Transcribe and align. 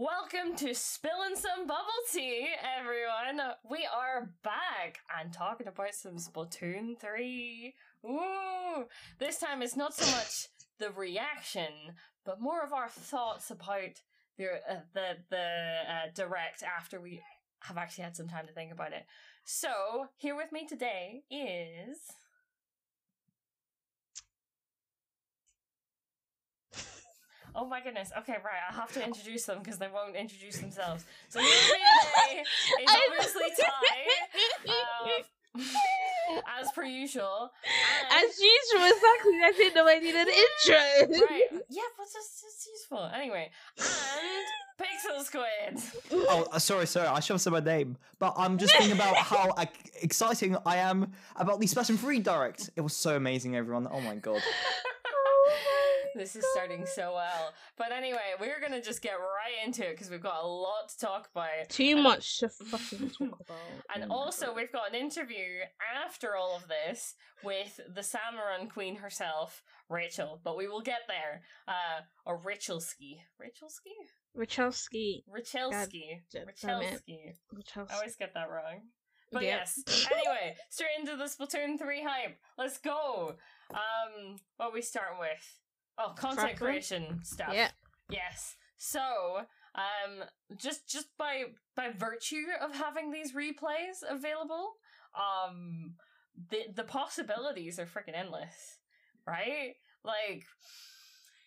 Welcome 0.00 0.54
to 0.58 0.76
Spilling 0.76 1.34
Some 1.34 1.66
Bubble 1.66 1.82
Tea, 2.12 2.46
everyone. 2.78 3.44
We 3.68 3.84
are 3.92 4.30
back 4.44 5.00
and 5.18 5.32
talking 5.32 5.66
about 5.66 5.92
some 5.92 6.18
Splatoon 6.18 6.96
3. 7.00 7.74
Ooh! 8.06 8.84
This 9.18 9.40
time 9.40 9.60
it's 9.60 9.74
not 9.74 9.94
so 9.94 10.08
much 10.16 10.46
the 10.78 10.92
reaction, 10.92 11.96
but 12.24 12.40
more 12.40 12.62
of 12.62 12.72
our 12.72 12.88
thoughts 12.88 13.50
about 13.50 14.00
the 14.36 14.44
uh, 14.70 14.80
the 14.94 15.16
the 15.30 15.36
uh, 15.36 16.10
direct 16.14 16.62
after 16.62 17.00
we 17.00 17.20
have 17.62 17.76
actually 17.76 18.04
had 18.04 18.14
some 18.14 18.28
time 18.28 18.46
to 18.46 18.52
think 18.52 18.70
about 18.70 18.92
it. 18.92 19.04
So, 19.42 20.06
here 20.16 20.36
with 20.36 20.52
me 20.52 20.64
today 20.64 21.24
is 21.28 21.98
Oh 27.54 27.66
my 27.66 27.80
goodness. 27.80 28.10
Okay, 28.18 28.36
right. 28.44 28.60
I 28.70 28.74
have 28.74 28.92
to 28.92 29.04
introduce 29.04 29.44
them 29.44 29.58
because 29.60 29.78
they 29.78 29.88
won't 29.88 30.16
introduce 30.16 30.58
themselves. 30.58 31.04
So 31.28 31.40
here 31.40 31.48
with 31.48 31.68
me 31.68 32.44
today 32.76 32.82
is 32.82 32.90
obviously 33.08 33.64
Ty. 33.64 35.22
Uh, 35.58 36.40
as 36.60 36.70
per 36.72 36.84
usual. 36.84 37.50
And, 38.12 38.24
As 38.24 38.38
usual, 38.38 38.86
exactly. 38.86 39.40
I 39.44 39.52
didn't 39.56 39.74
know 39.74 39.88
I 39.88 39.98
needed 39.98 40.14
an 40.14 40.28
intro. 40.28 41.26
right. 41.26 41.42
Yeah, 41.70 41.82
but 41.96 42.04
it's 42.04 42.42
just 42.42 42.68
useful. 42.70 43.10
Anyway. 43.14 43.50
And 43.78 44.46
Pixel 44.78 45.24
Squid. 45.24 45.82
Oh, 46.12 46.46
uh, 46.52 46.58
sorry, 46.58 46.86
sorry. 46.86 47.08
I 47.08 47.20
should 47.20 47.34
have 47.34 47.40
said 47.40 47.52
my 47.52 47.60
name, 47.60 47.96
but 48.18 48.34
I'm 48.36 48.58
just 48.58 48.74
thinking 48.76 48.92
about 48.92 49.16
how 49.16 49.52
exciting 50.02 50.56
I 50.64 50.76
am 50.76 51.12
about 51.36 51.60
the 51.60 51.66
Splatoon 51.66 51.98
3 51.98 52.20
Direct. 52.20 52.70
It 52.76 52.82
was 52.82 52.94
so 52.94 53.16
amazing, 53.16 53.56
everyone. 53.56 53.88
Oh 53.90 54.00
my 54.00 54.16
god. 54.16 54.42
This 56.18 56.34
is 56.34 56.44
starting 56.52 56.84
so 56.84 57.14
well. 57.14 57.52
But 57.76 57.92
anyway, 57.92 58.34
we're 58.40 58.58
going 58.58 58.72
to 58.72 58.82
just 58.82 59.00
get 59.02 59.12
right 59.12 59.64
into 59.64 59.86
it 59.88 59.92
because 59.92 60.10
we've 60.10 60.20
got 60.20 60.42
a 60.42 60.46
lot 60.46 60.88
to 60.88 60.98
talk 60.98 61.28
about. 61.32 61.68
Too 61.68 61.96
much 61.96 62.40
to 62.40 62.48
fucking 62.48 63.10
talk 63.10 63.40
about. 63.46 63.56
And 63.94 64.10
Oh 64.10 64.14
also, 64.16 64.46
God. 64.46 64.56
we've 64.56 64.72
got 64.72 64.88
an 64.88 64.96
interview 64.96 65.60
after 66.04 66.34
all 66.34 66.56
of 66.56 66.66
this 66.66 67.14
with 67.44 67.78
the 67.94 68.02
Salmon 68.02 68.40
Run 68.40 68.68
Queen 68.68 68.96
herself, 68.96 69.62
Rachel. 69.88 70.40
But 70.42 70.56
we 70.56 70.66
will 70.66 70.80
get 70.82 71.02
there. 71.06 71.42
Uh, 71.68 72.00
or 72.26 72.38
Richelski. 72.40 73.18
Richelski? 73.40 73.94
Wachowski. 74.36 75.22
Richelski. 75.28 76.20
damn. 76.32 76.46
Richelski. 76.46 77.34
I 77.90 77.94
always 77.94 78.16
get 78.16 78.34
that 78.34 78.50
wrong. 78.50 78.82
But 79.30 79.42
Yeah. 79.44 79.58
yes. 79.58 79.82
Anyway, 80.10 80.56
straight 80.70 80.98
into 80.98 81.16
the 81.16 81.24
Splatoon 81.24 81.78
3 81.78 82.02
hype. 82.02 82.38
Let's 82.56 82.78
go. 82.78 83.34
Um, 83.70 84.36
what 84.56 84.70
are 84.70 84.72
we 84.72 84.82
starting 84.82 85.18
with? 85.20 85.58
Oh, 85.98 86.14
content 86.16 86.56
creation 86.58 87.20
stuff. 87.24 87.50
Yeah. 87.52 87.70
Yes. 88.08 88.56
So, 88.76 89.00
um, 89.74 90.24
just 90.56 90.88
just 90.88 91.08
by 91.18 91.44
by 91.74 91.90
virtue 91.90 92.46
of 92.60 92.74
having 92.74 93.10
these 93.10 93.32
replays 93.32 94.02
available, 94.08 94.74
um, 95.14 95.94
the 96.50 96.66
the 96.74 96.84
possibilities 96.84 97.78
are 97.78 97.86
freaking 97.86 98.14
endless, 98.14 98.78
right? 99.26 99.74
Like, 100.04 100.44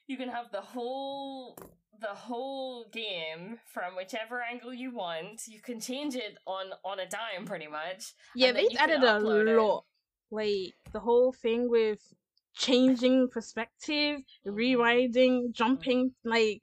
you 0.08 0.18
can 0.18 0.28
have 0.28 0.52
the 0.52 0.62
whole 0.62 1.58
the 2.02 2.08
whole 2.08 2.86
game 2.92 3.60
from 3.74 3.96
whichever 3.96 4.42
angle 4.42 4.74
you 4.74 4.94
want. 4.94 5.44
You 5.48 5.62
can 5.62 5.80
change 5.80 6.16
it 6.16 6.38
on 6.46 6.68
on 6.84 7.00
a 7.00 7.08
dime, 7.08 7.46
pretty 7.46 7.68
much. 7.68 8.14
Yeah, 8.36 8.52
they've 8.52 8.76
added 8.78 9.04
a 9.04 9.20
upload 9.20 9.48
it. 9.48 9.58
lot. 9.58 9.86
Like 10.30 10.74
the 10.92 11.00
whole 11.00 11.32
thing 11.32 11.70
with 11.70 12.02
changing 12.56 13.30
perspective, 13.30 14.22
Mm-hmm. 14.46 14.50
rewinding, 14.58 15.52
jumping. 15.52 16.14
Like, 16.24 16.62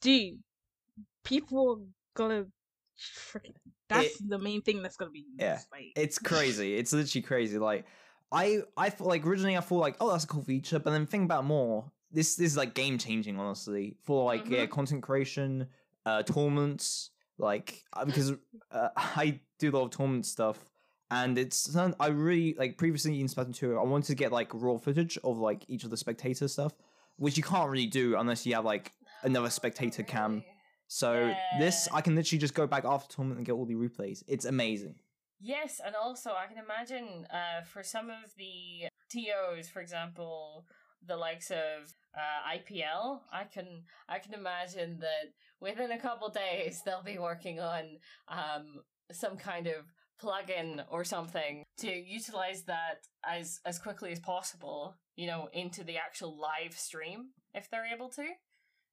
dude, 0.00 0.38
people 1.24 1.86
gonna 2.14 2.46
freaking. 2.98 3.54
That's 3.88 4.18
the 4.18 4.38
main 4.38 4.62
thing 4.62 4.82
that's 4.82 4.96
gonna 4.96 5.10
be. 5.10 5.24
Yeah. 5.38 5.60
Like, 5.70 5.92
It's 5.96 6.18
crazy. 6.18 6.76
It's 6.76 6.92
literally 6.92 7.22
crazy. 7.22 7.58
Like, 7.58 7.84
I 8.32 8.62
I 8.76 8.90
thought 8.90 9.08
like 9.08 9.26
originally 9.26 9.56
I 9.56 9.60
thought 9.60 9.78
like 9.78 9.96
oh 10.00 10.10
that's 10.10 10.24
a 10.24 10.26
cool 10.26 10.42
feature, 10.42 10.78
but 10.78 10.90
then 10.90 11.06
think 11.06 11.24
about 11.24 11.44
more. 11.44 11.90
This 12.10 12.36
this 12.36 12.52
is 12.52 12.56
like 12.56 12.74
game 12.74 12.98
changing, 12.98 13.38
honestly, 13.38 13.96
for 14.04 14.24
like 14.24 14.48
yeah 14.48 14.66
Mhm. 14.66 14.70
content 14.70 15.02
creation, 15.02 15.68
uh 16.06 16.22
tournaments, 16.22 17.10
like 17.38 17.82
uh, 17.92 18.04
because 18.04 18.32
uh, 18.70 18.88
I 18.96 19.40
do 19.58 19.70
a 19.70 19.72
lot 19.72 19.84
of 19.84 19.90
tournament 19.90 20.26
stuff. 20.26 20.58
And 21.14 21.38
it's 21.38 21.76
I 22.00 22.08
really 22.08 22.56
like 22.58 22.76
previously 22.76 23.20
in 23.20 23.28
Splatoon 23.28 23.54
2, 23.54 23.78
I 23.78 23.84
wanted 23.84 24.06
to 24.08 24.16
get 24.16 24.32
like 24.32 24.50
raw 24.52 24.76
footage 24.76 25.16
of 25.22 25.38
like 25.38 25.64
each 25.68 25.84
of 25.84 25.90
the 25.90 25.96
spectator 25.96 26.48
stuff, 26.48 26.72
which 27.16 27.36
you 27.36 27.42
can't 27.44 27.70
really 27.70 27.86
do 27.86 28.16
unless 28.16 28.44
you 28.44 28.54
have 28.56 28.64
like 28.64 28.92
another 29.22 29.48
spectator 29.50 30.02
cam. 30.02 30.32
Really. 30.32 30.46
So 30.88 31.32
this 31.60 31.88
I 31.92 32.00
can 32.00 32.16
literally 32.16 32.40
just 32.40 32.54
go 32.54 32.66
back 32.66 32.84
after 32.84 33.14
tournament 33.14 33.38
and 33.38 33.46
get 33.46 33.52
all 33.52 33.64
the 33.64 33.74
replays. 33.74 34.24
It's 34.26 34.44
amazing. 34.44 34.96
Yes, 35.40 35.80
and 35.84 35.94
also 35.94 36.30
I 36.30 36.46
can 36.46 36.58
imagine 36.58 37.26
uh, 37.30 37.62
for 37.64 37.84
some 37.84 38.10
of 38.10 38.34
the 38.36 38.88
TOs, 39.08 39.68
for 39.68 39.80
example, 39.80 40.66
the 41.06 41.16
likes 41.16 41.50
of 41.50 41.94
uh, 42.16 42.56
IPL, 42.56 43.20
I 43.32 43.44
can 43.44 43.84
I 44.08 44.18
can 44.18 44.34
imagine 44.34 44.98
that 44.98 45.32
within 45.60 45.92
a 45.92 45.98
couple 45.98 46.28
days 46.28 46.82
they'll 46.84 47.04
be 47.04 47.18
working 47.18 47.60
on 47.60 47.98
um, 48.28 48.82
some 49.12 49.36
kind 49.36 49.68
of 49.68 49.84
plugin 50.24 50.84
or 50.90 51.04
something 51.04 51.64
to 51.78 51.90
utilize 51.90 52.62
that 52.64 53.06
as 53.28 53.60
as 53.64 53.78
quickly 53.78 54.12
as 54.12 54.20
possible, 54.20 54.96
you 55.16 55.26
know, 55.26 55.48
into 55.52 55.84
the 55.84 55.96
actual 55.96 56.38
live 56.38 56.74
stream 56.76 57.30
if 57.52 57.68
they're 57.70 57.86
able 57.94 58.08
to. 58.10 58.22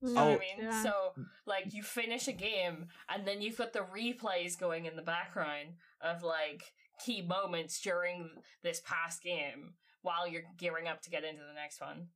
You 0.04 0.14
know 0.16 0.26
what 0.26 0.32
I 0.32 0.36
Oh. 0.36 0.40
mean? 0.40 0.66
Yeah. 0.66 0.84
So, 0.84 1.14
like, 1.46 1.74
you 1.76 1.84
finish 1.84 2.28
a 2.28 2.32
game, 2.34 2.88
and 3.08 3.28
then 3.28 3.40
you've 3.40 3.58
got 3.58 3.72
the 3.72 3.82
replays 3.82 4.60
going 4.60 4.88
in 4.88 4.96
the 4.96 5.04
background 5.04 5.76
of, 6.02 6.24
like, 6.24 6.74
key 7.06 7.22
moments 7.22 7.80
during 7.82 8.30
this 8.64 8.82
past 8.84 9.22
game 9.22 9.76
while 10.02 10.28
you're 10.28 10.42
gearing 10.58 10.88
up 10.88 11.02
to 11.04 11.12
get 11.12 11.24
into 11.24 11.44
the 11.44 11.54
next 11.54 11.80
one. 11.82 12.08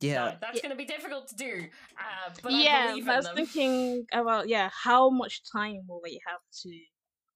Yeah. 0.00 0.32
So 0.32 0.38
that's 0.40 0.60
going 0.60 0.70
to 0.72 0.76
be 0.76 0.84
difficult 0.86 1.28
to 1.28 1.36
do, 1.36 1.68
uh, 1.98 2.30
but 2.42 2.52
yeah, 2.52 2.86
I 2.86 2.86
believe 2.88 3.08
I 3.08 3.16
was 3.16 3.26
them. 3.26 3.36
thinking 3.36 4.06
about 4.12 4.48
yeah, 4.48 4.68
how 4.82 5.08
much 5.08 5.40
time 5.52 5.82
will 5.88 6.00
they 6.04 6.18
have 6.26 6.40
to 6.62 6.78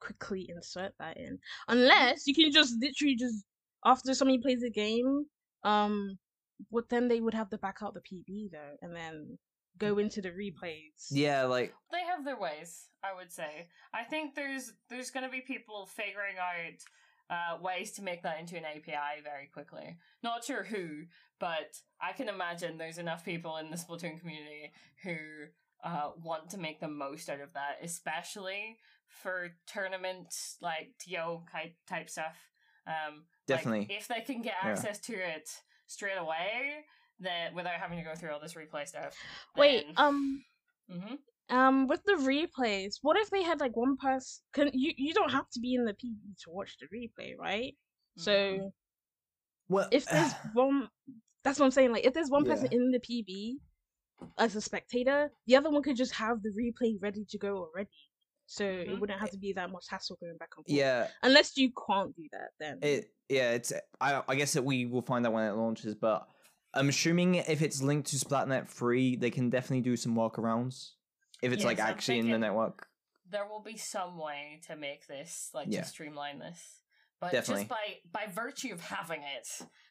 quickly 0.00 0.46
insert 0.48 0.92
that 0.98 1.16
in? 1.16 1.38
Unless 1.68 2.26
you 2.26 2.34
can 2.34 2.52
just 2.52 2.74
literally 2.80 3.16
just 3.16 3.44
after 3.84 4.14
somebody 4.14 4.38
plays 4.38 4.62
a 4.62 4.70
game, 4.70 5.24
um, 5.64 6.18
but 6.72 6.88
then 6.88 7.08
they 7.08 7.20
would 7.20 7.34
have 7.34 7.50
to 7.50 7.58
back 7.58 7.78
out 7.82 7.94
the 7.94 8.00
PB 8.00 8.50
though, 8.52 8.76
and 8.82 8.94
then 8.94 9.38
go 9.78 9.98
into 9.98 10.20
the 10.20 10.30
replays. 10.30 11.06
Yeah, 11.10 11.44
like 11.44 11.72
they 11.92 12.04
have 12.04 12.24
their 12.24 12.38
ways 12.38 12.88
i 13.02 13.14
would 13.14 13.32
say 13.32 13.68
i 13.94 14.02
think 14.02 14.34
there's 14.34 14.72
there's 14.88 15.10
going 15.10 15.24
to 15.24 15.30
be 15.30 15.40
people 15.40 15.86
figuring 15.86 16.36
out 16.38 16.82
uh, 17.30 17.62
ways 17.62 17.92
to 17.92 18.02
make 18.02 18.22
that 18.22 18.40
into 18.40 18.56
an 18.56 18.64
api 18.64 19.22
very 19.22 19.48
quickly 19.52 19.98
not 20.22 20.44
sure 20.44 20.64
who 20.64 21.02
but 21.38 21.76
i 22.00 22.12
can 22.12 22.28
imagine 22.28 22.78
there's 22.78 22.98
enough 22.98 23.24
people 23.24 23.58
in 23.58 23.70
the 23.70 23.76
splatoon 23.76 24.18
community 24.18 24.72
who 25.04 25.16
uh, 25.84 26.10
want 26.24 26.50
to 26.50 26.58
make 26.58 26.80
the 26.80 26.88
most 26.88 27.28
out 27.28 27.40
of 27.40 27.52
that 27.52 27.76
especially 27.82 28.78
for 29.08 29.48
tournament 29.66 30.34
like 30.60 30.90
to 31.00 31.10
type 31.50 31.74
type 31.88 32.10
stuff 32.10 32.36
um 32.86 33.24
like, 33.48 33.58
Definitely. 33.58 33.86
if 33.90 34.08
they 34.08 34.20
can 34.20 34.42
get 34.42 34.54
Yeah. 34.62 34.70
access 34.70 34.98
to 35.00 35.14
it 35.14 35.48
straight 35.86 36.18
away 36.18 36.84
then 37.18 37.54
without 37.54 37.74
having 37.74 37.98
to 37.98 38.04
go 38.04 38.14
through 38.14 38.30
all 38.30 38.40
this 38.40 38.54
replay 38.54 38.86
stuff 38.86 39.16
Wait, 39.56 39.86
um, 39.96 40.42
hmm 40.90 41.14
um, 41.50 41.86
with 41.86 42.02
the 42.04 42.12
replays, 42.12 42.96
what 43.00 43.16
if 43.16 43.30
they 43.30 43.42
had 43.42 43.58
like 43.58 43.74
one 43.74 43.96
person? 43.96 44.42
Can 44.52 44.70
you? 44.74 44.92
You 44.98 45.14
don't 45.14 45.30
have 45.30 45.48
to 45.54 45.60
be 45.60 45.74
in 45.74 45.86
the 45.86 45.94
PB 45.94 46.36
to 46.44 46.50
watch 46.50 46.76
the 46.78 46.86
replay, 46.94 47.32
right? 47.38 47.74
Mm-hmm. 48.18 48.22
So 48.22 48.72
well, 49.68 49.88
if 49.90 50.06
there's 50.10 50.34
one 50.52 50.88
that's 51.44 51.58
what 51.58 51.66
i'm 51.66 51.70
saying 51.70 51.92
like 51.92 52.04
if 52.04 52.14
there's 52.14 52.30
one 52.30 52.44
person 52.44 52.68
in 52.70 52.90
the 52.90 53.00
pb 53.00 53.54
as 54.38 54.56
a 54.56 54.60
spectator 54.60 55.30
the 55.46 55.56
other 55.56 55.70
one 55.70 55.82
could 55.82 55.96
just 55.96 56.14
have 56.14 56.42
the 56.42 56.50
replay 56.50 56.94
ready 57.00 57.24
to 57.28 57.38
go 57.38 57.56
already 57.56 57.88
so 58.50 58.64
Mhm. 58.64 58.88
it 58.88 59.00
wouldn't 59.00 59.20
have 59.20 59.30
to 59.30 59.38
be 59.38 59.52
that 59.52 59.70
much 59.70 59.84
hassle 59.88 60.16
going 60.20 60.36
back 60.38 60.48
and 60.56 60.64
forth 60.66 60.76
yeah, 60.76 61.06
unless 61.22 61.56
you 61.56 61.70
can't 61.86 62.16
do 62.16 62.24
that 62.32 62.50
then 62.58 62.78
it 62.82 63.12
yeah, 63.28 63.50
it's 63.52 63.72
I 64.00 64.22
I 64.26 64.34
guess 64.36 64.54
that 64.54 64.64
we 64.64 64.86
will 64.86 65.02
find 65.02 65.26
out 65.26 65.34
when 65.34 65.44
it 65.44 65.52
launches, 65.54 65.94
but 65.94 66.26
I'm 66.72 66.88
assuming 66.88 67.34
if 67.34 67.60
it's 67.60 67.82
linked 67.82 68.08
to 68.10 68.16
Splatnet 68.16 68.66
3, 68.68 69.16
they 69.16 69.30
can 69.30 69.50
definitely 69.50 69.82
do 69.82 69.96
some 69.96 70.14
workarounds. 70.14 70.92
If 71.42 71.52
it's 71.52 71.62
like 71.64 71.76
Yes, 71.78 71.86
I'm 71.86 71.92
actually 71.92 72.18
in 72.20 72.30
the 72.30 72.38
network. 72.38 72.88
there 73.30 73.46
will 73.46 73.60
be 73.62 73.76
some 73.76 74.16
way 74.16 74.60
to 74.66 74.76
make 74.76 75.06
this 75.06 75.50
like 75.52 75.68
Yeah. 75.70 75.82
to 75.82 75.88
streamline 75.88 76.38
this 76.38 76.82
but 77.20 77.32
Definitely. 77.32 77.64
just 77.64 77.68
by 77.68 77.86
by 78.10 78.26
virtue 78.32 78.72
of 78.72 78.80
having 78.80 79.22
it 79.36 79.46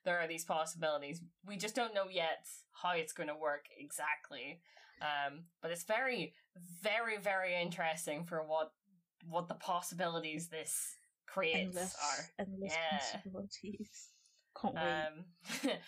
there 0.06 0.18
are 0.18 0.28
these 0.28 0.46
possibilities 0.46 1.22
we 1.46 1.56
just 1.58 1.76
don't 1.76 1.94
know 1.94 2.08
yet 2.10 2.44
how 2.82 2.92
it's 2.92 3.14
going 3.14 3.30
to 3.30 3.36
work 3.36 3.66
exactly 3.78 4.62
um 5.02 5.46
but 5.62 5.70
it's 5.70 5.84
very 5.84 6.34
very 6.82 7.18
very 7.18 7.60
interesting 7.60 8.24
for 8.26 8.44
what 8.44 8.72
what 9.30 9.48
the 9.48 9.56
possibilities 9.56 10.48
this 10.48 10.96
creates 11.26 11.76
endless 11.76 11.96
are 12.02 12.26
endless 12.40 12.74
Yeah. 12.74 12.98
possibilities 12.98 13.90
Can't 14.60 14.74
wait. 14.74 14.82
Um, 14.82 15.26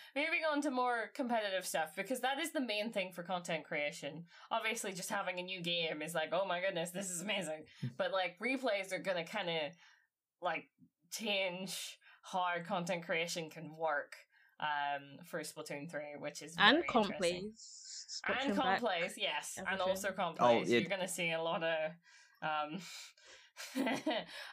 moving 0.14 0.42
on 0.50 0.62
to 0.62 0.70
more 0.70 1.10
competitive 1.14 1.66
stuff 1.66 1.90
because 1.96 2.20
that 2.20 2.38
is 2.38 2.52
the 2.52 2.60
main 2.60 2.92
thing 2.92 3.10
for 3.12 3.24
content 3.24 3.64
creation. 3.64 4.26
Obviously, 4.50 4.92
just 4.92 5.10
having 5.10 5.40
a 5.40 5.42
new 5.42 5.60
game 5.60 6.02
is 6.02 6.14
like, 6.14 6.28
oh 6.32 6.46
my 6.46 6.60
goodness, 6.60 6.90
this 6.90 7.10
is 7.10 7.20
amazing. 7.20 7.64
But 7.96 8.12
like 8.12 8.38
replays 8.38 8.92
are 8.92 8.98
gonna 9.00 9.24
kind 9.24 9.48
of 9.48 9.72
like 10.40 10.68
change 11.10 11.98
how 12.22 12.46
content 12.64 13.04
creation 13.04 13.50
can 13.50 13.76
work 13.76 14.16
um, 14.60 15.24
for 15.24 15.40
Splatoon 15.40 15.90
three, 15.90 16.16
which 16.18 16.42
is 16.42 16.54
and 16.58 16.76
very 16.78 16.88
comp 16.88 17.06
interesting. 17.06 17.36
and 17.36 17.52
Switching 17.56 18.54
complays, 18.54 19.12
yes, 19.16 19.58
and 19.70 19.80
also 19.80 20.08
complays. 20.10 20.36
Oh, 20.40 20.62
yeah. 20.66 20.78
You're 20.78 20.90
gonna 20.90 21.08
see 21.08 21.32
a 21.32 21.42
lot 21.42 21.62
of. 21.62 21.92
Um, 22.42 22.80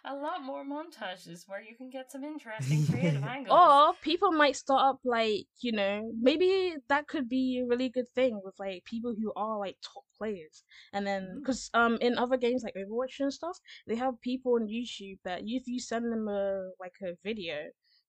a 0.06 0.14
lot 0.14 0.44
more 0.44 0.64
montages 0.66 1.48
where 1.48 1.62
you 1.62 1.76
can 1.78 1.90
get 1.90 2.12
some 2.12 2.24
interesting 2.24 2.86
creative 2.88 3.24
angles. 3.36 3.58
Or 3.58 3.94
people 4.02 4.32
might 4.32 4.56
start 4.56 4.84
up 4.84 5.00
like, 5.06 5.48
you 5.62 5.72
know, 5.72 6.12
maybe 6.20 6.76
that 6.90 7.08
could 7.08 7.30
be 7.30 7.62
a 7.64 7.66
really 7.68 7.90
good 7.90 8.10
thing 8.16 8.42
with 8.44 8.56
like 8.60 8.84
people 8.84 9.16
who 9.18 9.32
are 9.36 9.58
like 9.60 9.78
top 9.82 10.04
players. 10.18 10.64
And 10.94 11.06
then 11.08 11.18
Mm. 11.18 11.40
because 11.40 11.70
um 11.74 11.98
in 12.02 12.18
other 12.18 12.38
games 12.38 12.64
like 12.64 12.76
Overwatch 12.76 13.20
and 13.20 13.34
stuff, 13.34 13.58
they 13.88 13.96
have 13.96 14.20
people 14.22 14.54
on 14.56 14.68
YouTube 14.68 15.20
that 15.24 15.42
if 15.46 15.64
you 15.68 15.80
send 15.80 16.12
them 16.12 16.28
a 16.28 16.70
like 16.80 16.96
a 17.02 17.14
video 17.24 17.58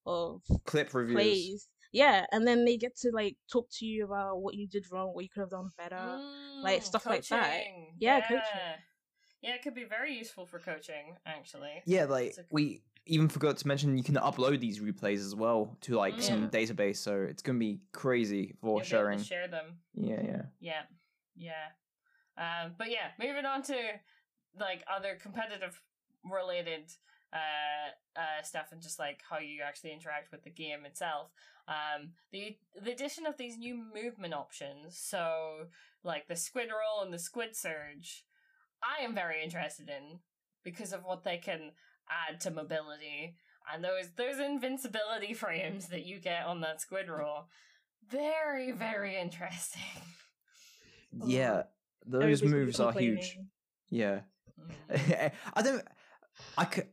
of 0.07 0.43
Clip 0.65 0.93
reviews. 0.95 1.15
plays, 1.15 1.69
yeah, 1.93 2.27
and 2.33 2.47
then 2.47 2.65
they 2.65 2.77
get 2.77 2.97
to 2.99 3.11
like 3.13 3.37
talk 3.51 3.69
to 3.79 3.87
you 3.87 4.05
about 4.05 4.41
what 4.43 4.55
you 4.55 4.67
did 4.69 4.87
wrong, 4.91 5.09
what 5.15 5.25
you 5.25 5.31
could 5.31 5.41
have 5.41 5.51
done 5.51 5.71
better. 5.77 6.21
like, 6.63 6.81
Mm, 6.83 6.85
stuff 6.85 7.07
like 7.07 7.27
that. 7.29 7.51
coaching. 7.53 7.95
Yeah, 7.99 8.21
coaching. 8.21 8.41
Yeah, 9.43 9.55
it 9.55 9.63
could 9.63 9.75
be 9.75 9.85
very 9.85 10.17
useful 10.19 10.45
for 10.47 10.59
coaching, 10.59 11.17
actually. 11.25 11.83
Yeah, 11.87 12.05
like 12.07 12.35
a- 12.37 12.45
we 12.51 12.83
even 13.07 13.29
forgot 13.29 13.57
to 13.59 13.69
mention 13.69 13.97
you 13.97 14.03
can 14.05 14.17
upload 14.17 14.59
these 14.61 14.81
replays 14.81 15.19
as 15.19 15.35
well 15.35 15.77
to 15.83 15.95
like 15.97 16.21
some 16.21 16.51
database, 16.51 16.97
so 16.97 17.23
it's 17.23 17.43
gonna 17.43 17.59
be 17.59 17.81
crazy 17.93 18.55
for 18.61 18.67
You'll 18.67 18.75
be 18.75 18.81
able 18.81 18.83
to 18.83 18.89
sharing. 18.89 19.23
share 19.23 19.49
them. 19.49 19.79
Yeah, 19.95 20.21
yeah. 20.23 20.43
Yeah, 20.61 20.83
yeah. 21.37 21.69
Um, 22.37 22.75
but 22.77 22.91
yeah, 22.91 23.11
moving 23.19 23.45
on 23.47 23.63
to 23.63 23.77
like 24.59 24.83
other 24.93 25.17
competitive 25.23 25.81
related 26.25 26.91
uh, 27.33 28.19
uh, 28.19 28.43
stuff 28.43 28.69
and 28.73 28.83
just 28.83 28.99
like 28.99 29.21
how 29.29 29.39
you 29.39 29.61
actually 29.63 29.93
interact 29.93 30.33
with 30.33 30.43
the 30.45 30.51
game 30.51 30.85
itself. 30.85 31.31
Um, 31.67 32.11
the 32.33 32.57
the 32.81 32.93
addition 32.93 33.27
of 33.27 33.37
these 33.37 33.59
new 33.59 33.77
movement 33.77 34.35
options, 34.35 34.99
so 34.99 35.67
like 36.03 36.29
the 36.29 36.37
squid 36.37 36.69
roll 36.69 37.05
and 37.05 37.13
the 37.13 37.19
squid 37.19 37.55
surge, 37.55 38.25
I 38.83 39.05
am 39.05 39.15
very 39.15 39.43
interested 39.43 39.89
in 39.89 40.21
because 40.65 40.93
of 40.93 41.05
what 41.05 41.25
they 41.25 41.37
can 41.39 41.73
add 42.29 42.41
to 42.41 42.51
mobility 42.51 43.37
and 43.73 43.85
those 43.85 44.11
those 44.17 44.39
invincibility 44.39 45.35
frames 45.35 45.89
that 45.89 46.07
you 46.07 46.19
get 46.19 46.47
on 46.47 46.61
that 46.63 46.81
squid 46.81 47.09
roll. 47.09 47.49
Very 48.11 48.73
very 48.73 49.17
interesting. 49.19 49.83
Yeah, 51.25 51.63
those 52.07 52.43
Everybody's 52.43 52.53
moves 52.53 52.81
are 52.81 52.93
huge. 52.93 53.39
Yeah. 53.89 54.21
Mm. 54.91 55.33
I 55.55 55.63
don't. 55.63 55.83
I 56.59 56.67
could 56.67 56.87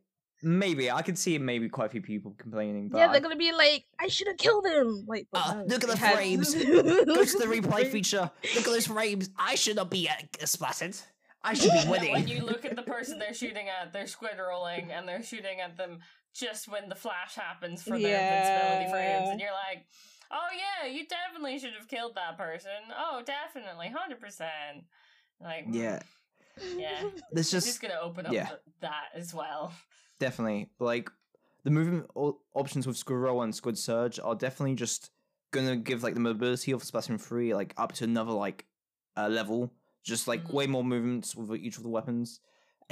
maybe 0.46 0.92
I 0.92 1.02
could 1.02 1.18
see 1.18 1.38
maybe 1.40 1.68
quite 1.68 1.88
a 1.88 1.90
few 1.90 2.02
people 2.02 2.36
complaining, 2.38 2.88
but 2.90 3.00
yeah, 3.00 3.12
they're 3.12 3.20
gonna 3.20 3.36
be 3.36 3.52
like, 3.52 3.84
I 4.00 4.08
should 4.08 4.28
have 4.28 4.38
killed 4.38 4.66
him. 4.66 5.06
Like, 5.08 5.28
but 5.32 5.42
Ah, 5.44 5.54
no, 5.56 5.64
look 5.66 5.84
at 5.84 5.90
the 5.90 5.98
had- 5.98 6.16
frames. 6.16 6.54
go 6.56 6.62
to 6.64 7.38
the 7.40 7.46
replay 7.48 7.88
feature. 7.88 8.30
Look 8.56 8.58
at 8.68 8.72
those 8.72 8.88
frames. 8.88 9.30
I 9.38 9.56
should 9.56 9.76
not 9.76 9.90
be 9.90 10.08
uh, 10.08 10.46
splattered. 10.46 10.96
I 11.44 11.54
should 11.56 11.72
be 11.72 11.84
winning. 11.90 12.14
then 12.14 12.24
when 12.24 12.28
you 12.28 12.44
look 12.44 12.64
at 12.64 12.76
the 12.76 12.84
person 12.84 13.18
they're 13.20 13.34
shooting 13.34 13.68
at, 13.70 13.92
they're 13.92 14.08
squid 14.08 14.38
rolling 14.40 14.92
and 14.92 15.08
they're 15.08 15.24
shooting 15.24 15.60
at 15.62 15.78
them 15.78 16.00
just 16.34 16.68
when 16.68 16.90
the 16.90 16.96
flash 16.96 17.36
happens 17.36 17.82
for 17.82 17.98
their 18.00 18.20
invincibility 18.20 18.92
frames, 18.92 19.30
and 19.32 19.40
you're 19.40 19.52
like, 19.52 19.86
"Oh 20.32 20.48
yeah, 20.54 20.88
you 20.92 21.06
definitely 21.08 21.58
should 21.60 21.74
have 21.80 21.88
killed 21.88 22.16
that 22.16 22.38
person. 22.38 22.72
Oh, 22.96 23.22
definitely, 23.26 23.88
hundred 23.96 24.20
percent." 24.20 24.84
Like, 25.42 25.66
yeah, 25.72 26.02
yeah. 26.76 27.04
This 27.32 27.46
It's 27.48 27.52
just 27.52 27.68
just 27.68 27.82
gonna 27.82 28.00
open 28.02 28.26
up 28.26 28.34
yeah. 28.34 28.50
that 28.82 29.06
as 29.16 29.34
well. 29.34 29.72
Definitely 30.20 30.70
like 30.80 31.10
the 31.64 31.72
movement 31.72 32.08
o- 32.16 32.40
options 32.54 32.86
with 32.88 32.98
Squid 32.98 33.20
Roll 33.20 33.42
and 33.42 33.54
Squid 33.54 33.78
Surge 33.78 34.20
are 34.20 34.36
definitely 34.36 34.76
just 34.76 35.12
gonna 35.52 35.76
give 35.76 36.04
like 36.04 36.14
the 36.14 36.20
mobility 36.20 36.72
of 36.72 36.84
Splatoon 36.84 37.20
three 37.20 37.54
like 37.54 37.74
up 37.78 37.94
to 37.94 38.04
another 38.04 38.32
like 38.32 38.66
uh, 39.18 39.28
level. 39.30 39.72
Just 40.04 40.28
like 40.28 40.44
Mhm. 40.44 40.54
way 40.54 40.68
more 40.68 40.84
movements 40.84 41.36
with 41.36 41.52
each 41.60 41.78
of 41.78 41.84
the 41.84 41.90
weapons, 41.90 42.40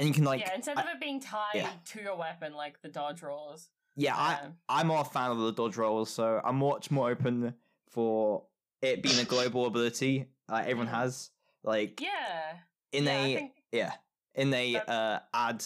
and 0.00 0.08
you 0.08 0.12
can 0.14 0.24
like 0.24 0.40
yeah, 0.40 0.54
instead 0.56 0.76
I- 0.78 0.82
of 0.82 0.88
it 0.88 1.00
being 1.00 1.20
tied 1.20 1.54
yeah. 1.54 1.70
to 1.92 2.00
your 2.00 2.16
weapon 2.16 2.54
like 2.54 2.82
the 2.82 2.88
dodge 2.88 3.22
rolls. 3.22 3.70
yeah, 3.94 4.16
I 4.16 4.34
um, 4.46 4.56
I'm 4.68 4.86
more 4.88 5.02
a 5.02 5.04
fan 5.04 5.30
of 5.30 5.38
the 5.38 5.52
dodge 5.52 5.76
rolls, 5.76 6.10
so 6.10 6.40
I'm 6.44 6.56
much 6.56 6.90
more 6.90 7.10
open 7.10 7.54
for 7.88 8.46
it 8.82 9.00
being 9.00 9.20
a 9.20 9.24
global 9.24 9.66
ability 9.66 10.26
uh, 10.48 10.56
everyone 10.62 10.88
Mm. 10.88 10.96
has. 10.96 11.30
Like 11.62 12.00
yeah, 12.00 12.56
in 12.90 13.04
yeah, 13.04 13.12
I 13.12 13.16
a 13.26 13.52
yeah 13.70 13.92
in 14.34 14.52
a 14.52 14.76
uh, 14.76 15.18
ad, 15.32 15.64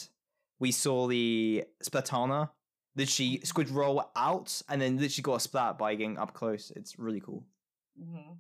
we 0.59 0.73
saw 0.73 1.07
the 1.07 1.65
Splatana. 1.83 2.51
Did 2.97 3.09
Mm-hmm. 3.09 3.11
she 3.11 3.41
squid 3.45 3.71
roll 3.71 4.11
out 4.17 4.61
and 4.69 4.81
then 4.81 4.97
literally 4.99 5.23
got 5.23 5.37
a 5.37 5.41
splat 5.41 5.79
by 5.79 5.95
getting 5.95 6.19
up 6.19 6.35
close? 6.35 6.73
It's 6.75 6.99
really 6.99 7.21
cool. 7.21 7.47
hmm 7.99 8.33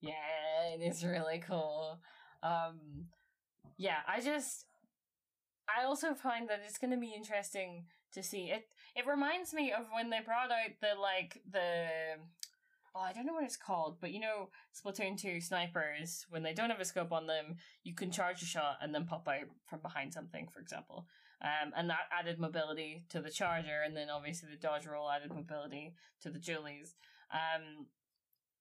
Yeah, 0.00 0.74
it 0.74 0.82
is 0.82 1.04
really 1.04 1.40
cool. 1.46 2.00
Um, 2.42 3.06
yeah, 3.78 3.98
I 4.08 4.20
just, 4.20 4.66
I 5.68 5.84
also 5.84 6.14
find 6.14 6.48
that 6.48 6.62
it's 6.66 6.78
going 6.78 6.90
to 6.92 6.96
be 6.96 7.14
interesting 7.14 7.86
to 8.12 8.22
see 8.22 8.50
it. 8.50 8.66
It 8.96 9.06
reminds 9.06 9.52
me 9.52 9.72
of 9.72 9.86
when 9.92 10.10
they 10.10 10.20
brought 10.20 10.50
out 10.50 10.70
the 10.80 10.98
like 11.00 11.42
the, 11.50 11.86
oh, 12.94 13.00
I 13.00 13.12
don't 13.12 13.26
know 13.26 13.34
what 13.34 13.44
it's 13.44 13.56
called, 13.56 13.98
but 14.00 14.12
you 14.12 14.20
know, 14.20 14.48
Splatoon 14.74 15.18
two 15.20 15.40
snipers 15.40 16.26
when 16.30 16.42
they 16.42 16.54
don't 16.54 16.70
have 16.70 16.80
a 16.80 16.84
scope 16.84 17.12
on 17.12 17.26
them, 17.26 17.56
you 17.84 17.94
can 17.94 18.10
charge 18.10 18.42
a 18.42 18.46
shot 18.46 18.78
and 18.80 18.94
then 18.94 19.06
pop 19.06 19.28
out 19.28 19.48
from 19.68 19.80
behind 19.80 20.12
something, 20.12 20.48
for 20.52 20.60
example. 20.60 21.06
Um, 21.40 21.72
and 21.76 21.88
that 21.90 22.08
added 22.18 22.40
mobility 22.40 23.04
to 23.10 23.20
the 23.20 23.30
charger, 23.30 23.82
and 23.84 23.96
then 23.96 24.10
obviously 24.10 24.48
the 24.50 24.56
dodge 24.56 24.86
roll 24.86 25.10
added 25.10 25.32
mobility 25.32 25.94
to 26.22 26.30
the 26.30 26.38
Dualies. 26.38 26.94
Um, 27.32 27.86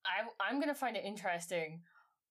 I 0.05 0.27
I'm 0.47 0.59
gonna 0.59 0.75
find 0.75 0.95
it 0.95 1.03
interesting 1.03 1.81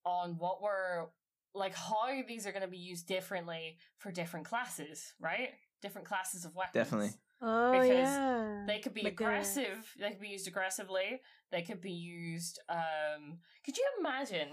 on 0.04 0.37
what 0.38 0.62
we're 0.62 1.06
like 1.54 1.75
how 1.75 2.08
these 2.28 2.46
are 2.46 2.52
gonna 2.52 2.69
be 2.69 2.76
used 2.76 3.06
differently 3.06 3.78
for 3.98 4.12
different 4.12 4.46
classes, 4.46 5.14
right? 5.20 5.50
Different 5.82 6.06
classes 6.06 6.44
of 6.44 6.54
weapons. 6.54 6.75
Definitely. 6.75 7.10
Oh 7.43 7.72
Because 7.72 7.88
yeah. 7.88 8.64
They 8.66 8.78
could 8.78 8.94
be 8.94 9.02
Like, 9.02 9.20
uh, 9.20 9.25
aggressive. 9.25 9.94
They 9.98 10.10
could 10.10 10.20
be 10.20 10.28
used 10.28 10.48
aggressively. 10.48 11.20
They 11.50 11.62
could 11.62 11.81
be 11.81 11.93
used. 11.93 12.60
Um, 12.69 13.38
could 13.64 13.76
you 13.76 13.87
imagine? 14.00 14.48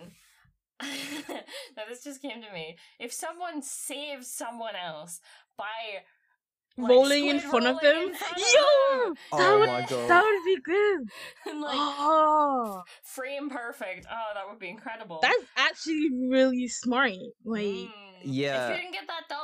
now 0.82 1.84
this 1.88 2.04
just 2.04 2.22
came 2.22 2.42
to 2.42 2.52
me. 2.52 2.78
If 3.00 3.14
someone 3.14 3.62
saves 3.62 4.32
someone 4.32 4.76
else 4.76 5.22
by 5.58 5.66
like, 6.78 6.90
rolling 6.90 7.28
in 7.28 7.40
squid 7.40 7.52
front 7.52 7.68
of 7.68 7.80
them. 7.82 7.96
in 8.10 8.14
front 8.16 8.34
of 8.34 8.40
Yo, 8.40 9.06
them, 9.06 9.14
that 9.32 9.40
Oh 9.40 9.60
would 9.60 10.10
that 10.10 10.24
would 10.24 10.46
be 10.46 10.62
good. 10.64 11.00
and 11.50 11.62
like 11.62 11.76
oh, 11.78 12.84
frame 13.04 13.50
perfect. 13.50 14.08
Oh, 14.12 14.32
that 14.34 14.50
would 14.50 14.60
be 14.60 14.70
incredible. 14.70 15.20
that's 15.22 15.44
actually 15.56 16.10
really 16.30 16.68
smart. 16.68 17.14
Like, 17.46 17.64
Mm. 17.64 17.90
Yeah. 18.26 18.70
If 18.70 18.78
you 18.78 18.84
can 18.84 18.92
get 18.94 19.08
that 19.08 19.28
down 19.28 19.42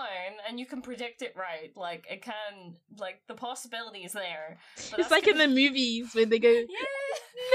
and 0.48 0.58
you 0.58 0.66
can 0.66 0.82
predict 0.82 1.22
it 1.22 1.34
right, 1.36 1.70
like 1.76 2.06
it 2.10 2.22
can, 2.22 2.76
like 2.98 3.20
the 3.28 3.34
possibility 3.34 4.00
is 4.06 4.14
there. 4.14 4.58
But 4.90 5.02
it's 5.02 5.12
like 5.12 5.28
in 5.28 5.34
gonna- 5.34 5.48
the 5.50 5.54
movies 5.54 6.16
when 6.16 6.30
they 6.30 6.40
go, 6.40 6.48
Yeah. 6.50 6.66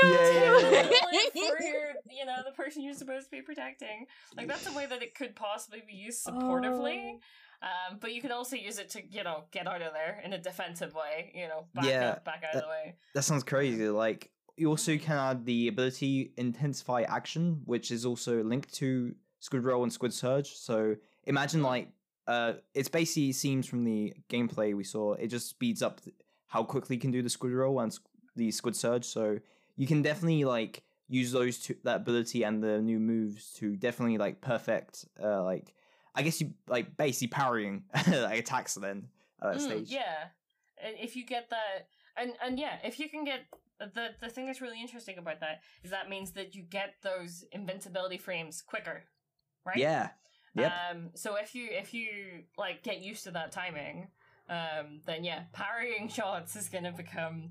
Yeah, 0.03 0.11
yeah, 0.11 0.71
yeah, 0.71 0.83
Like, 0.83 1.33
for 1.33 1.63
your, 1.65 1.93
you 2.11 2.27
know, 2.27 2.37
the 2.45 2.53
person 2.55 2.83
you're 2.83 2.93
supposed 2.93 3.27
to 3.27 3.31
be 3.31 3.41
protecting. 3.41 4.07
Like 4.37 4.49
that's 4.49 4.67
a 4.67 4.73
way 4.75 4.85
that 4.85 5.03
it 5.03 5.15
could 5.15 5.35
possibly 5.35 5.83
be 5.87 5.95
used 5.95 6.27
supportively. 6.27 7.13
Oh. 7.15 7.21
Um, 7.65 7.97
but 7.99 8.13
you 8.13 8.21
can 8.21 8.31
also 8.31 8.57
use 8.57 8.79
it 8.79 8.91
to, 8.91 9.03
you 9.11 9.25
know, 9.25 9.45
get 9.51 9.67
out 9.67 9.81
of 9.81 9.95
there 9.95 10.21
in 10.23 10.35
a 10.35 10.39
defensive 10.39 10.95
way. 10.95 11.33
You 11.35 11.49
know, 11.49 11.65
back 11.75 11.87
Yeah, 11.87 12.11
up, 12.11 12.25
back 12.25 12.45
out 12.47 12.57
of 12.57 12.63
the 12.63 12.69
way. 12.69 12.95
That 13.15 13.23
sounds 13.23 13.43
crazy. 13.43 13.89
Like 13.89 14.31
you 14.57 14.69
also 14.69 14.99
can 14.99 15.17
add 15.17 15.47
the 15.47 15.69
ability 15.69 16.33
intensify 16.37 17.03
action, 17.03 17.63
which 17.65 17.91
is 17.91 18.05
also 18.05 18.43
linked 18.43 18.73
to 18.75 19.15
Squid 19.41 19.65
Roll 19.65 19.83
and 19.83 19.93
Squid 19.93 20.13
Surge. 20.13 20.53
So 20.53 20.97
imagine 21.25 21.63
like 21.63 21.89
uh, 22.27 22.55
it's 22.75 22.89
basically 22.89 23.33
seems 23.33 23.67
from 23.67 23.85
the 23.85 24.15
gameplay 24.29 24.75
we 24.75 24.85
saw, 24.85 25.15
it 25.15 25.29
just 25.29 25.49
speeds 25.49 25.83
up 25.83 26.03
th- 26.03 26.17
how 26.49 26.65
quickly 26.65 26.97
you 26.97 27.01
can 27.01 27.11
do 27.11 27.23
the 27.23 27.31
Squid 27.31 27.53
Roll 27.53 27.81
and 27.81 27.99
the 28.37 28.51
Squid 28.51 28.77
Surge. 28.77 29.05
So 29.05 29.39
you 29.77 29.87
can 29.87 30.03
definitely 30.03 30.45
like 30.45 30.83
use 31.09 31.33
those 31.33 31.59
two 31.59 31.77
that 31.85 31.97
ability 31.97 32.43
and 32.43 32.63
the 32.63 32.81
new 32.81 32.99
moves 32.99 33.53
to 33.55 33.77
definitely 33.77 34.19
like 34.19 34.41
perfect 34.41 35.07
uh, 35.23 35.43
like 35.45 35.75
I 36.15 36.23
guess 36.23 36.41
you 36.41 36.55
like 36.69 36.97
basically 36.97 37.29
parrying 37.29 37.85
like 38.07 38.39
attacks 38.39 38.75
then 38.75 39.09
at 39.43 39.53
that 39.53 39.61
Mm, 39.61 39.67
stage. 39.67 39.91
yeah, 39.91 40.29
if 40.79 41.17
you 41.17 41.25
get 41.27 41.51
that, 41.51 41.89
and 42.17 42.33
and 42.45 42.59
yeah, 42.59 42.79
if 42.85 42.99
you 43.01 43.09
can 43.09 43.25
get 43.25 43.41
the 43.79 44.11
the 44.21 44.29
thing 44.29 44.47
that's 44.47 44.61
really 44.61 44.81
interesting 44.81 45.19
about 45.19 45.41
that 45.41 45.61
is 45.83 45.91
that 45.91 46.09
means 46.09 46.33
that 46.33 46.55
you 46.55 46.63
get 46.63 46.95
those 47.03 47.45
invincibility 47.53 48.19
frames 48.19 48.63
quicker, 48.63 49.05
right? 49.67 49.79
Yeah. 49.79 50.11
Yep. 50.57 50.73
Um, 50.93 51.11
so 51.15 51.35
if 51.35 51.55
you 51.55 51.69
if 51.71 51.93
you 51.93 52.45
like 52.57 52.83
get 52.85 53.01
used 53.01 53.25
to 53.25 53.33
that 53.33 53.51
timing, 53.51 54.09
um, 54.49 55.01
then 55.05 55.25
yeah, 55.25 55.45
parrying 55.53 56.09
shots 56.17 56.55
is 56.55 56.69
gonna 56.69 56.93
become 56.93 57.51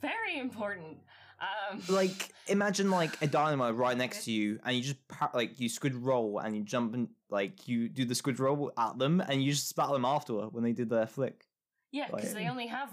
very 0.00 0.38
important. 0.38 0.98
Um, 1.40 1.82
like 1.88 2.32
imagine 2.46 2.90
like 2.90 3.20
a 3.20 3.26
dynamo 3.26 3.70
right 3.72 3.96
next 4.04 4.24
to 4.24 4.32
you 4.32 4.60
and 4.64 4.76
you 4.76 4.82
just 4.82 5.08
pa- 5.08 5.30
like 5.34 5.58
you 5.58 5.68
squid 5.68 5.94
roll 5.94 6.38
and 6.38 6.56
you 6.56 6.62
jump 6.62 6.94
and 6.94 7.08
like 7.34 7.68
you 7.68 7.88
do 7.88 8.04
the 8.04 8.14
squid 8.14 8.38
roll 8.40 8.72
at 8.78 8.98
them 8.98 9.20
and 9.20 9.42
you 9.42 9.52
just 9.52 9.68
spat 9.68 9.90
them 9.90 10.04
afterward 10.04 10.52
when 10.52 10.64
they 10.64 10.72
did 10.72 10.88
their 10.88 11.06
flick 11.06 11.44
yeah, 11.92 12.06
because 12.10 12.32
they 12.34 12.48
only 12.48 12.66
have 12.66 12.90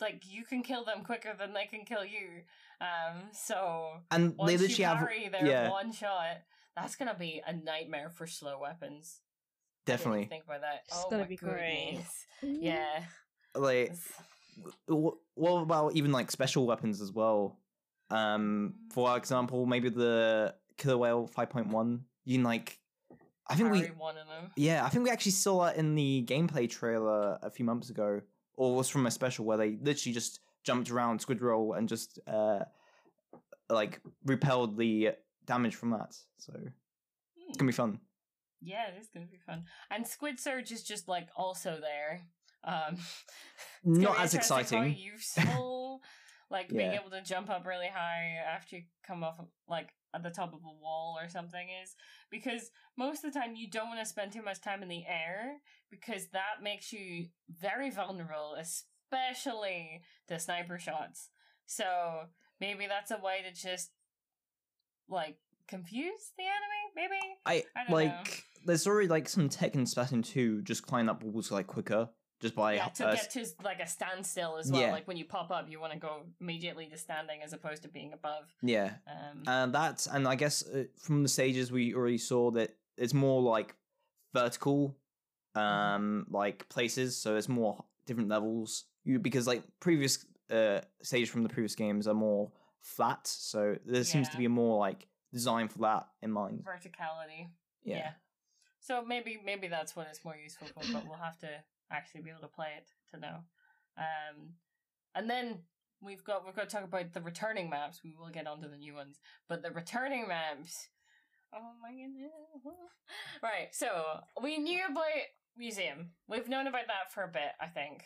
like 0.00 0.24
you 0.28 0.44
can 0.44 0.62
kill 0.62 0.84
them 0.84 1.04
quicker 1.04 1.34
than 1.38 1.52
they 1.52 1.66
can 1.66 1.84
kill 1.84 2.04
you. 2.04 2.42
Um, 2.80 3.22
so 3.32 3.92
and 4.10 4.34
once 4.36 4.48
they 4.48 4.54
you 4.56 4.62
literally 4.68 4.84
have 4.84 5.32
their 5.32 5.46
yeah 5.46 5.70
one 5.70 5.92
shot, 5.92 6.38
that's 6.74 6.96
gonna 6.96 7.14
be 7.16 7.42
a 7.46 7.52
nightmare 7.52 8.10
for 8.10 8.26
slow 8.26 8.58
weapons. 8.60 9.20
I 9.86 9.92
didn't 9.92 10.00
even 10.00 10.10
definitely 10.12 10.24
think 10.26 10.44
about 10.44 10.60
that. 10.62 10.82
It's 10.88 11.04
oh 11.04 11.10
gonna 11.10 11.22
my 11.22 11.28
be 11.28 11.36
great. 11.36 12.00
Yeah. 12.42 13.04
like 13.54 13.76
It's- 13.92 14.12
wh- 14.88 15.14
what 15.38 15.60
about 15.62 15.94
even 15.94 16.10
like 16.10 16.30
special 16.30 16.66
weapons 16.66 17.00
as 17.00 17.12
well 17.12 17.58
um 18.10 18.74
for 18.92 19.16
example 19.16 19.64
maybe 19.66 19.88
the 19.88 20.52
Killer 20.76 20.98
Wail 20.98 21.28
5.1 21.28 22.00
you 22.24 22.36
can 22.36 22.42
like 22.44 22.79
i 23.50 23.54
think 23.56 23.70
we 23.70 23.80
one 23.98 24.16
of 24.16 24.26
them. 24.26 24.50
Yeah, 24.56 24.84
I 24.84 24.88
think 24.88 25.04
we 25.04 25.10
actually 25.10 25.32
saw 25.32 25.64
that 25.66 25.76
in 25.76 25.94
the 25.94 26.24
gameplay 26.28 26.68
trailer 26.70 27.38
a 27.42 27.50
few 27.50 27.64
months 27.64 27.90
ago, 27.90 28.20
or 28.54 28.74
was 28.76 28.88
from 28.88 29.06
a 29.06 29.10
special 29.10 29.44
where 29.44 29.58
they 29.58 29.76
literally 29.82 30.14
just 30.14 30.40
jumped 30.62 30.90
around 30.90 31.20
Squid 31.20 31.42
Roll 31.42 31.72
and 31.74 31.88
just 31.88 32.18
uh 32.26 32.60
like 33.68 34.00
repelled 34.24 34.76
the 34.78 35.10
damage 35.46 35.74
from 35.74 35.90
that. 35.90 36.14
So 36.38 36.52
Hmm. 36.54 37.48
it's 37.48 37.56
gonna 37.58 37.68
be 37.70 37.74
fun. 37.74 38.00
Yeah, 38.60 38.88
it 38.88 39.00
is 39.00 39.08
gonna 39.12 39.26
be 39.26 39.38
fun. 39.38 39.64
And 39.90 40.06
Squid 40.06 40.38
Surge 40.38 40.70
is 40.72 40.82
just 40.82 41.08
like 41.08 41.28
also 41.36 41.78
there. 41.80 42.22
Um 42.64 42.98
Not 43.84 44.20
as 44.20 44.34
exciting. 44.34 44.96
useful 44.96 46.02
like 46.50 46.68
being 46.68 46.92
able 46.92 47.10
to 47.10 47.22
jump 47.22 47.48
up 47.48 47.64
really 47.66 47.86
high 47.88 48.34
after 48.54 48.76
you 48.76 48.82
come 49.06 49.22
off 49.24 49.40
like 49.68 49.88
at 50.14 50.22
the 50.22 50.30
top 50.30 50.52
of 50.52 50.60
a 50.64 50.82
wall 50.82 51.16
or 51.20 51.28
something 51.28 51.68
is 51.82 51.94
because 52.30 52.70
most 52.96 53.24
of 53.24 53.32
the 53.32 53.38
time 53.38 53.54
you 53.54 53.70
don't 53.70 53.88
want 53.88 54.00
to 54.00 54.06
spend 54.06 54.32
too 54.32 54.42
much 54.42 54.60
time 54.60 54.82
in 54.82 54.88
the 54.88 55.04
air 55.06 55.58
because 55.90 56.28
that 56.28 56.62
makes 56.62 56.92
you 56.92 57.26
very 57.60 57.90
vulnerable, 57.90 58.56
especially 58.58 60.02
to 60.28 60.38
sniper 60.38 60.78
shots. 60.78 61.28
So 61.66 61.84
maybe 62.60 62.86
that's 62.86 63.10
a 63.10 63.22
way 63.22 63.44
to 63.48 63.54
just 63.54 63.90
like 65.08 65.36
confuse 65.68 66.32
the 66.36 66.44
enemy, 66.44 66.82
maybe? 66.96 67.20
I, 67.46 67.64
I 67.76 67.92
like 67.92 68.10
know. 68.10 68.64
there's 68.66 68.86
already 68.86 69.08
like 69.08 69.28
some 69.28 69.48
tech 69.48 69.74
in 69.74 69.84
Splatoon 69.84 70.24
2 70.24 70.62
just 70.62 70.86
climb 70.86 71.08
up 71.08 71.22
walls 71.22 71.50
like 71.50 71.66
quicker 71.66 72.08
just 72.40 72.54
by 72.54 72.74
yeah, 72.74 72.86
to 72.88 73.06
uh, 73.08 73.14
get 73.14 73.30
to 73.30 73.46
like 73.62 73.80
a 73.80 73.86
standstill 73.86 74.56
as 74.56 74.70
well. 74.72 74.80
yeah. 74.80 74.92
Like 74.92 75.06
when 75.06 75.16
you 75.16 75.24
pop 75.24 75.50
up, 75.50 75.70
you 75.70 75.78
want 75.80 75.92
to 75.92 75.98
go 75.98 76.22
immediately 76.40 76.86
to 76.86 76.96
standing 76.96 77.42
as 77.42 77.52
opposed 77.52 77.82
to 77.82 77.88
being 77.88 78.12
above. 78.12 78.44
yeah. 78.62 78.92
Um, 79.06 79.42
And 79.46 79.74
that's 79.74 80.06
and 80.06 80.26
I 80.26 80.34
guess 80.36 80.66
uh, 80.66 80.84
from 80.98 81.22
the 81.22 81.28
stages 81.28 81.70
we 81.70 81.94
already 81.94 82.18
saw 82.18 82.50
that 82.52 82.76
it's 82.96 83.14
more 83.14 83.40
like 83.42 83.74
vertical 84.34 84.96
um 85.56 86.26
like 86.30 86.68
places 86.68 87.16
so 87.16 87.34
it's 87.36 87.48
more 87.48 87.84
different 88.06 88.28
levels 88.28 88.84
you 89.04 89.18
because 89.18 89.46
like 89.48 89.62
previous 89.80 90.24
uh 90.50 90.80
stages 91.02 91.28
from 91.28 91.42
the 91.42 91.48
previous 91.48 91.74
games 91.74 92.06
are 92.06 92.14
more 92.14 92.52
flat 92.80 93.26
so 93.26 93.76
there 93.84 94.04
seems 94.04 94.28
to 94.28 94.36
be 94.36 94.44
a 94.44 94.48
more 94.48 94.78
like 94.78 95.08
design 95.32 95.66
for 95.68 95.78
that 95.78 96.06
in 96.22 96.30
mind 96.30 96.64
verticality. 96.64 97.48
yeah, 97.82 97.96
Yeah. 97.96 98.10
So 98.78 99.04
maybe 99.04 99.40
maybe 99.44 99.66
that's 99.68 99.94
what 99.96 100.06
it's 100.08 100.24
more 100.24 100.36
useful 100.36 100.68
for, 100.68 100.82
but 100.92 101.04
we'll 101.06 101.18
have 101.18 101.38
to 101.40 101.48
actually 101.90 102.22
be 102.22 102.30
able 102.30 102.40
to 102.40 102.48
play 102.48 102.68
it 102.76 102.88
to 103.14 103.20
know. 103.20 103.36
Um, 103.98 104.54
and 105.14 105.28
then 105.28 105.60
we've 106.00 106.24
got 106.24 106.44
we've 106.44 106.54
got 106.54 106.68
to 106.68 106.76
talk 106.76 106.84
about 106.84 107.12
the 107.12 107.20
returning 107.20 107.70
maps. 107.70 108.00
We 108.04 108.14
will 108.18 108.30
get 108.30 108.46
onto 108.46 108.70
the 108.70 108.76
new 108.76 108.94
ones, 108.94 109.20
but 109.48 109.62
the 109.62 109.70
returning 109.70 110.28
maps. 110.28 110.88
Oh 111.54 111.72
my 111.82 111.90
goodness! 111.90 112.30
Right, 113.42 113.68
so 113.72 113.88
we 114.40 114.58
knew 114.58 114.84
about 114.88 115.04
museum. 115.56 116.10
We've 116.28 116.48
known 116.48 116.68
about 116.68 116.86
that 116.86 117.12
for 117.12 117.24
a 117.24 117.28
bit, 117.28 117.58
I 117.60 117.66
think. 117.66 118.04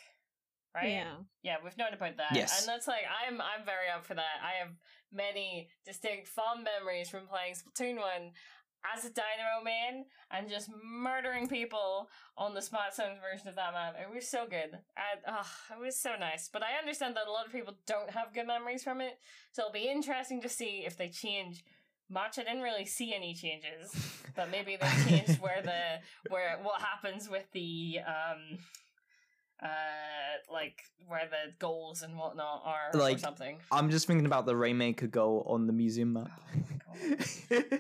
Right? 0.75 0.91
Yeah. 0.91 1.15
Yeah, 1.43 1.57
we've 1.63 1.77
known 1.77 1.93
about 1.93 2.17
that. 2.17 2.35
Yes. 2.35 2.61
And 2.61 2.69
that's 2.69 2.89
like 2.89 3.05
I'm 3.07 3.41
I'm 3.41 3.67
very 3.67 3.89
up 3.95 4.07
for 4.07 4.15
that. 4.15 4.43
I 4.43 4.65
have 4.65 4.75
many 5.13 5.69
distinct 5.85 6.29
fond 6.29 6.65
memories 6.65 7.11
from 7.11 7.27
playing 7.27 7.55
Splatoon 7.55 7.97
1 7.97 8.05
as 8.93 9.05
a 9.05 9.11
Dynamo 9.11 9.65
man 9.65 10.05
and 10.31 10.49
just 10.49 10.69
murdering 10.85 11.49
people 11.49 12.09
on 12.37 12.55
the 12.55 12.61
Splat 12.63 12.95
Zones 12.95 13.19
version 13.21 13.49
of 13.49 13.55
that 13.57 13.73
map. 13.73 13.95
It 14.01 14.15
was 14.15 14.29
so 14.29 14.45
good. 14.49 14.73
And 14.73 15.21
oh, 15.27 15.47
it 15.73 15.81
was 15.81 15.99
so 15.99 16.11
nice. 16.19 16.49
But 16.53 16.63
I 16.63 16.79
understand 16.79 17.17
that 17.17 17.27
a 17.27 17.31
lot 17.33 17.47
of 17.47 17.53
people 17.53 17.75
don't 17.87 18.11
have 18.11 18.35
good 18.35 18.47
memories 18.47 18.83
from 18.85 19.01
it. 19.01 19.19
So 19.53 19.63
it'll 19.63 19.73
be 19.73 19.89
interesting 19.91 20.41
to 20.43 20.49
see 20.49 20.85
if 20.87 20.97
they 20.97 21.09
change 21.09 21.65
much. 22.11 22.39
I 22.39 22.43
didn't 22.45 22.63
really 22.63 22.85
see 22.85 23.15
any 23.15 23.35
changes. 23.35 23.91
But 24.37 24.51
maybe 24.51 24.77
they 24.81 24.91
changed 25.09 25.41
where 25.41 25.63
the 25.63 26.01
where 26.31 26.59
what 26.63 26.81
happens 26.83 27.29
with 27.31 27.51
the 27.53 28.01
um 28.07 28.59
uh 29.63 30.53
like 30.53 30.83
where 31.07 31.29
the 31.31 31.53
goals 31.59 32.03
and 32.03 32.17
whatnot 32.19 32.63
are 32.65 32.91
or 32.93 32.99
Like, 33.01 33.19
something. 33.21 33.59
i'm 33.71 33.89
just 33.89 34.07
thinking 34.07 34.27
about 34.27 34.47
the 34.47 34.57
rainmaker 34.57 35.07
goal 35.07 35.47
on 35.49 35.67
the 35.69 35.73
museum 35.73 36.13
map 36.15 36.31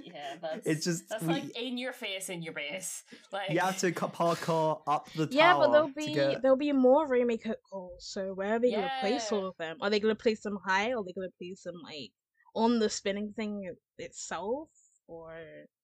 Yeah, 0.02 0.37
that's 0.42 0.66
it's 0.66 0.85
just 0.85 1.09
that's 1.09 1.23
we, 1.23 1.35
like 1.35 1.56
in 1.56 1.78
your 1.78 1.92
face 1.92 2.28
in 2.28 2.42
your 2.42 2.52
base. 2.52 3.02
Like 3.33 3.50
you 3.50 3.59
have 3.61 3.78
to 3.78 3.92
cut 3.92 4.12
parkour 4.14 4.80
up 4.87 5.09
the 5.14 5.26
tower 5.26 5.33
Yeah, 5.37 5.56
but 5.59 5.73
there'll 5.73 5.88
be 5.94 6.12
get- 6.14 6.42
there'll 6.42 6.56
be 6.56 6.73
more 6.73 7.06
Rainmaker 7.06 7.56
goals. 7.71 8.06
So 8.06 8.35
where 8.35 8.54
are 8.54 8.59
they 8.59 8.71
gonna 8.73 8.90
place 9.00 9.30
all 9.33 9.47
of 9.47 9.56
them? 9.59 9.78
Are 9.80 9.90
they 9.90 10.00
gonna 10.00 10.14
place 10.14 10.40
them 10.42 10.59
high? 10.64 10.92
Or 10.92 10.99
are 10.99 11.04
they 11.04 11.12
gonna 11.12 11.28
place 11.38 11.62
them 11.62 11.80
like 11.83 12.12
on 12.54 12.78
the 12.78 12.88
spinning 12.88 13.33
thing 13.35 13.75
itself? 13.99 14.68
Or 15.06 15.37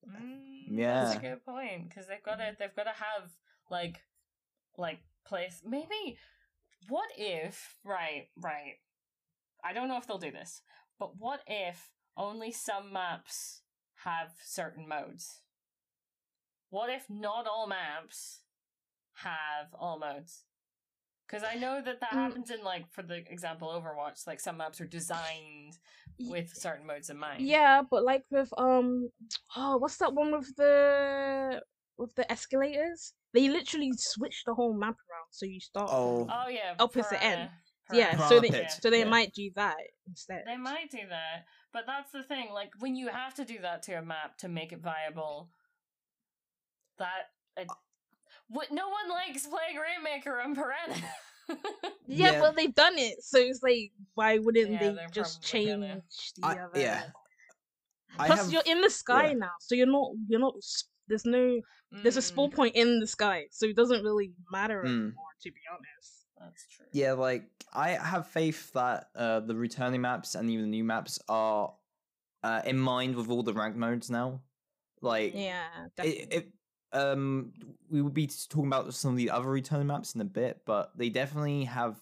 Mm, 0.09 0.77
that's 0.79 1.17
a 1.17 1.19
good 1.21 1.45
point 1.45 1.89
because 1.89 2.07
they've 2.07 2.23
got 2.23 2.37
to 2.37 2.57
they've 2.59 2.75
got 2.75 2.85
to 2.85 2.91
have 2.91 3.31
like 3.71 4.01
like 4.79 5.01
place 5.27 5.63
maybe. 5.65 6.19
What 6.89 7.11
if 7.17 7.77
right 7.85 8.29
right? 8.37 8.77
I 9.63 9.75
don't 9.75 9.89
know 9.89 9.99
if 9.99 10.07
they'll 10.07 10.19
do 10.19 10.31
this, 10.31 10.63
but 10.99 11.17
what 11.19 11.41
if 11.47 11.91
only 12.17 12.53
some 12.53 12.93
maps 12.93 13.63
have 14.05 14.33
certain 14.45 14.87
modes? 14.89 15.41
What 16.71 16.91
if 16.91 17.09
not 17.11 17.47
all 17.47 17.67
maps 17.67 18.41
have 19.15 19.67
all 19.79 19.99
modes? 19.99 20.45
Because 21.27 21.45
I 21.45 21.55
know 21.55 21.81
that 21.81 22.01
that 22.01 22.11
Mm. 22.11 22.23
happens 22.25 22.51
in 22.51 22.63
like, 22.63 22.91
for 22.91 23.03
the 23.03 23.17
example, 23.31 23.69
Overwatch. 23.69 24.27
Like 24.27 24.41
some 24.41 24.57
maps 24.57 24.81
are 24.81 24.87
designed 24.87 25.79
with 26.19 26.51
certain 26.55 26.87
modes 26.87 27.09
in 27.11 27.17
mind. 27.19 27.43
yeah, 27.47 27.83
but 27.89 28.05
like 28.05 28.25
with 28.31 28.53
um 28.59 29.09
oh 29.57 29.79
what's 29.79 29.97
that 29.99 30.13
one 30.13 30.33
with 30.33 30.55
the 30.57 31.63
with 31.97 32.15
the 32.17 32.31
escalators? 32.31 33.13
They 33.33 33.49
literally 33.49 33.93
switch 33.97 34.43
the 34.45 34.55
whole 34.55 34.75
map 34.75 34.97
around. 35.09 35.29
So 35.31 35.47
you 35.47 35.61
start 35.61 35.89
Oh. 35.93 36.27
Oh 36.31 36.49
yeah. 36.49 36.75
Opposite 36.81 37.21
Piranha- 37.21 37.25
end. 37.43 37.51
yeah, 37.93 38.11
Piranha, 38.11 38.29
so 38.29 38.41
they 38.41 38.49
yeah. 38.49 38.69
so 38.69 38.91
they 38.91 38.99
yeah. 39.01 39.05
might 39.17 39.33
do 39.33 39.51
that 39.55 39.77
instead. 40.09 40.43
They 40.47 40.57
might 40.57 40.91
do 40.91 41.07
that, 41.09 41.45
but 41.73 41.85
that's 41.87 42.13
the 42.13 42.23
thing. 42.23 42.49
Like 42.53 42.73
when 42.81 42.97
you 42.97 43.09
have 43.09 43.35
to 43.35 43.45
do 43.45 43.59
that 43.63 43.83
to 43.85 43.93
a 43.95 44.03
map 44.03 44.39
to 44.39 44.49
make 44.49 44.73
it 44.73 44.81
viable, 44.81 45.51
that 46.99 47.31
uh, 47.61 47.65
what 48.49 48.71
no 48.71 48.89
one 48.89 49.09
likes 49.09 49.47
playing 49.47 49.77
Rainmaker 49.79 50.41
on 50.41 50.55
Piranha. 50.55 50.95
Yeah, 52.07 52.33
Yeah. 52.33 52.41
but 52.41 52.55
they've 52.57 52.75
done 52.75 52.97
it, 52.97 53.23
so 53.25 53.39
it's 53.39 53.61
like, 53.63 53.91
why 54.15 54.39
wouldn't 54.39 54.71
Yeah, 54.71 54.79
they 54.93 54.97
just 55.13 55.43
change 55.43 55.69
gonna. 55.71 56.01
the 56.37 56.47
I- 56.47 56.65
other? 56.65 56.81
yeah. 56.81 57.03
I 58.19 58.27
Plus, 58.27 58.39
have 58.41 58.53
you're 58.53 58.63
in 58.67 58.81
the 58.83 58.91
sky 58.91 59.29
yeah. 59.29 59.35
now, 59.35 59.51
so 59.61 59.75
you're 59.75 59.87
not 59.87 60.11
you're 60.29 60.41
not. 60.41 60.55
There's 61.09 61.25
no 61.25 61.61
there's 61.91 62.17
a 62.17 62.21
Mm, 62.21 62.23
spawn 62.25 62.51
point 62.51 62.77
in 62.77 63.01
the 63.01 63.07
sky, 63.07 63.47
so 63.51 63.67
it 63.67 63.75
doesn't 63.77 64.03
really 64.05 64.33
matter 64.53 64.83
Mm. 64.83 64.89
anymore. 64.89 65.33
To 65.43 65.51
be 65.51 65.61
honest. 65.73 66.25
That's 66.39 66.67
true. 66.69 66.87
Yeah, 66.93 67.13
like 67.13 67.49
I 67.73 67.91
have 67.91 68.27
faith 68.29 68.73
that 68.73 69.09
uh, 69.15 69.41
the 69.41 69.55
returning 69.55 70.01
maps 70.01 70.35
and 70.35 70.51
even 70.51 70.65
the 70.65 70.71
new 70.71 70.85
maps 70.85 71.19
are 71.29 71.73
uh, 72.43 72.63
in 72.65 72.79
mind 72.79 73.17
with 73.17 73.31
all 73.31 73.43
the 73.43 73.53
ranked 73.53 73.79
modes 73.79 74.11
now. 74.11 74.41
Like, 75.01 75.33
Yeah, 75.35 75.67
it, 75.99 76.29
it, 76.33 76.49
um, 76.93 77.53
we 77.89 78.03
will 78.03 78.11
be 78.11 78.27
talking 78.27 78.67
about 78.67 78.93
some 78.95 79.13
of 79.13 79.17
the 79.17 79.31
other 79.31 79.49
returning 79.49 79.87
maps 79.87 80.15
in 80.15 80.21
a 80.21 80.25
bit, 80.25 80.63
but 80.67 80.97
they 80.97 81.09
definitely 81.09 81.65
have 81.65 81.97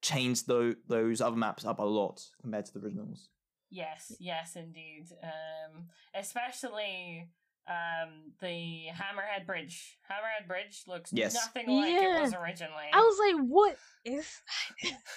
changed 0.00 0.46
tho- 0.46 0.76
those 0.86 1.20
other 1.20 1.36
maps 1.36 1.64
up 1.64 1.78
a 1.78 1.84
lot 1.84 2.22
compared 2.40 2.66
to 2.66 2.74
the 2.74 2.84
originals. 2.86 3.28
Yes, 3.70 4.12
yes, 4.18 4.56
indeed. 4.56 5.08
Um, 5.22 5.88
especially 6.14 7.28
um 7.68 8.32
the 8.40 8.86
Hammerhead 8.94 9.46
Bridge. 9.46 9.98
Hammerhead 10.10 10.46
Bridge 10.48 10.82
looks 10.86 11.12
Yes. 11.12 11.34
nothing 11.34 11.68
like 11.68 11.90
it 11.92 12.20
was 12.20 12.32
originally. 12.34 12.84
I 12.92 12.98
was 13.00 13.18
like, 13.18 13.46
what 13.46 13.76
is? 14.04 14.26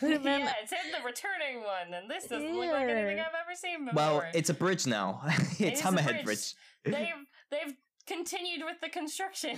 And 0.01 0.24
then- 0.25 0.41
yeah, 0.41 0.53
it's 0.62 0.72
in 0.72 0.91
the 0.91 1.05
returning 1.05 1.63
one, 1.63 1.93
and 1.93 2.10
this 2.10 2.27
doesn't 2.27 2.53
look 2.55 2.72
like 2.72 2.89
anything 2.89 3.20
I've 3.20 3.27
ever 3.27 3.55
seen 3.55 3.86
before. 3.86 3.96
Well, 3.96 4.24
it's 4.34 4.50
a 4.50 4.53
bridge 4.53 4.86
now. 4.88 5.22
it's 5.60 5.62
is 5.62 5.81
a 5.81 5.84
Hammerhead 5.88 6.24
bridge. 6.25 6.53
Bridge. 6.84 6.96
they've 6.96 7.25
they've 7.51 7.75
continued 8.08 8.65
with 8.65 8.81
the 8.81 8.89
construction. 8.89 9.58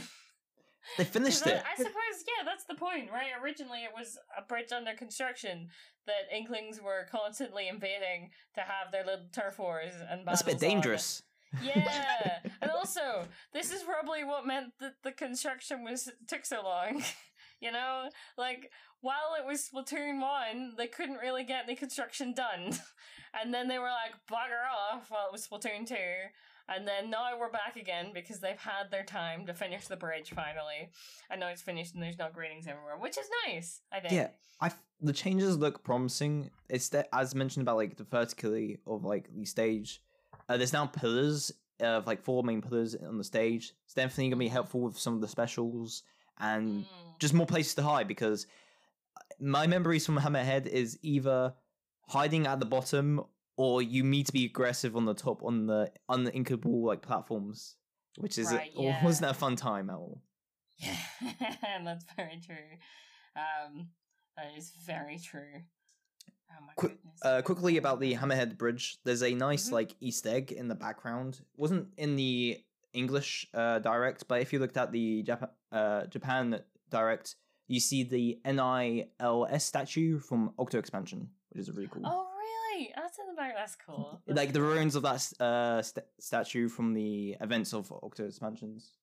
They 0.97 1.05
finished 1.05 1.47
it. 1.47 1.63
I 1.65 1.75
suppose, 1.77 1.93
yeah, 2.27 2.43
that's 2.43 2.65
the 2.65 2.75
point, 2.75 3.09
right? 3.09 3.31
Originally, 3.41 3.79
it 3.85 3.91
was 3.97 4.17
a 4.37 4.41
bridge 4.41 4.73
under 4.73 4.93
construction 4.93 5.69
that 6.05 6.35
Inklings 6.35 6.81
were 6.81 7.07
constantly 7.09 7.69
invading 7.69 8.31
to 8.55 8.61
have 8.61 8.91
their 8.91 9.05
little 9.05 9.25
turf 9.31 9.57
wars 9.59 9.93
and 10.09 10.27
That's 10.27 10.41
a 10.41 10.43
bit 10.45 10.55
battles 10.59 10.63
on. 10.63 10.69
dangerous. 10.69 11.23
Yeah, 11.61 12.39
and 12.61 12.71
also 12.71 13.25
this 13.53 13.71
is 13.71 13.83
probably 13.83 14.23
what 14.23 14.45
meant 14.45 14.73
that 14.79 14.95
the 15.03 15.11
construction 15.11 15.83
was 15.83 16.09
took 16.27 16.45
so 16.45 16.63
long. 16.63 17.03
you 17.61 17.71
know, 17.71 18.09
like 18.37 18.71
while 19.01 19.35
it 19.39 19.45
was 19.45 19.69
Splatoon 19.69 20.21
one, 20.21 20.73
they 20.77 20.87
couldn't 20.87 21.17
really 21.17 21.43
get 21.43 21.65
any 21.65 21.75
construction 21.75 22.33
done, 22.33 22.73
and 23.41 23.53
then 23.53 23.67
they 23.67 23.79
were 23.79 23.85
like 23.85 24.13
bugger 24.31 24.63
off 24.71 25.09
while 25.09 25.27
it 25.27 25.31
was 25.31 25.47
Splatoon 25.47 25.87
two, 25.87 25.95
and 26.67 26.87
then 26.87 27.09
now 27.09 27.37
we're 27.37 27.51
back 27.51 27.75
again 27.75 28.11
because 28.13 28.39
they've 28.39 28.57
had 28.57 28.89
their 28.91 29.03
time 29.03 29.45
to 29.45 29.53
finish 29.53 29.87
the 29.87 29.97
bridge 29.97 30.31
finally, 30.31 30.89
and 31.29 31.39
now 31.39 31.47
it's 31.49 31.61
finished 31.61 31.93
and 31.93 32.01
there's 32.01 32.17
no 32.17 32.29
greetings 32.33 32.67
everywhere, 32.67 32.97
which 32.97 33.17
is 33.17 33.27
nice. 33.47 33.81
I 33.91 33.99
think. 33.99 34.13
Yeah, 34.13 34.29
I 34.59 34.67
f- 34.67 34.83
the 35.01 35.13
changes 35.13 35.57
look 35.57 35.83
promising. 35.83 36.49
It's 36.69 36.89
that 36.89 37.09
as 37.13 37.35
mentioned 37.35 37.63
about 37.63 37.77
like 37.77 37.97
the 37.97 38.05
vertically 38.05 38.79
of 38.87 39.03
like 39.05 39.29
the 39.33 39.45
stage. 39.45 40.01
Uh, 40.49 40.57
there's 40.57 40.73
now 40.73 40.85
pillars 40.85 41.51
of 41.79 42.05
like 42.07 42.23
four 42.23 42.43
main 42.43 42.61
pillars 42.61 42.95
on 42.95 43.17
the 43.17 43.23
stage. 43.23 43.73
It's 43.85 43.93
definitely 43.93 44.29
gonna 44.29 44.39
be 44.39 44.47
helpful 44.47 44.81
with 44.81 44.97
some 44.97 45.13
of 45.15 45.21
the 45.21 45.27
specials 45.27 46.03
and 46.39 46.83
Mm. 46.83 47.19
just 47.19 47.33
more 47.33 47.45
places 47.45 47.75
to 47.75 47.83
hide 47.83 48.07
because 48.07 48.47
my 49.39 49.67
memories 49.67 50.05
from 50.05 50.17
Hammerhead 50.17 50.67
is 50.67 50.97
either 51.01 51.53
hiding 52.09 52.47
at 52.47 52.59
the 52.59 52.65
bottom 52.65 53.21
or 53.55 53.81
you 53.81 54.03
need 54.03 54.25
to 54.27 54.33
be 54.33 54.45
aggressive 54.45 54.95
on 54.95 55.05
the 55.05 55.13
top 55.13 55.43
on 55.43 55.65
the 55.67 55.91
uninkable 56.09 56.83
like 56.85 57.01
platforms, 57.01 57.75
which 58.17 58.37
is 58.37 58.51
Right, 58.51 58.71
or 58.75 58.85
yeah. 58.85 59.03
wasn't 59.03 59.29
a 59.31 59.33
fun 59.33 59.55
time 59.55 59.89
at 59.89 59.95
all. 59.95 60.21
Yeah, 60.77 60.97
that's 61.83 62.05
very 62.15 62.41
true. 62.45 62.77
Um, 63.35 63.89
that 64.37 64.57
is 64.57 64.71
very 64.85 65.19
true. 65.19 65.61
Oh 66.55 66.65
my 66.65 66.89
Uh, 67.23 67.41
quickly 67.41 67.77
about 67.77 67.99
the 67.99 68.13
Hammerhead 68.15 68.57
Bridge. 68.57 68.97
There's 69.03 69.23
a 69.23 69.33
nice 69.33 69.69
Mhm. 69.69 69.73
like 69.73 69.95
Easter 70.01 70.29
egg 70.29 70.51
in 70.51 70.67
the 70.67 70.75
background. 70.75 71.41
wasn't 71.55 71.93
in 71.97 72.15
the 72.15 72.63
English 72.93 73.47
uh, 73.53 73.79
direct, 73.79 74.27
but 74.27 74.41
if 74.41 74.51
you 74.53 74.59
looked 74.59 74.77
at 74.77 74.91
the 74.91 75.23
Japan 75.23 75.49
uh, 75.71 76.05
Japan 76.07 76.63
direct, 76.89 77.35
you 77.67 77.79
see 77.79 78.03
the 78.03 78.39
NILS 78.45 79.63
statue 79.63 80.19
from 80.19 80.53
Octo 80.59 80.77
Expansion, 80.77 81.29
which 81.49 81.61
is 81.61 81.71
really 81.71 81.87
cool. 81.87 82.03
Oh, 82.05 82.27
really? 82.37 82.91
That's 82.95 83.17
in 83.17 83.25
the 83.27 83.33
back. 83.33 83.55
That's 83.55 83.75
cool. 83.75 84.21
like 84.27 84.53
the 84.53 84.61
ruins 84.61 84.95
of 84.95 85.03
that 85.03 85.23
uh, 85.39 85.81
st- 85.81 86.05
statue 86.19 86.67
from 86.69 86.93
the 86.93 87.35
events 87.41 87.73
of 87.73 87.91
Octo 87.91 88.25
Expansions. 88.27 88.93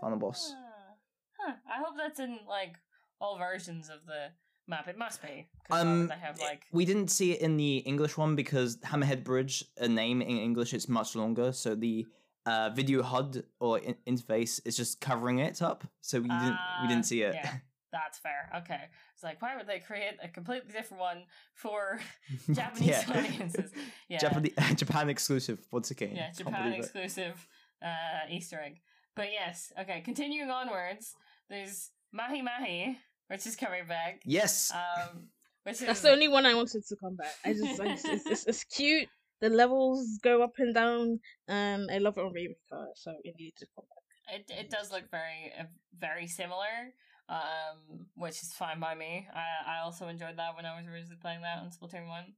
Final 0.00 0.18
boss. 0.18 0.52
Ah. 0.54 0.94
Huh. 1.38 1.52
I 1.70 1.78
hope 1.78 1.94
that's 1.96 2.18
in 2.18 2.38
like 2.48 2.74
all 3.20 3.38
versions 3.38 3.88
of 3.88 4.04
the 4.06 4.30
map. 4.68 4.88
It 4.88 4.98
must 4.98 5.22
be. 5.22 5.46
why 5.68 5.80
Um, 5.80 6.08
they 6.08 6.14
have 6.16 6.40
like. 6.40 6.62
We 6.72 6.84
didn't 6.84 7.08
see 7.08 7.32
it 7.32 7.40
in 7.40 7.56
the 7.56 7.78
English 7.78 8.16
one 8.16 8.36
because 8.36 8.76
Hammerhead 8.78 9.24
Bridge, 9.24 9.64
a 9.78 9.88
name 9.88 10.22
in 10.22 10.36
English, 10.38 10.74
it's 10.74 10.88
much 10.88 11.14
longer. 11.14 11.52
So 11.52 11.74
the 11.74 12.06
uh, 12.46 12.70
video 12.70 13.02
HUD 13.02 13.44
or 13.60 13.78
in- 13.78 13.96
interface 14.06 14.60
is 14.64 14.76
just 14.76 15.00
covering 15.00 15.38
it 15.40 15.62
up. 15.62 15.84
So 16.00 16.18
we 16.18 16.28
didn't 16.28 16.58
we 16.82 16.84
Ah, 16.84 16.86
didn't 16.88 17.04
see 17.06 17.22
it. 17.22 17.34
Yeah, 17.34 17.52
that's 17.92 18.18
fair. 18.18 18.50
Okay. 18.58 18.82
It's 19.14 19.22
like, 19.22 19.40
why 19.40 19.56
would 19.56 19.66
they 19.66 19.78
create 19.80 20.14
a 20.22 20.28
completely 20.28 20.70
different 20.72 21.00
one 21.00 21.22
for 21.54 22.00
Japanese 22.52 22.88
yeah. 22.88 23.04
audiences? 23.16 23.70
Yeah. 24.08 24.18
Japan, 24.18 24.76
Japan 24.76 25.08
exclusive 25.10 25.58
once 25.72 25.90
again. 25.90 26.12
Yeah, 26.14 26.30
Japan 26.30 26.72
exclusive 26.74 27.48
uh, 27.82 28.30
Easter 28.30 28.60
egg. 28.60 28.80
But 29.16 29.32
yes, 29.32 29.72
okay, 29.80 30.00
continuing 30.02 30.50
onwards, 30.50 31.14
there's 31.50 31.90
Mahi 32.12 32.42
Mahi, 32.42 32.98
which 33.28 33.46
is 33.46 33.56
coming 33.56 33.86
back. 33.86 34.22
Yes. 34.24 34.72
Um, 34.72 35.28
which 35.64 35.80
That's 35.80 35.98
is 35.98 36.02
the 36.02 36.10
only 36.10 36.28
one 36.28 36.46
I 36.46 36.54
wanted 36.54 36.86
to 36.86 36.96
come 36.96 37.16
back. 37.16 37.34
I 37.44 37.52
just, 37.52 37.80
I 37.80 37.88
just 37.88 38.06
it's, 38.06 38.26
it's, 38.26 38.46
it's 38.46 38.64
cute. 38.64 39.08
The 39.40 39.50
levels 39.50 40.18
go 40.22 40.42
up 40.42 40.54
and 40.58 40.74
down. 40.74 41.20
Um, 41.48 41.86
I 41.92 41.98
love 41.98 42.16
it 42.16 42.24
on 42.24 42.32
Raven 42.32 42.56
Car, 42.70 42.86
so 42.94 43.12
it 43.24 43.34
needed 43.38 43.56
to 43.58 43.66
come 43.74 43.84
back. 43.84 44.40
It 44.40 44.50
it 44.50 44.70
does 44.70 44.90
look 44.90 45.10
very 45.10 45.52
uh, 45.58 45.64
very 45.98 46.26
similar, 46.26 46.94
um, 47.28 48.06
which 48.14 48.42
is 48.42 48.52
fine 48.52 48.80
by 48.80 48.94
me. 48.94 49.28
I 49.34 49.78
I 49.78 49.84
also 49.84 50.08
enjoyed 50.08 50.36
that 50.38 50.56
when 50.56 50.66
I 50.66 50.76
was 50.76 50.86
originally 50.86 51.18
playing 51.20 51.42
that 51.42 51.58
on 51.58 51.70
Splatoon 51.70 52.08
one. 52.08 52.34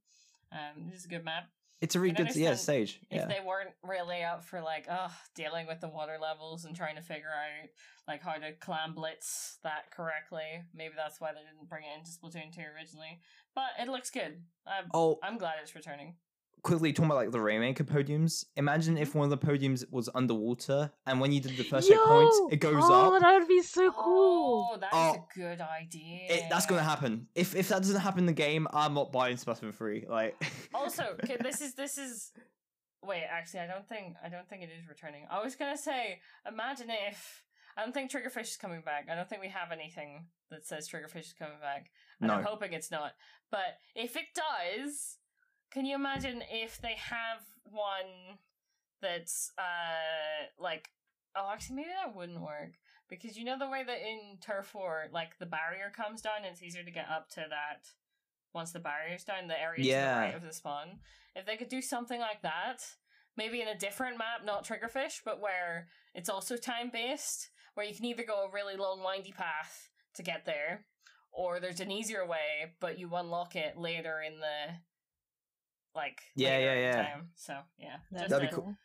Um, 0.51 0.89
this 0.89 0.99
is 0.99 1.05
a 1.05 1.09
good 1.09 1.23
map. 1.23 1.45
It's 1.81 1.95
a 1.95 1.99
really 1.99 2.13
good 2.13 2.35
yeah 2.35 2.55
stage. 2.55 2.99
If 3.09 3.17
Yeah. 3.17 3.25
they 3.27 3.39
weren't 3.45 3.71
really 3.83 4.23
up 4.23 4.43
for 4.43 4.61
like 4.61 4.87
oh 4.89 5.11
dealing 5.35 5.67
with 5.67 5.79
the 5.79 5.87
water 5.89 6.17
levels 6.21 6.65
and 6.65 6.75
trying 6.75 6.95
to 6.95 7.01
figure 7.01 7.29
out 7.29 7.69
like 8.07 8.21
how 8.23 8.33
to 8.33 8.53
clam 8.53 8.93
blitz 8.93 9.57
that 9.63 9.91
correctly, 9.91 10.63
maybe 10.73 10.93
that's 10.95 11.21
why 11.21 11.31
they 11.31 11.39
didn't 11.39 11.69
bring 11.69 11.83
it 11.85 11.97
into 11.97 12.11
Splatoon 12.11 12.53
two 12.53 12.61
originally. 12.75 13.19
But 13.55 13.69
it 13.79 13.87
looks 13.87 14.09
good. 14.11 14.41
I'm 14.67 14.85
Oh, 14.93 15.19
I'm 15.23 15.37
glad 15.37 15.55
it's 15.61 15.75
returning. 15.75 16.15
Quickly 16.61 16.93
talking 16.93 17.05
about 17.05 17.17
like 17.17 17.31
the 17.31 17.39
Rainmaker 17.39 17.83
podiums. 17.83 18.45
Imagine 18.55 18.97
if 18.97 19.15
one 19.15 19.31
of 19.31 19.39
the 19.39 19.45
podiums 19.45 19.83
was 19.91 20.09
underwater, 20.13 20.91
and 21.05 21.19
when 21.19 21.31
you 21.31 21.39
did 21.39 21.57
the 21.57 21.63
first 21.63 21.89
checkpoint, 21.89 22.33
Yo! 22.39 22.47
it 22.51 22.59
goes 22.59 22.83
oh, 22.85 23.15
up. 23.15 23.21
that 23.21 23.39
would 23.39 23.47
be 23.47 23.61
so 23.61 23.87
oh, 23.87 23.91
cool. 23.91 24.69
Oh, 24.73 24.77
that's 24.79 24.93
Oh. 24.93 25.13
a 25.13 25.39
good 25.39 25.61
idea. 25.61 26.27
It, 26.29 26.43
that's 26.49 26.65
gonna 26.65 26.83
happen. 26.83 27.27
If 27.35 27.55
if 27.55 27.69
that 27.69 27.79
doesn't 27.81 28.01
happen 28.01 28.19
in 28.19 28.25
the 28.25 28.33
game, 28.33 28.67
I'm 28.73 28.93
not 28.93 29.11
buying 29.11 29.37
Splatoon 29.37 29.73
three. 29.73 30.05
Like 30.07 30.41
also 30.73 31.15
okay, 31.23 31.37
this 31.41 31.61
is 31.61 31.73
this 31.75 31.97
is 31.97 32.31
wait 33.01 33.23
actually 33.29 33.61
i 33.61 33.67
don't 33.67 33.87
think 33.87 34.15
i 34.23 34.29
don't 34.29 34.47
think 34.49 34.61
it 34.61 34.69
is 34.77 34.87
returning 34.87 35.25
i 35.29 35.41
was 35.41 35.55
gonna 35.55 35.77
say 35.77 36.19
imagine 36.47 36.89
if 37.09 37.43
i 37.77 37.81
don't 37.81 37.93
think 37.93 38.11
triggerfish 38.11 38.41
is 38.41 38.57
coming 38.57 38.81
back 38.81 39.07
i 39.09 39.15
don't 39.15 39.29
think 39.29 39.41
we 39.41 39.47
have 39.47 39.71
anything 39.71 40.25
that 40.51 40.65
says 40.65 40.89
triggerfish 40.89 41.27
is 41.27 41.33
coming 41.33 41.59
back 41.61 41.89
and 42.21 42.31
i'm 42.31 42.43
hoping 42.43 42.73
it's 42.73 42.91
not 42.91 43.13
but 43.51 43.77
if 43.95 44.15
it 44.15 44.25
does 44.35 45.17
can 45.71 45.85
you 45.85 45.95
imagine 45.95 46.41
if 46.51 46.81
they 46.81 46.95
have 46.95 47.39
one 47.71 48.37
that's 49.01 49.51
uh 49.57 50.47
like 50.61 50.89
oh 51.35 51.49
actually 51.53 51.77
maybe 51.77 51.89
that 52.03 52.15
wouldn't 52.15 52.41
work 52.41 52.73
because 53.09 53.37
you 53.37 53.43
know 53.45 53.57
the 53.57 53.69
way 53.69 53.83
that 53.83 53.99
in 54.01 54.37
turf 54.41 54.73
war 54.75 55.05
like 55.13 55.37
the 55.39 55.45
barrier 55.45 55.91
comes 55.95 56.21
down 56.21 56.43
it's 56.43 56.61
easier 56.63 56.83
to 56.83 56.91
get 56.91 57.07
up 57.09 57.29
to 57.29 57.45
that 57.49 57.87
once 58.53 58.71
the 58.71 58.79
barrier's 58.79 59.23
down 59.23 59.47
the 59.47 59.59
area 59.61 59.77
to 59.77 59.83
the 59.83 59.89
Yeah. 59.89 60.19
right 60.19 60.35
of 60.35 60.43
the 60.43 60.51
spawn 60.53 60.99
if 61.35 61.45
they 61.45 61.55
could 61.55 61.69
do 61.69 61.81
something 61.81 62.19
like 62.19 62.41
that 62.41 62.83
maybe 63.37 63.61
in 63.61 63.67
a 63.67 63.77
different 63.77 64.17
map 64.17 64.43
not 64.43 64.65
triggerfish 64.65 65.21
but 65.23 65.39
where 65.39 65.87
it's 66.13 66.29
also 66.29 66.57
time 66.57 66.89
based 66.91 67.49
where 67.75 67.85
you 67.85 67.95
can 67.95 68.05
either 68.05 68.23
go 68.23 68.45
a 68.45 68.51
really 68.51 68.75
long 68.75 69.01
windy 69.03 69.31
path 69.31 69.89
to 70.15 70.23
get 70.23 70.45
there 70.45 70.85
or 71.31 71.59
there's 71.59 71.79
an 71.79 71.91
easier 71.91 72.25
way 72.25 72.73
but 72.81 72.97
you 72.99 73.09
unlock 73.13 73.55
it 73.55 73.77
later 73.77 74.19
in 74.25 74.39
the 74.39 74.73
like 75.95 76.21
Yeah, 76.35 76.49
later 76.49 76.63
yeah, 76.65 76.79
yeah. 76.79 77.03
time. 77.03 77.29
so 77.35 77.57
yeah 77.79 77.95
That'd 78.11 78.29
just, 78.29 78.29
That'd 78.29 78.47
a, 78.47 78.51
be 78.51 78.55
cool. 78.55 78.75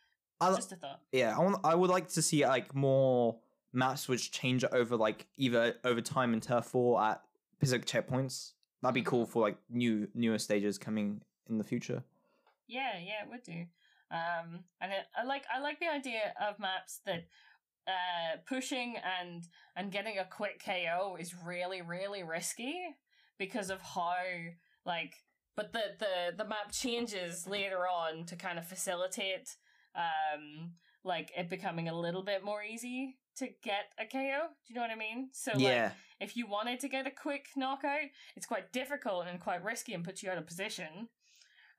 I, 0.41 0.55
just 0.55 0.71
a 0.71 0.75
thought 0.75 0.99
yeah, 1.11 1.35
I 1.35 1.39
want. 1.39 1.57
I 1.63 1.75
would 1.75 1.89
like 1.89 2.09
to 2.09 2.21
see 2.21 2.45
like 2.45 2.75
more 2.75 3.37
maps 3.73 4.07
which 4.07 4.31
change 4.31 4.63
over 4.71 4.95
like 4.97 5.27
either 5.37 5.75
over 5.83 6.01
time 6.01 6.33
in 6.33 6.41
Turf 6.41 6.73
War 6.73 7.01
at 7.01 7.21
specific 7.57 7.85
checkpoints. 7.85 8.51
That'd 8.81 8.93
be 8.95 9.01
cool 9.01 9.25
for 9.25 9.41
like 9.41 9.57
new 9.69 10.07
newer 10.13 10.37
stages 10.37 10.77
coming 10.77 11.21
in 11.49 11.57
the 11.57 11.63
future. 11.63 12.03
Yeah, 12.67 12.93
yeah, 12.99 13.23
it 13.23 13.29
would 13.29 13.43
do. 13.43 13.65
Um, 14.11 14.59
and 14.81 14.91
it, 14.91 15.05
I 15.17 15.23
like 15.23 15.45
I 15.53 15.59
like 15.61 15.79
the 15.79 15.87
idea 15.87 16.33
of 16.45 16.59
maps 16.59 16.99
that 17.05 17.25
uh 17.87 18.37
pushing 18.47 18.95
and 19.19 19.47
and 19.75 19.91
getting 19.91 20.17
a 20.17 20.25
quick 20.25 20.61
KO 20.63 21.17
is 21.19 21.33
really 21.45 21.81
really 21.81 22.23
risky 22.23 22.75
because 23.37 23.69
of 23.69 23.81
how 23.81 24.15
like 24.85 25.13
but 25.55 25.73
the 25.73 25.81
the 25.99 26.35
the 26.37 26.45
map 26.47 26.71
changes 26.71 27.47
later 27.47 27.87
on 27.87 28.25
to 28.25 28.35
kind 28.35 28.57
of 28.59 28.65
facilitate 28.67 29.55
um 29.95 30.71
like 31.03 31.31
it 31.37 31.49
becoming 31.49 31.87
a 31.87 31.97
little 31.97 32.23
bit 32.23 32.43
more 32.43 32.63
easy 32.63 33.17
to 33.37 33.47
get 33.63 33.93
a 33.99 34.05
KO. 34.05 34.47
Do 34.65 34.73
you 34.73 34.75
know 34.75 34.81
what 34.81 34.91
I 34.91 34.95
mean? 34.95 35.29
So 35.33 35.51
like 35.85 35.91
if 36.19 36.37
you 36.37 36.47
wanted 36.47 36.79
to 36.79 36.87
get 36.89 37.05
a 37.07 37.11
quick 37.11 37.47
knockout, 37.55 38.09
it's 38.35 38.45
quite 38.45 38.71
difficult 38.71 39.25
and 39.27 39.39
quite 39.39 39.63
risky 39.63 39.93
and 39.93 40.03
puts 40.03 40.23
you 40.23 40.29
out 40.31 40.37
of 40.37 40.47
position. 40.47 41.09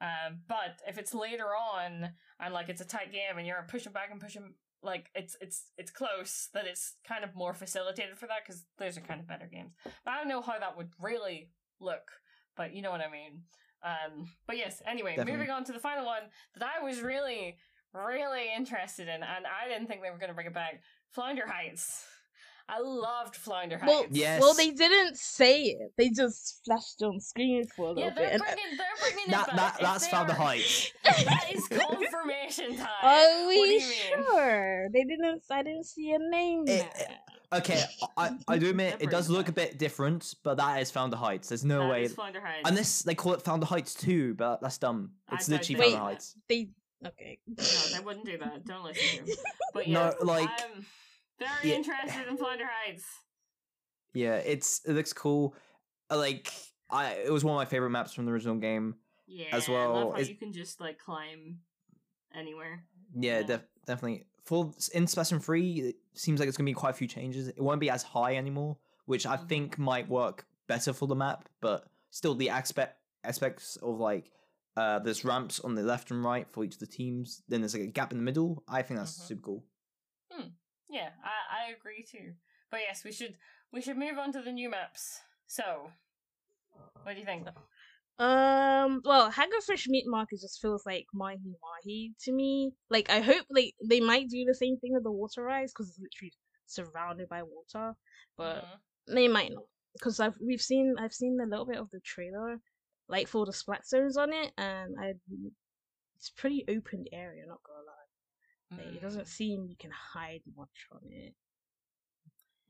Um, 0.01 0.41
but 0.47 0.81
if 0.87 0.99
it's 0.99 1.15
later 1.15 1.47
on 1.47 2.11
and 2.39 2.55
like 2.55 2.69
it's 2.69 2.83
a 2.83 2.85
tight 2.87 3.13
game 3.13 3.39
and 3.39 3.47
you're 3.47 3.67
pushing 3.69 3.93
back 3.93 4.11
and 4.13 4.21
pushing, 4.21 4.55
like 4.83 5.11
it's 5.15 5.37
it's 5.41 5.73
it's 5.79 5.91
close, 5.91 6.49
that 6.53 6.67
it's 6.67 6.97
kind 7.09 7.25
of 7.25 7.35
more 7.35 7.55
facilitated 7.55 8.19
for 8.19 8.27
that 8.27 8.45
because 8.47 8.65
those 8.79 8.99
are 8.99 9.01
kind 9.01 9.21
of 9.21 9.27
better 9.27 9.49
games. 9.51 9.73
But 10.05 10.13
I 10.13 10.19
don't 10.19 10.29
know 10.29 10.43
how 10.43 10.59
that 10.59 10.77
would 10.77 10.91
really 11.01 11.51
look, 11.81 12.11
but 12.57 12.75
you 12.75 12.83
know 12.83 12.91
what 12.91 13.01
I 13.01 13.11
mean. 13.11 13.43
Um, 13.83 14.29
but 14.47 14.57
yes, 14.57 14.83
anyway, 14.87 15.11
Definitely. 15.17 15.33
moving 15.33 15.51
on 15.51 15.65
to 15.65 15.73
the 15.73 15.79
final 15.79 16.05
one 16.07 16.23
that 16.59 16.69
I 16.69 16.83
was 16.85 17.01
really 17.01 17.57
really 17.95 18.47
interested 18.55 19.09
in, 19.09 19.23
and 19.23 19.47
I 19.47 19.69
didn't 19.69 19.87
think 19.87 20.03
they 20.03 20.11
were 20.11 20.19
going 20.19 20.29
to 20.29 20.35
bring 20.35 20.47
it 20.49 20.53
back. 20.55 20.83
Flounder 21.13 21.47
Heights. 21.47 22.05
I 22.69 22.81
loved 22.81 23.37
Flounder 23.37 23.79
Heights. 23.79 23.89
Well, 23.91 24.07
Yes. 24.11 24.41
well, 24.43 24.53
they 24.53 24.71
didn't 24.73 25.17
say 25.17 25.63
it. 25.63 25.93
They 25.97 26.11
just 26.11 26.61
flashed 26.65 27.01
on 27.03 27.21
screen 27.21 27.65
for 27.75 27.87
a 27.87 27.89
little 27.91 28.03
Yeah, 28.03 28.11
bit. 28.11 28.17
they're 28.17 28.31
and- 28.33 28.43
bringing, 28.43 28.77
they're 28.77 28.87
bringing 29.01 29.31
that 29.31 29.49
it 29.49 29.57
back. 29.57 29.79
that 29.79 29.81
that's 29.81 30.05
they 30.05 30.11
found 30.11 30.29
the 30.29 30.33
are- 30.35 30.37
heights. 30.37 30.93
That 31.05 31.45
is 31.55 31.69
confirmation 31.69 32.77
time. 32.77 32.89
Are 33.03 33.45
What 33.47 33.53
do 33.55 33.61
we 33.63 33.75
you 33.75 33.79
mean? 33.81 33.91
sure? 34.27 34.89
They 34.93 35.05
didn't. 35.05 35.43
I 35.51 35.63
didn't 35.63 35.85
see 35.85 36.11
a 36.13 36.19
name. 36.19 36.63
It- 36.67 36.67
there. 36.99 37.19
Okay, 37.53 37.83
I, 38.17 38.37
I 38.49 38.59
do 38.59 38.71
admit 38.71 38.97
it 39.01 39.11
does 39.11 39.29
look 39.31 39.49
a 39.49 39.53
bit 39.53 39.79
different, 39.79 40.35
but 40.43 40.57
that 40.57 40.81
is 40.83 40.91
Founder 40.91 41.17
Heights. 41.17 41.49
There's 41.49 41.65
no 41.65 41.81
That 41.81 41.91
way. 41.91 42.03
is 42.05 42.15
Flounder 42.15 42.41
Heights. 42.41 42.69
Unless 42.69 43.03
they 43.03 43.15
call 43.15 43.35
it 43.35 43.43
Founder 43.43 43.67
Heights 43.67 43.95
too, 43.95 44.35
but 44.35 44.61
that's 44.61 44.79
dumb. 44.79 45.13
I 45.29 45.37
It's 45.37 45.47
don't 45.47 45.59
literally 45.59 45.81
Founder 45.81 45.97
that. 45.97 46.03
Heights. 46.03 46.35
They 46.49 46.71
okay. 47.07 47.39
No, 47.47 47.65
they 47.95 48.05
wouldn't 48.05 48.27
do 48.27 48.39
that. 48.39 48.65
Don't 48.65 48.85
listen 48.85 49.25
to 49.27 49.31
him. 49.33 49.39
But 49.75 49.89
No, 49.89 50.07
yeah, 50.19 50.25
like- 50.25 50.49
I'm 50.51 50.85
very 51.39 51.71
Yeah. 51.71 51.77
interested 51.77 52.29
in 52.29 52.37
Flounder 52.37 52.65
Heights. 52.85 53.05
Yeah, 54.15 54.37
it's 54.37 54.81
it 54.87 54.93
looks 54.93 55.13
cool. 55.13 55.55
Uh, 56.11 56.17
Like 56.17 56.51
I, 56.91 57.13
it 57.13 57.33
was 57.33 57.45
one 57.45 57.55
of 57.55 57.59
my 57.59 57.65
favorite 57.67 57.91
maps 57.91 58.13
from 58.13 58.25
the 58.27 58.33
original 58.33 58.57
game. 58.57 58.95
Yeah, 59.29 59.47
As 59.53 59.69
I 59.69 59.73
well, 59.73 59.93
love 59.95 60.15
how 60.15 60.21
is- 60.21 60.29
you 60.31 60.37
can 60.37 60.53
just 60.53 60.81
like 60.81 60.99
climb 60.99 61.59
anywhere. 62.35 62.85
Yeah, 63.15 63.41
Yeah. 63.41 63.47
def- 63.47 63.67
definitely. 63.87 64.25
For 64.45 64.73
in 64.95 65.07
Splatoon 65.07 65.43
three, 65.43 65.73
it 65.81 65.97
seems 66.19 66.41
like 66.41 66.49
it's 66.49 66.57
gonna 66.57 66.67
be 66.67 66.75
quite 66.75 66.91
a 66.91 66.99
few 66.99 67.07
changes. 67.09 67.49
It 67.49 67.61
won't 67.61 67.81
be 67.81 67.91
as 67.91 68.03
high 68.03 68.37
anymore, 68.37 68.77
which 69.07 69.27
I 69.27 69.37
Mhm. 69.37 69.49
think 69.49 69.79
might 69.79 70.09
work 70.09 70.47
better 70.67 70.93
for 70.93 71.07
the 71.07 71.15
map. 71.17 71.49
But 71.61 71.87
still, 72.11 72.35
the 72.35 72.51
aspect 72.51 73.01
aspects 73.25 73.77
of 73.77 73.99
like 73.99 74.31
uh, 74.77 74.99
there's 74.99 75.25
ramps 75.25 75.59
on 75.61 75.75
the 75.75 75.83
left 75.83 76.11
and 76.11 76.23
right 76.23 76.47
for 76.51 76.63
each 76.63 76.75
of 76.75 76.81
the 76.81 76.87
teams. 76.87 77.43
Then 77.49 77.63
there's 77.63 77.73
like 77.75 77.83
a 77.85 77.87
gap 77.87 78.13
in 78.13 78.19
the 78.19 78.25
middle. 78.25 78.63
I 78.69 78.83
think 78.83 79.01
that's 79.01 79.19
Mhm. 79.19 79.27
super 79.29 79.43
cool. 79.43 79.65
Yeah, 80.89 81.11
I, 81.25 81.65
I 81.67 81.71
agree 81.73 82.05
too. 82.05 82.35
But 82.71 82.81
yes, 82.81 83.03
we 83.05 83.11
should 83.11 83.37
we 83.73 83.81
should 83.81 83.97
move 83.99 84.19
on 84.19 84.33
to 84.33 84.41
the 84.43 84.53
new 84.53 84.71
maps. 84.71 85.21
So, 85.47 85.91
what 87.03 87.15
do 87.15 87.19
you 87.19 87.25
think? 87.27 87.49
Um. 88.19 89.03
Well, 89.05 89.31
Hagglefish 89.31 89.89
Meat 89.89 90.05
Market 90.07 90.41
just 90.41 90.61
feels 90.61 90.87
like 90.87 91.07
mahi 91.13 91.39
mahi 91.61 92.15
to 92.21 92.33
me. 92.33 92.73
Like 92.89 93.11
I 93.11 93.21
hope 93.21 93.45
like 93.51 93.75
they 93.85 94.01
might 94.01 94.29
do 94.29 94.45
the 94.47 94.55
same 94.55 94.79
thing 94.79 94.95
with 94.95 95.05
the 95.05 95.13
water 95.13 95.43
rise 95.43 95.73
because 95.73 95.91
it's 95.91 95.99
literally 96.01 96.33
surrounded 96.67 97.29
by 97.29 97.43
water, 97.43 97.95
but 98.37 98.65
Mhm. 98.65 98.81
they 99.07 99.29
might 99.29 99.53
not 99.53 99.65
because 99.93 100.19
I've 100.21 100.37
we've 100.41 100.63
seen 100.63 100.97
I've 100.99 101.13
seen 101.15 101.39
a 101.41 101.47
little 101.47 101.67
bit 101.67 101.79
of 101.79 101.91
the 101.91 102.01
trailer, 102.01 102.61
like 103.09 103.29
for 103.29 103.45
the 103.45 103.53
splat 103.53 103.87
zones 103.87 104.17
on 104.17 104.33
it, 104.33 104.53
and 104.57 104.97
I 104.99 105.15
it's 106.17 106.31
pretty 106.31 106.65
open 106.69 107.07
area. 107.13 107.47
Not 107.47 107.63
gonna 107.65 107.87
lie, 107.87 108.09
like, 108.85 108.95
it 108.97 109.03
doesn't 109.03 109.27
Mm. 109.27 109.29
seem 109.29 109.67
you 109.69 109.77
can 109.77 109.93
hide 109.93 110.43
much 110.57 110.89
on 110.93 111.03
it. 111.13 111.35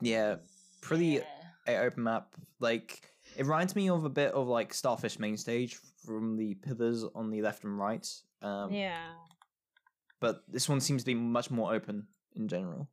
Yeah, 0.01 0.37
pretty 0.81 1.21
Yeah. 1.21 1.53
open 1.67 2.03
map. 2.05 2.35
Like 2.61 3.16
it 3.37 3.45
reminds 3.45 3.77
me 3.77 3.89
of 3.89 4.05
a 4.05 4.09
bit 4.09 4.33
of 4.33 4.49
like 4.49 4.73
Starfish 4.73 5.19
main 5.19 5.37
stage 5.37 5.79
from 6.05 6.37
the 6.37 6.55
pillars 6.55 7.05
on 7.15 7.31
the 7.31 7.43
left 7.43 7.65
and 7.65 7.79
right. 7.79 8.07
Um, 8.43 8.73
yeah. 8.73 9.13
But 10.21 10.43
this 10.49 10.69
one 10.69 10.81
seems 10.81 11.03
to 11.03 11.07
be 11.07 11.15
much 11.15 11.51
more 11.51 11.75
open 11.75 12.07
in 12.35 12.49
general. 12.49 12.89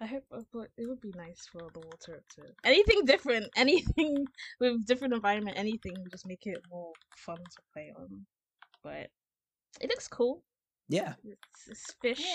I 0.00 0.06
hope, 0.06 0.24
uh, 0.30 0.42
but 0.52 0.68
it 0.76 0.86
would 0.86 1.00
be 1.00 1.12
nice 1.16 1.48
for 1.50 1.70
the 1.72 1.80
water 1.80 2.22
to 2.34 2.42
anything 2.64 3.06
different, 3.06 3.46
anything 3.56 4.26
with 4.60 4.86
different 4.86 5.14
environment, 5.14 5.56
anything 5.58 5.94
would 5.98 6.10
just 6.10 6.26
make 6.26 6.44
it 6.44 6.58
more 6.70 6.92
fun 7.16 7.38
to 7.38 7.62
play 7.72 7.92
on. 7.98 8.26
But 8.84 9.08
it 9.80 9.88
looks 9.88 10.06
cool. 10.06 10.42
Yeah. 10.88 11.14
It's, 11.24 11.68
it's 11.68 11.94
fish. 12.02 12.26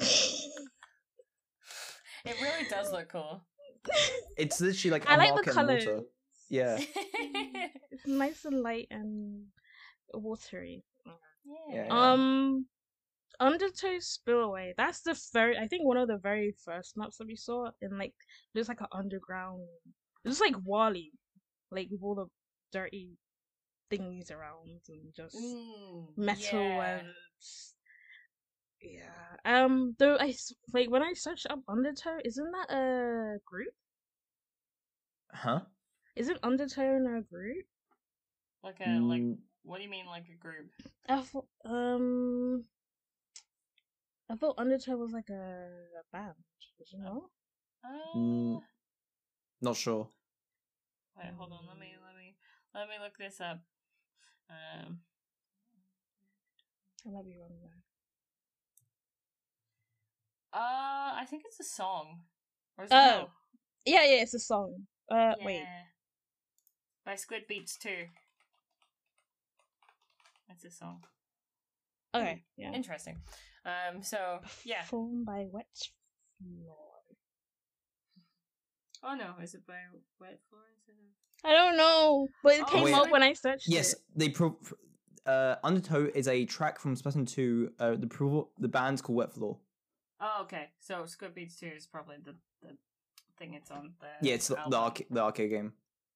Yeah. 0.00 0.06
It 2.24 2.40
really 2.40 2.68
does 2.68 2.92
look 2.92 3.08
cool. 3.08 3.42
It's 4.36 4.60
literally 4.60 4.92
like 4.92 5.08
I 5.08 5.14
a 5.14 5.18
like 5.18 5.28
the 5.28 5.34
market 5.34 5.48
in 5.50 5.54
colors. 5.54 5.86
water. 5.86 6.00
Yeah. 6.48 6.78
It's 7.90 8.06
nice 8.06 8.44
and 8.46 8.62
light 8.62 8.88
and 8.90 9.44
watery. 10.14 10.82
yeah. 11.70 11.86
Yeah. 11.86 12.12
Um, 12.12 12.66
Undertow 13.40 13.98
Spillway. 14.00 14.74
That's 14.76 15.02
the 15.02 15.18
very. 15.32 15.56
I 15.58 15.66
think 15.68 15.84
one 15.84 15.96
of 15.98 16.08
the 16.08 16.18
very 16.18 16.54
first 16.64 16.96
maps 16.96 17.18
that 17.18 17.26
we 17.26 17.36
saw 17.36 17.70
in 17.80 17.98
like 17.98 18.14
there's 18.54 18.68
like 18.68 18.80
an 18.80 18.86
underground. 18.92 19.62
It's 20.24 20.40
like 20.40 20.54
Wally, 20.64 21.12
like 21.70 21.88
with 21.90 22.02
all 22.02 22.14
the 22.14 22.26
dirty 22.72 23.18
things 23.90 24.30
around 24.30 24.80
and 24.88 25.14
just 25.14 25.36
Mm, 25.36 26.06
metal 26.16 26.60
yeah. 26.60 26.98
and 26.98 27.08
yeah. 28.82 29.36
Um, 29.44 29.94
though 29.98 30.16
I 30.18 30.34
like 30.72 30.90
when 30.90 31.02
I 31.02 31.12
searched 31.14 31.46
up 31.50 31.60
Undertow, 31.68 32.18
isn't 32.24 32.52
that 32.52 32.70
a 32.74 33.38
group? 33.44 33.74
Huh? 35.32 35.60
Isn't 36.16 36.38
Undertow 36.42 36.96
in 36.96 37.06
a 37.06 37.22
group? 37.22 37.66
Like 38.62 38.80
a 38.80 39.00
like. 39.00 39.20
Mm, 39.22 39.38
What 39.64 39.78
do 39.78 39.84
you 39.84 39.90
mean, 39.90 40.06
like 40.06 40.28
a 40.28 40.36
group? 40.36 40.70
I 41.08 41.20
thought, 41.22 41.46
um, 41.64 42.64
I 44.30 44.36
thought 44.36 44.58
Undertow 44.58 44.96
was 44.96 45.12
like 45.12 45.28
a, 45.30 45.68
a 46.00 46.04
band. 46.12 46.34
Did 46.78 46.92
you 46.92 46.98
know? 46.98 47.30
Uh, 47.84 48.16
Mm. 48.16 48.62
not 49.60 49.76
sure. 49.76 50.08
Wait, 51.16 51.32
hold 51.36 51.52
on. 51.52 51.66
Let 51.66 51.78
me 51.78 51.94
let 52.04 52.16
me 52.16 52.36
let 52.74 52.88
me 52.88 52.94
look 53.02 53.16
this 53.18 53.40
up. 53.40 53.60
Um, 54.50 55.00
I 57.06 57.10
might 57.10 57.24
be 57.24 57.36
wrong 57.36 57.56
there. 57.60 57.82
Uh, 60.54 61.14
I 61.20 61.24
think 61.28 61.42
it's 61.46 61.60
a 61.60 61.64
song. 61.64 62.20
Or 62.78 62.84
is 62.84 62.90
Oh, 62.92 62.96
no? 62.96 63.28
Yeah, 63.84 64.04
yeah, 64.04 64.22
it's 64.22 64.34
a 64.34 64.38
song. 64.38 64.86
Uh, 65.10 65.34
wait. 65.44 65.64
By 67.04 67.16
Squid 67.16 67.42
Beats 67.48 67.76
too. 67.76 68.06
That's 70.48 70.64
a 70.64 70.70
song. 70.70 71.02
Okay, 72.14 72.42
yeah. 72.56 72.72
Interesting. 72.72 73.16
Um. 73.64 74.02
So 74.02 74.40
yeah. 74.64 74.82
Performed 74.82 75.24
by 75.24 75.46
Wet 75.50 75.66
Floor. 76.38 76.76
Oh 79.02 79.14
no, 79.14 79.34
is 79.42 79.54
it 79.54 79.66
by 79.66 79.74
Wet 80.20 80.38
Floor 80.48 80.62
instead 80.76 80.92
of? 80.92 81.08
I 81.44 81.52
don't 81.52 81.76
know, 81.76 82.28
but 82.44 82.54
it 82.54 82.62
Oh, 82.62 82.70
came 82.70 82.84
wait. 82.84 82.94
up 82.94 83.10
when 83.10 83.22
I 83.22 83.32
searched 83.32 83.66
Yes, 83.66 83.94
it. 83.94 83.98
they 84.14 84.28
pro. 84.28 84.56
Uh, 85.26 85.56
Undertow 85.64 86.08
is 86.14 86.28
a 86.28 86.44
track 86.44 86.78
from 86.78 86.96
Splatoon 86.96 87.28
2. 87.28 87.72
Uh, 87.78 87.94
the 87.96 88.06
pro- 88.08 88.48
the 88.58 88.68
band's 88.68 89.00
called 89.00 89.16
Wet 89.18 89.32
Floor. 89.32 89.56
Oh, 90.24 90.42
okay. 90.42 90.68
So 90.80 91.04
Squid 91.06 91.34
Beats 91.34 91.58
two 91.58 91.66
is 91.76 91.86
probably 91.86 92.16
the 92.24 92.34
the 92.62 92.76
thing 93.38 93.54
it's 93.54 93.70
on. 93.70 93.94
The 94.00 94.06
Yeah, 94.28 94.34
it's 94.34 94.48
the, 94.48 94.54
the, 94.54 94.60
album. 94.60 94.80
arca- 94.80 95.04
the 95.10 95.20
arcade 95.20 95.50
game. 95.50 95.72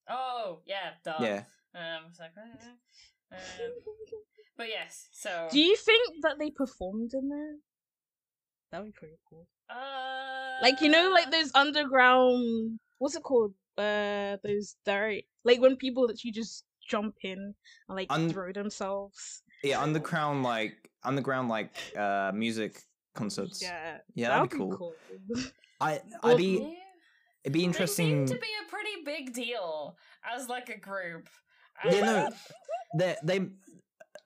Oh 0.09 0.61
yeah, 0.65 0.91
duh. 1.05 1.17
Yeah. 1.21 1.43
Um. 1.75 2.05
It's 2.11 2.21
like. 2.21 2.31
uh, 2.39 3.35
um, 3.35 3.73
but 4.57 4.69
yes. 4.69 5.09
So. 5.13 5.49
Do 5.51 5.59
you 5.61 5.77
think 5.77 6.23
that 6.23 6.39
they 6.39 6.51
performed 6.51 7.11
in 7.15 7.29
there? 7.29 7.55
That 8.71 8.83
would 8.83 8.93
be 8.95 8.99
pretty 8.99 9.19
cool. 9.29 9.49
Uh. 9.69 10.63
Like 10.63 10.81
you 10.81 10.89
know, 10.89 11.11
like 11.11 11.31
those 11.33 11.51
underground. 11.55 12.79
What's 12.99 13.17
it 13.17 13.23
called? 13.25 13.55
Uh, 13.77 14.37
those 14.45 14.77
dirt. 14.87 15.23
Like 15.45 15.61
when 15.61 15.77
people 15.77 16.07
that 16.07 16.23
you 16.25 16.33
just 16.33 16.65
jump 16.89 17.17
in 17.23 17.39
and 17.89 17.97
like 17.97 18.07
Un- 18.11 18.31
throw 18.31 18.53
themselves. 18.53 19.43
Yeah, 19.65 19.83
underground 19.83 20.45
like 20.45 20.91
underground 21.03 21.49
like 21.49 21.75
uh 21.99 22.31
music 22.35 22.81
concerts. 23.17 23.61
Yeah, 23.63 23.99
Yeah, 24.15 24.29
that 24.29 24.35
that'd 24.37 24.51
be 24.51 24.57
cool. 24.57 24.77
cool. 24.77 24.95
I, 25.81 26.01
I'd 26.23 26.37
be 26.37 26.59
Yeah. 26.61 26.69
it'd 27.45 27.53
be 27.53 27.59
They 27.61 27.65
interesting. 27.65 28.27
seem 28.27 28.37
to 28.37 28.41
be 28.41 28.49
a 28.65 28.71
pretty 28.71 29.03
big 29.05 29.33
deal 29.35 29.97
as 30.35 30.49
like 30.49 30.69
a 30.69 30.79
group. 30.79 31.29
Yeah, 31.85 32.01
no, 32.01 32.31
they 32.99 33.17
they 33.23 33.41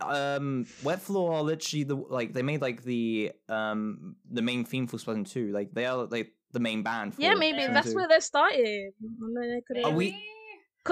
um 0.01 0.67
wet 0.83 1.01
floor 1.03 1.35
are 1.35 1.43
literally 1.43 1.85
the 1.85 1.97
like 1.97 2.33
they 2.33 2.43
made 2.43 2.61
like 2.63 2.83
the 2.85 3.33
um 3.49 4.17
the 4.31 4.41
main 4.43 4.65
theme 4.65 4.87
for 4.87 4.97
Splatoon 4.97 5.29
2 5.31 5.53
like 5.53 5.73
they 5.73 5.85
are 5.85 6.05
like 6.07 6.33
the 6.53 6.61
main 6.61 6.83
band 6.83 7.15
for 7.15 7.21
yeah, 7.23 7.35
maybe 7.35 7.59
Splatoon 7.59 7.75
that's 7.75 7.91
2. 7.91 7.95
where 7.97 8.09
they 8.09 8.21
started. 8.21 8.93
And 9.03 9.37
then 9.37 9.51
they 9.51 9.63
could 9.67 9.85
Are 9.85 9.95
we- 9.97 10.13
Maybe? 10.13 10.25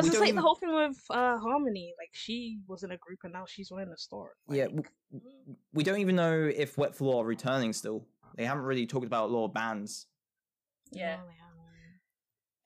Because 0.03 0.15
it's 0.15 0.21
like 0.21 0.29
even- 0.29 0.37
the 0.37 0.43
whole 0.43 0.55
thing 0.57 0.75
with 0.75 0.99
uh 1.11 1.39
Harmony. 1.39 1.95
Like 1.99 2.11
she 2.13 2.59
was 2.67 2.83
in 2.83 2.91
a 2.93 2.97
group 2.97 3.21
and 3.25 3.33
now 3.33 3.45
she's 3.47 3.71
running 3.71 3.93
a 3.93 3.97
store. 3.97 4.35
yeah 4.49 4.65
Like, 4.67 4.91
w- 5.13 5.57
we 5.73 5.83
don't 5.85 5.99
even 6.01 6.17
know 6.17 6.51
if 6.65 6.77
wet 6.79 6.95
floor 6.95 7.25
are 7.25 7.27
returning 7.27 7.73
still 7.73 8.07
they 8.37 8.45
haven't 8.45 8.65
really 8.65 8.87
talked 8.87 9.07
about 9.07 9.31
law 9.31 9.41
lot 9.41 9.47
of 9.47 9.55
bands 9.55 10.07
Yeah. 10.93 11.17
no. 11.17 11.23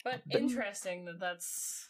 But 0.05 0.23
But- 0.31 0.41
interesting 0.41 1.05
that 1.07 1.19
that's. 1.21 1.89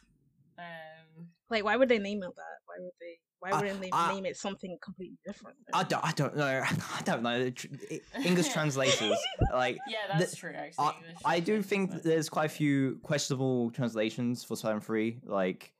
Um. 0.58 1.28
Like, 1.48 1.64
why 1.64 1.76
would 1.76 1.88
they 1.88 1.98
name 1.98 2.22
it 2.22 2.34
that? 2.36 2.58
Why 2.66 2.76
would 2.78 2.92
they? 3.00 3.14
Why 3.42 3.60
wouldn't 3.60 3.80
they 3.80 3.90
I- 3.92 4.14
name 4.14 4.24
it 4.26 4.36
something 4.36 4.78
completely 4.82 5.18
different? 5.26 5.56
I 5.74 5.82
don't 5.82 6.04
I 6.04 6.12
don't 6.12 6.36
know 6.36 6.62
I 6.98 7.02
don't 7.02 7.22
know 7.22 7.50
English 8.24 8.48
translators 8.52 9.18
like 9.52 9.78
Yeah, 9.88 10.16
that's 10.18 10.36
true. 10.36 10.52
Actually, 10.54 10.84
I, 11.24 11.36
I 11.36 11.40
do 11.40 11.60
think 11.62 11.90
but- 11.90 12.02
there's 12.04 12.28
quite 12.28 12.46
a 12.46 12.54
few 12.54 13.00
questionable 13.02 13.70
translations 13.72 14.44
for 14.44 14.54
Splatoon 14.56 14.82
3 14.82 15.18
like 15.26 15.72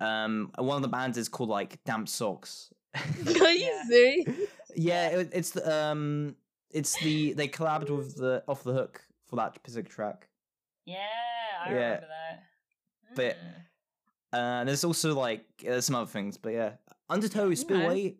um 0.00 0.50
one 0.58 0.76
of 0.76 0.82
the 0.82 0.88
bands 0.88 1.16
is 1.16 1.28
called 1.28 1.48
like 1.48 1.82
Damp 1.84 2.08
Socks 2.08 2.72
Are 2.94 3.50
you 3.50 3.64
Yeah. 3.64 3.82
serious? 3.88 4.36
Yeah, 4.76 5.08
it, 5.08 5.30
it's 5.32 5.50
the 5.52 5.74
um, 5.82 6.36
it's 6.70 6.98
the 7.02 7.32
they 7.32 7.48
collabed 7.48 7.88
with 7.90 8.16
the 8.16 8.42
Off 8.48 8.64
the 8.64 8.72
Hook 8.74 9.02
for 9.28 9.36
that 9.36 9.54
specific 9.54 9.90
track. 9.90 10.28
Yeah, 10.84 10.96
I 11.64 11.68
Yeah. 11.70 11.74
remember 11.74 12.06
that. 12.08 12.42
But- 13.16 13.36
Mm. 13.36 13.58
Uh, 14.34 14.64
there's 14.64 14.82
also 14.82 15.14
like 15.14 15.44
uh, 15.70 15.78
some 15.82 15.94
other 15.94 16.06
things, 16.06 16.38
but 16.38 16.54
yeah, 16.54 16.70
Undertow 17.10 17.52
Spillway. 17.54 18.16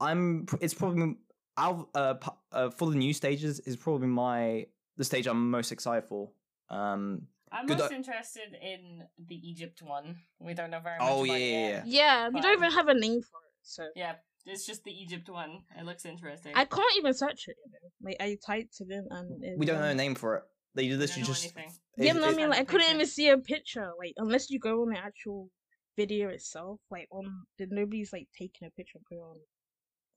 I'm. 0.00 0.46
It's 0.60 0.74
probably 0.74 1.16
out 1.56 1.88
uh, 1.94 2.14
pu- 2.14 2.30
uh 2.52 2.70
for 2.70 2.90
the 2.90 2.96
new 2.96 3.12
stages 3.12 3.60
is 3.60 3.76
probably 3.76 4.08
my 4.08 4.66
the 4.96 5.04
stage 5.04 5.26
I'm 5.26 5.50
most 5.50 5.70
excited 5.72 6.08
for. 6.08 6.30
Um, 6.70 7.22
I'm 7.52 7.66
Good 7.66 7.78
most 7.78 7.92
o- 7.92 7.96
interested 7.96 8.56
in 8.60 9.04
the 9.28 9.36
Egypt 9.36 9.82
one. 9.82 10.16
We 10.40 10.54
don't 10.54 10.70
know 10.70 10.80
very 10.80 10.98
much 10.98 11.08
Oh, 11.08 11.24
about 11.24 11.34
yeah, 11.40 11.46
it 11.46 11.70
yeah. 11.70 11.82
Yeah, 11.86 12.28
we 12.30 12.40
don't 12.40 12.58
even 12.58 12.72
have 12.72 12.88
a 12.88 12.94
name 12.94 13.20
for 13.22 13.38
it, 13.38 13.52
so 13.62 13.84
Yeah, 13.94 14.14
it's 14.46 14.66
just 14.66 14.82
the 14.84 14.90
Egypt 14.90 15.28
one. 15.28 15.60
It 15.78 15.84
looks 15.84 16.04
interesting. 16.04 16.52
I 16.56 16.64
can't 16.64 16.96
even 16.98 17.14
search 17.14 17.46
it. 17.46 17.56
You 17.64 17.72
know? 17.72 17.88
Like 18.10 18.16
I 18.20 18.36
typed 18.44 18.80
it 18.80 18.90
in 18.90 19.06
and 19.10 19.44
it 19.44 19.58
we 19.58 19.66
don't 19.66 19.80
know 19.80 19.88
a 19.88 19.94
name 19.94 20.16
for 20.16 20.36
it. 20.36 20.42
They 20.74 20.84
We 20.84 20.88
don't 20.90 20.98
literally 21.00 21.22
just. 21.22 21.44
anything. 21.44 21.72
Yeah, 21.98 22.10
it- 22.10 22.16
no, 22.16 22.28
I 22.28 22.34
mean 22.34 22.48
like 22.50 22.60
I 22.60 22.64
couldn't 22.64 22.92
even 22.92 23.06
see 23.06 23.28
a 23.28 23.38
picture. 23.38 23.92
Like 23.98 24.14
unless 24.16 24.50
you 24.50 24.58
go 24.58 24.82
on 24.82 24.90
the 24.90 24.98
actual 24.98 25.50
video 25.96 26.28
itself, 26.28 26.80
like 26.90 27.08
on 27.10 27.46
did 27.58 27.70
nobody's 27.70 28.12
like 28.12 28.28
taking 28.36 28.66
a 28.66 28.70
picture 28.70 28.98
of 28.98 29.04
it 29.10 29.20
on 29.20 29.36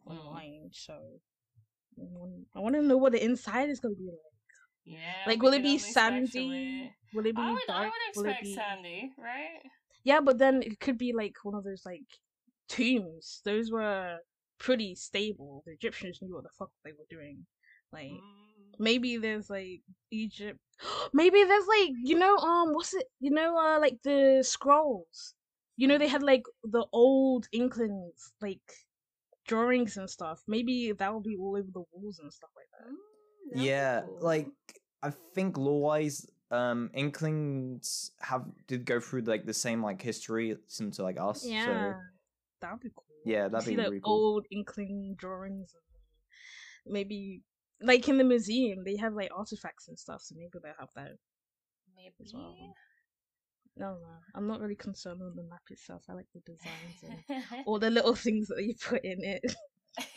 Mm. 0.08 0.18
online. 0.18 0.70
So 0.72 0.94
I 2.56 2.60
want 2.60 2.76
to 2.76 2.82
know 2.82 2.98
what 2.98 3.12
the 3.14 3.24
inside 3.24 3.70
is 3.70 3.80
gonna 3.80 3.96
be 3.96 4.06
like. 4.06 4.18
Yeah. 4.86 5.24
Like, 5.26 5.42
will 5.42 5.54
it 5.54 5.64
be 5.64 5.78
sandy? 5.78 6.94
Will 7.14 7.26
it 7.26 7.36
be 7.36 7.42
I 7.42 7.52
would, 7.52 7.62
dark? 7.68 7.82
I 7.82 7.84
would 7.86 7.92
Will 8.16 8.26
it 8.26 8.30
expect 8.30 8.44
be... 8.44 8.56
sandy, 8.56 9.14
right? 9.18 9.62
Yeah, 10.04 10.22
but 10.22 10.38
then 10.38 10.62
it 10.64 10.80
could 10.80 10.98
be 10.98 11.12
like 11.14 11.36
one 11.44 11.56
of 11.56 11.64
those 11.64 11.86
like 11.86 12.06
tombs. 12.70 13.42
Those 13.44 13.72
were 13.72 14.20
pretty 14.60 14.96
stable. 14.96 15.64
The 15.66 15.74
Egyptians 15.74 16.20
knew 16.22 16.34
what 16.34 16.44
the 16.44 16.50
fuck 16.58 16.72
they 16.86 16.92
were 16.92 17.06
doing. 17.10 17.46
Like 17.92 18.12
Mm. 18.12 18.80
maybe 18.80 19.18
there's 19.18 19.50
like 19.50 19.82
Egypt. 20.12 20.60
maybe 21.14 21.44
there's 21.44 21.68
like 21.68 21.92
you 22.04 22.18
know 22.18 22.38
um 22.38 22.74
what's 22.74 22.94
it 22.94 23.08
you 23.20 23.32
know 23.32 23.58
uh 23.58 23.80
like 23.80 23.98
the 24.04 24.44
scrolls. 24.46 25.34
You 25.78 25.88
know 25.88 25.98
they 25.98 26.08
had 26.08 26.24
like 26.24 26.44
the 26.64 26.86
old 26.92 27.48
Inklings 27.52 28.34
like 28.42 28.60
drawings 29.48 29.96
and 29.98 30.10
stuff. 30.10 30.44
Maybe 30.48 30.92
that 30.92 31.14
will 31.14 31.22
be 31.22 31.38
all 31.38 31.56
over 31.56 31.70
the 31.72 31.84
walls 31.94 32.20
and 32.20 32.34
stuff 32.34 32.50
like 32.56 32.68
that. 32.80 32.90
Mm, 32.90 33.66
Yeah, 33.66 34.02
cool. 34.02 34.18
like 34.22 34.48
I 35.04 35.12
think 35.36 35.58
lore-wise, 35.58 36.28
um, 36.52 36.90
Inklings 36.94 38.12
have 38.22 38.46
did 38.68 38.86
go 38.86 39.00
through 39.00 39.22
like 39.22 39.46
the 39.46 39.54
same 39.54 39.84
like 39.84 40.02
history 40.02 40.58
similar 40.68 40.94
to 40.96 41.04
like 41.04 41.20
us. 41.20 41.46
Yeah, 41.46 41.66
So 41.66 41.94
that 42.62 42.72
would 42.72 42.82
be 42.82 42.90
cool. 42.96 43.06
yeah, 43.24 43.48
that'd 43.48 43.66
see 43.66 43.72
be 43.72 43.76
the 43.78 43.84
really 43.84 44.02
cool. 44.02 44.14
old 44.14 44.46
Inkling 44.52 45.16
drawings. 45.18 45.76
And 46.86 46.94
maybe 46.94 47.44
like 47.82 48.10
in 48.10 48.18
the 48.18 48.24
museum 48.24 48.84
they 48.84 48.96
have 48.98 49.14
like 49.14 49.30
artifacts 49.38 49.88
and 49.88 49.98
stuff, 50.00 50.22
so 50.24 50.34
maybe 50.36 50.50
they'll 50.64 50.74
have 50.80 50.90
that. 50.96 51.12
maybe. 51.96 52.16
as 52.26 52.34
well. 52.34 52.56
No, 53.80 53.92
no, 54.02 54.08
I'm 54.36 54.48
not 54.48 54.60
really 54.60 54.76
concerned 54.76 55.20
with 55.22 55.36
the 55.36 55.44
map 55.44 55.62
itself. 55.70 56.04
I 56.10 56.14
like 56.14 56.28
the 56.34 56.40
designs 56.42 57.04
and 57.30 57.44
all 57.66 57.80
the 57.80 57.90
little 57.90 58.16
things 58.16 58.48
that 58.48 58.64
you 58.64 58.74
put 58.76 59.04
in 59.06 59.24
it. 59.24 59.56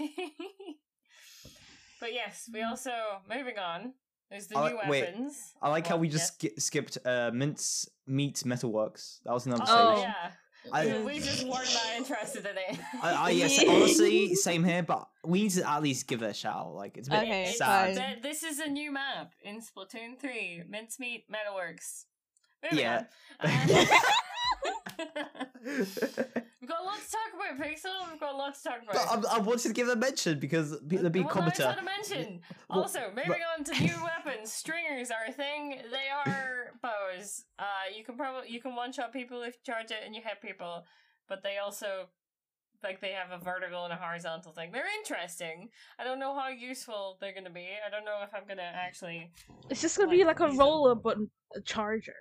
but 2.00 2.12
yes, 2.12 2.48
we 2.52 2.62
also 2.62 2.90
moving 3.28 3.58
on. 3.58 3.92
There's 4.30 4.46
the 4.46 4.56
I 4.58 4.70
new 4.70 4.76
like- 4.76 4.88
wait, 4.88 5.02
weapons. 5.04 5.52
I 5.60 5.68
like 5.70 5.86
how 5.86 5.96
we 5.96 6.08
just 6.08 6.42
yes. 6.42 6.52
ski- 6.54 6.60
skipped 6.60 6.98
uh, 7.04 7.30
Mince 7.34 7.88
Meat 8.06 8.42
Metalworks. 8.46 9.18
That 9.24 9.32
was 9.34 9.46
another 9.46 9.64
Oh, 9.66 9.94
stage. 9.96 10.04
yeah. 10.08 10.30
I- 10.72 10.86
We- 10.98 11.02
we 11.04 11.18
just 11.20 11.42
weren't 11.46 11.66
that 11.68 11.94
interested 11.96 12.46
in 12.46 12.56
it. 12.56 12.78
I, 13.02 13.12
I 13.12 13.30
yes, 13.30 13.62
honestly, 13.68 14.34
same 14.48 14.62
here. 14.62 14.82
But 14.82 15.08
we 15.24 15.42
need 15.42 15.50
to 15.52 15.68
at 15.68 15.82
least 15.82 16.06
give 16.06 16.22
it 16.22 16.30
a 16.30 16.34
shout. 16.34 16.74
Like 16.74 16.96
it's 16.96 17.08
a 17.08 17.10
bit 17.10 17.22
Okay, 17.24 17.52
sad. 17.56 17.96
fine. 17.96 17.96
th- 17.96 18.22
this 18.22 18.42
is 18.44 18.60
a 18.60 18.68
new 18.68 18.92
map 18.92 19.32
in 19.42 19.60
Splatoon 19.60 20.18
3. 20.20 20.62
Mincemeat 20.68 21.24
Metalworks. 21.30 22.04
Moving 22.62 22.78
Yeah. 22.78 23.04
Uh, 23.40 23.48
We've 25.64 26.68
got 26.68 26.80
a 26.82 26.84
lot 26.84 26.98
to 27.00 27.10
talk 27.10 27.30
about, 27.34 27.66
Pixel. 27.66 28.10
We've 28.10 28.20
got 28.20 28.34
a 28.34 28.36
lot 28.36 28.54
to 28.54 28.62
talk 28.62 28.82
about. 28.82 29.22
but 29.22 29.28
I, 29.30 29.36
I 29.36 29.38
wanted 29.38 29.68
to 29.68 29.72
give 29.72 29.88
a 29.88 29.96
mention 29.96 30.38
because 30.38 30.70
the 30.80 31.10
big 31.10 31.24
well, 31.26 31.34
now 31.36 31.46
it's 31.48 31.58
commenter. 31.58 31.64
not 31.64 31.78
a 31.78 31.84
mention. 31.84 32.40
Well, 32.68 32.80
Also, 32.82 33.00
moving 33.14 33.42
on 33.56 33.64
to 33.64 33.72
new 33.82 33.94
weapons. 34.04 34.52
Stringers 34.52 35.10
are 35.10 35.24
a 35.28 35.32
thing. 35.32 35.80
They 35.90 36.08
are 36.12 36.72
bows. 36.82 37.44
Uh, 37.58 37.64
you 37.96 38.04
can 38.04 38.16
probably 38.16 38.50
you 38.50 38.60
can 38.60 38.74
one 38.74 38.92
shot 38.92 39.12
people 39.12 39.42
if 39.42 39.54
you 39.54 39.60
charge 39.72 39.90
it 39.90 39.98
and 40.04 40.14
you 40.14 40.20
hit 40.22 40.40
people, 40.42 40.84
but 41.28 41.42
they 41.42 41.58
also 41.58 42.06
like 42.82 43.00
they 43.00 43.12
have 43.12 43.30
a 43.38 43.42
vertical 43.42 43.84
and 43.84 43.92
a 43.92 43.96
horizontal 43.96 44.52
thing. 44.52 44.70
They're 44.72 44.84
interesting. 45.00 45.68
I 45.98 46.04
don't 46.04 46.18
know 46.18 46.34
how 46.34 46.48
useful 46.48 47.18
they're 47.20 47.34
gonna 47.34 47.50
be. 47.50 47.68
I 47.86 47.90
don't 47.90 48.04
know 48.04 48.20
if 48.22 48.34
I'm 48.34 48.46
gonna 48.48 48.62
actually. 48.74 49.30
It's 49.68 49.80
just 49.82 49.96
gonna 49.98 50.10
be 50.10 50.24
Like, 50.24 50.40
like 50.40 50.52
a 50.52 50.56
roller, 50.56 50.90
them. 50.94 51.00
but 51.02 51.18
a 51.54 51.60
charger. 51.60 52.14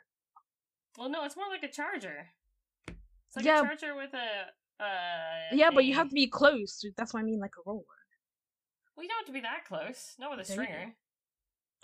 Well, 0.99 1.09
no, 1.09 1.23
it's 1.23 1.37
more 1.37 1.47
like 1.49 1.63
a 1.63 1.69
charger. 1.71 2.27
It's 2.87 3.37
like 3.37 3.45
Yeah. 3.45 3.61
a 3.61 3.63
charger 3.63 3.95
with 3.95 4.13
a. 4.13 4.83
Uh, 4.83 5.55
Yeah, 5.55 5.71
but 5.73 5.85
you 5.85 5.93
have 5.95 6.09
to 6.09 6.13
be 6.13 6.27
close. 6.27 6.83
That's 6.97 7.13
what 7.13 7.21
I 7.21 7.23
mean, 7.23 7.39
like 7.39 7.53
a 7.57 7.61
roller. 7.65 7.83
We 8.97 9.07
don't 9.07 9.15
have 9.17 9.25
to 9.27 9.31
be 9.31 9.39
that 9.39 9.63
close. 9.65 10.15
Not 10.19 10.29
with 10.31 10.41
a 10.41 10.43
There 10.43 10.55
stringer. 10.65 10.93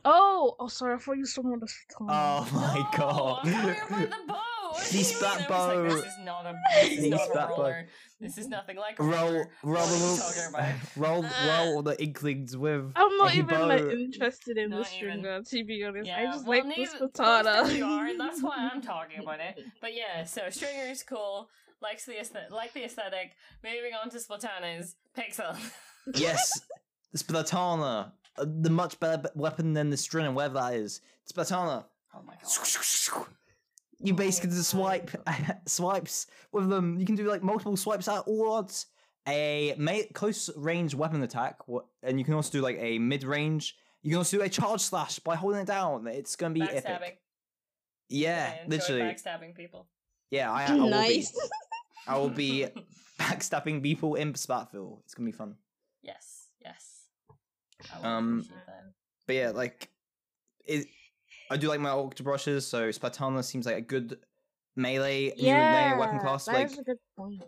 Oh, 0.04 0.56
oh, 0.60 0.68
sorry. 0.68 0.96
I 0.96 0.98
thought 0.98 1.14
you 1.14 1.22
were 1.22 1.28
talking 1.28 1.54
about 1.54 1.62
the 1.62 1.68
Satan. 1.70 2.08
Oh 2.10 2.50
my 2.54 2.76
no, 2.76 2.98
god! 2.98 3.40
I'm 3.48 3.78
talking 3.80 4.04
about 4.06 4.20
the 4.22 4.28
bow. 4.28 4.42
What 4.76 4.84
do 4.92 4.98
These 4.98 5.12
you 5.12 5.18
flat 5.18 5.40
mean? 5.40 5.48
I 5.52 5.52
was 5.52 5.94
like, 5.94 6.04
this 6.04 6.14
is 6.14 6.20
not 6.26 6.46
a. 6.46 6.54
This 6.82 7.00
is 7.00 7.08
not 7.10 7.28
flat 7.32 7.46
a 7.46 7.48
bow. 7.50 7.56
roller. 7.58 7.88
This 8.20 8.38
is 8.38 8.48
nothing 8.48 8.78
like 8.78 9.00
a 9.00 9.04
roll, 9.04 9.14
roller. 9.32 9.48
roll, 9.64 9.74
What 9.74 10.02
roll, 10.02 10.18
talking 10.18 10.82
roll, 10.98 11.26
Uh, 11.26 11.48
roll 11.74 11.82
the 11.84 12.02
inklings 12.04 12.56
with. 12.58 12.92
I'm 12.96 13.18
not 13.18 13.34
a 13.34 13.38
even 13.38 13.68
like 13.68 13.82
interested 13.84 14.58
in 14.58 14.70
the 14.70 14.78
Not 14.78 14.94
even. 14.98 15.22
stringer, 15.22 15.42
to 15.44 15.64
be 15.66 15.84
honest. 15.86 16.08
Yeah, 16.08 16.18
I 16.20 16.26
just 16.26 16.46
well, 16.46 16.58
like 16.66 16.76
the 16.76 16.82
neither- 16.82 17.08
Splatana. 17.08 17.64
most 17.64 17.76
you 17.76 17.86
are, 17.86 18.06
and 18.08 18.20
that's 18.20 18.42
why 18.42 18.70
I'm 18.72 18.82
talking 18.82 19.20
about 19.22 19.40
it. 19.40 19.60
But 19.82 19.94
yeah, 19.96 20.24
so 20.26 20.42
stringer 20.50 20.86
is 20.92 21.04
cool. 21.04 21.50
Likes 21.82 22.06
the 22.06 22.20
aesthetic, 22.20 22.52
like 22.52 22.74
the 22.74 22.84
aesthetic. 22.86 23.32
Moving 23.64 23.94
on 24.02 24.10
to 24.12 24.18
Splatanas, 24.18 24.96
Pixel. 25.18 25.58
Yes, 26.16 26.52
the 27.12 27.18
Splatana, 27.18 28.12
uh, 28.38 28.46
the 28.62 28.70
much 28.70 29.00
better 29.00 29.24
be- 29.24 29.30
weapon 29.42 29.74
than 29.74 29.90
the 29.90 29.98
Stringer, 29.98 30.32
whatever 30.32 30.56
that 30.56 30.74
is. 30.76 31.02
Splatana. 31.32 31.86
Oh 32.14 32.22
my 32.26 32.36
god. 32.36 33.26
You 34.06 34.14
basically 34.14 34.52
just 34.52 34.70
swipe 34.70 35.10
swipes 35.66 36.28
with 36.52 36.70
them. 36.70 36.98
You 37.00 37.06
can 37.06 37.16
do 37.16 37.28
like 37.30 37.44
multiple 37.44 37.76
swipes 37.78 38.08
at 38.08 38.20
all 38.28 38.52
odds. 38.54 38.88
A 39.28 39.74
ma- 39.80 40.06
close 40.14 40.52
range 40.56 40.94
weapon 40.94 41.24
attack, 41.24 41.58
and 42.04 42.20
you 42.20 42.24
can 42.26 42.36
also 42.36 42.52
do 42.52 42.62
like 42.62 42.78
a 42.80 43.00
mid 43.00 43.24
range. 43.24 43.76
You 44.04 44.12
can 44.12 44.18
also 44.20 44.38
do 44.38 44.44
a 44.44 44.50
charge 44.50 44.82
slash 44.82 45.18
by 45.20 45.36
holding 45.36 45.62
it 45.62 45.68
down. 45.68 46.06
It's 46.08 46.36
gonna 46.36 46.54
be 46.54 46.62
Backstabbing. 46.62 46.86
epic. 46.90 47.22
Yeah, 48.10 48.54
I 48.54 48.64
enjoy 48.66 48.70
literally. 48.78 49.02
backstabbing 49.02 49.56
people. 49.56 49.88
Yeah, 50.30 50.52
I, 50.52 50.66
I 50.70 50.76
will 50.76 50.90
nice. 50.92 51.32
be. 51.32 51.40
I 52.08 52.18
will 52.20 52.30
be 52.30 52.68
backstabbing 53.20 53.82
people 53.82 54.14
in 54.14 54.34
Splatsville. 54.34 55.00
It's 55.06 55.16
gonna 55.16 55.26
be 55.26 55.32
fun. 55.32 55.56
yes, 56.04 56.50
yes. 56.64 57.08
I 57.92 57.98
will 58.00 58.06
Um, 58.06 58.34
appreciate 58.40 58.66
that. 58.68 58.84
But 59.26 59.36
yeah, 59.36 59.50
like 59.52 59.90
it. 60.66 60.86
I 61.50 61.58
do 61.58 61.68
like 61.68 61.80
my 61.80 61.90
Octobrushes, 61.90 62.64
so 62.64 62.90
Splatana 62.90 63.44
seems 63.44 63.66
like 63.66 63.78
a 63.78 63.82
good 63.82 64.18
melee, 64.76 65.34
yeah, 65.38 65.72
melee 65.72 66.00
weapon 66.00 66.20
class. 66.20 66.48
Like, 66.48 66.68
that's 66.68 66.80
a 66.80 66.84
good 66.84 66.98
point. 67.18 67.44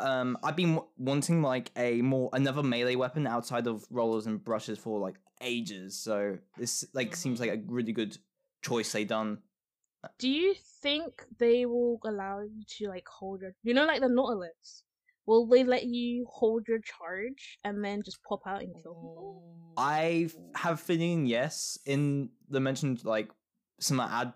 um, 0.00 0.36
I've 0.42 0.56
been 0.56 0.74
w- 0.74 0.88
wanting 0.98 1.42
like 1.42 1.70
a 1.76 2.02
more 2.02 2.28
another 2.32 2.62
melee 2.62 2.96
weapon 2.96 3.26
outside 3.26 3.66
of 3.66 3.86
rollers 3.90 4.26
and 4.26 4.42
brushes 4.42 4.78
for 4.78 4.98
like 4.98 5.16
ages. 5.40 5.96
So 5.98 6.38
this 6.58 6.84
like 6.92 7.14
seems 7.16 7.40
like 7.40 7.50
a 7.50 7.62
really 7.66 7.92
good 7.92 8.18
choice 8.62 8.92
they 8.92 9.04
done. 9.04 9.38
Do 10.18 10.28
you 10.28 10.54
think 10.82 11.24
they 11.38 11.66
will 11.66 11.98
allow 12.04 12.40
you 12.40 12.62
to 12.78 12.88
like 12.88 13.06
hold 13.08 13.40
your, 13.42 13.54
you 13.62 13.74
know, 13.74 13.86
like 13.86 14.00
the 14.00 14.08
Nautilus? 14.08 14.82
Will 15.26 15.46
they 15.46 15.64
let 15.64 15.84
you 15.84 16.26
hold 16.30 16.68
your 16.68 16.78
charge 16.80 17.58
and 17.64 17.84
then 17.84 18.02
just 18.02 18.22
pop 18.22 18.40
out 18.46 18.62
and 18.62 18.72
kill 18.82 18.94
people? 18.94 19.42
I 19.76 20.28
have 20.54 20.80
feeling 20.80 21.26
yes 21.26 21.78
in 21.84 22.30
the 22.48 22.60
mentioned 22.60 23.04
like 23.04 23.30
some 23.80 24.00
ad 24.00 24.32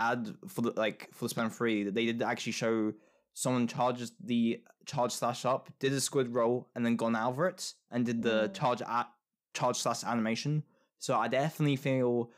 ad 0.00 0.34
for 0.48 0.62
the 0.62 0.72
like 0.72 1.08
for 1.12 1.26
the 1.26 1.28
span 1.28 1.50
three 1.50 1.84
that 1.84 1.94
they 1.94 2.06
did 2.06 2.22
actually 2.22 2.52
show 2.52 2.92
someone 3.34 3.66
charges 3.66 4.12
the 4.24 4.60
charge 4.86 5.12
slash 5.12 5.44
up, 5.44 5.68
did 5.78 5.92
a 5.92 6.00
squid 6.00 6.34
roll, 6.34 6.68
and 6.74 6.84
then 6.84 6.96
gone 6.96 7.16
over 7.16 7.46
it 7.48 7.72
and 7.90 8.04
did 8.06 8.22
the 8.22 8.48
Mm. 8.48 8.54
charge 8.54 8.82
at 8.82 9.08
charge 9.54 9.76
slash 9.76 10.04
animation. 10.04 10.62
So 10.98 11.16
I 11.16 11.28
definitely 11.28 11.76
feel 11.76 12.30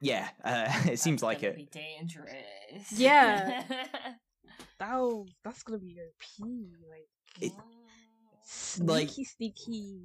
yeah, 0.00 0.28
uh, 0.44 0.66
it 0.90 0.98
seems 0.98 1.22
like 1.22 1.40
gonna 1.40 1.54
it. 1.54 1.56
Be 1.56 1.68
dangerous. 1.72 2.92
Yeah. 2.92 3.64
That 4.78 5.26
that's 5.44 5.62
gonna 5.62 5.78
be 5.78 5.98
OP. 6.00 6.46
Like 6.88 7.08
It- 7.40 7.52
Mm. 8.78 8.88
like- 8.88 9.08
sneaky, 9.08 9.24
sneaky. 9.24 10.02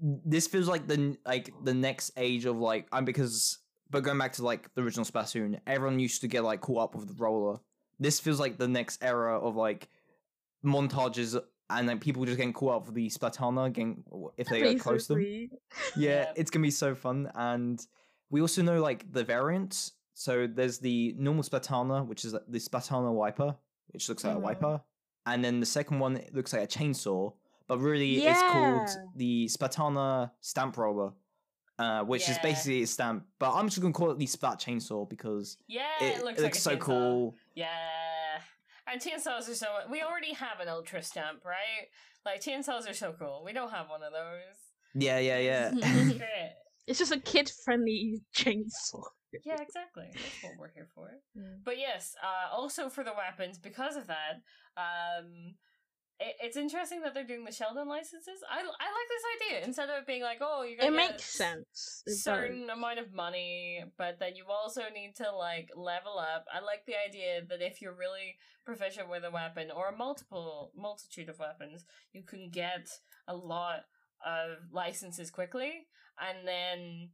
this 0.00 0.46
feels 0.46 0.68
like 0.68 0.86
the 0.88 1.16
like 1.26 1.52
the 1.64 1.74
next 1.74 2.12
age 2.16 2.44
of 2.46 2.56
like 2.56 2.86
I'm 2.92 3.04
because 3.04 3.58
but 3.90 4.02
going 4.02 4.18
back 4.18 4.32
to 4.34 4.44
like 4.44 4.72
the 4.74 4.82
original 4.82 5.04
Splatoon, 5.04 5.60
everyone 5.66 5.98
used 6.00 6.20
to 6.22 6.28
get 6.28 6.42
like 6.44 6.60
caught 6.60 6.78
up 6.82 6.94
with 6.94 7.08
the 7.08 7.14
roller. 7.14 7.58
This 8.00 8.18
feels 8.20 8.40
like 8.40 8.58
the 8.58 8.66
next 8.68 9.02
era 9.04 9.38
of 9.38 9.54
like 9.56 9.88
montages 10.64 11.40
and 11.70 11.86
like 11.86 12.00
people 12.00 12.24
just 12.24 12.36
getting 12.36 12.52
caught 12.52 12.76
up 12.76 12.86
with 12.86 12.94
the 12.94 13.08
Splatana 13.08 13.72
getting 13.72 14.02
if 14.36 14.48
they 14.48 14.60
get 14.60 14.80
close 14.80 15.06
to 15.06 15.14
them. 15.14 15.22
Yeah, 15.96 16.10
Yeah. 16.24 16.32
it's 16.36 16.50
gonna 16.50 16.62
be 16.62 16.70
so 16.70 16.94
fun. 16.94 17.30
And 17.34 17.84
we 18.30 18.40
also 18.40 18.62
know 18.62 18.80
like 18.80 19.10
the 19.12 19.24
variants. 19.24 19.92
So 20.14 20.46
there's 20.46 20.78
the 20.78 21.14
normal 21.18 21.42
Splatana, 21.42 22.06
which 22.06 22.24
is 22.24 22.32
like, 22.34 22.42
the 22.48 22.58
Splatana 22.58 23.12
wiper, 23.12 23.56
which 23.88 24.08
looks 24.08 24.24
like 24.24 24.34
Mhm. 24.34 24.38
a 24.38 24.40
wiper, 24.40 24.80
and 25.26 25.44
then 25.44 25.60
the 25.60 25.66
second 25.66 25.98
one 25.98 26.20
looks 26.32 26.52
like 26.52 26.62
a 26.62 26.66
chainsaw, 26.66 27.32
but 27.66 27.78
really 27.78 28.24
it's 28.24 28.40
called 28.52 28.88
the 29.16 29.46
Splatana 29.46 30.30
stamp 30.40 30.76
roller. 30.76 31.12
uh, 31.78 32.02
which 32.04 32.28
is 32.28 32.38
basically 32.38 32.82
a 32.82 32.86
stamp. 32.86 33.24
But 33.40 33.52
I'm 33.54 33.66
just 33.68 33.80
gonna 33.80 33.92
call 33.92 34.10
it 34.12 34.18
the 34.18 34.26
Splat 34.26 34.60
Chainsaw 34.60 35.08
because 35.08 35.56
Yeah, 35.66 35.82
it, 36.00 36.18
it, 36.18 36.24
looks, 36.24 36.38
it 36.38 36.42
looks 36.44 36.58
a 36.58 36.60
so 36.60 36.76
chainsaw. 36.76 36.80
cool. 36.80 37.34
Yeah. 37.56 37.68
And 38.86 39.00
chainsaws 39.00 39.48
are 39.50 39.54
so. 39.54 39.66
We 39.90 40.02
already 40.02 40.34
have 40.34 40.60
an 40.60 40.68
ultra 40.68 41.02
stamp, 41.02 41.44
right? 41.44 41.88
Like 42.24 42.42
chainsaws 42.42 42.88
are 42.88 42.94
so 42.94 43.12
cool. 43.18 43.42
We 43.44 43.52
don't 43.52 43.70
have 43.72 43.88
one 43.88 44.02
of 44.02 44.12
those. 44.12 44.56
Yeah, 44.94 45.18
yeah, 45.18 45.38
yeah. 45.38 46.18
It's 46.86 46.98
just 46.98 47.12
a 47.12 47.18
kid-friendly 47.18 48.20
chainsaw. 48.36 49.02
Yeah, 49.44 49.56
exactly. 49.60 50.06
That's 50.12 50.42
what 50.42 50.52
we're 50.58 50.72
here 50.74 50.88
for. 50.94 51.10
Mm. 51.36 51.64
But 51.64 51.78
yes, 51.78 52.14
uh, 52.22 52.54
also 52.54 52.88
for 52.88 53.04
the 53.04 53.12
weapons, 53.16 53.58
because 53.58 53.96
of 53.96 54.06
that, 54.06 54.42
um, 54.76 55.54
it, 56.20 56.36
it's 56.40 56.56
interesting 56.56 57.00
that 57.02 57.14
they're 57.14 57.26
doing 57.26 57.44
the 57.44 57.52
Sheldon 57.52 57.88
licenses. 57.88 58.38
I, 58.50 58.58
I 58.58 58.62
like 58.62 59.08
this 59.08 59.24
idea 59.48 59.66
instead 59.66 59.88
of 59.90 59.98
it 59.98 60.06
being 60.06 60.22
like, 60.22 60.38
oh, 60.40 60.62
you're 60.62 60.78
It 60.78 60.84
gonna 60.90 60.96
get 60.96 61.10
makes 61.12 61.24
sense. 61.24 62.02
It 62.06 62.10
does. 62.10 62.22
certain 62.22 62.70
amount 62.70 62.98
of 63.00 63.12
money, 63.12 63.84
but 63.98 64.18
then 64.20 64.36
you 64.36 64.44
also 64.48 64.82
need 64.94 65.16
to 65.16 65.30
like 65.34 65.70
level 65.74 66.18
up. 66.18 66.44
I 66.52 66.60
like 66.60 66.86
the 66.86 66.94
idea 67.08 67.42
that 67.48 67.60
if 67.62 67.80
you're 67.82 67.94
really 67.94 68.36
proficient 68.64 69.08
with 69.10 69.24
a 69.24 69.30
weapon 69.30 69.70
or 69.74 69.88
a 69.88 69.96
multiple 69.96 70.72
multitude 70.76 71.28
of 71.28 71.38
weapons, 71.38 71.84
you 72.12 72.22
can 72.22 72.48
get 72.50 72.88
a 73.26 73.34
lot 73.34 73.80
of 74.24 74.58
licenses 74.72 75.30
quickly, 75.30 75.86
and 76.20 76.46
then 76.46 77.10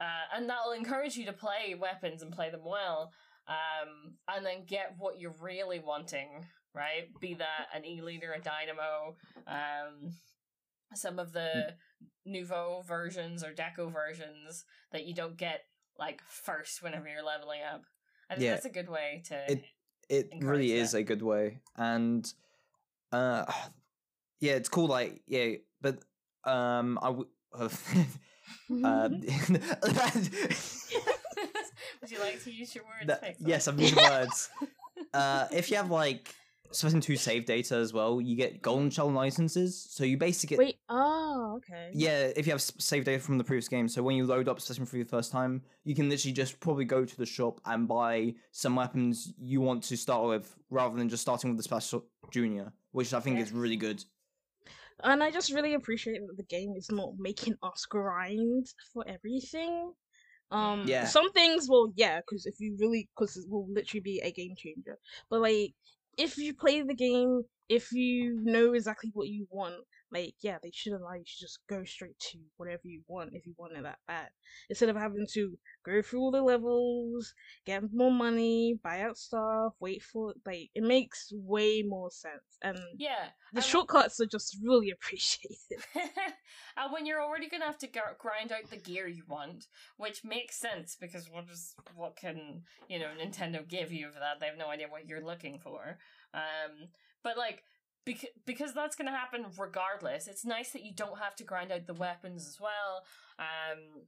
uh, 0.00 0.36
and 0.36 0.48
that'll 0.48 0.72
encourage 0.72 1.16
you 1.16 1.26
to 1.26 1.32
play 1.32 1.74
weapons 1.78 2.22
and 2.22 2.32
play 2.32 2.50
them 2.50 2.64
well, 2.64 3.12
um, 3.48 4.14
and 4.28 4.44
then 4.46 4.64
get 4.66 4.94
what 4.98 5.18
you're 5.20 5.34
really 5.40 5.80
wanting. 5.80 6.46
Right, 6.72 7.08
be 7.20 7.34
that 7.34 7.66
an 7.74 7.84
E 7.84 8.00
leader, 8.00 8.32
a 8.32 8.40
dynamo, 8.40 9.16
um, 9.48 10.12
some 10.94 11.18
of 11.18 11.32
the 11.32 11.74
nouveau 12.24 12.82
versions 12.86 13.42
or 13.42 13.52
deco 13.52 13.92
versions 13.92 14.64
that 14.92 15.04
you 15.04 15.12
don't 15.12 15.36
get 15.36 15.62
like 15.98 16.22
first 16.24 16.80
whenever 16.80 17.08
you're 17.08 17.24
leveling 17.24 17.60
up. 17.74 17.82
I 18.30 18.34
think 18.34 18.44
Yeah. 18.44 18.50
that's 18.52 18.66
a 18.66 18.70
good 18.70 18.88
way 18.88 19.22
to. 19.26 19.50
It- 19.52 19.64
It 20.08 20.28
really 20.42 20.72
is 20.72 20.94
a 20.94 21.02
good 21.04 21.22
way, 21.22 21.60
and 21.76 22.24
uh, 23.12 23.44
yeah, 24.40 24.52
it's 24.52 24.68
cool. 24.68 24.86
Like 24.88 25.22
yeah, 25.26 25.54
but 25.80 25.98
um, 26.44 26.98
I 27.02 27.06
w- 27.06 27.28
um, 28.70 29.20
Would 32.00 32.10
you 32.10 32.18
like 32.18 32.42
to 32.44 32.50
use 32.52 32.74
your 32.74 32.84
words? 32.84 33.06
that- 33.06 33.36
yes, 33.40 33.66
I'm 33.66 33.78
using 33.78 33.98
words. 33.98 34.48
uh, 35.14 35.46
if 35.52 35.70
you 35.70 35.76
have 35.76 35.90
like 35.90 36.34
Splatoon 36.72 37.02
2 37.02 37.16
save 37.16 37.46
data 37.46 37.74
as 37.76 37.92
well, 37.92 38.20
you 38.20 38.36
get 38.36 38.62
golden 38.62 38.90
Sheldon 38.90 39.14
licenses. 39.14 39.86
So 39.90 40.04
you 40.04 40.16
basically 40.16 40.56
get 40.56 40.64
Wait. 40.64 40.76
Oh, 40.88 41.54
okay. 41.58 41.90
yeah, 41.92 42.30
if 42.36 42.46
you 42.46 42.52
have 42.52 42.60
save 42.62 43.04
data 43.04 43.18
from 43.20 43.38
the 43.38 43.44
previous 43.44 43.68
game, 43.68 43.88
so 43.88 44.02
when 44.02 44.16
you 44.16 44.24
load 44.26 44.48
up 44.48 44.58
Splatoon 44.58 44.88
3 44.88 45.02
the 45.02 45.08
first 45.08 45.32
time, 45.32 45.62
you 45.84 45.94
can 45.94 46.08
literally 46.08 46.32
just 46.32 46.58
probably 46.60 46.84
go 46.84 47.04
to 47.04 47.16
the 47.16 47.26
shop 47.26 47.60
and 47.66 47.86
buy 47.88 48.34
some 48.52 48.76
weapons 48.76 49.32
you 49.38 49.60
want 49.60 49.82
to 49.84 49.96
start 49.96 50.26
with, 50.28 50.54
rather 50.70 50.96
than 50.96 51.08
just 51.08 51.22
starting 51.22 51.50
with 51.50 51.56
the 51.56 51.62
Special 51.64 52.04
Junior, 52.30 52.72
which 52.92 53.12
I 53.12 53.20
think 53.20 53.36
Yeah. 53.36 53.42
is 53.42 53.52
really 53.52 53.76
good. 53.76 54.04
And 55.04 55.22
I 55.22 55.30
just 55.30 55.52
really 55.52 55.74
appreciate 55.74 56.20
that 56.26 56.36
the 56.36 56.44
game 56.44 56.74
is 56.76 56.90
not 56.90 57.10
making 57.18 57.56
us 57.62 57.86
grind 57.86 58.66
for 58.92 59.04
everything. 59.06 59.92
Um, 60.50 60.82
Yeah. 60.86 61.04
some 61.04 61.30
things, 61.32 61.68
well, 61.68 61.92
yeah, 61.96 62.20
because 62.20 62.46
if 62.46 62.54
you 62.60 62.76
really, 62.78 63.08
because 63.16 63.36
it 63.36 63.48
will 63.48 63.66
literally 63.72 64.00
be 64.00 64.20
a 64.20 64.32
game 64.32 64.54
changer. 64.56 64.98
But 65.30 65.40
like, 65.40 65.74
if 66.18 66.36
you 66.38 66.54
play 66.54 66.82
the 66.82 66.94
game, 66.94 67.42
if 67.68 67.92
you 67.92 68.40
know 68.42 68.72
exactly 68.74 69.10
what 69.14 69.28
you 69.28 69.46
want, 69.50 69.76
like, 70.12 70.34
yeah, 70.40 70.58
they 70.62 70.70
should 70.72 70.92
allow 70.92 71.14
you 71.14 71.24
to 71.24 71.38
just 71.40 71.60
go 71.68 71.84
straight 71.84 72.18
to 72.18 72.38
whatever 72.56 72.82
you 72.84 73.02
want 73.08 73.30
if 73.34 73.46
you 73.46 73.54
want 73.56 73.76
it 73.76 73.82
that 73.82 73.98
bad, 74.06 74.28
instead 74.68 74.88
of 74.88 74.96
having 74.96 75.26
to 75.32 75.58
go 75.84 76.02
through 76.02 76.20
all 76.20 76.30
the 76.30 76.42
levels, 76.42 77.34
get 77.66 77.82
more 77.92 78.10
money, 78.12 78.78
buy 78.82 79.02
out 79.02 79.16
stuff, 79.16 79.72
wait 79.80 80.02
for 80.02 80.34
like, 80.46 80.70
it 80.74 80.82
makes 80.82 81.32
way 81.32 81.82
more 81.86 82.10
sense. 82.10 82.58
And 82.62 82.78
Yeah. 82.98 83.30
the 83.52 83.60
wa- 83.60 83.62
shortcuts 83.62 84.20
are 84.20 84.26
just 84.26 84.56
really 84.62 84.90
appreciated. 84.96 85.84
and 86.76 86.92
when 86.92 87.06
you're 87.06 87.22
already 87.22 87.48
gonna 87.48 87.64
have 87.66 87.78
to 87.78 87.86
gr- 87.86 88.16
grind 88.18 88.52
out 88.52 88.70
the 88.70 88.76
gear 88.76 89.06
you 89.06 89.24
want, 89.28 89.66
which 89.96 90.24
makes 90.24 90.56
sense 90.58 90.96
because 91.00 91.28
what 91.30 91.44
is 91.50 91.74
what 91.94 92.16
can 92.16 92.62
you 92.88 92.98
know 92.98 93.10
Nintendo 93.18 93.66
give 93.66 93.92
you 93.92 94.10
for 94.10 94.18
that? 94.20 94.40
They 94.40 94.46
have 94.46 94.58
no 94.58 94.68
idea 94.68 94.88
what 94.88 95.06
you're 95.06 95.24
looking 95.24 95.58
for. 95.58 95.98
Um, 96.34 96.88
but 97.22 97.36
like 97.36 97.62
because 98.04 98.30
because 98.46 98.74
that's 98.74 98.96
gonna 98.96 99.10
happen 99.10 99.46
regardless. 99.58 100.28
It's 100.28 100.44
nice 100.44 100.70
that 100.70 100.84
you 100.84 100.92
don't 100.94 101.18
have 101.18 101.36
to 101.36 101.44
grind 101.44 101.72
out 101.72 101.86
the 101.86 101.94
weapons 101.94 102.46
as 102.46 102.58
well. 102.60 103.04
Um. 103.38 104.04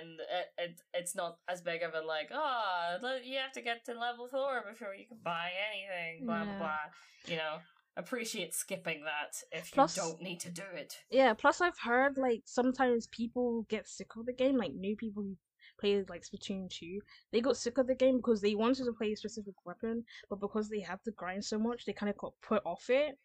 And 0.00 0.20
it, 0.20 0.46
it 0.56 0.80
it's 0.94 1.14
not 1.14 1.36
as 1.50 1.60
big 1.60 1.82
of 1.82 1.92
a 1.92 2.00
like 2.00 2.30
oh 2.32 2.96
you 3.22 3.36
have 3.36 3.52
to 3.52 3.60
get 3.60 3.84
to 3.84 3.92
level 3.92 4.26
four 4.26 4.64
before 4.66 4.94
you 4.94 5.04
can 5.06 5.18
buy 5.22 5.50
anything 5.70 6.24
blah 6.24 6.44
blah 6.44 6.56
blah 6.56 6.78
you 7.26 7.36
know 7.36 7.58
appreciate 7.96 8.54
skipping 8.54 9.02
that 9.04 9.36
if 9.52 9.72
Plus- 9.72 9.96
you 9.96 10.02
don't 10.02 10.22
need 10.22 10.40
to 10.40 10.50
do 10.50 10.62
it. 10.74 10.94
Yeah, 11.10 11.34
plus 11.34 11.60
I've 11.60 11.78
heard 11.78 12.18
like 12.18 12.42
sometimes 12.44 13.06
people 13.08 13.66
get 13.68 13.88
sick 13.88 14.08
of 14.16 14.26
the 14.26 14.32
game, 14.32 14.56
like 14.56 14.74
new 14.74 14.96
people 14.96 15.22
who 15.22 15.36
played 15.78 16.08
like 16.08 16.22
Splatoon 16.22 16.70
2, 16.70 17.00
they 17.32 17.40
got 17.40 17.56
sick 17.56 17.78
of 17.78 17.86
the 17.86 17.94
game 17.94 18.16
because 18.18 18.40
they 18.40 18.54
wanted 18.54 18.84
to 18.84 18.92
play 18.92 19.12
a 19.12 19.16
specific 19.16 19.54
weapon, 19.64 20.04
but 20.28 20.40
because 20.40 20.68
they 20.68 20.80
had 20.80 21.02
to 21.04 21.12
grind 21.12 21.44
so 21.44 21.58
much, 21.58 21.84
they 21.84 21.92
kind 21.92 22.10
of 22.10 22.16
got 22.16 22.32
put 22.42 22.62
off 22.64 22.88
it, 22.90 23.18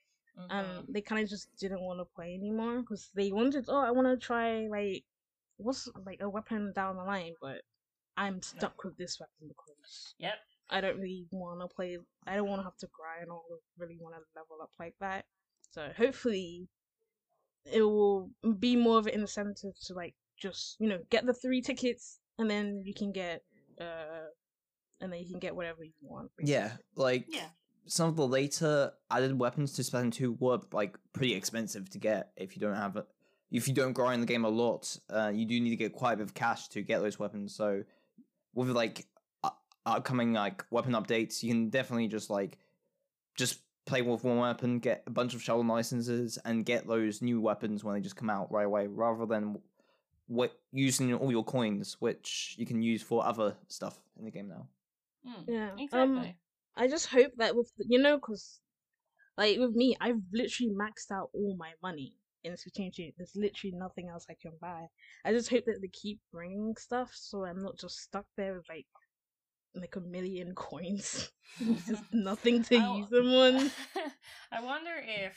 and 0.49 0.85
Mhm. 0.85 0.93
they 0.93 1.01
kind 1.01 1.23
of 1.23 1.29
just 1.29 1.55
didn't 1.57 1.81
want 1.81 1.99
to 1.99 2.05
play 2.05 2.33
anymore 2.33 2.81
because 2.81 3.09
they 3.15 3.31
wanted, 3.31 3.65
oh, 3.67 3.79
I 3.79 3.91
want 3.91 4.07
to 4.07 4.17
try 4.17 4.67
like 4.67 5.03
what's 5.57 5.87
like 6.05 6.21
a 6.21 6.29
weapon 6.29 6.73
down 6.73 6.97
the 6.97 7.03
line, 7.03 7.35
but 7.41 7.61
I'm 8.17 8.41
stuck 8.41 8.83
with 8.83 8.97
this 8.97 9.19
weapon 9.19 9.47
because 9.47 10.15
Yep. 10.19 10.39
I 10.69 10.81
don't 10.81 10.99
really 10.99 11.27
want 11.31 11.61
to 11.61 11.67
play. 11.67 11.97
I 12.25 12.35
don't 12.35 12.47
want 12.49 12.61
to 12.61 12.63
have 12.65 12.77
to 12.77 12.87
grind 12.87 13.29
or 13.29 13.41
really 13.77 13.97
want 13.99 14.15
to 14.15 14.21
level 14.35 14.61
up 14.61 14.71
like 14.79 14.95
that. 14.99 15.25
So 15.71 15.91
hopefully, 15.95 16.69
it 17.65 17.81
will 17.81 18.31
be 18.59 18.75
more 18.75 18.97
of 18.97 19.07
an 19.07 19.13
incentive 19.13 19.77
to 19.85 19.93
like 19.93 20.15
just 20.37 20.77
you 20.79 20.87
know 20.87 20.99
get 21.09 21.25
the 21.25 21.33
three 21.33 21.61
tickets 21.61 22.20
and 22.37 22.49
then 22.49 22.81
you 22.85 22.93
can 22.93 23.11
get 23.11 23.43
uh 23.79 24.27
and 24.99 25.11
then 25.11 25.19
you 25.19 25.25
can 25.27 25.39
get 25.39 25.55
whatever 25.55 25.83
you 25.83 25.91
want. 26.01 26.29
Yeah, 26.39 26.73
like 26.95 27.25
Yeah. 27.27 27.47
some 27.87 28.09
of 28.09 28.15
the 28.15 28.27
later 28.27 28.91
added 29.09 29.37
weapons 29.39 29.73
to 29.73 29.81
Splatoon 29.81 30.11
2 30.11 30.33
were 30.39 30.59
like 30.71 30.95
pretty 31.13 31.33
expensive 31.33 31.89
to 31.91 31.97
get 31.97 32.31
if 32.37 32.55
you 32.55 32.61
don't 32.61 32.75
have 32.75 32.95
it. 32.97 33.05
If 33.49 33.67
you 33.67 33.73
don't 33.73 33.93
grind 33.93 34.21
the 34.21 34.27
game 34.27 34.45
a 34.45 34.49
lot, 34.49 34.95
uh, 35.09 35.31
you 35.33 35.45
do 35.45 35.59
need 35.59 35.71
to 35.71 35.75
get 35.75 35.93
quite 35.93 36.13
a 36.13 36.17
bit 36.17 36.23
of 36.27 36.33
cash 36.33 36.67
to 36.69 36.81
get 36.83 37.01
those 37.01 37.17
weapons. 37.19 37.55
So 37.55 37.83
with 38.53 38.69
like 38.69 39.07
upcoming 39.85 40.33
like 40.33 40.63
weapon 40.69 40.93
updates, 40.93 41.41
you 41.41 41.49
can 41.51 41.69
definitely 41.69 42.07
just 42.07 42.29
like 42.29 42.57
just 43.35 43.59
play 43.87 44.03
with 44.03 44.23
one 44.23 44.37
weapon, 44.37 44.77
get 44.79 45.03
a 45.07 45.09
bunch 45.09 45.33
of 45.33 45.41
Sheldon 45.41 45.67
licenses, 45.67 46.37
and 46.45 46.63
get 46.63 46.87
those 46.87 47.21
new 47.21 47.41
weapons 47.41 47.83
when 47.83 47.95
they 47.95 48.01
just 48.01 48.15
come 48.15 48.29
out 48.29 48.51
right 48.51 48.67
away, 48.67 48.85
rather 48.87 49.25
than 49.25 49.57
what 50.31 50.51
using 50.71 51.13
all 51.13 51.29
your 51.31 51.43
coins, 51.43 51.97
which 51.99 52.55
you 52.57 52.65
can 52.65 52.81
use 52.81 53.01
for 53.03 53.25
other 53.25 53.55
stuff 53.67 53.99
in 54.17 54.23
the 54.25 54.31
game 54.31 54.47
now. 54.47 54.67
Mm, 55.27 55.45
Yeah. 55.47 55.69
Exactly. 55.77 55.99
Um, 56.29 56.33
I 56.77 56.87
just 56.87 57.07
hope 57.07 57.33
that 57.37 57.55
with 57.55 57.69
the, 57.77 57.85
you 57.89 57.99
know, 57.99 58.17
cause 58.17 58.61
like 59.37 59.59
with 59.59 59.75
me, 59.75 59.97
I've 59.99 60.21
literally 60.31 60.71
maxed 60.71 61.11
out 61.11 61.29
all 61.33 61.55
my 61.57 61.71
money 61.83 62.15
in 62.45 62.53
Splatoon 62.53 62.93
2. 62.95 63.11
There's 63.17 63.35
literally 63.35 63.75
nothing 63.75 64.07
else 64.09 64.25
I 64.29 64.35
can 64.41 64.53
buy. 64.61 64.87
I 65.25 65.33
just 65.33 65.49
hope 65.49 65.65
that 65.65 65.79
they 65.81 65.89
keep 65.89 66.19
bringing 66.31 66.75
stuff, 66.77 67.11
so 67.13 67.43
I'm 67.45 67.61
not 67.61 67.77
just 67.77 67.97
stuck 67.99 68.25
there 68.37 68.53
with 68.55 68.69
like 68.69 68.87
like 69.75 69.95
a 69.97 70.01
million 70.01 70.53
coins, 70.55 71.29
just 71.87 72.03
nothing 72.13 72.63
to 72.63 72.77
I'll- 72.77 72.97
use 72.99 73.09
them 73.09 73.27
on. 73.33 73.71
I 74.51 74.61
wonder 74.63 74.91
if 74.95 75.35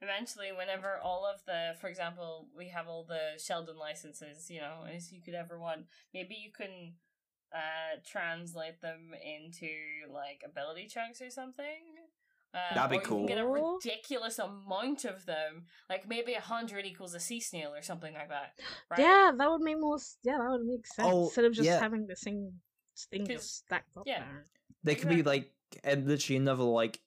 eventually, 0.00 0.52
whenever 0.56 0.98
all 1.02 1.26
of 1.26 1.44
the, 1.46 1.74
for 1.80 1.88
example, 1.88 2.48
we 2.56 2.68
have 2.68 2.88
all 2.88 3.04
the 3.04 3.38
Sheldon 3.38 3.76
licenses, 3.78 4.50
you 4.50 4.60
know, 4.60 4.84
as 4.94 5.12
you 5.12 5.22
could 5.22 5.34
ever 5.34 5.58
want, 5.58 5.86
maybe 6.12 6.34
you 6.34 6.50
can 6.52 6.94
uh 7.52 8.00
translate 8.04 8.80
them 8.80 9.12
into 9.24 9.68
like 10.12 10.42
ability 10.44 10.88
chunks 10.88 11.22
or 11.22 11.30
something. 11.30 11.94
Uh, 12.54 12.74
That'd 12.74 12.90
be 12.90 12.96
or 12.96 13.20
You 13.20 13.26
can 13.26 13.26
get 13.26 13.38
a 13.38 13.46
ridiculous 13.46 14.38
amount 14.38 15.04
of 15.04 15.26
them, 15.26 15.66
like 15.90 16.08
maybe 16.08 16.32
a 16.32 16.40
hundred 16.40 16.86
equals 16.86 17.14
a 17.14 17.20
sea 17.20 17.40
snail 17.40 17.74
or 17.74 17.82
something 17.82 18.14
like 18.14 18.28
that. 18.28 18.54
Right? 18.90 19.00
Yeah, 19.00 19.32
that 19.36 19.50
would 19.50 19.60
make 19.60 19.78
more. 19.78 19.98
Yeah, 20.22 20.38
that 20.38 20.50
would 20.50 20.64
make 20.66 20.86
sense 20.86 21.08
Oh, 21.10 21.24
instead 21.24 21.44
of 21.44 21.52
just 21.52 21.66
yeah. 21.66 21.78
having 21.80 22.06
the 22.06 22.16
same 22.16 22.52
thing 23.10 23.26
just 23.26 23.58
stacked 23.58 23.96
up 23.96 24.04
yeah. 24.06 24.20
there. 24.20 24.44
There 24.84 24.94
could 24.94 25.08
be 25.08 25.22
like 25.22 25.52
a, 25.84 25.96
literally 25.96 26.36
another 26.36 26.64
like 26.64 26.98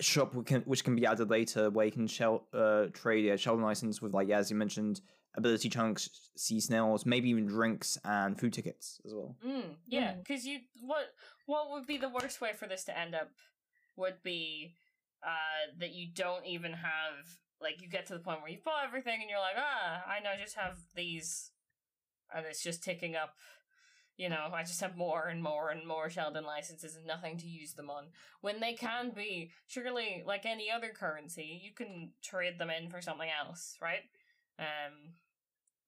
shop 0.00 0.34
which 0.34 0.46
can, 0.46 0.60
which 0.62 0.84
can 0.84 0.94
be 0.94 1.04
added 1.06 1.28
later 1.30 1.70
where 1.70 1.86
you 1.86 1.92
can 1.92 2.06
shell 2.06 2.46
uh 2.52 2.86
trade 2.92 3.26
a 3.28 3.36
Sheldon 3.36 3.64
license 3.64 4.00
with 4.00 4.14
like 4.14 4.28
yeah, 4.28 4.38
as 4.38 4.50
you 4.50 4.56
mentioned 4.56 5.00
ability 5.36 5.68
chunks, 5.68 6.08
sea 6.36 6.58
snails, 6.60 7.06
maybe 7.06 7.28
even 7.30 7.46
drinks 7.46 7.98
and 8.04 8.38
food 8.38 8.52
tickets 8.52 9.00
as 9.04 9.14
well. 9.14 9.36
Mm, 9.46 9.76
yeah, 9.86 10.12
Mm. 10.12 10.18
because 10.18 10.46
you 10.46 10.60
what 10.80 11.04
what 11.46 11.70
would 11.70 11.86
be 11.86 11.98
the 11.98 12.08
worst 12.08 12.40
way 12.40 12.52
for 12.52 12.66
this 12.66 12.84
to 12.84 12.98
end 12.98 13.14
up 13.14 13.30
would 13.96 14.22
be 14.22 14.74
uh 15.22 15.72
that 15.80 15.92
you 15.92 16.06
don't 16.14 16.46
even 16.46 16.72
have 16.72 17.26
like 17.60 17.82
you 17.82 17.88
get 17.88 18.06
to 18.06 18.14
the 18.14 18.20
point 18.20 18.40
where 18.40 18.50
you 18.50 18.58
bought 18.64 18.84
everything 18.86 19.18
and 19.20 19.28
you're 19.28 19.40
like 19.40 19.56
ah 19.56 20.02
I 20.06 20.20
now 20.20 20.30
just 20.40 20.56
have 20.56 20.76
these 20.94 21.50
and 22.34 22.44
it's 22.46 22.62
just 22.62 22.82
ticking 22.84 23.16
up. 23.16 23.34
You 24.18 24.28
know, 24.28 24.50
I 24.52 24.64
just 24.64 24.80
have 24.80 24.96
more 24.96 25.28
and 25.28 25.40
more 25.40 25.70
and 25.70 25.86
more 25.86 26.10
Sheldon 26.10 26.44
licenses 26.44 26.96
and 26.96 27.06
nothing 27.06 27.38
to 27.38 27.46
use 27.46 27.74
them 27.74 27.88
on. 27.88 28.06
When 28.40 28.58
they 28.58 28.74
can 28.74 29.10
be, 29.10 29.52
surely, 29.68 30.24
like 30.26 30.44
any 30.44 30.70
other 30.70 30.88
currency, 30.88 31.60
you 31.62 31.70
can 31.72 32.10
trade 32.20 32.58
them 32.58 32.68
in 32.68 32.90
for 32.90 33.00
something 33.00 33.28
else, 33.30 33.76
right? 33.80 34.02
Um, 34.58 35.14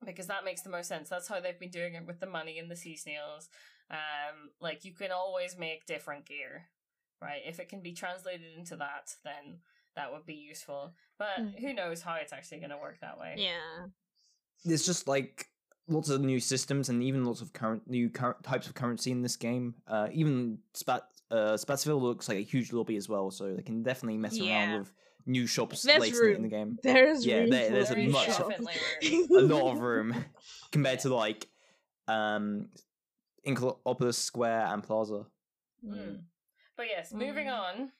because 0.06 0.28
that 0.28 0.44
makes 0.44 0.62
the 0.62 0.70
most 0.70 0.86
sense. 0.88 1.08
That's 1.08 1.26
how 1.26 1.40
they've 1.40 1.58
been 1.58 1.70
doing 1.70 1.94
it 1.94 2.06
with 2.06 2.20
the 2.20 2.26
money 2.26 2.58
in 2.58 2.68
the 2.68 2.76
sea 2.76 2.96
snails. 2.96 3.48
Um, 3.90 4.50
like 4.60 4.84
you 4.84 4.92
can 4.94 5.10
always 5.10 5.58
make 5.58 5.84
different 5.86 6.24
gear, 6.24 6.68
right? 7.20 7.42
If 7.44 7.58
it 7.58 7.68
can 7.68 7.80
be 7.82 7.92
translated 7.92 8.56
into 8.56 8.76
that, 8.76 9.12
then 9.24 9.58
that 9.96 10.12
would 10.12 10.24
be 10.24 10.34
useful. 10.34 10.94
But 11.18 11.40
Mm. 11.40 11.58
who 11.60 11.74
knows 11.74 12.00
how 12.00 12.14
it's 12.14 12.32
actually 12.32 12.58
going 12.58 12.70
to 12.70 12.78
work 12.78 13.00
that 13.00 13.18
way? 13.18 13.34
Yeah. 13.36 13.88
it's 14.64 14.86
just 14.86 15.08
like 15.08 15.49
lots 15.90 16.08
of 16.08 16.20
new 16.20 16.40
systems 16.40 16.88
and 16.88 17.02
even 17.02 17.24
lots 17.24 17.40
of 17.40 17.52
current 17.52 17.82
new 17.88 18.08
cur- 18.10 18.36
types 18.42 18.66
of 18.66 18.74
currency 18.74 19.10
in 19.10 19.22
this 19.22 19.36
game. 19.36 19.74
Uh, 19.86 20.08
even 20.12 20.58
Spat 20.74 21.02
uh, 21.30 21.54
Splatsville 21.54 22.00
looks 22.00 22.28
like 22.28 22.38
a 22.38 22.42
huge 22.42 22.72
lobby 22.72 22.96
as 22.96 23.08
well, 23.08 23.30
so 23.30 23.54
they 23.54 23.62
can 23.62 23.82
definitely 23.82 24.18
mess 24.18 24.36
Yeah. 24.36 24.68
around 24.70 24.78
with 24.80 24.92
new 25.26 25.46
shops 25.46 25.82
There's 25.82 26.00
later 26.00 26.30
in 26.30 26.42
the 26.42 26.48
game. 26.48 26.78
There's 26.82 27.24
Yeah, 27.26 27.40
room 27.40 27.50
there- 27.50 27.66
for 27.68 27.72
there's 27.74 27.90
a 27.90 27.96
much- 28.08 28.26
definitely 28.26 28.74
a 29.36 29.40
lot 29.42 29.72
of 29.72 29.80
room 29.80 30.14
compared 30.72 31.00
to 31.00 31.14
like 31.14 31.48
um 32.08 32.68
Inkopolis 33.46 34.14
Square 34.14 34.66
and 34.66 34.82
Plaza. 34.82 35.24
Mm. 35.86 36.22
But 36.76 36.86
yes, 36.88 37.12
moving 37.12 37.46
Mm. 37.46 37.58
on. 37.58 37.92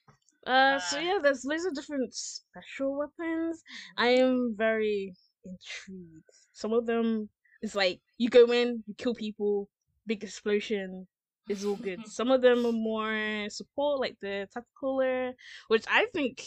Uh, 0.47 0.78
so 0.78 0.99
Uh, 0.99 1.01
yeah, 1.03 1.18
there's 1.22 1.45
loads 1.45 1.64
of 1.66 1.74
different 1.74 2.14
special 2.14 2.97
weapons. 2.99 3.62
I 3.97 4.09
am 4.09 4.55
very 4.57 5.14
intrigued. 5.45 6.24
Some 6.53 6.72
of 6.72 6.86
them 6.86 7.28
is 7.62 7.74
like 7.74 8.00
you 8.18 8.28
go 8.28 8.50
in, 8.52 8.82
you 8.86 8.94
kill 8.96 9.14
people, 9.14 9.68
big 10.06 10.24
explosion, 10.24 11.06
it's 11.48 11.64
all 11.64 11.76
good. 11.76 12.06
Some 12.06 12.30
of 12.30 12.42
them 12.42 12.66
are 12.66 12.72
more 12.72 13.46
support, 13.48 14.00
like 14.00 14.16
the 14.20 14.48
tacticooler, 14.54 15.32
which 15.68 15.84
I 15.88 16.06
think 16.14 16.44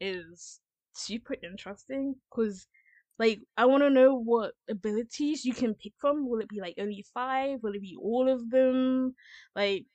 is 0.00 0.60
super 0.94 1.36
interesting 1.42 2.16
because. 2.30 2.66
Like 3.18 3.40
I 3.56 3.64
want 3.64 3.82
to 3.82 3.88
know 3.88 4.14
what 4.14 4.52
abilities 4.68 5.46
you 5.46 5.54
can 5.54 5.72
pick 5.72 5.94
from. 5.96 6.28
Will 6.28 6.40
it 6.40 6.50
be 6.50 6.60
like 6.60 6.74
only 6.78 7.02
five? 7.14 7.60
Will 7.62 7.72
it 7.72 7.80
be 7.80 7.96
all 7.98 8.28
of 8.28 8.50
them? 8.50 9.14
Like 9.54 9.86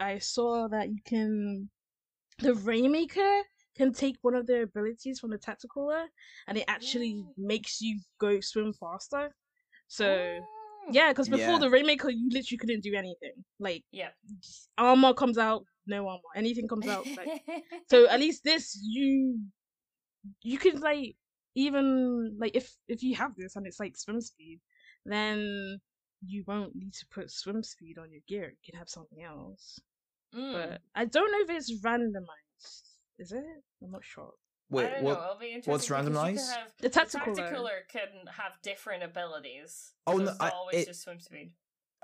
I 0.00 0.20
saw 0.20 0.68
that 0.68 0.88
you 0.88 0.96
can 1.04 1.68
the 2.38 2.54
Rainmaker 2.54 3.42
can 3.76 3.92
take 3.92 4.16
one 4.22 4.34
of 4.34 4.46
their 4.46 4.62
abilities 4.62 5.20
from 5.20 5.30
the 5.30 5.38
Tacticooler 5.38 6.06
and 6.46 6.58
it 6.58 6.64
actually 6.68 7.24
makes 7.36 7.80
you 7.80 8.00
go 8.18 8.40
swim 8.40 8.72
faster. 8.72 9.34
So 9.92 10.06
Mm. 10.06 10.94
yeah, 10.94 11.08
because 11.12 11.28
before 11.28 11.54
Yeah. 11.54 11.58
the 11.58 11.70
Rainmaker 11.70 12.08
you 12.08 12.28
literally 12.30 12.56
couldn't 12.58 12.80
do 12.82 12.94
anything. 12.94 13.44
Like 13.58 13.84
Yeah. 13.90 14.12
armor 14.78 15.12
comes 15.12 15.36
out, 15.36 15.66
no 15.86 16.08
armor. 16.08 16.32
Anything 16.34 16.66
comes 16.66 16.88
out. 16.88 17.06
Like, 17.14 17.44
so 17.90 18.08
at 18.08 18.18
least 18.18 18.42
this 18.42 18.64
you 18.82 19.38
you 20.42 20.56
can 20.56 20.80
like 20.80 21.16
even 21.54 22.38
like 22.38 22.56
if 22.56 22.74
if 22.88 23.02
you 23.02 23.14
have 23.16 23.34
this 23.36 23.56
and 23.56 23.66
it's 23.66 23.78
like 23.80 23.96
swim 23.98 24.20
speed, 24.22 24.60
then 25.04 25.78
you 26.24 26.42
won't 26.46 26.74
need 26.74 26.94
to 26.94 27.06
put 27.10 27.30
swim 27.30 27.62
speed 27.62 27.98
on 27.98 28.10
your 28.10 28.22
gear. 28.26 28.48
You 28.50 28.62
can 28.64 28.78
have 28.78 28.88
something 28.88 29.22
else. 29.22 29.78
Mm. 30.34 30.52
But 30.54 30.80
I 30.94 31.04
don't 31.04 31.30
know 31.32 31.40
if 31.40 31.50
it's 31.50 31.70
randomized. 31.84 32.82
Is 33.18 33.32
it? 33.32 33.44
I'm 33.82 33.90
not 33.90 34.04
sure. 34.04 34.32
Wait, 34.72 34.86
I 34.86 34.90
don't 34.94 35.02
what? 35.04 35.18
know. 35.18 35.24
It'll 35.24 35.38
be 35.38 35.46
interesting 35.46 35.72
what's 35.72 35.86
because 35.88 36.04
you 36.04 36.10
could 36.10 36.14
randomized? 36.14 36.52
have- 36.54 36.72
The 36.78 36.82
The 36.82 36.90
tactical. 36.90 37.34
tacticooler 37.36 37.88
can 37.88 38.08
have 38.38 38.52
different 38.62 39.02
abilities. 39.04 39.92
Oh, 40.06 40.18
so 40.18 40.24
no, 40.24 40.34
I- 40.40 40.50
always 40.50 40.76
it- 40.82 40.86
just 40.86 41.02
swim 41.02 41.20
speed. 41.20 41.52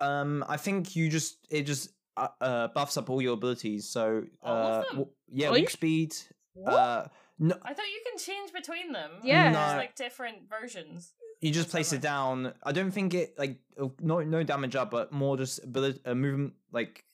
Um, 0.01 0.45
I 0.49 0.57
think 0.59 0.95
you 0.95 1.09
just 1.09 1.39
it 1.51 1.63
just 1.65 1.91
uh, 2.17 2.29
uh 2.41 2.69
buffs 2.69 2.97
up 2.97 3.11
all 3.11 3.21
your 3.21 3.35
abilities. 3.35 3.89
So 3.89 4.25
All 4.43 4.55
uh, 4.57 4.61
of 4.79 4.85
them? 4.85 4.97
w- 4.99 5.11
yeah, 5.29 5.49
Oh, 5.49 5.59
walk 5.59 5.71
speed. 5.71 6.15
What? 6.55 6.73
Uh, 6.73 7.09
no, 7.41 7.57
I 7.63 7.75
thought 7.75 7.87
you 7.87 8.03
can 8.09 8.19
change 8.19 8.53
between 8.53 8.93
them. 8.93 9.11
Yeah. 9.25 9.53
There's 9.53 9.77
like 9.77 9.95
different 9.97 10.49
versions. 10.49 11.15
you 11.41 11.51
just 11.53 11.69
place 11.71 11.93
it 11.93 12.01
down. 12.01 12.53
I 12.65 12.73
don't 12.73 12.91
think 12.93 13.15
it 13.15 13.39
like 13.39 13.59
uh, 13.81 13.89
no 14.01 14.21
no 14.23 14.43
damage 14.45 14.77
up, 14.77 14.91
but 14.91 15.11
more 15.13 15.37
just 15.37 15.63
ability 15.65 16.01
uh, 16.05 16.15
movement 16.15 16.55
like 16.73 17.05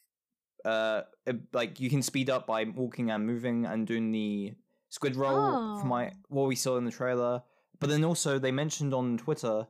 uh 0.65 1.03
uh, 1.27 1.33
like 1.53 1.81
you 1.81 1.89
can 1.91 2.03
speed 2.03 2.29
up 2.31 2.47
by 2.47 2.65
walking 2.65 3.11
and 3.11 3.27
moving 3.27 3.67
and 3.67 3.87
doing 3.87 4.11
the 4.13 4.53
squid 4.95 5.16
roll 5.16 5.78
from 5.80 5.88
my 5.88 6.05
Oh. 6.09 6.12
what 6.28 6.49
we 6.49 6.57
saw 6.57 6.76
in 6.76 6.84
the 6.84 6.90
trailer. 7.01 7.42
But 7.80 7.90
then 7.90 8.05
also 8.05 8.38
they 8.38 8.53
mentioned 8.53 8.95
on 8.95 9.18
Twitter, 9.18 9.66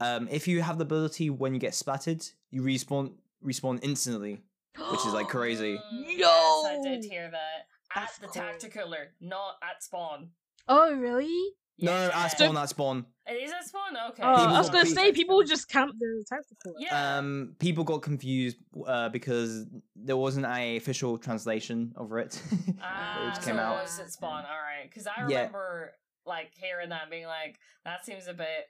um, 0.00 0.28
if 0.30 0.48
you 0.48 0.60
have 0.62 0.78
the 0.78 0.84
ability 0.84 1.30
when 1.30 1.54
you 1.54 1.60
get 1.60 1.74
splattered, 1.74 2.22
you 2.50 2.62
respawn 2.62 3.12
respawn 3.44 3.78
instantly, 3.82 4.42
which 4.90 5.06
is 5.06 5.12
like 5.12 5.28
crazy. 5.28 5.76
Mm, 5.76 6.04
Yes, 6.24 6.64
I 6.66 6.78
did 6.82 7.04
hear 7.04 7.30
that. 7.30 7.58
At 7.96 8.10
the 8.20 8.26
cool. 8.26 8.42
tacticooler, 8.42 9.04
not 9.20 9.56
at 9.62 9.82
spawn. 9.82 10.30
Oh 10.66 10.92
really? 10.94 11.32
No, 11.78 11.92
no, 11.92 12.06
Yeah. 12.08 12.24
at 12.24 12.28
spawn, 12.28 12.56
at 12.56 12.68
spawn. 12.68 13.06
It 13.26 13.32
is 13.42 13.50
at 13.52 13.64
spawn? 13.64 13.96
Okay. 14.10 14.22
Oh, 14.22 14.26
I 14.28 14.58
was 14.58 14.70
gonna 14.70 14.86
say 14.86 15.10
people 15.12 15.42
just 15.42 15.68
camp 15.68 15.92
the 15.98 16.24
tactical. 16.28 16.74
Yeah. 16.78 17.18
Um, 17.18 17.56
people 17.58 17.82
got 17.84 18.02
confused 18.02 18.58
uh, 18.86 19.08
because 19.08 19.66
there 19.96 20.16
wasn't 20.16 20.46
a 20.46 20.76
official 20.76 21.18
translation 21.18 21.92
over 21.96 22.18
it. 22.24 22.40
Ah, 22.82 23.26
which 23.26 23.42
so 23.42 23.46
came 23.50 23.56
it 23.58 23.62
out. 23.62 23.82
was 23.82 23.98
at 23.98 24.12
spawn. 24.12 24.44
All 24.44 24.56
right, 24.56 24.84
because 24.88 25.06
I 25.06 25.12
Yeah. 25.28 25.38
remember 25.38 25.92
like 26.26 26.52
hearing 26.54 26.90
that 26.90 27.02
and 27.02 27.10
being 27.10 27.26
like, 27.26 27.58
that 27.84 28.04
seems 28.06 28.28
a 28.28 28.34
bit 28.34 28.68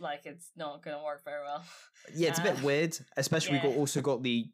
like 0.00 0.26
it's 0.26 0.50
not 0.56 0.82
gonna 0.82 1.02
work 1.02 1.24
very 1.24 1.42
well. 1.44 1.64
Yeah, 2.14 2.28
it's 2.30 2.40
a 2.40 2.42
bit 2.42 2.58
Uh, 2.58 2.66
weird. 2.66 2.98
Especially 3.16 3.52
we 3.52 3.56
yeah. 3.58 3.70
got 3.70 3.76
also 3.78 4.00
got 4.00 4.22
the 4.22 4.46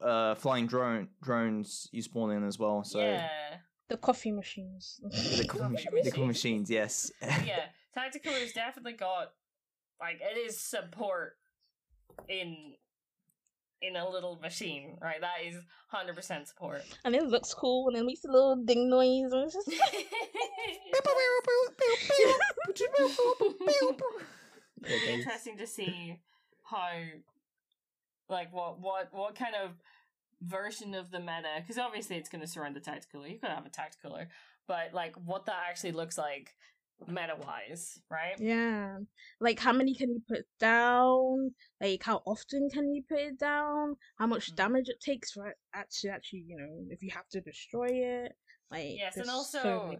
uh 0.00 0.34
flying 0.36 0.66
drone 0.66 1.08
drones 1.22 1.88
you 1.92 2.00
spawn 2.02 2.30
in 2.30 2.44
as 2.44 2.58
well. 2.58 2.84
So 2.84 3.00
yeah, 3.00 3.28
The 3.92 3.98
coffee 3.98 4.32
machines. 4.32 5.00
the 5.02 5.44
cool, 5.48 5.60
Coffee 5.60 5.72
mach- 5.74 6.04
the 6.04 6.10
cool 6.10 6.26
machines. 6.26 6.68
machines, 6.68 6.70
yes. 6.70 7.12
yeah. 7.46 7.66
Tacticooler's 7.96 8.52
definitely 8.54 8.94
got 8.94 9.32
like 10.00 10.18
it 10.22 10.38
is 10.38 10.58
support 10.58 11.36
in 12.28 12.74
in 13.82 13.96
a 13.96 14.08
little 14.08 14.38
machine, 14.40 14.96
right? 15.02 15.20
That 15.20 15.44
is 15.46 15.56
hundred 15.88 16.16
percent 16.16 16.48
support. 16.48 16.82
and 17.04 17.14
it 17.14 17.24
looks 17.26 17.52
cool 17.52 17.88
and 17.88 17.96
it 17.98 18.04
makes 18.06 18.24
a 18.24 18.28
little 18.32 18.56
ding 18.56 18.88
noise. 18.88 19.30
And 19.32 19.44
it's 19.44 19.54
just 19.54 19.68
It'll 24.84 24.98
be 25.06 25.12
interesting 25.12 25.56
to 25.58 25.66
see 25.66 26.18
how, 26.62 26.90
like, 28.28 28.52
what 28.52 28.80
what 28.80 29.08
what 29.12 29.34
kind 29.34 29.54
of 29.54 29.70
version 30.42 30.94
of 30.94 31.10
the 31.10 31.20
meta? 31.20 31.56
Because 31.60 31.78
obviously 31.78 32.16
it's 32.16 32.28
going 32.28 32.40
to 32.42 32.46
surround 32.46 32.76
the 32.76 32.80
tacticooler. 32.80 33.30
You 33.30 33.38
could 33.38 33.50
have 33.50 33.66
a 33.66 33.70
tacticooler, 33.70 34.26
but 34.68 34.92
like, 34.92 35.14
what 35.24 35.46
that 35.46 35.56
actually 35.68 35.92
looks 35.92 36.18
like 36.18 36.50
meta 37.08 37.34
wise, 37.44 37.98
right? 38.10 38.34
yeah. 38.38 38.98
Like 39.40 39.58
how 39.58 39.72
many 39.72 39.94
can 39.94 40.10
you 40.10 40.22
put 40.28 40.44
down? 40.60 41.50
Like 41.80 42.02
how 42.04 42.22
often 42.26 42.68
can 42.72 42.94
you 42.94 43.02
put 43.08 43.18
it 43.18 43.38
down? 43.40 43.96
How 44.18 44.26
much 44.28 44.52
Mm. 44.52 44.56
damage 44.56 44.88
it 44.88 45.00
takes 45.00 45.32
for 45.32 45.48
it 45.48 45.56
actually 45.74 46.10
actually, 46.10 46.44
you 46.46 46.56
know, 46.56 46.84
if 46.90 47.02
you 47.02 47.10
have 47.12 47.28
to 47.30 47.40
destroy 47.40 47.88
it. 47.90 48.32
Like 48.70 48.94
Yes, 48.96 49.16
and 49.16 49.26
there's 49.26 49.50
so 49.50 49.58
also. 49.58 49.96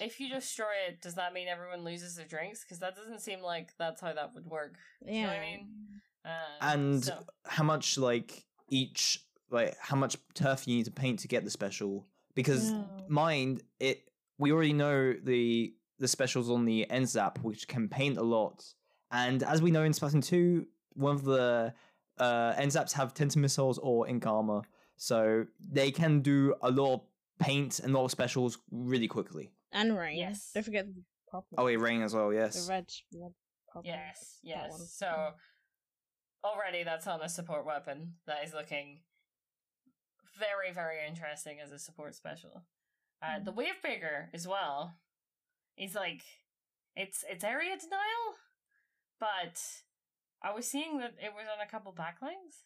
If 0.00 0.20
you 0.20 0.28
destroy 0.28 0.74
it, 0.88 1.00
does 1.00 1.14
that 1.14 1.32
mean 1.32 1.48
everyone 1.48 1.82
loses 1.82 2.14
their 2.16 2.26
drinks? 2.26 2.62
Because 2.62 2.78
that 2.80 2.94
doesn't 2.94 3.20
seem 3.20 3.40
like 3.40 3.70
that's 3.78 4.00
how 4.02 4.12
that 4.12 4.34
would 4.34 4.46
work. 4.46 4.76
yeah. 5.04 5.12
you 5.14 5.22
know 5.22 5.28
what 5.28 5.36
I 5.36 5.40
mean? 5.40 5.68
Uh, 6.26 6.28
and 6.60 7.04
so- 7.04 7.24
how 7.46 7.64
much 7.64 7.96
like 7.96 8.44
each 8.68 9.24
like 9.50 9.76
how 9.80 9.96
much 9.96 10.16
turf 10.34 10.66
you 10.68 10.76
need 10.76 10.84
to 10.84 10.90
paint 10.90 11.20
to 11.20 11.28
get 11.28 11.44
the 11.44 11.50
special 11.50 12.06
because 12.34 12.70
Yeah. 12.70 12.84
mine 13.08 13.60
it 13.80 14.08
we 14.38 14.52
already 14.52 14.72
know 14.72 15.12
the 15.12 15.74
the 15.98 16.08
specials 16.08 16.48
on 16.50 16.64
the 16.64 16.88
N-ZAP 16.90 17.38
which 17.42 17.66
can 17.66 17.88
paint 17.88 18.18
a 18.18 18.22
lot 18.22 18.64
and 19.10 19.42
as 19.42 19.60
we 19.62 19.70
know 19.70 19.82
in 19.84 19.92
Splatoon 19.92 20.24
2 20.24 20.66
one 20.94 21.14
of 21.14 21.24
the 21.24 21.72
uh 22.18 22.52
zaps 22.56 22.92
have 22.92 23.14
tenta 23.14 23.36
missiles 23.36 23.78
or 23.78 24.06
ink 24.08 24.26
armor 24.26 24.62
so 24.96 25.46
they 25.72 25.90
can 25.90 26.20
do 26.20 26.54
a 26.62 26.70
lot 26.70 26.94
of 26.94 27.00
paint 27.38 27.78
and 27.80 27.94
a 27.94 27.98
lot 27.98 28.04
of 28.04 28.10
specials 28.10 28.58
really 28.70 29.08
quickly 29.08 29.50
And 29.72 29.96
rain. 29.96 30.18
Yes. 30.18 30.50
Don't 30.54 30.64
forget 30.64 30.86
the 30.86 31.02
purple. 31.30 31.54
oh 31.58 31.64
wait 31.64 31.76
rain 31.80 32.02
as 32.02 32.14
well 32.14 32.28
the 32.30 32.36
yes 32.36 32.68
red, 32.68 32.86
red 33.14 33.32
purple. 33.72 33.82
Yes, 33.90 34.38
yes. 34.42 34.92
So 34.96 35.30
already 36.44 36.84
that's 36.84 37.06
on 37.06 37.20
a 37.20 37.28
support 37.28 37.64
weapon 37.66 38.14
that 38.26 38.44
is 38.44 38.52
looking 38.54 39.00
very, 40.38 40.72
very 40.72 41.06
interesting 41.06 41.58
as 41.62 41.72
a 41.72 41.78
support 41.78 42.14
special. 42.14 42.64
Uh, 43.22 43.40
the 43.44 43.52
wave 43.52 43.80
breaker 43.82 44.30
as 44.32 44.46
well 44.46 44.94
is 45.76 45.94
like 45.94 46.22
it's 46.94 47.24
it's 47.28 47.44
area 47.44 47.76
denial, 47.76 48.36
but 49.18 49.60
I 50.42 50.54
was 50.54 50.66
seeing 50.66 50.98
that 50.98 51.14
it 51.22 51.32
was 51.34 51.46
on 51.52 51.66
a 51.66 51.70
couple 51.70 51.92
backlines. 51.92 52.64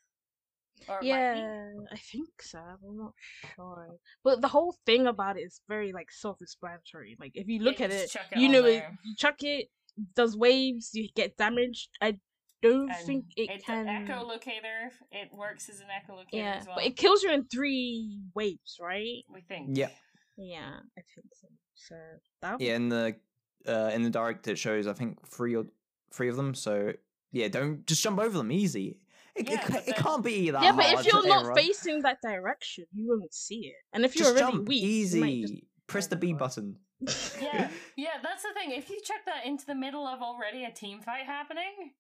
Or 0.89 0.97
it 0.97 1.03
might 1.03 1.03
be. 1.03 1.09
Yeah, 1.09 1.71
I 1.93 1.97
think 1.97 2.29
so. 2.41 2.59
I'm 2.59 2.97
not 2.97 3.13
sure. 3.55 3.99
But 4.25 4.41
the 4.41 4.49
whole 4.49 4.75
thing 4.87 5.07
about 5.07 5.37
it 5.39 5.43
is 5.43 5.61
very 5.69 5.93
like 5.93 6.11
self-explanatory. 6.11 7.17
Like 7.21 7.33
if 7.35 7.49
you 7.49 7.61
look 7.61 7.79
you 7.79 7.85
at 7.87 7.91
it, 7.93 8.15
it 8.15 8.39
you 8.39 8.49
know 8.49 8.65
it. 8.65 8.85
You 9.05 9.15
chuck 9.17 9.43
it, 9.43 9.69
does 10.17 10.37
waves, 10.37 10.91
you 10.93 11.09
get 11.15 11.37
damaged. 11.37 11.89
I 12.01 12.19
don't 12.63 12.91
And 12.91 13.07
think 13.07 13.25
it 13.37 13.51
it's 13.51 13.65
can. 13.65 13.87
an 13.89 14.07
echolocator. 14.07 14.91
It 15.11 15.29
works 15.33 15.69
as 15.69 15.81
an 15.81 15.87
echolocator 15.87 16.25
yeah, 16.33 16.55
as 16.61 16.67
well. 16.67 16.77
but 16.77 16.85
it 16.87 16.97
kills 16.97 17.23
you 17.23 17.33
in 17.33 17.45
three 17.47 18.21
waves, 18.35 18.79
right? 18.81 19.23
we 19.33 19.41
think. 19.43 19.77
Yeah, 19.77 19.89
Yeah, 20.37 20.71
I 20.99 21.01
think 21.15 21.27
so. 21.41 21.49
So 21.75 21.95
that 22.43 22.61
yeah. 22.61 22.77
In 22.77 22.89
the 22.89 23.17
uh, 23.67 23.91
in 23.93 24.03
the 24.03 24.11
direct, 24.11 24.47
it 24.49 24.59
shows 24.59 24.87
I 24.87 24.93
think 24.93 25.27
three 25.29 25.55
or 25.57 25.65
three 26.13 26.29
of 26.29 26.37
them. 26.37 26.55
So 26.55 26.93
yeah, 27.33 27.49
don't 27.49 27.87
just 27.87 28.03
jump 28.03 28.21
over 28.21 28.39
them 28.39 28.53
easy. 28.53 28.99
It, 29.35 29.49
Yeah, 29.49 29.55
it, 29.55 29.61
ca- 29.63 29.83
it 29.87 29.97
can't 29.97 30.23
be 30.23 30.51
that 30.51 30.63
yeah, 30.63 30.73
but 30.73 30.85
hard 30.85 31.07
if 31.07 31.13
you're 31.13 31.27
not 31.27 31.47
error. 31.47 31.55
facing 31.57 32.03
that 32.03 32.19
direction, 32.23 32.85
you 32.93 33.09
won't 33.09 33.33
see 33.35 33.67
it. 33.69 33.75
And 33.95 34.05
if 34.05 34.15
you're 34.15 34.27
just 34.27 34.37
already 34.43 34.57
jump 34.59 34.69
weak, 34.69 34.83
you 34.83 35.21
might 35.21 35.29
easy. 35.31 35.41
just- 35.43 35.55
Press 35.89 36.07
the 36.07 36.17
B 36.17 36.33
button. 36.35 36.77
Yeah, 37.41 37.69
yeah, 37.97 38.11
that's 38.23 38.43
the 38.45 38.51
thing. 38.55 38.71
If 38.71 38.89
you 38.91 39.01
chuck 39.03 39.23
that 39.27 39.45
into 39.45 39.67
the 39.67 39.75
middle 39.75 40.07
of 40.07 40.21
already 40.23 40.65
a 40.65 40.71
team 40.71 41.01
fight 41.01 41.25
happening, 41.27 41.93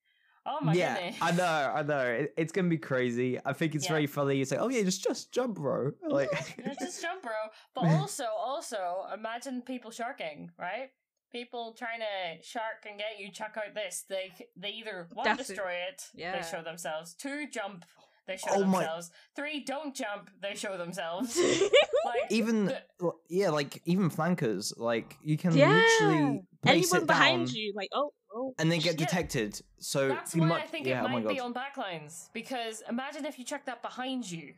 oh 0.47 0.59
my 0.63 0.73
yeah, 0.75 0.95
goodness. 0.97 1.17
I 1.21 1.31
know, 1.33 1.73
I 1.75 1.83
know. 1.83 2.01
It, 2.01 2.35
it's 2.37 2.53
gonna 2.53 2.69
be 2.69 2.79
crazy. 2.79 3.39
I 3.45 3.53
think 3.53 3.75
it's 3.75 3.85
Yeah. 3.85 3.93
very 3.93 4.07
funny. 4.07 4.41
It's 4.41 4.51
like, 4.51 4.61
oh 4.61 4.69
yeah, 4.69 4.83
just 4.83 5.03
just 5.03 5.33
jump, 5.33 5.57
bro. 5.57 5.93
Like, 6.09 6.31
just 6.79 7.01
jump, 7.03 7.23
bro. 7.23 7.33
But 7.75 7.85
also, 7.87 8.25
also, 8.39 9.05
imagine 9.15 9.63
people 9.63 9.91
sharking, 9.91 10.51
right? 10.59 10.91
People 11.33 11.75
trying 11.79 12.01
to 12.01 12.43
shark 12.45 12.85
and 12.89 12.99
get 12.99 13.19
you. 13.19 13.31
Chuck 13.33 13.57
out 13.57 13.75
this. 13.75 14.05
They 14.09 14.33
they 14.57 14.71
either 14.71 15.09
one 15.15 15.25
That's 15.25 15.47
destroy 15.49 15.73
it, 15.89 16.03
Yeah. 16.15 16.37
they 16.37 16.47
show 16.47 16.63
themselves. 16.63 17.15
Two 17.15 17.47
jump, 17.51 17.87
they 18.27 18.37
show 18.37 18.51
Oh 18.51 18.65
my- 18.65 18.81
themselves. 18.81 19.11
Three 19.35 19.65
don't 19.65 19.95
jump, 19.95 20.29
they 20.43 20.55
show 20.55 20.77
themselves. 20.77 21.39
like 22.05 22.31
even 22.31 22.67
the- 22.67 23.13
yeah, 23.31 23.49
like 23.49 23.81
even 23.87 24.11
flankers, 24.11 24.75
like 24.77 25.17
you 25.25 25.39
can 25.39 25.57
yeah, 25.57 25.71
literally 26.01 26.43
place 26.63 26.93
anyone 26.93 27.03
it 27.03 27.07
behind 27.07 27.47
down 27.47 27.55
you, 27.57 27.73
like 27.75 27.89
oh, 27.95 28.13
oh, 28.35 28.55
and 28.59 28.71
then 28.71 28.81
get 28.81 28.99
Yeah. 28.99 29.07
detected. 29.07 29.61
So 29.79 30.09
that's 30.09 30.35
why 30.35 30.47
might, 30.47 30.63
I 30.63 30.67
think 30.67 30.87
yeah, 30.87 31.03
it 31.03 31.07
oh 31.07 31.09
might 31.09 31.29
be 31.29 31.41
on 31.41 31.55
backlines. 31.55 32.29
Because 32.33 32.83
imagine 32.89 33.25
if 33.25 33.39
you 33.39 33.45
chuck 33.45 33.65
that 33.67 33.83
behind 33.83 34.31
you, 34.31 34.55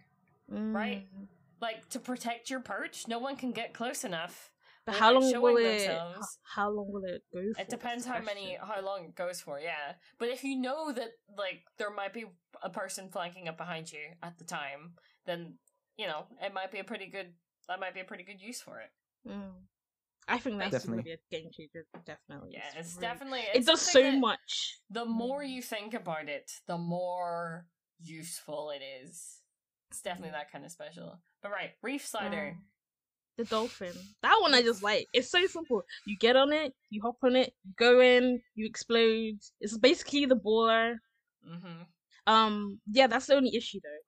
right? 0.48 1.06
Mm. 1.16 1.28
like 1.60 1.88
to 1.90 1.98
protect 1.98 2.50
your 2.50 2.60
perch. 2.60 3.08
No 3.08 3.18
one 3.18 3.36
can 3.36 3.52
get 3.52 3.72
close 3.74 4.04
enough. 4.04 4.50
But 4.86 4.96
how 4.96 5.12
long 5.14 5.40
will 5.40 5.56
it? 5.56 5.86
How, 5.86 5.94
themselves. 5.94 6.38
how 6.42 6.70
long 6.70 6.92
will 6.92 7.04
it 7.04 7.22
go 7.32 7.40
for? 7.54 7.60
It 7.62 7.68
depends 7.70 8.04
how 8.04 8.20
many, 8.20 8.58
how 8.60 8.84
long 8.84 9.04
it 9.06 9.14
goes 9.14 9.40
for. 9.40 9.58
Yeah, 9.58 9.94
but 10.18 10.28
if 10.28 10.44
you 10.44 10.56
know 10.60 10.92
that 10.92 11.12
like 11.38 11.62
there 11.78 11.90
might 11.90 12.12
be 12.12 12.26
a 12.62 12.68
person 12.68 13.08
flanking 13.08 13.48
up 13.48 13.56
behind 13.56 13.90
you 13.90 14.00
at 14.22 14.36
the 14.36 14.44
time, 14.44 14.92
then 15.24 15.54
you 15.96 16.06
know 16.06 16.26
it 16.42 16.52
might 16.52 16.70
be 16.70 16.80
a 16.80 16.84
pretty 16.84 17.06
good. 17.06 17.32
That 17.66 17.80
might 17.80 17.94
be 17.94 18.00
a 18.00 18.04
pretty 18.04 18.24
good 18.24 18.42
use 18.42 18.60
for 18.60 18.80
it. 18.80 18.90
Mm. 19.26 19.52
I 20.26 20.38
think 20.38 20.58
that's 20.58 20.70
Definitely. 20.72 21.02
really 21.04 21.12
a 21.12 21.36
game 21.36 21.50
changer. 21.52 21.86
Definitely, 22.06 22.52
Yeah, 22.54 22.62
it's 22.76 22.94
really- 22.94 23.00
definitely. 23.06 23.40
It 23.54 23.66
does 23.66 23.80
so 23.82 24.00
that 24.02 24.18
much. 24.18 24.78
The 24.90 25.04
more 25.04 25.42
you 25.42 25.60
think 25.62 25.94
about 25.94 26.28
it, 26.28 26.50
the 26.66 26.78
more 26.78 27.66
useful 28.00 28.70
it 28.70 28.82
is. 28.82 29.40
It's 29.90 30.00
definitely 30.02 30.32
that 30.32 30.50
kind 30.50 30.64
of 30.64 30.70
special. 30.72 31.20
But 31.42 31.52
right, 31.52 31.72
reef 31.82 32.06
slider. 32.06 32.48
Um, 32.56 32.64
the 33.36 33.44
dolphin. 33.44 33.92
That 34.22 34.38
one 34.40 34.54
I 34.54 34.62
just 34.62 34.82
like. 34.82 35.08
It's 35.12 35.30
so 35.30 35.44
simple. 35.46 35.82
You 36.06 36.16
get 36.18 36.36
on 36.36 36.52
it, 36.52 36.72
you 36.90 37.02
hop 37.02 37.16
on 37.22 37.36
it, 37.36 37.52
you 37.64 37.72
go 37.76 38.00
in, 38.00 38.40
you 38.54 38.66
explode. 38.66 39.38
It's 39.60 39.76
basically 39.78 40.26
the 40.26 40.36
baller. 40.36 40.96
Mm-hmm. 41.48 41.82
Um, 42.26 42.80
yeah, 42.90 43.06
that's 43.08 43.26
the 43.26 43.34
only 43.34 43.54
issue 43.54 43.80
though. 43.82 43.98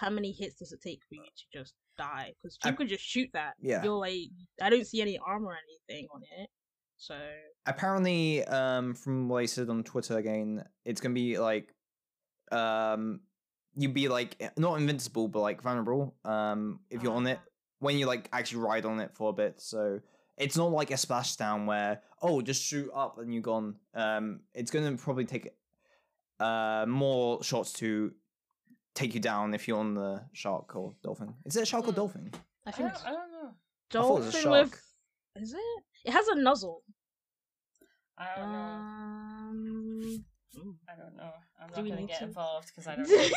How 0.00 0.08
many 0.10 0.32
hits 0.32 0.56
does 0.56 0.72
it 0.72 0.80
take 0.80 1.02
for 1.08 1.14
you 1.16 1.22
to 1.24 1.58
just 1.58 1.74
die? 1.98 2.32
Because 2.42 2.58
you 2.64 2.70
I- 2.70 2.74
could 2.74 2.88
just 2.88 3.04
shoot 3.04 3.28
that. 3.34 3.52
Yeah. 3.60 3.82
You're 3.84 3.92
like, 3.98 4.30
I 4.62 4.70
don't 4.70 4.86
see 4.86 5.02
any 5.02 5.18
armor 5.18 5.48
or 5.48 5.56
anything 5.88 6.08
on 6.14 6.22
it. 6.40 6.48
So 6.96 7.18
apparently 7.66 8.44
um 8.44 8.94
from 8.94 9.28
what 9.28 9.42
I 9.42 9.46
said 9.46 9.68
on 9.68 9.82
Twitter 9.84 10.16
again, 10.18 10.64
it's 10.84 11.00
gonna 11.00 11.14
be 11.14 11.38
like 11.38 11.74
um 12.52 13.20
you'd 13.76 13.94
be 13.94 14.08
like 14.08 14.36
eh, 14.40 14.50
not 14.56 14.78
invincible 14.80 15.28
but 15.28 15.40
like 15.40 15.62
vulnerable 15.62 16.14
um 16.24 16.80
if 16.90 17.02
you're 17.02 17.14
on 17.14 17.26
it 17.26 17.38
when 17.78 17.96
you 17.96 18.04
like 18.06 18.28
actually 18.32 18.60
ride 18.60 18.84
on 18.84 19.00
it 19.00 19.14
for 19.14 19.30
a 19.30 19.32
bit. 19.32 19.60
So 19.60 20.00
it's 20.36 20.56
not 20.56 20.70
like 20.72 20.90
a 20.90 20.94
splashdown 20.94 21.66
where 21.66 22.02
oh 22.22 22.42
just 22.42 22.62
shoot 22.62 22.90
up 22.94 23.18
and 23.18 23.32
you're 23.32 23.42
gone. 23.42 23.76
Um 23.94 24.40
it's 24.54 24.70
gonna 24.70 24.96
probably 24.96 25.24
take 25.24 25.48
uh 26.38 26.84
more 26.88 27.42
shots 27.42 27.72
to 27.74 28.12
take 28.94 29.14
you 29.14 29.20
down 29.20 29.54
if 29.54 29.66
you're 29.68 29.78
on 29.78 29.94
the 29.94 30.22
shark 30.32 30.74
or 30.76 30.92
dolphin. 31.02 31.34
Is 31.44 31.56
it 31.56 31.62
a 31.62 31.66
shark 31.66 31.84
or 31.84 31.90
Hmm. 31.92 31.96
dolphin? 31.96 32.30
I 32.66 32.70
I 32.70 32.72
think 32.72 32.92
don't, 32.92 33.06
I 33.06 33.10
don't 33.12 33.32
know. 33.32 33.50
thought 33.90 34.08
it 34.08 34.24
was 34.24 34.28
a 34.28 34.42
dolphin 34.42 34.50
with 34.50 34.82
is 35.36 35.52
it? 35.54 35.60
It 36.04 36.12
has 36.12 36.26
a 36.28 36.34
nozzle. 36.34 36.82
I 38.18 38.26
don't 38.36 38.52
know. 38.52 38.58
Um, 38.58 40.24
I 40.88 40.96
don't 40.96 41.16
know. 41.16 41.32
I'm 41.60 41.68
Do 41.72 41.82
not 41.82 41.88
gonna 41.90 42.06
get 42.06 42.18
to? 42.18 42.24
involved 42.24 42.68
because 42.68 42.86
I 42.86 42.96
don't 42.96 43.08
know. 43.08 43.28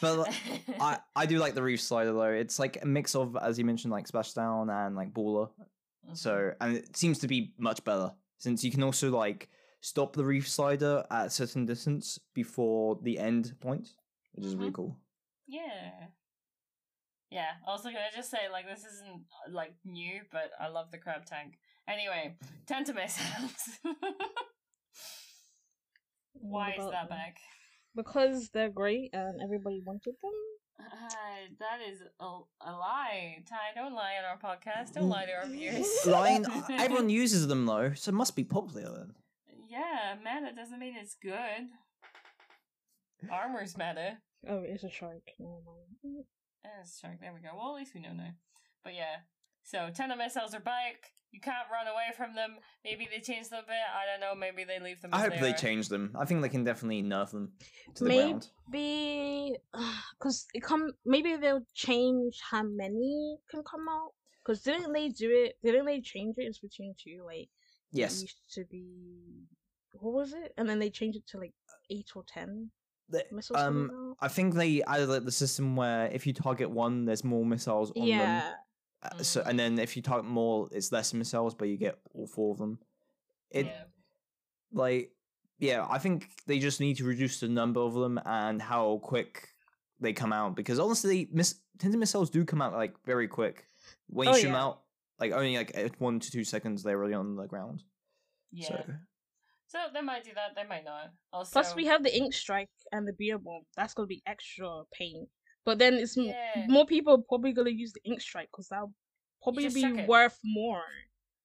But 0.00 0.18
like, 0.18 0.34
I 0.80 0.98
I 1.14 1.26
do 1.26 1.38
like 1.38 1.54
the 1.54 1.62
reef 1.62 1.80
slider 1.80 2.12
though. 2.12 2.22
It's 2.24 2.58
like 2.58 2.82
a 2.82 2.86
mix 2.86 3.14
of 3.14 3.36
as 3.36 3.58
you 3.58 3.64
mentioned 3.64 3.92
like 3.92 4.08
splashdown 4.08 4.70
and 4.72 4.96
like 4.96 5.12
baller. 5.12 5.50
Mhm. 6.08 6.16
So 6.16 6.52
and 6.60 6.76
it 6.78 6.96
seems 6.96 7.18
to 7.20 7.28
be 7.28 7.52
much 7.58 7.84
better 7.84 8.12
since 8.38 8.64
you 8.64 8.70
can 8.70 8.82
also 8.82 9.10
like 9.10 9.48
stop 9.82 10.14
the 10.16 10.24
reef 10.24 10.48
slider 10.48 11.04
at 11.10 11.26
a 11.26 11.30
certain 11.30 11.66
distance 11.66 12.18
before 12.34 12.98
the 13.02 13.18
end 13.18 13.54
point, 13.60 13.88
which 14.32 14.46
is 14.46 14.54
really 14.56 14.70
Mhm. 14.70 14.74
cool. 14.74 14.96
Yeah. 15.46 16.08
Yeah. 17.30 17.50
Also, 17.66 17.90
can 17.90 17.98
I 17.98 18.10
just 18.14 18.30
say, 18.30 18.48
like, 18.50 18.66
this 18.66 18.84
isn't 18.84 19.08
uh, 19.46 19.50
like 19.52 19.74
new, 19.84 20.20
but 20.32 20.50
I 20.60 20.68
love 20.68 20.90
the 20.90 20.98
crab 20.98 21.24
tank. 21.26 21.58
Anyway, 21.88 22.36
Tentamissiles. 22.66 23.78
Why 26.34 26.70
is 26.70 26.74
about 26.78 26.90
that 26.92 27.08
them? 27.08 27.18
back? 27.18 27.36
Because 27.94 28.50
they're 28.52 28.70
great 28.70 29.10
and 29.12 29.40
everybody 29.42 29.80
wanted 29.84 30.14
them. 30.22 30.32
Uh, 30.80 31.54
that 31.58 31.80
is 31.86 32.00
a, 32.20 32.24
a 32.24 32.72
lie. 32.72 33.42
Ty, 33.48 33.56
don't 33.74 33.92
lie 33.94 34.14
on 34.18 34.24
our 34.24 34.38
podcast. 34.38 34.94
Don't 34.94 35.08
lie 35.08 35.26
to 35.26 35.32
our 35.32 35.46
viewers. 35.46 35.86
Line, 36.06 36.46
everyone 36.70 37.10
uses 37.10 37.48
them 37.48 37.66
though, 37.66 37.92
so 37.94 38.08
it 38.10 38.14
must 38.14 38.34
be 38.34 38.44
popular 38.44 38.90
then. 38.96 39.12
Yeah, 39.68 40.14
meta 40.24 40.54
doesn't 40.56 40.78
mean 40.78 40.94
it's 40.98 41.16
good. 41.22 41.68
Armor's 43.30 43.76
meta. 43.76 44.18
Oh, 44.48 44.62
it's 44.64 44.84
a 44.84 44.90
shark. 44.90 45.22
Never 45.38 45.52
mind. 45.52 46.24
It's 46.80 46.98
shark. 47.00 47.20
There 47.20 47.32
we 47.34 47.40
go. 47.40 47.48
Well, 47.56 47.74
at 47.74 47.80
least 47.80 47.94
we 47.94 48.00
know 48.00 48.12
now. 48.12 48.30
But 48.84 48.94
yeah. 48.94 49.16
So, 49.62 49.78
Tenta 49.92 50.16
missiles 50.16 50.54
are 50.54 50.60
back. 50.60 51.12
You 51.32 51.40
can't 51.40 51.68
run 51.70 51.86
away 51.86 52.08
from 52.16 52.34
them. 52.34 52.56
Maybe 52.84 53.06
they 53.12 53.20
change 53.20 53.48
them 53.50 53.60
a 53.62 53.66
bit. 53.66 53.76
I 53.94 54.04
don't 54.10 54.20
know. 54.20 54.34
Maybe 54.34 54.64
they 54.64 54.80
leave 54.82 55.00
them. 55.00 55.10
I 55.12 55.26
as 55.26 55.32
hope 55.32 55.40
they 55.40 55.50
are. 55.50 55.56
change 55.56 55.88
them. 55.88 56.14
I 56.18 56.24
think 56.24 56.42
they 56.42 56.48
can 56.48 56.64
definitely 56.64 57.02
nerf 57.02 57.30
them 57.30 57.52
to 57.96 58.04
the 58.04 58.08
Maybe- 58.08 58.22
ground. 58.70 59.58
Because 60.18 60.46
it 60.54 60.62
come. 60.62 60.92
Maybe 61.04 61.36
they'll 61.36 61.64
change 61.74 62.38
how 62.50 62.62
many 62.62 63.36
can 63.50 63.62
come 63.62 63.86
out. 63.88 64.10
Because 64.44 64.62
didn't 64.62 64.92
they 64.92 65.08
do 65.08 65.30
it? 65.30 65.56
Didn't 65.62 65.86
they 65.86 66.00
change 66.00 66.36
it 66.38 66.46
in 66.46 66.52
Splatoon 66.52 66.94
two? 66.98 67.22
Like 67.24 67.42
it 67.42 67.48
Yes. 67.92 68.22
used 68.22 68.36
to 68.54 68.64
be. 68.70 68.86
What 69.92 70.14
was 70.14 70.32
it? 70.32 70.52
And 70.56 70.68
then 70.68 70.78
they 70.78 70.90
changed 70.90 71.18
it 71.18 71.26
to 71.28 71.38
like 71.38 71.52
eight 71.90 72.08
or 72.16 72.24
ten 72.26 72.70
The- 73.10 73.26
missiles. 73.32 73.60
um, 73.60 73.90
out? 74.10 74.16
I 74.20 74.28
think 74.28 74.54
they 74.54 74.82
added 74.82 75.08
like 75.08 75.24
the 75.24 75.32
system 75.32 75.76
where 75.76 76.06
if 76.06 76.26
you 76.26 76.32
target 76.32 76.70
one, 76.70 77.04
there's 77.04 77.24
more 77.24 77.44
missiles 77.44 77.90
on 77.92 78.00
them. 78.00 78.08
yeah. 78.08 78.52
Uh, 79.02 79.22
So 79.22 79.42
and 79.46 79.58
then 79.58 79.78
if 79.78 79.96
you 79.96 80.02
target 80.02 80.26
more, 80.30 80.68
it's 80.72 80.92
less 80.92 81.12
missiles, 81.14 81.54
but 81.54 81.68
you 81.68 81.76
get 81.76 81.98
all 82.14 82.26
four 82.26 82.52
of 82.52 82.58
them. 82.58 82.78
It 83.50 83.66
yeah. 83.66 83.82
like 84.72 85.12
yeah, 85.58 85.86
I 85.90 85.98
think 85.98 86.28
they 86.46 86.58
just 86.58 86.80
need 86.80 86.96
to 86.98 87.04
reduce 87.04 87.40
the 87.40 87.48
number 87.48 87.80
of 87.80 87.94
them 87.94 88.18
and 88.24 88.62
how 88.62 88.98
quick 89.02 89.48
they 90.00 90.12
come 90.14 90.32
out 90.32 90.54
because 90.56 90.78
honestly, 90.78 91.28
miss 91.32 91.56
tenta 91.78 91.96
missiles 91.96 92.30
do 92.30 92.44
come 92.44 92.62
out 92.62 92.72
like 92.72 92.94
very 93.04 93.28
quick 93.28 93.66
when 94.08 94.28
you 94.28 94.34
Oh, 94.34 94.36
shoot 94.36 94.46
them 94.46 94.54
out. 94.56 94.82
Like 95.18 95.32
only 95.32 95.56
like 95.56 95.76
at 95.76 96.00
one 96.00 96.20
to 96.20 96.30
two 96.30 96.44
seconds, 96.44 96.82
they're 96.82 96.96
already 96.98 97.14
on 97.14 97.36
the 97.36 97.46
ground. 97.46 97.82
Yeah. 98.52 98.68
So 98.68 98.84
So 99.70 99.78
they 99.94 100.00
might 100.00 100.24
do 100.24 100.32
that. 100.34 100.56
They 100.56 100.66
might 100.68 100.84
not. 100.84 101.10
Also, 101.32 101.52
Plus, 101.52 101.76
we 101.76 101.86
have 101.86 102.02
the 102.02 102.12
ink 102.16 102.34
strike 102.34 102.68
and 102.90 103.06
the 103.06 103.12
Booyah 103.12 103.40
bomb. 103.40 103.62
That's 103.76 103.94
gonna 103.94 104.08
be 104.08 104.20
extra 104.26 104.82
pain. 104.92 105.28
But 105.64 105.78
then 105.78 105.94
it's 105.94 106.18
m- 106.18 106.34
more 106.68 106.86
people 106.86 107.22
probably 107.28 107.52
gonna 107.52 107.70
use 107.70 107.92
the 107.92 108.00
ink 108.04 108.20
strike 108.20 108.48
because 108.50 108.66
that'll 108.68 108.92
probably 109.44 109.68
be 109.68 109.82
chuck 109.82 109.98
it. 109.98 110.08
worth 110.08 110.38
more. 110.42 110.82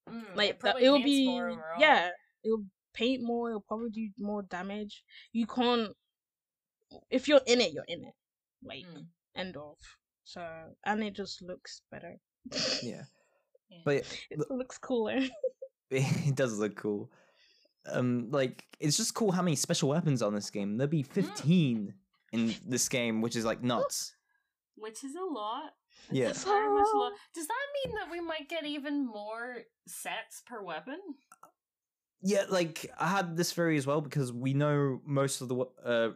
Mm, 0.09 0.23
it 0.31 0.35
Like 0.35 0.49
that, 0.49 0.59
probably 0.59 0.85
it'll 0.85 1.03
be 1.03 1.27
more 1.27 1.63
yeah, 1.79 2.09
it'll 2.43 2.65
paint 2.95 3.21
more. 3.21 3.49
It'll 3.49 3.61
probably 3.61 3.91
do 3.91 4.09
more 4.17 4.41
damage. 4.41 5.03
You 5.31 5.45
can't 5.45 5.91
if 7.11 7.27
you're 7.27 7.41
in 7.45 7.61
it, 7.61 7.73
you're 7.73 7.85
in 7.87 8.03
it. 8.05 8.13
Like 8.63 8.85
Mm. 8.87 9.05
end 9.35 9.55
of. 9.57 9.77
So 10.23 10.41
and 10.83 11.03
it 11.03 11.13
just 11.13 11.43
looks 11.43 11.81
better. 11.91 12.15
yeah, 12.81 13.03
Yeah. 13.69 13.81
but 13.85 13.95
it 14.31 14.39
looks 14.49 14.79
cooler. 14.79 15.19
it 15.91 16.35
does 16.35 16.57
look 16.57 16.75
cool. 16.75 17.11
Um, 17.91 18.29
like 18.31 18.65
it's 18.79 18.97
just 18.97 19.13
cool 19.13 19.31
how 19.31 19.41
many 19.41 19.55
special 19.55 19.89
weapons 19.89 20.21
are 20.21 20.27
on 20.27 20.35
this 20.35 20.49
game. 20.49 20.77
There'll 20.77 20.89
be 20.89 21.03
fifteen 21.03 21.93
in 22.31 22.55
this 22.67 22.89
game, 22.89 23.21
which 23.21 23.35
is 23.35 23.45
like 23.45 23.63
nuts. 23.63 24.15
which 24.75 25.03
is 25.03 25.15
a 25.15 25.23
lot. 25.23 25.73
Yeah. 26.11 26.29
It's 26.29 26.43
very 26.43 26.69
much 26.69 26.87
a 26.93 26.97
lot. 26.97 27.13
Does 27.33 27.47
that 27.47 27.65
mean 27.85 27.95
that 27.95 28.11
we 28.11 28.19
might 28.19 28.49
get 28.49 28.65
even 28.65 29.05
more 29.07 29.63
sets 29.87 30.43
per 30.45 30.61
weapon? 30.61 30.99
Yeah, 32.21 32.45
like 32.49 32.91
I 32.99 33.07
had 33.07 33.37
this 33.37 33.53
theory 33.53 33.77
as 33.77 33.85
well 33.87 34.01
because 34.01 34.33
we 34.33 34.53
know 34.53 34.99
most 35.05 35.41
of 35.41 35.47
the 35.47 35.65
uh, 35.83 36.09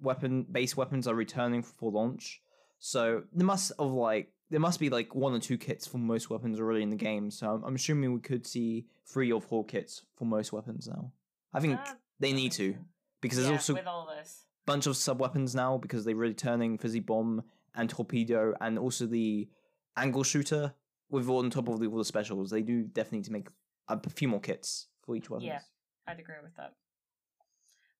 weapon 0.00 0.46
base 0.50 0.76
weapons 0.76 1.08
are 1.08 1.14
returning 1.14 1.62
for 1.62 1.90
launch. 1.90 2.40
So 2.78 3.22
there 3.32 3.46
must 3.46 3.72
of 3.78 3.92
like 3.92 4.32
there 4.50 4.60
must 4.60 4.80
be 4.80 4.90
like 4.90 5.14
one 5.14 5.32
or 5.34 5.38
two 5.38 5.58
kits 5.58 5.86
for 5.86 5.98
most 5.98 6.28
weapons 6.30 6.58
already 6.58 6.82
in 6.82 6.90
the 6.90 6.96
game. 6.96 7.30
So 7.30 7.48
I'm, 7.50 7.64
I'm 7.64 7.74
assuming 7.74 8.12
we 8.12 8.20
could 8.20 8.46
see 8.46 8.86
three 9.12 9.32
or 9.32 9.40
four 9.40 9.64
kits 9.64 10.02
for 10.16 10.24
most 10.24 10.52
weapons 10.52 10.86
now. 10.88 11.12
I 11.52 11.60
think 11.60 11.76
That- 11.84 11.98
they 12.18 12.32
need 12.32 12.52
to 12.52 12.76
because 13.20 13.38
there's 13.38 13.48
Yeah, 13.48 13.54
also 13.56 13.74
with 13.74 13.86
all 13.86 14.06
this. 14.06 14.46
bunch 14.66 14.86
of 14.86 14.96
sub 14.96 15.20
weapons 15.20 15.54
now 15.54 15.78
because 15.78 16.04
they're 16.04 16.14
returning 16.16 16.78
fizzy 16.78 17.00
bomb 17.00 17.44
and 17.74 17.88
torpedo 17.90 18.54
and 18.60 18.78
also 18.78 19.06
the 19.06 19.48
angle 19.96 20.22
shooter 20.22 20.74
with 21.08 21.28
all 21.28 21.38
on 21.40 21.50
top 21.50 21.68
of 21.68 21.80
the, 21.80 21.86
all 21.86 21.98
the 21.98 22.04
specials. 22.04 22.50
They 22.50 22.62
do 22.62 22.84
definitely 22.84 23.18
need 23.18 23.24
to 23.26 23.32
make 23.32 23.48
a 23.88 24.10
few 24.10 24.28
more 24.28 24.40
kits 24.40 24.88
for 25.02 25.16
each 25.16 25.28
weapon. 25.28 25.46
Yeah. 25.46 25.62
I'd 26.06 26.20
agree 26.20 26.36
with 26.42 26.54
that. 26.56 26.74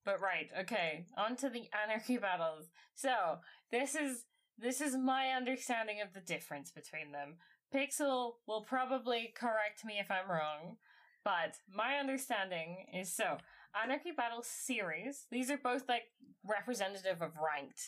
But 0.05 0.21
right, 0.21 0.49
okay, 0.61 1.07
on 1.17 1.37
to 1.37 1.51
the 1.51 1.69
anarchy 1.85 2.17
battles. 2.17 2.71
So 2.95 3.41
this 3.71 3.95
is 3.95 4.25
this 4.59 4.81
is 4.81 4.95
my 4.97 5.29
understanding 5.31 6.01
of 6.03 6.13
the 6.13 6.21
difference 6.21 6.71
between 6.71 7.13
them. 7.13 7.37
Pixel 7.75 8.35
will 8.47 8.63
probably 8.63 9.33
correct 9.35 9.85
me 9.85 9.99
if 9.99 10.11
I'm 10.11 10.29
wrong, 10.31 10.77
but 11.25 11.57
my 11.73 11.97
understanding 11.97 12.87
is 12.95 13.12
so 13.12 13.39
Anarchy 13.83 14.12
Battle 14.12 14.43
series. 14.43 15.27
These 15.31 15.51
are 15.51 15.59
both 15.59 15.89
like 15.89 16.05
representative 16.45 17.23
of 17.23 17.33
ranked. 17.37 17.81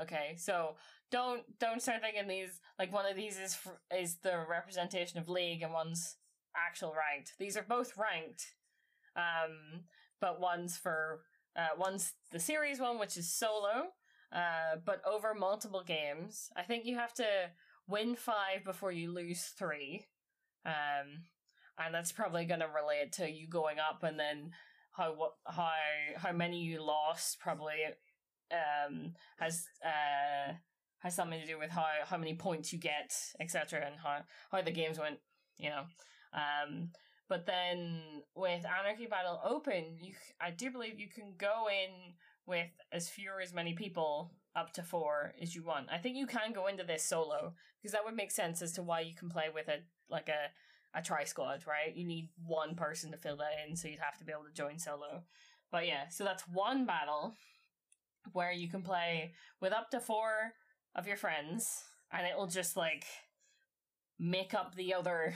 Okay, 0.00 0.34
so 0.36 0.76
don't 1.10 1.42
don't 1.58 1.82
start 1.82 2.00
thinking 2.00 2.28
these 2.28 2.60
like 2.78 2.92
one 2.92 3.06
of 3.06 3.16
these 3.16 3.38
is 3.38 3.58
is 3.96 4.18
the 4.22 4.44
representation 4.48 5.18
of 5.18 5.28
league 5.28 5.62
and 5.62 5.72
one's 5.72 6.16
actual 6.56 6.94
ranked. 6.94 7.32
These 7.38 7.56
are 7.56 7.66
both 7.68 7.96
ranked, 7.96 8.54
um, 9.16 9.84
but 10.20 10.40
one's 10.40 10.76
for 10.76 11.20
uh, 11.56 11.76
one's 11.76 12.12
the 12.30 12.38
series 12.38 12.78
one, 12.78 12.98
which 12.98 13.16
is 13.16 13.32
solo, 13.32 13.88
uh, 14.32 14.76
but 14.84 15.02
over 15.04 15.34
multiple 15.34 15.82
games. 15.84 16.50
I 16.56 16.62
think 16.62 16.86
you 16.86 16.96
have 16.96 17.14
to 17.14 17.26
win 17.88 18.14
five 18.14 18.64
before 18.64 18.92
you 18.92 19.12
lose 19.12 19.52
three, 19.58 20.06
um, 20.64 21.24
and 21.84 21.94
that's 21.94 22.12
probably 22.12 22.44
going 22.44 22.60
to 22.60 22.66
relate 22.66 23.12
to 23.12 23.30
you 23.30 23.48
going 23.48 23.78
up 23.78 24.02
and 24.02 24.18
then 24.18 24.50
how 24.92 25.14
how 25.46 25.70
how 26.16 26.32
many 26.32 26.60
you 26.60 26.82
lost 26.82 27.38
probably 27.40 27.76
um 28.52 29.12
has 29.38 29.66
uh 29.84 30.52
has 30.98 31.14
something 31.14 31.40
to 31.40 31.46
do 31.46 31.58
with 31.58 31.70
how 31.70 31.86
how 32.04 32.16
many 32.16 32.34
points 32.34 32.72
you 32.72 32.78
get 32.78 33.14
etc 33.40 33.84
and 33.86 33.96
how 34.02 34.18
how 34.50 34.60
the 34.60 34.70
games 34.70 34.98
went 34.98 35.18
you 35.56 35.70
know. 35.70 35.82
Um 36.34 36.90
but 37.28 37.46
then 37.46 38.00
with 38.34 38.64
anarchy 38.66 39.06
battle 39.06 39.40
open 39.44 39.96
you 40.00 40.12
i 40.40 40.50
do 40.50 40.70
believe 40.70 40.98
you 40.98 41.08
can 41.08 41.34
go 41.38 41.66
in 41.68 42.14
with 42.46 42.70
as 42.92 43.08
few 43.08 43.30
or 43.30 43.40
as 43.40 43.54
many 43.54 43.74
people 43.74 44.32
up 44.56 44.72
to 44.72 44.82
four 44.82 45.32
as 45.40 45.54
you 45.54 45.62
want. 45.62 45.86
I 45.90 45.98
think 45.98 46.16
you 46.16 46.26
can 46.26 46.52
go 46.52 46.66
into 46.66 46.84
this 46.84 47.04
solo 47.04 47.54
because 47.80 47.92
that 47.92 48.04
would 48.04 48.16
make 48.16 48.30
sense 48.30 48.60
as 48.62 48.72
to 48.72 48.82
why 48.82 49.00
you 49.00 49.14
can 49.14 49.30
play 49.30 49.46
with 49.54 49.68
a 49.68 49.78
like 50.10 50.28
a 50.28 50.50
a 50.94 51.02
tri 51.02 51.24
squad 51.24 51.64
right? 51.66 51.94
You 51.94 52.04
need 52.04 52.28
one 52.46 52.74
person 52.74 53.10
to 53.12 53.16
fill 53.16 53.36
that 53.36 53.52
in 53.66 53.76
so 53.76 53.88
you'd 53.88 54.00
have 54.00 54.18
to 54.18 54.24
be 54.24 54.32
able 54.32 54.44
to 54.44 54.52
join 54.52 54.78
solo. 54.78 55.22
But 55.70 55.86
yeah 55.86 56.08
so 56.08 56.24
that's 56.24 56.42
one 56.48 56.86
battle 56.86 57.34
where 58.32 58.52
you 58.52 58.68
can 58.68 58.82
play 58.82 59.32
with 59.60 59.72
up 59.72 59.90
to 59.90 60.00
four 60.00 60.52
of 60.94 61.06
your 61.06 61.16
friends 61.16 61.84
and 62.12 62.26
it'll 62.26 62.46
just 62.46 62.76
like 62.76 63.04
make 64.18 64.52
up 64.54 64.74
the 64.74 64.92
other 64.94 65.34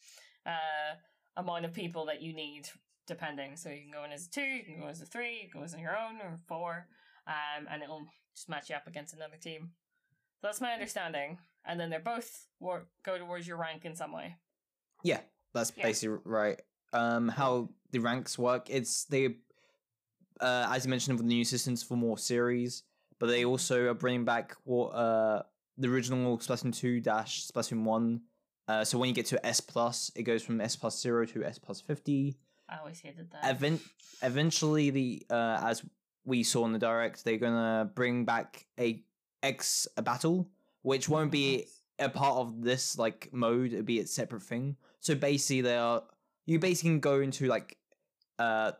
uh 0.46 0.94
amount 1.38 1.64
of 1.64 1.74
people 1.74 2.06
that 2.06 2.22
you 2.22 2.32
need 2.34 2.68
depending. 3.06 3.56
So 3.56 3.68
you 3.68 3.82
can 3.82 3.92
go 3.92 4.04
in 4.04 4.12
as 4.12 4.26
a 4.26 4.30
two 4.30 4.40
you 4.40 4.64
can 4.64 4.80
go 4.80 4.88
as 4.88 5.00
a 5.00 5.06
three 5.06 5.42
you 5.42 5.50
can 5.50 5.60
go 5.60 5.64
as 5.64 5.74
on 5.74 5.80
your 5.80 5.96
own 5.96 6.16
or 6.20 6.38
four 6.48 6.86
um 7.26 7.66
and 7.70 7.82
it'll 7.82 8.06
just 8.34 8.48
match 8.48 8.68
you 8.70 8.76
up 8.76 8.86
against 8.86 9.14
another 9.14 9.36
team. 9.40 9.70
So 10.40 10.48
that's 10.48 10.60
my 10.60 10.72
understanding. 10.72 11.38
And 11.64 11.80
then 11.80 11.88
they're 11.90 12.00
both 12.00 12.46
wor- 12.60 12.88
go 13.04 13.16
towards 13.18 13.48
your 13.48 13.56
rank 13.56 13.84
in 13.84 13.96
some 13.96 14.12
way 14.12 14.36
Yeah, 15.02 15.20
that's 15.54 15.72
Yeah. 15.76 15.82
basically 15.84 16.18
right. 16.24 16.60
Um, 16.92 17.28
how 17.28 17.68
the 17.90 17.98
ranks 17.98 18.38
work? 18.38 18.68
It's 18.70 19.04
they, 19.04 19.36
uh, 20.40 20.68
as 20.70 20.84
you 20.84 20.90
mentioned, 20.90 21.18
with 21.18 21.26
the 21.26 21.34
new 21.34 21.44
systems 21.44 21.82
for 21.82 21.96
more 21.96 22.18
series, 22.18 22.82
but 23.18 23.26
they 23.26 23.44
also 23.44 23.86
are 23.90 23.94
bringing 23.94 24.24
back 24.24 24.54
what 24.64 24.88
uh 24.90 25.42
the 25.78 25.88
original 25.88 26.38
Splatoon 26.38 26.74
two 26.74 27.00
dash 27.00 27.46
Splatoon 27.46 27.84
one. 27.84 28.22
Uh, 28.68 28.84
so 28.84 28.98
when 28.98 29.08
you 29.08 29.14
get 29.14 29.26
to 29.26 29.46
S 29.46 29.60
plus, 29.60 30.10
it 30.16 30.22
goes 30.24 30.42
from 30.42 30.60
S 30.60 30.74
plus 30.74 31.00
zero 31.00 31.24
to 31.26 31.44
S 31.44 31.58
plus 31.58 31.80
fifty. 31.80 32.36
i 32.68 32.78
always 32.78 32.98
hated 33.00 33.30
that 33.30 33.48
Event 33.50 33.80
eventually, 34.22 34.90
the 34.90 35.26
uh, 35.30 35.60
as 35.64 35.84
we 36.24 36.42
saw 36.42 36.64
in 36.64 36.72
the 36.72 36.78
direct, 36.78 37.24
they're 37.24 37.36
gonna 37.38 37.90
bring 37.94 38.24
back 38.24 38.66
a 38.80 39.04
X 39.42 39.86
battle, 40.02 40.48
which 40.82 41.08
won't 41.08 41.30
be 41.30 41.66
a 41.98 42.08
part 42.08 42.36
of 42.38 42.62
this 42.62 42.98
like 42.98 43.28
mode 43.32 43.72
it'd 43.72 43.86
be 43.86 44.00
a 44.00 44.06
separate 44.06 44.42
thing 44.42 44.76
so 45.00 45.14
basically 45.14 45.62
they 45.62 45.76
are 45.76 46.02
you 46.44 46.58
basically 46.58 46.90
can 46.90 47.00
go 47.00 47.20
into 47.20 47.46
like 47.46 47.78
uh 48.38 48.72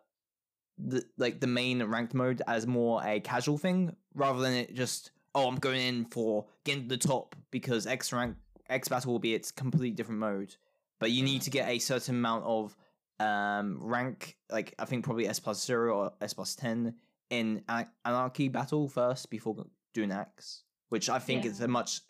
the 0.79 1.03
like 1.17 1.41
the 1.41 1.47
main 1.47 1.83
ranked 1.85 2.13
mode 2.15 2.43
as 2.47 2.67
more 2.67 3.03
a 3.05 3.19
casual 3.21 3.57
thing 3.57 3.95
rather 4.15 4.41
than 4.41 4.53
it 4.53 4.75
just 4.75 5.11
oh 5.35 5.49
i'm 5.49 5.57
going 5.57 5.81
in 5.81 6.05
for 6.05 6.45
getting 6.65 6.83
to 6.83 6.89
the 6.89 6.97
top 6.99 7.35
because 7.51 7.87
x 7.87 8.13
rank 8.13 8.37
x 8.69 8.89
battle 8.89 9.13
will 9.13 9.19
be 9.19 9.35
its 9.35 9.51
completely 9.51 9.91
different 9.91 10.21
mode 10.21 10.55
but 11.01 11.11
you 11.11 11.23
need 11.23 11.41
to 11.41 11.51
get 11.51 11.69
a 11.69 11.79
certain 11.79 12.17
amount 12.17 12.45
of 12.45 12.77
um 13.21 13.79
rank 13.81 14.37
like 14.51 14.75
i 14.79 14.85
think 14.85 15.03
probably 15.03 15.27
s 15.27 15.41
plus 15.41 15.65
0 15.65 15.97
or 15.97 16.13
s 16.21 16.35
plus 16.35 16.55
10 16.55 16.95
in 17.31 17.63
anarchy 18.05 18.49
battle 18.49 18.89
first 18.89 19.31
before 19.31 19.65
doing 19.95 20.13
x 20.13 20.65
which 20.91 21.09
i 21.09 21.19
think 21.19 21.45
Yeah. 21.45 21.51
is 21.53 21.61
a 21.63 21.69
much 21.69 22.01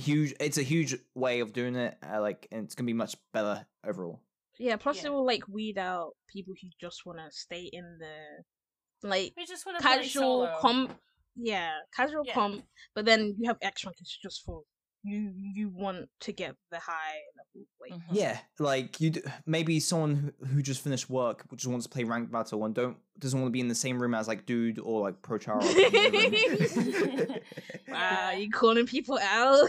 huge 0.00 0.34
it's 0.40 0.58
a 0.58 0.62
huge 0.62 0.96
way 1.14 1.40
of 1.40 1.52
doing 1.52 1.76
it 1.76 1.96
uh, 2.02 2.20
like 2.20 2.48
and 2.50 2.64
it's 2.64 2.74
gonna 2.74 2.86
be 2.86 2.92
much 3.04 3.14
better 3.32 3.66
overall 3.86 4.20
Yeah, 4.58 4.76
plus 4.76 4.96
Yeah. 4.98 5.06
it 5.08 5.12
will 5.12 5.24
like 5.26 5.44
weed 5.48 5.78
out 5.78 6.10
people 6.28 6.54
who 6.60 6.68
just 6.80 7.06
want 7.06 7.18
to 7.18 7.28
stay 7.30 7.64
in 7.72 7.98
the 7.98 9.08
like 9.08 9.32
just 9.46 9.64
want 9.64 9.78
to 9.78 9.82
casual 9.82 10.50
comp. 10.60 10.98
Yeah, 11.36 11.72
casual 11.96 12.24
Yeah. 12.26 12.34
comp. 12.34 12.64
But 12.94 13.04
then 13.06 13.36
you 13.38 13.48
have 13.48 13.56
X 13.62 13.84
rank. 13.84 13.96
It's 14.00 14.18
just 14.26 14.44
for 14.44 14.62
you. 15.02 15.32
You 15.36 15.68
want 15.70 16.08
to 16.20 16.32
get 16.32 16.54
the 16.70 16.78
high 16.78 17.18
level. 17.36 17.66
Like 17.80 17.92
Mhm. 17.92 18.02
yeah 18.12 18.38
like 18.58 19.00
you 19.00 19.10
d- 19.10 19.22
maybe 19.46 19.80
someone 19.80 20.32
who, 20.40 20.46
who 20.46 20.62
just 20.62 20.82
finished 20.82 21.10
work 21.10 21.44
who 21.50 21.56
just 21.56 21.66
wants 21.68 21.86
to 21.86 21.90
play 21.90 22.04
ranked 22.04 22.30
battle 22.30 22.64
and 22.64 22.74
don't 22.74 22.96
doesn't 23.18 23.38
want 23.40 23.48
to 23.48 23.52
be 23.52 23.60
in 23.60 23.68
the 23.68 23.74
same 23.74 24.00
room 24.00 24.14
as 24.14 24.28
like 24.28 24.46
dude 24.46 24.78
or 24.78 25.00
like 25.00 25.20
pro 25.22 25.38
chara 25.38 25.60
wow, 27.88 28.30
you 28.32 28.50
calling 28.50 28.86
people 28.86 29.18
out? 29.22 29.68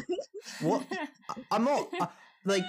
what 0.61 0.85
I- 1.29 1.35
i'm 1.51 1.63
not 1.63 1.87
I- 1.99 2.07
like 2.45 2.63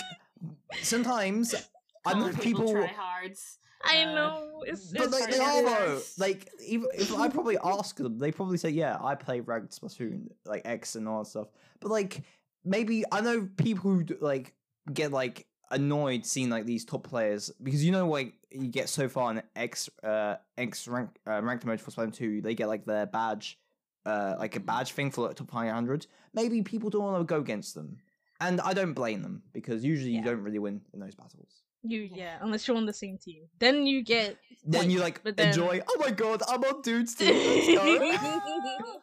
sometimes 0.82 1.54
I'm 2.04 2.18
Calling 2.18 2.36
people 2.38 2.72
try 2.72 2.86
hards. 2.88 3.58
I 3.84 4.02
Uh, 4.02 4.14
know. 4.14 4.64
It's, 4.66 4.90
But 4.92 5.04
it's 5.04 5.12
like 5.12 5.30
they 5.30 5.38
are 5.38 5.62
though. 5.62 6.00
Like 6.18 6.48
even 6.66 6.88
if 6.94 7.14
I 7.14 7.28
probably 7.28 7.56
ask 7.62 7.94
them, 7.96 8.18
they 8.18 8.32
probably 8.32 8.58
say, 8.58 8.70
"Yeah, 8.70 8.98
I 9.00 9.14
play 9.14 9.38
ranked 9.38 9.80
Splatoon, 9.80 10.26
like 10.44 10.62
X 10.64 10.96
and 10.96 11.06
all 11.06 11.22
that 11.22 11.30
stuff." 11.30 11.46
But 11.78 11.92
like 11.92 12.22
maybe 12.64 13.04
I 13.12 13.20
know 13.20 13.48
people 13.56 13.90
who 13.90 14.04
like 14.20 14.54
get 14.92 15.12
like 15.12 15.46
annoyed 15.70 16.26
seeing 16.26 16.50
like 16.50 16.66
these 16.66 16.84
top 16.84 17.02
players 17.04 17.50
because 17.62 17.84
you 17.84 17.92
know 17.92 18.06
like 18.08 18.34
you 18.50 18.68
get 18.68 18.88
so 18.88 19.08
far 19.08 19.30
in 19.30 19.42
X 19.56 19.88
uh 20.04 20.36
X 20.58 20.86
rank 20.88 21.10
uh, 21.26 21.40
ranked 21.42 21.64
mode 21.64 21.80
for 21.80 21.90
Splatoon 21.90 22.14
two, 22.14 22.40
they 22.42 22.54
get 22.54 22.68
like 22.68 22.84
their 22.84 23.06
badge, 23.06 23.58
uh 24.06 24.34
like 24.38 24.56
a 24.56 24.60
badge 24.60 24.92
thing 24.92 25.10
for 25.10 25.26
like 25.28 25.36
top 25.36 25.50
five 25.50 25.72
hundred. 25.72 26.06
Maybe 26.34 26.62
people 26.62 26.90
don't 26.90 27.02
want 27.04 27.18
to 27.20 27.24
go 27.24 27.38
against 27.40 27.74
them, 27.74 27.98
and 28.40 28.60
I 28.60 28.72
don't 28.74 28.92
blame 28.94 29.22
them 29.22 29.42
because 29.52 29.84
usually 29.84 30.12
Yeah. 30.12 30.18
you 30.18 30.24
don't 30.24 30.42
really 30.42 30.58
win 30.58 30.80
in 30.92 31.00
those 31.00 31.14
battles. 31.14 31.62
you. 31.84 32.08
Yeah, 32.14 32.36
unless 32.42 32.68
you're 32.68 32.76
on 32.76 32.86
the 32.86 32.92
same 32.92 33.18
team, 33.18 33.44
then 33.58 33.86
you 33.86 34.02
get. 34.04 34.36
Then 34.64 34.90
you 34.90 35.00
like 35.00 35.22
but 35.24 35.36
then- 35.36 35.48
enjoy. 35.48 35.80
Oh 35.88 35.96
my 35.98 36.10
god, 36.10 36.42
I'm 36.48 36.62
on 36.64 36.82
dude's 36.82 37.14
team. 37.18 37.34
Let's 37.34 37.66
go. 37.66 39.00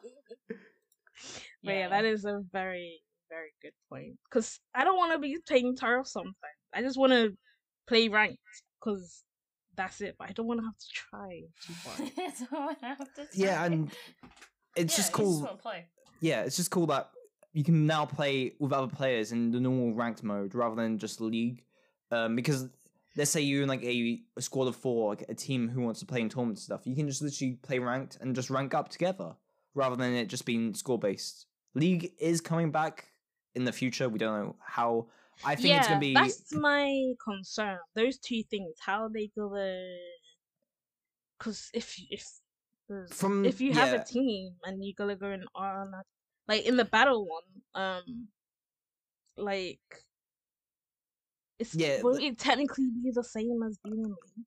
But 1.62 1.72
yeah, 1.74 1.88
that 1.90 2.04
is 2.06 2.24
a 2.24 2.42
very, 2.52 3.00
very 3.30 3.52
good 3.62 3.72
point. 3.88 4.18
Because 4.24 4.58
I 4.74 4.84
don't 4.84 4.96
want 4.96 5.12
to 5.12 5.18
be 5.18 5.38
playing 5.46 5.76
Taro 5.76 6.02
sometimes. 6.04 6.34
I 6.74 6.82
just 6.82 6.98
want 6.98 7.12
to 7.12 7.36
play 7.88 8.08
ranked 8.08 8.38
because 8.80 9.22
that's 9.76 10.00
it. 10.00 10.16
But 10.18 10.28
I 10.28 10.32
don't 10.32 10.46
want 10.46 10.60
to 10.60 10.66
have 10.66 10.76
to 10.76 10.86
try 10.92 11.42
too 11.66 11.72
hard. 11.84 12.12
That's 12.16 12.42
all 12.52 12.70
I 12.82 12.86
have 12.86 13.14
to 13.14 13.26
yeah, 13.34 13.64
and 13.64 13.90
it's 14.76 14.94
Yeah, 14.94 14.96
just 14.96 15.12
cool. 15.12 15.40
wanna 15.42 15.56
play. 15.56 15.86
yeah, 16.20 16.42
it's 16.42 16.56
just 16.56 16.70
cool 16.70 16.86
that 16.88 17.10
you 17.52 17.64
can 17.64 17.86
now 17.86 18.04
play 18.06 18.52
with 18.60 18.72
other 18.72 18.86
players 18.86 19.32
in 19.32 19.50
the 19.50 19.58
normal 19.60 19.92
ranked 19.94 20.22
mode 20.22 20.54
rather 20.54 20.76
than 20.76 20.98
just 20.98 21.20
league. 21.20 21.64
Um, 22.12 22.36
because 22.36 22.68
let's 23.16 23.30
say 23.30 23.40
you're 23.40 23.62
in 23.62 23.68
like 23.68 23.82
a, 23.82 24.20
a 24.36 24.40
squad 24.42 24.68
of 24.68 24.76
four, 24.76 25.10
like 25.10 25.24
a 25.28 25.34
team 25.34 25.68
who 25.68 25.80
wants 25.80 25.98
to 26.00 26.06
play 26.06 26.20
in 26.20 26.28
tournament 26.28 26.58
stuff, 26.60 26.82
you 26.86 26.94
can 26.94 27.08
just 27.08 27.22
literally 27.22 27.54
play 27.62 27.78
ranked 27.80 28.18
and 28.20 28.34
just 28.36 28.50
rank 28.50 28.72
up 28.74 28.88
together 28.88 29.34
rather 29.74 29.96
than 29.96 30.14
it 30.14 30.26
just 30.28 30.44
being 30.44 30.74
score 30.74 30.98
based. 30.98 31.46
League 31.74 32.12
is 32.20 32.40
coming 32.40 32.70
back 32.70 33.08
in 33.54 33.64
the 33.64 33.72
future. 33.72 34.08
We 34.08 34.18
don't 34.18 34.38
know 34.38 34.56
how 34.64 35.08
I 35.44 35.54
think 35.54 35.68
yeah, 35.68 35.78
it's 35.78 35.88
gonna 35.88 36.00
be 36.00 36.14
that's 36.14 36.52
my 36.54 37.12
concern. 37.24 37.78
Those 37.94 38.18
two 38.18 38.42
things, 38.50 38.74
how 38.80 39.08
they 39.08 39.30
gonna? 39.36 39.96
Because 41.38 41.70
if 41.72 41.98
you- 41.98 42.08
if 42.10 42.26
From- 43.10 43.44
if 43.44 43.60
you 43.60 43.72
have 43.72 43.92
yeah. 43.92 44.02
a 44.02 44.04
team 44.04 44.56
and 44.64 44.84
you're 44.84 44.94
gonna 44.96 45.16
go 45.16 45.30
in 45.30 45.44
on 45.54 46.02
like 46.48 46.64
in 46.66 46.76
the 46.76 46.84
battle 46.84 47.24
one, 47.26 47.62
um, 47.74 48.28
like 49.36 50.04
it's 51.58 51.74
Yeah, 51.74 52.02
will 52.02 52.16
it 52.16 52.38
technically 52.38 52.90
be 53.02 53.10
the 53.12 53.22
same 53.24 53.62
as 53.62 53.78
being 53.78 54.02
in 54.04 54.10
league? 54.10 54.46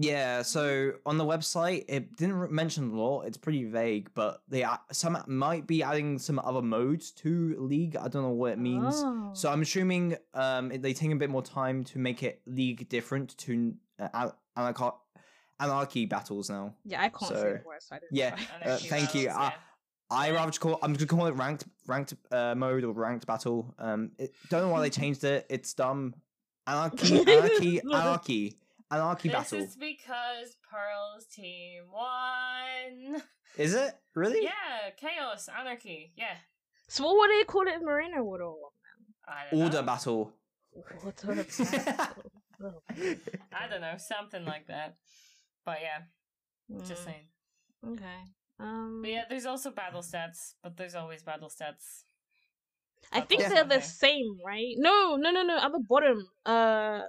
Yeah, 0.00 0.42
so 0.42 0.92
on 1.04 1.18
the 1.18 1.24
website, 1.24 1.84
it 1.88 2.14
didn't 2.16 2.52
mention 2.52 2.90
a 2.92 2.94
lot. 2.94 3.22
It's 3.22 3.36
pretty 3.36 3.64
vague, 3.64 4.10
but 4.14 4.42
they 4.48 4.62
a- 4.62 4.78
some 4.92 5.18
might 5.26 5.66
be 5.66 5.82
adding 5.82 6.18
some 6.20 6.38
other 6.38 6.62
modes 6.62 7.10
to 7.22 7.56
League. 7.58 7.96
I 7.96 8.06
don't 8.06 8.22
know 8.22 8.28
what 8.30 8.52
it 8.52 8.58
means. 8.60 8.94
So 9.32 9.48
Oh. 9.48 9.52
I'm 9.52 9.62
assuming 9.62 10.16
um 10.34 10.68
they 10.68 10.92
take 10.92 11.10
a 11.10 11.16
bit 11.16 11.30
more 11.30 11.42
time 11.42 11.82
to 11.84 11.98
make 11.98 12.22
it 12.22 12.40
League 12.46 12.88
different 12.88 13.36
to 13.38 13.74
uh, 13.98 14.08
An- 14.14 14.32
Anarch- 14.56 14.94
Anarchy 15.58 16.06
battles 16.06 16.48
now. 16.48 16.74
yeah, 16.84 17.02
I 17.02 17.08
can't 17.08 17.28
say 17.32 17.34
so- 17.34 17.58
the 17.62 17.66
word. 17.66 17.82
So 17.82 17.96
yeah. 18.12 18.36
Uh, 18.64 18.76
thank 18.76 19.14
you. 19.16 19.30
I-. 19.30 19.54
I 20.10 20.30
rather 20.30 20.52
call 20.52 20.78
I'm 20.80 20.94
just 20.96 21.08
gonna 21.08 21.20
call 21.22 21.28
it 21.28 21.34
ranked 21.36 21.64
ranked 21.88 22.14
uh, 22.30 22.54
mode 22.54 22.84
or 22.84 22.92
ranked 22.92 23.26
battle. 23.26 23.74
Um, 23.80 24.12
it, 24.18 24.32
don't 24.48 24.62
know 24.62 24.68
why 24.68 24.80
they 24.80 24.90
changed 25.00 25.24
it. 25.24 25.44
It's 25.50 25.74
dumb. 25.74 26.14
Anarchy, 26.68 27.18
anarchy, 27.26 27.80
anarchy, 27.80 28.56
anarchy 28.90 29.28
This 29.28 29.36
battle. 29.36 29.58
is 29.60 29.76
because 29.76 30.56
Pearl's 30.70 31.26
team 31.26 31.84
won. 31.92 33.22
Is 33.56 33.74
it 33.74 33.94
really? 34.14 34.42
Yeah, 34.44 34.90
chaos, 34.96 35.48
anarchy. 35.48 36.12
Yeah, 36.16 36.36
So 36.88 37.04
what 37.04 37.16
would 37.18 37.30
they 37.30 37.44
call 37.44 37.66
it 37.68 37.74
in 37.74 37.84
Marina 37.84 38.22
Order? 38.22 38.50
I 39.26 39.44
don't 39.50 39.60
Order 39.62 39.72
know. 39.72 39.78
Order 39.78 39.82
battle. 39.86 40.32
battle. 41.04 42.22
Oh, 42.60 42.82
I 43.52 43.68
don't 43.70 43.80
know, 43.80 43.94
something 43.98 44.44
like 44.44 44.66
that. 44.66 44.96
But 45.64 45.78
yeah, 45.82 46.02
just 46.86 47.02
mm, 47.02 47.04
saying. 47.04 47.26
Okay. 47.86 48.18
Um, 48.58 49.00
But 49.02 49.10
yeah, 49.10 49.24
there's 49.28 49.46
also 49.46 49.70
battle 49.70 50.02
stats, 50.02 50.54
but 50.62 50.76
there's 50.76 50.94
always 50.96 51.22
battle 51.22 51.48
stats. 51.50 52.02
I 53.12 53.20
think 53.20 53.42
also 53.42 53.54
they're 53.54 53.78
the 53.78 53.80
same, 53.80 54.38
right? 54.44 54.74
No, 54.76 55.16
no, 55.16 55.30
no, 55.30 55.42
no. 55.44 55.56
At 55.58 55.70
the 55.72 55.78
bottom, 55.88 56.26
uh, 56.44 57.02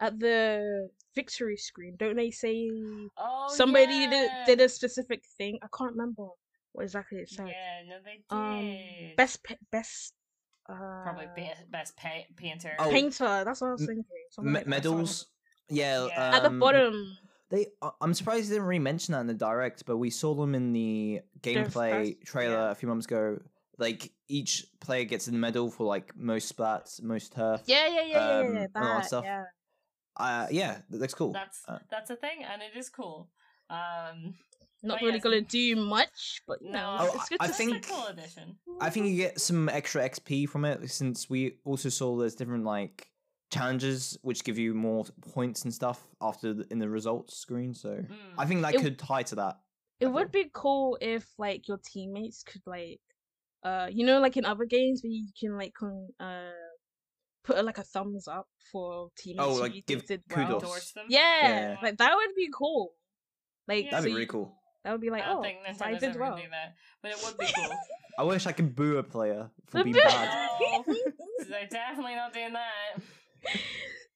at 0.00 0.18
the 0.18 0.88
victory 1.16 1.56
screen, 1.56 1.96
don't 1.98 2.14
they 2.14 2.30
say 2.30 2.70
Oh, 3.18 3.46
somebody 3.48 3.94
yeah. 4.06 4.10
did, 4.10 4.30
did 4.58 4.60
a 4.60 4.68
specific 4.68 5.24
thing? 5.36 5.58
I 5.62 5.66
can't 5.76 5.90
remember 5.92 6.28
what 6.72 6.82
exactly 6.84 7.18
it 7.18 7.28
said. 7.30 7.48
Yeah, 7.48 7.82
no, 7.88 7.96
they 8.04 8.20
did. 8.30 9.10
Um, 9.10 9.16
best, 9.16 9.42
pa- 9.42 9.54
best, 9.72 10.12
uh, 10.68 10.74
Probably 11.02 11.26
be- 11.34 11.50
best 11.70 11.96
pa- 11.96 12.28
painter. 12.36 12.76
Oh, 12.78 12.90
painter. 12.90 13.42
That's 13.44 13.60
what 13.60 13.68
I 13.68 13.72
was 13.72 13.86
thinking. 13.86 14.04
something 14.30 14.52
Me- 14.52 14.58
like 14.60 14.66
medals. 14.68 15.26
Yeah. 15.68 16.06
Yeah. 16.06 16.36
At 16.36 16.42
the 16.42 16.50
um, 16.50 16.60
bottom. 16.60 17.16
They, 17.50 17.66
I- 17.82 17.90
I'm 18.00 18.14
surprised 18.14 18.50
they 18.50 18.54
didn't 18.54 18.68
really 18.68 18.78
mention 18.80 19.12
that 19.12 19.20
in 19.22 19.26
the 19.26 19.34
direct, 19.34 19.86
but 19.86 19.96
we 19.96 20.10
saw 20.10 20.34
them 20.34 20.54
in 20.54 20.72
the 20.72 21.22
gameplay 21.40 22.14
first- 22.14 22.26
trailer 22.26 22.54
yeah. 22.54 22.70
a 22.70 22.74
few 22.74 22.88
months 22.88 23.06
ago. 23.06 23.38
Like 23.78 24.10
each 24.28 24.66
player 24.80 25.04
gets 25.04 25.28
a 25.28 25.32
medal 25.32 25.70
for 25.70 25.84
like 25.86 26.16
most 26.16 26.54
splats, 26.54 27.02
most 27.02 27.32
turf. 27.34 27.62
Yeah, 27.66 27.86
yeah, 27.88 27.94
yeah, 28.02 28.06
yeah, 28.06 28.38
um, 28.38 28.54
yeah. 28.54 28.60
and 28.62 28.70
all 28.74 28.82
that 28.84 28.94
That, 29.00 29.04
stuff. 29.06 29.24
yeah. 29.24 29.44
Uh, 30.16 30.46
yeah, 30.50 30.78
that 30.90 31.00
looks 31.00 31.14
cool. 31.14 31.32
That's 31.32 31.62
Uh, 31.68 31.78
that's 31.90 32.10
a 32.10 32.16
thing, 32.16 32.44
and 32.44 32.62
it 32.62 32.76
is 32.76 32.88
cool. 32.88 33.28
Um, 33.70 34.34
Not 34.82 35.00
really 35.00 35.14
yes. 35.14 35.22
gonna 35.22 35.40
do 35.40 35.76
much, 35.76 36.42
but 36.46 36.62
you 36.62 36.70
no, 36.70 36.96
Oh, 37.00 37.10
it's 37.14 37.28
good 37.28 37.38
I 37.40 37.46
to 37.46 37.48
it's 37.50 37.58
see. 37.58 37.64
a 37.64 37.68
think- 37.70 37.86
cool 37.88 38.06
addition. 38.06 38.58
I 38.80 38.90
think 38.90 39.06
you 39.06 39.16
get 39.16 39.40
some 39.40 39.68
extra 39.68 40.02
XP 40.08 40.46
from 40.48 40.64
it 40.64 40.88
since 40.90 41.28
we 41.28 41.58
also 41.64 41.88
saw 41.88 42.16
there's 42.16 42.34
different 42.34 42.64
like 42.64 43.10
challenges 43.50 44.18
which 44.22 44.44
give 44.44 44.58
you 44.58 44.74
more 44.74 45.04
points 45.32 45.64
and 45.64 45.72
stuff 45.72 46.06
after 46.20 46.52
the, 46.54 46.66
in 46.70 46.78
the 46.78 46.88
results 46.88 47.36
screen. 47.36 47.74
So 47.74 47.90
Mm. 47.96 48.16
I 48.38 48.46
think 48.46 48.62
that 48.62 48.74
It- 48.74 48.82
could 48.82 48.98
tie 48.98 49.22
to 49.24 49.34
that. 49.36 49.60
It 50.00 50.06
I 50.06 50.10
would 50.10 50.30
be 50.30 50.50
cool 50.52 50.98
if 51.00 51.26
like 51.38 51.68
your 51.68 51.78
teammates 51.78 52.42
could 52.42 52.62
like, 52.66 53.00
uh, 53.62 53.88
you 53.90 54.04
know, 54.04 54.20
like 54.20 54.36
in 54.36 54.44
other 54.44 54.66
games 54.66 55.02
where 55.02 55.10
you 55.12 55.28
can 55.40 55.56
like 55.56 55.72
con- 55.74 56.12
uh 56.20 56.52
put 57.46 57.56
a, 57.58 57.62
like 57.62 57.78
a 57.78 57.82
thumbs 57.84 58.28
up 58.28 58.46
for 58.72 59.08
teammates. 59.16 59.46
Oh, 59.46 59.54
who 59.54 59.60
like, 59.60 59.74
you 59.74 59.82
give 59.86 60.04
did 60.06 60.22
well. 60.28 60.46
kudos. 60.46 60.62
Endorse 60.62 60.92
them. 60.92 61.06
Yeah, 61.08 61.48
Yeah. 61.48 61.76
like 61.82 61.96
that 61.98 62.14
would 62.14 62.34
be 62.36 62.48
cool. 62.52 62.92
Like 63.68 63.84
Yeah. 63.86 63.90
That'd 63.92 64.04
so 64.04 64.08
be 64.10 64.14
really 64.14 64.26
cool. 64.26 64.52
That 64.84 64.92
would 64.92 65.00
be 65.00 65.10
like, 65.10 65.22
I 65.24 65.32
oh, 65.32 65.42
think 65.42 65.58
I 65.80 65.94
did 65.94 66.14
well. 66.18 66.36
do 66.36 66.42
that, 66.50 66.74
but 67.02 67.10
it 67.12 67.18
would 67.24 67.36
be 67.38 67.46
cool. 67.56 67.70
I 68.18 68.22
wish 68.22 68.46
I 68.46 68.52
could 68.52 68.74
boo 68.76 68.98
a 68.98 69.02
player 69.02 69.50
for 69.66 69.82
being 69.84 69.96
bad. 69.96 70.48
No. 70.60 70.84
They're 71.48 71.66
definitely 71.70 72.14
not 72.14 72.32
doing 72.32 72.52
that. 72.52 73.02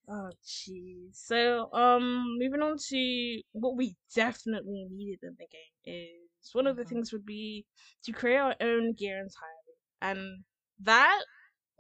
Oh 0.09 0.31
jeez. 0.45 1.15
So 1.15 1.71
um 1.73 2.37
moving 2.39 2.63
on 2.63 2.77
to 2.89 3.43
what 3.53 3.77
we 3.77 3.95
definitely 4.15 4.87
needed 4.91 5.21
in 5.23 5.37
the 5.39 5.47
game 5.47 6.11
is 6.43 6.55
one 6.55 6.67
of 6.67 6.77
the 6.77 6.85
Mhm. 6.85 6.89
things 6.89 7.13
would 7.13 7.27
be 7.27 7.67
to 8.05 8.13
create 8.13 8.39
our 8.39 8.57
own 8.61 8.95
gear 8.95 9.17
entirely. 9.19 9.77
And 10.03 10.45
that 10.81 11.23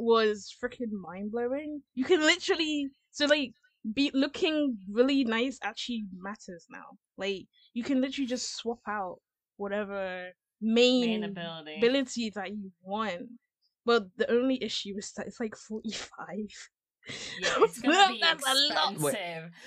was 0.01 0.55
freaking 0.62 0.92
mind 0.92 1.32
blowing. 1.32 1.82
You 1.94 2.05
can 2.05 2.20
literally 2.20 2.88
so 3.12 3.26
like 3.26 3.53
be 3.94 4.11
looking 4.14 4.78
really 4.90 5.24
nice 5.24 5.59
actually 5.62 6.05
matters 6.16 6.66
now. 6.70 6.96
Like 7.16 7.46
you 7.74 7.82
can 7.82 8.01
literally 8.01 8.26
just 8.26 8.57
swap 8.57 8.80
out 8.88 9.18
whatever 9.57 10.30
main, 10.61 11.20
Main 11.20 11.24
ability. 11.24 11.76
ability 11.76 12.30
that 12.34 12.51
you 12.51 12.70
want. 12.82 13.22
But 13.86 14.09
the 14.16 14.30
only 14.30 14.62
issue 14.62 14.94
is 14.96 15.12
that 15.16 15.26
it's 15.26 15.40
like 15.40 15.57
forty 15.57 15.92
five. 15.92 16.51
Yeah, 17.40 17.55
it's 17.59 17.80
gonna 17.80 18.12
be 18.12 18.20
That's 18.20 18.42
expensive. 18.42 19.03
Wait, 19.03 19.14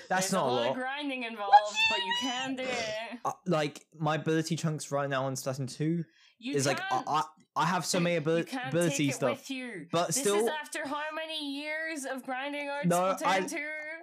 That's 0.08 0.30
There's 0.30 0.32
not 0.32 0.46
a 0.46 0.50
a 0.50 0.52
lot 0.52 0.68
of 0.68 0.74
grinding 0.76 1.24
involved, 1.24 1.76
but 1.90 1.98
you 1.98 2.14
can 2.20 2.56
do 2.56 2.62
it. 2.62 3.18
Uh, 3.24 3.32
like 3.46 3.84
my 3.98 4.14
ability 4.14 4.54
chunks 4.56 4.92
right 4.92 5.10
now 5.10 5.24
on 5.24 5.34
Splatoon 5.34 5.76
2 5.76 6.04
You 6.44 6.54
is 6.54 6.66
like 6.66 6.80
I, 6.80 6.88
can't- 6.88 7.08
I 7.08 7.22
I 7.56 7.66
have 7.66 7.86
so 7.86 8.00
many 8.00 8.16
you 8.16 8.20
abili- 8.20 8.46
can't 8.46 8.68
ability 8.68 8.96
take 8.96 9.08
it 9.10 9.14
stuff. 9.14 9.38
with 9.38 9.50
you. 9.50 9.86
but 9.92 10.08
this 10.08 10.16
still- 10.16 10.36
is 10.36 10.50
after 10.60 10.86
how 10.86 11.02
many 11.14 11.38
years 11.60 12.04
of 12.04 12.24
grinding 12.24 12.68
out 12.68 12.84
No, 12.86 12.96
Splatoon 13.18 13.26
I- 13.26 13.40
2? 13.42 13.56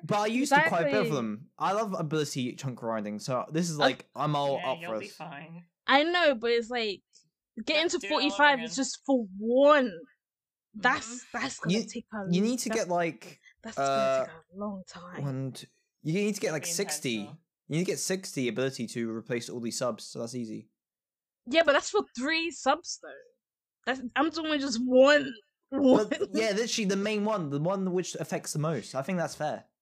But 0.04 0.20
I 0.20 0.26
used 0.28 0.52
to 0.54 0.62
quite 0.68 0.88
a 0.88 0.92
bit 0.92 1.06
of 1.08 1.12
them. 1.14 1.50
I 1.60 1.74
love 1.74 1.94
ability 1.98 2.54
chunk 2.56 2.80
grinding, 2.80 3.20
so 3.20 3.46
this 3.52 3.70
is 3.70 3.78
like 3.78 4.08
I'm 4.16 4.36
all 4.36 4.58
yeah, 4.60 4.72
up 4.72 4.78
you'll 4.82 4.94
for 4.94 5.00
be 5.00 5.06
it. 5.08 5.12
fine. 5.12 5.64
I 5.86 6.04
know, 6.04 6.34
but 6.34 6.50
it's 6.52 6.70
like 6.72 7.02
getting 7.66 7.90
to 7.90 7.98
do 8.00 8.08
it 8.08 8.12
all 8.12 8.18
over 8.18 8.30
forty 8.30 8.36
five 8.38 8.54
again. 8.56 8.66
is 8.66 8.76
just 8.76 9.00
for 9.06 9.26
one. 9.38 9.92
That's 10.74 11.26
that's 11.34 11.60
gonna 11.60 11.78
You- 11.78 11.84
take 11.86 12.06
a. 12.14 12.34
You 12.34 12.42
need 12.42 12.60
to 12.60 12.70
get 12.70 12.88
like 12.88 13.40
that's 13.62 13.78
uh, 13.78 13.84
gonna 13.86 14.26
take 14.26 14.56
a 14.56 14.60
long 14.60 14.84
time. 14.88 15.28
And 15.28 15.66
you 16.04 16.14
need 16.14 16.34
to 16.36 16.42
get 16.42 16.54
like 16.54 16.66
sixty. 16.66 17.30
You 17.68 17.78
need 17.78 17.86
to 17.86 17.92
get 17.92 18.00
sixty 18.00 18.48
ability 18.48 18.88
to 18.88 19.12
replace 19.12 19.50
all 19.50 19.60
these 19.60 19.78
subs, 19.78 20.06
so 20.06 20.20
that's 20.20 20.34
easy. 20.36 20.70
Yeah, 21.48 21.64
but 21.66 21.74
that's 21.74 21.90
for 21.90 22.02
three 22.18 22.52
subs 22.52 23.00
though. 23.02 23.10
That's 23.86 24.02
I'm 24.16 24.32
talking 24.32 24.60
just 24.60 24.80
one. 24.86 25.34
one. 25.70 26.08
But 26.10 26.30
yeah, 26.34 26.52
literally 26.52 26.86
the 26.88 26.96
main 26.96 27.26
one, 27.26 27.50
the 27.50 27.60
one 27.60 27.92
which 27.94 28.16
affects 28.16 28.54
the 28.54 28.60
most. 28.60 28.96
I 28.96 29.02
think 29.02 29.18
that's 29.18 29.36
fair. 29.36 29.66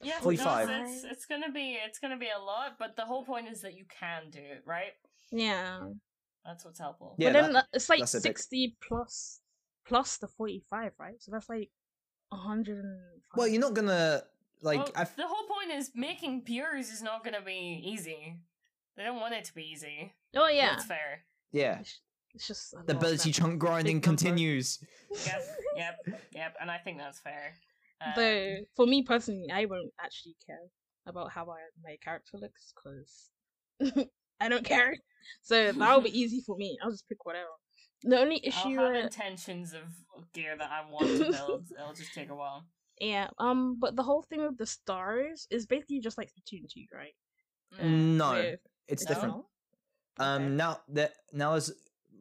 Yeah, 0.00 0.20
45. 0.20 0.70
it's, 0.70 0.92
it's, 0.94 1.04
it's 1.12 1.26
gonna 1.26 1.50
be 1.50 1.76
it's 1.84 1.98
gonna 1.98 2.16
be 2.16 2.28
a 2.28 2.40
lot, 2.40 2.76
but 2.78 2.94
the 2.94 3.02
whole 3.04 3.24
point 3.24 3.48
is 3.48 3.62
that 3.62 3.76
you 3.76 3.84
can 3.88 4.30
do 4.30 4.38
it, 4.38 4.62
right? 4.64 4.92
yeah. 5.32 5.80
That's 6.46 6.64
what's 6.64 6.78
helpful. 6.78 7.16
Yeah, 7.18 7.32
but 7.32 7.42
then 7.42 7.52
that- 7.54 7.66
it's 7.72 7.88
like 7.88 7.98
that's 7.98 8.14
a 8.14 8.18
big- 8.18 8.22
sixty 8.38 8.76
plus 8.86 9.40
plus 9.88 10.18
the 10.18 10.28
forty 10.28 10.62
five, 10.70 10.92
right? 11.00 11.20
So 11.20 11.32
that's 11.32 11.48
like 11.48 11.70
hundred. 12.32 12.84
Well, 13.34 13.48
you're 13.48 13.60
not 13.60 13.74
gonna 13.74 14.22
like. 14.62 14.78
Well, 14.96 15.06
the 15.16 15.26
whole 15.26 15.48
point 15.48 15.72
is 15.76 15.90
making 15.96 16.42
pures 16.42 16.90
is 16.90 17.02
not 17.02 17.24
gonna 17.24 17.42
be 17.44 17.82
easy. 17.84 18.36
They 18.98 19.04
don't 19.04 19.20
want 19.20 19.32
it 19.34 19.44
to 19.44 19.54
be 19.54 19.62
easy. 19.62 20.12
Oh 20.36 20.48
yeah. 20.48 20.70
That's 20.70 20.84
fair. 20.86 21.24
yeah, 21.52 21.78
It's, 21.78 22.00
it's 22.34 22.48
just 22.48 22.74
the 22.86 22.96
ability 22.96 23.30
chunk 23.30 23.60
grinding 23.60 24.00
continues. 24.00 24.80
Yep, 25.24 25.42
yep, 25.76 25.96
yep, 26.34 26.56
and 26.60 26.68
I 26.68 26.78
think 26.78 26.98
that's 26.98 27.20
fair. 27.20 27.54
Um, 28.04 28.12
Though 28.16 28.56
for 28.74 28.86
me 28.86 29.04
personally, 29.04 29.46
I 29.52 29.66
won't 29.66 29.92
actually 30.02 30.34
care 30.44 30.58
about 31.06 31.30
how 31.30 31.44
I, 31.44 31.58
my 31.82 31.96
character 32.02 32.38
looks 32.38 32.72
because 32.74 34.06
I 34.40 34.48
don't 34.48 34.64
care. 34.64 34.94
So 35.42 35.70
that'll 35.72 36.00
be 36.00 36.18
easy 36.20 36.42
for 36.44 36.56
me. 36.56 36.76
I'll 36.82 36.90
just 36.90 37.08
pick 37.08 37.24
whatever. 37.24 37.46
The 38.02 38.18
only 38.18 38.40
I'll 38.44 38.48
issue, 38.48 38.78
have 38.80 38.94
uh, 38.94 38.98
intentions 38.98 39.72
of 39.74 39.82
gear 40.32 40.56
that 40.58 40.70
I 40.70 40.90
want 40.90 41.06
to 41.06 41.30
build. 41.30 41.66
It'll 41.80 41.94
just 41.94 42.14
take 42.14 42.30
a 42.30 42.34
while. 42.34 42.64
yeah, 43.00 43.28
um, 43.38 43.76
but 43.78 43.94
the 43.94 44.02
whole 44.02 44.22
thing 44.22 44.42
with 44.42 44.58
the 44.58 44.66
stars 44.66 45.46
is 45.50 45.66
basically 45.66 46.00
just 46.00 46.18
like 46.18 46.28
Splatoon 46.28 46.68
two, 46.68 46.84
right? 46.92 47.14
Mm. 47.80 48.16
No, 48.16 48.32
With- 48.32 48.60
it's 48.88 49.04
No? 49.04 49.08
different. 49.08 49.34
Okay. 49.34 49.44
Um, 50.18 50.56
now 50.56 50.80
that 50.88 51.12
now 51.32 51.54
as 51.54 51.72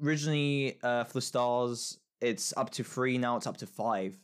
originally 0.04 0.78
uh, 0.84 1.04
for 1.06 1.14
the 1.14 1.22
stars, 1.22 2.00
it's 2.22 2.54
up 2.58 2.70
to 2.72 2.84
three. 2.84 3.18
Now 3.18 3.38
it's 3.38 3.48
up 3.48 3.58
to 3.58 3.68
five, 3.68 4.18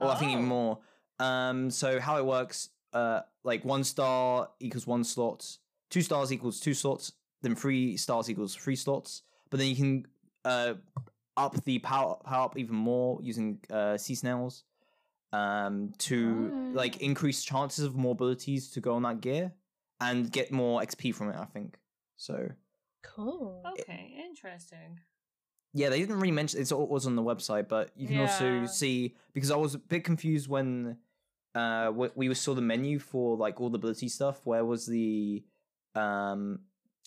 or 0.00 0.10
I 0.10 0.16
think 0.16 0.32
even 0.32 0.44
Oh. 0.44 0.48
more. 0.48 0.78
Um, 1.20 1.70
so 1.70 2.00
how 2.00 2.16
it 2.18 2.24
works, 2.26 2.70
uh, 2.92 3.20
like 3.44 3.64
one 3.64 3.84
star 3.84 4.48
equals 4.60 4.86
one 4.86 5.04
slot, 5.04 5.58
two 5.90 6.02
stars 6.02 6.32
equals 6.32 6.58
two 6.60 6.74
slots, 6.74 7.12
then 7.42 7.54
three 7.54 7.96
stars 7.96 8.28
equals 8.28 8.54
three 8.56 8.76
slots. 8.76 9.22
But 9.50 9.58
then 9.58 9.68
you 9.68 9.76
can 9.76 10.06
uh 10.44 10.74
up 11.36 11.62
the 11.64 11.78
power 11.78 12.16
power 12.24 12.44
up 12.46 12.58
even 12.58 12.74
more 12.74 13.20
using 13.22 13.60
uh 13.70 13.96
sea 13.96 14.14
snails. 14.16 14.64
um 15.32 15.92
to 15.98 16.70
like 16.74 16.96
Oh. 16.96 17.04
increase 17.06 17.42
chances 17.44 17.84
of 17.84 17.94
more 17.96 18.12
abilities 18.12 18.70
to 18.72 18.80
go 18.80 18.94
on 18.94 19.02
that 19.02 19.20
gear 19.20 19.52
and 20.00 20.30
get 20.30 20.50
more 20.52 20.82
XP 20.82 21.14
from 21.14 21.30
it. 21.30 21.36
I 21.36 21.44
think 21.46 21.78
so. 22.16 22.48
Cool. 23.02 23.62
Okay, 23.80 24.14
interesting. 24.28 25.00
Yeah, 25.74 25.88
they 25.88 25.98
didn't 25.98 26.16
really 26.16 26.30
mention 26.32 26.60
it's 26.60 26.70
all 26.70 26.86
was 26.86 27.06
on 27.06 27.16
the 27.16 27.22
website, 27.22 27.68
but 27.68 27.90
you 27.96 28.06
can 28.06 28.20
also 28.20 28.66
see 28.66 29.16
because 29.32 29.50
I 29.50 29.56
was 29.56 29.74
a 29.74 29.78
bit 29.78 30.04
confused 30.04 30.48
when 30.48 30.98
uh 31.54 31.90
we, 31.94 32.08
we 32.14 32.34
saw 32.34 32.54
the 32.54 32.60
menu 32.62 32.98
for 32.98 33.36
like 33.36 33.60
all 33.60 33.70
the 33.70 33.78
ability 33.78 34.08
stuff. 34.08 34.40
Where 34.44 34.64
was 34.64 34.86
the 34.86 35.42
um 35.94 36.60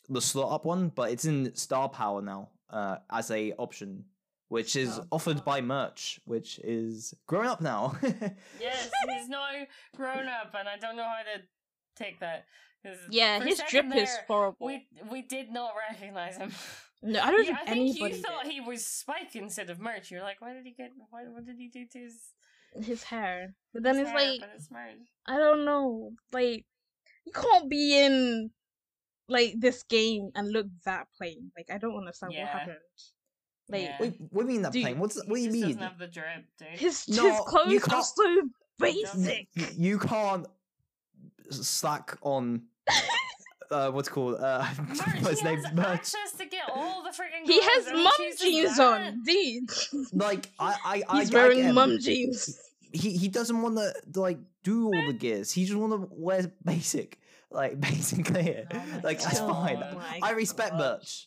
the 0.10 0.20
slot 0.22 0.52
up 0.52 0.66
one? 0.66 0.90
But 0.90 1.12
it's 1.12 1.26
in 1.26 1.54
Star 1.56 1.90
Power 1.90 2.22
now 2.22 2.50
uh 2.72 2.98
as 3.12 3.30
a 3.30 3.54
option, 3.54 4.06
which 4.50 4.76
is 4.76 4.94
Star 4.94 5.06
offered 5.12 5.38
Power. 5.38 5.46
by 5.46 5.62
Murch, 5.62 6.20
which 6.26 6.60
is 6.64 7.14
grown 7.28 7.46
up 7.46 7.62
now. 7.62 7.96
Yes, 8.60 8.90
he's 9.10 9.30
now 9.30 9.46
grown 9.96 10.26
up, 10.28 10.56
and 10.58 10.68
I 10.68 10.78
don't 10.78 10.98
know 10.98 11.04
how 11.04 11.22
to 11.22 11.42
take 11.96 12.20
that. 12.20 12.46
Yeah, 13.10 13.40
his 13.44 13.62
drip 13.70 13.88
is 13.96 14.16
horrible. 14.28 14.68
We 14.68 14.88
we 15.10 15.22
did 15.24 15.52
not 15.52 15.72
recognize 15.90 16.38
him. 16.38 16.52
No, 17.02 17.20
I 17.22 17.32
don't 17.32 17.46
Yeah, 17.46 17.58
think 17.58 17.70
I 17.70 17.74
think 17.74 17.90
anybody 17.96 18.16
you 18.16 18.22
thought 18.22 18.44
did. 18.44 18.54
he 18.54 18.62
was 18.62 18.86
Spike 18.86 19.36
instead 19.36 19.70
of 19.70 19.80
Murch. 19.80 20.12
You're 20.12 20.22
like, 20.24 20.40
why 20.42 20.54
did 20.54 20.66
he 20.66 20.72
get? 20.72 20.92
What, 21.10 21.24
what 21.34 21.46
did 21.46 21.58
he 21.58 21.68
do 21.68 21.86
to 21.92 22.00
his? 22.00 22.16
his 22.86 23.04
hair. 23.04 23.56
But 23.74 23.84
then 23.84 23.96
his 23.98 24.08
it's 24.08 24.12
hair, 24.20 24.32
like 24.32 24.40
but 24.40 24.50
it's 24.56 24.70
Murch. 24.72 25.08
I 25.28 25.38
don't 25.38 25.66
know. 25.66 26.12
Like 26.32 26.66
you 27.26 27.32
can't 27.34 27.70
be 27.70 27.98
in 28.00 28.52
like 29.28 29.56
this 29.58 29.84
game 29.84 30.30
and 30.36 30.52
look 30.52 30.68
that 30.86 31.08
plain. 31.18 31.52
Like 31.58 31.70
I 31.72 31.78
don't 31.80 31.98
understand 31.98 32.34
Yeah. 32.34 32.42
what 32.44 32.50
happened. 32.50 32.78
Like 33.70 33.82
Yeah. 33.82 33.98
Wait, 34.00 34.14
what 34.30 34.44
do 34.44 34.48
you 34.48 34.54
mean 34.54 34.62
that 34.64 34.74
Dude, 34.74 34.84
plane? 34.84 35.00
What's 35.00 35.16
what 35.26 35.36
do 35.36 35.42
you 35.42 35.46
just 35.48 35.54
mean? 35.54 35.64
doesn't 35.64 35.82
have 35.82 35.98
the 36.00 36.08
drip, 36.08 36.46
dude. 36.60 36.68
his 36.80 37.08
No, 37.10 37.32
his 37.32 37.40
clothes 37.42 37.88
are 37.90 38.04
so 38.04 38.42
basic. 38.78 39.48
You 39.76 39.98
can't 40.00 40.46
slack 41.52 42.18
on 42.22 42.64
uh 43.72 43.90
what's 43.92 44.08
it 44.08 44.12
called 44.12 44.36
uh 44.40 44.66
Murch, 44.88 45.00
what's 45.22 45.40
his 45.40 45.40
he 45.40 45.46
name 45.46 45.64
has 45.64 45.74
Murch. 45.74 46.12
to 46.38 46.46
get 46.46 46.70
all 46.74 47.04
the 47.04 47.10
freaking. 47.10 47.46
He 47.46 47.60
has 47.62 47.92
mum 47.92 48.14
jeans 48.40 48.80
on, 48.80 49.24
dude. 49.24 49.70
Like 50.14 50.50
I 50.60 50.76
I 50.86 51.04
I 51.10 51.20
He's 51.20 51.34
I 51.34 51.38
wearing 51.38 51.62
get 51.62 51.74
mum 51.74 51.98
jeans. 52.00 52.60
he 52.92 53.12
he 53.18 53.28
doesn't 53.28 53.62
want 53.62 53.78
to 53.78 53.94
like 54.20 54.38
do 54.64 54.86
all 54.86 55.06
the 55.08 55.14
gears. 55.14 55.52
He 55.52 55.66
just 55.66 55.78
want 55.78 55.94
to 55.94 56.08
wear 56.12 56.52
basic, 56.64 57.20
like 57.52 57.80
basic 57.80 58.26
gear. 58.32 58.68
Oh 58.72 58.78
my 58.92 59.00
like 59.02 59.22
that's 59.22 59.40
fine. 59.40 59.80
God. 59.80 59.96
my 59.98 60.20
I 60.22 60.32
respect 60.32 60.72
gosh. 60.72 61.26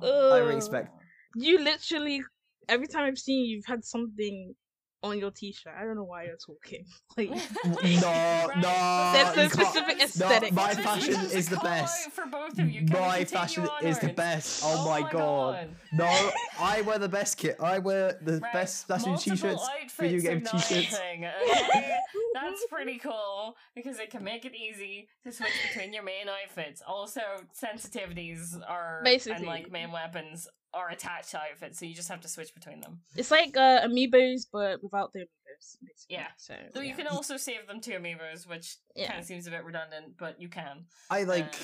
Birch. 0.00 0.14
I 0.32 0.38
respect. 0.38 0.90
You 1.36 1.58
literally 1.60 2.22
every 2.68 2.86
time 2.86 3.04
I've 3.04 3.18
seen 3.18 3.44
you, 3.44 3.56
you've 3.56 3.66
had 3.66 3.84
something 3.84 4.54
on 5.02 5.18
your 5.18 5.30
t-shirt. 5.30 5.72
I 5.78 5.84
don't 5.84 5.96
know 5.96 6.04
why 6.04 6.24
you're 6.24 6.36
talking. 6.36 6.84
Like 7.16 7.28
No, 8.00 8.08
Right, 8.08 8.56
no, 8.56 9.12
There's 9.34 9.36
a 9.36 9.42
you 9.42 9.50
can't- 9.50 10.18
No, 10.18 10.50
my 10.52 10.74
fashion 10.74 11.14
is 11.38 11.48
the 11.48 11.56
best. 11.58 12.10
For 12.12 12.24
both 12.26 12.58
of 12.58 12.70
you. 12.70 12.86
Can 12.86 12.98
My 12.98 13.18
continue 13.18 13.26
fashion 13.26 13.68
is 13.82 13.98
the 13.98 14.08
best. 14.14 14.62
Oh, 14.64 14.76
oh 14.78 14.88
my, 14.88 15.00
god. 15.02 15.10
god. 15.12 15.68
No, 15.92 16.30
I 16.58 16.80
wear 16.82 16.98
the 16.98 17.08
best 17.08 17.36
kit. 17.36 17.56
I 17.60 17.78
wear 17.80 18.18
the 18.22 18.38
Right, 18.38 18.52
best 18.52 18.86
fashion 18.88 19.10
multiple 19.10 19.36
t-shirts, 19.36 19.68
video 19.98 20.20
game 20.20 20.42
not 20.44 20.54
a 20.54 20.58
t-shirts. 20.74 20.94
okay? 20.94 21.98
That's 22.34 22.64
pretty 22.70 22.98
cool 22.98 23.56
because 23.74 23.98
it 23.98 24.10
can 24.10 24.24
make 24.24 24.44
it 24.46 24.54
easy 24.54 25.08
to 25.24 25.32
switch 25.32 25.52
between 25.68 25.92
your 25.92 26.02
main 26.02 26.28
outfits. 26.28 26.82
Also, 26.86 27.20
sensitivities 27.54 28.58
are 28.68 29.02
and 29.04 29.44
like 29.46 29.70
main 29.70 29.92
weapons 29.92 30.48
are 30.74 30.88
attached 30.90 31.30
to 31.32 31.38
outfits, 31.38 31.78
so 31.78 31.84
you 31.86 31.94
just 31.94 32.08
have 32.08 32.20
to 32.22 32.28
switch 32.28 32.54
between 32.54 32.80
them. 32.80 33.00
It's 33.16 33.30
like 33.30 33.56
uh, 33.56 33.80
amiibos, 33.86 34.46
but 34.52 34.82
without 34.82 35.12
the 35.12 35.20
amiibos. 35.20 35.76
Basically. 35.82 36.16
Yeah. 36.16 36.26
So, 36.36 36.54
So 36.74 36.80
you 36.80 36.94
can 36.94 37.06
also 37.06 37.36
save 37.36 37.66
them 37.68 37.80
to 37.82 37.90
amiibos, 37.98 38.46
which 38.48 38.76
Yeah. 38.96 39.08
kind 39.08 39.20
of 39.20 39.26
seems 39.26 39.46
a 39.46 39.50
bit 39.50 39.64
redundant, 39.64 40.16
but 40.18 40.40
you 40.40 40.48
can. 40.48 40.86
I 41.10 41.24
like. 41.24 41.54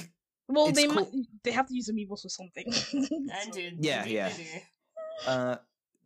Um, 0.48 0.54
Well, 0.54 0.72
they 0.72 0.86
cool- 0.86 0.94
might, 1.12 1.26
they 1.44 1.52
have 1.52 1.66
to 1.68 1.74
use 1.74 1.90
amiibos 1.90 2.22
for 2.22 2.28
something. 2.28 2.66
And 3.36 3.54
So- 3.54 3.60
do, 3.60 3.70
Yeah, 3.80 4.04
do, 4.04 4.10
yeah. 4.10 4.28
do, 4.30 4.42
do. 4.44 5.30
uh 5.30 5.56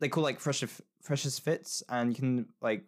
they 0.01 0.09
call 0.09 0.23
like 0.25 0.41
fresh 0.41 0.65
freshest 1.01 1.45
fits 1.45 1.83
and 1.89 2.09
you 2.11 2.15
can 2.17 2.47
like 2.61 2.85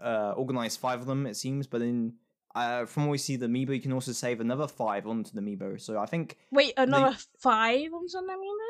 uh 0.00 0.32
organize 0.36 0.76
five 0.76 1.00
of 1.00 1.06
them 1.06 1.26
it 1.26 1.36
seems 1.36 1.66
but 1.66 1.78
then 1.80 2.14
uh 2.54 2.84
from 2.84 3.06
what 3.06 3.12
we 3.12 3.18
see 3.18 3.36
the 3.36 3.46
amiibo 3.46 3.72
you 3.74 3.80
can 3.80 3.92
also 3.92 4.12
save 4.12 4.40
another 4.40 4.66
five 4.68 5.06
onto 5.06 5.30
the 5.32 5.40
amiibo 5.40 5.80
so 5.80 5.98
i 5.98 6.04
think 6.06 6.36
Wait, 6.50 6.74
another 6.76 7.16
five 7.38 7.88
onto 7.94 8.08
the 8.12 8.18
amiibo? 8.18 8.69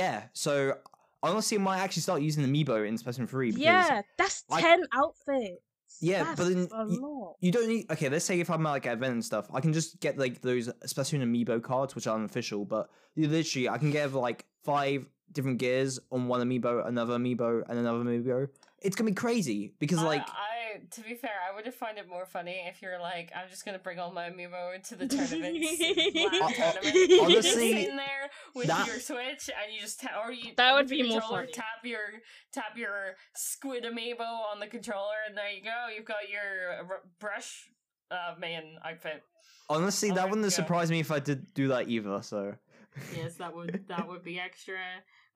Yeah 0.00 0.24
so 0.32 0.74
honestly 1.22 1.58
i 1.58 1.60
might 1.60 1.78
actually 1.78 2.02
start 2.02 2.20
using 2.22 2.42
the 2.42 2.48
amiibo 2.64 2.86
in 2.88 2.96
Splatoon 2.96 3.28
3 3.28 3.50
because 3.52 3.62
Yeah, 3.62 4.02
that's 4.18 4.44
I- 4.50 4.60
ten 4.60 4.80
outfits. 4.92 5.60
Yeah, 6.00 6.24
That's 6.24 6.38
but 6.40 6.48
then 6.48 6.68
a 6.72 6.84
y- 6.86 6.96
lot. 7.00 7.36
you 7.40 7.52
don't 7.52 7.68
need 7.68 7.84
okay 7.92 8.08
let's 8.08 8.24
say 8.24 8.40
if 8.40 8.50
i'm 8.50 8.66
at 8.66 8.70
like 8.70 8.86
an 8.86 8.92
event 8.98 9.12
and 9.12 9.24
stuff 9.24 9.46
i 9.54 9.60
can 9.60 9.72
just 9.72 10.00
get 10.00 10.18
like 10.18 10.40
those 10.40 10.68
Splatoon 10.86 11.22
amiibo 11.22 11.62
cards 11.62 11.94
which 11.94 12.06
are 12.06 12.16
unofficial 12.16 12.64
but 12.64 12.88
literally 13.14 13.68
i 13.68 13.76
can 13.78 13.90
get 13.90 14.10
like 14.12 14.46
five 14.64 15.08
different 15.32 15.58
gears 15.58 16.00
on 16.10 16.28
one 16.28 16.40
amiibo 16.46 16.86
another 16.88 17.14
amiibo 17.18 17.62
and 17.68 17.78
another 17.78 17.98
amiibo 18.04 18.48
it's 18.80 18.96
gonna 18.96 19.10
be 19.10 19.14
crazy 19.14 19.74
because 19.78 19.98
I- 19.98 20.06
like 20.06 20.26
I, 20.74 20.80
to 20.92 21.00
be 21.02 21.14
fair, 21.14 21.30
I 21.50 21.54
would 21.54 21.66
have 21.66 21.74
found 21.74 21.98
it 21.98 22.08
more 22.08 22.26
funny 22.26 22.62
if 22.68 22.80
you're 22.82 23.00
like, 23.00 23.30
I'm 23.36 23.48
just 23.50 23.64
gonna 23.64 23.78
bring 23.78 23.98
all 23.98 24.12
my 24.12 24.30
amiibo 24.30 24.82
to 24.88 24.96
the 24.96 25.06
tournaments, 25.06 25.68
Hon- 26.16 26.40
lab 26.40 26.54
tournament. 26.54 26.94
You're 26.94 27.08
just 27.08 27.48
honestly, 27.48 27.72
sitting 27.72 27.96
there 27.96 28.30
with 28.54 28.66
that- 28.68 28.86
your 28.86 28.98
Switch, 29.00 29.50
and 29.50 29.74
you 29.74 29.80
just 29.80 30.00
ta- 30.00 30.20
or 30.24 30.32
you 30.32 30.52
That 30.56 30.74
would 30.74 30.88
be 30.88 31.02
more 31.02 31.20
controller, 31.20 31.42
funny. 31.42 31.52
Tap 31.52 31.84
your 31.84 32.00
tap 32.52 32.76
your 32.76 33.14
squid 33.34 33.84
amiibo 33.84 34.20
on 34.20 34.60
the 34.60 34.66
controller, 34.66 35.14
and 35.28 35.36
there 35.36 35.50
you 35.50 35.62
go. 35.62 35.86
You've 35.94 36.04
got 36.06 36.28
your 36.30 36.86
r- 36.90 37.02
brush 37.20 37.68
uh, 38.10 38.34
main 38.38 38.78
outfit. 38.84 39.22
Honestly, 39.70 40.10
Oh 40.10 40.14
that 40.14 40.28
wouldn't 40.28 40.44
have 40.44 40.52
surprised 40.52 40.90
me 40.90 41.00
if 41.00 41.10
I 41.10 41.18
did 41.18 41.54
do 41.54 41.68
that 41.68 41.88
either. 41.88 42.20
So 42.22 42.54
Yes, 43.16 43.36
that 43.36 43.54
would 43.54 43.84
that 43.88 44.06
would 44.08 44.22
be 44.22 44.38
extra, 44.38 44.76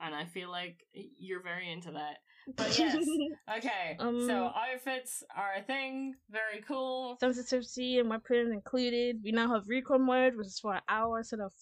and 0.01 0.15
I 0.15 0.25
feel 0.27 0.51
like 0.51 0.85
you're 1.19 1.43
very 1.43 1.71
into 1.71 1.93
that. 1.93 2.19
But 2.55 2.79
yes, 2.79 3.05
okay. 3.57 3.97
Um, 3.99 4.27
so 4.27 4.53
outfits 4.55 5.25
are 5.35 5.55
a 5.59 5.63
thing. 5.63 6.15
Very 6.31 6.63
cool. 6.67 7.17
Sensitivity 7.19 7.99
and 7.99 8.09
weapon 8.09 8.53
included. 8.53 9.21
We 9.25 9.33
now 9.33 9.53
have 9.53 9.69
recon 9.69 10.07
mode, 10.07 10.37
which 10.37 10.47
is 10.47 10.61
for 10.61 10.75
an 10.75 10.83
hour 10.89 11.19
instead 11.19 11.41
of 11.41 11.53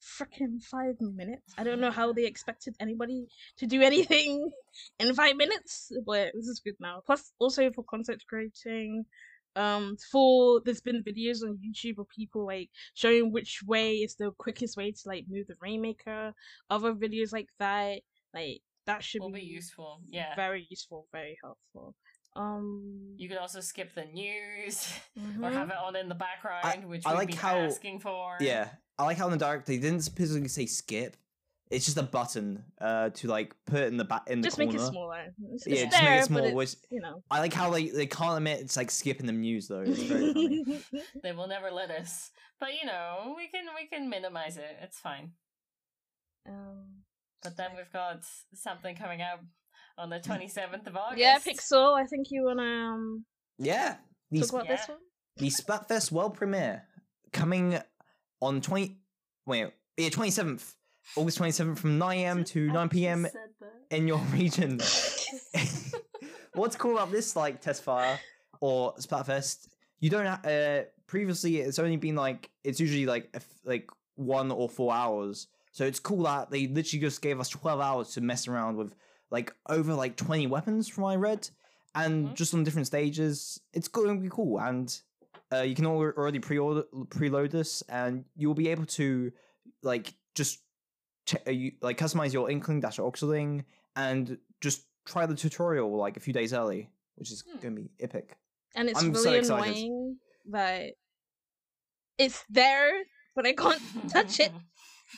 freaking 0.00 0.62
five 0.62 1.00
minutes. 1.00 1.54
I 1.58 1.64
don't 1.64 1.80
know 1.80 1.90
how 1.90 2.12
they 2.12 2.26
expected 2.26 2.76
anybody 2.78 3.26
to 3.58 3.66
do 3.66 3.82
anything 3.82 4.50
in 5.00 5.14
five 5.14 5.36
minutes, 5.36 5.90
but 6.06 6.30
this 6.34 6.46
is 6.46 6.60
good 6.64 6.76
now. 6.78 7.02
Plus, 7.04 7.32
also 7.38 7.70
for 7.72 7.82
content 7.84 8.22
creating. 8.28 9.04
Um, 9.56 9.96
for 10.12 10.60
there's 10.64 10.82
been 10.82 11.02
videos 11.02 11.42
on 11.42 11.58
YouTube 11.58 11.98
of 11.98 12.08
people 12.10 12.46
like 12.46 12.70
showing 12.94 13.32
which 13.32 13.60
way 13.66 13.96
is 13.96 14.14
the 14.14 14.30
quickest 14.38 14.76
way 14.76 14.92
to 14.92 15.00
like 15.04 15.24
move 15.28 15.48
the 15.48 15.56
rainmaker. 15.60 16.32
Other 16.70 16.94
videos 16.94 17.32
like 17.32 17.48
that, 17.58 18.02
like 18.32 18.60
that 18.88 19.04
should 19.04 19.20
Will 19.22 19.30
be 19.30 19.42
useful. 19.58 20.00
Yeah. 20.10 20.34
very 20.34 20.66
useful, 20.70 21.06
very 21.12 21.36
helpful. 21.44 21.94
Um, 22.36 23.14
You 23.16 23.28
could 23.28 23.38
also 23.38 23.60
skip 23.60 23.94
the 23.94 24.04
news 24.04 24.74
or 25.16 25.50
mhm. 25.50 25.52
have 25.52 25.70
it 25.70 25.76
on 25.86 25.94
in 25.96 26.08
the 26.08 26.14
background, 26.14 26.84
which 26.88 27.04
I 27.06 27.10
we'd 27.12 27.18
like 27.22 27.28
be 27.28 27.34
how- 27.36 27.58
asking 27.58 28.00
for. 28.00 28.36
yeah, 28.40 28.68
I 28.98 29.04
like 29.04 29.16
how 29.18 29.26
in 29.26 29.32
the 29.32 29.38
direct 29.46 29.66
they 29.66 29.78
didn't 29.78 30.02
specifically 30.02 30.48
say 30.48 30.66
skip. 30.66 31.16
It's 31.70 31.84
just 31.84 31.98
a 31.98 32.02
button 32.02 32.64
uh 32.80 33.10
to 33.18 33.28
like 33.28 33.54
put 33.66 33.82
in 33.90 33.96
the 33.98 34.04
back 34.12 34.24
in 34.32 34.40
the 34.40 34.46
just 34.48 34.56
corner. 34.56 34.72
make 34.72 34.80
it 34.80 34.86
smaller. 34.86 35.22
It's, 35.52 35.66
Yeah, 35.66 35.74
it's 35.84 35.92
just 35.92 36.02
make 36.02 36.10
it 36.10 36.14
there, 36.14 36.24
small, 36.24 36.54
which- 36.54 36.76
you 36.90 37.00
know. 37.00 37.22
I 37.30 37.40
like 37.40 37.52
how 37.52 37.68
they 37.70 37.88
they 37.90 38.06
can't 38.06 38.36
admit 38.38 38.60
it's 38.60 38.76
like 38.80 38.90
skipping 38.90 39.26
the 39.26 39.32
news 39.46 39.68
though. 39.68 39.82
It's 39.82 40.02
very 40.02 40.32
funny. 40.32 40.80
They 41.22 41.32
will 41.32 41.48
never 41.48 41.70
let 41.70 41.90
us. 41.90 42.30
But 42.60 42.70
you 42.80 42.86
know, 42.86 43.34
we 43.36 43.48
can 43.52 43.64
we 43.78 43.84
can 43.92 44.08
minimize 44.08 44.56
it. 44.56 44.74
It's 44.84 44.98
fine. 44.98 45.32
um, 46.48 47.04
But 47.42 47.56
then 47.56 47.70
we've 47.76 47.92
got 47.92 48.20
something 48.54 48.96
coming 48.96 49.22
out 49.22 49.40
on 49.96 50.10
the 50.10 50.18
twenty 50.20 50.48
seventh 50.48 50.86
of 50.86 50.96
August. 50.96 51.20
yeah, 51.20 51.38
Pixel. 51.38 51.98
I 51.98 52.04
think 52.06 52.28
you 52.30 52.44
wanna 52.44 52.62
um, 52.62 53.24
yeah, 53.58 53.96
the 54.30 54.40
talk 54.40 54.52
about 54.52 54.68
this 54.68 54.88
one. 54.88 54.98
the 55.36 55.48
Splatfest 55.48 56.12
world 56.12 56.34
premiere 56.34 56.84
coming 57.32 57.78
on 58.40 58.60
twenty 58.60 58.98
wait 59.46 59.72
yeah 59.96 60.08
twenty 60.10 60.30
seventh 60.30 60.74
August 61.16 61.38
twenty 61.38 61.52
seventh 61.52 61.78
from 61.80 61.98
nine 61.98 62.18
a.m. 62.18 62.44
to 62.44 62.70
nine 62.72 62.88
p.m. 62.88 63.26
in 63.90 64.06
your 64.08 64.18
region. 64.32 64.80
What's 66.54 66.76
cool 66.76 66.94
about 66.96 67.12
this 67.12 67.36
like 67.36 67.60
test 67.60 67.82
fire 67.84 68.18
or 68.60 68.94
Splatfest? 68.96 69.68
You 70.00 70.10
don't 70.10 70.26
ha- 70.26 70.40
uh 70.48 70.82
previously 71.06 71.58
it's 71.58 71.78
only 71.78 71.96
been 71.96 72.14
like 72.16 72.50
it's 72.64 72.80
usually 72.80 73.06
like 73.06 73.30
if, 73.34 73.46
like 73.64 73.88
one 74.16 74.50
or 74.50 74.68
four 74.68 74.92
hours. 74.92 75.46
So 75.72 75.84
it's 75.84 76.00
cool 76.00 76.22
that 76.24 76.50
they 76.50 76.66
literally 76.66 77.00
just 77.00 77.22
gave 77.22 77.38
us 77.40 77.48
twelve 77.48 77.80
hours 77.80 78.10
to 78.14 78.20
mess 78.20 78.48
around 78.48 78.76
with 78.76 78.94
like 79.30 79.52
over 79.68 79.94
like 79.94 80.16
twenty 80.16 80.46
weapons 80.46 80.88
from 80.88 81.04
what 81.04 81.10
I 81.12 81.16
read, 81.16 81.48
and 81.94 82.28
Mhm. 82.28 82.34
just 82.34 82.54
on 82.54 82.64
different 82.64 82.86
stages. 82.86 83.60
It's 83.72 83.88
going 83.88 84.16
to 84.16 84.22
be 84.22 84.28
cool, 84.30 84.58
and 84.60 84.88
uh, 85.52 85.60
you 85.62 85.74
can 85.74 85.86
already 85.86 86.38
pre-order 86.38 86.82
preload 87.08 87.50
this, 87.50 87.82
and 87.88 88.24
you'll 88.36 88.54
be 88.54 88.68
able 88.68 88.86
to 88.86 89.32
like 89.82 90.14
just 90.34 90.60
uh, 91.46 91.50
you, 91.50 91.72
like 91.82 91.98
customize 91.98 92.32
your 92.32 92.50
Inkling 92.50 92.80
dash 92.80 92.98
Octoling 92.98 93.64
and 93.96 94.38
just 94.60 94.84
try 95.04 95.26
the 95.26 95.34
tutorial 95.34 95.94
like 95.96 96.16
a 96.16 96.20
few 96.20 96.32
days 96.32 96.52
early, 96.54 96.90
which 97.16 97.30
is 97.30 97.42
Hmm. 97.42 97.58
gonna 97.60 97.74
be 97.76 97.90
epic. 98.00 98.36
and 98.74 98.88
it's 98.88 98.98
I'm 99.02 99.14
so 99.14 99.24
really 99.30 99.38
excited. 99.38 99.76
annoying 99.76 100.18
that 100.50 100.92
it's 102.18 102.44
there, 102.48 102.90
but 103.34 103.46
I 103.46 103.52
can't 103.52 103.82
touch 104.12 104.40
it. 104.40 104.52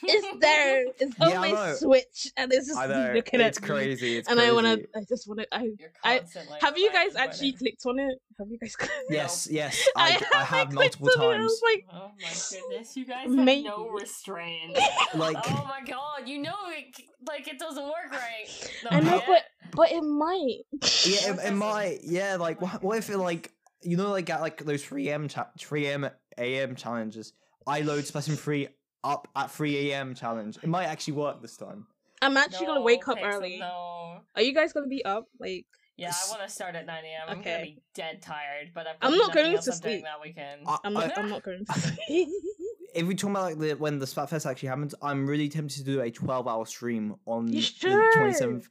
It's 0.03 0.39
there. 0.41 0.85
It's 1.01 1.21
on 1.21 1.31
Yeah, 1.31 1.41
I 1.41 1.53
my. 1.53 1.73
Switch, 1.73 2.29
and 2.37 2.53
it's 2.53 2.69
just 2.69 2.79
I 2.79 2.87
know 2.87 3.13
looking 3.15 3.41
it's 3.41 3.59
at 3.59 3.63
me. 3.63 3.69
crazy. 3.69 4.17
It's 4.19 4.29
and 4.29 4.39
crazy. 4.39 4.51
I 4.51 4.55
wanna. 4.55 4.77
I 4.95 5.01
just 5.09 5.29
wanna. 5.29 5.47
I 5.53 5.69
I- 6.05 6.21
have 6.61 6.79
you 6.79 6.93
guys 6.93 7.17
actually 7.17 7.49
it. 7.51 7.59
clicked 7.59 7.85
on 7.87 7.99
it? 7.99 8.19
Have 8.39 8.49
you 8.51 8.59
guys? 8.59 8.77
Clicked? 8.77 8.93
Yes, 9.11 9.49
yes, 9.51 9.87
I, 9.97 10.17
d- 10.17 10.25
I 10.35 10.39
have 10.39 10.47
haven't 10.47 10.75
multiple 10.77 11.09
clicked 11.09 11.19
on 11.19 11.25
it. 11.25 11.29
I 11.35 11.39
times. 11.39 11.45
was 11.45 11.63
like, 11.65 11.87
Oh 11.93 12.11
my 12.21 12.69
goodness, 12.71 12.97
you 12.97 13.05
guys 13.05 13.25
have 13.27 13.31
Maybe. 13.35 13.69
no 13.69 13.89
restraint. 13.89 14.79
Like, 15.15 15.37
oh 15.45 15.65
my 15.69 15.85
god, 15.87 16.27
you 16.29 16.39
know 16.39 16.55
it 16.69 16.97
like 17.27 17.49
it 17.49 17.59
doesn't 17.59 17.83
work 17.85 18.11
right. 18.13 18.71
No, 18.85 18.91
I 18.97 19.01
know, 19.01 19.17
yeah. 19.17 19.23
but 19.27 19.43
but 19.75 19.91
it 19.93 20.03
might. 20.03 20.59
yeah, 21.05 21.33
it, 21.35 21.39
it 21.49 21.53
might. 21.55 21.99
Yeah, 22.05 22.37
like 22.37 22.61
what, 22.63 22.83
what 22.83 22.99
if 22.99 23.11
it 23.11 23.19
like 23.19 23.53
you 23.83 23.97
know 23.97 24.11
like 24.11 24.31
at 24.31 24.41
like 24.41 24.65
those 24.65 24.85
three 24.85 25.09
m 25.11 25.27
cha- 25.29 25.51
three 25.59 25.87
m 25.89 26.09
a.m. 26.39 26.77
challenges? 26.77 27.33
I 27.67 27.81
load 27.83 28.05
Splatoon 28.05 28.39
three 28.39 28.69
up 29.05 29.29
at 29.37 29.51
three 29.51 29.91
a.m. 29.93 30.15
challenge. 30.15 30.57
It 30.63 30.69
might 30.69 30.87
actually 30.87 31.15
work 31.15 31.41
this 31.43 31.57
time. 31.57 31.87
I'm 32.23 32.37
actually 32.37 32.67
gonna 32.67 32.83
wake 32.83 33.07
up 33.09 33.19
Pixel, 33.19 33.33
early. 33.35 33.59
No. 33.59 34.21
Are 34.37 34.43
you 34.43 34.55
guys 34.55 34.73
gonna 34.73 34.87
be 34.89 35.05
up? 35.05 35.27
Like, 35.39 35.67
Yeah, 35.97 36.11
I 36.13 36.31
want 36.31 36.43
to 36.43 36.49
start 36.49 36.75
at 36.77 36.87
9 36.87 37.05
a.m. 37.05 37.23
I'm 37.29 37.39
gonna 37.43 37.57
Okay. 37.57 37.63
be 37.77 37.83
dead 37.95 38.21
tired, 38.23 38.71
but 38.75 38.87
I've 38.87 38.97
I'm 39.03 39.17
not 39.17 39.33
going 39.35 39.57
to 39.57 39.63
sleep. 39.73 40.05
that 40.05 40.21
weekend. 40.23 40.63
I, 40.67 40.77
I'm 40.85 40.93
not. 40.93 41.17
I'm 41.19 41.29
not 41.31 41.43
going 41.43 41.65
to. 41.65 41.73
sleep. 42.07 42.29
if 42.95 43.07
we 43.07 43.15
talk 43.15 43.31
about 43.31 43.43
like 43.45 43.59
the 43.59 43.73
when 43.75 43.99
the 43.99 44.07
Splatfest 44.07 44.49
actually 44.51 44.69
happens, 44.69 44.95
I'm 45.03 45.27
really 45.27 45.49
tempted 45.49 45.79
to 45.79 45.85
do 45.85 46.01
a 46.03 46.11
12 46.11 46.47
hour 46.47 46.67
stream 46.67 47.17
on 47.27 47.49
You 47.49 47.63
the 47.63 48.13
27th. 48.19 48.43
Mm. 48.43 48.69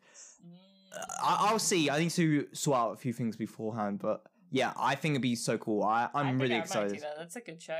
I, 1.23 1.37
I'll 1.49 1.59
see. 1.59 1.89
I 1.89 1.99
need 1.99 2.11
to 2.11 2.47
sort 2.53 2.77
out 2.77 2.91
a 2.93 2.95
few 2.97 3.13
things 3.13 3.35
beforehand, 3.35 3.99
but 3.99 4.23
yeah, 4.51 4.73
I 4.77 4.95
think 4.95 5.13
it'd 5.13 5.21
be 5.21 5.35
so 5.35 5.57
cool. 5.57 5.83
I, 5.83 6.09
I 6.13 6.21
I'm 6.21 6.25
think 6.37 6.41
really 6.41 6.55
I 6.55 6.59
excited. 6.59 6.99
that. 7.01 7.15
That's 7.17 7.35
a 7.35 7.41
good 7.41 7.61
show. 7.61 7.79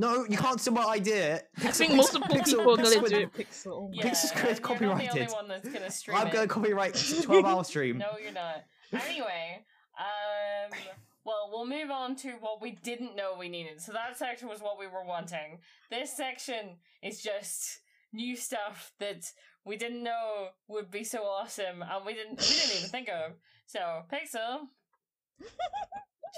No, 0.00 0.24
you 0.28 0.38
can't 0.38 0.60
steal 0.60 0.74
my 0.74 0.84
idea. 0.84 1.42
I 1.58 1.72
think 1.72 1.92
multiple 1.94 2.28
Pixel- 2.28 2.44
people 2.44 2.72
are 2.74 2.76
gonna 2.76 3.08
do 3.08 3.16
it. 3.16 3.32
Pixel. 3.34 3.90
Yeah, 3.92 4.04
Pixel's 4.04 4.30
God. 4.30 4.40
Chris 4.40 4.42
you're 4.42 4.46
not 4.46 4.56
the 4.56 4.62
copyrighted. 4.62 5.10
only 5.10 5.32
one 5.32 5.48
that's 5.48 5.68
gonna 5.68 5.90
stream 5.90 6.16
I'm 6.16 6.30
gonna 6.32 6.46
copyright 6.46 6.94
12 7.22 7.44
hour 7.44 7.64
stream. 7.64 7.98
No, 7.98 8.12
you're 8.22 8.30
not. 8.32 8.62
Anyway, 8.92 9.64
um, 9.98 10.78
well, 11.24 11.50
we'll 11.50 11.66
move 11.66 11.90
on 11.90 12.14
to 12.16 12.30
what 12.38 12.62
we 12.62 12.70
didn't 12.70 13.16
know 13.16 13.34
we 13.36 13.48
needed. 13.48 13.80
So 13.80 13.90
that 13.92 14.16
section 14.16 14.48
was 14.48 14.60
what 14.60 14.78
we 14.78 14.86
were 14.86 15.04
wanting. 15.04 15.58
This 15.90 16.16
section 16.16 16.76
is 17.02 17.20
just 17.20 17.80
new 18.12 18.36
stuff 18.36 18.92
that 19.00 19.32
we 19.64 19.76
didn't 19.76 20.04
know 20.04 20.50
would 20.68 20.92
be 20.92 21.02
so 21.02 21.24
awesome, 21.24 21.82
and 21.82 22.06
we 22.06 22.14
didn't 22.14 22.38
we 22.40 22.46
didn't 22.46 22.76
even 22.78 22.88
think 22.88 23.08
of. 23.08 23.32
So, 23.66 23.80
Pixel, 24.12 24.60
do 25.40 25.44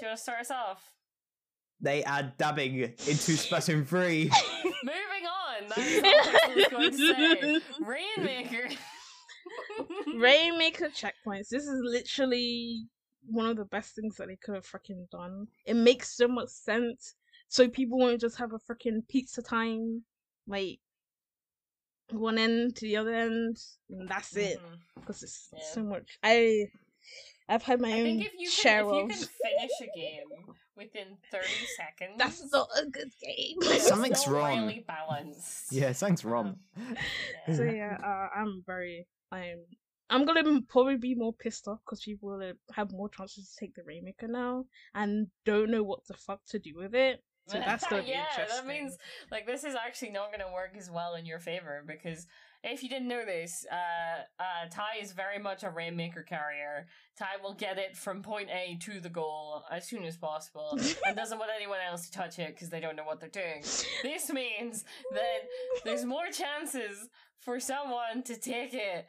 you 0.01 0.07
want 0.07 0.17
to 0.17 0.23
start 0.23 0.39
us 0.41 0.49
off? 0.51 0.81
They 1.81 2.03
add 2.03 2.37
dabbing 2.37 2.75
into 2.79 2.93
Splatoon 3.33 3.87
3. 3.87 4.31
Moving 4.83 5.25
on. 5.25 5.69
That 5.69 5.77
is 5.79 6.01
what 6.03 6.51
Pixel 6.51 6.77
was 6.79 6.97
going 6.97 7.37
to 7.37 7.59
say. 7.59 7.65
Rainmaker. 8.17 8.69
Rainmaker 10.17 10.89
checkpoints. 10.89 11.49
This 11.49 11.63
is 11.63 11.81
literally 11.83 12.85
one 13.25 13.47
of 13.49 13.57
the 13.57 13.65
best 13.65 13.95
things 13.95 14.15
that 14.17 14.27
they 14.27 14.35
could 14.35 14.55
have 14.55 14.65
freaking 14.67 15.09
done. 15.11 15.47
It 15.65 15.75
makes 15.75 16.15
so 16.15 16.27
much 16.27 16.49
sense. 16.49 17.15
So 17.47 17.67
people 17.67 17.97
won't 17.99 18.21
just 18.21 18.37
have 18.37 18.53
a 18.53 18.59
freaking 18.59 19.05
pizza 19.07 19.41
time, 19.41 20.03
like 20.47 20.79
one 22.11 22.37
end 22.37 22.75
to 22.77 22.81
the 22.85 22.97
other 22.97 23.13
end, 23.13 23.57
and 23.89 24.07
that's 24.07 24.35
it. 24.37 24.57
Mm-hmm. 24.59 24.75
Because 24.99 25.23
it's 25.23 25.49
Yeah. 25.51 25.59
so 25.73 25.83
much. 25.83 26.17
I, 26.23 26.67
I've 27.49 27.63
had 27.63 27.81
my 27.81 27.89
I 27.89 27.93
own 27.93 28.03
think 28.03 28.25
if 28.25 28.33
you 28.37 28.49
share 28.49 28.83
can, 28.83 28.93
if 28.93 29.01
you 29.01 29.07
can 29.07 29.17
finish 29.17 29.71
a 29.81 29.97
game 29.97 30.55
within 30.75 31.17
thirty 31.31 31.65
seconds, 31.77 32.15
That's 32.17 32.51
not 32.51 32.67
a 32.81 32.85
good 32.85 33.11
game. 33.21 33.57
it's 33.61 33.87
Something's 33.87 34.25
not 34.27 34.35
wrong. 34.35 34.61
Really 34.61 34.85
balanced. 34.87 35.71
Yeah, 35.71 35.93
thanks, 35.93 36.23
Rom. 36.23 36.57
Yeah. 37.47 37.55
so 37.55 37.63
yeah, 37.63 37.97
uh, 38.03 38.39
I'm 38.39 38.63
very, 38.65 39.07
I'm, 39.31 39.59
I'm 40.09 40.25
gonna 40.25 40.61
probably 40.67 40.97
be 40.97 41.15
more 41.15 41.33
pissed 41.33 41.67
off 41.67 41.79
because 41.85 42.01
people 42.03 42.29
will 42.29 42.53
have 42.73 42.91
more 42.91 43.09
chances 43.09 43.49
to 43.49 43.65
take 43.65 43.75
the 43.75 43.83
Rainmaker 43.83 44.27
now 44.27 44.65
and 44.93 45.27
don't 45.45 45.71
know 45.71 45.83
what 45.83 46.05
the 46.07 46.13
fuck 46.13 46.41
to 46.49 46.59
do 46.59 46.73
with 46.75 46.93
it. 46.95 47.23
So 47.47 47.57
that's 47.59 47.87
gonna 47.89 48.03
be 48.03 48.09
yeah, 48.09 48.25
interesting. 48.31 48.65
that 48.65 48.67
means 48.67 48.97
like 49.31 49.45
this 49.47 49.63
is 49.63 49.75
actually 49.75 50.11
not 50.11 50.27
going 50.27 50.45
to 50.45 50.53
work 50.53 50.75
as 50.77 50.89
well 50.91 51.15
in 51.15 51.25
your 51.25 51.39
favor 51.39 51.83
because 51.85 52.27
if 52.63 52.83
you 52.83 52.89
didn't 52.89 53.07
know 53.07 53.25
this, 53.25 53.65
uh, 53.71 54.21
uh, 54.39 54.69
Ty 54.69 55.01
is 55.01 55.13
very 55.13 55.39
much 55.39 55.63
a 55.63 55.69
rainmaker 55.69 56.21
carrier. 56.21 56.87
Ty 57.17 57.41
will 57.43 57.53
get 57.55 57.77
it 57.77 57.97
from 57.97 58.21
point 58.21 58.49
A 58.49 58.77
to 58.81 58.99
the 58.99 59.09
goal 59.09 59.63
as 59.71 59.87
soon 59.87 60.03
as 60.03 60.15
possible 60.17 60.77
and 61.05 61.15
doesn't 61.15 61.39
want 61.39 61.51
anyone 61.55 61.79
else 61.87 62.07
to 62.09 62.11
touch 62.11 62.37
it 62.39 62.53
because 62.53 62.69
they 62.69 62.79
don't 62.79 62.95
know 62.95 63.03
what 63.03 63.19
they're 63.19 63.29
doing. 63.29 63.63
This 64.03 64.29
means 64.31 64.85
that 65.11 65.39
there's 65.83 66.05
more 66.05 66.27
chances 66.31 67.09
for 67.39 67.59
someone 67.59 68.21
to 68.25 68.37
take 68.39 68.73
it 68.73 69.07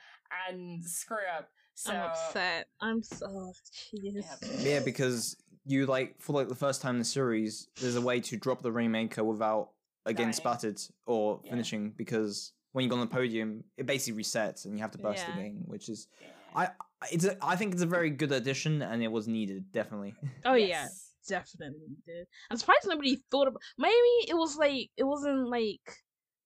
and 0.48 0.82
screw 0.82 1.18
up. 1.38 1.48
So 1.74 1.92
I'm 1.92 2.10
upset. 2.10 2.68
I'm 2.80 3.02
so 3.02 3.52
jeez. 3.94 4.14
Yep. 4.14 4.50
Yeah, 4.60 4.80
because 4.84 5.36
you 5.64 5.86
like 5.86 6.20
for 6.20 6.32
like 6.32 6.48
the 6.48 6.54
first 6.54 6.80
time 6.82 6.94
in 6.96 6.98
the 6.98 7.04
series, 7.04 7.68
there's 7.80 7.96
a 7.96 8.00
way 8.00 8.20
to 8.20 8.36
drop 8.36 8.62
the 8.62 8.72
Rainmaker 8.72 9.24
without 9.24 9.70
again 10.06 10.26
Dying. 10.26 10.32
splattered 10.32 10.80
or 11.06 11.40
Yeah. 11.44 11.50
finishing 11.50 11.90
because 11.96 12.52
when 12.72 12.82
you 12.84 12.88
go 12.90 12.96
on 12.96 13.00
the 13.02 13.06
podium, 13.06 13.64
it 13.76 13.86
basically 13.86 14.22
resets 14.22 14.64
and 14.64 14.74
you 14.76 14.80
have 14.82 14.90
to 14.92 14.98
burst 14.98 15.24
Yeah. 15.26 15.34
the 15.36 15.42
game, 15.42 15.62
which 15.66 15.88
is 15.88 16.08
I 16.54 16.68
it's 17.10 17.24
a, 17.24 17.36
I 17.44 17.56
think 17.56 17.72
it's 17.74 17.82
a 17.82 17.86
very 17.86 18.10
good 18.10 18.32
addition 18.32 18.82
and 18.82 19.02
it 19.02 19.08
was 19.10 19.26
needed 19.28 19.70
definitely. 19.72 20.14
Oh 20.44 20.54
yeah, 20.54 20.86
definitely 21.28 21.96
did. 22.06 22.26
I'm 22.50 22.56
surprised 22.56 22.86
nobody 22.86 23.16
thought 23.30 23.48
about. 23.48 23.60
Maybe 23.78 24.14
it 24.28 24.34
was 24.36 24.56
like 24.56 24.90
it 24.96 25.04
wasn't 25.04 25.48
like 25.48 25.80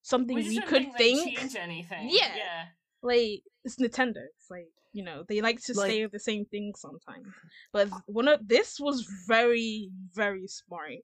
something 0.03 0.37
We 0.37 0.49
we, 0.49 0.61
could 0.61 0.93
think 0.97 1.23
think. 1.25 1.39
change 1.39 1.57
anything. 1.57 2.09
Yeah. 2.11 2.35
Yeah. 2.37 2.65
like 3.03 3.43
it's 3.65 3.77
Nintendo. 3.77 4.23
It's 4.37 4.51
like 4.51 4.69
you 4.93 5.03
know 5.05 5.25
they 5.29 5.41
like 5.41 5.61
to 5.65 5.75
Like- 5.75 5.91
stay 5.91 6.03
with 6.03 6.13
the 6.13 6.21
same 6.21 6.45
thing 6.47 6.73
sometimes. 6.77 7.29
But 7.73 7.89
one 8.07 8.29
of 8.29 8.47
this 8.47 8.79
was 8.81 9.07
very 9.27 9.91
very 10.15 10.47
smart. 10.47 11.03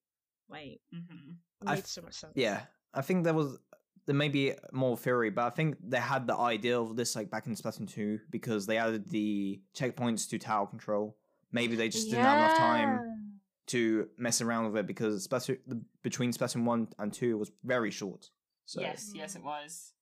Like 0.49 0.81
Mm-hmm. 0.95 1.31
it 1.63 1.69
I 1.69 1.81
so 1.81 2.03
much 2.03 2.15
sense. 2.15 2.33
Yeah, 2.37 2.63
I 2.95 3.03
think 3.03 3.25
there 3.25 3.35
was 3.35 3.59
there 4.07 4.15
may 4.15 4.29
be 4.29 4.53
more 4.73 4.97
theory, 4.97 5.31
but 5.31 5.45
I 5.45 5.51
think 5.51 5.77
they 5.83 5.99
had 5.99 6.27
the 6.27 6.37
idea 6.37 6.79
of 6.81 6.97
this 6.97 7.15
like 7.15 7.31
back 7.31 7.47
in 7.47 7.55
Splatoon 7.55 7.89
two 7.91 8.19
because 8.31 8.67
they 8.67 8.77
added 8.79 9.09
the 9.11 9.61
checkpoints 9.77 10.29
to 10.31 10.39
tower 10.39 10.67
control. 10.67 11.17
Maybe 11.53 11.77
they 11.77 11.89
just 11.89 12.11
didn't 12.11 12.25
have 12.25 12.39
enough 12.39 12.57
time 12.59 13.31
to 13.69 14.09
mess 14.19 14.41
around 14.41 14.67
with 14.67 14.77
it 14.77 14.87
because 14.87 15.27
Splatoon 15.29 15.59
the, 15.67 15.81
between 16.03 16.33
Splatoon 16.33 16.65
one 16.65 16.89
and 16.99 17.13
two 17.13 17.39
was 17.39 17.51
very 17.65 17.91
short. 17.91 18.29
So 18.65 18.81
Yes, 18.81 19.13
yes, 19.15 19.37
it 19.37 19.45
was. 19.45 19.93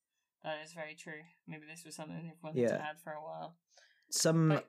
That 0.44 0.58
is 0.64 0.72
very 0.72 0.94
true. 0.94 1.20
Maybe 1.46 1.64
this 1.70 1.84
was 1.84 1.94
something 1.94 2.16
they've 2.16 2.32
wanted 2.42 2.60
Yeah. 2.62 2.68
to 2.78 2.82
add 2.82 3.00
for 3.04 3.12
a 3.12 3.22
while. 3.22 3.56
some 4.10 4.48
But- 4.48 4.68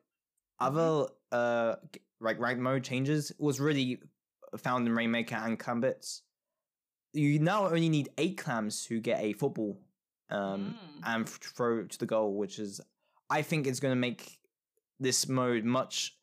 other 0.60 1.08
uh 1.32 1.76
like 2.20 2.38
rank 2.40 2.60
mode 2.60 2.84
changes 2.84 3.32
was 3.40 3.60
really 3.60 4.00
found 4.58 4.86
in 4.88 4.94
Rainmaker 4.94 5.36
and 5.36 5.58
Clam 5.58 5.80
Blitz. 5.82 6.22
You 7.14 7.40
now 7.40 7.66
only 7.68 7.90
need 7.90 8.10
eight 8.18 8.38
clams 8.38 8.86
who 8.86 9.00
get 9.00 9.20
a 9.22 9.34
football 9.34 9.80
um 10.30 10.76
Mm. 11.04 11.16
and 11.16 11.28
f- 11.28 11.40
throw 11.42 11.84
to 11.86 11.98
the 12.00 12.06
goal, 12.06 12.34
which 12.36 12.58
is 12.60 12.80
I 13.30 13.42
think 13.42 13.68
is 13.68 13.80
going 13.80 13.92
to 13.94 14.00
make 14.00 14.40
this 15.00 15.28
mode 15.28 15.64
much 15.66 16.18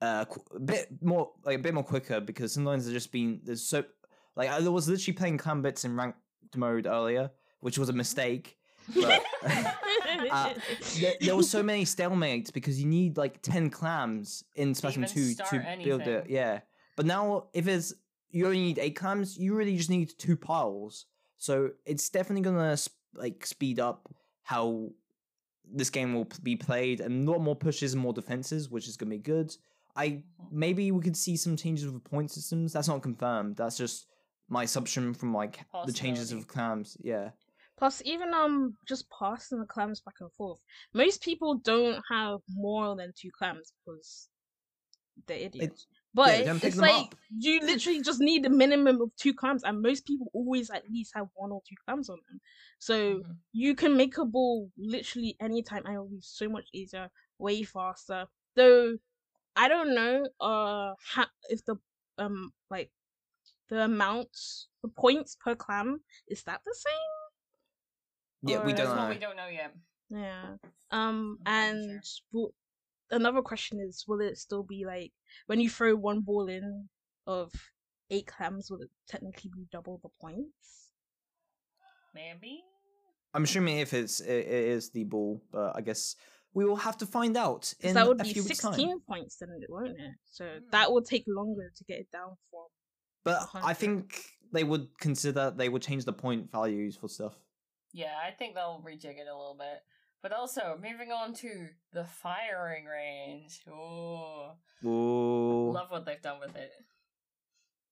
uh 0.00 0.24
qu- 0.26 0.56
a 0.56 0.60
bit 0.60 0.88
more 1.02 1.32
like 1.44 1.58
a 1.58 1.62
bit 1.62 1.74
more 1.74 1.82
quicker 1.84 2.20
because 2.20 2.52
sometimes 2.52 2.84
there's 2.84 2.94
just 2.94 3.10
been 3.12 3.40
there's 3.44 3.62
so 3.62 3.84
like 4.36 4.48
I 4.50 4.60
was 4.68 4.88
literally 4.88 5.16
playing 5.16 5.38
Clam 5.38 5.62
Blitz 5.62 5.84
in 5.84 5.96
ranked 5.96 6.18
mode 6.56 6.86
earlier, 6.86 7.30
which 7.60 7.78
was 7.78 7.88
a 7.88 7.92
mistake. 7.92 8.56
But 8.94 9.20
uh, 10.30 10.54
there, 11.00 11.14
there 11.20 11.36
was 11.36 11.50
so 11.50 11.62
many 11.62 11.84
stalemates 11.84 12.52
because 12.52 12.80
you 12.80 12.86
need 12.86 13.16
like 13.16 13.42
10 13.42 13.70
clams 13.70 14.44
in 14.54 14.70
even 14.70 15.04
2 15.04 15.06
to 15.06 15.34
start 15.34 15.64
build 15.84 16.02
it. 16.02 16.26
Yeah. 16.30 16.60
But 16.96 17.04
now, 17.06 17.48
if 17.52 17.68
it's 17.68 17.92
you 18.30 18.46
only 18.46 18.60
need 18.60 18.78
eight 18.78 18.96
clams, 18.96 19.36
you 19.36 19.54
really 19.54 19.76
just 19.76 19.90
need 19.90 20.12
two 20.18 20.36
piles. 20.36 21.06
So 21.38 21.70
it's 21.86 22.08
definitely 22.08 22.42
gonna 22.42 22.76
like 23.14 23.46
speed 23.46 23.80
up 23.80 24.12
how 24.42 24.90
this 25.70 25.90
game 25.90 26.14
will 26.14 26.28
be 26.42 26.56
played 26.56 27.00
and 27.00 27.26
a 27.26 27.30
lot 27.30 27.40
more 27.40 27.56
pushes 27.56 27.92
and 27.92 28.02
more 28.02 28.12
defenses, 28.12 28.70
which 28.70 28.88
is 28.88 28.96
gonna 28.96 29.10
be 29.10 29.18
good. 29.18 29.54
I 29.96 30.22
maybe 30.50 30.90
we 30.92 31.02
could 31.02 31.16
see 31.16 31.36
some 31.36 31.56
changes 31.56 31.90
with 31.90 32.04
point 32.04 32.30
systems. 32.30 32.72
That's 32.72 32.88
not 32.88 33.02
confirmed. 33.02 33.56
That's 33.56 33.76
just 33.76 34.06
my 34.48 34.64
assumption 34.64 35.14
from 35.14 35.34
like 35.34 35.60
the 35.86 35.92
changes 35.92 36.32
of 36.32 36.46
clams. 36.46 36.96
Yeah. 37.00 37.30
Plus, 37.76 38.02
even 38.04 38.34
um, 38.34 38.76
just 38.88 39.06
passing 39.16 39.60
the 39.60 39.66
clams 39.66 40.00
back 40.00 40.16
and 40.20 40.32
forth. 40.32 40.58
Most 40.94 41.22
people 41.22 41.58
don't 41.58 42.02
have 42.10 42.38
more 42.48 42.96
than 42.96 43.12
two 43.16 43.30
clams 43.38 43.72
because 43.84 44.28
they're 45.26 45.38
idiots. 45.38 45.86
But 46.14 46.44
don't 46.44 46.64
it's 46.64 46.76
like 46.78 46.94
up. 46.94 47.14
you 47.30 47.60
literally 47.60 48.02
just 48.02 48.20
need 48.20 48.44
a 48.46 48.50
minimum 48.50 49.00
of 49.00 49.14
two 49.16 49.34
clams, 49.34 49.62
and 49.62 49.80
most 49.82 50.06
people 50.06 50.30
always 50.32 50.70
at 50.70 50.88
least 50.90 51.12
have 51.14 51.28
one 51.34 51.52
or 51.52 51.62
two 51.68 51.76
clams 51.84 52.08
on 52.08 52.18
them. 52.28 52.40
So 52.78 53.20
Mhm. 53.20 53.36
you 53.52 53.74
can 53.74 53.96
make 53.96 54.18
a 54.18 54.24
ball 54.24 54.70
literally 54.76 55.36
anytime, 55.40 55.84
and 55.84 55.94
it'll 55.94 56.08
be 56.08 56.20
so 56.20 56.48
much 56.48 56.68
easier, 56.72 57.10
way 57.38 57.62
faster. 57.62 58.26
Though 58.54 58.98
I 59.56 59.68
don't 59.68 59.94
know 59.94 60.28
uh 60.40 60.94
ha- 61.00 61.30
if 61.50 61.64
the 61.64 61.76
um 62.18 62.52
like 62.70 62.90
the 63.68 63.84
amounts 63.84 64.68
the 64.82 64.88
points 64.88 65.36
per 65.36 65.54
clam 65.54 66.00
is 66.28 66.42
that 66.44 66.62
the 66.64 66.74
same? 66.74 67.08
Yeah, 68.42 68.64
we 68.64 68.72
don't 68.72 68.96
know. 68.96 69.08
we 69.08 69.18
don't 69.18 69.36
know 69.36 69.48
yet. 69.48 69.74
Yeah. 70.10 70.56
Um 70.90 71.38
I'm 71.46 71.76
not 71.76 71.84
sure. 71.84 71.92
and 71.92 72.02
will, 72.32 72.54
another 73.10 73.42
question 73.42 73.80
is 73.80 74.04
will 74.06 74.20
it 74.20 74.36
still 74.38 74.62
be 74.62 74.84
like 74.86 75.12
when 75.46 75.60
you 75.60 75.70
throw 75.70 75.94
one 75.96 76.20
ball 76.20 76.48
in 76.48 76.88
of 77.26 77.52
eight 78.10 78.26
clams 78.26 78.70
will 78.70 78.80
it 78.82 78.90
technically 79.08 79.50
be 79.54 79.66
double 79.72 79.98
the 80.02 80.08
points? 80.20 80.90
Maybe. 82.14 82.62
I'm 83.34 83.44
assuming 83.44 83.78
if 83.78 83.92
it's 83.92 84.20
it, 84.20 84.30
it 84.46 84.48
is 84.48 84.90
the 84.90 85.04
ball, 85.04 85.42
but 85.52 85.76
I 85.76 85.80
guess 85.82 86.16
we 86.54 86.64
will 86.64 86.76
have 86.76 86.96
to 86.98 87.06
find 87.06 87.36
out 87.36 87.72
in 87.80 87.94
that 87.94 88.08
would 88.08 88.20
a 88.20 88.24
be 88.24 88.32
few 88.32 88.42
weeks' 88.42 88.60
16 88.60 88.88
time. 88.88 89.00
points 89.06 89.36
then 89.36 89.50
it 89.60 89.70
won't 89.70 89.90
it? 89.90 90.12
So 90.24 90.44
Hmm. 90.46 90.64
that 90.70 90.90
will 90.90 91.02
take 91.02 91.24
longer 91.28 91.70
to 91.76 91.84
get 91.84 91.98
it 92.00 92.10
down 92.10 92.36
from 92.50 92.66
But 93.24 93.48
I 93.54 93.74
think 93.74 94.24
they 94.52 94.64
would 94.64 94.88
consider 94.98 95.50
they 95.50 95.68
would 95.68 95.82
change 95.82 96.04
the 96.06 96.12
point 96.12 96.50
values 96.50 96.96
for 96.96 97.08
stuff. 97.08 97.34
Yeah, 97.92 98.14
I 98.26 98.30
think 98.32 98.54
they'll 98.54 98.82
rejig 98.84 99.18
it 99.18 99.26
a 99.28 99.36
little 99.36 99.56
bit. 99.58 99.82
But 100.22 100.32
also, 100.32 100.76
moving 100.82 101.12
on 101.12 101.32
to 101.34 101.68
the 101.92 102.04
firing 102.04 102.86
range. 102.86 103.60
Oh, 103.70 104.52
Ooh, 104.84 105.70
love 105.72 105.90
what 105.90 106.06
they've 106.06 106.20
done 106.20 106.40
with 106.40 106.56
it. 106.56 106.72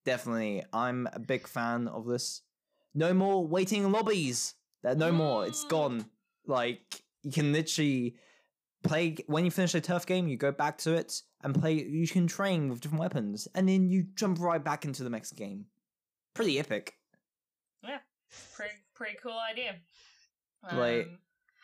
definitely. 0.05 0.65
I'm 0.73 1.09
a 1.13 1.21
big 1.21 1.47
fan 1.47 1.89
of 1.89 2.07
this. 2.07 2.43
No 2.95 3.15
more 3.15 3.47
waiting 3.47 3.91
lobbies. 3.93 4.55
No 4.83 5.13
more. 5.13 5.47
It's 5.47 5.65
mm. 5.65 5.69
gone. 5.69 6.07
Like 6.47 7.03
you 7.23 7.33
can 7.33 7.53
literally 7.53 8.17
play 8.83 9.17
when 9.27 9.45
you 9.45 9.51
finish 9.51 9.75
a 9.75 9.81
turf 9.81 10.07
game. 10.07 10.27
You 10.27 10.37
go 10.37 10.53
back 10.53 10.79
to 10.79 10.95
it 10.95 11.21
and 11.43 11.55
play. 11.55 11.75
You 11.75 12.09
can 12.09 12.27
train 12.27 12.69
with 12.69 12.81
different 12.81 13.01
weapons, 13.01 13.47
and 13.55 13.69
then 13.69 13.89
you 13.89 14.05
jump 14.15 14.41
right 14.41 14.63
back 14.63 14.85
into 14.85 15.05
the 15.05 15.11
next 15.11 15.33
game. 15.33 15.67
Pretty 16.35 16.59
epic. 16.59 16.95
Yeah 17.83 17.99
pretty, 18.55 18.75
pretty 18.95 19.17
cool 19.23 19.39
idea. 19.39 19.77
Like- 20.63 21.07
um, 21.07 21.19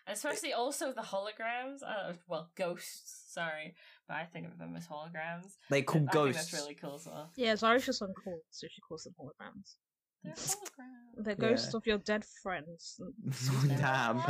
Especially 0.06 0.52
also 0.52 0.92
the 0.92 1.00
holograms. 1.02 1.82
Uh, 1.86 2.14
well, 2.28 2.50
ghosts. 2.56 3.24
Sorry, 3.32 3.74
but 4.08 4.14
I 4.16 4.24
think 4.24 4.46
of 4.46 4.58
them 4.58 4.74
as 4.76 4.86
holograms. 4.86 5.56
They 5.70 5.82
call 5.82 5.98
I 5.98 6.00
think 6.00 6.10
ghosts. 6.12 6.50
that's 6.50 6.62
really 6.62 6.74
cool 6.74 6.96
as 6.96 7.06
well. 7.06 7.30
Yeah, 7.36 7.56
Zara's 7.56 7.86
just 7.86 8.02
on 8.02 8.12
call, 8.24 8.40
so 8.50 8.66
she 8.70 8.80
calls 8.82 9.04
them 9.04 9.14
holograms. 9.18 9.76
They're 10.24 10.32
holograms. 10.34 11.24
The 11.24 11.34
ghosts 11.36 11.74
of 11.74 11.86
your 11.86 11.98
dead 11.98 12.24
friends. 12.42 13.00
Damn. 13.68 14.16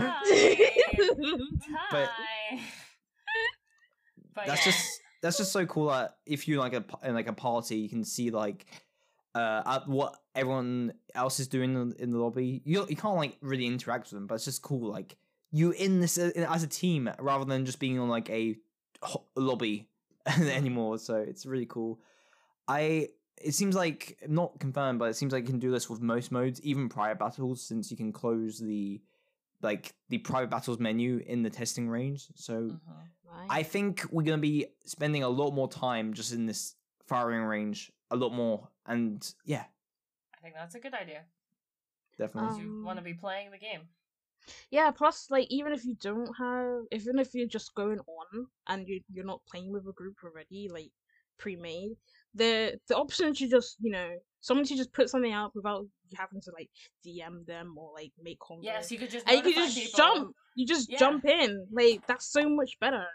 But- 1.91 2.11
Hi. 2.11 2.61
But 4.35 4.47
that's 4.47 4.65
yeah. 4.67 4.73
just 4.73 5.01
that's 5.23 5.37
just 5.39 5.53
so 5.53 5.67
cool 5.67 5.89
that 5.89 6.17
if 6.27 6.49
you 6.49 6.59
like 6.59 6.73
a 6.73 6.81
p- 6.81 6.95
in 7.05 7.15
like 7.15 7.29
a 7.29 7.33
party 7.35 7.77
you 7.77 7.89
can 7.89 8.03
see 8.03 8.31
like 8.31 8.65
uh 9.35 9.63
at 9.67 9.89
what 9.89 10.17
everyone 10.35 10.95
else 11.15 11.39
is 11.39 11.49
doing 11.49 11.75
in, 11.75 11.95
in 11.99 12.11
the 12.11 12.19
lobby 12.19 12.63
you 12.65 12.87
you 12.89 12.97
can't 12.97 13.17
like 13.17 13.37
really 13.43 13.67
interact 13.67 14.05
with 14.05 14.13
them 14.13 14.27
but 14.27 14.37
it's 14.37 14.47
just 14.47 14.63
cool 14.63 14.91
like 14.91 15.17
you 15.53 15.71
in 15.73 16.01
this 16.01 16.19
uh, 16.19 16.31
as 16.49 16.63
a 16.63 16.67
team 16.67 17.11
rather 17.19 17.45
than 17.45 17.65
just 17.67 17.79
being 17.79 17.99
on 17.99 18.09
like 18.09 18.29
a 18.31 18.57
ho- 19.03 19.27
lobby 19.37 19.89
anymore 20.27 20.99
so 20.99 21.17
it's 21.17 21.45
really 21.47 21.67
cool 21.67 22.01
i 22.69 23.09
it 23.41 23.53
seems 23.53 23.75
like 23.75 24.19
not 24.29 24.59
confirmed 24.61 24.99
but 24.99 25.07
it 25.11 25.15
seems 25.17 25.33
like 25.33 25.43
you 25.45 25.51
can 25.51 25.59
do 25.59 25.71
this 25.71 25.91
with 25.91 26.01
most 26.01 26.31
modes 26.33 26.61
even 26.63 26.89
private 26.89 27.19
battles 27.19 27.61
since 27.63 27.91
you 27.91 27.97
can 27.97 28.13
close 28.13 28.59
the 28.59 29.01
like 29.63 29.95
the 30.09 30.19
private 30.19 30.51
battles 30.51 30.79
menu 30.79 31.23
in 31.27 31.43
the 31.43 31.51
testing 31.51 31.89
range 31.89 32.27
so 32.35 32.55
Mhm. 32.63 32.79
I 33.49 33.63
think 33.63 34.05
we're 34.11 34.23
gonna 34.25 34.39
be 34.39 34.67
spending 34.85 35.23
a 35.23 35.29
lot 35.29 35.53
more 35.53 35.69
time 35.69 36.13
just 36.15 36.33
in 36.33 36.45
this 36.47 36.77
firing 37.07 37.43
range, 37.43 37.91
a 38.11 38.17
lot 38.17 38.31
more, 38.33 38.69
and 38.87 39.27
yeah, 39.47 39.65
I 40.37 40.41
think 40.43 40.55
that's 40.55 40.75
a 40.75 40.81
good 40.81 40.93
idea. 40.95 41.25
definitely. 42.19 42.51
Because 42.51 42.59
you 42.59 42.85
want 42.85 42.99
to 42.99 43.01
Um, 43.01 43.05
be 43.05 43.15
playing 43.15 43.51
the 43.51 43.59
game. 43.59 43.89
Yeah, 44.71 44.91
plus 44.91 45.27
like 45.31 45.47
even 45.51 45.73
if 45.73 45.85
you 45.85 45.95
don't 46.01 46.33
have 46.39 46.83
even 46.91 47.19
if 47.19 47.35
you're 47.35 47.47
just 47.47 47.75
going 47.75 47.99
on 48.01 48.47
and 48.69 48.87
you 48.89 49.01
you're 49.13 49.25
not 49.25 49.41
playing 49.51 49.73
with 49.73 49.87
a 49.89 49.93
group 49.93 50.17
already, 50.25 50.69
like 50.73 50.91
pre-made, 51.39 51.93
the 52.35 52.79
the 52.89 52.97
option 52.97 53.35
to 53.35 53.49
just, 53.49 53.77
you 53.81 53.91
know, 53.93 54.11
someone 54.41 54.67
to 54.67 54.77
just 54.77 54.93
put 54.93 55.09
something 55.11 55.33
out 55.33 55.53
without 55.55 55.83
you 56.09 56.17
having 56.19 56.41
to 56.41 56.51
like 56.53 56.71
DM 57.07 57.45
them 57.47 57.75
or 57.77 57.93
like 57.95 58.13
make 58.23 58.39
convo. 58.41 58.61
Yes, 58.63 58.91
you 58.93 58.99
could 58.99 59.11
just 59.11 59.27
and 59.29 59.37
you 59.37 59.43
can 59.43 59.53
notify 59.63 59.75
just 59.75 59.95
people. 59.95 59.97
jump. 59.99 60.37
You 60.57 60.67
just 60.67 60.91
Yeah. 60.91 60.99
jump 60.99 61.25
in. 61.25 61.67
Like 61.73 62.07
that's 62.07 62.27
so 62.31 62.49
much 62.49 62.79
better. 62.81 63.07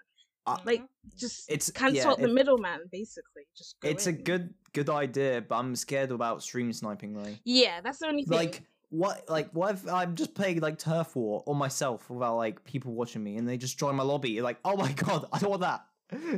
Uh, 0.46 0.58
like, 0.64 0.82
Mhm. 0.82 0.88
Just 1.18 1.52
It's 1.52 1.70
cancel 1.72 1.96
yeah, 1.98 2.08
out 2.10 2.20
the 2.20 2.30
it- 2.30 2.34
middleman 2.34 2.80
basically. 2.90 3.44
Just 3.58 3.78
go 3.82 3.90
it's 3.90 4.08
a 4.08 4.14
good 4.14 4.54
good 4.74 4.90
idea, 4.90 5.42
but 5.42 5.56
I'm 5.58 5.76
scared 5.76 6.12
about 6.12 6.42
stream 6.42 6.72
sniping 6.72 7.14
though. 7.14 7.36
Yeah, 7.44 7.82
that's 7.82 8.00
the 8.00 8.08
only 8.08 8.24
thing. 8.24 8.38
Like 8.38 8.64
what? 8.90 9.30
Like 9.30 9.50
what 9.52 9.76
if 9.76 9.88
I'm 9.88 10.16
just 10.16 10.34
playing 10.36 10.60
like 10.62 10.78
turf 10.80 11.16
war 11.16 11.44
on 11.48 11.58
myself 11.58 12.10
without 12.10 12.36
like 12.38 12.64
people 12.64 12.94
watching 12.94 13.24
me, 13.24 13.38
and 13.38 13.48
they 13.48 13.58
just 13.58 13.78
join 13.80 13.96
my 13.96 14.04
lobby? 14.04 14.32
You're 14.32 14.44
like, 14.44 14.60
oh 14.66 14.76
my 14.78 14.92
god, 15.06 15.26
I 15.32 15.40
don't 15.40 15.50
want 15.50 15.62
that. 15.62 15.86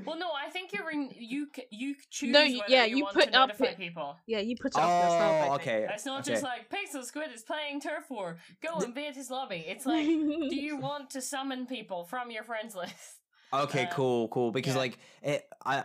Well, 0.04 0.18
no, 0.18 0.32
I 0.32 0.50
think 0.50 0.74
you're 0.74 0.90
in. 0.90 1.12
You 1.16 1.48
c- 1.56 1.68
you 1.70 1.94
choose. 2.10 2.32
No, 2.32 2.42
yeah, 2.42 2.86
you, 2.86 2.98
you 2.98 3.04
want 3.04 3.14
put 3.16 3.32
to 3.32 3.40
up 3.40 3.62
it- 3.62 3.78
people. 3.78 4.18
yeah, 4.26 4.40
you 4.40 4.56
put 4.56 4.72
it 4.74 4.78
up 4.80 5.04
yourself. 5.04 5.48
Oh, 5.52 5.56
okay. 5.56 5.88
It's 5.94 6.08
not 6.08 6.22
okay. 6.22 6.32
just 6.32 6.44
like 6.44 6.72
Pixel 6.72 7.04
Squid 7.04 7.30
is 7.32 7.44
playing 7.44 7.80
turf 7.80 8.10
war. 8.10 8.38
Go 8.64 8.78
and 8.78 8.86
invade 8.86 9.16
his 9.16 9.30
lobby. 9.30 9.64
It's 9.68 9.86
like, 9.86 10.06
do 10.08 10.56
you 10.56 10.78
want 10.82 11.12
to 11.12 11.22
summon 11.22 11.68
people 11.68 12.04
from 12.06 12.32
your 12.32 12.42
friends 12.44 12.76
list? 12.76 13.20
Okay, 13.54 13.86
Uh, 13.86 13.92
cool, 13.94 14.28
cool. 14.30 14.52
Because 14.52 14.74
yeah. 14.74 14.80
like 14.80 14.98
it, 15.22 15.48
I 15.64 15.84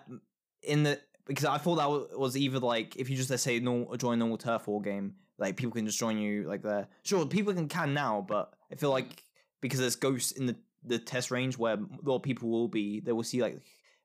in 0.63 0.83
the 0.85 0.99
because 1.27 1.45
I 1.45 1.59
thought 1.59 1.77
that 1.77 2.19
was 2.19 2.39
either 2.39 2.61
like 2.61 2.97
if 2.97 3.11
you 3.11 3.17
just 3.17 3.29
let's 3.29 3.43
say 3.43 3.59
normal, 3.61 3.95
join 3.99 4.15
a 4.15 4.17
normal 4.17 4.39
turf 4.39 4.67
war 4.67 4.81
game, 4.81 5.17
like 5.39 5.57
people 5.57 5.73
can 5.73 5.87
just 5.87 5.99
join 5.99 6.19
you 6.19 6.45
like 6.49 6.63
there. 6.63 6.89
Sure, 7.03 7.27
people 7.27 7.53
can 7.55 7.69
can 7.69 7.95
now, 7.95 8.25
but 8.27 8.53
I 8.71 8.77
feel 8.77 8.91
like 8.91 9.23
because 9.61 9.81
there's 9.81 9.97
ghosts 9.97 10.33
in 10.33 10.47
the 10.47 10.57
the 10.87 10.99
test 10.99 11.31
range 11.31 11.57
where 11.57 11.75
a 11.75 11.87
lot 12.03 12.17
of 12.17 12.23
people 12.23 12.51
will 12.51 12.69
be, 12.69 13.01
they 13.01 13.13
will 13.13 13.23
see 13.23 13.41
like 13.43 13.61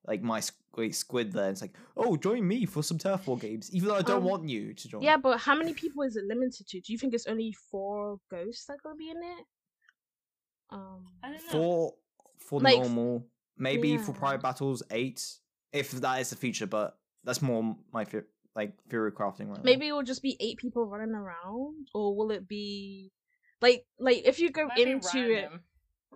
like 0.08 0.22
my 0.24 0.42
great 0.72 0.96
squid 0.96 1.34
there. 1.34 1.50
It's 1.50 1.62
like, 1.62 1.76
oh, 1.98 2.16
join 2.16 2.48
me 2.48 2.66
for 2.66 2.82
some 2.82 2.98
turf 2.98 3.28
war 3.28 3.38
games, 3.38 3.70
even 3.74 3.90
though 3.90 3.96
I 3.96 4.02
don't 4.02 4.20
Um, 4.24 4.24
want 4.24 4.48
you 4.50 4.74
to 4.74 4.88
join. 4.88 5.02
Yeah, 5.02 5.18
but 5.18 5.40
how 5.40 5.56
many 5.56 5.74
people 5.74 6.04
is 6.04 6.16
it 6.16 6.24
limited 6.26 6.68
to? 6.68 6.80
Do 6.80 6.94
you 6.94 6.98
think 6.98 7.14
it's 7.14 7.28
only 7.28 7.52
four 7.52 8.20
ghosts 8.32 8.66
that 8.68 8.82
gonna 8.82 8.96
be 8.96 9.10
in 9.10 9.18
it? 9.18 9.46
Um, 10.72 11.06
I 11.24 11.30
don't 11.32 11.44
know. 11.46 11.52
for 11.52 11.94
for 12.38 12.62
Like, 12.62 12.78
normal, 12.80 13.28
maybe 13.58 13.98
for 13.98 14.12
yeah. 14.12 14.18
private 14.20 14.42
battles 14.42 14.84
eight, 14.92 15.22
if 15.74 15.92
that 15.92 16.22
is 16.22 16.30
the 16.30 16.36
feature, 16.36 16.68
but 16.68 16.98
that's 17.24 17.42
more 17.42 17.76
my 17.92 18.06
fe- 18.06 18.24
like 18.60 18.74
theory 18.90 19.12
crafting 19.20 19.48
right 19.48 19.58
now. 19.58 19.64
maybe 19.72 19.88
it 19.88 19.94
will 19.94 20.04
just 20.14 20.22
be 20.30 20.36
eight 20.46 20.58
people 20.58 20.86
running 20.86 21.16
around, 21.16 21.88
or 21.94 22.16
will 22.18 22.32
it 22.32 22.48
be 22.48 23.12
like 23.62 23.82
like 24.00 24.22
if 24.26 24.40
you 24.40 24.50
go 24.52 24.66
Might 24.68 24.76
be 24.76 24.84
into 24.92 25.32
it? 25.40 25.50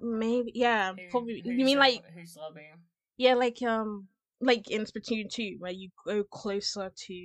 Maybe 0.02 0.52
yeah, 0.56 0.94
who- 0.94 1.10
probably. 1.12 1.42
You 1.46 1.66
mean 1.66 1.78
like 1.78 2.02
who's 2.16 2.36
lobby? 2.36 2.68
yeah, 3.18 3.36
like 3.36 3.62
um 3.62 4.08
like 4.42 4.70
in 4.70 4.82
Splatoon 4.86 5.30
two, 5.30 5.56
where 5.60 5.72
you 5.72 5.90
go 6.06 6.24
closer 6.26 6.92
to 7.08 7.18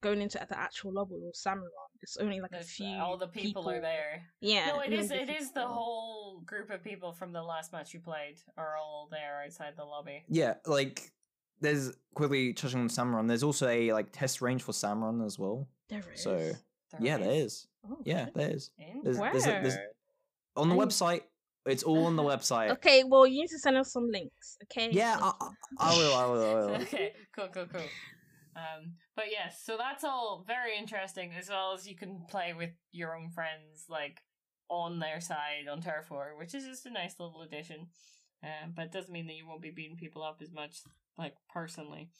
going 0.00 0.20
into 0.22 0.40
at 0.40 0.48
the 0.48 0.58
actual 0.58 0.92
level 0.92 1.18
or 1.24 1.32
Samurai. 1.34 1.68
It's 2.02 2.16
only 2.16 2.40
like 2.40 2.52
a 2.52 2.62
There's- 2.62 2.70
few. 2.70 2.96
all 3.04 3.16
the 3.18 3.26
people, 3.26 3.68
are 3.68 3.80
there. 3.80 4.22
Yeah. 4.40 4.66
no, 4.68 4.80
it 4.80 4.86
only 4.86 4.98
is. 4.98 5.10
a 5.10 5.20
It 5.22 5.26
few 5.28 5.36
is 5.36 5.50
the 5.52 5.66
whole 5.66 6.40
group 6.46 6.70
of 6.70 6.82
people 6.84 7.12
from 7.12 7.32
the 7.32 7.42
last 7.42 7.72
match 7.72 7.92
you 7.94 8.00
played 8.00 8.36
are 8.56 8.76
all 8.76 9.08
there 9.10 9.42
outside 9.44 9.74
the 9.76 9.84
lobby. 9.84 10.22
Yeah, 10.28 10.54
like 10.66 10.96
there's 11.60 11.92
quickly 12.14 12.52
touching 12.52 12.80
on 12.80 12.88
Salmon 12.88 13.14
Run. 13.14 13.26
There's 13.26 13.42
also 13.42 13.68
a 13.68 13.92
like 13.92 14.12
test 14.12 14.40
range 14.42 14.62
for 14.62 14.72
Salmon 14.72 15.18
Run 15.18 15.26
as 15.26 15.38
well. 15.38 15.68
There 15.88 16.02
is. 16.14 16.22
So 16.22 16.36
There 16.36 16.54
yeah, 17.00 17.18
there 17.18 17.30
is. 17.32 17.66
Oh, 17.88 17.98
Yeah, 18.04 18.26
shit. 18.26 18.34
there 18.34 18.50
is. 18.50 18.70
There's, 19.04 19.18
Where? 19.18 19.32
there's, 19.32 19.46
a- 19.46 19.60
there's 19.62 19.76
on 20.56 20.68
the 20.68 20.74
I- 20.76 20.78
website. 20.78 21.22
It's 21.66 21.82
all 21.82 22.06
on 22.06 22.16
the 22.16 22.22
website. 22.32 22.70
Okay, 22.72 23.04
well 23.04 23.26
you 23.26 23.40
need 23.42 23.48
to 23.48 23.58
send 23.58 23.76
us 23.76 23.92
some 23.92 24.08
links. 24.10 24.56
Okay. 24.64 24.90
Yeah, 24.92 25.18
I. 25.20 25.32
I, 25.78 25.92
I 25.92 25.96
will. 25.96 26.14
I 26.14 26.26
will. 26.26 26.42
I 26.42 26.54
will. 26.54 26.70
okay, 26.82 27.12
cool, 27.36 27.48
cool, 27.52 27.66
cool. 27.72 27.82
Um, 28.56 28.94
but 29.14 29.26
yes, 29.30 29.62
so 29.64 29.76
that's 29.76 30.02
all 30.02 30.44
very 30.46 30.76
interesting, 30.76 31.32
as 31.38 31.48
well 31.48 31.74
as 31.74 31.86
you 31.86 31.94
can 31.94 32.22
play 32.30 32.54
with 32.56 32.70
your 32.92 33.16
own 33.16 33.30
friends, 33.30 33.84
like 33.88 34.20
on 34.68 34.98
their 34.98 35.20
side 35.20 35.68
on 35.70 35.80
Turf 35.80 36.10
War, 36.10 36.32
which 36.38 36.54
is 36.54 36.64
just 36.64 36.86
a 36.86 36.90
nice 36.90 37.14
little 37.20 37.42
addition. 37.42 37.86
Um, 38.42 38.72
but 38.74 38.86
it 38.86 38.92
doesn't 38.92 39.12
mean 39.12 39.26
that 39.26 39.34
you 39.36 39.46
won't 39.46 39.62
be 39.62 39.70
beating 39.70 39.96
people 39.96 40.22
up 40.22 40.40
as 40.42 40.52
much, 40.52 40.78
like 41.18 41.34
personally. 41.52 42.10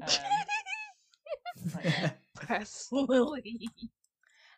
Um, 0.00 0.08
but 1.74 1.84
yeah. 1.84 2.10
Personally. 2.36 3.68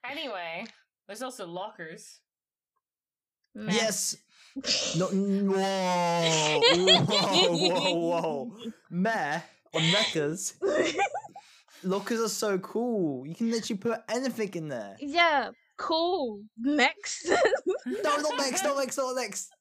Anyway, 0.08 0.64
there's 1.06 1.22
also 1.22 1.46
lockers. 1.46 2.20
Meh. 3.54 3.72
Yes. 3.72 4.16
No. 4.96 5.06
Whoa. 5.06 6.60
Whoa. 6.76 7.56
Whoa. 7.56 7.94
Whoa. 7.94 8.56
Meh 8.90 9.40
on 9.74 9.82
mechas. 9.82 10.54
Lockers 11.82 12.20
are 12.20 12.28
so 12.28 12.58
cool. 12.58 13.26
You 13.26 13.34
can 13.34 13.50
literally 13.50 13.78
put 13.78 14.00
anything 14.08 14.50
in 14.54 14.68
there. 14.68 14.96
yeah, 15.00 15.50
cool. 15.76 16.42
Next. 16.58 17.28
No, 17.86 18.16
not 18.16 18.38
next, 18.38 18.64
not 18.64 18.76
next, 18.78 18.96
not 18.96 19.14
next. 19.14 19.52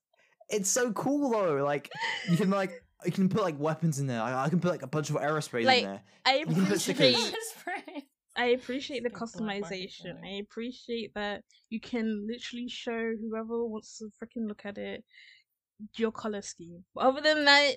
It's 0.50 0.70
so 0.70 0.92
cool 0.94 1.32
though. 1.32 1.64
Like 1.64 1.90
you 2.30 2.38
can 2.38 2.50
like 2.50 2.72
you 3.06 3.12
can 3.12 3.30
put 3.30 3.42
like 3.42 3.60
weapons 3.60 4.00
in 4.00 4.08
there. 4.08 4.22
I, 4.22 4.46
I 4.46 4.50
can 4.50 4.60
put 4.60 4.72
like 4.72 4.82
a 4.84 4.88
bunch 4.88 5.10
of 5.10 5.18
aerospace 5.18 5.66
Like, 5.66 5.84
in 5.84 5.90
there. 5.90 6.02
I 6.26 6.38
You 6.38 6.46
can 6.46 6.56
put 6.66 6.78
appreciate 6.78 7.16
stickers. 7.16 7.32
Just 7.32 7.56
right. 7.68 8.04
I 8.38 8.46
appreciate 8.48 9.04
the 9.04 9.10
Just 9.10 9.34
put 9.34 9.44
black 9.44 9.62
market 9.62 9.80
customization. 9.80 10.24
I 10.24 10.40
appreciate 10.42 11.14
that 11.16 11.44
you 11.70 11.80
can 11.80 12.28
literally 12.28 12.68
show 12.68 13.14
whoever 13.22 13.66
wants 13.66 13.98
to 14.00 14.06
freaking 14.22 14.48
look 14.48 14.66
at 14.66 14.78
it 14.78 15.04
your 15.98 16.12
color 16.12 16.42
scheme. 16.42 16.84
But 16.94 17.06
other 17.06 17.22
than 17.22 17.46
that, 17.46 17.76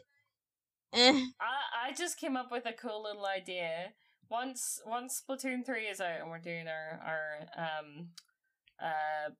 eh. 0.93 1.25
I 1.41 1.89
I 1.89 1.93
just 1.93 2.19
came 2.19 2.37
up 2.37 2.51
with 2.51 2.67
a 2.67 2.73
cool 2.73 3.05
little 3.05 3.27
idea. 3.27 3.93
Once 4.31 4.81
once 4.87 5.23
Splatoon 5.23 5.65
three 5.65 5.87
is 5.87 6.01
out 6.01 6.21
and 6.21 6.31
we're 6.31 6.39
doing 6.39 6.69
our 6.69 7.01
our 7.05 7.47
um 7.57 8.09
uh 8.81 9.31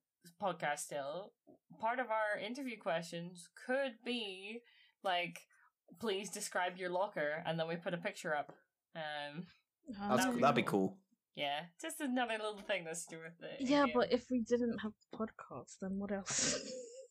podcast 0.41 0.79
still, 0.79 1.33
part 1.79 1.99
of 1.99 2.07
our 2.07 2.39
interview 2.39 2.77
questions 2.77 3.49
could 3.65 3.93
be 4.05 4.61
like, 5.03 5.39
please 5.99 6.29
describe 6.29 6.77
your 6.77 6.89
locker, 6.89 7.43
and 7.45 7.59
then 7.59 7.67
we 7.67 7.75
put 7.75 7.93
a 7.93 7.97
picture 7.97 8.35
up. 8.35 8.53
Um, 8.95 9.45
That's, 9.87 10.23
That'd 10.23 10.35
be 10.35 10.41
that'd 10.41 10.55
be 10.55 10.61
cool. 10.63 10.87
cool. 10.89 10.97
yeah, 11.35 11.61
just 11.81 11.99
another 12.01 12.33
little 12.33 12.61
thing 12.67 12.83
that's 12.85 13.05
to 13.07 13.15
do 13.15 13.21
with 13.23 13.33
it. 13.41 13.67
Yeah, 13.67 13.85
but 13.93 14.11
if 14.11 14.25
we 14.29 14.41
didn't 14.41 14.79
have 14.79 14.91
podcasts, 15.15 15.77
then 15.81 15.97
what 15.97 16.11
else? 16.11 16.59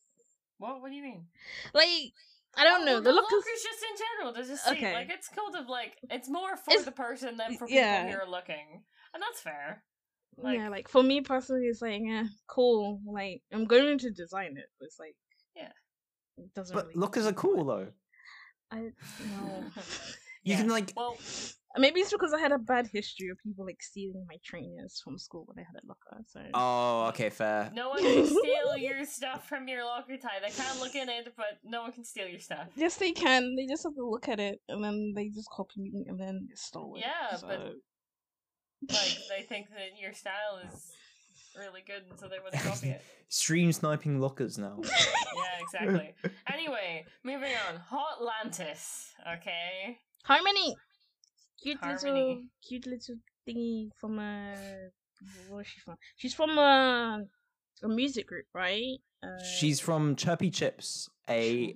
what 0.57 0.81
what 0.81 0.89
do 0.89 0.95
you 0.95 1.03
mean? 1.03 1.25
like, 1.73 2.13
I 2.57 2.63
don't 2.63 2.81
Oh, 2.81 2.85
know. 2.85 2.91
well, 2.93 3.01
The 3.01 3.09
the 3.09 3.15
lookers. 3.15 3.31
lookers 3.31 3.63
just 3.63 3.83
in 3.83 3.97
general 3.97 4.33
to 4.33 4.43
just 4.47 4.65
see 4.65 4.71
Okay. 4.71 4.93
like 4.93 5.09
it's 5.09 5.27
kind 5.29 5.55
of 5.55 5.67
like 5.69 5.97
it's 6.09 6.29
more 6.29 6.55
for 6.57 6.71
It's- 6.71 6.85
the 6.85 6.91
person 6.91 7.37
than 7.37 7.53
for 7.57 7.67
people 7.67 7.81
yeah. 7.81 8.09
who 8.09 8.17
are 8.17 8.29
looking, 8.29 8.83
and 9.13 9.21
that's 9.23 9.41
fair. 9.41 9.83
like- 10.37 10.57
yeah, 10.57 10.69
like 10.69 10.87
for 10.87 11.03
me 11.03 11.21
personally, 11.21 11.65
it's 11.67 11.81
like, 11.81 12.01
eh, 12.07 12.23
cool. 12.47 13.01
Like, 13.05 13.41
I'm 13.51 13.65
going 13.65 13.97
to 13.99 14.11
design 14.11 14.55
it, 14.57 14.69
but 14.79 14.85
it's 14.85 14.99
like, 14.99 15.15
Yeah. 15.55 15.71
it 16.37 16.53
doesn't. 16.53 16.73
But 16.75 16.85
really 16.87 16.95
lookers 16.99 17.25
are 17.27 17.33
cool 17.33 17.65
though. 17.65 17.87
I 18.71 18.77
no. 19.31 19.63
You 20.43 20.53
Yeah. 20.53 20.57
can 20.61 20.69
like 20.69 20.93
Well, 20.95 21.17
Maybe 21.77 21.99
it's 21.99 22.11
because 22.11 22.33
I 22.33 22.39
had 22.39 22.51
a 22.51 22.57
bad 22.57 22.87
history 22.91 23.29
of 23.29 23.37
people 23.45 23.63
like 23.63 23.81
stealing 23.83 24.25
my 24.27 24.37
trainers 24.43 24.99
from 25.03 25.19
school 25.19 25.43
when 25.45 25.59
I 25.63 25.67
had 25.67 25.81
a 25.83 25.85
locker. 25.85 26.23
So 26.25 26.41
Oh, 26.55 27.05
okay, 27.09 27.29
fair. 27.29 27.71
no 27.75 27.89
one 27.89 27.99
can 28.01 28.25
steal 28.41 28.75
your 28.77 29.05
stuff 29.05 29.47
from 29.47 29.67
your 29.67 29.85
locker 29.85 30.17
tie. 30.17 30.39
They 30.41 30.49
can't 30.49 30.79
look 30.79 30.95
in 30.95 31.09
it, 31.09 31.31
but 31.37 31.59
no 31.63 31.83
one 31.83 31.91
can 31.91 32.03
steal 32.05 32.27
your 32.27 32.39
stuff. 32.39 32.67
yes, 32.75 32.95
they 32.95 33.11
can. 33.11 33.55
They 33.55 33.67
just 33.67 33.83
have 33.83 33.93
to 33.95 34.09
look 34.09 34.27
at 34.27 34.39
it 34.39 34.59
and 34.67 34.83
then 34.83 35.13
they 35.15 35.29
just 35.29 35.49
copy 35.51 35.79
me 35.81 36.05
and 36.07 36.19
then 36.19 36.47
it's 36.51 36.63
stolen. 36.63 37.01
Yeah, 37.01 37.35
so... 37.35 37.47
but- 37.47 37.75
Like 38.95 39.17
they 39.29 39.43
think 39.43 39.67
that 39.69 39.99
your 40.01 40.13
style 40.13 40.61
is 40.65 40.91
really 41.57 41.81
good, 41.85 42.03
and 42.09 42.19
so 42.19 42.27
they 42.27 42.37
wouldn't 42.43 42.61
copy 42.63 42.89
it. 42.89 43.01
Stream 43.29 43.71
sniping 43.71 44.19
lockers 44.19 44.57
now. 44.57 44.79
Yeah, 45.39 45.85
exactly. 45.85 46.13
Anyway, 46.51 47.05
moving 47.23 47.51
on. 47.69 47.79
Hotlantis. 47.91 49.11
Okay. 49.37 49.97
Harmony, 50.23 50.75
cute 51.61 51.77
little, 51.85 52.41
cute 52.67 52.85
little 52.87 53.15
thingy 53.47 53.89
from 53.99 54.19
a. 54.19 54.55
Where 55.49 55.61
is 55.61 55.67
she 55.67 55.79
from? 55.79 55.95
She's 56.17 56.33
from 56.33 56.57
a, 56.57 57.21
a 57.83 57.87
music 57.87 58.27
group, 58.27 58.45
right? 58.53 58.97
Uh, 59.23 59.43
She's 59.59 59.79
from 59.79 60.15
Chirpy 60.15 60.49
Chips, 60.49 61.09
a 61.29 61.73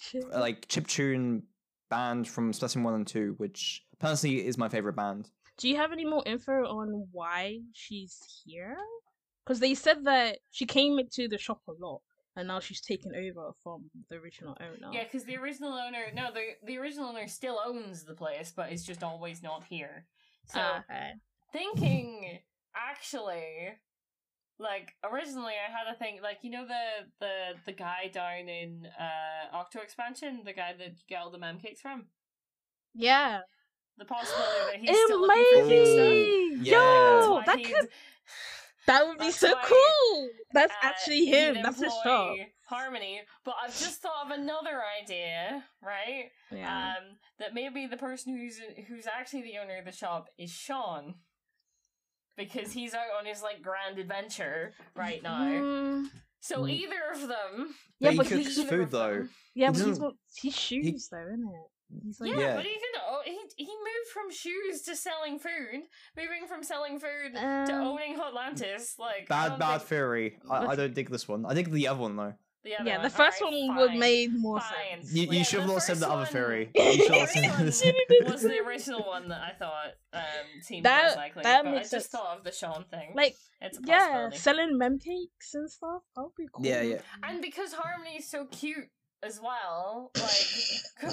Chirpy 0.00 0.26
like 0.36 0.68
chiptune 0.68 1.42
band 1.90 2.28
from 2.28 2.52
Splatoon 2.52 2.82
one 2.82 2.94
and 2.94 3.06
two, 3.06 3.34
which 3.38 3.82
personally 3.98 4.44
is 4.46 4.58
my 4.58 4.68
favorite 4.68 4.96
band. 4.96 5.30
Do 5.58 5.68
you 5.68 5.76
have 5.76 5.92
any 5.92 6.04
more 6.04 6.22
info 6.26 6.64
on 6.66 7.08
why 7.12 7.60
she's 7.72 8.18
here? 8.44 8.76
Because 9.44 9.60
they 9.60 9.74
said 9.74 10.04
that 10.04 10.38
she 10.50 10.66
came 10.66 10.98
into 10.98 11.28
the 11.28 11.38
shop 11.38 11.60
a 11.68 11.72
lot, 11.72 12.02
and 12.36 12.48
now 12.48 12.60
she's 12.60 12.80
taken 12.80 13.14
over 13.14 13.52
from 13.62 13.90
the 14.08 14.16
original 14.16 14.56
owner. 14.60 14.92
Yeah, 14.92 15.04
because 15.04 15.24
the 15.24 15.36
original 15.36 15.72
owner, 15.74 16.06
no, 16.14 16.30
the 16.32 16.56
the 16.64 16.78
original 16.78 17.08
owner 17.08 17.26
still 17.28 17.60
owns 17.64 18.04
the 18.04 18.14
place, 18.14 18.52
but 18.54 18.72
it's 18.72 18.84
just 18.84 19.02
always 19.02 19.42
not 19.42 19.64
here. 19.64 20.06
So 20.46 20.60
Ah, 20.60 20.78
okay. 20.80 21.12
thinking, 21.52 22.40
actually, 22.74 23.78
like 24.58 24.94
originally 25.04 25.54
I 25.54 25.70
had 25.70 25.92
a 25.92 25.98
thing, 25.98 26.20
like 26.22 26.38
you 26.42 26.50
know 26.50 26.66
the 26.66 27.06
the 27.20 27.34
the 27.66 27.72
guy 27.72 28.08
down 28.12 28.48
in 28.48 28.86
uh 28.98 29.56
Octo 29.56 29.80
expansion, 29.80 30.42
the 30.44 30.52
guy 30.52 30.74
that 30.78 30.88
you 30.90 31.04
get 31.08 31.22
all 31.22 31.30
the 31.30 31.38
mem 31.38 31.58
cakes 31.58 31.80
from. 31.80 32.06
yeah, 32.94 33.40
The 33.98 34.04
possibility 34.04 34.58
that 34.72 34.80
he's 34.80 34.90
it 34.90 35.04
still 35.04 35.20
looking 35.20 35.44
for 35.62 35.68
cute 35.68 35.86
stuff. 35.86 35.96
be. 36.08 36.70
Yeah. 36.70 36.78
Yo, 36.78 37.36
That's 37.36 37.46
that 37.46 37.56
could 37.58 37.66
he'd- 37.66 37.88
that 38.88 39.06
would 39.06 39.18
be 39.18 39.24
that's 39.26 39.38
so 39.38 39.54
cool. 39.64 40.28
That's 40.54 40.72
uh, 40.72 40.76
actually 40.86 41.26
him. 41.26 41.58
That's 41.62 41.80
his 41.80 41.92
shop. 42.02 42.34
Harmony, 42.66 43.20
but 43.44 43.54
I've 43.62 43.78
just 43.78 44.00
thought 44.02 44.26
of 44.26 44.30
another 44.32 44.80
idea, 45.00 45.62
right? 45.84 46.30
Yeah. 46.50 46.94
Um, 46.98 47.04
that 47.38 47.54
maybe 47.54 47.86
the 47.86 47.96
person 47.96 48.36
who's 48.36 48.58
who's 48.88 49.06
actually 49.06 49.42
the 49.42 49.58
owner 49.62 49.78
of 49.78 49.84
the 49.84 49.92
shop 49.92 50.26
is 50.36 50.50
Sean, 50.50 51.14
because 52.36 52.72
he's 52.72 52.92
out 52.94 53.06
on 53.18 53.26
his 53.26 53.40
like 53.42 53.62
grand 53.62 53.98
adventure 53.98 54.72
right 54.96 55.22
now. 55.22 55.42
Mm, 55.42 56.06
So 56.40 56.62
Mm. 56.62 56.70
either 56.72 57.02
of 57.14 57.20
them, 57.28 57.74
yeah, 58.00 58.12
but 58.16 58.26
he 58.26 58.36
cooks 58.42 58.56
he's 58.56 58.64
food 58.68 58.90
though. 58.90 59.14
them- 59.18 59.30
yeah, 59.54 59.66
he 59.66 59.72
but 59.72 59.76
he's 59.76 59.86
doesn't- 59.86 60.02
got 60.02 60.14
he's 60.40 60.56
shoes 60.56 61.08
though, 61.08 61.18
isn't 61.26 61.46
it? 61.48 61.70
He's 62.04 62.20
like 62.20 62.30
yeah, 62.30 62.38
Yeah. 62.40 62.56
but 62.56 62.66
even 62.66 62.90
oh, 63.08 63.22
he 63.24 63.38
he 63.56 63.66
moved 63.66 64.08
from 64.12 64.30
shoes 64.30 64.82
to 64.82 64.96
selling 64.96 65.38
food, 65.38 65.82
moving 66.16 66.46
from 66.48 66.62
selling 66.62 66.98
food 66.98 67.34
to 67.34 67.44
Um, 67.44 67.70
owning 67.88 68.16
Hotlantis. 68.18 68.98
Like 68.98 69.28
Bad, 69.28 69.58
bad 69.58 69.78
think- 69.78 69.88
theory. 69.88 70.38
I, 70.50 70.66
I 70.66 70.76
don't 70.76 70.94
dig 70.94 71.10
this 71.10 71.28
one. 71.28 71.44
I 71.46 71.54
dig 71.54 71.70
the 71.70 71.88
other 71.88 72.00
one 72.00 72.16
though. 72.16 72.34
The 72.64 72.70
yeah, 72.70 72.94
one. 72.98 73.02
the 73.02 73.10
first 73.10 73.42
Alright, 73.42 73.66
one 73.66 73.76
would 73.76 73.94
made 73.94 74.32
more 74.38 74.60
Fine. 74.60 75.02
sense. 75.02 75.12
You, 75.12 75.26
Yeah, 75.32 75.42
should 75.42 75.58
have 75.60 75.68
the 75.68 75.74
not 75.74 75.82
said 75.82 75.96
the 75.96 76.06
other 76.08 76.16
one- 76.18 76.26
theory. 76.26 76.70
You 76.76 76.92
should 76.92 77.10
have 77.16 77.28
said 77.28 77.50
one 77.50 77.64
was 78.32 78.42
the 78.42 78.60
original 78.64 79.02
one 79.04 79.28
that 79.30 79.40
I 79.42 79.52
thought 79.58 79.94
um, 80.12 80.22
seemed 80.60 80.84
That- 80.86 81.06
most 81.06 81.16
likely. 81.16 81.42
that 81.42 81.64
but 81.64 81.74
I 81.74 81.78
just 81.80 81.90
sense. 81.90 82.06
thought 82.06 82.38
of 82.38 82.44
the 82.44 82.52
Sean 82.52 82.84
thing. 82.88 83.14
Like, 83.16 83.34
it's 83.60 83.78
a 83.78 83.80
yeah, 83.84 84.30
selling 84.30 84.78
mem 84.78 85.00
cakes 85.00 85.54
and 85.54 85.68
stuff. 85.68 86.02
That 86.14 86.22
would 86.22 86.36
be 86.38 86.46
cool. 86.52 86.64
Yeah, 86.64 86.82
yeah. 86.82 86.98
and 87.24 87.42
because 87.42 87.72
Harmony 87.72 88.18
is 88.18 88.28
so 88.30 88.46
cute 88.46 88.86
as 89.22 89.40
well, 89.40 90.10
like 90.16 91.12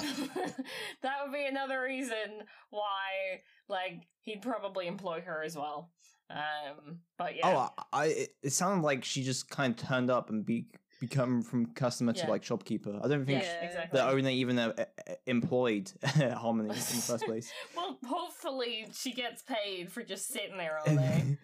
that 1.02 1.14
would 1.22 1.32
be 1.32 1.44
another 1.46 1.82
reason 1.82 2.42
why, 2.70 3.42
like, 3.68 4.06
he'd 4.22 4.42
probably 4.42 4.86
employ 4.86 5.20
her 5.20 5.42
as 5.42 5.56
well. 5.56 5.90
Um, 6.30 6.98
but 7.18 7.36
yeah, 7.36 7.46
Oh, 7.48 7.68
I, 7.92 8.02
I 8.02 8.06
it, 8.06 8.28
it 8.42 8.50
sounded 8.52 8.84
like 8.84 9.04
she 9.04 9.22
just 9.22 9.50
kind 9.50 9.74
of 9.78 9.86
turned 9.88 10.10
up 10.10 10.30
and 10.30 10.44
be 10.46 10.66
become 11.00 11.40
from 11.42 11.66
customer 11.66 12.12
Yeah. 12.14 12.26
to 12.26 12.30
like 12.30 12.44
shopkeeper. 12.44 13.00
I 13.02 13.08
don't 13.08 13.24
think 13.24 13.42
yeah, 13.42 13.52
Yeah. 13.62 13.66
exactly. 13.68 13.98
the 13.98 14.06
owner 14.08 14.28
even 14.30 14.58
uh, 14.58 14.72
uh, 14.78 14.84
employed 15.26 15.90
Harmony 16.04 16.68
in 16.68 16.74
the 16.74 16.80
first 16.80 17.24
place. 17.24 17.50
well, 17.76 17.98
hopefully 18.06 18.86
she 18.92 19.12
gets 19.12 19.42
paid 19.42 19.90
for 19.90 20.02
just 20.02 20.28
sitting 20.28 20.56
there 20.58 20.78
all 20.78 20.94
day. 20.94 21.38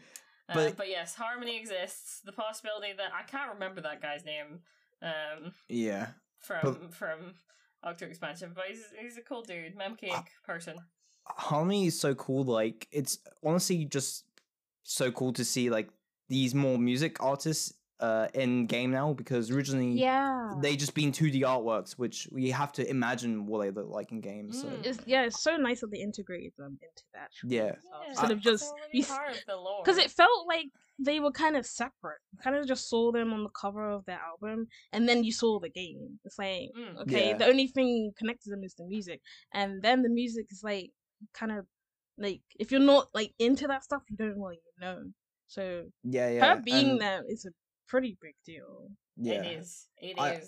Uh, 0.49 0.55
But- 0.55 0.77
but 0.77 0.89
yes, 0.89 1.15
harmony 1.17 1.59
exists. 1.59 2.21
The 2.25 2.33
possibility 2.33 2.93
that 2.97 3.11
I 3.13 3.23
can't 3.25 3.55
remember 3.55 3.81
that 3.81 4.01
guy's 4.03 4.25
name 4.25 4.61
um, 5.03 5.53
yeah. 5.69 6.09
From 6.47 6.61
But- 6.63 6.95
from 6.95 7.35
Octo 7.83 8.07
Expansion, 8.07 8.53
but 8.55 8.65
he's 8.69 8.85
he's 9.01 9.17
a 9.19 9.23
cool 9.23 9.43
dude, 9.43 9.77
mem 9.77 9.97
cake 9.97 10.13
Uh, 10.13 10.23
person. 10.45 10.77
Harmony 11.27 11.87
is 11.87 11.99
so 12.01 12.15
cool. 12.15 12.45
Like 12.45 12.89
it's 12.93 13.19
honestly 13.45 13.85
just 13.85 14.25
so 14.85 15.11
cool 15.11 15.33
to 15.35 15.45
see 15.45 15.71
like 15.71 15.89
these 16.29 16.55
more 16.55 16.79
music 16.79 17.23
artists 17.23 17.73
uh 18.01 18.29
in 18.35 18.67
game 18.67 18.91
now 18.91 19.15
because 19.15 19.51
originally 19.51 19.93
Yeah. 19.93 20.53
they 20.61 20.77
just 20.77 20.95
been 20.95 21.13
2D 21.13 21.41
artworks, 21.41 21.93
which 21.93 22.29
we 22.31 22.51
have 22.51 22.71
to 22.73 22.89
imagine 22.89 23.47
what 23.47 23.63
they 23.63 23.71
look 23.71 23.89
like 23.89 24.13
in 24.13 24.21
games. 24.21 24.61
So 24.61 24.69
Mm. 24.69 24.85
It's, 24.85 24.99
yeah, 25.07 25.23
it's 25.25 25.43
so 25.43 25.57
nice 25.57 25.81
that 25.81 25.91
they 25.91 26.01
integrated 26.01 26.53
them 26.59 26.79
into 26.83 27.03
that. 27.15 27.31
Yeah. 27.45 27.61
game 27.61 27.69
itself, 27.77 28.03
Yeah, 28.05 28.11
instead 28.11 28.31
of 28.33 28.41
just 28.41 28.65
already 28.71 29.03
part 29.05 29.31
of 29.31 29.43
the 29.47 29.57
lore. 29.57 29.83
because 29.83 29.97
it 29.99 30.11
felt 30.11 30.47
like 30.47 30.67
they 30.99 31.21
were 31.21 31.31
kind 31.33 31.57
of 31.57 31.65
separate. 31.65 32.21
Kind 32.43 32.57
of 32.57 32.67
just 32.67 32.89
saw 32.91 33.13
them 33.13 33.33
on 33.33 33.45
the 33.45 33.51
cover 33.51 33.91
of 33.91 34.05
their 34.05 34.21
album, 34.21 34.69
and 34.93 35.09
then 35.09 35.25
you 35.25 35.33
saw 35.33 35.59
the 35.59 35.71
game. 35.71 36.19
It's 36.25 36.39
like 36.39 36.71
Mm. 36.77 36.99
okay, 37.03 37.29
Yeah. 37.31 37.37
the 37.39 37.47
only 37.47 37.67
thing 37.69 38.13
connected 38.19 38.51
them 38.53 38.63
is 38.65 38.75
the 38.75 38.85
music, 38.85 39.21
and 39.55 39.81
then 39.83 40.03
the 40.03 40.11
music 40.11 40.47
is 40.51 40.63
like 40.63 40.91
kind 41.33 41.53
of 41.53 41.67
like 42.19 42.43
if 42.59 42.71
you're 42.71 42.81
not 42.95 43.09
like 43.15 43.33
into 43.39 43.67
that 43.69 43.85
stuff, 43.85 44.03
you 44.11 44.17
don't 44.19 44.39
really 44.41 44.59
know. 44.81 45.13
So 45.49 45.87
Yeah, 46.03 46.29
yeah. 46.31 46.57
her 46.57 46.61
being 46.63 46.91
and- 46.93 47.01
there 47.01 47.23
is 47.29 47.45
a 47.47 47.51
pretty 47.89 48.17
big 48.21 48.35
deal. 48.45 48.91
yeah. 49.17 49.43
It 49.43 49.59
is. 49.61 49.87
It 49.99 50.19
is. 50.19 50.19
I- 50.19 50.41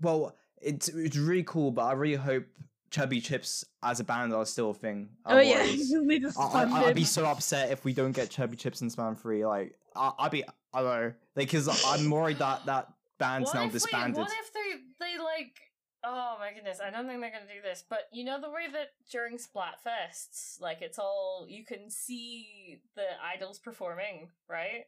Well, 0.00 0.36
it's 0.60 0.88
it's 0.88 1.16
really 1.16 1.44
cool, 1.44 1.70
but 1.70 1.82
I 1.84 1.92
really 1.92 2.16
hope 2.16 2.44
Chirpy 2.90 3.20
Chips 3.20 3.64
as 3.82 4.00
a 4.00 4.04
band 4.04 4.32
are 4.34 4.44
still 4.46 4.70
a 4.70 4.74
thing. 4.74 5.08
Oh 5.26 5.38
yeah, 5.40 5.54
Otherwise, 5.60 5.92
they 6.08 6.18
just 6.18 6.38
I, 6.38 6.62
I, 6.64 6.84
I'd 6.86 6.94
be 6.94 7.04
so 7.04 7.24
upset 7.26 7.70
if 7.70 7.84
we 7.84 7.92
don't 7.92 8.12
get 8.12 8.30
Chirpy 8.30 8.56
Chips 8.56 8.80
in 8.82 8.90
Span 8.90 9.16
Free. 9.16 9.44
Like, 9.46 9.74
I, 9.96 10.12
I'd 10.18 10.30
be, 10.30 10.44
I 10.72 10.82
don't 10.82 10.84
know, 11.02 11.12
because 11.34 11.68
I'm 11.86 12.08
worried 12.10 12.38
that 12.38 12.66
that 12.66 12.88
band's 13.18 13.48
What 13.48 13.54
now 13.54 13.62
if, 13.64 13.72
we, 13.72 13.72
disbanded. 13.72 14.18
what 14.18 14.30
if 14.30 14.52
they 14.52 15.04
they 15.06 15.18
like? 15.22 15.56
Oh 16.04 16.36
my 16.40 16.52
goodness! 16.52 16.80
I 16.84 16.90
don't 16.90 17.06
think 17.06 17.20
they're 17.20 17.30
gonna 17.30 17.44
do 17.46 17.62
this. 17.62 17.84
But 17.88 18.08
you 18.12 18.24
know 18.24 18.40
the 18.40 18.50
way 18.50 18.66
that 18.72 18.88
during 19.10 19.38
Splatfests, 19.38 20.60
like 20.60 20.82
it's 20.82 20.98
all 20.98 21.46
you 21.48 21.64
can 21.64 21.90
see 21.90 22.80
the 22.96 23.04
idols 23.24 23.58
performing, 23.58 24.28
right? 24.48 24.84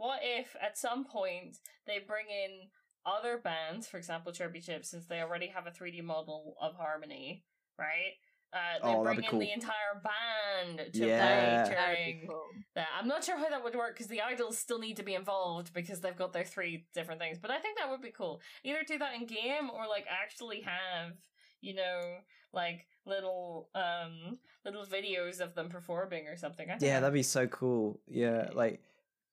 What 0.00 0.20
if 0.22 0.56
at 0.62 0.78
some 0.78 1.04
point 1.04 1.58
they 1.86 1.98
bring 1.98 2.24
in 2.30 2.68
other 3.04 3.36
bands, 3.36 3.86
for 3.86 3.98
example, 3.98 4.32
Chirpy 4.32 4.60
Chip, 4.62 4.86
since 4.86 5.04
they 5.04 5.20
already 5.20 5.48
have 5.48 5.66
a 5.66 5.70
3D 5.70 6.02
model 6.02 6.56
of 6.58 6.74
Harmony, 6.74 7.44
right? 7.78 8.14
Uh, 8.50 8.82
they 8.82 8.94
Oh, 8.94 9.02
bring 9.04 9.22
in 9.22 9.30
cool. 9.30 9.40
the 9.40 9.52
entire 9.52 10.00
band 10.02 10.94
to 10.94 11.06
Yeah. 11.06 11.66
play 11.68 11.76
during 11.76 12.26
cool. 12.26 12.48
that. 12.74 12.88
I'm 12.98 13.08
not 13.08 13.24
sure 13.24 13.36
how 13.36 13.50
that 13.50 13.62
would 13.62 13.74
work 13.76 13.92
because 13.92 14.06
the 14.06 14.22
idols 14.22 14.56
still 14.56 14.78
need 14.78 14.96
to 14.96 15.02
be 15.02 15.14
involved 15.14 15.74
because 15.74 16.00
they've 16.00 16.16
got 16.16 16.32
their 16.32 16.46
three 16.46 16.86
different 16.94 17.20
things. 17.20 17.38
But 17.38 17.50
I 17.50 17.58
think 17.58 17.76
that 17.76 17.90
would 17.90 18.00
be 18.00 18.10
cool. 18.10 18.40
Either 18.64 18.82
do 18.88 18.96
that 18.98 19.14
in 19.14 19.26
game 19.26 19.68
or 19.70 19.86
like 19.86 20.06
actually 20.08 20.62
have 20.62 21.12
you 21.60 21.74
know 21.74 22.16
like 22.54 22.86
little 23.04 23.68
um 23.74 24.38
little 24.64 24.86
videos 24.86 25.40
of 25.40 25.54
them 25.54 25.68
performing 25.68 26.26
or 26.26 26.38
something. 26.38 26.70
I 26.70 26.78
don't 26.78 26.82
Yeah, 26.88 27.00
that'd 27.00 27.12
be 27.12 27.22
so 27.22 27.46
cool. 27.46 28.00
Yeah, 28.08 28.48
like 28.54 28.80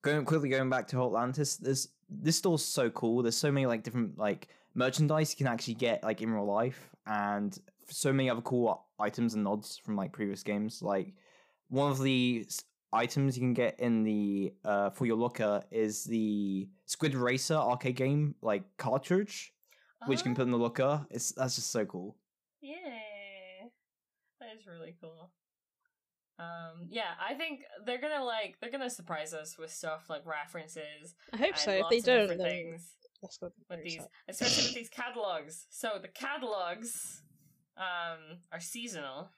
going 0.01 0.25
quickly 0.25 0.49
going 0.49 0.69
back 0.69 0.87
to 0.89 0.95
Hotlantis. 0.97 1.57
This 1.57 1.89
this 2.09 2.37
store's 2.37 2.63
so 2.63 2.89
cool. 2.89 3.21
There's 3.21 3.35
so 3.37 3.51
many 3.51 3.65
like 3.65 3.83
different 3.83 4.17
like 4.17 4.47
merchandise 4.73 5.31
you 5.31 5.37
can 5.37 5.51
actually 5.51 5.73
get 5.75 6.03
like 6.03 6.21
in 6.21 6.31
real 6.31 6.45
life, 6.45 6.89
and 7.05 7.57
so 7.89 8.11
many 8.11 8.29
other 8.29 8.41
cool 8.41 8.85
items 8.99 9.33
and 9.33 9.43
nods 9.43 9.77
from 9.77 9.95
like 9.95 10.11
previous 10.11 10.43
games. 10.43 10.81
Like 10.81 11.13
one 11.69 11.91
of 11.91 12.01
the 12.01 12.45
items 12.93 13.35
you 13.35 13.41
can 13.41 13.53
get 13.53 13.79
in 13.79 14.03
the 14.03 14.53
uh 14.63 14.89
for 14.91 15.05
your 15.05 15.17
locker 15.17 15.61
is 15.71 16.05
the 16.05 16.69
Squid 16.85 17.15
Racer 17.15 17.55
arcade 17.55 17.95
game 17.95 18.35
like 18.41 18.63
cartridge, 18.77 19.53
which 20.05 20.19
you 20.19 20.23
can 20.23 20.35
put 20.35 20.43
in 20.43 20.51
the 20.51 20.57
Oh, 20.57 20.61
locker. 20.61 21.05
It's 21.09 21.33
that's 21.33 21.55
just 21.55 21.71
so 21.71 21.85
cool. 21.85 22.15
Yeah, 22.61 22.75
that 24.39 24.55
is 24.57 24.65
really 24.67 24.95
cool. 25.01 25.31
Um, 26.39 26.87
yeah, 26.89 27.15
I 27.19 27.33
think 27.33 27.61
they're 27.85 27.99
gonna 27.99 28.23
like 28.23 28.57
they're 28.61 28.71
gonna 28.71 28.89
surprise 28.89 29.33
us 29.33 29.57
with 29.57 29.71
stuff 29.71 30.09
like 30.09 30.25
references 30.25 31.15
I 31.33 31.37
hope 31.37 31.47
and 31.49 31.57
so. 31.57 31.71
If 31.71 31.89
they 31.89 31.99
don't, 31.99 32.27
then 32.27 32.37
things. 32.37 32.93
that's 33.21 33.37
gonna 33.37 33.51
with 33.69 33.83
these, 33.83 33.95
sad. 33.95 34.07
especially 34.29 34.63
with 34.65 34.75
these 34.75 34.89
catalogs. 34.89 35.65
So 35.71 35.93
the 36.01 36.07
catalogs 36.07 37.21
um, 37.77 38.39
are 38.51 38.59
seasonal, 38.59 39.29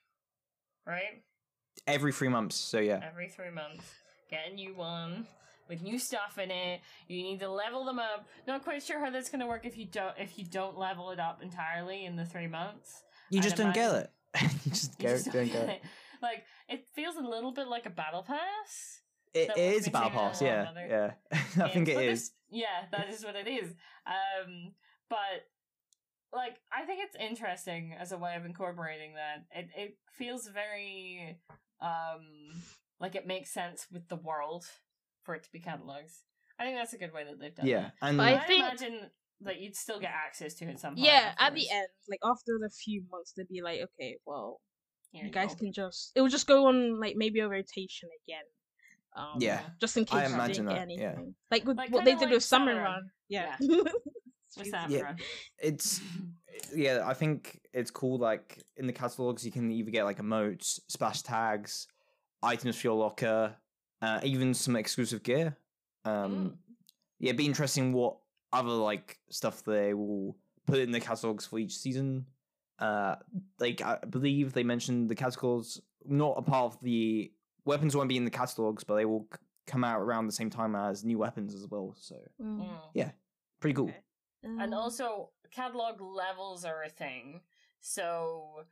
right? 0.85 1.23
Every 1.87 2.11
three 2.11 2.27
months. 2.27 2.55
So 2.55 2.79
yeah. 2.79 2.99
Every 3.01 3.29
three 3.29 3.51
months, 3.51 3.85
get 4.29 4.51
a 4.51 4.53
new 4.53 4.75
one 4.75 5.27
with 5.69 5.81
new 5.81 5.99
stuff 5.99 6.37
in 6.37 6.51
it. 6.51 6.81
You 7.07 7.21
need 7.23 7.39
to 7.39 7.49
level 7.49 7.85
them 7.85 7.99
up. 7.99 8.27
Not 8.47 8.63
quite 8.63 8.83
sure 8.83 8.99
how 8.99 9.09
that's 9.11 9.29
going 9.29 9.39
to 9.39 9.47
work 9.47 9.65
if 9.65 9.77
you 9.77 9.85
don't 9.85 10.15
if 10.17 10.37
you 10.37 10.45
don't 10.45 10.77
level 10.77 11.11
it 11.11 11.19
up 11.19 11.41
entirely 11.41 12.05
in 12.05 12.15
the 12.15 12.25
three 12.25 12.47
months. 12.47 13.03
You 13.29 13.37
I'd 13.39 13.43
just 13.43 13.55
don't 13.55 13.73
get 13.73 13.93
it. 13.93 14.09
you 14.65 14.71
just 14.71 14.95
You 14.99 15.07
go, 15.07 15.13
just 15.13 15.31
don't 15.31 15.45
get 15.45 15.55
it. 15.55 15.69
it. 15.69 15.81
Like 16.21 16.43
it 16.67 16.85
feels 16.95 17.15
a 17.15 17.21
little 17.21 17.51
bit 17.53 17.67
like 17.67 17.85
a 17.85 17.89
battle 17.89 18.23
pass. 18.23 19.01
It, 19.33 19.47
that 19.47 19.57
it 19.57 19.73
was 19.75 19.81
is 19.83 19.87
a 19.87 19.91
battle 19.91 20.09
pass, 20.09 20.41
yeah, 20.41 20.65
other 20.69 20.87
yeah. 20.89 21.11
I 21.63 21.69
think 21.69 21.85
games, 21.85 21.89
it 21.89 21.95
but 21.95 22.03
is. 22.05 22.19
this- 22.21 22.31
yeah, 22.49 22.85
that 22.91 23.09
is 23.09 23.23
what 23.23 23.35
it 23.35 23.47
is. 23.47 23.73
Um, 24.07 24.73
but 25.09 25.45
like, 26.33 26.57
I 26.71 26.85
think 26.85 27.01
it's 27.03 27.15
interesting 27.19 27.93
as 27.99 28.11
a 28.11 28.17
way 28.17 28.35
of 28.35 28.45
incorporating 28.45 29.13
that. 29.15 29.45
It 29.57 29.69
it 29.75 29.97
feels 30.17 30.47
very 30.47 31.39
um 31.81 32.61
like 32.99 33.15
it 33.15 33.25
makes 33.27 33.51
sense 33.53 33.87
with 33.91 34.07
the 34.09 34.15
world 34.17 34.65
for 35.23 35.35
it 35.35 35.43
to 35.43 35.51
be 35.51 35.59
catalogs. 35.59 36.23
I 36.59 36.63
think 36.65 36.75
that's 36.77 36.93
a 36.93 36.97
good 36.97 37.13
way 37.13 37.23
that 37.23 37.39
they've 37.39 37.55
done. 37.55 37.67
Yeah, 37.67 37.81
that. 37.81 37.93
and 38.01 38.17
But 38.17 38.27
I, 38.27 38.33
I 38.35 38.39
think- 38.45 38.63
imagine 38.65 39.09
that 39.41 39.61
you'd 39.61 39.75
still 39.75 39.99
get 40.01 40.11
access 40.11 40.53
to 40.55 40.65
it 40.65 40.79
somehow. 40.79 41.01
Yeah, 41.01 41.31
at 41.39 41.53
the 41.55 41.69
end, 41.71 41.87
like 42.09 42.19
after 42.25 42.57
the 42.59 42.69
few 42.83 43.03
months, 43.09 43.31
they'd 43.37 43.47
be 43.47 43.61
like, 43.61 43.79
okay, 43.79 44.17
well, 44.25 44.59
Here 45.11 45.25
you 45.25 45.31
guys 45.31 45.49
go. 45.53 45.59
can 45.59 45.73
just 45.73 46.11
it 46.15 46.21
will 46.21 46.29
just 46.29 46.47
go 46.47 46.67
on 46.67 46.99
like 46.99 47.15
maybe 47.15 47.39
a 47.39 47.47
rotation 47.49 48.09
again. 48.25 48.43
Um, 49.15 49.37
Yeah, 49.39 49.61
just 49.81 49.97
in 49.97 50.05
case 50.05 50.13
I 50.19 50.27
you 50.27 50.33
imagine 50.35 50.65
didn't 50.65 50.69
get 50.79 50.87
that, 50.87 50.97
yeah. 50.97 51.07
anything. 51.09 51.35
Like 51.51 51.65
with 51.65 51.77
Like, 51.77 51.91
what 51.91 52.05
they 52.05 52.11
did 52.13 52.21
like 52.25 52.31
with 52.31 52.43
Summer 52.43 52.73
Summer 52.73 52.83
Run. 52.83 53.09
Yeah. 53.27 53.55
with 53.59 53.87
Excuse 54.57 54.73
Yeah. 54.89 55.15
it's 55.57 56.01
yeah. 56.75 57.03
I 57.05 57.13
think 57.13 57.59
it's 57.73 57.91
cool. 57.91 58.17
Like 58.19 58.63
in 58.77 58.87
the 58.87 58.93
catalogs, 58.93 59.45
you 59.45 59.51
can 59.51 59.71
either 59.71 59.91
get 59.91 60.03
like 60.05 60.19
emotes, 60.19 60.79
splash 60.87 61.21
tags, 61.23 61.87
items 62.43 62.75
for 62.79 62.87
your 62.87 62.95
locker, 62.95 63.55
uh, 64.01 64.19
even 64.23 64.53
some 64.53 64.75
exclusive 64.75 65.23
gear. 65.23 65.57
Um, 66.05 66.31
Mm. 66.31 66.57
yeah, 67.19 67.29
it'd 67.29 67.37
be 67.37 67.45
interesting 67.45 67.93
what 67.93 68.17
other 68.53 68.69
like 68.69 69.17
stuff 69.29 69.63
they 69.63 69.93
will 69.93 70.35
put 70.65 70.79
in 70.79 70.91
the 70.91 70.99
catalogs 70.99 71.45
for 71.45 71.59
each 71.59 71.77
season. 71.77 72.25
Uh, 72.79 73.15
like 73.59 73.81
I 73.81 73.97
believe 74.09 74.53
they 74.53 74.63
mentioned 74.63 75.09
the 75.09 75.15
catalogs 75.15 75.81
not 76.05 76.35
a 76.37 76.41
part 76.41 76.73
of 76.73 76.81
the 76.81 77.31
weapons 77.65 77.95
won't 77.95 78.09
be 78.09 78.17
in 78.17 78.23
the 78.25 78.31
catalogs, 78.31 78.83
but 78.85 78.95
they 78.95 79.05
will 79.05 79.27
c- 79.33 79.39
come 79.67 79.83
out 79.83 79.99
around 79.99 80.27
the 80.27 80.31
same 80.33 80.49
time 80.49 80.75
as 80.75 81.03
new 81.03 81.17
weapons 81.17 81.53
as 81.53 81.67
well. 81.67 81.93
So 81.99 82.15
Mm. 82.41 82.65
Mm. 82.95 83.13
pretty 83.59 83.73
cool. 83.75 83.89
Okay. 83.89 84.03
and 84.43 84.73
Um, 84.73 84.73
also 84.73 85.31
catalog 85.51 85.99
levels 85.99 86.63
are 86.63 86.83
a 86.83 86.89
thing 86.89 87.41
so 87.81 88.63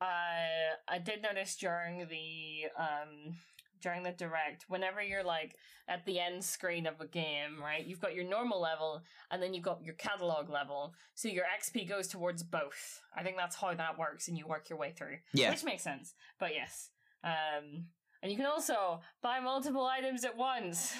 uh 0.00 0.74
i 0.88 0.98
did 0.98 1.22
notice 1.22 1.56
during 1.56 2.08
the 2.08 2.64
um 2.78 3.36
during 3.86 4.02
the 4.02 4.10
direct 4.10 4.64
whenever 4.66 5.00
you're 5.00 5.22
like 5.22 5.54
at 5.86 6.04
the 6.06 6.18
end 6.18 6.42
screen 6.42 6.88
of 6.88 7.00
a 7.00 7.06
game 7.06 7.62
right 7.62 7.86
you've 7.86 8.00
got 8.00 8.16
your 8.16 8.24
normal 8.24 8.60
level 8.60 9.00
and 9.30 9.40
then 9.40 9.54
you've 9.54 9.62
got 9.62 9.80
your 9.80 9.94
catalog 9.94 10.50
level. 10.50 10.92
So 11.14 11.28
your 11.28 11.44
xp 11.62 11.88
goes 11.88 12.08
towards 12.08 12.42
both. 12.42 13.00
I 13.16 13.22
think 13.22 13.36
that's 13.36 13.54
how 13.54 13.72
that 13.72 13.96
works 13.96 14.26
and 14.26 14.36
you 14.36 14.44
work 14.44 14.68
your 14.68 14.76
way 14.76 14.90
through. 14.90 15.18
Yeah, 15.32 15.50
which 15.50 15.62
makes 15.62 15.84
sense 15.84 16.14
but 16.40 16.50
yes. 16.52 16.90
Um 17.22 17.84
and 18.24 18.32
you 18.32 18.36
can 18.36 18.46
also 18.46 19.02
buy 19.22 19.38
multiple 19.38 19.86
items 19.86 20.24
at 20.24 20.36
once 20.36 20.92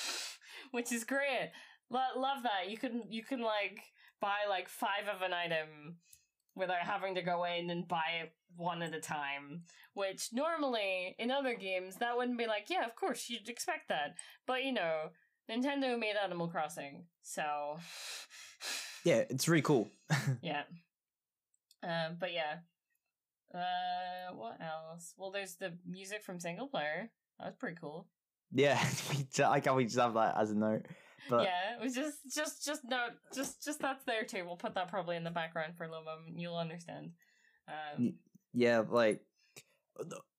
which 0.70 0.90
is 0.90 1.04
great. 1.04 1.50
Lo- 1.90 2.16
love 2.16 2.42
that. 2.44 2.70
You 2.70 2.78
can 2.78 3.02
you 3.10 3.22
can 3.22 3.42
like 3.42 3.80
buy 4.18 4.48
like 4.48 4.70
five 4.70 5.14
of 5.14 5.20
an 5.20 5.34
item 5.34 5.96
without 6.58 6.80
having 6.82 7.14
to 7.14 7.22
go 7.22 7.44
in 7.44 7.70
and 7.70 7.88
buy 7.88 8.22
it 8.22 8.32
one 8.56 8.82
at 8.82 8.94
a 8.94 9.00
time 9.00 9.62
which 9.94 10.30
normally 10.32 11.14
in 11.18 11.30
other 11.30 11.54
games 11.54 11.96
that 11.96 12.16
wouldn't 12.16 12.38
be 12.38 12.46
like 12.46 12.66
yeah 12.68 12.84
of 12.84 12.96
course 12.96 13.30
you'd 13.30 13.48
expect 13.48 13.88
that 13.88 14.14
but 14.46 14.64
you 14.64 14.72
know 14.72 15.10
nintendo 15.48 15.98
made 15.98 16.16
animal 16.22 16.48
crossing 16.48 17.04
so 17.22 17.78
yeah, 19.04 19.24
it's 19.30 19.48
really 19.48 19.62
cool. 19.62 19.90
yeah. 20.42 20.62
Um, 21.82 22.16
but 22.18 22.32
yeah. 22.32 22.58
Uh, 23.54 24.34
what 24.34 24.58
else? 24.60 25.14
Well, 25.16 25.30
there's 25.30 25.56
the 25.56 25.72
music 25.86 26.22
from 26.22 26.40
single 26.40 26.68
player. 26.68 27.10
That 27.38 27.46
was 27.46 27.54
pretty 27.58 27.76
cool. 27.80 28.06
Yeah, 28.52 28.78
I 29.46 29.60
can't 29.60 29.76
we 29.76 29.84
just 29.84 29.98
have 29.98 30.14
that 30.14 30.36
as 30.38 30.50
a 30.50 30.54
note. 30.54 30.86
But 31.28 31.44
yeah, 31.44 31.76
it 31.78 31.82
was 31.82 31.94
just, 31.94 32.18
just, 32.34 32.64
just 32.64 32.82
no, 32.84 33.08
just, 33.34 33.64
just 33.64 33.80
that's 33.80 34.04
there 34.04 34.24
too. 34.24 34.44
We'll 34.46 34.56
put 34.56 34.74
that 34.74 34.88
probably 34.88 35.16
in 35.16 35.24
the 35.24 35.30
background 35.30 35.74
for 35.76 35.84
a 35.84 35.88
little 35.88 36.04
moment. 36.04 36.38
You'll 36.38 36.56
understand. 36.56 37.10
Um, 37.68 38.14
yeah, 38.52 38.82
like 38.88 39.20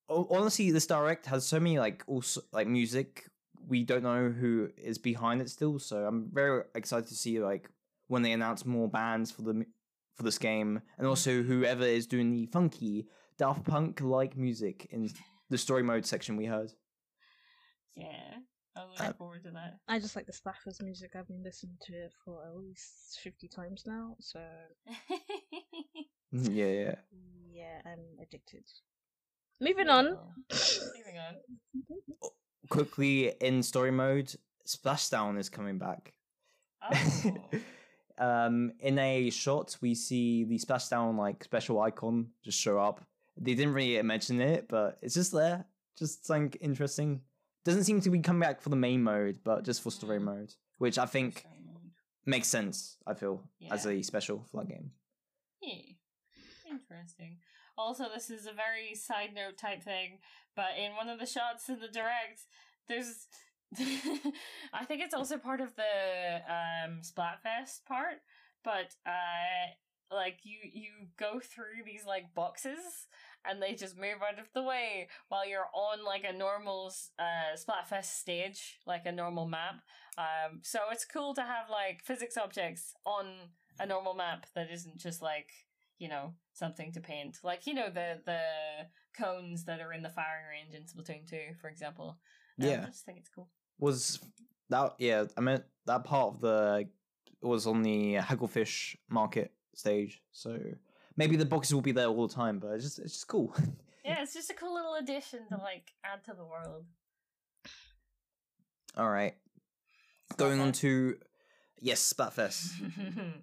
honestly, 0.09 0.71
this 0.71 0.87
direct 0.87 1.25
has 1.27 1.45
so 1.45 1.59
many 1.59 1.79
like 1.79 2.03
also 2.07 2.41
like 2.51 2.67
music. 2.67 3.29
We 3.67 3.83
don't 3.83 4.03
know 4.03 4.29
who 4.29 4.69
is 4.77 4.97
behind 4.97 5.41
it 5.41 5.49
still, 5.49 5.79
so 5.79 5.97
I'm 6.05 6.29
very 6.33 6.63
excited 6.75 7.07
to 7.07 7.15
see 7.15 7.39
like 7.39 7.69
when 8.07 8.21
they 8.21 8.31
announce 8.31 8.65
more 8.65 8.87
bands 8.87 9.31
for 9.31 9.43
the 9.43 9.65
for 10.15 10.23
this 10.23 10.37
game, 10.37 10.81
and 10.97 11.07
also 11.07 11.43
whoever 11.43 11.83
is 11.83 12.07
doing 12.07 12.31
the 12.31 12.47
funky 12.47 13.07
Daft 13.37 13.65
Punk 13.65 14.01
like 14.01 14.35
music 14.35 14.87
in 14.91 15.09
the 15.49 15.57
story 15.57 15.83
mode 15.83 16.05
section 16.05 16.35
we 16.35 16.45
heard. 16.45 16.71
yeah, 17.95 18.39
I'm 18.75 18.89
looking 18.91 19.05
Uh, 19.07 19.13
forward 19.13 19.43
to 19.43 19.51
that. 19.51 19.79
I 19.87 19.99
just 19.99 20.15
like 20.15 20.25
the 20.25 20.31
Staffers 20.33 20.81
music. 20.81 21.11
I've 21.15 21.27
been 21.27 21.43
listening 21.43 21.77
to 21.87 21.93
it 21.93 22.13
for 22.23 22.45
at 22.45 22.55
least 22.55 23.19
fifty 23.23 23.47
times 23.47 23.83
now. 23.85 24.15
So 24.19 24.39
yeah, 26.31 26.65
yeah. 26.65 26.95
yeah, 27.51 27.81
I'm 27.85 27.99
addicted. 28.21 28.63
Moving 29.61 29.89
on. 29.89 30.05
Moving 30.05 31.19
on. 31.27 31.35
Quickly 32.69 33.33
in 33.41 33.63
story 33.63 33.91
mode, 33.91 34.33
Splashdown 34.67 35.39
is 35.39 35.49
coming 35.49 35.79
back. 35.79 36.13
Oh. 36.81 37.35
um, 38.19 38.71
in 38.79 38.99
a 38.99 39.29
shot, 39.31 39.75
we 39.81 39.95
see 39.95 40.43
the 40.45 40.57
splashdown 40.59 41.17
like 41.17 41.43
special 41.43 41.81
icon 41.81 42.27
just 42.43 42.59
show 42.59 42.77
up. 42.79 43.03
They 43.37 43.55
didn't 43.55 43.73
really 43.73 44.01
mention 44.03 44.39
it, 44.39 44.67
but 44.69 44.97
it's 45.01 45.15
just 45.15 45.31
there, 45.33 45.65
just 45.97 46.25
something 46.25 46.53
interesting. 46.61 47.21
Doesn't 47.65 47.83
seem 47.83 48.01
to 48.01 48.09
be 48.09 48.19
coming 48.19 48.39
back 48.41 48.61
for 48.61 48.69
the 48.69 48.75
main 48.75 49.03
mode, 49.03 49.39
but 49.43 49.63
just 49.65 49.81
for 49.81 49.91
story 49.91 50.19
Mm. 50.19 50.23
mode, 50.23 50.53
which 50.77 50.97
I 50.97 51.05
think 51.05 51.45
makes 52.25 52.47
sense. 52.47 52.97
I 53.05 53.13
feel 53.13 53.43
as 53.69 53.85
a 53.85 54.01
special 54.01 54.45
that 54.53 54.67
game. 54.67 54.91
Yeah. 55.61 55.93
Interesting. 56.69 57.39
Also, 57.77 58.05
this 58.13 58.29
is 58.29 58.45
a 58.45 58.53
very 58.53 58.93
side 58.95 59.33
note 59.33 59.57
type 59.57 59.83
thing, 59.83 60.19
but 60.55 60.77
in 60.77 60.95
one 60.95 61.09
of 61.09 61.19
the 61.19 61.25
shots 61.25 61.69
in 61.69 61.79
the 61.79 61.87
direct, 61.87 62.41
there's. 62.87 63.27
I 64.73 64.85
think 64.85 65.01
it's 65.01 65.13
also 65.13 65.37
part 65.37 65.61
of 65.61 65.75
the 65.75 66.41
um, 66.47 67.01
Splatfest 67.01 67.85
part, 67.85 68.15
but 68.63 68.95
uh, 69.05 70.15
like 70.15 70.39
you 70.43 70.57
you 70.63 70.89
go 71.17 71.39
through 71.39 71.83
these 71.85 72.03
like 72.05 72.33
boxes, 72.33 72.79
and 73.45 73.61
they 73.61 73.73
just 73.73 73.97
move 73.97 74.21
out 74.27 74.39
of 74.39 74.47
the 74.53 74.63
way 74.63 75.07
while 75.29 75.47
you're 75.47 75.69
on 75.73 76.03
like 76.03 76.23
a 76.27 76.35
normal 76.35 76.93
uh, 77.17 77.55
Splatfest 77.55 78.05
stage, 78.19 78.79
like 78.85 79.05
a 79.05 79.11
normal 79.11 79.47
map. 79.47 79.81
Um, 80.17 80.59
so 80.63 80.79
it's 80.91 81.05
cool 81.05 81.33
to 81.35 81.41
have 81.41 81.69
like 81.69 82.01
physics 82.03 82.37
objects 82.37 82.93
on 83.05 83.25
a 83.79 83.85
normal 83.85 84.13
map 84.13 84.45
that 84.55 84.69
isn't 84.71 84.97
just 84.97 85.21
like 85.21 85.49
you 85.97 86.09
know 86.09 86.33
something 86.53 86.91
to 86.93 87.01
paint, 87.01 87.37
like 87.43 87.65
you 87.67 87.73
know 87.73 87.89
the 87.89 88.21
the 88.25 88.41
cones 89.17 89.65
that 89.65 89.79
are 89.81 89.93
in 89.93 90.03
the 90.03 90.09
firing 90.09 90.45
range 90.49 90.73
in 90.73 90.83
Splatoon 90.83 91.27
two, 91.29 91.53
for 91.61 91.69
example. 91.69 92.17
Um, 92.61 92.67
Yeah. 92.67 92.83
I 92.83 92.85
just 92.87 93.05
think 93.05 93.19
it's 93.19 93.29
cool. 93.29 93.49
Was 93.79 94.19
that 94.69 94.95
yeah? 94.99 95.25
I 95.37 95.41
meant 95.41 95.63
that 95.85 96.03
part 96.03 96.35
of 96.35 96.41
the 96.41 96.89
was 97.41 97.67
on 97.67 97.83
the 97.83 98.15
Hagglefish 98.15 98.97
market 99.09 99.53
stage, 99.75 100.21
so 100.31 100.57
maybe 101.19 101.35
the 101.35 101.45
boxes 101.45 101.75
will 101.75 101.81
be 101.81 101.91
there 101.91 102.07
all 102.07 102.27
the 102.27 102.33
time. 102.33 102.57
But 102.57 102.69
it's 102.69 102.85
just 102.85 102.99
it's 102.99 103.13
just 103.13 103.27
cool. 103.27 103.53
Yeah, 104.05 104.23
it's 104.23 104.33
just 104.33 104.49
a 104.49 104.53
cool 104.55 104.73
little 104.73 104.95
addition 104.95 105.41
to 105.49 105.57
like 105.57 105.91
add 106.03 106.23
to 106.23 106.33
the 106.33 106.43
world. 106.43 106.85
all 108.97 109.09
right, 109.09 109.35
going 110.37 110.59
on 110.61 110.71
to 110.71 111.17
yes, 111.79 112.11
Splatfest. 112.11 112.71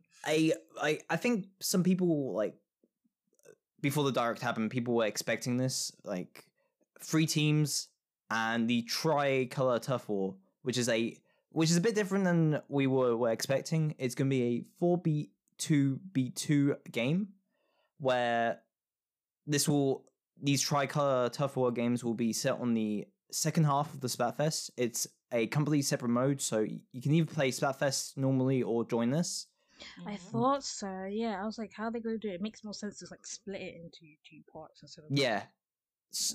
I 0.24 0.54
I 0.80 0.98
I 1.08 1.16
think 1.16 1.46
some 1.60 1.84
people 1.84 2.34
like 2.34 2.56
before 3.80 4.02
the 4.02 4.10
direct 4.10 4.40
happened, 4.40 4.72
people 4.72 4.94
were 4.94 5.06
expecting 5.06 5.56
this 5.56 5.92
like 6.02 6.44
three 7.00 7.26
teams 7.26 7.88
and 8.30 8.66
the 8.66 8.82
tricolor 8.82 9.78
turf 9.78 10.08
war, 10.08 10.34
which 10.62 10.78
is 10.78 10.88
a 10.88 11.16
which 11.50 11.70
is 11.70 11.76
a 11.76 11.82
bit 11.82 11.94
different 11.94 12.24
than 12.24 12.60
we 12.68 12.88
were, 12.88 13.16
were 13.16 13.30
expecting. 13.30 13.94
It's 13.98 14.16
going 14.16 14.28
to 14.28 14.34
be 14.34 14.42
a 14.42 14.64
four 14.80 14.98
b 14.98 15.30
two 15.58 16.00
b 16.12 16.30
two 16.30 16.76
game 16.90 17.28
where 17.98 18.60
this 19.46 19.68
will 19.68 20.04
these 20.42 20.60
tricolor 20.60 21.28
turf 21.30 21.56
war 21.56 21.70
games 21.72 22.04
will 22.04 22.14
be 22.14 22.32
set 22.32 22.58
on 22.60 22.74
the 22.74 23.06
second 23.32 23.64
half 23.64 23.92
of 23.94 24.00
the 24.00 24.08
Splatfest. 24.08 24.70
It's 24.76 25.06
a 25.32 25.46
completely 25.48 25.82
separate 25.82 26.10
mode, 26.10 26.40
so 26.40 26.60
you 26.60 27.02
can 27.02 27.12
either 27.12 27.32
play 27.32 27.50
Splatfest 27.50 28.16
normally 28.16 28.62
or 28.62 28.84
join 28.84 29.10
this. 29.10 29.46
I 30.06 30.14
Mhm. 30.14 30.18
thought 30.18 30.64
so. 30.64 31.04
Yeah, 31.04 31.42
I 31.42 31.44
was 31.46 31.58
like, 31.58 31.72
how 31.72 31.84
are 31.84 31.90
they 31.90 32.00
going 32.00 32.18
to 32.18 32.26
do 32.28 32.30
it? 32.30 32.36
It 32.36 32.40
makes 32.42 32.64
more 32.64 32.74
sense 32.74 32.98
to 33.00 33.06
like 33.10 33.26
split 33.26 33.60
it 33.60 33.74
into 33.76 34.14
two 34.28 34.42
parts 34.50 34.82
instead 34.82 35.04
of 35.04 35.10
Yeah. 35.10 35.44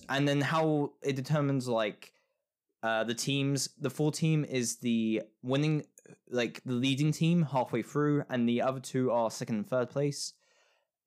And 0.10 0.28
then 0.28 0.42
how 0.42 0.94
it 1.02 1.16
determines 1.16 1.68
like 1.68 2.14
uh 2.84 3.04
the 3.04 3.14
teams 3.14 3.70
the 3.80 3.90
full 3.92 4.12
team 4.12 4.44
is 4.44 4.78
the 4.78 5.22
winning 5.44 5.86
like 6.28 6.62
the 6.66 6.74
leading 6.74 7.12
team 7.12 7.44
halfway 7.44 7.84
through 7.84 8.24
and 8.30 8.50
the 8.50 8.62
other 8.62 8.80
two 8.80 9.12
are 9.12 9.30
second 9.32 9.56
and 9.56 9.68
third 9.68 9.90
place. 9.90 10.34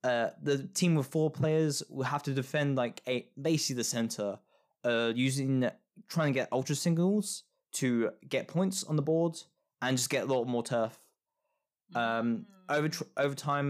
Uh 0.07 0.29
the 0.49 0.57
team 0.79 0.91
with 0.97 1.07
four 1.15 1.29
players 1.41 1.75
will 1.95 2.09
have 2.13 2.23
to 2.23 2.33
defend 2.41 2.69
like 2.83 2.97
a 3.13 3.15
basically 3.49 3.77
the 3.81 3.83
center 3.97 4.29
uh 4.89 5.11
using 5.27 5.53
trying 6.13 6.29
to 6.33 6.39
get 6.39 6.47
ultra 6.51 6.75
signals 6.75 7.43
to 7.81 8.11
get 8.35 8.43
points 8.47 8.77
on 8.89 8.95
the 8.99 9.01
board 9.11 9.33
and 9.81 9.97
just 9.97 10.09
get 10.09 10.23
a 10.27 10.33
lot 10.33 10.45
more 10.55 10.63
turf. 10.63 10.93
Um, 11.93 12.45
over 12.69 12.87
Mm. 12.89 12.93
tr- 12.95 13.03
over 13.25 13.35
time, 13.35 13.69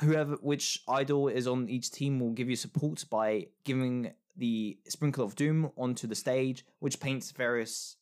whoever 0.00 0.34
which 0.50 0.66
idol 1.00 1.28
is 1.28 1.46
on 1.46 1.68
each 1.68 1.90
team 1.98 2.12
will 2.20 2.32
give 2.38 2.48
you 2.50 2.56
support 2.56 3.04
by 3.10 3.28
giving 3.64 4.12
the 4.36 4.78
sprinkle 4.88 5.24
of 5.24 5.34
doom 5.36 5.70
onto 5.76 6.06
the 6.06 6.14
stage, 6.14 6.64
which 6.84 6.96
paints 7.00 7.30
various 7.32 7.96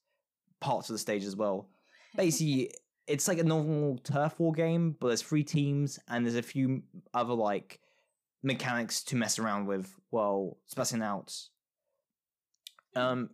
parts 0.61 0.89
of 0.89 0.95
the 0.95 0.99
stage 0.99 1.25
as 1.25 1.37
well. 1.37 1.69
Basically, 2.17 2.73
it's 3.11 3.29
like 3.29 3.39
a 3.39 3.45
normal 3.45 3.99
turf 3.99 4.39
war 4.39 4.53
game, 4.53 4.97
but 5.01 5.09
there's 5.09 5.23
three 5.23 5.43
teams 5.45 5.99
and 6.09 6.25
there's 6.25 6.37
a 6.37 6.43
few 6.43 6.83
other 7.13 7.35
like 7.35 7.81
mechanics 8.43 9.03
to 9.05 9.17
mess 9.17 9.39
around 9.39 9.67
with 9.67 9.93
while 10.11 10.57
spacing 10.67 11.03
out. 11.03 11.35
Um, 12.97 13.31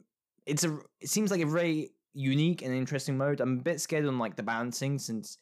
it's 0.47 0.65
a 0.65 0.79
it 1.01 1.09
seems 1.09 1.31
like 1.31 1.41
a 1.41 1.47
very 1.47 1.91
unique 2.15 2.63
and 2.63 2.75
interesting 2.75 3.17
mode. 3.17 3.41
I'm 3.41 3.59
a 3.59 3.63
bit 3.63 3.81
scared 3.81 4.07
on 4.07 4.19
like 4.19 4.37
the 4.37 4.43
balancing 4.43 4.99
since 4.99 5.39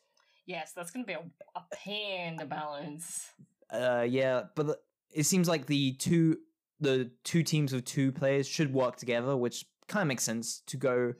Yes, 0.46 0.72
that's 0.76 0.90
gonna 0.90 1.06
be 1.06 1.14
a, 1.14 1.22
a 1.56 1.62
pain 1.72 2.38
to 2.38 2.44
balance. 2.44 3.28
Uh, 3.70 4.04
yeah, 4.06 4.42
but 4.54 4.66
the- 4.66 4.78
it 5.12 5.24
seems 5.24 5.48
like 5.48 5.66
the 5.66 5.92
two 5.92 6.38
the 6.80 7.10
two 7.22 7.42
teams 7.42 7.72
of 7.72 7.84
two 7.84 8.10
players 8.12 8.46
should 8.46 8.72
work 8.72 8.96
together, 8.96 9.36
which 9.36 9.64
kind 9.86 10.02
of 10.02 10.08
makes 10.08 10.24
sense 10.24 10.60
to 10.66 10.76
go 10.76 11.14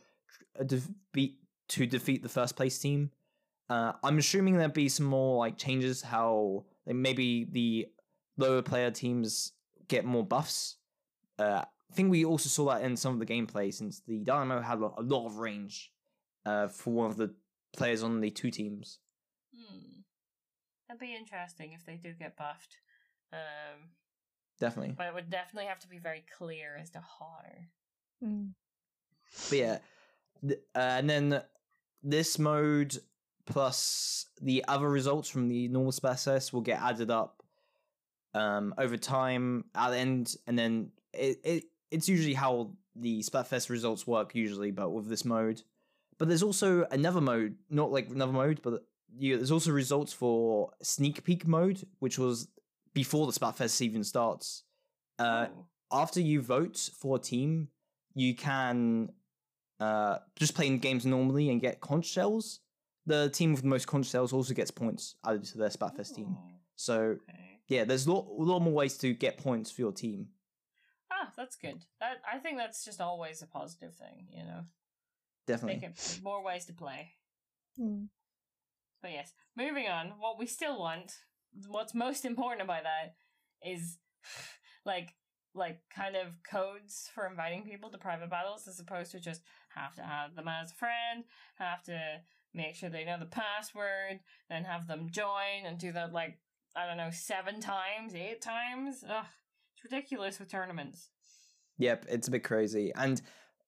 to 0.59 0.65
defeat 0.65 1.39
to 1.69 1.87
defeat 1.87 2.23
the 2.23 2.29
first 2.29 2.57
place 2.57 2.79
team. 2.79 3.11
Uh, 3.69 3.93
I'm 4.03 4.19
assuming 4.19 4.57
there'd 4.57 4.73
be 4.73 4.89
some 4.89 5.07
more 5.07 5.39
like 5.39 5.57
changes 5.57 6.03
how 6.03 6.65
like, 6.87 6.97
maybe 6.97 7.45
the 7.51 7.89
lower 8.37 8.63
player 8.63 8.91
teams 8.91 9.53
get 9.89 10.05
more 10.05 10.25
buffs. 10.25 10.77
Uh, 11.39 11.63
I 11.91 11.95
think 11.95 12.11
we 12.11 12.25
also 12.25 12.49
saw 12.49 12.67
that 12.75 12.83
in 12.83 12.97
some 12.97 13.15
of 13.15 13.21
the 13.21 13.27
gameplay 13.27 13.73
since 13.73 14.01
the 14.07 14.19
Dynamo 14.19 14.61
had 14.61 14.79
a 14.81 14.91
a 14.99 15.03
lot 15.03 15.27
of 15.27 15.39
range 15.39 15.93
uh, 16.45 16.69
for 16.69 16.93
one 16.93 17.11
of 17.11 17.17
the 17.17 17.35
players 17.77 18.03
on 18.03 18.21
the 18.21 18.31
two 18.31 18.51
teams. 18.51 18.99
Hmm. 19.55 20.01
That'd 20.89 21.01
be 21.01 21.15
interesting 21.15 21.73
if 21.73 21.85
they 21.87 21.97
do 21.97 22.13
get 22.13 22.37
buffed. 22.37 22.77
Um, 23.33 23.89
Definitely. 24.61 24.95
but 24.97 25.07
it 25.07 25.15
would 25.15 25.31
definitely 25.31 25.69
have 25.69 25.81
to 25.81 25.89
be 25.89 25.99
very 25.99 26.25
clear 26.37 26.77
as 26.81 26.91
to 26.91 27.01
how. 27.01 27.67
Mm. 28.23 28.51
But 29.49 29.59
yeah, 29.59 29.79
uh, 30.51 30.79
and 30.79 31.11
then 31.11 31.43
this 32.05 32.39
mode 32.39 32.97
plus 33.47 34.27
the 34.41 34.65
other 34.69 34.89
results 34.89 35.29
from 35.29 35.49
the 35.49 35.69
normal 35.69 35.93
Splatfest 35.93 36.53
will 36.53 36.61
get 36.61 36.81
added 36.81 37.11
up 37.11 37.43
um, 38.35 38.75
over 38.79 38.97
time 38.97 39.65
at 39.75 39.91
the 39.91 39.97
end, 39.99 40.37
and 40.47 40.59
then 40.59 40.91
it, 41.13 41.39
it 41.45 41.65
it's 41.91 42.09
usually 42.09 42.35
how 42.35 42.71
the 42.95 43.21
Splatfest 43.21 43.71
results 43.71 44.07
work 44.07 44.35
usually, 44.35 44.71
but 44.71 44.91
with 44.91 45.09
this 45.09 45.25
mode. 45.25 45.63
But 46.19 46.29
there's 46.29 46.43
also 46.43 46.87
another 46.91 47.21
mode, 47.21 47.57
not 47.71 47.91
like 47.91 48.09
another 48.09 48.33
mode, 48.33 48.61
but 48.63 48.85
you, 49.19 49.37
there's 49.37 49.51
also 49.51 49.73
results 49.73 50.13
for 50.13 50.71
sneak 50.83 51.25
peek 51.25 51.47
mode, 51.47 51.85
which 51.99 52.19
was 52.19 52.49
before 52.93 53.27
the 53.27 53.33
Splatfest 53.33 53.81
even 53.81 54.05
starts. 54.05 54.63
Uh, 55.19 55.47
Oh. 55.51 55.67
after 56.03 56.21
you 56.21 56.41
vote 56.41 56.91
for 56.97 57.17
a 57.17 57.21
team, 57.21 57.69
you 58.15 58.35
can 58.35 59.11
uh, 59.81 60.19
just 60.37 60.55
playing 60.55 60.79
games 60.79 61.05
normally 61.05 61.51
and 61.51 61.61
get 61.61 61.81
conch 61.81 62.07
shells. 62.07 62.61
The 63.07 63.29
team 63.31 63.53
with 63.53 63.63
the 63.63 63.69
most 63.69 63.87
conch 63.87 64.07
shells 64.07 64.33
also 64.33 64.55
gets 64.55 64.71
points 64.71 65.17
added 65.27 65.45
to 65.45 65.59
their 65.59 65.69
Splatfest 65.69 66.15
team. 66.15 66.37
Oh, 66.39 66.51
So 66.77 66.97
Okay. 67.29 67.61
yeah, 67.69 67.85
there's 67.85 68.07
a 68.07 68.13
lot, 68.13 68.27
a 68.27 68.43
lot 68.43 68.61
more 68.61 68.73
ways 68.73 68.97
to 68.99 69.13
get 69.13 69.39
points 69.39 69.71
for 69.71 69.83
your 69.83 69.93
team. 69.93 70.29
Ah, 71.11 71.31
that's 71.37 71.57
good. 71.57 71.85
That 72.01 72.19
I 72.31 72.39
think 72.39 72.57
that's 72.59 72.85
just 72.85 73.01
always 73.01 73.43
a 73.43 73.47
positive 73.47 73.95
thing, 73.95 74.29
you 74.31 74.45
know. 74.45 74.65
Definitely. 75.47 75.81
Make 75.81 75.91
it 75.91 76.21
more 76.23 76.43
ways 76.43 76.65
to 76.67 76.73
play. 76.73 77.13
Mm. 77.79 78.09
But 79.03 79.13
yes, 79.13 79.33
moving 79.55 79.87
on. 79.87 80.15
What 80.19 80.39
we 80.39 80.47
still 80.47 80.79
want, 80.79 81.13
what's 81.69 81.95
most 81.95 82.25
important 82.25 82.63
about 82.63 82.85
that, 82.85 83.17
is 83.63 83.99
like 84.87 85.15
like 85.55 85.81
kind 85.95 86.17
of 86.17 86.43
codes 86.43 87.09
for 87.15 87.27
inviting 87.27 87.63
people 87.65 87.91
to 87.91 87.99
private 87.99 88.31
battles, 88.31 88.67
as 88.67 88.81
opposed 88.81 89.13
to 89.13 89.21
just 89.21 89.43
have 89.75 89.95
to 89.97 90.03
have 90.03 90.35
them 90.37 90.49
as 90.49 90.71
a 90.71 90.75
friend, 90.75 91.25
have 91.57 91.83
to 91.85 92.21
make 92.53 92.75
sure 92.75 92.89
they 92.89 93.05
know 93.05 93.19
the 93.19 93.27
password, 93.27 94.21
then 94.49 94.65
have 94.65 94.87
them 94.87 95.09
join 95.11 95.65
and 95.67 95.79
do 95.79 95.93
that 95.93 96.13
like 96.13 96.39
I 96.77 96.87
don't 96.87 96.97
know 96.97 97.11
seven 97.13 97.61
times, 97.61 98.15
eight 98.15 98.41
times. 98.41 99.05
Ugh, 99.09 99.25
it's 99.75 99.85
ridiculous 99.85 100.39
with 100.39 100.51
tournaments. 100.51 101.11
Yep, 101.79 102.07
it's 102.09 102.29
a 102.29 102.31
bit 102.31 102.45
crazy, 102.45 102.93
and 102.95 103.21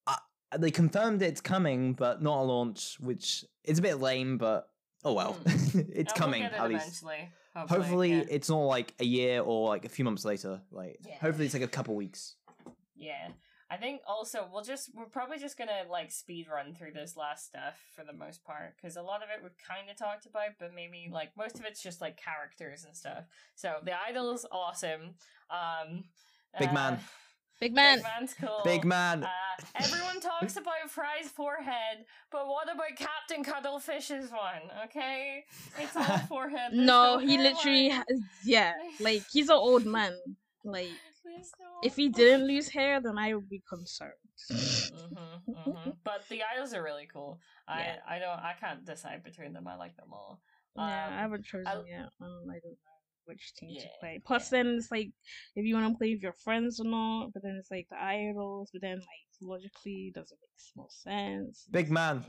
uh, 0.07 0.16
they 0.59 0.70
confirmed 0.70 1.23
it's 1.23 1.41
coming, 1.41 1.93
but 1.93 2.23
not 2.23 2.41
a 2.41 2.43
launch, 2.43 2.97
which 3.01 3.45
is 3.65 3.78
a 3.78 3.83
bit 3.83 4.01
lame. 4.01 4.39
But 4.39 4.69
oh 5.05 5.12
well, 5.15 5.37
it's 5.47 5.74
Uh, 5.74 5.83
we'll 5.97 6.05
coming 6.15 6.43
it 6.45 6.53
at 6.53 6.69
least. 6.69 6.87
eventually. 7.03 7.31
Hopefully, 7.55 7.81
Hopefully, 7.81 8.12
yeah. 8.12 8.24
it's 8.28 8.49
not 8.51 8.61
like 8.61 8.93
a 9.01 9.05
year 9.05 9.41
or 9.41 9.69
like 9.69 9.85
a 9.87 9.89
few 9.89 10.05
months 10.05 10.24
later. 10.27 10.61
Like, 10.70 10.99
Yeah. 11.07 11.15
hopefully, 11.20 11.47
it's 11.47 11.55
like 11.55 11.62
a 11.62 11.69
couple 11.69 11.95
weeks. 11.97 12.37
Yeah. 12.95 13.28
I 13.70 13.76
think 13.76 14.01
also 14.06 14.48
we'll 14.52 14.62
just 14.62 14.90
we're 14.94 15.06
probably 15.06 15.38
just 15.38 15.59
gonna 15.59 15.82
like 15.90 16.12
speed 16.12 16.47
run 16.52 16.74
through 16.74 16.93
this 16.93 17.16
last 17.16 17.47
stuff 17.47 17.74
for 17.94 18.05
the 18.05 18.12
most 18.12 18.44
part 18.44 18.74
because 18.76 18.97
a 18.97 19.02
lot 19.02 19.22
of 19.22 19.28
it 19.30 19.43
we've 19.43 19.59
kind 19.59 19.90
of 19.90 19.97
talked 19.97 20.26
about, 20.26 20.51
but 20.60 20.72
maybe 20.74 21.09
like 21.12 21.30
most 21.36 21.59
of 21.59 21.64
it's 21.64 21.82
just 21.82 22.01
like 22.01 22.16
characters 22.16 22.84
and 22.84 22.97
stuff. 22.97 23.24
So 23.56 23.74
the 23.84 23.93
idol's 24.09 24.47
awesome. 24.52 25.14
Um, 25.51 26.05
Big 26.59 26.72
man. 26.72 26.94
uh, 26.94 26.98
Big 27.59 27.74
man. 27.74 27.97
Big 27.98 28.05
man's 28.05 28.34
cool. 28.34 28.60
Big 28.64 28.84
man. 28.84 29.24
Uh, 29.24 29.28
everyone 29.76 30.20
talks 30.20 30.56
about 30.56 30.88
Frye's 30.90 31.28
forehead, 31.28 32.05
but 32.30 32.47
what 32.47 32.72
about 32.72 32.94
Captain 32.97 33.43
Cuttlefish's 33.43 34.30
one? 34.30 34.70
Okay, 34.84 35.44
it's 35.78 35.97
all 35.97 36.18
forehead. 36.28 36.72
There's 36.72 36.86
no, 36.86 37.18
he 37.18 37.36
hairline. 37.36 37.52
literally 37.55 37.88
has, 37.88 38.05
yeah, 38.44 38.74
like 39.01 39.22
he's 39.32 39.48
an 39.48 39.56
old 39.56 39.86
man. 39.86 40.14
Like 40.64 40.90
There's 41.27 41.53
no 41.61 41.66
if 41.82 41.97
he 41.97 42.09
didn't 42.09 42.47
lose 42.47 42.69
hair, 42.69 43.01
then 43.01 43.19
I 43.19 43.35
would 43.35 43.48
be 43.48 43.62
concerned. 43.69 44.12
hmm 44.51 45.53
hmm 45.53 45.90
But 46.05 46.23
the 46.31 46.40
idols 46.55 46.73
are 46.74 46.82
really 46.82 47.09
cool. 47.12 47.40
I 47.69 47.81
Yeah. 47.81 47.97
I 48.09 48.19
don't 48.19 48.39
I 48.51 48.55
can't 48.61 48.85
decide 48.85 49.23
between 49.24 49.53
them. 49.53 49.66
I 49.69 49.77
like 49.77 49.97
them 49.97 50.12
all. 50.12 50.40
yeah, 50.77 50.82
I 50.82 51.07
Um, 51.07 51.19
haven't 51.24 51.44
chosen 51.44 51.66
I- 51.66 51.85
yet. 51.89 52.09
Um, 52.20 52.44
I 52.51 52.59
don't 52.65 52.78
know 52.85 52.97
which 53.24 53.55
team 53.57 53.70
to 53.81 53.89
play. 54.01 54.20
Plus, 54.24 54.44
yeah. 54.53 54.62
then 54.62 54.66
it's 54.78 54.90
like 54.90 55.11
if 55.57 55.65
you 55.66 55.74
want 55.74 55.93
to 55.93 55.98
play 55.98 56.12
with 56.15 56.23
your 56.23 56.35
friends 56.44 56.78
or 56.81 56.85
not. 56.89 57.32
But 57.35 57.43
then 57.43 57.57
it's 57.59 57.70
like 57.70 57.89
the 57.90 58.01
idols. 58.03 58.70
But 58.73 58.82
then 58.82 58.98
like 58.98 59.27
logically, 59.43 60.12
doesn't 60.15 60.39
make 60.40 60.77
more 60.77 60.86
sense. 60.90 61.66
Big 61.70 61.90
man. 61.90 62.24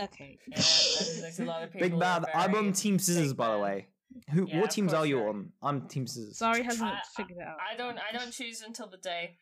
Okay. 0.00 0.38
Yeah, 0.46 0.56
there's, 0.56 1.18
there's 1.22 1.40
a 1.40 1.44
lot 1.44 1.62
of. 1.64 1.72
Big 1.84 1.92
who 1.92 1.98
man. 1.98 2.24
I'm 2.34 2.54
on 2.54 2.72
Team 2.72 2.98
Scissors, 2.98 3.32
by 3.32 3.52
the 3.52 3.58
way. 3.58 3.86
Who? 4.32 4.46
Yeah, 4.48 4.60
what 4.60 4.70
teams 4.70 4.92
are 4.92 5.04
you 5.06 5.18
you're. 5.18 5.28
on? 5.28 5.52
I'm 5.62 5.88
Team 5.88 6.06
Scissors. 6.06 6.38
Sorry, 6.38 6.62
hasn't 6.62 6.88
I- 6.90 7.00
figured 7.16 7.38
it 7.38 7.46
out. 7.46 7.56
I 7.72 7.76
don't. 7.76 7.98
I 7.98 8.16
don't 8.16 8.30
choose 8.32 8.62
until 8.62 8.86
the 8.88 8.96
day. 8.98 9.36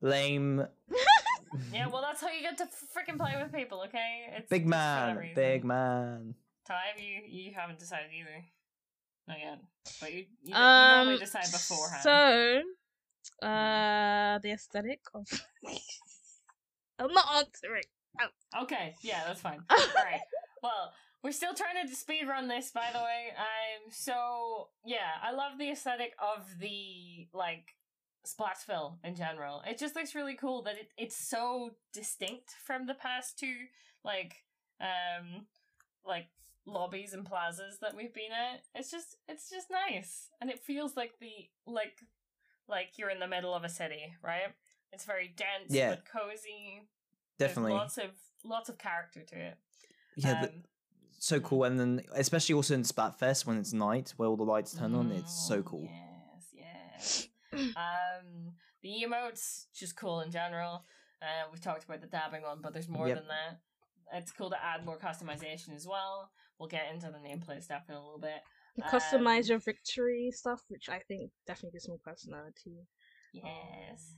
Lame. 0.00 0.66
Yeah, 1.72 1.86
well, 1.88 2.02
that's 2.02 2.20
how 2.20 2.28
you 2.28 2.42
get 2.42 2.58
to 2.58 2.64
freaking 2.94 3.16
play 3.16 3.32
with 3.42 3.50
people. 3.54 3.82
Okay, 3.86 4.26
it's 4.36 4.50
Big 4.50 4.62
it's 4.62 4.66
for 4.66 4.70
that 4.70 5.16
man. 5.16 5.32
Big 5.34 5.64
man. 5.64 6.34
Time 6.66 6.76
you 6.98 7.22
you 7.26 7.52
haven't 7.56 7.78
decided 7.78 8.10
either. 8.12 8.44
Not 9.26 9.38
yet, 9.38 9.58
but 9.98 10.12
you 10.12 10.18
you, 10.18 10.26
you 10.42 10.52
normally 10.54 11.14
Um. 11.14 11.20
decide 11.20 11.44
beforehand. 11.50 12.02
So, 12.02 13.46
uh, 13.48 14.38
the 14.40 14.50
aesthetic 14.52 15.00
of. 15.14 15.26
I'm 16.98 17.12
not 17.14 17.24
answering. 17.36 17.84
Okay, 18.62 18.94
yeah, 19.00 19.22
that's 19.26 19.40
fine. 19.40 19.60
Alright. 19.70 20.20
Well, 20.62 20.92
we're 21.22 21.32
still 21.32 21.54
trying 21.54 21.86
to 21.86 21.94
speed 21.94 22.26
run 22.28 22.48
this, 22.48 22.70
by 22.70 22.88
the 22.92 22.98
way. 23.00 23.28
I'm 23.36 23.90
so 23.90 24.68
yeah, 24.84 25.18
I 25.22 25.32
love 25.32 25.58
the 25.58 25.70
aesthetic 25.70 26.12
of 26.18 26.46
the 26.60 27.28
like 27.32 27.74
Splatsville 28.26 28.98
in 29.04 29.14
general. 29.14 29.62
It 29.66 29.78
just 29.78 29.96
looks 29.96 30.14
really 30.14 30.34
cool 30.34 30.62
that 30.62 30.76
it, 30.76 30.88
it's 30.96 31.16
so 31.16 31.70
distinct 31.92 32.50
from 32.64 32.86
the 32.86 32.94
past 32.94 33.38
two 33.38 33.54
like 34.04 34.36
um 34.80 35.46
like 36.06 36.26
lobbies 36.66 37.14
and 37.14 37.24
plazas 37.24 37.78
that 37.80 37.96
we've 37.96 38.14
been 38.14 38.32
at. 38.32 38.62
It's 38.74 38.90
just 38.90 39.16
it's 39.28 39.50
just 39.50 39.68
nice. 39.70 40.28
And 40.40 40.50
it 40.50 40.60
feels 40.60 40.96
like 40.96 41.12
the 41.20 41.48
like 41.66 41.98
like 42.68 42.90
you're 42.96 43.10
in 43.10 43.20
the 43.20 43.26
middle 43.28 43.54
of 43.54 43.64
a 43.64 43.68
city, 43.68 44.12
right? 44.22 44.54
It's 44.92 45.04
very 45.04 45.32
dense 45.36 45.70
Yeah. 45.70 45.90
but 45.90 46.04
cozy. 46.04 46.82
There's 47.38 47.50
Definitely. 47.50 47.72
lots 47.72 47.98
of 47.98 48.10
lots 48.44 48.68
of 48.68 48.78
character 48.78 49.22
to 49.22 49.36
it. 49.38 49.54
Yeah. 50.16 50.42
the- 50.42 50.48
Um, 50.48 50.62
so 51.18 51.40
cool. 51.40 51.64
And 51.64 51.78
then, 51.78 52.02
especially 52.14 52.54
also 52.54 52.74
in 52.74 52.82
Splatfest 52.82 53.46
when 53.46 53.58
it's 53.58 53.72
night, 53.72 54.14
where 54.16 54.28
all 54.28 54.36
the 54.36 54.44
lights 54.44 54.74
turn 54.74 54.94
on, 54.94 55.10
it's 55.12 55.46
so 55.48 55.62
mm, 55.62 55.64
cool. 55.64 55.88
Yes, 56.54 56.54
yes. 56.54 57.28
um, 57.76 58.52
the 58.82 59.04
emotes 59.06 59.66
just 59.74 59.96
cool 59.96 60.20
in 60.20 60.30
general. 60.30 60.84
Uh, 61.20 61.48
we 61.52 61.58
talked 61.58 61.84
about 61.84 62.00
the 62.00 62.06
dabbing 62.06 62.42
one, 62.42 62.60
but 62.62 62.72
there's 62.72 62.88
more 62.88 63.08
Yep. 63.08 63.16
than 63.18 63.28
that. 63.28 63.60
It's 64.14 64.32
cool 64.32 64.50
to 64.50 64.64
add 64.64 64.86
more 64.86 64.98
customization 64.98 65.74
as 65.74 65.86
well. 65.86 66.30
We'll 66.58 66.68
get 66.68 66.92
into 66.92 67.06
the 67.10 67.18
nameplate 67.18 67.62
stuff 67.62 67.82
in 67.88 67.94
a 67.94 68.02
little 68.02 68.18
bit. 68.20 68.40
Customize 68.90 69.44
Um, 69.44 69.50
your 69.50 69.58
victory 69.58 70.30
stuff, 70.32 70.62
which 70.68 70.88
I 70.88 71.00
think 71.00 71.32
definitely 71.46 71.72
gives 71.72 71.88
more 71.88 71.98
personality. 71.98 72.86
Yes. 73.32 74.14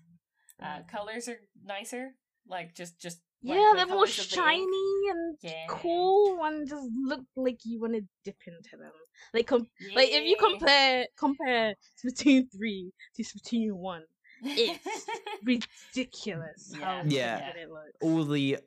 Uh, 0.63 0.83
colors 0.91 1.29
are 1.29 1.41
nicer. 1.65 2.15
Like 2.51 2.75
just 2.75 2.99
just 3.01 3.21
like 3.43 3.57
yeah, 3.57 3.71
the 3.73 3.77
they're 3.79 3.87
more 3.87 3.95
colours 4.05 4.19
of 4.19 4.29
the 4.29 4.35
shiny 4.37 5.01
and 5.11 5.37
Yeah. 5.41 5.67
cool 5.69 6.39
and 6.45 6.69
just 6.69 6.89
look 7.05 7.25
like 7.37 7.61
you 7.65 7.81
want 7.81 7.95
to 7.95 8.03
dip 8.25 8.37
into 8.47 8.77
them. 8.77 8.93
Like, 9.33 9.47
com- 9.47 9.67
like 9.95 10.09
if 10.11 10.25
you 10.25 10.37
compare 10.39 11.07
compare 11.17 11.75
Splatoon 12.05 12.51
three 12.55 12.93
to 13.17 13.23
Splatoon 13.23 13.73
one, 13.73 14.03
It's 14.43 15.07
ridiculous 15.45 16.75
how 16.81 17.03
Yeah. 17.07 17.53
good 17.53 17.61
it 17.63 17.71
looks. 17.71 17.93
all 18.03 18.25
the 18.25 18.59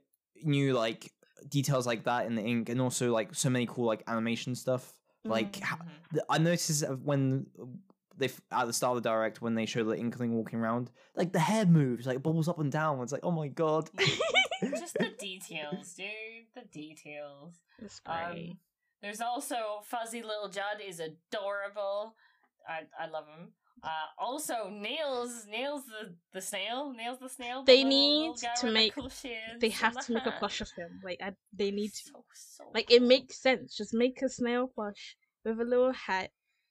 new 0.43 0.73
like 0.73 1.11
details 1.49 1.85
like 1.85 2.03
that 2.05 2.25
in 2.25 2.35
the 2.35 2.41
ink, 2.43 2.69
and 2.69 2.79
also 2.81 3.11
like 3.11 3.35
so 3.35 3.49
many 3.49 3.65
cool 3.65 3.85
like 3.85 4.03
animation 4.07 4.55
stuff. 4.55 4.93
Like 5.25 5.53
Mm-hmm. 5.53 5.65
ho- 5.75 5.85
Mhm. 6.13 6.19
I 6.29 6.37
noticed 6.37 6.89
when 7.03 7.47
they 8.17 8.25
f- 8.25 8.41
at 8.51 8.65
the 8.65 8.73
start 8.73 8.97
of 8.97 9.03
the 9.03 9.09
direct 9.09 9.41
when 9.41 9.55
they 9.55 9.65
show 9.65 9.83
the 9.83 9.97
inkling 9.97 10.33
walking 10.33 10.59
around, 10.59 10.91
like 11.15 11.31
the 11.33 11.39
hair 11.39 11.65
moves, 11.65 12.05
like 12.05 12.21
bubbles 12.23 12.47
up 12.47 12.59
and 12.59 12.71
down. 12.71 13.01
It's 13.01 13.11
like 13.11 13.23
oh 13.23 13.31
my 13.31 13.47
god. 13.47 13.89
just 14.61 14.93
the 14.99 15.11
details, 15.19 15.93
dude. 15.93 16.07
The 16.55 16.61
details. 16.71 17.55
It's 17.79 17.99
great. 17.99 18.49
Um, 18.51 18.57
there's 19.01 19.19
also 19.21 19.55
Fuzzy 19.85 20.21
Little 20.21 20.47
Judd 20.49 20.79
is 20.85 20.99
adorable. 20.99 22.15
I 22.67 22.81
I 22.99 23.07
love 23.07 23.25
him. 23.27 23.49
Uh, 23.83 23.89
also 24.17 24.69
Nails, 24.69 25.45
Nails 25.49 25.83
the 25.85 26.15
the 26.33 26.39
snail, 26.41 26.93
Nails 26.93 27.19
the 27.19 27.27
snail. 27.27 27.63
They 27.63 27.83
little- 27.83 27.89
need 27.89 28.19
little 28.29 28.35
guy 28.41 28.53
to 28.61 28.65
with 28.67 28.73
the 28.73 29.29
make- 29.29 29.59
they 29.59 29.69
have 29.69 30.05
to 30.05 30.13
make 30.13 30.25
a 30.25 30.31
hat. 30.31 30.39
plush 30.39 30.61
of 30.61 30.71
him. 30.71 31.01
Like 31.03 31.19
I, 31.21 31.33
they 31.51 31.71
need 31.71 31.89
to. 31.89 32.03
So, 32.05 32.23
so 32.33 32.63
Like 32.73 32.89
it 32.91 33.01
makes 33.01 33.41
sense. 33.41 33.75
Just 33.75 33.93
make 33.93 34.21
a 34.21 34.29
snail 34.29 34.67
plush 34.73 35.17
with 35.43 35.59
a 35.59 35.65
little 35.65 35.91
hat 35.91 36.29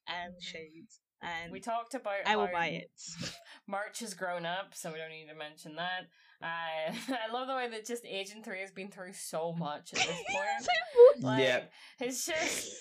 and 0.08 0.32
Mhm. 0.34 0.42
shades, 0.42 1.00
and 1.22 1.52
We 1.52 1.60
talked 1.60 1.94
about. 1.94 2.26
I 2.26 2.36
will 2.36 2.48
buy 2.52 2.66
it. 2.68 2.90
Murch 3.66 4.00
has 4.00 4.14
grown 4.14 4.44
up, 4.44 4.74
so 4.74 4.90
we 4.92 4.98
don't 4.98 5.10
need 5.10 5.28
to 5.28 5.34
mention 5.34 5.76
that. 5.76 6.08
Uh, 6.42 6.92
I 7.28 7.32
love 7.32 7.46
the 7.46 7.54
way 7.54 7.68
that 7.70 7.86
just 7.86 8.04
Agent 8.04 8.44
Three 8.44 8.60
has 8.60 8.70
been 8.72 8.90
through 8.90 9.12
so 9.12 9.52
much 9.52 9.92
at 9.94 10.00
this 10.00 10.06
point. 10.30 11.22
Like, 11.24 11.42
Yeah. 11.42 11.60
It's 12.00 12.26
just 12.26 12.74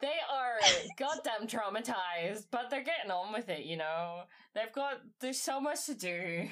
they 0.00 0.14
are 0.32 0.58
goddamn 0.96 1.48
traumatized, 1.48 2.46
but 2.52 2.70
they're 2.70 2.84
getting 2.84 3.10
on 3.10 3.32
with 3.32 3.48
it. 3.48 3.64
You 3.64 3.76
know, 3.78 4.20
they've 4.54 4.72
got 4.72 5.00
there's 5.20 5.40
so 5.40 5.60
much 5.60 5.86
to 5.86 5.94
do, 5.94 6.48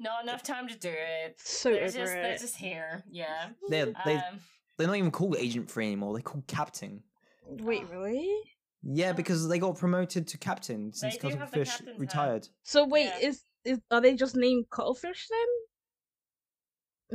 not 0.00 0.24
enough 0.24 0.42
time 0.42 0.66
to 0.68 0.76
do 0.76 0.90
it. 0.90 1.38
so 1.42 1.70
They're 1.70 1.82
over 1.84 1.90
just 1.92 2.12
they're 2.12 2.38
just 2.38 2.56
here. 2.56 3.04
Yeah. 3.10 3.50
They 3.68 3.84
they 4.04 4.16
Um, 4.16 4.40
they're 4.76 4.86
not 4.88 4.96
even 4.96 5.10
called 5.12 5.36
Agent 5.38 5.70
Three 5.70 5.86
anymore. 5.86 6.14
They're 6.14 6.22
called 6.22 6.46
Captain. 6.48 7.02
Wait, 7.46 7.88
really? 7.88 8.28
Yeah, 8.82 9.12
because 9.12 9.46
they 9.48 9.58
got 9.58 9.76
promoted 9.78 10.26
to 10.28 10.38
captain 10.38 10.92
since 10.92 11.16
do 11.18 11.28
have 11.28 11.38
the 11.38 11.44
Cuttlefish 11.46 11.68
captain's 11.68 11.88
hat. 11.90 12.00
retired. 12.00 12.48
So 12.64 12.86
wait, 12.86 13.04
Yeah. 13.06 13.28
is 13.28 13.44
is 13.64 13.78
are 13.90 14.00
they 14.00 14.14
just 14.14 14.36
named 14.36 14.64
Cuttlefish 14.70 15.26
then? 15.28 15.48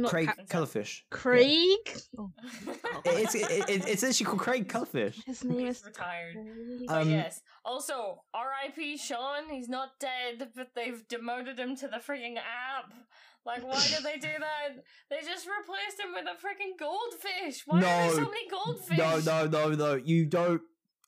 Not 0.03 0.11
Craig 0.11 0.27
Cap- 0.27 0.37
Cap- 0.37 0.49
Cuttlefish. 0.49 1.05
Craig. 1.09 1.77
Oh, 2.17 2.31
It's 3.05 3.33
it, 3.33 3.69
it, 3.69 3.87
it's 3.87 4.03
actually 4.03 4.25
called 4.25 4.39
Craig 4.39 4.67
Cuttlefish. 4.67 5.23
his 5.25 5.43
name 5.45 5.67
is 5.67 5.83
retired. 5.85 6.33
Craig. 6.35 6.81
But 6.87 7.01
Um, 7.03 7.09
yes. 7.09 7.41
Also, 7.63 8.23
R.I.P. 8.33 8.97
Sean. 8.97 9.49
He's 9.49 9.69
not 9.69 9.91
dead, 10.01 10.49
but 10.55 10.67
they've 10.75 11.01
demoted 11.07 11.57
him 11.57 11.75
to 11.77 11.87
the 11.87 11.97
freaking 11.97 12.35
app. 12.37 12.91
Like, 13.45 13.63
why 13.65 13.79
did 13.79 14.03
they 14.03 14.15
do 14.17 14.27
that? 14.39 14.83
They 15.09 15.21
just 15.25 15.47
replaced 15.47 15.99
him 15.99 16.13
with 16.13 16.25
a 16.25 16.35
freaking 16.45 16.77
goldfish. 16.77 17.61
Why 17.65 17.77
are 17.77 17.81
there 17.81 18.09
so 18.11 18.21
many 18.29 18.49
goldfish? 18.49 18.97
No, 18.97 19.19
no, 19.19 19.47
no, 19.47 19.69
no. 19.75 19.93
You 19.95 20.25
don't 20.25 20.61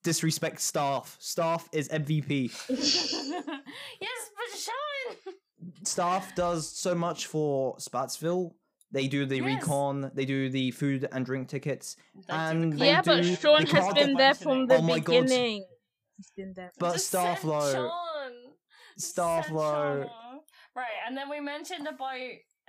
disrespect 0.04 0.62
staff. 0.62 1.18
Staff 1.20 1.68
is 1.72 1.90
MVP. 1.90 2.52
yes, 2.70 4.30
but 4.36 4.60
Sean. 4.60 5.34
Staff 5.84 6.36
does 6.36 6.70
so 6.70 6.96
much 6.96 7.26
for 7.28 7.76
Splatsville. 7.78 8.52
They 8.92 9.08
do 9.08 9.26
the 9.26 9.38
Yes. 9.38 9.46
recon, 9.46 10.12
they 10.14 10.24
do 10.26 10.50
the 10.50 10.72
food 10.72 11.08
and 11.12 11.26
drink 11.26 11.50
tickets. 11.50 11.98
And 12.30 12.74
they 12.74 12.88
yeah, 12.88 13.02
but 13.02 13.24
Sean 13.26 13.66
they 13.66 13.72
has 13.72 13.94
been 13.94 14.14
there 14.14 14.34
from 14.34 14.68
the 14.68 14.78
Oh 14.78 14.82
my 14.82 15.00
God. 15.00 15.24
beginning. 15.24 15.66
He's 16.16 16.32
been 16.36 16.54
there. 16.56 16.72
But 16.80 16.94
Just 16.94 17.08
staff 17.08 17.42
said 17.42 17.48
low. 17.50 17.72
Sean. 17.74 18.32
Staff 18.98 19.46
Said 19.48 19.54
low. 19.56 20.06
Right, 20.76 20.86
and 21.08 21.18
then 21.18 21.30
we 21.30 21.40
mentioned 21.42 21.88
about 21.88 22.16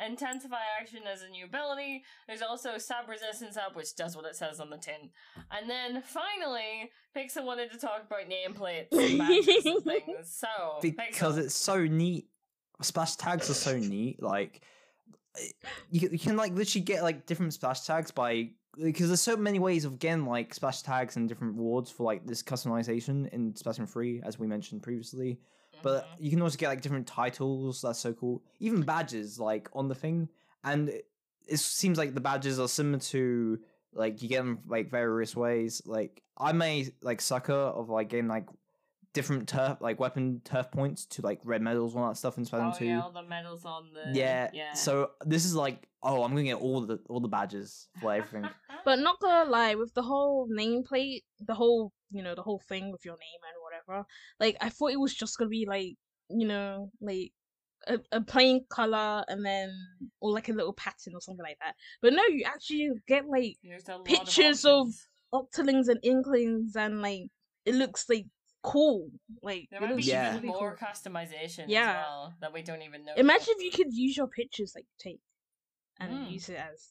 intensify 0.06 0.58
action 0.80 1.00
as 1.12 1.22
a 1.22 1.28
new 1.28 1.44
ability. 1.44 2.02
There's 2.26 2.42
also 2.42 2.78
sub 2.78 3.08
resistance 3.08 3.56
up, 3.56 3.74
which 3.76 3.94
does 3.96 4.16
what 4.16 4.24
it 4.24 4.36
says 4.36 4.60
on 4.60 4.70
the 4.70 4.76
tin. 4.78 5.10
And 5.50 5.68
then 5.68 6.02
finally, 6.02 6.90
Pixel 7.16 7.44
wanted 7.44 7.72
to 7.72 7.78
talk 7.78 8.04
about 8.06 8.28
nameplates 8.28 8.88
and 8.92 9.18
badges 9.18 9.66
and 9.66 9.84
things. 9.84 10.34
So 10.36 10.48
because 10.82 11.36
Pixel, 11.36 11.44
it's 11.44 11.54
so 11.54 11.84
neat. 11.84 12.26
Splash 12.80 13.16
tags 13.16 13.50
are 13.50 13.54
so 13.54 13.76
neat. 13.76 14.22
Like 14.22 14.62
you, 15.90 16.00
can- 16.00 16.12
you 16.12 16.18
can 16.18 16.36
like 16.36 16.52
literally 16.54 16.84
get 16.84 17.02
like 17.02 17.26
different 17.26 17.52
splash 17.54 17.80
tags 17.82 18.10
by 18.10 18.50
because 18.80 19.08
there's 19.08 19.20
so 19.20 19.36
many 19.36 19.58
ways 19.58 19.84
of 19.84 19.98
getting 19.98 20.24
like 20.26 20.54
splash 20.54 20.82
tags 20.82 21.16
and 21.16 21.28
different 21.28 21.56
rewards 21.56 21.90
for 21.90 22.04
like 22.04 22.24
this 22.26 22.42
customization 22.42 23.28
in 23.30 23.52
Splatoon 23.54 23.88
3, 23.88 24.22
as 24.24 24.38
we 24.38 24.46
mentioned 24.46 24.82
previously. 24.82 25.40
But 25.82 26.04
Mhm. 26.10 26.14
you 26.24 26.30
can 26.30 26.42
also 26.42 26.56
get 26.56 26.68
like 26.68 26.80
different 26.80 27.06
titles. 27.06 27.82
That's 27.82 27.98
so 27.98 28.12
cool. 28.12 28.42
Even 28.60 28.82
badges 28.82 29.38
like 29.38 29.68
on 29.72 29.88
the 29.88 29.94
thing, 29.94 30.28
and 30.64 30.88
it, 30.88 31.06
it 31.46 31.58
seems 31.58 31.98
like 31.98 32.14
the 32.14 32.20
badges 32.20 32.58
are 32.58 32.68
similar 32.68 32.98
to 32.98 33.58
like 33.92 34.22
you 34.22 34.28
get 34.28 34.38
them 34.38 34.60
like 34.66 34.90
various 34.90 35.34
ways. 35.36 35.82
Like 35.86 36.22
I'm 36.36 36.60
a 36.62 36.88
like 37.02 37.20
sucker 37.20 37.52
of 37.52 37.88
like 37.88 38.08
getting 38.10 38.28
like 38.28 38.46
different 39.14 39.48
turf 39.48 39.78
like 39.80 39.98
weapon 39.98 40.40
turf 40.44 40.70
points 40.70 41.06
to 41.06 41.22
like 41.22 41.40
red 41.42 41.62
medals 41.62 41.94
and 41.94 42.02
all 42.02 42.10
that 42.10 42.16
stuff 42.16 42.36
in 42.36 42.44
Splatoon 42.44 42.74
oh 42.74 42.78
2. 42.78 42.84
yeah, 42.86 43.00
all 43.02 43.10
the 43.10 43.22
medals 43.22 43.64
on 43.64 43.88
the 43.94 44.12
yeah, 44.18 44.50
yeah. 44.52 44.74
So 44.74 45.12
this 45.24 45.44
is 45.46 45.54
like 45.54 45.88
oh 46.02 46.22
I'm 46.22 46.30
gonna 46.30 46.44
get 46.44 46.60
all 46.60 46.82
the 46.82 47.00
all 47.08 47.20
the 47.20 47.28
badges 47.28 47.88
for 48.00 48.12
everything. 48.12 48.48
But 48.84 49.00
not 49.00 49.18
gonna 49.20 49.50
lie, 49.50 49.74
with 49.74 49.92
the 49.94 50.02
whole 50.02 50.48
nameplate, 50.48 51.24
the 51.40 51.54
whole 51.54 51.92
you 52.10 52.22
know, 52.22 52.34
the 52.34 52.42
whole 52.42 52.60
thing 52.68 52.90
with 52.92 53.04
your 53.04 53.14
name 53.16 53.40
and 53.42 53.57
whatever, 53.88 54.06
like 54.40 54.56
I 54.60 54.68
thought 54.70 54.92
it 54.92 55.00
was 55.00 55.14
just 55.14 55.38
gonna 55.38 55.48
be 55.48 55.66
like, 55.68 55.96
you 56.30 56.46
know, 56.46 56.90
like 57.00 57.32
a, 57.86 57.98
a 58.12 58.20
plain 58.20 58.64
color 58.68 59.24
and 59.28 59.44
then 59.44 59.72
or 60.20 60.32
like 60.32 60.48
a 60.48 60.52
little 60.52 60.72
pattern 60.72 61.14
or 61.14 61.20
something 61.20 61.42
like 61.44 61.58
that. 61.62 61.74
But 62.02 62.12
no, 62.12 62.22
you 62.28 62.44
actually 62.46 62.90
get 63.06 63.26
like 63.28 63.56
There's 63.62 63.88
a 63.88 63.96
lot 63.96 64.04
pictures 64.04 64.64
of- 64.64 64.88
options. 64.88 65.08
octolings 65.34 65.88
and 65.88 66.00
inklings 66.02 66.74
and 66.76 67.02
like 67.02 67.28
it 67.64 67.74
looks 67.74 68.06
like 68.08 68.26
cool. 68.62 69.08
Like 69.42 69.68
There 69.70 69.80
might 69.80 69.96
be 69.96 70.02
Yeah. 70.02 70.30
even 70.36 70.42
really 70.42 70.48
more 70.58 70.76
cool. 70.76 70.88
customization 70.88 71.66
Yeah. 71.68 71.90
as 71.90 71.96
well 72.06 72.34
that 72.40 72.52
we 72.52 72.62
don't 72.62 72.82
even 72.82 73.04
know. 73.04 73.14
Imagine 73.16 73.54
if 73.58 73.62
you 73.64 73.70
could 73.70 73.92
use 73.94 74.16
your 74.16 74.26
pictures 74.28 74.72
like 74.74 74.86
take 74.98 75.20
and 76.00 76.12
Mm. 76.12 76.30
use 76.32 76.48
it 76.48 76.56
as 76.58 76.88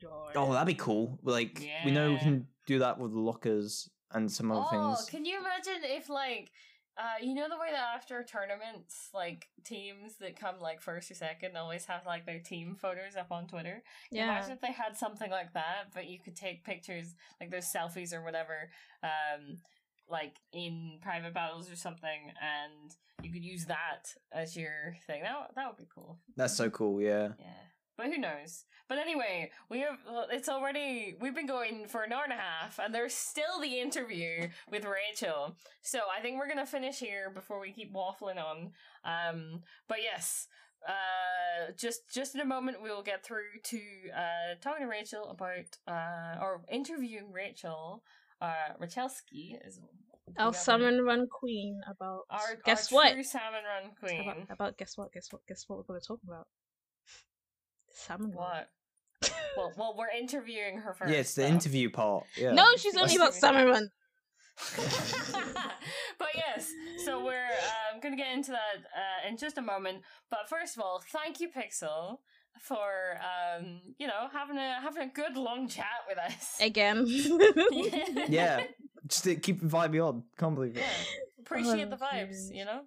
your. 0.00 0.32
Oh, 0.34 0.52
that'd 0.52 0.66
be 0.66 0.74
cool. 0.74 1.18
Like 1.22 1.66
we 1.84 1.90
know 1.90 2.12
we 2.12 2.18
can 2.18 2.46
do 2.66 2.80
that 2.80 2.98
with 2.98 3.12
lockers 3.12 3.88
and 4.12 4.30
some 4.30 4.50
other 4.52 4.64
Oh, 4.70 4.94
things. 4.94 5.08
can 5.10 5.24
you 5.24 5.38
imagine 5.38 5.82
if 5.84 6.08
like 6.08 6.50
uh 6.98 7.22
you 7.22 7.34
know 7.34 7.46
the 7.48 7.58
way 7.58 7.68
that 7.70 7.94
after 7.94 8.24
tournaments 8.24 9.10
like 9.12 9.48
teams 9.64 10.16
that 10.18 10.34
come 10.38 10.54
like 10.60 10.80
first 10.80 11.10
or 11.10 11.14
second 11.14 11.54
always 11.56 11.84
have 11.84 12.06
like 12.06 12.24
their 12.24 12.38
team 12.40 12.74
photos 12.74 13.16
up 13.18 13.30
on 13.30 13.46
Twitter? 13.46 13.82
Yeah. 14.10 14.24
Imagine 14.24 14.52
if 14.52 14.60
they 14.60 14.72
had 14.72 14.96
something 14.96 15.30
like 15.30 15.52
that, 15.54 15.92
but 15.94 16.06
you 16.06 16.18
could 16.18 16.36
take 16.36 16.64
pictures 16.64 17.14
like 17.40 17.50
those 17.50 17.66
selfies 17.70 18.14
or 18.14 18.22
whatever, 18.24 18.70
um, 19.02 19.58
like 20.08 20.36
in 20.52 20.98
private 21.02 21.34
battles 21.34 21.70
or 21.70 21.76
something, 21.76 22.32
and 22.40 22.94
you 23.22 23.32
could 23.32 23.44
use 23.44 23.66
that 23.66 24.14
as 24.32 24.56
your 24.56 24.96
thing. 25.06 25.22
That 25.22 25.50
that 25.56 25.66
would 25.66 25.76
be 25.76 25.88
cool. 25.94 26.18
That's 26.36 26.56
so 26.56 26.70
cool. 26.70 27.00
Yeah. 27.02 27.30
Yeah. 27.38 27.46
But 27.96 28.06
who 28.06 28.18
knows? 28.18 28.64
But 28.88 28.98
anyway, 28.98 29.50
we 29.68 29.80
have, 29.80 29.98
it's 30.30 30.48
already 30.48 31.16
we've 31.20 31.34
been 31.34 31.46
going 31.46 31.88
for 31.88 32.02
an 32.02 32.12
hour 32.12 32.24
and 32.24 32.32
a 32.32 32.36
half 32.36 32.78
and 32.78 32.94
there's 32.94 33.14
still 33.14 33.60
the 33.60 33.80
interview 33.80 34.48
with 34.70 34.84
Rachel. 34.84 35.56
So 35.82 36.00
I 36.16 36.20
think 36.20 36.38
we're 36.38 36.48
gonna 36.48 36.66
finish 36.66 36.98
here 36.98 37.30
before 37.30 37.58
we 37.60 37.72
keep 37.72 37.92
waffling 37.92 38.36
on. 38.38 38.72
Um 39.04 39.62
but 39.88 39.98
yes, 40.02 40.46
uh 40.86 41.72
just 41.76 42.02
just 42.12 42.34
in 42.34 42.40
a 42.40 42.44
moment 42.44 42.82
we 42.82 42.90
will 42.90 43.02
get 43.02 43.24
through 43.24 43.60
to 43.64 43.80
uh 44.14 44.54
talking 44.60 44.84
to 44.84 44.90
Rachel 44.90 45.28
about 45.30 45.78
uh 45.88 46.40
or 46.40 46.60
interviewing 46.70 47.32
Rachel 47.32 48.04
uh 48.40 48.74
Rachelski 48.80 49.56
is 49.66 49.80
Our 50.38 50.52
salmon 50.52 51.02
run 51.02 51.26
queen 51.28 51.80
about 51.90 52.22
our 52.30 52.56
guess 52.64 52.92
our 52.92 52.96
what? 52.96 53.12
true 53.14 53.24
salmon 53.24 53.62
run 53.64 53.92
queen. 53.98 54.30
About, 54.30 54.50
about 54.50 54.78
guess 54.78 54.96
what? 54.96 55.12
Guess 55.12 55.32
what? 55.32 55.42
Guess 55.48 55.64
what 55.66 55.78
we're 55.78 55.84
gonna 55.84 56.00
talk 56.00 56.20
about? 56.26 56.46
Salmon. 57.96 58.30
run. 58.32 58.36
What? 58.36 58.68
well, 59.56 59.72
well, 59.76 59.94
we're 59.98 60.10
interviewing 60.10 60.78
her 60.78 60.92
first. 60.94 61.12
Yeah, 61.12 61.20
it's 61.20 61.34
the 61.34 61.42
so. 61.42 61.48
interview 61.48 61.90
part. 61.90 62.24
Yeah. 62.36 62.52
No, 62.52 62.64
she's 62.76 62.96
only 62.96 63.16
about 63.16 63.26
Let's- 63.26 63.40
salmon 63.40 63.66
run. 63.66 63.90
but 66.18 66.28
yes, 66.34 66.70
so 67.04 67.22
we're 67.24 67.34
um, 67.34 68.00
going 68.02 68.16
to 68.16 68.22
get 68.22 68.32
into 68.32 68.52
that 68.52 68.76
uh, 68.94 69.28
in 69.28 69.36
just 69.36 69.58
a 69.58 69.62
moment. 69.62 70.02
But 70.30 70.48
first 70.48 70.76
of 70.76 70.82
all, 70.82 71.02
thank 71.12 71.40
you, 71.40 71.48
Pixel, 71.48 72.18
for 72.60 73.18
um, 73.20 73.80
you 73.98 74.06
know 74.06 74.28
having 74.32 74.56
a 74.56 74.80
having 74.80 75.02
a 75.02 75.12
good 75.12 75.36
long 75.36 75.68
chat 75.68 75.86
with 76.08 76.18
us. 76.18 76.56
Again. 76.60 77.06
Yeah. 78.28 78.64
Just 79.06 79.24
to 79.24 79.36
keep 79.36 79.62
inviting 79.62 79.92
me 79.92 79.98
on. 80.00 80.24
Can't 80.38 80.54
believe 80.54 80.76
it. 80.76 80.80
Yeah. 80.80 80.88
Appreciate 81.40 81.90
the 81.90 81.96
Oh, 81.96 82.04
vibes, 82.14 82.52
you 82.52 82.64
know. 82.64 82.80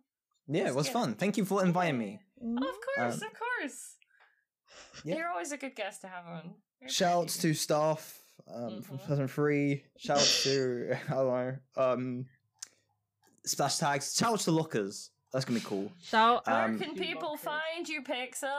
Yeah, 0.47 0.67
it 0.67 0.75
was 0.75 0.87
Yeah. 0.87 0.93
fun. 0.93 1.13
Thank 1.13 1.37
you 1.37 1.45
for 1.45 1.63
inviting 1.63 1.97
me. 1.97 2.19
Of 2.41 2.57
course, 2.97 3.21
Um, 3.21 3.27
of 3.27 3.33
course. 3.39 3.95
Yeah. 5.03 5.15
You're 5.17 5.29
always 5.29 5.51
a 5.51 5.57
good 5.57 5.75
guest 5.75 6.01
to 6.01 6.07
have 6.07 6.25
on. 6.25 6.53
You're 6.81 6.89
Shouts 6.89 7.37
pretty- 7.37 7.53
to 7.55 7.59
staff 7.59 8.19
um, 8.47 8.81
from 8.81 8.97
Mhm. 8.97 9.01
2003. 9.01 9.83
Shouts 9.97 10.43
to, 10.43 10.95
I 11.07 11.13
don't 11.13 11.27
know, 11.27 11.57
um, 11.77 12.25
splash 13.45 13.77
tags. 13.77 14.15
Shouts 14.15 14.45
to 14.45 14.51
lockers. 14.51 15.11
That's 15.31 15.45
going 15.45 15.59
to 15.59 15.63
be 15.63 15.69
cool. 15.69 15.91
Shout 16.01 16.47
Where 16.47 16.65
um, 16.65 16.79
can 16.79 16.95
people 16.95 17.37
find 17.37 17.87
you, 17.87 18.01
Pixel? 18.01 18.49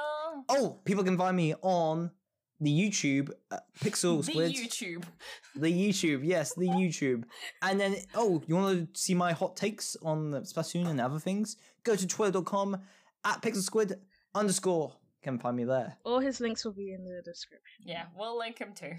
Oh, 0.49 0.79
people 0.85 1.03
can 1.03 1.17
find 1.19 1.37
me 1.37 1.55
on 1.63 2.13
the 2.61 2.71
YouTube, 2.71 3.31
uh, 3.51 3.59
Pixel 3.81 4.23
Squid. 4.23 4.51
the 4.55 4.55
YouTube. 4.55 5.05
The 5.57 5.67
YouTube, 5.73 6.21
yes, 6.23 6.55
the 6.55 6.69
YouTube. 6.69 7.25
And 7.61 7.81
then, 7.81 7.97
oh, 8.15 8.41
you 8.47 8.55
want 8.55 8.95
to 8.95 9.01
see 9.01 9.15
my 9.15 9.33
hot 9.33 9.57
takes 9.57 9.97
on 10.01 10.31
the 10.31 10.43
Splatoon 10.43 10.87
and 10.87 11.01
other 11.01 11.19
things? 11.19 11.57
Go 11.83 11.97
to 11.97 12.07
twitter.com 12.07 12.81
at 13.25 13.43
Pixel 13.43 13.63
Squid 13.63 13.95
underscore. 14.33 14.95
Can 15.23 15.39
find 15.39 15.57
me 15.57 15.65
there. 15.65 15.97
all 16.05 16.21
his 16.21 16.41
links 16.41 16.65
will 16.65 16.73
be 16.73 16.93
in 16.93 17.05
the 17.05 17.21
description. 17.23 17.85
Yeah, 17.85 18.05
we'll 18.17 18.39
link 18.39 18.59
him 18.59 18.73
too. 18.75 18.95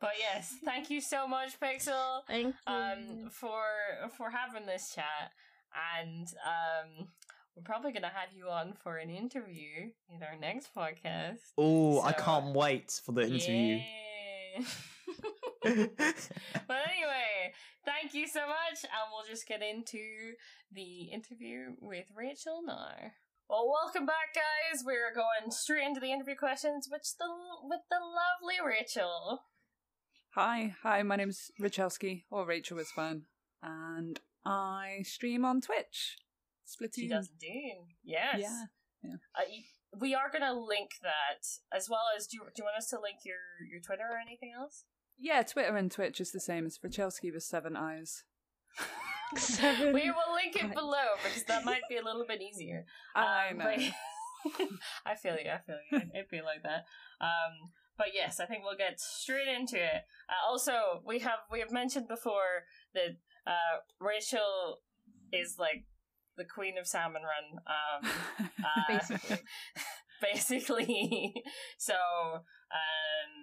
But 0.00 0.12
yes, 0.18 0.54
thank 0.64 0.90
you 0.90 1.00
so 1.00 1.26
much, 1.28 1.58
Pixel. 1.60 2.22
Thank 2.26 2.54
you. 2.66 2.72
um 2.72 3.28
for 3.30 3.60
for 4.16 4.30
having 4.30 4.66
this 4.66 4.94
chat 4.94 5.30
and 5.94 6.26
um 6.46 7.08
we're 7.54 7.62
probably 7.62 7.92
gonna 7.92 8.08
have 8.08 8.30
you 8.34 8.48
on 8.48 8.72
for 8.82 8.96
an 8.96 9.10
interview 9.10 9.90
in 10.08 10.22
our 10.22 10.36
next 10.40 10.74
podcast 10.74 11.38
Oh, 11.58 12.00
I 12.00 12.12
can't 12.12 12.54
wait 12.54 12.90
for 13.04 13.12
the 13.12 13.22
interview. 13.22 13.80
Yay. 13.80 14.64
but 15.62 16.78
anyway 16.88 17.52
thank 17.84 18.14
you 18.14 18.26
so 18.26 18.40
much 18.40 18.82
and 18.82 19.10
we'll 19.12 19.26
just 19.28 19.46
get 19.46 19.62
into 19.62 19.98
the 20.72 21.02
interview 21.12 21.72
with 21.80 22.06
rachel 22.16 22.62
now 22.64 22.94
well 23.50 23.68
welcome 23.68 24.06
back 24.06 24.32
guys 24.32 24.84
we're 24.86 25.12
going 25.12 25.50
straight 25.50 25.84
into 25.84 25.98
the 25.98 26.12
interview 26.12 26.36
questions 26.36 26.88
which 26.90 27.16
the 27.18 27.26
with 27.64 27.80
the 27.90 27.98
lovely 27.98 28.56
rachel 28.64 29.42
Hi, 30.34 30.76
hi, 30.84 31.02
my 31.02 31.16
name's 31.16 31.50
Rachelski, 31.60 32.22
or 32.30 32.46
Rachel 32.46 32.78
is 32.78 32.92
fine, 32.92 33.22
and 33.64 34.20
I 34.46 35.00
stream 35.02 35.44
on 35.44 35.60
Twitch. 35.60 36.18
Splatoon. 36.64 36.94
She 36.94 37.08
does 37.08 37.28
indeed. 37.32 37.96
Yes. 38.04 38.38
Yeah. 39.02 39.14
Uh, 39.36 39.42
we 39.98 40.14
are 40.14 40.30
going 40.30 40.44
to 40.44 40.52
link 40.52 40.90
that 41.02 41.48
as 41.76 41.88
well 41.90 42.04
as. 42.16 42.28
Do 42.28 42.36
you, 42.36 42.42
do 42.44 42.62
you 42.62 42.64
want 42.64 42.76
us 42.76 42.90
to 42.90 43.00
link 43.00 43.18
your, 43.24 43.38
your 43.68 43.80
Twitter 43.80 44.04
or 44.08 44.18
anything 44.24 44.52
else? 44.56 44.84
Yeah, 45.18 45.42
Twitter 45.42 45.74
and 45.74 45.90
Twitch 45.90 46.20
is 46.20 46.30
the 46.30 46.38
same 46.38 46.64
as 46.64 46.78
Rachelski 46.78 47.32
with 47.34 47.42
seven 47.42 47.76
eyes. 47.76 48.22
Seven. 49.36 49.92
We 49.92 50.10
will 50.10 50.34
link 50.34 50.56
it 50.56 50.74
below 50.74 51.14
because 51.22 51.44
that 51.44 51.64
might 51.64 51.82
be 51.88 51.96
a 51.96 52.04
little 52.04 52.24
bit 52.26 52.40
easier. 52.42 52.84
I 53.14 53.48
Um, 53.50 53.58
know. 53.58 53.66
I 55.06 55.14
feel 55.14 55.36
you. 55.36 55.50
I 55.50 55.58
feel 55.58 55.78
you. 55.90 55.98
It'd 56.14 56.30
be 56.30 56.40
like 56.40 56.62
that. 56.62 56.86
Um, 57.20 57.70
but 57.98 58.08
yes, 58.14 58.40
I 58.40 58.46
think 58.46 58.64
we'll 58.64 58.76
get 58.78 58.98
straight 59.00 59.48
into 59.48 59.76
it. 59.76 60.02
Uh, 60.28 60.48
also, 60.50 61.02
we 61.06 61.18
have 61.20 61.40
we 61.52 61.60
have 61.60 61.70
mentioned 61.70 62.08
before 62.08 62.64
that 62.94 63.16
uh, 63.46 63.80
Rachel 64.00 64.80
is 65.32 65.56
like 65.58 65.84
the 66.36 66.44
queen 66.44 66.78
of 66.78 66.86
Salmon 66.86 67.22
Run. 67.22 67.60
Um, 67.66 68.10
uh, 68.64 68.98
Basically. 68.98 69.38
basically. 70.22 71.34
so, 71.78 71.94
um, 71.94 73.39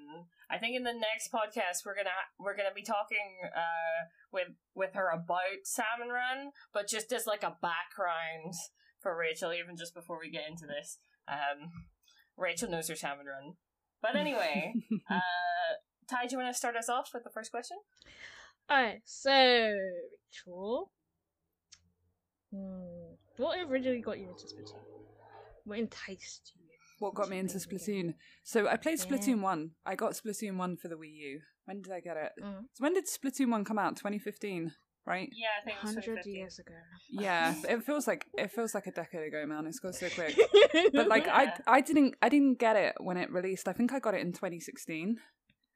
I 0.49 0.57
think 0.57 0.76
in 0.76 0.84
the 0.84 0.94
next 0.94 1.32
podcast 1.32 1.86
we're 1.86 1.95
gonna 1.95 2.10
we're 2.40 2.56
gonna 2.56 2.74
be 2.74 2.84
talking 2.84 3.40
uh 3.56 4.07
with 4.32 4.49
with 4.76 4.94
her 4.94 5.10
about 5.10 5.64
Salmon 5.64 6.10
Run, 6.10 6.52
but 6.74 6.88
just 6.88 7.11
as 7.11 7.28
like 7.28 7.44
a 7.44 7.57
background 7.61 8.53
for 9.02 9.15
Rachel, 9.15 9.53
even 9.53 9.76
just 9.78 9.94
before 9.94 10.19
we 10.19 10.30
get 10.30 10.49
into 10.49 10.65
this. 10.65 10.98
Um, 11.28 11.72
Rachel 12.38 12.69
knows 12.69 12.88
her 12.88 12.95
Salmon 12.95 13.26
Run, 13.26 13.56
but 14.02 14.15
anyway, 14.15 14.74
uh, 15.10 15.19
Ty, 16.10 16.28
do 16.28 16.36
you 16.36 16.41
want 16.41 16.53
to 16.53 16.57
start 16.57 16.76
us 16.76 16.90
off 16.90 17.10
with 17.14 17.24
the 17.24 17.30
first 17.30 17.52
question? 17.52 17.78
Alright, 18.72 19.02
so 19.06 19.32
Rachel. 19.32 20.91
Hmm, 22.53 23.15
what 23.38 23.60
originally 23.68 24.02
got 24.02 24.19
you 24.19 24.30
into 24.30 24.45
Splatoon? 24.45 24.76
What 25.65 25.80
enticed 25.80 26.53
you? 26.56 26.66
What 26.99 27.15
got 27.15 27.30
me 27.30 27.38
into 27.40 27.57
Splatoon? 27.57 28.14
So 28.44 28.68
I 28.68 28.78
played 28.78 28.99
Splatoon 28.99 29.41
1. 29.41 29.72
I 29.86 29.95
got 29.95 30.14
Splatoon 30.14 30.57
1 30.57 30.78
for 30.78 30.88
the 30.88 30.95
Wii 30.95 31.14
U. 31.14 31.40
When 31.65 31.82
did 31.82 31.94
I 31.94 31.99
get 31.99 32.18
it? 32.18 32.32
Mm. 32.44 32.61
So 32.74 32.84
when 32.84 32.94
did 32.94 33.06
Splatoon 33.06 33.49
1 33.52 33.65
come 33.65 33.78
out? 33.78 33.98
2015, 33.98 34.72
right? 35.06 35.30
Yeah, 35.34 35.48
I 35.61 35.65
think 35.65 35.78
it 35.78 35.84
was 35.84 36.06
Hundred 36.06 36.26
years 36.26 36.60
ago. 36.60 36.74
Yeah, 37.10 37.53
it 37.69 37.84
feels 37.84 38.07
like 38.07 38.26
it 38.38 38.52
feels 38.52 38.74
like 38.74 38.88
a 38.88 38.91
decade 38.91 39.28
ago, 39.28 39.45
man. 39.45 39.65
It's 39.68 39.80
gone 39.80 39.94
so 39.94 40.10
quick. 40.10 40.38
but 40.94 41.07
like 41.07 41.26
Yeah. 41.26 41.56
I 41.68 41.78
I 41.78 41.82
didn't 41.82 42.15
I 42.22 42.30
didn't 42.30 42.60
get 42.60 42.76
it 42.76 42.95
when 42.99 43.18
it 43.18 43.32
released. 43.32 43.68
I 43.68 43.74
think 43.74 43.94
I 43.94 43.99
got 43.99 44.14
it 44.14 44.22
in 44.22 44.34
2016, 44.34 45.18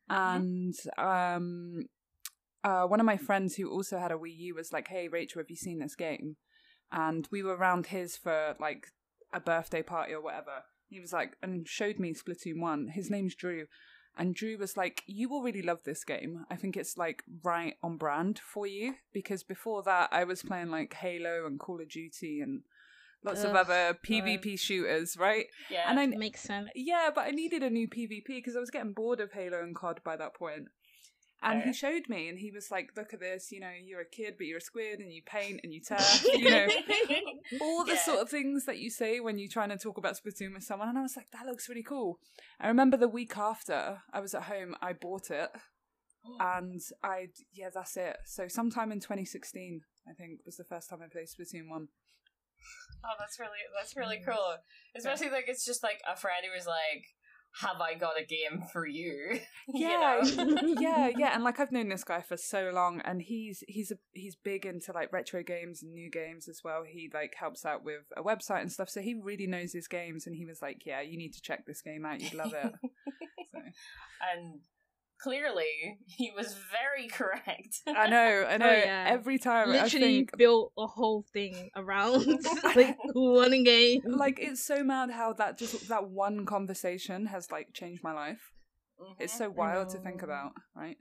and 0.09 0.73
um, 0.97 1.85
uh, 2.63 2.83
one 2.83 2.99
of 2.99 3.05
my 3.05 3.17
friends 3.17 3.55
who 3.55 3.69
also 3.71 3.97
had 3.97 4.11
a 4.11 4.15
Wii 4.15 4.35
U 4.37 4.55
was 4.55 4.71
like, 4.71 4.87
"Hey, 4.89 5.07
Rachel, 5.07 5.41
have 5.41 5.49
you 5.49 5.55
seen 5.55 5.79
this 5.79 5.95
game?" 5.95 6.35
And 6.91 7.27
we 7.31 7.41
were 7.41 7.55
around 7.55 7.87
his 7.87 8.17
for 8.17 8.55
like 8.59 8.87
a 9.33 9.39
birthday 9.39 9.81
party 9.81 10.13
or 10.13 10.21
whatever. 10.21 10.63
He 10.91 10.99
was 10.99 11.13
like, 11.13 11.37
and 11.41 11.67
showed 11.67 11.99
me 11.99 12.13
Splatoon 12.13 12.59
one. 12.59 12.89
His 12.89 13.09
name's 13.09 13.33
Drew. 13.33 13.65
And 14.17 14.35
Drew 14.35 14.57
was 14.57 14.75
like, 14.75 15.03
You 15.07 15.29
will 15.29 15.41
really 15.41 15.61
love 15.61 15.83
this 15.85 16.03
game. 16.03 16.45
I 16.51 16.57
think 16.57 16.75
it's 16.75 16.97
like 16.97 17.23
right 17.43 17.75
on 17.81 17.95
brand 17.95 18.39
for 18.39 18.67
you. 18.67 18.95
Because 19.13 19.41
before 19.41 19.83
that, 19.83 20.09
I 20.11 20.25
was 20.25 20.43
playing 20.43 20.69
like 20.69 20.93
Halo 20.93 21.45
and 21.45 21.57
Call 21.57 21.79
of 21.79 21.87
Duty 21.87 22.41
and 22.41 22.63
lots 23.23 23.43
of 23.45 23.55
other 23.55 23.97
PvP 24.05 24.59
shooters, 24.59 25.15
right? 25.17 25.45
Yeah, 25.69 25.85
And 25.89 25.97
I, 25.97 26.03
it 26.03 26.17
Makes 26.17 26.41
sense. 26.41 26.69
yeah, 26.75 27.09
but 27.15 27.21
I 27.25 27.31
needed 27.31 27.63
a 27.63 27.69
new 27.69 27.87
PvP 27.87 28.27
because 28.27 28.57
I 28.57 28.59
was 28.59 28.69
getting 28.69 28.91
bored 28.91 29.21
of 29.21 29.31
Halo 29.31 29.61
and 29.61 29.73
COD 29.73 30.01
by 30.03 30.17
that 30.17 30.35
point. 30.35 30.65
And 31.43 31.63
he 31.63 31.73
showed 31.73 32.07
me, 32.07 32.29
and 32.29 32.37
he 32.37 32.51
was 32.51 32.69
like, 32.69 32.91
"Look 32.95 33.13
at 33.13 33.19
this. 33.19 33.51
You 33.51 33.61
know, 33.61 33.71
you're 33.83 34.01
a 34.01 34.05
kid, 34.05 34.35
but 34.37 34.45
you're 34.45 34.59
a 34.59 34.61
squid, 34.61 34.99
and 34.99 35.11
you 35.11 35.21
paint 35.25 35.61
and 35.63 35.73
you 35.73 35.81
turf. 35.87 36.23
You 36.23 36.49
know, 36.49 36.67
all 37.61 37.83
the 37.83 37.93
Yeah. 37.93 37.99
sort 37.99 38.19
of 38.19 38.29
things 38.29 38.65
that 38.65 38.77
you 38.77 38.89
say 38.89 39.19
when 39.19 39.39
you're 39.39 39.49
trying 39.49 39.69
to 39.69 39.77
talk 39.77 39.97
about 39.97 40.15
Splatoon 40.17 40.53
with 40.53 40.63
someone." 40.63 40.89
And 40.89 40.97
I 40.97 41.01
was 41.01 41.17
like, 41.17 41.31
"That 41.31 41.45
looks 41.45 41.67
really 41.67 41.83
cool." 41.83 42.19
I 42.59 42.67
remember 42.67 42.95
the 42.95 43.07
week 43.07 43.37
after 43.37 44.03
I 44.13 44.19
was 44.19 44.35
at 44.35 44.43
home, 44.43 44.75
I 44.81 44.93
bought 44.93 45.31
it, 45.31 45.49
oh. 46.25 46.37
and 46.39 46.81
I 47.03 47.29
yeah, 47.53 47.69
that's 47.73 47.97
it. 47.97 48.17
So 48.25 48.47
sometime 48.47 48.91
in 48.91 48.99
2016, 48.99 49.81
I 50.07 50.13
think 50.13 50.41
was 50.45 50.57
the 50.57 50.63
first 50.63 50.89
time 50.89 50.99
I 51.03 51.07
played 51.07 51.27
Splatoon 51.27 51.69
one. 51.69 51.87
Oh, 53.03 53.15
that's 53.17 53.39
really 53.39 53.61
that's 53.75 53.95
really 53.95 54.17
mm. 54.17 54.25
cool. 54.25 54.57
Especially 54.95 55.29
like 55.29 55.45
it's 55.47 55.65
just 55.65 55.81
like 55.81 56.01
a 56.07 56.15
friend 56.15 56.45
who 56.45 56.55
was 56.55 56.67
like, 56.67 57.05
"Have 57.59 57.81
I 57.81 57.95
got 57.95 58.13
a 58.19 58.25
game 58.25 58.63
for 58.71 58.87
you?" 58.87 59.39
You 59.73 59.87
Yeah, 59.87 60.21
know? 60.23 60.57
yeah, 60.79 61.09
yeah. 61.17 61.31
And 61.35 61.43
like 61.43 61.59
I've 61.59 61.71
known 61.71 61.89
this 61.89 62.03
guy 62.03 62.21
for 62.21 62.35
so 62.37 62.71
long, 62.73 63.01
and 63.05 63.21
he's 63.21 63.63
he's 63.67 63.91
a, 63.91 63.95
he's 64.13 64.35
big 64.35 64.65
into 64.65 64.91
like 64.91 65.13
retro 65.13 65.43
games 65.43 65.83
and 65.83 65.93
new 65.93 66.09
games 66.09 66.47
as 66.47 66.61
well. 66.63 66.83
He 66.87 67.09
like 67.13 67.33
helps 67.39 67.65
out 67.65 67.83
with 67.83 68.01
a 68.17 68.23
website 68.23 68.61
and 68.61 68.71
stuff, 68.71 68.89
so 68.89 69.01
he 69.01 69.13
really 69.13 69.47
knows 69.47 69.73
his 69.73 69.87
games. 69.87 70.25
And 70.25 70.35
he 70.35 70.45
was 70.45 70.61
like, 70.61 70.85
"Yeah, 70.85 71.01
you 71.01 71.17
need 71.17 71.33
to 71.33 71.41
check 71.41 71.65
this 71.65 71.81
game 71.81 72.05
out. 72.05 72.21
You'd 72.21 72.33
love 72.33 72.53
it." 72.53 72.73
so, 73.53 73.59
and 74.33 74.61
clearly 75.21 75.97
he 76.07 76.31
was 76.35 76.55
very 76.71 77.07
correct. 77.07 77.81
I 77.87 78.07
know, 78.09 78.45
I 78.49 78.57
know. 78.63 78.71
yeah. 78.71 79.05
Every 79.09 79.37
time 79.37 79.69
I 79.69 79.83
Literally 79.83 80.05
think 80.17 80.37
built 80.37 80.73
a 80.77 80.87
whole 80.87 81.25
thing 81.33 81.69
around 81.75 82.25
like 82.75 82.97
one 83.13 83.63
game. 83.63 84.01
like 84.05 84.39
it's 84.39 84.65
so 84.65 84.83
mad 84.83 85.11
how 85.11 85.33
that 85.33 85.57
just 85.57 85.87
that 85.89 86.09
one 86.09 86.45
conversation 86.45 87.25
has 87.27 87.51
like 87.51 87.73
changed 87.73 88.03
my 88.03 88.13
life. 88.13 88.51
It's 89.19 89.33
Mhm. 89.33 89.37
so 89.37 89.49
wild 89.49 89.89
to 89.89 89.97
think 89.99 90.21
about, 90.23 90.51
right? 90.75 90.97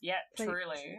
yeah, 0.00 0.20
like- 0.38 0.48
truly. 0.48 0.98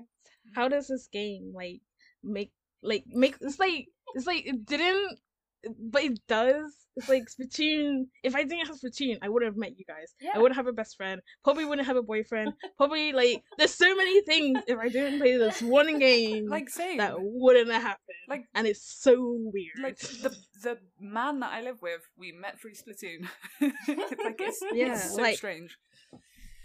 how 0.55 0.67
does 0.67 0.87
this 0.87 1.07
game 1.11 1.51
like 1.55 1.81
make 2.23 2.51
like 2.83 3.03
make 3.07 3.35
it's 3.41 3.59
like 3.59 3.87
it's 4.15 4.27
like 4.27 4.45
it 4.45 4.65
didn't 4.65 5.19
but 5.79 6.03
it 6.03 6.19
does 6.27 6.73
it's 6.95 7.09
like 7.09 7.23
Splatoon 7.29 8.05
if 8.23 8.35
I 8.35 8.43
didn't 8.43 8.67
have 8.67 8.77
Splatoon 8.79 9.17
I 9.21 9.29
wouldn't 9.29 9.51
have 9.51 9.57
met 9.57 9.77
you 9.77 9.85
guys 9.85 10.13
Yeah. 10.21 10.31
I 10.35 10.39
wouldn't 10.39 10.55
have 10.55 10.67
a 10.67 10.73
best 10.73 10.95
friend 10.97 11.21
probably 11.43 11.65
wouldn't 11.65 11.87
have 11.87 11.97
a 11.97 12.03
boyfriend 12.03 12.53
probably 12.77 13.11
like 13.13 13.43
there's 13.57 13.73
so 13.73 13.93
many 13.95 14.21
things 14.21 14.59
if 14.67 14.77
I 14.77 14.89
didn't 14.89 15.19
play 15.19 15.37
this 15.37 15.61
one 15.61 15.99
game 15.99 16.47
Like 16.47 16.69
same. 16.69 16.97
that 16.97 17.15
wouldn't 17.19 17.71
have 17.71 17.81
happened 17.81 18.17
Like- 18.27 18.45
and 18.55 18.67
it's 18.67 18.83
so 19.01 19.15
weird 19.53 19.79
like 19.81 19.97
the 19.99 20.35
the 20.61 20.77
man 20.99 21.39
that 21.39 21.53
I 21.53 21.61
live 21.61 21.81
with, 21.81 22.01
we 22.17 22.33
met 22.33 22.59
through 22.59 22.73
Splatoon. 22.73 23.21
like 23.61 23.71
it's, 24.41 24.61
Yeah, 24.73 24.91
it's 24.93 25.15
so 25.15 25.21
like- 25.21 25.37
strange. 25.37 25.77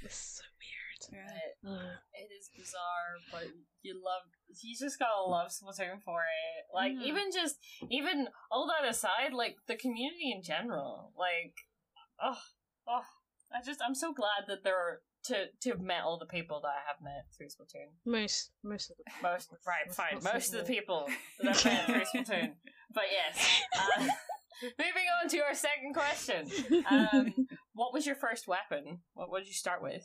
it's 0.02 0.16
so 0.38 0.42
weird 0.60 0.60
Yeah. 0.60 0.92
It, 1.12 1.68
Ugh. 1.68 1.96
it 2.14 2.28
is 2.32 2.50
bizarre, 2.56 3.18
but 3.32 3.44
you 3.82 3.94
love. 3.94 4.22
You 4.62 4.74
just 4.78 4.98
gotta 4.98 5.22
love 5.28 5.50
Splatoon 5.50 6.00
for 6.04 6.20
it. 6.22 6.64
Like 6.72 6.92
Mm. 6.92 7.02
even 7.02 7.24
just 7.32 7.56
even 7.90 8.28
all 8.50 8.68
that 8.68 8.88
aside, 8.88 9.32
like 9.32 9.56
the 9.66 9.76
community 9.76 10.32
in 10.34 10.42
general. 10.42 11.12
Like, 11.18 11.54
oh, 12.22 12.38
oh, 12.88 13.02
I 13.52 13.62
just 13.64 13.80
I'm 13.86 13.94
so 13.94 14.12
glad 14.12 14.44
that 14.48 14.64
there 14.64 14.76
are 14.76 15.02
to 15.26 15.46
to 15.62 15.70
have 15.70 15.80
met 15.80 16.02
all 16.02 16.18
the 16.18 16.26
people 16.26 16.60
that 16.62 16.68
I 16.68 16.82
have 16.86 17.00
met 17.02 17.26
through 17.36 17.46
Splatoon. 17.48 17.90
most 18.04 18.50
most 18.62 18.90
of 18.90 18.96
the 18.98 19.04
Most 19.22 19.50
right, 19.66 19.92
fine. 19.92 20.14
most 20.14 20.24
Most 20.34 20.54
of 20.54 20.66
the 20.66 20.72
people. 20.72 21.06
people 21.08 21.52
that 21.52 21.66
I've 21.66 21.88
met 21.88 22.06
through 22.10 22.22
Splatoon. 22.22 22.52
But 22.92 23.04
yes. 23.10 23.62
Uh, 23.74 24.06
moving 24.78 25.06
on 25.22 25.28
to 25.30 25.38
our 25.42 25.54
second 25.54 25.94
question. 25.94 26.48
Um, 26.90 27.34
what 27.72 27.92
was 27.92 28.06
your 28.06 28.14
first 28.14 28.46
weapon? 28.46 29.00
What 29.14 29.30
what 29.30 29.38
did 29.40 29.48
you 29.48 29.54
start 29.54 29.82
with? 29.82 30.04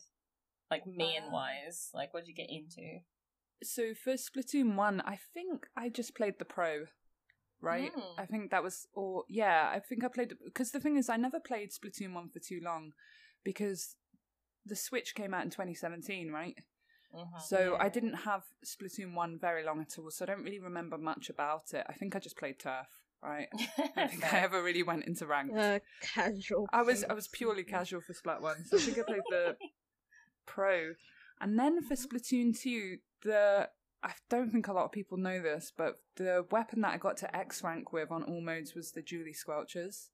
Like 0.72 0.86
main 0.86 1.24
Uh, 1.24 1.32
wise, 1.32 1.90
like 1.94 2.14
what 2.14 2.22
did 2.26 2.30
you 2.30 2.36
get 2.36 2.50
into? 2.50 3.00
So 3.64 3.94
for 3.94 4.14
Splatoon 4.14 4.76
one, 4.76 5.02
I 5.02 5.18
think 5.34 5.68
I 5.76 5.90
just 5.90 6.16
played 6.16 6.40
the 6.40 6.46
pro. 6.46 6.86
Right, 7.62 7.94
Mm. 7.94 8.14
I 8.18 8.26
think 8.26 8.52
that 8.52 8.64
was, 8.64 8.88
or 8.94 9.26
yeah, 9.28 9.70
I 9.76 9.80
think 9.82 10.06
I 10.06 10.08
played 10.08 10.34
because 10.46 10.72
the 10.72 10.80
thing 10.80 10.96
is, 10.96 11.10
I 11.10 11.18
never 11.18 11.42
played 11.42 11.72
Splatoon 11.72 12.14
one 12.14 12.30
for 12.30 12.40
too 12.40 12.62
long 12.64 12.94
because 13.44 13.98
the 14.66 14.78
Switch 14.78 15.14
came 15.14 15.34
out 15.34 15.44
in 15.44 15.50
2017, 15.50 16.32
right? 16.32 16.56
Mhm. 17.14 17.42
So 17.42 17.76
I 17.78 17.90
didn't 17.90 18.14
have 18.14 18.44
Splatoon 18.64 19.14
one 19.14 19.38
very 19.40 19.64
long 19.66 19.82
at 19.82 19.98
all, 20.00 20.10
so 20.10 20.24
I 20.24 20.28
don't 20.28 20.44
really 20.44 20.60
remember 20.60 20.98
much 20.98 21.30
about 21.30 21.74
it. 21.74 21.86
I 21.90 21.94
think 21.94 22.16
I 22.16 22.20
just 22.20 22.38
played 22.38 22.60
turf, 22.60 22.88
right? 23.22 23.50
I 23.78 23.92
don't 23.94 24.10
think 24.12 24.34
I 24.34 24.40
ever 24.40 24.64
really 24.64 24.84
went 24.84 25.04
into 25.06 25.26
ranked. 25.28 25.58
uh, 25.58 25.80
casual 26.02 26.66
I 26.72 26.82
was 26.84 27.04
I 27.04 27.14
was 27.14 27.28
purely 27.28 27.66
casual 27.66 28.00
for 28.00 28.14
Splat 28.14 28.42
one, 28.42 28.64
so 28.64 28.78
I 28.78 28.80
think 28.80 29.00
I 29.00 29.04
played 29.04 29.22
the 29.30 29.58
pro, 30.50 30.94
and 31.40 31.58
then 31.58 31.82
for 31.82 31.96
Splatoon 31.96 32.60
two, 32.60 32.98
the 33.24 33.70
I 34.02 34.12
don't 34.30 34.50
think 34.52 34.68
a 34.68 34.74
lot 34.74 34.86
of 34.86 34.92
people 34.92 35.18
know 35.18 35.42
this, 35.42 35.72
but 35.76 36.00
the 36.16 36.46
weapon 36.52 36.82
that 36.82 36.94
I 36.94 36.98
got 36.98 37.18
to 37.18 37.36
X 37.36 37.64
rank 37.64 37.92
with 37.92 38.12
on 38.12 38.24
all 38.24 38.42
modes 38.42 38.74
was 38.74 38.92
the 38.92 39.02
Dualie 39.02 39.36
Squelchers. 39.38 40.10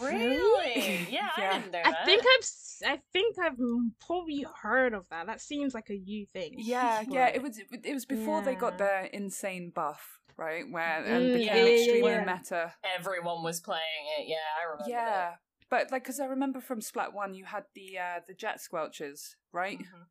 Really? 0.00 1.06
Yeah, 1.10 1.20
I 1.36 1.40
Yeah. 1.40 1.58
didn't 1.58 1.72
know 1.72 1.80
I 1.84 1.90
that. 1.92 2.06
think 2.06 2.22
I've 2.22 2.92
I 2.92 3.00
think 3.12 3.36
I've 3.38 3.58
probably 4.06 4.46
heard 4.62 4.94
of 4.94 5.08
that. 5.10 5.26
That 5.26 5.40
seems 5.40 5.74
like 5.74 5.90
a 5.90 5.96
you 5.96 6.26
thing. 6.26 6.54
Yeah, 6.58 7.04
yeah, 7.08 7.28
it 7.28 7.42
was 7.42 7.58
it 7.58 7.94
was 7.94 8.04
before 8.04 8.42
they 8.42 8.54
got 8.54 8.78
Yeah. 8.78 8.86
their 8.86 9.04
insane 9.06 9.70
buff, 9.74 10.20
right? 10.36 10.64
Where 10.70 11.04
and 11.04 11.30
Mm, 11.30 11.34
became 11.34 11.56
yeah, 11.56 11.64
yeah, 11.64 11.68
extremely 11.74 12.12
yeah. 12.12 12.24
meta. 12.24 12.74
everyone 12.98 13.42
was 13.42 13.60
playing 13.60 13.82
it. 14.18 14.28
Yeah, 14.28 14.36
I 14.60 14.64
remember. 14.64 14.90
Yeah, 14.90 15.34
but 15.70 15.90
like, 15.90 16.04
because 16.04 16.20
I 16.20 16.26
remember 16.26 16.60
from 16.60 16.80
Splat 16.80 17.12
One, 17.12 17.34
you 17.34 17.44
had 17.46 17.64
the 17.74 17.98
uh, 17.98 18.20
the 18.26 18.34
jet 18.34 18.58
squelchers, 18.60 19.34
right? 19.52 19.78
Mhm. 19.78 20.06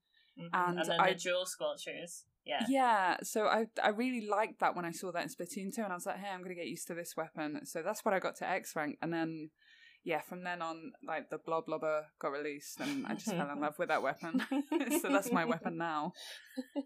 Mhm. 0.45 0.49
And 0.53 0.79
and 0.79 0.89
then 0.89 0.99
I- 0.99 1.13
the 1.13 1.19
dual 1.19 1.45
squelchers. 1.45 2.23
Yeah. 2.45 2.65
Yeah, 2.67 3.17
so 3.23 3.45
I 3.45 3.67
I 3.81 3.89
really 3.89 4.27
liked 4.27 4.59
that 4.59 4.75
when 4.75 4.83
I 4.83 4.91
saw 4.91 5.11
that 5.13 5.23
in 5.23 5.29
Splatoon 5.29 5.73
2, 5.73 5.81
and 5.83 5.93
I 5.93 5.95
was 5.95 6.05
like, 6.05 6.17
hey, 6.17 6.29
I'm 6.29 6.41
gonna 6.43 6.55
get 6.55 6.67
used 6.67 6.87
to 6.87 6.93
this 6.93 7.15
weapon. 7.15 7.65
So 7.65 7.81
that's 7.81 8.03
what 8.03 8.13
I 8.13 8.19
got 8.19 8.35
to 8.37 8.49
X 8.49 8.75
rank, 8.75 8.97
and 9.01 9.13
then 9.13 9.51
yeah, 10.03 10.19
from 10.19 10.43
then 10.43 10.61
on, 10.61 10.91
like 11.07 11.29
the 11.29 11.37
Blob 11.37 11.67
Blobber 11.67 12.07
got 12.19 12.33
released, 12.33 12.81
and 12.81 13.07
I 13.07 13.13
just 13.13 13.27
fell 13.31 13.49
in 13.49 13.61
love 13.61 13.79
with 13.79 13.87
that 13.87 14.03
weapon. 14.03 14.41
so 15.01 15.07
that's 15.07 15.31
my 15.31 15.45
weapon 15.45 15.77
now. 15.77 16.11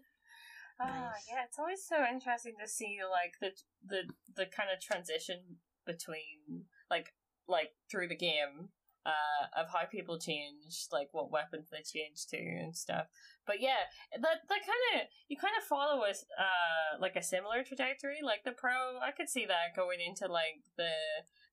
Ah, 0.80 1.10
Nice. 1.12 1.26
yeah, 1.28 1.42
it's 1.44 1.58
always 1.58 1.84
so 1.84 2.04
interesting 2.04 2.54
to 2.62 2.68
see 2.68 2.98
like 3.10 3.32
the 3.40 3.50
the 3.84 4.02
the 4.36 4.46
kind 4.46 4.70
of 4.72 4.80
transition 4.80 5.56
between 5.84 6.66
like 6.88 7.14
like 7.48 7.70
through 7.90 8.08
the 8.08 8.16
game 8.16 8.68
uh 9.06 9.60
of 9.60 9.68
how 9.72 9.86
people 9.90 10.18
change 10.18 10.86
like 10.92 11.08
what 11.12 11.30
weapons 11.30 11.68
they 11.70 11.78
change 11.78 12.26
to 12.26 12.36
and 12.36 12.76
stuff. 12.76 13.06
But 13.46 13.60
yeah 13.60 13.88
that 14.12 14.38
that 14.48 14.60
kind 14.60 15.02
of 15.02 15.08
you 15.28 15.36
kind 15.36 15.54
of 15.56 15.64
follow 15.64 16.02
us 16.02 16.24
uh 16.38 17.00
like 17.00 17.16
a 17.16 17.22
similar 17.22 17.62
trajectory. 17.64 18.18
Like 18.22 18.44
the 18.44 18.52
pro 18.52 18.98
i 19.02 19.10
could 19.10 19.28
see 19.28 19.46
that 19.46 19.76
going 19.76 19.98
into 20.06 20.26
like 20.26 20.62
the 20.76 20.90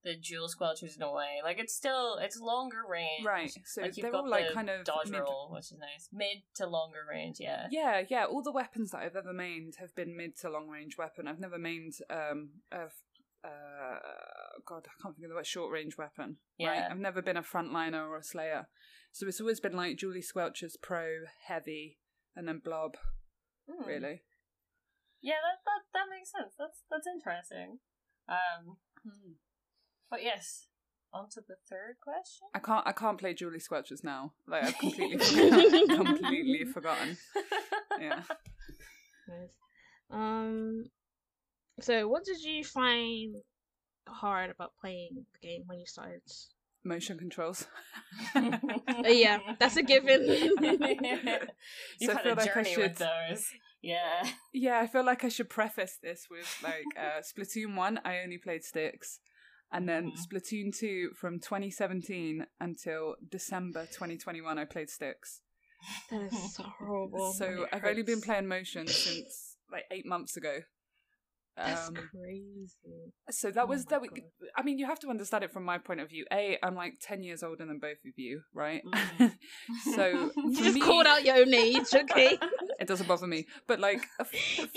the 0.03 0.15
dual 0.15 0.47
squelchers 0.47 0.95
in 0.95 1.01
a 1.01 1.11
way. 1.11 1.41
Like 1.43 1.59
it's 1.59 1.73
still 1.73 2.17
it's 2.21 2.39
longer 2.39 2.83
range. 2.87 3.25
Right, 3.25 3.51
so 3.65 3.81
like 3.81 3.95
they're 3.95 4.15
all 4.15 4.29
like 4.29 4.53
kind 4.53 4.69
of 4.69 4.85
dodge 4.85 5.09
mid- 5.09 5.21
roll 5.21 5.49
which 5.51 5.71
is 5.71 5.77
nice. 5.79 6.09
Mid 6.13 6.43
to 6.55 6.67
longer 6.67 6.99
range 7.09 7.37
yeah. 7.39 7.67
Yeah, 7.71 8.03
yeah. 8.07 8.25
All 8.25 8.43
the 8.43 8.51
weapons 8.51 8.91
that 8.91 8.99
I've 8.99 9.15
ever 9.15 9.33
mained 9.33 9.77
have 9.77 9.95
been 9.95 10.15
mid 10.15 10.37
to 10.37 10.49
long 10.49 10.69
range 10.69 10.97
weapon. 10.97 11.27
I've 11.27 11.39
never 11.39 11.57
mained 11.57 12.01
um 12.09 12.49
of 12.71 12.91
uh 13.43 13.97
God, 14.65 14.85
I 14.87 15.01
can't 15.01 15.15
think 15.15 15.25
of 15.25 15.29
the 15.29 15.35
word 15.35 15.45
short 15.47 15.71
range 15.71 15.97
weapon. 15.97 16.37
Right. 16.59 16.75
Yeah. 16.75 16.87
I've 16.91 16.99
never 16.99 17.21
been 17.21 17.37
a 17.37 17.43
frontliner 17.43 18.07
or 18.07 18.17
a 18.17 18.23
slayer. 18.23 18.67
So 19.11 19.27
it's 19.27 19.39
always 19.41 19.59
been 19.59 19.75
like 19.75 19.97
Dualie 19.97 20.23
Squelcher's 20.23 20.77
pro, 20.81 21.07
heavy, 21.47 21.99
and 22.35 22.47
then 22.47 22.59
blob, 22.63 22.95
Hmm. 23.69 23.87
really. 23.87 24.21
Yeah, 25.21 25.35
that, 25.43 25.59
that 25.65 25.81
that 25.93 26.05
makes 26.15 26.31
sense. 26.31 26.53
That's 26.59 26.83
that's 26.91 27.07
interesting. 27.07 27.79
Um, 28.29 28.77
but 30.11 30.21
yes, 30.23 30.67
on 31.13 31.29
to 31.31 31.41
the 31.47 31.55
third 31.69 31.95
question. 32.01 32.47
I 32.53 32.59
can't 32.59 32.85
I 32.85 32.91
can't 32.91 33.17
play 33.17 33.33
Dualie 33.33 33.63
Squelchers 33.65 34.03
now. 34.03 34.33
Like 34.47 34.63
I've 34.65 34.77
completely 34.77 35.17
forgotten, 35.25 35.87
completely 36.05 36.65
forgotten. 36.65 37.17
Yeah. 37.99 38.21
Nice. 39.27 39.55
Um. 40.11 40.85
So, 41.81 42.07
what 42.07 42.23
did 42.23 42.39
you 42.43 42.63
find 42.63 43.35
hard 44.07 44.49
about 44.51 44.73
playing 44.79 45.25
the 45.33 45.47
game 45.47 45.63
when 45.67 45.79
you 45.79 45.85
started? 45.85 46.21
Motion 46.83 47.17
controls. 47.17 47.65
Yeah, 49.05 49.39
that's 49.59 49.75
a 49.77 49.83
given. 49.83 50.21
You've 50.27 50.51
So 51.99 52.11
I 52.11 52.13
had 52.13 52.23
feel 52.23 52.33
a 52.33 52.35
like 52.35 52.55
I 52.57 52.59
with 52.59 52.67
should- 52.67 52.95
those. 52.97 53.45
Yeah. 53.81 54.27
Yeah, 54.53 54.79
I 54.79 54.87
feel 54.87 55.05
like 55.05 55.23
I 55.23 55.29
should 55.29 55.49
preface 55.49 55.97
this 56.01 56.27
with 56.29 56.47
like 56.63 56.85
uh, 56.97 57.21
Splatoon 57.21 57.75
1, 57.75 57.99
I 58.03 58.19
only 58.19 58.37
played 58.37 58.63
sticks. 58.63 59.19
And 59.71 59.87
then 59.89 60.11
Mhm. 60.11 60.17
Splatoon 60.25 60.75
2 60.77 61.11
from 61.15 61.39
2017 61.39 62.45
until 62.59 63.15
December 63.29 63.85
2021, 63.87 64.57
I 64.57 64.65
played 64.65 64.89
sticks. 64.89 65.41
That 66.09 66.21
is 66.21 66.55
so 66.55 66.63
horrible. 66.63 67.33
so 67.33 67.67
I've 67.71 67.83
only 67.83 68.03
been 68.03 68.21
playing 68.21 68.47
motion 68.47 68.87
since 68.87 69.57
like 69.71 69.83
eight 69.91 70.05
months 70.05 70.37
ago. 70.37 70.59
That's 71.57 71.87
Um, 71.87 71.95
crazy. 71.95 73.13
so 73.29 73.49
that 73.51 73.63
Oh 73.63 73.67
was 73.67 73.85
that. 73.85 74.01
We, 74.01 74.09
God. 74.09 74.19
I 74.57 74.61
mean, 74.63 74.77
you 74.77 74.85
have 74.85 74.99
to 74.99 75.09
understand 75.09 75.43
it 75.43 75.51
from 75.51 75.63
my 75.63 75.77
point 75.77 76.01
of 76.01 76.09
view. 76.09 76.25
A, 76.31 76.57
I'm 76.61 76.75
like 76.75 76.95
ten 77.01 77.23
years 77.23 77.43
older 77.43 77.65
than 77.65 77.79
both 77.79 77.97
of 78.05 78.13
you, 78.17 78.41
right? 78.53 78.83
Mhm. 78.85 79.37
so 79.95 80.31
You 80.35 80.55
just 80.55 80.73
me- 80.75 80.81
called 80.81 81.07
out 81.07 81.23
your 81.23 81.37
own 81.37 81.53
age, 81.53 81.85
okay? 81.93 82.37
it 82.79 82.87
doesn't 82.87 83.07
bother 83.07 83.27
me. 83.27 83.47
But 83.67 83.79
like 83.79 84.05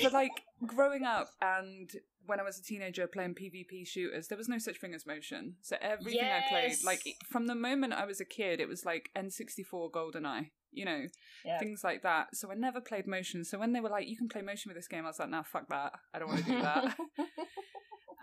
for 0.00 0.10
like 0.10 0.42
growing 0.66 1.04
up 1.04 1.30
and 1.42 1.90
when 2.28 2.38
I 2.40 2.44
was 2.44 2.58
a 2.58 2.62
teenager 2.62 3.06
playing 3.08 3.34
PvP 3.34 3.86
shooters, 3.86 4.28
there 4.28 4.38
was 4.38 4.48
no 4.48 4.58
such 4.58 4.78
thing 4.80 4.94
as 4.94 5.06
motion. 5.06 5.56
So 5.62 5.76
everything 5.80 6.24
I 6.24 6.42
played, 6.48 6.76
like 6.84 7.02
from 7.28 7.46
the 7.46 7.54
moment 7.54 7.92
I 7.94 8.04
was 8.06 8.20
a 8.20 8.24
kid, 8.24 8.60
it 8.60 8.68
was 8.68 8.84
like 8.84 9.10
N64 9.16 9.90
GoldenEye, 9.90 10.50
you 10.70 10.84
know, 10.84 11.06
Yeah. 11.44 11.58
things 11.58 11.82
like 11.82 12.02
that. 12.02 12.36
So 12.36 12.50
I 12.52 12.54
never 12.54 12.80
played 12.80 13.06
motion. 13.06 13.44
So 13.44 13.58
when 13.58 13.72
they 13.72 13.80
were 13.80 13.88
like, 13.90 14.06
"You 14.08 14.16
can 14.16 14.28
play 14.28 14.42
motion 14.42 14.68
with 14.70 14.76
this 14.76 14.88
game," 14.88 15.04
I 15.04 15.08
was 15.08 15.18
like, 15.18 15.30
"Nah, 15.30 15.42
fuck 15.42 15.68
that. 15.68 15.92
I 16.14 16.18
don't 16.18 16.28
want 16.28 16.44
to 16.44 16.50
do 16.52 16.60
that." 16.62 16.96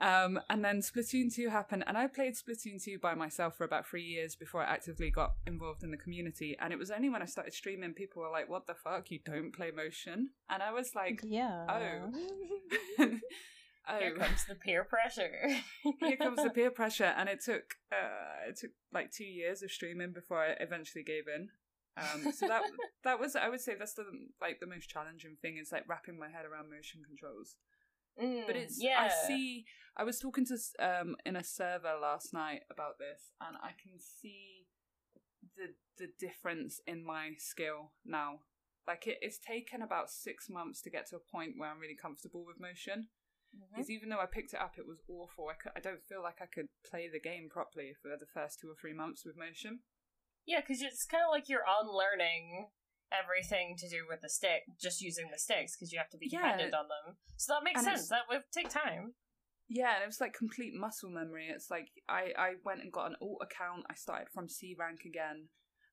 Um, 0.02 0.42
and 0.50 0.64
then 0.64 0.82
Splatoon 0.82 1.34
2 1.34 1.48
happened, 1.50 1.86
and 1.88 1.98
I 1.98 2.08
played 2.08 2.34
Splatoon 2.36 2.84
2 2.84 3.00
by 3.00 3.16
myself 3.16 3.56
for 3.58 3.64
about 3.64 3.88
three 3.88 4.04
years 4.04 4.36
before 4.36 4.62
I 4.62 4.66
actively 4.66 5.10
got 5.10 5.32
involved 5.48 5.84
in 5.84 5.92
the 5.92 5.98
community. 5.98 6.58
And 6.60 6.74
it 6.74 6.78
was 6.78 6.92
only 6.92 7.10
when 7.10 7.22
I 7.22 7.26
started 7.26 7.54
streaming, 7.54 7.94
people 7.94 8.22
were 8.22 8.30
like, 8.30 8.50
What 8.50 8.68
the 8.68 8.76
fuck? 8.76 9.10
You 9.10 9.20
don't 9.26 9.54
play 9.56 9.72
motion? 9.72 10.32
And 10.50 10.62
I 10.62 10.74
was 10.74 10.94
like, 10.96 11.22
yeah. 11.24 11.66
Oh. 13.00 13.08
Oh, 13.88 14.00
Here 14.00 14.16
comes 14.16 14.46
the 14.46 14.56
peer 14.56 14.84
pressure. 14.84 15.32
here 16.00 16.18
comes 16.18 16.42
the 16.42 16.50
peer 16.54 16.72
pressure. 16.72 17.14
And 17.18 17.30
it 17.30 17.44
took, 17.44 17.76
uh, 17.92 18.50
it 18.50 18.58
took 18.58 18.72
like 18.94 19.12
two 19.12 19.26
years 19.26 19.62
of 19.62 19.72
streaming 19.72 20.12
before 20.12 20.40
I 20.44 20.56
eventually 20.60 21.04
gave 21.04 21.26
in. 21.28 21.50
Um, 21.98 22.32
so 22.34 22.48
that 22.48 22.64
that 23.04 23.20
was 23.20 23.36
I 23.36 23.48
would 23.50 23.62
say 23.62 23.76
that's 23.78 23.94
the 23.94 24.04
like 24.42 24.60
the 24.60 24.68
most 24.68 24.90
challenging 24.90 25.38
thing 25.42 25.58
is 25.58 25.72
like 25.72 25.88
wrapping 25.88 26.20
my 26.20 26.28
head 26.28 26.46
around 26.46 26.70
motion 26.70 27.02
controls. 27.06 27.56
Mm, 28.22 28.46
but 28.48 28.56
it's 28.56 28.82
yeah. 28.82 29.10
I 29.10 29.28
see. 29.28 29.66
I 29.96 30.04
was 30.04 30.20
talking 30.20 30.46
to 30.48 30.58
um 30.80 31.16
in 31.26 31.36
a 31.36 31.44
server 31.44 31.94
last 32.02 32.34
night 32.34 32.62
about 32.70 33.00
this, 33.00 33.32
and 33.40 33.56
I 33.64 33.72
can 33.82 34.00
see 34.00 34.68
the 35.56 35.74
the 35.98 36.12
difference 36.20 36.82
in 36.86 37.06
my 37.06 37.32
skill 37.38 37.92
now. 38.06 38.40
Like 38.88 39.08
it, 39.08 39.18
it's 39.22 39.40
taken 39.40 39.82
about 39.82 40.10
six 40.12 40.50
months 40.50 40.82
to 40.82 40.90
get 40.90 41.08
to 41.10 41.16
a 41.16 41.20
point 41.20 41.54
where 41.58 41.72
I'm 41.72 41.80
really 41.80 41.96
comfortable 41.96 42.44
with 42.46 42.60
motion. 42.60 43.08
Mm-hmm. 43.56 43.72
Because 43.76 43.90
even 43.90 44.10
though 44.10 44.20
I 44.20 44.28
picked 44.28 44.54
it 44.54 44.60
up, 44.60 44.76
it 44.78 44.86
was 44.88 45.00
awful. 45.08 45.48
I, 45.48 45.56
could, 45.56 45.72
I 45.76 45.80
don't 45.80 46.04
feel 46.04 46.22
like 46.22 46.42
I 46.42 46.52
could 46.52 46.68
play 46.84 47.08
the 47.08 47.20
game 47.24 47.48
properly 47.50 47.94
for 48.02 48.12
the 48.20 48.28
first 48.28 48.60
two 48.60 48.68
or 48.68 48.76
three 48.76 48.94
months 48.94 49.24
with 49.26 49.38
motion. 49.40 49.80
Yeah, 50.46 50.60
because 50.62 50.82
it's 50.82 51.06
kind 51.06 51.24
of 51.24 51.32
like 51.32 51.48
you're 51.50 51.66
unlearning 51.66 52.68
everything 53.14 53.76
to 53.80 53.88
do 53.90 54.04
with 54.10 54.22
the 54.22 54.30
stick, 54.30 54.64
just 54.80 55.02
using 55.02 55.30
the 55.32 55.40
sticks, 55.40 55.76
because 55.76 55.92
you 55.92 55.98
have 56.00 56.10
to 56.10 56.18
be 56.18 56.28
Yeah. 56.30 56.42
dependent 56.42 56.74
on 56.76 56.86
them. 56.92 57.18
So 57.38 57.54
that 57.54 57.64
makes 57.64 57.80
And 57.80 57.98
sense. 57.98 58.10
That 58.10 58.28
would 58.30 58.44
take 58.52 58.70
time. 58.70 59.16
Yeah, 59.68 59.96
and 59.96 60.04
it 60.04 60.08
was 60.08 60.22
like 60.22 60.34
complete 60.34 60.74
muscle 60.76 61.10
memory. 61.10 61.48
It's 61.50 61.72
like 61.72 61.90
I, 62.08 62.34
I 62.38 62.50
went 62.64 62.82
and 62.82 62.92
got 62.92 63.08
an 63.08 63.16
alt 63.22 63.42
account. 63.42 63.86
I 63.90 63.96
started 63.96 64.28
from 64.34 64.48
C 64.50 64.76
rank 64.78 65.02
again. 65.06 65.50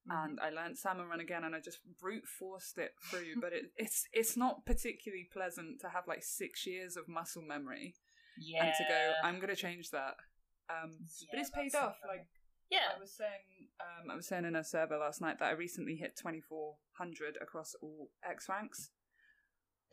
And 0.09 0.39
I 0.41 0.51
learned 0.51 0.79
salmon 0.79 1.07
run 1.09 1.21
again, 1.21 1.45
and 1.45 1.55
I 1.55 1.61
just 1.61 1.79
brute 2.01 2.27
forced 2.27 2.79
it 2.79 2.93
through. 3.11 3.35
but 3.41 3.53
it, 3.53 3.67
it's 3.77 4.05
it's 4.13 4.37
not 4.37 4.65
particularly 4.67 5.29
pleasant 5.33 5.81
to 5.83 5.89
have 5.89 6.05
like 6.09 6.23
six 6.23 6.67
years 6.67 6.97
of 6.97 7.09
muscle 7.09 7.43
memory 7.43 7.95
Yeah. 8.39 8.65
and 8.67 8.75
to 8.79 8.85
go. 8.89 9.13
I'm 9.25 9.41
gonna 9.41 9.57
change 9.57 9.91
that. 9.91 10.15
Um, 10.71 10.93
but 11.31 11.41
it's 11.41 11.51
paid 11.51 11.75
off. 11.75 11.97
Like 12.07 12.27
yeah. 12.71 12.97
I 12.97 13.01
was 13.01 13.13
saying, 13.13 13.69
um, 13.81 14.11
I 14.11 14.17
was 14.17 14.27
saying 14.27 14.45
in 14.47 14.57
a 14.57 14.65
server 14.65 14.97
last 14.97 15.21
night 15.21 15.39
that 15.41 15.49
I 15.49 15.53
recently 15.53 15.97
hit 15.97 16.17
2400 16.17 17.37
across 17.41 17.75
all 17.83 18.09
X 18.25 18.49
ranks. 18.49 18.91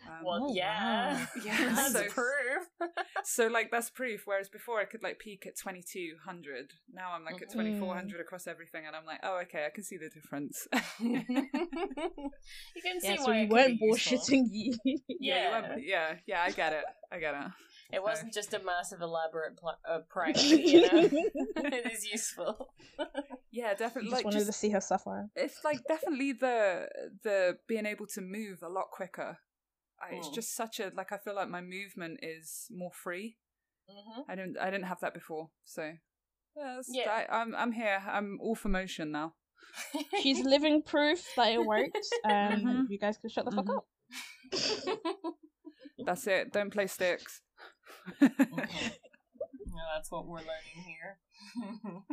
Um, 0.08 0.24
Well, 0.26 0.48
Oh, 0.50 0.54
yeah. 0.54 1.14
wow. 1.20 1.28
Yeah, 1.46 1.74
That's 1.76 1.94
so- 1.94 2.06
proof. 2.08 2.68
so 3.24 3.48
like 3.48 3.70
that's 3.72 3.90
proof. 3.90 4.22
Whereas 4.26 4.50
before 4.50 4.80
I 4.80 4.86
could 4.86 5.04
like 5.04 5.20
peak 5.20 5.46
at 5.48 5.58
2200. 5.58 6.72
Now 6.94 7.12
I'm 7.14 7.24
like 7.26 7.42
at 7.42 7.50
Mhm. 7.50 7.54
2400 7.54 8.20
across 8.22 8.48
everything, 8.48 8.86
and 8.88 8.96
I'm 8.96 9.06
like, 9.06 9.20
oh 9.24 9.40
okay, 9.44 9.66
I 9.66 9.70
can 9.70 9.84
see 9.84 9.98
the 9.98 10.10
difference. 10.10 10.68
you 11.00 11.24
can 12.84 13.00
see 13.02 13.08
Yeah, 13.10 13.16
so 13.18 13.24
why 13.26 13.32
we 13.32 13.42
it 13.44 13.50
weren't 13.50 13.80
be 13.80 13.88
bullshitting 13.92 14.48
you. 14.52 14.74
Yeah, 14.86 15.00
Yeah. 15.20 15.46
you 15.46 15.70
went, 15.70 15.84
yeah, 15.86 16.16
yeah. 16.26 16.42
I 16.44 16.52
get 16.52 16.74
it. 16.74 16.84
I 17.12 17.20
get 17.20 17.34
it. 17.34 17.52
It 17.92 18.04
wasn't 18.04 18.34
just 18.34 18.54
a 18.54 18.60
massive 18.64 19.02
elaborate 19.02 19.58
pl- 19.58 19.80
uh, 19.88 20.00
prank, 20.10 20.38
you 20.44 20.82
know. 20.82 21.10
it 21.10 21.92
is 21.92 22.06
useful. 22.12 22.72
Yeah, 23.52 23.74
definitely. 23.74 24.12
just 24.12 24.18
Like, 24.18 24.26
wanted 24.26 24.38
just, 24.40 24.48
to 24.48 24.54
see 24.54 24.70
her 24.70 24.82
suffer. 24.82 25.28
it's 25.36 25.64
like 25.64 25.80
definitely 25.88 26.34
the 26.34 26.88
the 27.24 27.58
being 27.68 27.88
able 27.88 28.06
to 28.08 28.22
move 28.22 28.62
a 28.62 28.70
lot 28.70 28.92
quicker. 28.92 29.40
I, 30.02 30.16
it's 30.16 30.30
Mm. 30.30 30.34
just 30.34 30.56
such 30.56 30.80
a 30.80 30.92
like. 30.96 31.12
I 31.12 31.18
feel 31.18 31.36
like 31.36 31.50
my 31.50 31.62
movement 31.62 32.20
is 32.24 32.68
more 32.72 32.92
free. 32.94 33.38
hmm 33.90 34.22
I 34.30 34.36
don't. 34.36 34.58
I 34.58 34.70
didn't 34.72 34.86
have 34.86 35.00
that 35.02 35.14
before. 35.14 35.50
So 35.66 35.92
yeah, 36.56 36.82
Yeah. 36.88 37.26
I, 37.30 37.42
I'm 37.42 37.54
I'm 37.56 37.72
here. 37.72 38.02
I'm 38.08 38.40
all 38.42 38.56
for 38.56 38.70
motion 38.70 39.12
now. 39.12 39.34
She's 40.22 40.44
living 40.46 40.82
proof 40.82 41.24
that 41.36 41.52
it 41.52 41.66
works, 41.66 42.10
and 42.24 42.66
Mhm. 42.66 42.86
you 42.90 42.98
guys 43.00 43.18
can 43.18 43.30
shut 43.30 43.46
the 43.46 43.52
fuck 43.52 43.66
Mhm. 43.66 43.78
up. 43.78 43.88
That's 46.06 46.26
it. 46.28 46.52
Don't 46.54 46.70
play 46.72 46.88
sticks. 46.88 47.42
No, 48.22 48.30
that's 49.96 50.12
what 50.12 50.26
we're 50.28 50.40
learning 50.40 50.84
here. 50.86 51.20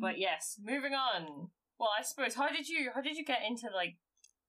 but 0.00 0.18
yes, 0.18 0.58
moving 0.62 0.94
on. 0.94 1.50
Well, 1.78 1.90
I 1.98 2.02
suppose 2.02 2.34
how 2.34 2.48
did 2.48 2.68
you 2.68 2.90
how 2.94 3.00
did 3.02 3.16
you 3.16 3.24
get 3.24 3.40
into 3.46 3.68
like 3.74 3.96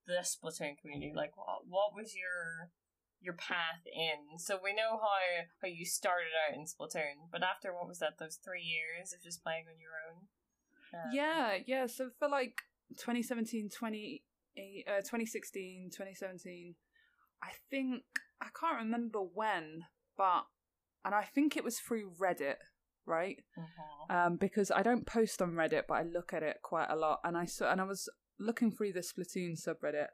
the 0.08 0.24
Splatoon 0.26 0.78
community? 0.80 1.14
Like, 1.16 1.38
what 1.38 1.68
what 1.68 1.94
was 1.96 2.16
your 2.16 2.72
your 3.20 3.34
path 3.34 3.84
in? 3.86 4.40
So 4.40 4.60
we 4.64 4.74
know 4.74 4.98
how 4.98 5.46
how 5.62 5.68
you 5.68 5.86
started 5.86 6.32
out 6.48 6.56
in 6.56 6.66
Splatoon, 6.66 7.30
but 7.32 7.44
after 7.44 7.74
what 7.74 7.88
was 7.88 8.00
that? 8.00 8.18
Those 8.20 8.40
three 8.44 8.64
years 8.64 9.14
of 9.14 9.22
just 9.22 9.44
playing 9.44 9.66
on 9.68 9.80
your 9.80 9.92
own. 10.10 10.28
Um, 10.94 11.12
Yeah, 11.14 11.58
yeah. 11.66 11.86
So 11.88 12.10
for 12.18 12.30
like 12.30 12.62
2017, 12.98 13.70
20, 13.70 14.24
uh, 14.88 15.02
2016, 15.02 15.90
2017, 15.92 16.76
I 17.44 17.50
think, 17.70 18.04
I 18.42 18.48
can't 18.60 18.78
remember 18.78 19.20
when, 19.20 19.84
but, 20.18 20.46
and 21.06 21.14
I 21.14 21.24
think 21.24 21.56
it 21.58 21.64
was 21.64 21.80
through 21.80 22.14
Reddit, 22.20 22.56
right? 23.06 23.38
mhm. 23.58 24.16
Um, 24.16 24.38
because 24.38 24.72
I 24.72 24.82
don't 24.84 25.06
post 25.06 25.42
on 25.42 25.52
Reddit, 25.52 25.84
but 25.88 25.96
I 25.96 26.04
look 26.04 26.34
at 26.34 26.44
it 26.44 26.58
quite 26.64 26.88
a 26.90 26.96
lot. 26.96 27.20
And 27.24 27.38
I 27.38 27.46
saw, 27.46 27.70
and 27.72 27.82
I 27.82 27.84
was 27.84 28.10
looking 28.40 28.72
through 28.72 28.94
the 28.94 29.00
Splatoon 29.02 29.54
subreddit, 29.60 30.08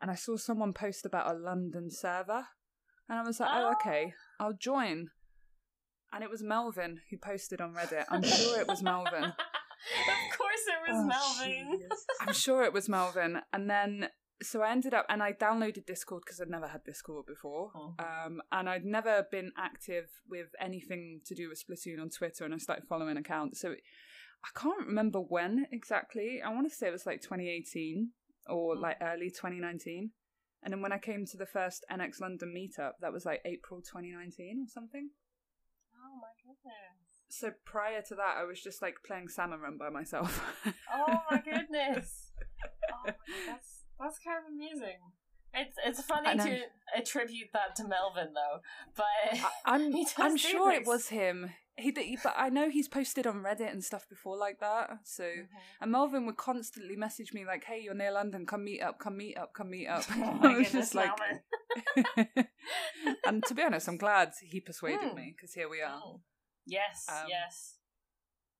and 0.00 0.10
I 0.10 0.14
saw 0.14 0.36
someone 0.36 0.72
post 0.72 1.04
about 1.06 1.30
a 1.30 1.38
London 1.38 1.90
server, 1.90 2.46
and 3.08 3.18
I 3.18 3.22
was 3.22 3.40
like, 3.40 3.50
oh, 3.52 3.68
Oh. 3.68 3.72
okay, 3.72 4.12
I'll 4.40 4.52
join. 4.52 5.08
And 6.12 6.24
it 6.24 6.30
was 6.30 6.42
Melvin 6.42 7.00
who 7.10 7.18
posted 7.18 7.60
on 7.60 7.74
Reddit. 7.74 8.04
I'm 8.08 8.22
sure 8.22 8.58
it 8.60 8.66
was 8.66 8.82
Melvin. 8.82 9.24
of 9.24 9.32
course, 10.38 10.64
it 10.66 10.90
was 10.90 10.94
Oh, 10.96 11.04
Melvin. 11.04 11.88
I'm 12.20 12.32
sure 12.32 12.62
it 12.64 12.72
was 12.72 12.88
Melvin. 12.88 13.40
And 13.52 13.68
then, 13.68 14.08
so 14.42 14.62
I 14.62 14.70
ended 14.70 14.94
up, 14.94 15.04
and 15.10 15.22
I 15.22 15.32
downloaded 15.34 15.84
Discord 15.84 16.22
because 16.24 16.40
I'd 16.40 16.48
never 16.48 16.66
had 16.68 16.82
Discord 16.84 17.26
before. 17.26 17.72
Mhm. 17.74 18.00
Um, 18.26 18.42
and 18.52 18.70
I'd 18.70 18.84
never 18.86 19.26
been 19.30 19.52
active 19.58 20.08
with 20.28 20.48
anything 20.60 21.20
to 21.26 21.34
do 21.34 21.48
with 21.50 21.62
Splatoon 21.62 22.00
on 22.00 22.08
Twitter, 22.08 22.44
and 22.46 22.54
I 22.54 22.58
started 22.58 22.86
following 22.88 23.16
accounts. 23.18 23.60
So 23.60 23.74
I 24.44 24.48
can't 24.58 24.86
remember 24.86 25.20
when 25.20 25.66
exactly. 25.72 26.40
I 26.42 26.50
want 26.50 26.68
to 26.68 26.74
say 26.74 26.88
it 26.88 26.92
was 26.92 27.06
like 27.06 27.20
2018 27.22 28.10
or 28.46 28.76
Mm. 28.76 28.80
like 28.80 28.98
early 29.00 29.30
2019. 29.30 30.12
And 30.62 30.72
then 30.72 30.80
when 30.82 30.92
I 30.92 30.98
came 30.98 31.24
to 31.26 31.36
the 31.36 31.46
first 31.46 31.84
NX 31.90 32.20
London 32.20 32.52
meetup, 32.56 32.92
that 33.00 33.12
was 33.12 33.24
like 33.24 33.40
April 33.44 33.80
2019 33.80 34.64
or 34.64 34.68
something. 34.68 35.10
Oh 35.94 36.16
my 36.20 36.28
goodness. 36.42 37.24
So 37.28 37.52
prior 37.64 38.02
to 38.02 38.14
that, 38.16 38.36
I 38.38 38.44
was 38.44 38.60
just 38.62 38.80
like 38.80 38.96
playing 39.04 39.28
Salmon 39.28 39.60
Run 39.60 39.76
by 39.78 39.90
myself. 39.90 40.42
Oh 40.92 41.18
my 41.30 41.40
goodness. 41.40 42.32
Oh 42.90 43.02
my 43.04 43.12
that's 43.46 43.82
that's 44.00 44.18
kind 44.18 44.38
of 44.38 44.52
amusing. 44.52 44.98
It's 45.54 45.76
it's 45.84 46.02
funny 46.02 46.36
to 46.36 46.60
attribute 46.96 47.48
that 47.52 47.76
to 47.76 47.84
Melvin 47.86 48.32
though, 48.34 48.60
but 48.96 49.04
I, 49.38 49.50
I'm 49.66 49.94
I'm 50.18 50.32
do 50.32 50.38
sure 50.38 50.72
it 50.72 50.86
was 50.86 51.08
him. 51.08 51.50
He, 51.78 51.90
did, 51.92 52.18
but 52.22 52.34
I 52.36 52.48
know 52.48 52.68
he's 52.70 52.88
posted 52.88 53.26
on 53.26 53.42
Reddit 53.42 53.70
and 53.70 53.84
stuff 53.84 54.08
before 54.08 54.36
like 54.36 54.58
that. 54.60 54.98
So 55.04 55.22
Mhm. 55.24 55.46
and 55.80 55.92
Melvin 55.92 56.26
would 56.26 56.36
constantly 56.36 56.96
message 56.96 57.32
me 57.32 57.44
like, 57.44 57.64
"Hey, 57.64 57.80
you're 57.80 57.94
near 57.94 58.10
London. 58.12 58.46
Come 58.46 58.64
meet 58.64 58.80
up. 58.82 58.98
Come 58.98 59.16
meet 59.16 59.36
up. 59.36 59.52
Come 59.54 59.70
meet 59.70 59.86
up." 59.86 60.04
Oh 60.42 60.48
I 60.48 60.56
was 60.58 60.72
just 60.72 60.94
like, 60.94 61.12
and 63.26 63.44
to 63.44 63.54
be 63.54 63.62
honest, 63.62 63.88
I'm 63.88 63.96
glad 63.98 64.32
he 64.42 64.60
persuaded 64.60 65.10
Hmm. 65.10 65.16
me 65.16 65.34
because 65.36 65.54
here 65.54 65.68
we 65.68 65.80
are. 65.80 66.00
Mm. 66.00 66.20
Yes, 66.66 67.06
Um, 67.08 67.26
yes. 67.28 67.76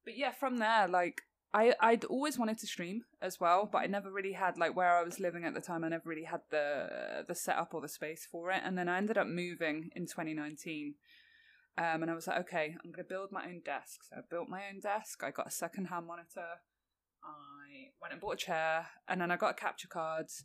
But 0.05 0.17
yeah, 0.17 0.33
from 0.33 0.57
there, 0.59 0.89
like 0.89 1.23
I 1.53 1.75
I'd 1.81 2.05
always 2.05 2.39
wanted 2.39 2.59
to 2.59 2.67
stream 2.67 3.05
as 3.21 3.41
well, 3.41 3.67
but 3.71 3.79
I 3.79 3.87
never 3.87 4.11
really 4.11 4.33
had 4.33 4.57
like 4.59 4.77
where 4.77 4.97
I 4.97 5.03
was 5.03 5.19
living 5.21 5.45
at 5.45 5.55
the 5.55 5.61
time. 5.61 5.85
I 5.85 5.89
never 5.89 6.09
really 6.09 6.25
had 6.25 6.43
the 6.51 7.25
the 7.27 7.35
setup 7.35 7.75
or 7.75 7.81
the 7.81 7.89
space 7.89 8.27
for 8.31 8.51
it. 8.51 8.63
And 8.65 8.77
then 8.79 8.89
I 8.89 8.97
ended 8.99 9.19
up 9.19 9.27
moving 9.27 9.91
in 9.95 10.07
2019. 10.07 10.95
Um, 11.79 12.03
and 12.03 12.11
I 12.11 12.15
was 12.15 12.27
like, 12.27 12.41
okay, 12.41 12.75
I'm 12.85 12.91
gonna 12.91 13.05
build 13.09 13.31
my 13.31 13.45
own 13.45 13.61
desk. 13.65 14.01
So 14.11 14.17
I 14.17 14.21
built 14.29 14.49
my 14.49 14.63
own 14.69 14.81
desk. 14.81 15.23
I 15.23 15.31
got 15.31 15.47
a 15.47 15.51
second 15.51 15.87
hand 15.87 16.09
monitor. 16.09 16.59
I 17.23 17.91
went 18.03 18.13
and 18.13 18.21
bought 18.21 18.35
a 18.35 18.37
chair, 18.37 18.89
and 19.09 19.21
then 19.21 19.31
I 19.31 19.37
got 19.37 19.53
a 19.53 19.55
capture 19.55 19.87
cards. 19.87 20.45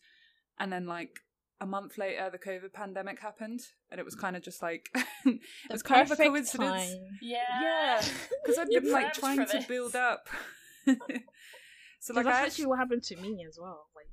And 0.60 0.72
then 0.72 0.85
like 0.85 1.22
a 1.60 1.65
month 1.65 1.97
later, 1.97 2.30
the 2.31 2.38
COVID 2.38 2.72
pandemic 2.72 3.19
happened, 3.19 3.61
and 3.89 3.99
it 3.99 4.03
was 4.05 4.14
kind 4.14 4.35
of 4.35 4.43
just 4.43 4.61
like 4.61 4.89
it 5.26 5.39
was 5.72 5.81
kind 5.81 6.10
of 6.10 6.19
a 6.19 6.22
coincidence 6.22 6.91
time. 6.91 6.97
Yeah. 7.19 7.39
Yeah, 7.61 8.01
because 8.43 8.60
I've 8.60 8.69
been 8.69 8.91
like 8.91 9.14
trying 9.14 9.43
to 9.43 9.65
build 9.68 9.95
up. 9.95 10.27
so 10.85 10.93
Like 12.14 12.18
like 12.18 12.26
that's 12.26 12.43
I 12.43 12.45
actually 12.45 12.68
what 12.68 12.77
happened 12.77 13.03
to 13.03 13.15
me 13.15 13.43
as 13.47 13.57
well. 13.60 13.88
Like 13.95 14.05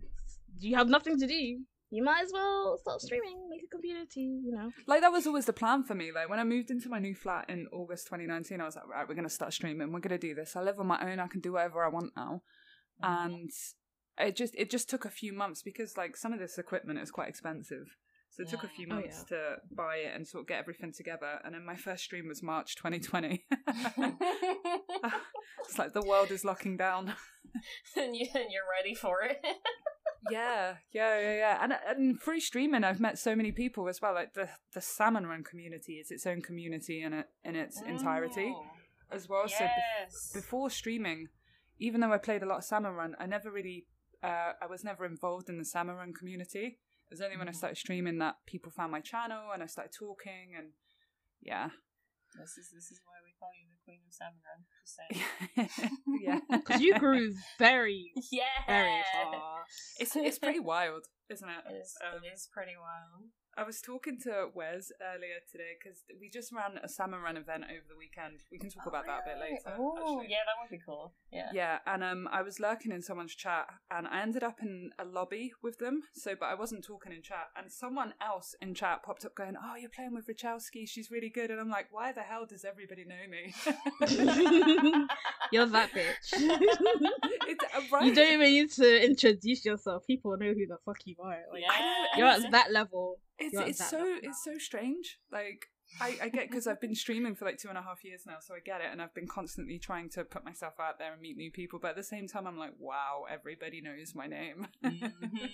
you 0.58 0.76
have 0.76 0.88
nothing 0.88 1.18
to 1.18 1.26
do. 1.26 1.60
You 1.90 2.02
might 2.04 2.22
as 2.22 2.30
well 2.32 2.78
start 2.80 3.00
streaming, 3.00 3.48
make 3.50 3.62
a 3.64 3.76
community, 3.76 4.40
you 4.44 4.52
know. 4.52 4.70
Like 4.86 5.00
that 5.00 5.12
was 5.12 5.26
always 5.26 5.46
the 5.46 5.52
plan 5.52 5.82
for 5.84 5.94
me. 5.94 6.10
Like 6.14 6.28
when 6.28 6.38
I 6.38 6.44
moved 6.44 6.70
into 6.70 6.88
my 6.88 6.98
new 6.98 7.14
flat 7.14 7.48
in 7.48 7.66
August 7.72 8.06
2019, 8.06 8.60
I 8.60 8.64
was 8.64 8.76
like, 8.76 8.86
right, 8.88 9.08
we're 9.08 9.14
gonna 9.14 9.28
start 9.28 9.52
streaming. 9.52 9.92
We're 9.92 10.00
gonna 10.00 10.18
do 10.18 10.34
this. 10.34 10.54
I 10.56 10.62
live 10.62 10.78
on 10.78 10.86
my 10.86 11.00
own. 11.10 11.18
I 11.20 11.26
can 11.26 11.40
do 11.40 11.52
whatever 11.52 11.84
I 11.84 11.88
want 11.88 12.12
now. 12.16 12.42
Mm-hmm. 13.02 13.32
And 13.32 13.50
it 14.18 14.36
just 14.36 14.54
it 14.56 14.70
just 14.70 14.88
took 14.90 15.04
a 15.04 15.10
few 15.10 15.32
months 15.32 15.62
because 15.62 15.96
like 15.96 16.16
some 16.16 16.32
of 16.32 16.38
this 16.38 16.58
equipment 16.58 16.98
is 16.98 17.10
quite 17.10 17.28
expensive. 17.28 17.86
So 18.32 18.44
it 18.44 18.48
took 18.48 18.62
a 18.62 18.66
Yeah. 18.68 18.76
few 18.76 18.86
Oh, 18.92 18.94
months 18.94 19.24
to 19.24 19.56
buy 19.76 19.96
it 19.96 20.14
and 20.14 20.26
sort 20.28 20.42
of 20.42 20.46
get 20.48 20.60
everything 20.60 20.92
together. 20.96 21.40
And 21.44 21.52
then 21.54 21.64
my 21.66 21.74
first 21.74 22.04
stream 22.04 22.28
was 22.28 22.44
March 22.44 22.76
2020. 22.76 23.44
it's 25.64 25.78
like 25.78 25.92
the 25.92 26.02
world 26.06 26.30
is 26.30 26.44
locking 26.44 26.76
down. 26.76 27.14
and, 27.96 28.14
you, 28.14 28.26
and 28.34 28.44
you're 28.50 28.62
ready 28.78 28.94
for 28.94 29.22
it. 29.22 29.38
Yeah, 30.30 30.74
yeah, 30.92 31.20
yeah, 31.20 31.34
yeah. 31.36 31.58
And 31.62 31.72
and 31.86 32.20
through 32.20 32.40
streaming, 32.40 32.84
I've 32.84 33.00
met 33.00 33.18
so 33.18 33.34
many 33.34 33.52
people 33.52 33.88
as 33.88 34.00
well. 34.02 34.14
Like 34.14 34.34
the 34.34 34.48
the 34.74 34.80
salmon 34.80 35.26
run 35.26 35.44
community 35.44 35.94
is 35.94 36.10
its 36.10 36.26
own 36.26 36.42
community 36.42 37.02
in 37.02 37.12
it 37.12 37.26
in 37.44 37.56
its 37.56 37.80
entirety 37.82 38.52
Oh, 38.54 38.66
as 39.10 39.28
well. 39.28 39.48
So 39.48 39.64
bef- 39.64 39.70
yes. 40.00 40.30
before 40.34 40.70
streaming, 40.70 41.28
even 41.78 42.00
though 42.00 42.12
I 42.12 42.18
played 42.18 42.42
a 42.42 42.46
lot 42.46 42.58
of 42.58 42.64
salmon 42.64 42.92
run, 42.92 43.16
I 43.18 43.26
never 43.26 43.50
really, 43.50 43.86
uh, 44.22 44.52
I 44.60 44.66
was 44.68 44.84
never 44.84 45.04
involved 45.04 45.48
in 45.48 45.58
the 45.58 45.64
salmon 45.64 45.96
run 45.96 46.12
community. 46.12 46.78
It 47.10 47.10
was 47.14 47.20
only 47.20 47.36
when 47.36 47.48
I 47.48 47.52
Mhm. 47.52 47.56
started 47.56 47.76
streaming 47.78 48.18
that 48.18 48.36
people 48.46 48.70
found 48.70 48.92
my 48.92 49.00
channel 49.00 49.50
and 49.52 49.62
I 49.62 49.66
started 49.66 49.92
talking 49.92 50.54
and 50.56 50.72
yeah, 51.40 51.70
This 52.38 52.56
is 52.58 52.70
this 52.70 52.90
is 52.90 53.00
why 53.04 53.18
we 53.24 53.34
call 53.38 53.50
you 53.58 53.66
the 53.66 53.80
Queen 53.84 54.00
of 54.06 54.14
Salmon 54.14 54.40
Run. 54.46 54.62
Just 54.78 54.94
saying. 54.96 56.00
yeah. 56.22 56.38
Because 56.60 56.80
you 56.80 56.98
grew 56.98 57.34
very, 57.58 58.12
yeah. 58.30 58.44
very 58.66 59.02
fast. 59.12 59.98
It's 59.98 60.16
it's 60.16 60.38
pretty 60.38 60.60
wild, 60.60 61.06
isn't 61.28 61.48
it? 61.48 61.62
It 61.70 61.76
is, 61.82 61.94
Um, 62.04 62.22
it 62.22 62.32
is 62.34 62.48
pretty 62.52 62.76
wild. 62.78 63.30
I 63.58 63.64
was 63.64 63.80
talking 63.80 64.18
to 64.22 64.48
Wes 64.54 64.90
earlier 65.02 65.40
today 65.50 65.76
because 65.82 66.04
we 66.20 66.30
just 66.30 66.52
ran 66.52 66.78
a 66.82 66.88
salmon 66.88 67.20
run 67.20 67.36
event 67.36 67.64
over 67.64 67.82
the 67.88 67.96
weekend. 67.98 68.42
We 68.50 68.58
can 68.58 68.70
talk 68.70 68.86
about 68.86 69.06
that 69.06 69.20
a 69.26 69.28
bit 69.28 69.38
later. 69.40 69.76
Oh, 69.78 70.22
yeah, 70.22 70.38
that 70.46 70.54
would 70.62 70.70
be 70.70 70.82
cool. 70.84 71.12
Yeah. 71.32 71.48
Yeah, 71.52 71.78
and 71.86 72.02
um, 72.04 72.28
I 72.32 72.42
was 72.42 72.60
lurking 72.60 72.92
in 72.92 73.02
someone's 73.02 73.34
chat, 73.34 73.66
and 73.90 74.06
I 74.06 74.22
ended 74.22 74.42
up 74.44 74.60
in 74.62 74.90
a 74.98 75.04
lobby 75.04 75.52
with 75.62 75.78
them. 75.78 76.02
So, 76.14 76.34
but 76.38 76.46
I 76.46 76.54
wasn't 76.54 76.84
talking 76.84 77.12
in 77.12 77.22
chat, 77.22 77.48
and 77.56 77.70
someone 77.70 78.14
else 78.22 78.54
in 78.62 78.72
chat 78.74 79.02
popped 79.02 79.24
up 79.24 79.34
going, 79.34 79.56
"Oh, 79.62 79.74
you're 79.76 79.90
playing 79.90 80.14
with 80.14 80.28
Rachelski. 80.28 80.88
She's 80.88 81.10
really 81.10 81.28
good." 81.28 81.50
And 81.50 81.60
I'm 81.60 81.68
like, 81.70 81.88
"Why 81.90 82.12
the 82.12 82.22
hell 82.22 82.46
does 82.46 82.64
everybody 82.64 83.04
know 83.04 83.26
me?" 83.28 83.52
You're 85.52 85.66
that 85.66 85.90
bitch. 85.94 86.32
it's, 86.32 87.64
uh, 87.74 87.80
right? 87.92 88.04
You 88.06 88.14
don't 88.14 88.32
even 88.34 88.46
need 88.48 88.70
to 88.72 89.04
introduce 89.04 89.64
yourself. 89.64 90.06
People 90.06 90.36
know 90.38 90.52
who 90.52 90.66
the 90.66 90.76
fuck 90.84 90.98
you 91.04 91.16
are. 91.22 91.38
Like, 91.52 91.62
Yeah. 91.62 92.04
you're 92.16 92.26
at 92.28 92.50
that 92.52 92.70
level. 92.72 93.18
It's 93.40 93.56
it's 93.68 93.90
so 93.90 94.04
it's 94.22 94.44
so 94.44 94.58
strange. 94.58 95.18
Like 95.32 95.66
I, 96.00 96.16
I 96.22 96.28
get 96.28 96.48
because 96.48 96.66
I've 96.66 96.80
been 96.80 96.94
streaming 96.94 97.34
for 97.34 97.44
like 97.44 97.58
two 97.58 97.68
and 97.68 97.78
a 97.78 97.82
half 97.82 98.04
years 98.04 98.22
now, 98.26 98.36
so 98.40 98.54
I 98.54 98.60
get 98.64 98.80
it, 98.80 98.88
and 98.92 99.02
I've 99.02 99.14
been 99.14 99.26
constantly 99.26 99.78
trying 99.78 100.08
to 100.10 100.24
put 100.24 100.44
myself 100.44 100.74
out 100.80 100.98
there 100.98 101.12
and 101.12 101.20
meet 101.20 101.36
new 101.36 101.50
people. 101.50 101.78
But 101.80 101.90
at 101.92 101.96
the 101.96 102.02
same 102.04 102.28
time, 102.28 102.46
I'm 102.46 102.58
like, 102.58 102.74
wow, 102.78 103.24
everybody 103.30 103.80
knows 103.80 104.14
my 104.14 104.26
name. 104.26 104.68
Mhm. 104.82 105.50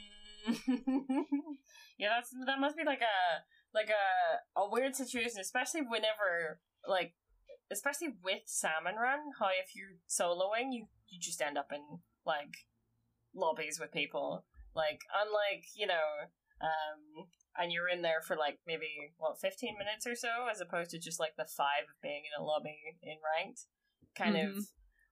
yeah, 1.98 2.08
that's 2.14 2.30
that 2.46 2.60
must 2.60 2.76
be 2.76 2.84
like 2.84 3.00
a 3.00 3.42
like 3.74 3.90
a 3.90 4.60
a 4.60 4.70
weird 4.70 4.94
situation, 4.94 5.40
especially 5.40 5.80
whenever 5.82 6.60
like 6.86 7.14
especially 7.70 8.14
with 8.22 8.42
salmon 8.46 8.94
run. 8.96 9.18
How 9.38 9.48
if 9.48 9.74
you're 9.74 9.98
soloing, 10.08 10.72
you 10.72 10.86
you 11.08 11.18
just 11.20 11.42
end 11.42 11.58
up 11.58 11.72
in 11.72 11.82
like 12.24 12.54
lobbies 13.34 13.80
with 13.80 13.92
people. 13.92 14.44
Like 14.74 15.00
unlike 15.14 15.64
you 15.74 15.86
know, 15.86 16.30
um, 16.60 17.26
and 17.60 17.72
you're 17.72 17.88
in 17.88 18.02
there 18.02 18.20
for 18.22 18.36
like 18.36 18.58
maybe 18.66 19.12
what 19.18 19.40
fifteen 19.40 19.76
minutes 19.78 20.06
or 20.06 20.14
so, 20.14 20.46
as 20.50 20.60
opposed 20.60 20.90
to 20.90 20.98
just 20.98 21.18
like 21.20 21.36
the 21.36 21.44
five 21.46 21.84
of 21.88 22.00
being 22.02 22.22
in 22.24 22.40
a 22.40 22.44
lobby 22.44 22.76
in 23.02 23.16
ranked. 23.36 23.62
Kind 24.14 24.36
of 24.36 24.54
Mhm. 24.56 24.62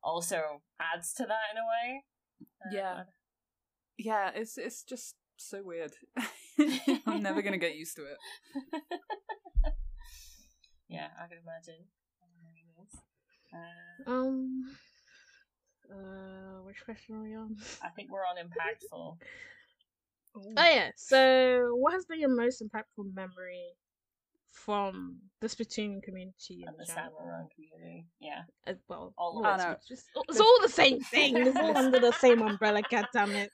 also 0.02 0.62
adds 0.80 1.12
to 1.14 1.24
that 1.26 1.50
in 1.52 1.58
a 1.58 1.66
way. 1.66 2.04
Uh, 2.42 2.70
Yeah. 2.72 3.04
yeah, 3.98 4.30
it's 4.34 4.56
it's 4.58 4.82
just 4.82 5.16
so 5.36 5.62
weird. 5.62 5.92
I'm 7.06 7.22
never 7.22 7.42
gonna 7.42 7.58
get 7.58 7.74
used 7.76 7.96
to 7.96 8.04
it. 8.04 8.18
yeah, 10.88 11.08
I 11.18 11.26
can 11.26 11.38
imagine. 11.38 11.88
Uh, 13.52 14.10
Um. 14.10 14.76
Uh, 15.90 16.62
which 16.64 16.82
question 16.84 17.14
are 17.16 17.22
we 17.22 17.34
on? 17.36 17.56
I 17.82 17.88
think 17.90 18.10
we're 18.10 18.24
on 18.24 18.36
impactful. 18.36 19.18
Oh 20.36 20.42
yeah. 20.56 20.90
So, 20.96 21.70
what 21.76 21.92
has 21.92 22.04
been 22.06 22.20
your 22.20 22.34
most 22.34 22.62
impactful 22.62 23.14
memory 23.14 23.62
from 24.50 25.18
the 25.40 25.46
Splatoon 25.48 26.02
community 26.02 26.64
and 26.66 26.76
the 26.78 26.84
general? 26.84 27.12
Salmon 27.16 27.28
Run 27.28 27.48
community. 27.54 28.06
Yeah. 28.20 28.42
As 28.66 28.76
well, 28.88 29.12
All 29.18 29.38
of 29.38 29.44
well, 29.44 29.70
it. 29.70 29.74
It's, 29.74 29.88
just, 29.88 30.04
it's 30.28 30.40
all 30.40 30.58
the 30.62 30.68
same 30.68 31.00
thing. 31.14 31.36
It's 31.36 31.56
all 31.56 31.76
under 31.76 31.98
the 32.00 32.12
same 32.12 32.40
umbrella. 32.42 32.82
God 32.90 33.06
damn 33.12 33.30
it. 33.30 33.50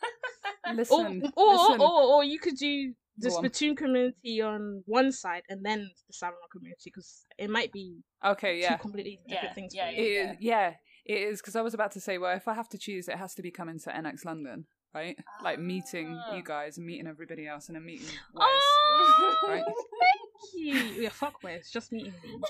Or, 0.66 0.74
Listen, 0.74 1.23
or, 1.36 1.47
listen. 1.55 1.81
or, 1.81 2.02
or 2.02 2.24
you 2.24 2.39
could 2.39 2.57
do 2.57 2.93
the 3.19 3.28
Go 3.28 3.36
on. 3.36 3.77
Community 3.77 4.40
on 4.40 4.82
one 4.86 5.11
side 5.12 5.43
and 5.48 5.65
then 5.65 5.90
the 6.07 6.12
Salmon 6.12 6.39
community 6.52 6.82
because 6.85 7.24
it 7.39 7.51
might 7.51 7.73
be 7.73 7.98
okay, 8.24 8.61
yeah, 8.61 8.77
two 8.77 8.82
completely 8.82 9.19
different 9.27 9.44
Yeah, 9.44 9.52
things. 9.55 9.74
yeah, 9.74 9.86
for 9.86 9.93
it 9.93 9.98
you. 10.07 10.20
is, 10.20 10.36
yeah, 10.40 10.74
it 11.05 11.19
is 11.19 11.40
because 11.40 11.57
I 11.57 11.62
was 11.62 11.74
about 11.74 11.93
to 11.93 12.01
say, 12.01 12.19
well, 12.19 12.35
if 12.36 12.47
I 12.48 12.55
have 12.55 12.69
to 12.70 12.78
choose, 12.78 13.09
it 13.09 13.16
has 13.16 13.35
to 13.35 13.43
be 13.43 13.51
coming 13.51 13.78
to 13.81 13.90
NX 13.90 14.24
London, 14.24 14.66
right? 14.94 15.16
Like 15.42 15.58
meeting 15.58 16.16
Ah. 16.28 16.34
you 16.34 16.42
guys 16.42 16.76
and 16.78 16.86
meeting 16.86 17.06
everybody 17.06 17.46
else, 17.46 17.68
and 17.68 17.76
then 17.76 17.84
meeting 17.84 18.06
Wes. 18.34 18.44
Oh, 18.46 19.36
Right. 19.48 19.62
thank 20.00 20.54
you. 20.54 20.74
Yeah, 21.02 21.08
fuck 21.10 21.42
Wes. 21.42 21.70
Just 21.70 21.92
meeting 21.92 22.12
me. 22.22 22.40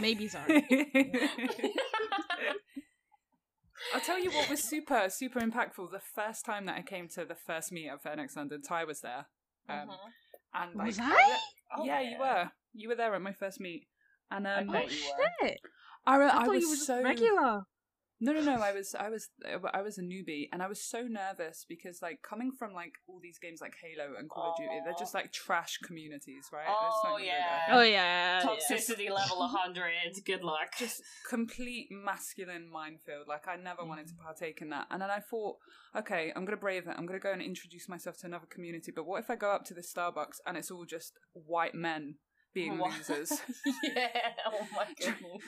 Maybe 0.00 0.28
sorry. 0.28 0.66
I'll 3.94 4.00
tell 4.00 4.18
you 4.18 4.30
what 4.30 4.50
was 4.50 4.62
super, 4.62 5.08
super 5.08 5.40
impactful. 5.40 5.90
The 5.90 6.00
first 6.14 6.44
time 6.44 6.66
that 6.66 6.76
I 6.76 6.82
came 6.82 7.08
to 7.10 7.24
the 7.24 7.34
first 7.36 7.72
meetup 7.72 8.02
for 8.02 8.10
NX 8.10 8.36
London, 8.36 8.60
Ty 8.60 8.84
was 8.84 9.00
there. 9.00 9.26
Um, 9.68 9.88
Mhm. 9.88 9.96
and 10.54 10.74
like, 10.74 10.86
Was 10.88 10.98
I? 11.00 11.38
Oh, 11.76 11.84
yeah, 11.84 12.00
you 12.00 12.18
were. 12.18 12.50
You 12.74 12.88
were 12.88 12.96
there 12.96 13.14
at 13.14 13.22
my 13.22 13.32
first 13.32 13.60
meet. 13.60 13.88
And 14.30 14.46
um, 14.46 14.66
bet 14.68 14.90
you 14.90 14.98
were. 15.16 15.48
shit! 15.48 15.60
I, 16.06 16.16
I, 16.16 16.26
I 16.26 16.44
thought 16.44 16.48
was 16.48 16.62
you 16.62 16.68
were 16.70 16.74
just 16.76 16.86
so 16.86 17.02
regular. 17.02 17.62
No, 18.20 18.32
no, 18.32 18.40
no. 18.40 18.60
I 18.60 18.72
was, 18.72 18.94
I 18.98 19.10
was, 19.10 19.28
I 19.72 19.82
was 19.82 19.98
a 19.98 20.02
newbie, 20.02 20.48
and 20.52 20.62
I 20.62 20.66
was 20.66 20.82
so 20.82 21.02
nervous 21.02 21.64
because, 21.68 22.02
like, 22.02 22.20
coming 22.22 22.50
from 22.50 22.72
like 22.72 22.94
all 23.06 23.20
these 23.22 23.38
games 23.38 23.60
like 23.60 23.74
Halo 23.80 24.14
and 24.18 24.28
Call 24.28 24.50
of 24.50 24.56
Duty, 24.56 24.80
they're 24.84 24.94
just 24.98 25.14
like 25.14 25.32
trash 25.32 25.78
communities, 25.84 26.46
right? 26.52 26.66
Oh, 26.68 27.00
don't 27.04 27.12
go 27.12 27.24
yeah. 27.24 27.66
Oh 27.70 27.82
yeah. 27.82 28.40
yeah. 28.40 28.46
Toxicity 28.46 29.10
level 29.10 29.38
100. 29.38 29.92
Good 30.24 30.42
luck. 30.42 30.72
just 30.78 31.00
complete 31.28 31.88
masculine 31.90 32.68
minefield. 32.68 33.28
Like 33.28 33.46
I 33.46 33.56
never 33.56 33.84
wanted 33.84 34.08
to 34.08 34.14
mm. 34.14 34.18
partake 34.18 34.60
in 34.62 34.70
that. 34.70 34.86
And 34.90 35.00
then 35.00 35.10
I 35.10 35.20
thought, 35.20 35.56
okay, 35.96 36.32
I'm 36.34 36.44
gonna 36.44 36.56
brave 36.56 36.88
it. 36.88 36.94
I'm 36.96 37.06
gonna 37.06 37.20
go 37.20 37.32
and 37.32 37.42
introduce 37.42 37.88
myself 37.88 38.18
to 38.18 38.26
another 38.26 38.46
community. 38.46 38.92
But 38.94 39.06
what 39.06 39.22
if 39.22 39.30
I 39.30 39.36
go 39.36 39.52
up 39.52 39.64
to 39.66 39.74
the 39.74 39.80
Starbucks 39.80 40.40
and 40.46 40.56
it's 40.56 40.70
all 40.70 40.84
just 40.84 41.12
white 41.32 41.74
men 41.74 42.16
being 42.54 42.78
What? 42.78 42.92
losers, 42.96 43.32
yeah. 43.84 44.08
Oh 44.46 44.66
my 44.74 44.86
goodness. 44.98 45.42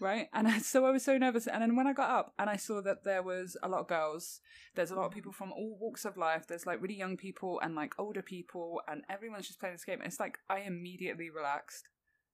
right? 0.00 0.28
And 0.32 0.46
I, 0.46 0.58
so 0.58 0.84
I 0.86 0.90
was 0.90 1.04
so 1.04 1.16
nervous. 1.18 1.46
And 1.46 1.62
then 1.62 1.74
when 1.76 1.86
I 1.86 1.92
got 1.92 2.10
up 2.10 2.34
and 2.38 2.48
I 2.50 2.56
saw 2.56 2.80
that 2.82 3.04
there 3.04 3.22
was 3.22 3.56
a 3.62 3.68
lot 3.68 3.80
of 3.80 3.88
girls, 3.88 4.40
there's 4.74 4.90
a 4.90 4.94
lot 4.94 5.06
of 5.06 5.12
people 5.12 5.32
from 5.32 5.52
all 5.52 5.76
walks 5.80 6.04
of 6.04 6.16
life. 6.16 6.46
There's 6.46 6.66
like 6.66 6.80
really 6.82 6.96
young 6.96 7.16
people 7.16 7.60
and 7.62 7.74
like 7.74 7.94
older 7.98 8.22
people, 8.22 8.80
and 8.86 9.02
everyone's 9.10 9.46
just 9.46 9.58
playing 9.60 9.74
this 9.74 9.84
game. 9.84 10.00
It's 10.04 10.20
like 10.20 10.38
I 10.48 10.60
immediately 10.60 11.30
relaxed. 11.30 11.88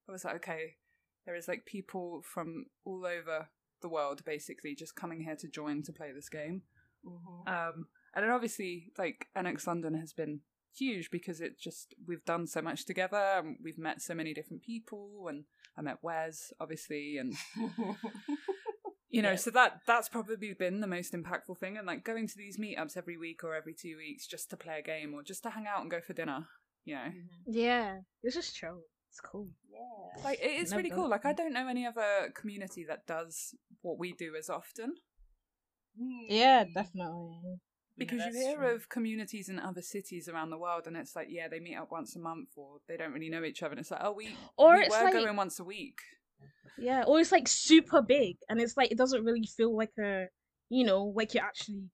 I 0.09 0.12
was 0.12 0.25
like, 0.25 0.37
okay, 0.37 0.75
there 1.25 1.37
is 1.37 1.49
like 1.49 1.65
people 1.65 2.23
from 2.25 2.66
all 2.85 3.07
over 3.07 3.49
the 3.81 3.89
world 3.89 4.25
basically 4.25 4.75
just 4.75 4.97
coming 4.97 5.23
here 5.23 5.37
to 5.37 5.49
join 5.49 5.83
to 5.85 5.93
play 5.93 6.11
this 6.12 6.29
game. 6.29 6.62
Mhm. 7.07 7.49
Um, 7.49 7.87
and 8.15 8.23
then 8.25 8.31
obviously, 8.31 8.93
like 8.99 9.27
NX 9.37 9.66
London 9.66 9.95
has 9.95 10.12
been 10.12 10.41
huge 10.76 11.10
because 11.10 11.40
it 11.40 11.59
just 11.59 11.94
we've 12.06 12.24
done 12.24 12.46
so 12.46 12.60
much 12.62 12.84
together 12.86 13.16
and 13.38 13.56
we've 13.62 13.78
met 13.78 14.01
so 14.02 14.14
many 14.14 14.34
different 14.34 14.62
people 14.62 15.26
and 15.28 15.44
I 15.76 15.82
met 15.82 15.98
Wes 16.02 16.52
obviously 16.60 17.16
and 17.18 17.34
you 19.09 19.22
know 19.22 19.30
Yeah. 19.30 19.36
so 19.36 19.51
that 19.52 19.80
that's 19.86 20.09
probably 20.09 20.52
been 20.59 20.80
the 20.80 20.86
most 20.86 21.12
impactful 21.12 21.59
thing 21.59 21.76
and 21.76 21.86
like 21.86 22.05
going 22.05 22.26
to 22.28 22.34
these 22.36 22.59
meetups 22.59 22.96
every 22.96 23.16
week 23.16 23.44
or 23.44 23.55
every 23.55 23.74
two 23.74 23.96
weeks 23.96 24.26
just 24.26 24.51
to 24.51 24.56
play 24.56 24.78
a 24.80 24.82
game 24.82 25.14
or 25.14 25.22
just 25.22 25.42
to 25.44 25.51
hang 25.51 25.66
out 25.66 25.82
and 25.82 25.90
go 25.90 26.01
for 26.01 26.12
dinner 26.12 26.46
you 26.84 26.94
know 26.94 27.01
Mhm. 27.02 27.28
Yeah. 27.46 27.98
It's 28.22 28.34
just 28.34 28.55
chill. 28.56 28.80
It's 29.10 29.20
cool. 29.20 29.48
Yeah. 29.70 30.24
like 30.24 30.40
it 30.40 30.60
is 30.62 30.70
Never 30.70 30.82
really 30.82 30.90
cool 30.94 31.09
like 31.09 31.24
I 31.24 31.32
don't 31.32 31.52
know 31.52 31.68
any 31.68 31.86
other 31.86 32.32
community 32.34 32.84
that 32.88 33.06
does 33.06 33.55
what 33.82 33.98
we 33.98 34.12
do 34.12 34.34
as 34.36 34.51
often 34.51 34.94
Yeah, 36.28 36.64
Hmm. 36.64 36.72
definitely. 36.74 37.60
Because 37.97 38.19
Yeah, 38.19 38.31
you 38.31 38.39
hear 38.49 38.57
true. 38.57 38.75
of 38.75 38.89
communities 38.89 39.49
in 39.49 39.59
other 39.61 39.83
cities 39.83 40.29
around 40.29 40.51
the 40.51 40.59
world, 40.59 40.87
and 40.87 40.97
it's 40.97 41.15
like, 41.15 41.29
yeah, 41.31 41.47
they 41.49 41.61
meet 41.61 41.77
up 41.77 41.93
once 41.93 42.16
a 42.16 42.19
month, 42.19 42.49
or 42.57 42.79
they 42.89 42.97
don't 42.97 43.12
really 43.12 43.29
know 43.31 43.45
each 43.45 43.62
other, 43.62 43.73
and 43.73 43.81
it's 43.81 43.91
like, 43.91 44.01
oh, 44.03 44.12
we 44.12 44.37
Or 44.57 44.75
we 44.75 44.81
it's 44.83 44.97
were 44.97 45.05
like- 45.05 45.12
going 45.15 45.37
once 45.37 45.61
a 45.61 45.65
week. 45.65 45.99
Yeah, 46.77 47.05
or 47.07 47.21
it's 47.21 47.31
like 47.33 47.47
super 47.47 48.03
big, 48.03 48.37
and 48.49 48.61
it's 48.61 48.77
like 48.77 48.91
it 48.91 48.99
doesn't 48.99 49.25
really 49.25 49.47
feel 49.47 49.77
like 49.77 49.93
a, 49.99 50.27
you 50.71 50.85
know, 50.85 51.05
like 51.15 51.35
you're 51.35 51.45
actually 51.45 51.85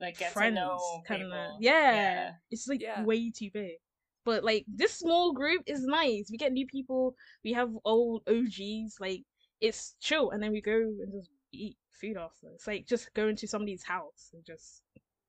like 0.00 0.18
get 0.18 0.32
friends 0.32 0.58
kind 1.06 1.22
of. 1.22 1.30
Yeah. 1.60 1.92
yeah. 1.92 2.30
it's 2.50 2.66
like 2.66 2.80
Yeah. 2.80 3.02
way 3.04 3.30
too 3.30 3.50
big. 3.52 3.76
But 4.24 4.42
like 4.42 4.64
this 4.66 4.92
small 4.98 5.32
group 5.32 5.62
is 5.66 5.84
nice. 5.84 6.28
We 6.30 6.38
get 6.38 6.52
new 6.52 6.66
people. 6.66 7.14
We 7.44 7.52
have 7.52 7.70
old 7.84 8.22
OGs. 8.26 8.96
Like 9.00 9.22
it's 9.60 9.94
chill, 10.00 10.30
and 10.30 10.42
then 10.42 10.50
we 10.52 10.60
go 10.62 10.72
and 10.76 11.12
just 11.12 11.30
eat 11.52 11.76
food 12.00 12.16
after. 12.16 12.48
It's 12.54 12.66
like 12.66 12.86
just 12.86 13.12
going 13.14 13.36
to 13.36 13.46
somebody's 13.46 13.84
house 13.84 14.30
and 14.32 14.44
just 14.44 14.82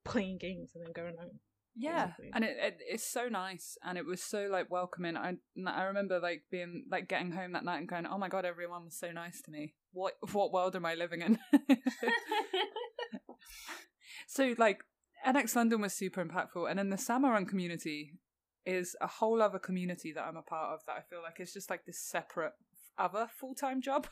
playing 0.07 0.37
games 0.37 0.71
and 0.75 0.85
then 0.85 0.91
going 0.93 1.15
home. 1.17 1.39
Yeah, 1.79 2.07
basically. 2.07 2.31
and 2.33 2.43
it, 2.43 2.57
it 2.59 2.77
it's 2.89 3.03
so 3.03 3.27
nice, 3.29 3.77
and 3.83 3.97
it 3.99 4.05
was 4.05 4.23
so 4.23 4.47
like 4.51 4.71
welcoming. 4.71 5.15
I 5.15 5.35
I 5.67 5.83
remember 5.83 6.19
like 6.19 6.43
being 6.49 6.85
like 6.89 7.07
getting 7.07 7.31
home 7.31 7.51
that 7.51 7.63
night 7.63 7.77
and 7.77 7.87
going, 7.87 8.07
"Oh 8.07 8.17
my 8.17 8.29
god, 8.29 8.45
everyone 8.45 8.85
was 8.85 8.97
so 8.97 9.11
nice 9.11 9.41
to 9.43 9.51
me. 9.51 9.75
What 9.91 10.13
what 10.31 10.51
world 10.51 10.75
am 10.75 10.85
I 10.87 10.95
living 10.95 11.21
in?" 11.21 11.37
so 14.27 14.55
like 14.57 14.79
NX 15.25 15.55
London 15.55 15.81
was 15.81 15.93
super 15.93 16.23
impactful, 16.25 16.67
and 16.69 16.79
then 16.79 16.89
the 16.89 16.97
Salmon 16.97 17.29
Run 17.31 17.45
community 17.45 18.13
is 18.65 18.95
a 18.99 19.07
whole 19.07 19.41
other 19.41 19.59
community 19.59 20.11
that 20.13 20.23
I'm 20.23 20.37
a 20.37 20.41
part 20.41 20.73
of. 20.73 20.79
That 20.87 20.93
I 20.97 21.01
feel 21.09 21.21
like 21.21 21.39
is 21.39 21.53
just 21.53 21.69
like 21.69 21.85
this 21.85 22.01
separate 22.01 22.53
other 22.97 23.27
full 23.39 23.53
time 23.53 23.81
job. 23.81 24.07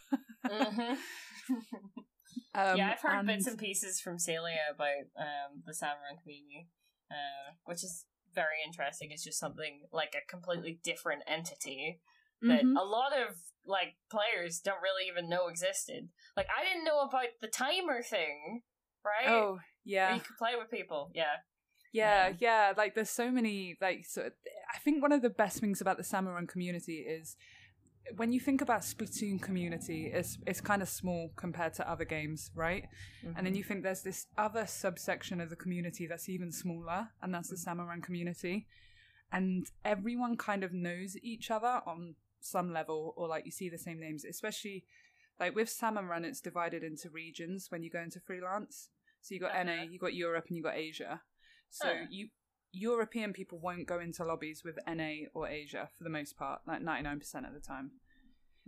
Mhm. 0.46 0.98
um, 2.54 2.78
yeah, 2.78 2.92
I've 2.94 3.02
heard 3.02 3.26
bits 3.26 3.48
and 3.48 3.58
pieces 3.58 4.00
from 4.00 4.20
Celia 4.20 4.60
about 4.74 5.06
um, 5.18 5.64
the 5.66 5.74
Salmon 5.74 5.98
Run 6.10 6.18
community, 6.22 6.70
uh, 7.12 7.54
which 7.66 7.84
is 7.84 8.06
very 8.34 8.58
interesting. 8.66 9.12
It's 9.12 9.24
just 9.24 9.40
something 9.40 9.82
like 9.92 10.16
a 10.16 10.30
completely 10.30 10.80
different 10.84 11.24
entity 11.28 12.02
that 12.42 12.64
Mhm. 12.64 12.78
a 12.78 12.84
lot 12.84 13.14
of 13.14 13.38
like 13.66 13.96
players 14.12 14.60
don't 14.60 14.82
really 14.82 15.08
even 15.08 15.30
know 15.30 15.48
existed. 15.48 16.10
Like 16.36 16.48
I 16.56 16.64
didn't 16.66 16.84
know 16.84 17.00
about 17.02 17.28
the 17.42 17.48
timer 17.48 18.04
thing, 18.04 18.64
right? 19.04 19.28
Oh 19.28 19.54
Where 19.54 19.62
yeah, 19.86 20.16
you 20.16 20.22
could 20.22 20.38
play 20.38 20.56
with 20.58 20.70
people. 20.70 21.12
Yeah. 21.14 21.38
Yeah, 21.94 22.28
Yeah. 22.28 22.36
yeah. 22.40 22.74
Like 22.76 22.94
there's 22.94 23.10
so 23.10 23.32
many 23.32 23.78
like 23.80 24.06
so 24.06 24.30
I 24.74 24.78
think 24.80 25.02
one 25.02 25.14
of 25.14 25.22
the 25.22 25.30
best 25.30 25.60
things 25.60 25.80
about 25.82 25.98
the 25.98 26.04
Salmon 26.04 26.34
Run 26.34 26.46
community 26.46 27.06
is 27.08 27.38
when 28.18 28.32
you 28.32 28.40
think 28.40 28.62
about 28.62 28.82
Splatoon 28.82 29.42
community, 29.42 30.08
it's 30.14 30.38
it's 30.46 30.62
kind 30.62 30.82
of 30.82 30.90
small 30.90 31.32
compared 31.36 31.74
to 31.76 31.90
other 31.90 32.06
games, 32.06 32.52
right? 32.56 32.86
And 33.36 33.46
then 33.46 33.56
you 33.56 33.64
think 33.64 33.84
there's 33.84 34.04
this 34.04 34.28
other 34.38 34.66
subsection 34.68 35.42
of 35.42 35.50
the 35.50 35.56
community 35.56 36.06
that's 36.08 36.30
even 36.30 36.52
smaller, 36.52 37.10
and 37.22 37.34
that's 37.34 37.50
the 37.50 37.58
Salmon 37.58 37.88
Run 37.88 38.02
community. 38.02 38.68
And 39.32 39.68
everyone 39.84 40.38
kind 40.38 40.64
of 40.64 40.72
knows 40.72 41.18
each 41.22 41.50
other 41.52 41.82
on 41.86 42.16
some 42.40 42.72
level, 42.72 43.14
or 43.18 43.28
like 43.28 43.46
you 43.46 43.52
see 43.52 43.70
the 43.70 43.78
same 43.78 44.00
names, 44.00 44.24
especially 44.24 44.86
like 45.40 45.56
with 45.56 45.70
Salmon 45.70 46.06
Run, 46.06 46.24
it's 46.24 46.40
divided 46.42 46.84
into 46.84 47.10
regions 47.10 47.68
when 47.72 47.82
you 47.84 47.90
go 47.90 48.00
into 48.00 48.20
freelance. 48.20 48.90
So 49.22 49.34
you 49.34 49.42
got 49.42 49.56
NA, 49.56 49.74
Uh-huh. 49.74 49.88
you 49.90 50.00
got 50.00 50.14
Europe, 50.14 50.46
and 50.48 50.56
you 50.58 50.64
got 50.64 50.76
Asia. 50.76 51.22
So 51.70 51.88
Huh. 51.88 52.06
you 52.10 52.30
European 52.76 53.34
people 53.34 53.58
won't 53.60 53.88
go 53.88 54.00
into 54.00 54.24
lobbies 54.24 54.64
with 54.64 54.78
NA 54.88 55.28
or 55.34 55.48
Asia 55.48 55.90
for 55.98 56.04
the 56.04 56.10
most 56.10 56.38
part, 56.38 56.62
like 56.68 56.82
ninety 56.82 57.04
nine 57.04 57.20
percent 57.20 57.46
of 57.46 57.54
the 57.54 57.60
time. 57.60 57.92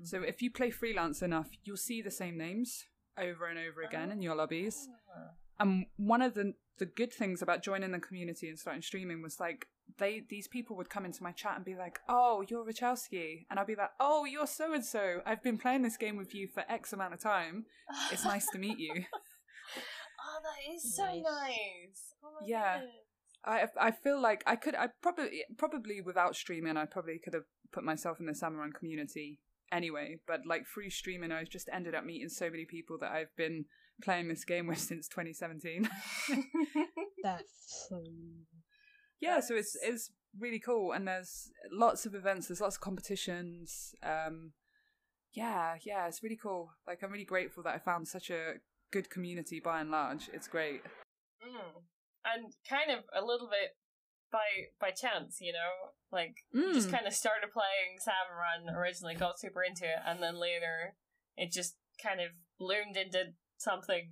So 0.04 0.22
if 0.22 0.42
you 0.42 0.52
play 0.52 0.70
freelance 0.70 1.22
enough, 1.22 1.50
you'll 1.64 1.78
see 1.78 2.02
the 2.02 2.12
same 2.12 2.38
names 2.38 2.86
over 3.18 3.48
and 3.48 3.58
over 3.58 3.82
again 3.82 4.12
in 4.12 4.22
your 4.22 4.36
lobbies. 4.36 4.88
Ah. 5.16 5.32
And 5.60 5.86
one 5.98 6.22
of 6.22 6.34
the 6.36 6.54
the 6.78 6.86
good 6.86 7.12
things 7.12 7.42
about 7.42 7.64
joining 7.64 7.92
the 7.92 8.00
community 8.00 8.48
and 8.50 8.60
starting 8.60 8.84
streaming 8.84 9.22
was 9.24 9.40
like 9.40 9.66
they 9.98 10.22
these 10.30 10.48
people 10.48 10.76
would 10.76 10.90
come 10.90 11.06
into 11.06 11.24
my 11.24 11.32
chat 11.32 11.56
and 11.56 11.66
be 11.66 11.76
like, 11.76 12.00
"Oh, 12.08 12.44
you're 12.48 12.64
Rachelski," 12.64 13.46
and 13.50 13.60
I'd 13.60 13.66
be 13.68 13.76
like, 13.76 13.90
"Oh, 14.00 14.26
you're 14.26 14.46
so 14.46 14.74
and 14.74 14.86
so. 14.86 15.22
I've 15.26 15.42
been 15.42 15.58
playing 15.58 15.82
this 15.82 15.98
game 15.98 16.18
with 16.18 16.36
you 16.36 16.48
for 16.48 16.64
X 16.70 16.94
amount 16.94 17.14
of 17.16 17.20
time. 17.20 17.66
It's 18.12 18.24
nice 18.24 18.46
to 18.52 18.60
meet 18.60 18.78
you." 18.78 18.94
oh, 20.22 20.40
that 20.44 20.74
is 20.76 20.96
so 20.96 21.06
Nice. 21.06 21.24
nice. 21.24 22.14
Oh 22.24 22.30
my 22.40 22.46
Yeah. 22.48 22.80
goodness. 22.80 23.07
I 23.48 23.68
I 23.80 23.92
feel 23.92 24.22
like 24.22 24.44
I 24.46 24.56
could 24.56 24.76
I 24.76 24.90
probably 25.02 25.44
probably 25.58 26.02
without 26.02 26.36
streaming 26.36 26.78
I 26.78 26.86
probably 26.86 27.20
could 27.24 27.34
have 27.34 27.46
put 27.72 27.84
myself 27.84 28.20
in 28.20 28.26
the 28.26 28.36
Salmon 28.36 28.60
Run 28.60 28.74
community 28.74 29.40
anyway. 29.72 30.18
But 30.28 30.42
like 30.46 30.66
through 30.68 30.90
streaming, 30.90 31.32
I've 31.32 31.50
just 31.50 31.70
ended 31.72 31.96
up 31.96 32.06
meeting 32.06 32.30
so 32.30 32.50
many 32.50 32.66
people 32.66 32.98
that 33.00 33.12
I've 33.12 33.36
been 33.36 33.66
playing 34.04 34.28
this 34.28 34.44
game 34.44 34.68
with 34.68 34.80
since 34.90 35.08
2017. 35.08 35.90
That's 37.24 37.52
so. 37.90 38.04
yeah, 39.20 39.40
so 39.40 39.56
it's 39.56 39.78
it's 39.82 40.12
really 40.38 40.60
cool, 40.60 40.92
and 40.92 41.08
there's 41.08 41.50
lots 41.72 42.06
of 42.06 42.14
events, 42.14 42.48
there's 42.48 42.62
lots 42.62 42.76
of 42.76 42.82
competitions. 42.82 43.96
Um, 44.04 44.52
yeah, 45.34 45.76
yeah, 45.86 46.08
it's 46.08 46.24
really 46.24 46.40
cool. 46.42 46.72
Like 46.86 47.04
I'm 47.04 47.12
really 47.12 47.26
grateful 47.26 47.64
that 47.64 47.76
I 47.76 47.80
found 47.80 48.08
such 48.08 48.30
a 48.30 48.56
good 48.92 49.10
community 49.10 49.60
by 49.60 49.82
and 49.82 49.92
large. 49.92 50.30
It's 50.34 50.48
great. 50.48 50.82
Mm. 51.46 51.82
And 52.34 52.54
kind 52.68 52.92
of 52.92 53.06
a 53.16 53.26
little 53.26 53.48
bit 53.50 53.78
by 54.32 54.70
by 54.80 54.92
chance, 54.92 55.38
you 55.40 55.54
know, 55.54 55.94
like 56.12 56.36
you 56.52 56.74
just 56.74 56.90
Mm. 56.90 56.92
kind 56.92 57.08
of 57.08 57.14
started 57.14 57.52
playing 57.52 58.00
Salmon 58.00 58.36
Run 58.68 58.76
originally, 58.76 59.16
got 59.16 59.40
super 59.40 59.64
into 59.64 59.86
it, 59.86 60.00
and 60.06 60.22
then 60.22 60.36
later 60.36 60.96
it 61.38 61.52
just 61.52 61.78
kind 62.02 62.20
of 62.20 62.32
bloomed 62.60 62.98
into 62.98 63.34
something 63.58 64.12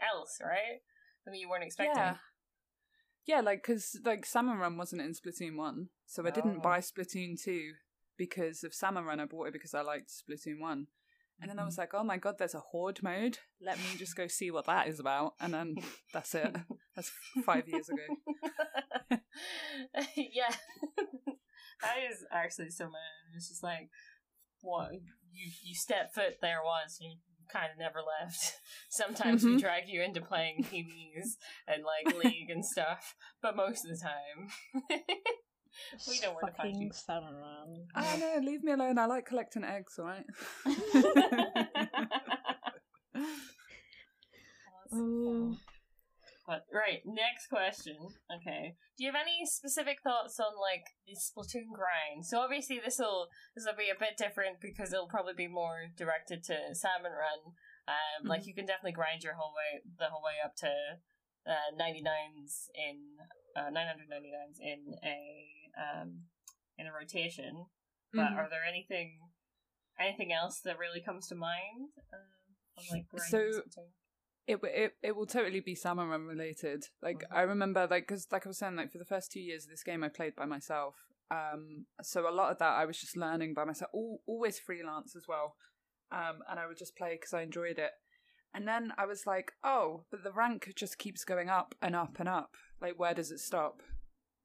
else, 0.00 0.38
right? 0.42 0.82
That 1.24 1.36
you 1.38 1.48
weren't 1.48 1.62
expecting. 1.64 1.96
Yeah. 1.96 2.16
Yeah, 3.24 3.40
like 3.40 3.62
because 3.62 4.00
like 4.04 4.26
Salmon 4.26 4.58
Run 4.58 4.76
wasn't 4.76 5.02
in 5.02 5.12
Splatoon 5.12 5.56
one, 5.56 5.90
so 6.06 6.26
I 6.26 6.30
didn't 6.30 6.56
Oh. 6.58 6.60
buy 6.60 6.80
Splatoon 6.80 7.40
two 7.40 7.74
because 8.16 8.64
of 8.64 8.74
Salmon 8.74 9.04
Run. 9.04 9.20
I 9.20 9.26
bought 9.26 9.46
it 9.46 9.52
because 9.52 9.74
I 9.74 9.82
liked 9.82 10.10
Splatoon 10.10 10.58
one, 10.60 10.88
and 11.42 11.50
then 11.50 11.58
I 11.58 11.64
was 11.64 11.76
like, 11.76 11.92
oh 11.92 12.04
my 12.04 12.16
god, 12.16 12.36
there's 12.38 12.54
a 12.54 12.60
horde 12.60 13.02
mode. 13.02 13.38
Let 13.60 13.76
me 13.78 13.84
just 13.98 14.16
go 14.16 14.26
see 14.28 14.50
what 14.50 14.66
that 14.66 14.86
is 14.88 14.98
about, 15.00 15.34
and 15.40 15.52
then 15.52 15.76
that's 16.14 16.34
it. 16.34 16.56
That's 16.94 17.10
five 17.46 17.66
years 17.68 17.88
ago. 17.88 18.02
yeah, 20.16 20.54
that 21.82 21.96
is 22.10 22.22
actually 22.30 22.68
so 22.70 22.84
mad. 22.84 23.32
It's 23.34 23.48
just 23.48 23.62
like 23.62 23.88
what 24.60 24.92
you 24.92 25.50
you 25.62 25.74
step 25.74 26.12
foot 26.14 26.34
there 26.42 26.60
once, 26.62 26.98
and 27.00 27.10
you 27.12 27.16
kind 27.50 27.72
of 27.72 27.78
never 27.78 28.00
left. 28.00 28.60
Sometimes 28.90 29.42
we 29.42 29.56
Mhm. 29.56 29.60
drag 29.60 29.88
you 29.88 30.02
into 30.02 30.20
playing 30.20 30.64
PBs 30.64 31.36
and 31.66 31.82
like 31.82 32.14
League 32.22 32.50
and 32.50 32.64
stuff, 32.64 33.14
but 33.40 33.56
most 33.56 33.86
of 33.86 33.90
the 33.90 33.96
time. 34.04 34.48
We 36.08 36.20
know 36.20 36.32
where 36.34 36.50
to 36.50 36.56
find 36.56 36.68
you. 36.70 36.88
fucking 36.88 36.92
Salmon 36.92 37.34
Run. 37.34 37.86
I 37.94 38.02
don't 38.04 38.20
know. 38.20 38.50
Leave 38.50 38.62
me 38.64 38.72
alone. 38.72 38.98
I 38.98 39.06
like 39.06 39.26
collecting 39.26 39.64
eggs. 39.64 39.98
All 39.98 40.06
right. 40.06 40.26
Um, 44.92 45.58
But 46.46 46.66
right, 46.72 47.00
next 47.06 47.46
question. 47.48 47.96
Okay, 48.28 48.74
do 48.98 49.04
you 49.04 49.10
have 49.12 49.20
any 49.20 49.46
specific 49.46 49.98
thoughts 50.02 50.38
on 50.40 50.52
like 50.60 50.84
the 51.06 51.14
Splatoon 51.16 51.70
grind? 51.72 52.26
So 52.26 52.40
obviously 52.40 52.80
this 52.84 52.98
will 52.98 53.28
this 53.54 53.64
will 53.64 53.76
be 53.78 53.88
a 53.88 53.98
bit 53.98 54.18
different 54.18 54.60
because 54.60 54.92
it'll 54.92 55.08
probably 55.08 55.34
be 55.34 55.46
more 55.48 55.86
directed 55.96 56.42
to 56.44 56.74
Salmon 56.74 57.12
Run. 57.12 57.54
Um, 57.88 58.28
like 58.28 58.42
Mhm. 58.42 58.46
you 58.48 58.54
can 58.54 58.66
definitely 58.66 58.92
grind 58.92 59.22
your 59.22 59.34
whole 59.34 59.54
way 59.54 59.80
the 59.98 60.10
whole 60.10 60.22
way 60.22 60.34
up 60.44 60.54
to 60.56 60.70
uh, 61.46 61.70
99s 61.78 62.68
in 62.74 63.16
uh, 63.56 63.70
999s 63.70 64.60
in 64.60 64.94
a 65.02 65.61
um 65.76 66.24
in 66.78 66.86
a 66.86 66.92
rotation. 66.92 67.66
But 68.12 68.30
Mhm. 68.30 68.36
are 68.36 68.48
there 68.50 68.64
anything 68.64 69.18
anything 69.98 70.32
else 70.32 70.60
that 70.60 70.78
really 70.78 71.00
comes 71.00 71.28
to 71.28 71.34
mind? 71.34 71.90
Um, 72.12 72.86
like 72.90 73.06
So- 73.28 73.62
It, 74.46 74.58
it 74.64 74.96
it 75.02 75.12
will 75.16 75.26
totally 75.26 75.60
be 75.60 75.74
Salmon 75.76 76.08
Run 76.08 76.26
related. 76.26 76.88
Like 77.00 77.20
Mhm. 77.20 77.26
I 77.36 77.42
remember, 77.42 77.86
like 77.86 78.04
because 78.08 78.26
like 78.32 78.44
I 78.44 78.48
was 78.48 78.58
saying, 78.58 78.74
like 78.76 78.90
for 78.90 78.98
the 78.98 79.04
first 79.04 79.30
two 79.30 79.40
years 79.40 79.64
of 79.64 79.70
this 79.70 79.84
game, 79.84 80.02
I 80.02 80.08
played 80.08 80.34
by 80.34 80.46
myself. 80.46 80.96
Um, 81.30 81.86
so 82.02 82.28
a 82.28 82.32
lot 82.32 82.50
of 82.50 82.58
that 82.58 82.72
I 82.72 82.84
was 82.84 83.00
just 83.00 83.16
learning 83.16 83.54
by 83.54 83.64
myself. 83.64 83.90
All, 83.94 84.22
always 84.26 84.58
freelance 84.58 85.14
as 85.14 85.26
well. 85.28 85.56
Um, 86.10 86.42
and 86.48 86.58
I 86.58 86.66
would 86.66 86.76
just 86.76 86.96
play 86.96 87.14
because 87.14 87.32
I 87.32 87.42
enjoyed 87.42 87.78
it. 87.78 87.92
And 88.52 88.66
then 88.68 88.92
I 88.98 89.06
was 89.06 89.26
like, 89.26 89.52
oh, 89.64 90.04
but 90.10 90.24
the 90.24 90.32
rank 90.32 90.74
just 90.76 90.98
keeps 90.98 91.24
going 91.24 91.48
up 91.48 91.74
and 91.80 91.94
up 91.96 92.18
and 92.18 92.28
up. 92.28 92.56
Like 92.80 92.98
where 92.98 93.14
does 93.14 93.30
it 93.30 93.38
stop? 93.38 93.80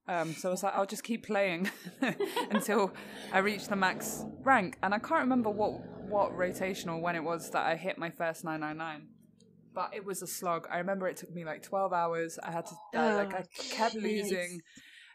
Um, 0.07 0.33
so 0.33 0.49
I 0.49 0.51
was 0.51 0.63
like, 0.63 0.73
I'll 0.75 0.85
just 0.85 1.03
keep 1.03 1.25
playing 1.25 1.69
until 2.51 2.93
I 3.33 3.39
reach 3.39 3.67
the 3.67 3.75
max 3.75 4.23
rank. 4.43 4.77
And 4.81 4.93
I 4.93 4.99
can't 4.99 5.21
remember 5.21 5.49
what 5.49 5.81
what 6.09 6.33
rotation 6.37 6.89
or 6.89 7.01
when 7.01 7.15
it 7.17 7.23
was 7.23 7.49
that 7.51 7.65
I 7.65 7.75
hit 7.75 7.97
my 7.97 8.09
first 8.09 8.45
999 8.45 9.09
but 9.73 9.93
it 9.93 10.03
was 10.03 10.21
a 10.23 10.27
slog. 10.27 10.65
I 10.71 10.77
remember 10.79 11.07
it 11.07 11.17
took 11.17 11.31
me 11.31 11.45
like 11.45 11.61
12 11.61 11.93
hours. 11.93 12.39
I 12.41 12.49
had 12.49 12.65
to, 12.65 12.75
uh, 12.95 13.15
like, 13.15 13.33
I 13.35 13.41
Oh, 13.41 13.63
kept 13.75 13.93
jeez. 13.93 14.01
losing. 14.01 14.61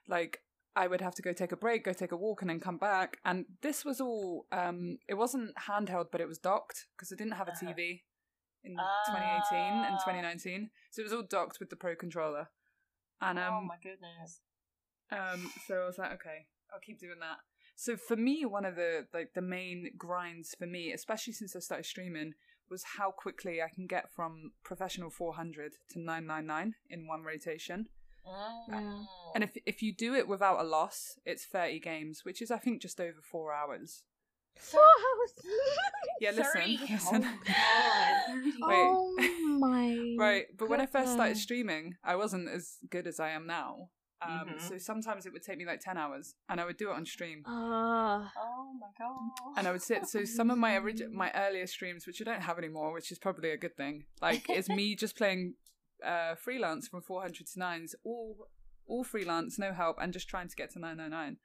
Like, 0.06 0.38
I 0.76 0.86
would 0.86 1.00
have 1.00 1.16
to 1.16 1.22
go 1.22 1.32
take 1.32 1.50
a 1.50 1.56
break, 1.56 1.82
go 1.84 1.92
take 1.92 2.12
a 2.12 2.16
walk, 2.16 2.42
and 2.42 2.48
then 2.50 2.60
come 2.60 2.76
back. 2.78 3.18
And 3.24 3.46
this 3.62 3.84
was 3.84 4.00
all, 4.00 4.46
um, 4.52 4.98
it 5.08 5.14
wasn't 5.14 5.56
handheld, 5.68 6.12
but 6.12 6.20
it 6.20 6.28
was 6.28 6.38
docked 6.38 6.86
because 6.94 7.12
I 7.12 7.16
didn't 7.16 7.32
have 7.32 7.48
a 7.48 7.50
Uh-huh. 7.50 7.72
TV 7.74 8.04
in 8.62 8.76
2018 9.08 9.84
and 9.84 9.96
Ah. 9.96 10.04
2019. 10.04 10.70
So 10.92 11.00
it 11.00 11.04
was 11.06 11.12
all 11.12 11.24
docked 11.24 11.58
with 11.58 11.68
the 11.70 11.76
Pro 11.76 11.96
controller. 11.96 12.46
And, 13.20 13.40
um, 13.40 13.54
oh 13.54 13.60
my 13.62 13.78
goodness. 13.82 14.42
Um, 15.12 15.50
so 15.66 15.82
I 15.82 15.86
was 15.86 15.98
like, 15.98 16.12
okay, 16.14 16.46
I'll 16.72 16.80
keep 16.80 16.98
doing 16.98 17.20
that. 17.20 17.38
So 17.76 17.96
for 17.96 18.16
me, 18.16 18.44
one 18.44 18.64
of 18.64 18.76
the 18.76 19.06
like 19.12 19.34
the 19.34 19.42
main 19.42 19.90
grinds 19.96 20.54
for 20.58 20.66
me, 20.66 20.92
especially 20.92 21.32
since 21.32 21.56
I 21.56 21.60
started 21.60 21.86
streaming, 21.86 22.34
was 22.70 22.84
how 22.98 23.10
quickly 23.10 23.60
I 23.60 23.68
can 23.74 23.86
get 23.86 24.10
from 24.10 24.52
Profreshional 24.64 25.12
400 25.12 25.74
to 25.90 26.00
999 26.00 26.74
in 26.90 27.06
one 27.06 27.22
rotation. 27.22 27.86
Mm. 28.26 29.04
And 29.34 29.44
if 29.44 29.56
if 29.66 29.82
you 29.82 29.94
do 29.94 30.14
it 30.14 30.28
without 30.28 30.60
a 30.60 30.64
loss, 30.64 31.18
it's 31.24 31.44
30 31.44 31.80
games, 31.80 32.20
which 32.24 32.40
is 32.40 32.50
I 32.50 32.58
think 32.58 32.80
just 32.80 33.00
over 33.00 33.20
4 33.20 33.52
hours. 33.52 34.02
Four 34.56 34.80
hours. 34.80 35.32
Yeah, 36.20 36.30
listen. 36.30 36.60
Thirty? 36.60 36.78
listen. 36.90 37.22
God. 37.22 38.60
oh 38.62 39.58
my. 39.58 40.14
Right, 40.18 40.46
but 40.56 40.68
when 40.68 40.80
I 40.80 40.86
first 40.86 41.12
started 41.12 41.36
streaming, 41.36 41.96
I 42.04 42.16
wasn't 42.16 42.48
as 42.48 42.76
good 42.90 43.06
as 43.06 43.18
I 43.18 43.30
am 43.30 43.46
now. 43.46 43.88
Um, 44.24 44.48
Mhm. 44.50 44.60
So 44.60 44.78
sometimes 44.78 45.26
it 45.26 45.32
would 45.32 45.42
take 45.42 45.58
me 45.58 45.66
like 45.66 45.80
10 45.80 45.96
hours, 45.96 46.34
and 46.48 46.60
I 46.60 46.64
would 46.64 46.76
do 46.76 46.90
it 46.90 46.94
on 46.94 47.04
stream. 47.06 47.42
Ah. 47.46 48.32
Oh 48.36 48.72
my 48.80 48.88
god. 48.98 49.58
And 49.58 49.66
I 49.68 49.72
would 49.72 49.82
sit. 49.82 50.06
So 50.06 50.24
some 50.38 50.50
of 50.50 50.58
my 50.58 50.72
origi- 50.78 51.10
my 51.10 51.30
earlier 51.34 51.66
streams, 51.66 52.06
which 52.06 52.20
I 52.20 52.24
don't 52.24 52.42
have 52.42 52.58
anymore, 52.58 52.92
which 52.92 53.10
is 53.10 53.18
probably 53.18 53.50
a 53.50 53.56
good 53.56 53.76
thing, 53.76 54.04
like 54.20 54.48
is 54.50 54.68
me 54.68 54.94
just 55.04 55.16
playing 55.16 55.54
uh, 56.04 56.34
freelance 56.36 56.88
from 56.88 57.02
400 57.02 57.46
to 57.46 57.58
nines, 57.58 57.94
all 58.04 58.48
all 58.86 59.04
freelance, 59.04 59.58
no 59.58 59.72
help, 59.72 59.96
and 60.00 60.12
just 60.12 60.28
trying 60.28 60.48
to 60.48 60.56
get 60.56 60.70
to 60.72 60.78
999. 60.80 61.38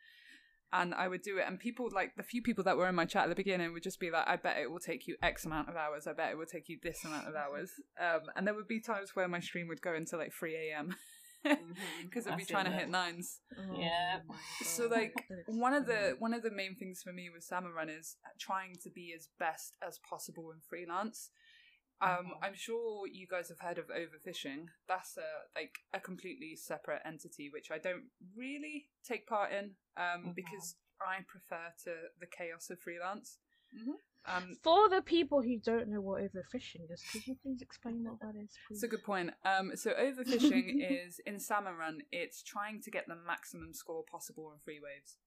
And 0.74 0.94
I 0.94 1.08
would 1.08 1.22
do 1.22 1.38
it, 1.38 1.46
and 1.48 1.58
people 1.58 1.88
like 1.94 2.16
the 2.18 2.24
few 2.24 2.42
people 2.42 2.64
that 2.66 2.76
were 2.76 2.90
in 2.90 2.96
my 2.96 3.06
chat 3.06 3.24
at 3.24 3.30
the 3.30 3.36
beginning 3.36 3.72
would 3.72 3.84
just 3.84 4.00
be 4.02 4.12
like, 4.12 4.28
"I 4.28 4.36
bet 4.36 4.58
it 4.58 4.70
will 4.70 4.80
take 4.80 5.08
you 5.08 5.16
X 5.24 5.46
amount 5.46 5.70
of 5.70 5.78
hours. 5.78 6.08
I 6.08 6.14
bet 6.14 6.32
it 6.32 6.38
will 6.38 6.46
take 6.46 6.68
you 6.68 6.78
this 6.84 7.06
amount 7.06 7.28
of 7.28 7.36
hours." 7.36 7.72
Um, 8.00 8.22
and 8.36 8.46
there 8.46 8.54
would 8.54 8.68
be 8.68 8.82
times 8.82 9.16
where 9.16 9.28
my 9.30 9.40
stream 9.40 9.68
would 9.70 9.82
go 9.82 9.94
into 9.96 10.18
like 10.18 10.34
3 10.34 10.56
a.m. 10.56 10.96
because 12.04 12.28
I'd 12.28 12.38
be 12.38 12.44
feel 12.44 12.56
trying 12.56 12.72
to 12.72 12.78
hit 12.78 12.90
nines. 12.90 13.40
Oh 13.58 13.80
Yeah. 13.80 14.20
So 14.64 14.88
like 14.88 15.14
one 15.46 15.74
of 15.74 15.86
the 15.86 16.16
one 16.20 16.34
of 16.34 16.42
the 16.44 16.52
main 16.52 16.76
things 16.76 17.02
for 17.04 17.14
me 17.14 17.30
with 17.34 17.44
salmon 17.44 17.72
run 17.74 17.90
is 17.90 18.18
trying 18.40 18.76
to 18.84 18.90
be 18.90 19.14
as 19.16 19.30
best 19.40 19.76
as 19.82 20.00
possible 20.00 20.52
in 20.52 20.60
freelance. 20.62 21.30
Um, 22.00 22.10
Mhm. 22.28 22.44
I'm 22.44 22.54
sure 22.56 23.08
you 23.08 23.26
guys 23.28 23.50
have 23.50 23.60
heard 23.60 23.80
of 23.80 23.88
overfishing. 23.88 24.68
That's 24.88 25.18
a 25.18 25.48
like 25.56 25.80
a 25.94 26.00
completely 26.00 26.56
separate 26.56 27.02
entity 27.06 27.50
which 27.50 27.72
I 27.72 27.80
don't 27.80 28.12
really 28.36 28.90
take 29.04 29.26
part 29.28 29.52
in 29.52 29.76
um, 29.96 30.26
Mhm. 30.26 30.36
because 30.36 30.76
I 31.02 31.22
prefer 31.28 31.74
to 31.86 32.10
the 32.20 32.28
chaos 32.28 32.70
of 32.70 32.80
freelance. 32.80 33.40
Mhm. 33.76 33.96
Um, 34.28 34.58
For 34.62 34.90
the 34.90 35.02
people 35.02 35.42
who 35.42 35.58
don't 35.58 35.88
know 35.88 36.02
what 36.02 36.22
overfishing 36.22 36.92
is, 36.92 37.02
could 37.12 37.26
you 37.26 37.36
please 37.42 37.62
explain 37.62 38.04
what 38.04 38.20
that 38.20 38.38
is, 38.38 38.52
please? 38.68 38.76
It's 38.76 38.84
a 38.84 38.88
good 38.88 39.04
point. 39.04 39.32
Um, 39.46 39.72
so 39.76 39.92
overfishing 39.92 40.76
is 41.06 41.20
in 41.26 41.40
salmon 41.40 41.76
run. 41.76 42.00
It's 42.12 42.44
trying 42.44 42.82
to 42.82 42.92
get 42.92 43.06
the 43.08 43.16
maximum 43.16 43.74
score 43.74 44.04
possible 44.12 44.52
in 44.52 44.60
free 44.60 44.80
waves. 44.84 45.18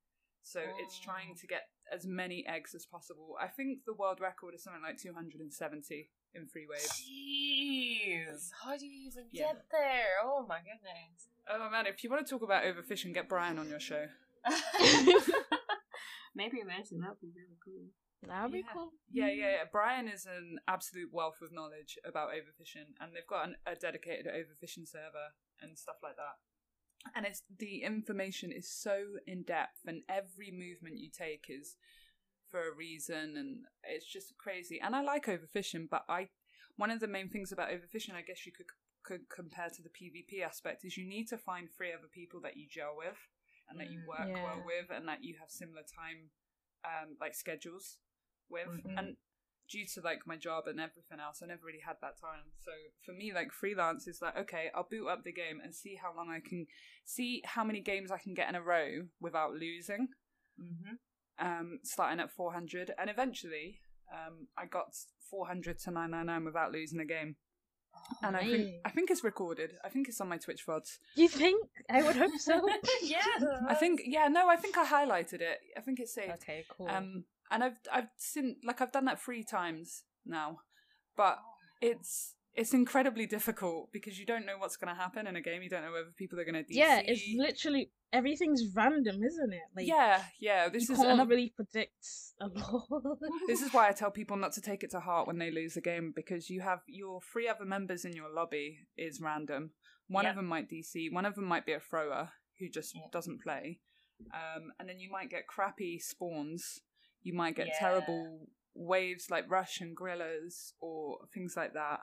So 0.43 0.61
it's 0.79 0.99
trying 0.99 1.35
to 1.37 1.47
get 1.47 1.69
as 1.93 2.07
many 2.07 2.47
eggs 2.47 2.75
as 2.75 2.85
possible. 2.87 3.37
I 3.41 3.47
think 3.49 3.81
the 3.87 3.93
world 3.95 4.21
record 4.21 4.55
is 4.55 4.63
something 4.63 4.83
like 4.83 4.99
270 4.99 6.09
in 6.35 6.47
free 6.47 6.67
waves. 6.69 7.03
Jeez, 7.03 8.51
how 8.63 8.77
do 8.77 8.87
you 8.87 9.09
even 9.09 9.25
Yeah. 9.33 9.49
get 9.53 9.65
there? 9.71 10.07
Oh 10.25 10.45
my 10.49 10.59
goodness. 10.59 11.29
Oh 11.49 11.71
man, 11.71 11.87
if 11.87 12.03
you 12.05 12.11
want 12.11 12.27
to 12.27 12.31
talk 12.31 12.43
about 12.43 12.65
overfishing, 12.65 13.13
get 13.15 13.29
Brian 13.29 13.59
on 13.59 13.69
your 13.69 13.81
show. 13.81 14.07
Maybe 16.35 16.61
imagine 16.61 17.01
that 17.01 17.11
would 17.11 17.21
be 17.21 17.33
really 17.35 17.59
cool. 17.65 17.89
That 18.27 18.43
would 18.45 18.53
be 18.53 18.63
Yeah. 18.63 18.73
cool. 18.73 18.93
Yeah, 19.13 19.29
yeah, 19.29 19.51
yeah. 19.51 19.65
Brian 19.71 20.09
is 20.09 20.27
an 20.27 20.61
absolute 20.69 21.13
wealth 21.13 21.41
of 21.43 21.53
knowledge 21.53 21.99
about 22.05 22.31
overfishing, 22.31 22.95
and 23.01 23.15
they've 23.15 23.27
got 23.27 23.49
an, 23.49 23.57
a 23.67 23.75
dedicated 23.75 24.27
overfishing 24.27 24.87
server 24.87 25.35
and 25.61 25.77
stuff 25.79 25.97
like 26.03 26.17
that. 26.17 26.37
And 27.15 27.27
it's 27.27 27.43
the 27.59 27.83
information 27.83 28.53
is 28.53 28.69
so 28.71 29.17
in 29.27 29.43
depth, 29.43 29.81
and 29.87 30.03
every 30.09 30.51
movement 30.51 30.99
you 30.99 31.11
take 31.11 31.47
is 31.49 31.77
for 32.51 32.69
a 32.69 32.75
reason, 32.75 33.37
and 33.37 33.65
it's 33.85 34.07
just 34.07 34.37
crazy. 34.39 34.81
And 34.81 34.95
I 34.95 35.03
like 35.03 35.27
overfishing, 35.27 35.89
but 35.91 36.05
I 36.09 36.29
one 36.77 36.91
of 36.91 37.01
the 37.01 37.09
main 37.09 37.29
things 37.29 37.53
about 37.53 37.71
overfishing, 37.71 38.15
I 38.15 38.23
guess 38.23 38.47
you 38.47 38.53
could 38.53 38.67
could 39.03 39.29
compare 39.29 39.71
to 39.71 39.83
the 39.83 39.89
PvP 39.91 40.43
aspect, 40.45 40.85
is 40.85 40.97
you 40.97 41.09
need 41.09 41.27
to 41.29 41.39
find 41.39 41.69
three 41.71 41.93
other 41.93 42.09
people 42.13 42.41
that 42.43 42.57
you 42.57 42.67
gel 42.69 42.95
with, 42.97 43.19
and 43.69 43.81
that 43.81 43.91
you 43.91 44.01
Mm, 44.01 44.07
work 44.07 44.29
yeah. 44.29 44.45
well 44.45 44.63
with, 44.65 44.91
and 44.95 45.09
that 45.09 45.25
you 45.25 45.37
have 45.41 45.51
similar 45.51 45.83
time, 45.83 46.31
um, 46.85 47.17
like 47.21 47.35
schedules 47.35 47.97
with 48.51 48.69
Mhm. 48.85 48.99
and 48.99 49.17
due 49.69 49.87
to 49.87 50.01
like 50.01 50.27
my 50.27 50.37
job 50.37 50.67
and 50.67 50.81
everything 50.81 51.21
else 51.21 51.41
i 51.43 51.47
never 51.47 51.65
really 51.65 51.79
had 51.87 51.97
that 52.01 52.19
time 52.21 52.43
so 52.59 52.73
for 53.05 53.13
me 53.13 53.33
like 53.33 53.53
freelance 53.53 54.09
is 54.09 54.21
like 54.21 54.37
okay 54.37 54.69
i'll 54.75 54.87
boot 54.91 55.07
up 55.07 55.23
the 55.23 55.33
game 55.33 55.61
and 55.63 55.73
see 55.75 55.95
how 55.95 56.13
long 56.17 56.29
i 56.29 56.41
can 56.41 56.67
see 57.05 57.41
how 57.45 57.63
many 57.63 57.81
games 57.81 58.11
i 58.11 58.19
can 58.19 58.35
get 58.35 58.49
in 58.49 58.57
a 58.57 58.63
row 58.63 59.07
without 59.21 59.53
losing 59.53 60.09
mm-hmm. 60.61 60.95
um 61.47 61.79
starting 61.85 62.19
at 62.19 62.33
400 62.33 62.93
and 62.99 63.09
eventually 63.09 63.81
um 64.13 64.49
i 64.59 64.67
got 64.67 64.89
400 65.31 65.79
to 65.81 65.91
999 65.93 66.45
without 66.45 66.73
losing 66.73 66.99
a 66.99 67.05
game 67.05 67.37
and 68.25 68.37
i 68.37 68.41
think 68.41 68.59
Nice. 68.59 68.81
i 68.85 68.91
think 68.91 69.11
it's 69.11 69.23
recorded 69.23 69.75
i 69.85 69.89
think 69.89 70.09
it's 70.09 70.21
on 70.21 70.29
my 70.29 70.37
twitch 70.39 70.67
vods 70.67 70.99
You 71.15 71.29
think? 71.29 71.69
I 71.89 72.03
would 72.03 72.17
hope 72.17 72.33
so. 72.39 72.61
yeah. 73.03 73.21
i 73.69 73.75
think 73.75 74.01
yeah 74.05 74.27
no 74.29 74.49
i 74.49 74.57
think 74.57 74.77
i 74.77 74.85
highlighted 74.85 75.41
it 75.41 75.59
i 75.77 75.81
think 75.81 76.01
it's 76.01 76.15
saved 76.15 76.33
Okay, 76.43 76.65
cool. 76.77 76.89
Um, 76.89 77.25
and 77.51 77.65
I've 77.65 77.79
I've 77.93 78.09
seen 78.17 78.57
like 78.65 78.81
I've 78.81 78.93
done 78.93 79.05
that 79.07 79.21
three 79.21 79.45
times 79.45 80.05
now, 80.27 80.61
but 81.17 81.39
it's 81.81 82.35
it's 82.55 82.75
incredibly 82.75 83.27
difficult 83.27 83.91
because 83.93 84.19
you 84.19 84.27
don't 84.27 84.45
know 84.45 84.59
what's 84.59 84.77
going 84.77 84.93
to 84.95 85.01
happen 85.01 85.27
in 85.27 85.37
a 85.37 85.41
game. 85.41 85.63
You 85.63 85.71
don't 85.71 85.83
know 85.83 85.93
whether 85.93 86.11
people 86.17 86.39
are 86.41 86.45
going 86.45 86.55
to 86.55 86.63
DC. 86.63 86.67
yeah, 86.77 87.01
it's 87.05 87.23
literally 87.37 87.91
everything's 88.13 88.65
random, 88.75 89.23
isn't 89.23 89.53
it? 89.53 89.61
Like 89.77 89.87
yeah, 89.87 90.23
yeah. 90.41 90.69
This 90.69 90.89
you 90.89 90.95
is 90.95 90.99
can't 91.01 91.13
another. 91.13 91.31
really 91.31 91.53
predict 91.55 92.07
a 92.41 92.47
lot. 92.49 92.87
This 93.47 93.63
is 93.63 93.73
why 93.73 93.89
I 93.89 93.93
tell 93.93 94.11
people 94.11 94.37
not 94.37 94.53
to 94.55 94.61
take 94.61 94.83
it 94.83 94.91
to 94.91 95.01
heart 95.01 95.27
when 95.27 95.39
they 95.39 95.51
lose 95.51 95.77
a 95.77 95.81
game 95.81 96.13
because 96.15 96.51
you 96.51 96.61
have 96.61 96.81
your 96.87 97.21
three 97.33 97.49
other 97.49 97.65
members 97.65 98.05
in 98.05 98.13
your 98.13 98.33
lobby 98.33 98.81
is 98.97 99.21
random. 99.21 99.71
One 100.09 100.27
of 100.27 100.35
them 100.35 100.47
might 100.47 100.69
DC. 100.69 101.13
One 101.13 101.25
of 101.25 101.37
them 101.37 101.45
might 101.45 101.65
be 101.65 101.73
a 101.73 101.81
thrower 101.81 102.31
who 102.59 102.69
just 102.69 102.97
doesn't 103.13 103.43
play. 103.43 103.79
Um, 104.35 104.73
and 104.79 104.89
then 104.89 104.99
you 104.99 105.11
might 105.11 105.31
get 105.31 105.47
crappy 105.47 105.99
spawns. 105.99 106.81
You 107.23 107.35
might 107.35 107.57
get 107.57 107.69
Yeah. 107.69 107.79
terrible 107.79 108.47
waves 108.75 109.31
like 109.31 109.51
rush 109.51 109.81
and 109.81 109.97
Grillers 109.97 110.73
or 110.81 111.19
things 111.35 111.55
like 111.57 111.75
that. 111.75 112.01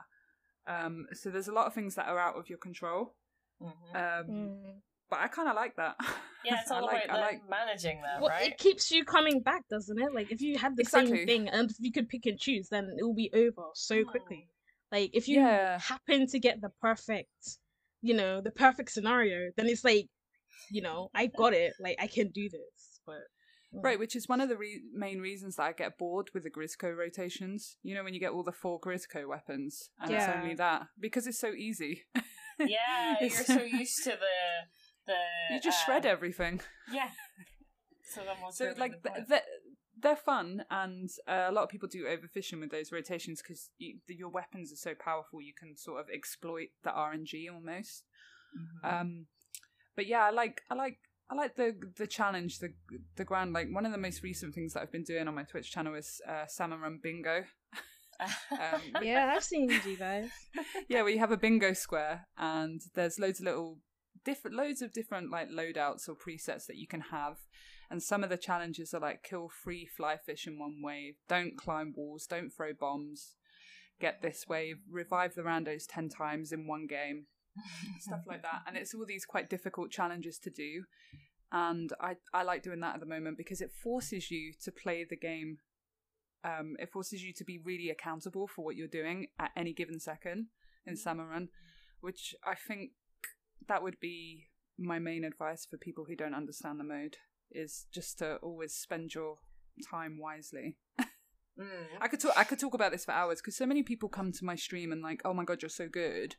Um, 0.66 1.06
so 1.12 1.30
there's 1.30 1.48
a 1.48 1.52
lot 1.52 1.66
of 1.66 1.74
things 1.74 1.94
that 1.94 2.08
are 2.08 2.18
out 2.18 2.36
of 2.36 2.48
your 2.48 2.58
control. 2.58 3.14
Mhm. 3.60 3.96
Um, 3.96 4.30
Mm. 4.30 4.82
But 5.10 5.20
I 5.20 5.28
kind 5.28 5.48
of 5.48 5.56
like 5.56 5.74
that. 5.76 5.96
yeah, 6.44 6.60
it's 6.60 6.70
all 6.70 6.78
I 6.82 6.92
like, 6.92 7.06
about 7.06 7.18
I 7.18 7.20
like, 7.22 7.32
like 7.40 7.48
managing 7.48 8.02
that, 8.02 8.20
Well, 8.20 8.28
right? 8.28 8.52
it 8.52 8.58
keeps 8.58 8.90
you 8.90 9.04
coming 9.04 9.40
back, 9.40 9.62
doesn't 9.70 9.98
it? 9.98 10.12
Like 10.14 10.26
if 10.30 10.40
you 10.42 10.58
had 10.58 10.76
the 10.76 10.82
Exactly. 10.82 11.16
same 11.16 11.26
thing 11.26 11.48
and 11.48 11.70
if 11.70 11.76
you 11.80 11.90
could 11.92 12.08
pick 12.08 12.26
and 12.26 12.38
choose, 12.38 12.68
then 12.68 12.84
it 12.96 13.02
will 13.02 13.14
be 13.14 13.30
over 13.32 13.70
so 13.74 14.04
quickly. 14.04 14.48
Like 14.92 15.10
if 15.14 15.26
you 15.28 15.40
Yeah. 15.40 15.78
happen 15.78 16.26
to 16.26 16.38
get 16.38 16.60
the 16.60 16.70
perfect, 16.82 17.58
you 18.02 18.14
know, 18.14 18.40
the 18.42 18.50
perfect 18.50 18.90
scenario, 18.90 19.50
then 19.56 19.66
it's 19.66 19.84
like, 19.84 20.08
you 20.70 20.82
know, 20.82 21.10
I 21.14 21.26
got 21.26 21.54
it. 21.54 21.72
Like 21.80 21.96
I 21.98 22.06
can 22.06 22.28
do 22.30 22.48
this. 22.50 23.00
But 23.06 23.22
Right, 23.70 23.98
which 23.98 24.16
is 24.16 24.26
one 24.28 24.40
of 24.40 24.48
the 24.48 24.56
re- 24.56 24.80
main 24.94 25.20
reasons 25.20 25.56
that 25.56 25.62
I 25.64 25.72
get 25.72 25.98
bored 25.98 26.30
with 26.32 26.42
the 26.42 26.50
Grizzco 26.50 26.96
rotations. 26.96 27.76
You 27.82 27.94
know, 27.94 28.02
when 28.02 28.14
you 28.14 28.20
get 28.20 28.30
all 28.32 28.42
the 28.42 28.50
four 28.52 28.80
Grizzco 28.80 29.28
weapons, 29.28 29.90
and 30.00 30.10
it's 30.10 30.24
only 30.26 30.54
that 30.54 30.86
because 30.98 31.26
it's 31.26 31.38
so 31.38 31.52
easy. 31.52 32.04
yeah, 32.58 33.16
you're 33.20 33.30
so 33.30 33.62
used 33.62 34.04
to 34.04 34.10
the 34.10 34.66
the. 35.06 35.54
you 35.54 35.60
just 35.60 35.82
uh, 35.82 35.84
shred 35.84 36.06
everything. 36.06 36.60
Yeah. 36.90 37.10
So 38.14 38.22
So 38.50 38.72
like 38.78 39.02
the 39.02 39.10
th- 39.28 39.42
they're, 40.00 40.16
fun, 40.16 40.64
and 40.70 41.10
uh, 41.28 41.46
a 41.48 41.52
lot 41.52 41.64
of 41.64 41.68
people 41.68 41.88
do 41.88 42.04
overfishing 42.04 42.60
with 42.60 42.70
those 42.70 42.90
rotations 42.90 43.42
because 43.42 43.70
you, 43.78 43.98
your 44.08 44.30
weapons 44.30 44.72
are 44.72 44.76
so 44.76 44.94
powerful. 44.94 45.42
You 45.42 45.52
can 45.58 45.76
sort 45.76 46.00
of 46.00 46.06
exploit 46.08 46.68
the 46.84 46.90
RNG 46.90 47.52
almost. 47.52 48.04
Mhm. 48.56 49.00
Um, 49.00 49.26
but 49.94 50.06
yeah, 50.06 50.24
I 50.24 50.30
like 50.30 50.62
I 50.70 50.74
like 50.74 50.98
I 51.30 51.34
like 51.34 51.56
the 51.56 51.74
the 51.96 52.06
challenge, 52.06 52.58
the 52.58 52.72
the 53.16 53.24
grand. 53.24 53.52
Like 53.52 53.68
one 53.70 53.84
of 53.84 53.92
the 53.92 53.98
most 53.98 54.22
recent 54.22 54.54
things 54.54 54.72
that 54.72 54.82
I've 54.82 54.92
been 54.92 55.04
doing 55.04 55.28
on 55.28 55.34
my 55.34 55.42
Twitch 55.42 55.70
channel 55.70 55.94
is 55.94 56.20
uh, 56.26 56.46
Salmon 56.46 56.80
Run 56.80 57.00
Bingo. 57.02 57.44
um, 58.52 58.80
yeah, 59.02 59.32
I've 59.34 59.44
seen 59.44 59.70
you 59.86 59.96
guys. 59.96 60.30
yeah, 60.88 61.02
we 61.02 61.18
have 61.18 61.30
a 61.30 61.36
bingo 61.36 61.72
square, 61.74 62.26
and 62.38 62.80
there's 62.94 63.18
loads 63.18 63.40
of 63.40 63.46
little 63.46 63.78
different, 64.24 64.56
loads 64.56 64.80
of 64.80 64.92
different 64.92 65.30
like 65.30 65.50
loadouts 65.50 66.08
or 66.08 66.14
presets 66.14 66.66
that 66.66 66.76
you 66.76 66.86
can 66.86 67.02
have. 67.12 67.36
And 67.90 68.02
some 68.02 68.22
of 68.22 68.30
the 68.30 68.36
challenges 68.36 68.92
are 68.92 69.00
like 69.00 69.22
kill 69.22 69.50
three 69.62 69.86
fly 69.86 70.16
fish 70.16 70.46
in 70.46 70.58
one 70.58 70.80
wave, 70.82 71.14
don't 71.28 71.56
climb 71.56 71.94
walls, 71.96 72.26
don't 72.26 72.50
throw 72.50 72.72
bombs, 72.78 73.34
get 74.00 74.22
this 74.22 74.44
wave, 74.48 74.76
revive 74.90 75.34
the 75.34 75.42
randos 75.42 75.84
ten 75.88 76.08
times 76.08 76.52
in 76.52 76.66
one 76.66 76.86
game, 76.86 77.26
stuff 78.00 78.20
like 78.26 78.42
that. 78.42 78.62
And 78.66 78.76
it's 78.76 78.94
all 78.94 79.04
these 79.06 79.24
quite 79.24 79.50
difficult 79.50 79.90
challenges 79.90 80.38
to 80.40 80.50
do. 80.50 80.84
And 81.50 81.92
I, 82.00 82.16
I 82.34 82.42
like 82.42 82.62
doing 82.62 82.80
that 82.80 82.94
at 82.94 83.00
the 83.00 83.06
moment 83.06 83.38
because 83.38 83.60
it 83.60 83.70
forces 83.72 84.30
you 84.30 84.52
to 84.64 84.70
play 84.70 85.06
the 85.08 85.16
game. 85.16 85.58
Um, 86.44 86.76
it 86.78 86.90
forces 86.90 87.22
you 87.22 87.32
to 87.34 87.44
be 87.44 87.58
really 87.58 87.90
accountable 87.90 88.46
for 88.46 88.64
what 88.64 88.76
you're 88.76 88.86
doing 88.86 89.28
at 89.38 89.50
any 89.56 89.72
given 89.72 89.98
second 89.98 90.48
in 90.86 90.96
Salmon 90.96 91.26
Run, 91.26 91.48
which 92.00 92.34
I 92.44 92.54
think 92.54 92.90
that 93.66 93.82
would 93.82 93.98
be 94.00 94.48
my 94.78 94.98
main 94.98 95.24
advice 95.24 95.66
for 95.66 95.76
people 95.76 96.04
who 96.04 96.14
don't 96.14 96.34
understand 96.34 96.78
the 96.78 96.84
mode 96.84 97.16
is 97.50 97.86
just 97.92 98.18
to 98.18 98.36
always 98.36 98.74
spend 98.74 99.14
your 99.14 99.38
time 99.90 100.18
wisely. 100.20 100.76
Mm. 101.58 101.66
I 102.00 102.08
could 102.08 102.20
talk. 102.20 102.32
I 102.36 102.44
could 102.44 102.60
talk 102.60 102.74
about 102.74 102.92
this 102.92 103.04
for 103.04 103.12
hours 103.12 103.40
because 103.40 103.56
so 103.56 103.66
many 103.66 103.82
people 103.82 104.08
come 104.08 104.32
to 104.32 104.44
my 104.44 104.54
stream 104.54 104.92
and 104.92 105.02
like, 105.02 105.22
oh 105.24 105.34
my 105.34 105.44
god, 105.44 105.62
you're 105.62 105.68
so 105.68 105.88
good. 105.88 106.36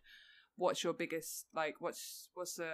What's 0.60 0.84
your 0.84 0.94
biggest 0.94 1.46
like? 1.56 1.76
What's 1.80 2.30
what's 2.36 2.56
the 2.56 2.70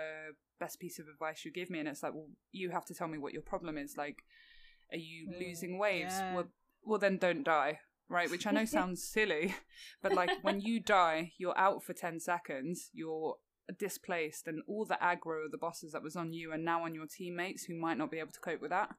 best 0.60 0.80
piece 0.80 0.98
of 1.00 1.08
advice 1.08 1.46
you 1.46 1.52
give 1.52 1.70
me? 1.70 1.80
And 1.80 1.88
it's 1.88 2.02
like, 2.04 2.14
well, 2.14 2.30
you 2.52 2.72
have 2.72 2.86
to 2.86 2.94
tell 2.96 3.08
me 3.08 3.18
what 3.20 3.34
your 3.34 3.42
problem 3.44 3.78
is. 3.78 3.96
Like, 3.98 4.24
are 4.92 4.98
you 4.98 5.28
Mm, 5.30 5.40
losing 5.40 5.78
waves? 5.78 6.14
yeah. 6.20 6.34
Well, 6.36 6.48
well, 6.84 7.00
then 7.00 7.18
don't 7.18 7.44
die, 7.44 7.80
right? 8.10 8.30
Which 8.30 8.48
I 8.48 8.52
know 8.52 8.66
sounds 8.78 9.04
silly, 9.04 9.56
but 10.02 10.14
like 10.14 10.32
when 10.42 10.60
you 10.62 10.80
die, 10.80 11.34
you're 11.38 11.58
out 11.58 11.84
for 11.84 11.94
ten 11.94 12.20
seconds. 12.20 12.90
You're 12.94 13.36
displaced, 13.80 14.48
and 14.48 14.62
all 14.68 14.86
the 14.86 14.98
aggro 15.02 15.46
of 15.46 15.52
the 15.52 15.58
bosses 15.58 15.92
that 15.94 16.04
was 16.04 16.16
on 16.16 16.34
you 16.34 16.52
are 16.52 16.58
now 16.58 16.84
on 16.86 16.94
your 16.96 17.08
teammates 17.08 17.64
who 17.66 17.76
might 17.76 17.98
not 17.98 18.12
be 18.12 18.20
able 18.20 18.32
to 18.32 18.40
cope 18.40 18.62
with 18.62 18.72
that. 18.72 18.90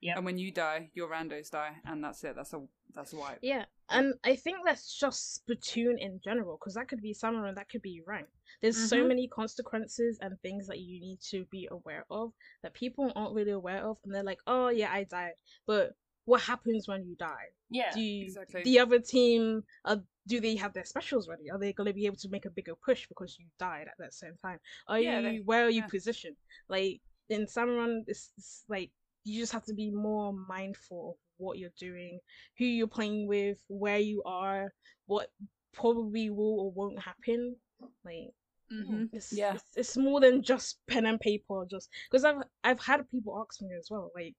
Yep. 0.00 0.16
And 0.16 0.24
when 0.26 0.38
you 0.38 0.52
die, 0.52 0.90
your 0.94 1.08
randos 1.10 1.50
die, 1.50 1.72
and 1.84 2.02
that's 2.04 2.22
it. 2.24 2.34
That's 2.36 2.52
a 2.52 2.60
that's 2.94 3.12
a 3.12 3.16
wipe. 3.16 3.38
Yeah, 3.42 3.64
and 3.90 4.14
I 4.24 4.36
think 4.36 4.58
that's 4.64 4.98
just 4.98 5.42
Splatoon 5.46 5.98
in 5.98 6.20
general, 6.22 6.56
because 6.58 6.74
that 6.74 6.88
could 6.88 7.00
be 7.02 7.12
Salmon 7.14 7.42
Run, 7.42 7.54
that 7.54 7.68
could 7.68 7.82
be 7.82 8.02
rank. 8.06 8.28
There's 8.60 8.76
so 8.88 9.04
Mhm. 9.04 9.08
many 9.08 9.28
consequences 9.28 10.18
and 10.20 10.40
things 10.40 10.66
that 10.66 10.78
you 10.80 11.00
need 11.00 11.20
to 11.30 11.44
be 11.46 11.68
aware 11.70 12.04
of 12.10 12.32
that 12.62 12.74
people 12.74 13.12
aren't 13.14 13.34
really 13.34 13.52
aware 13.52 13.84
of, 13.84 13.98
and 14.04 14.14
they're 14.14 14.22
like, 14.22 14.40
"Oh 14.46 14.68
yeah, 14.68 14.92
I 14.92 15.04
died," 15.04 15.34
but 15.66 15.94
what 16.24 16.42
happens 16.42 16.86
when 16.86 17.06
you 17.06 17.16
die? 17.16 17.48
Yeah. 17.70 17.90
Do 17.92 18.00
you, 18.00 18.26
Exactly. 18.26 18.62
the 18.64 18.78
other 18.78 18.98
team, 18.98 19.64
uh, 19.86 19.96
do 20.26 20.40
they 20.40 20.56
have 20.56 20.74
their 20.74 20.84
specials 20.84 21.26
ready? 21.28 21.50
Are 21.50 21.58
they 21.58 21.72
going 21.72 21.86
to 21.86 21.94
be 21.94 22.04
able 22.04 22.18
to 22.18 22.28
make 22.28 22.44
a 22.44 22.50
bigger 22.50 22.74
push 22.76 23.06
because 23.08 23.38
you 23.38 23.46
died 23.58 23.86
at 23.88 23.96
that 23.98 24.12
same 24.12 24.36
time? 24.42 24.60
Are 24.88 25.00
Yeah, 25.00 25.20
you 25.20 25.22
they- 25.22 25.40
where 25.40 25.64
are 25.64 25.70
you 25.70 25.80
yeah. 25.82 25.86
positioned? 25.86 26.36
Like 26.68 27.00
in 27.30 27.48
Salmon 27.48 27.76
Run, 27.76 28.04
it's, 28.06 28.32
it's 28.36 28.64
like 28.68 28.90
you 29.24 29.40
just 29.40 29.52
have 29.52 29.64
to 29.66 29.74
be 29.74 29.90
more 29.90 30.32
mindful 30.34 31.12
of 31.12 31.16
what 31.38 31.58
you're 31.58 31.70
doing, 31.78 32.20
who 32.58 32.64
you're 32.66 32.88
playing 32.88 33.28
with, 33.28 33.58
where 33.68 33.98
you 33.98 34.22
are, 34.26 34.72
what 35.06 35.30
probably 35.74 36.30
will 36.30 36.60
or 36.60 36.72
won't 36.72 37.00
happen. 37.00 37.56
Like 38.04 38.32
hmm 38.70 39.06
it's, 39.12 39.30
Yeah. 39.30 39.52
it's 39.52 39.64
it's 39.76 39.96
more 39.96 40.20
than 40.20 40.42
just 40.42 40.78
pen 40.88 41.06
and 41.06 41.20
paper. 41.20 41.64
Just 41.70 41.90
because 42.10 42.24
I've 42.24 42.42
I've 42.64 42.80
had 42.80 43.08
people 43.10 43.38
ask 43.46 43.60
me 43.62 43.70
as 43.78 43.88
well, 43.90 44.10
like 44.14 44.34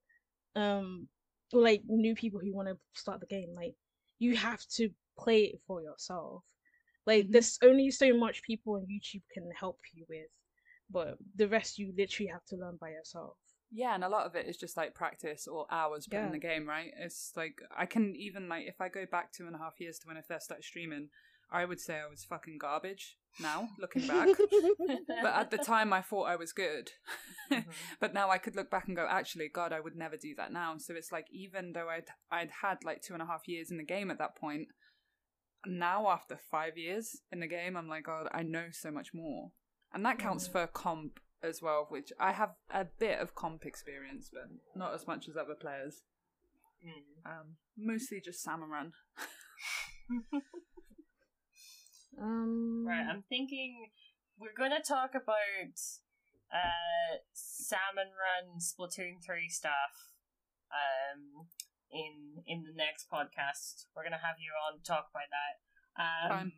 um, 0.56 1.08
like 1.54 1.84
new 1.88 2.16
people 2.16 2.40
who 2.42 2.54
want 2.54 2.70
to 2.70 2.78
start 2.94 3.22
the 3.22 3.28
game, 3.28 3.54
like 3.56 3.76
you 4.20 4.36
have 4.38 4.66
to 4.78 4.90
play 5.18 5.44
it 5.46 5.60
for 5.68 5.82
yourself. 5.82 6.44
Like 7.06 7.28
Mhm. 7.28 7.32
there's 7.32 7.60
only 7.64 7.92
so 7.92 8.14
much 8.18 8.44
people 8.44 8.76
on 8.76 8.88
YouTube 8.88 9.24
can 9.34 9.50
help 9.60 9.80
you 9.94 10.06
with, 10.10 10.30
but 10.92 11.18
the 11.36 11.48
rest 11.50 11.80
you 11.80 11.94
literally 11.98 12.32
have 12.32 12.46
to 12.48 12.58
learn 12.58 12.78
by 12.82 12.92
yourself. 12.92 13.38
Yeah, 13.72 13.94
and 13.96 14.04
a 14.04 14.10
lot 14.10 14.26
of 14.26 14.36
it 14.36 14.48
is 14.48 14.58
just 14.58 14.76
like 14.78 14.96
practice 14.96 15.48
or 15.48 15.68
hours 15.72 16.08
put 16.08 16.18
in 16.26 16.32
the 16.32 16.40
game, 16.40 16.68
right? 16.68 16.92
It's 16.98 17.32
like 17.36 17.62
I 17.76 17.86
can 17.86 18.16
even 18.16 18.50
like 18.50 18.66
if 18.68 18.82
I 18.82 18.90
go 18.90 19.06
back 19.06 19.32
two 19.32 19.46
and 19.46 19.56
a 19.56 19.60
half 19.60 19.80
years 19.80 20.00
to 20.00 20.08
when 20.08 20.18
I 20.18 20.22
first 20.22 20.46
started 20.46 20.64
streaming, 20.64 21.10
I 21.52 21.66
would 21.66 21.80
say 21.80 22.00
I 22.00 22.08
was 22.08 22.24
fucking 22.24 22.58
garbage. 22.60 23.18
Now 23.40 23.70
looking 23.80 24.08
back, 24.08 24.28
but 25.08 25.36
at 25.36 25.52
the 25.52 25.60
time 25.60 25.94
I 25.94 26.02
thought 26.02 26.24
I 26.24 26.36
was 26.36 26.52
good. 26.52 26.90
Mhm. 27.52 27.66
but 28.00 28.14
now 28.16 28.32
I 28.32 28.40
could 28.40 28.56
look 28.56 28.72
back 28.72 28.88
and 28.88 28.96
go, 28.96 29.06
actually, 29.08 29.50
God, 29.50 29.72
I 29.72 29.80
would 29.80 29.96
never 29.96 30.18
do 30.18 30.34
that 30.38 30.52
now. 30.52 30.76
So 30.80 30.96
it's 30.96 31.12
like 31.12 31.28
even 31.32 31.74
though 31.74 31.90
I'd 31.90 32.08
I'd 32.32 32.50
had 32.64 32.78
like 32.84 33.04
two 33.04 33.14
and 33.14 33.22
a 33.22 33.28
half 33.28 33.48
years 33.48 33.70
in 33.70 33.78
the 33.78 33.84
game 33.86 34.10
at 34.10 34.18
that 34.18 34.36
point, 34.36 34.70
now 35.66 36.10
after 36.10 36.38
five 36.50 36.78
years 36.78 37.22
in 37.32 37.40
the 37.40 37.48
game, 37.48 37.76
I'm 37.78 37.88
like, 37.88 38.06
God, 38.06 38.28
I 38.32 38.44
know 38.44 38.68
so 38.72 38.90
much 38.92 39.14
more, 39.14 39.52
and 39.94 40.04
that 40.06 40.18
counts 40.20 40.48
Mhm. 40.48 40.52
for 40.54 40.68
comp 40.68 41.20
as 41.44 41.62
well, 41.62 41.86
which 41.90 42.12
I 42.20 42.32
have 42.34 42.52
a 42.70 42.86
bit 42.86 43.20
of 43.20 43.36
comp 43.36 43.66
experience, 43.66 44.30
but 44.32 44.44
not 44.76 44.94
as 44.94 45.08
much 45.08 45.28
as 45.30 45.38
other 45.38 45.56
players. 45.56 46.02
Mm. 46.86 47.30
Um, 47.30 47.48
mostly 47.78 48.22
just 48.24 48.42
Salmon 48.44 48.70
Run. 48.70 48.94
Um, 52.22 52.86
Right, 52.88 53.06
I'm 53.08 53.24
thinking 53.30 53.90
we're 54.38 54.58
gonna 54.58 54.82
talk 54.84 55.12
about 55.16 55.78
uh 56.52 57.22
Salmon 57.34 58.12
Run 58.12 58.60
Splatoon 58.60 59.24
3 59.24 59.48
stuff 59.48 60.16
um 60.74 61.48
in 61.92 62.44
in 62.48 62.64
the 62.64 62.76
next 62.76 63.08
podcast. 63.12 63.86
We're 63.96 64.04
gonna 64.04 64.20
have 64.24 64.36
you 64.40 64.52
on 64.68 64.80
to 64.80 64.84
talk 64.84 65.08
about 65.12 65.30
that. 65.32 65.56
Um 65.96 66.30
Fine. 66.30 66.52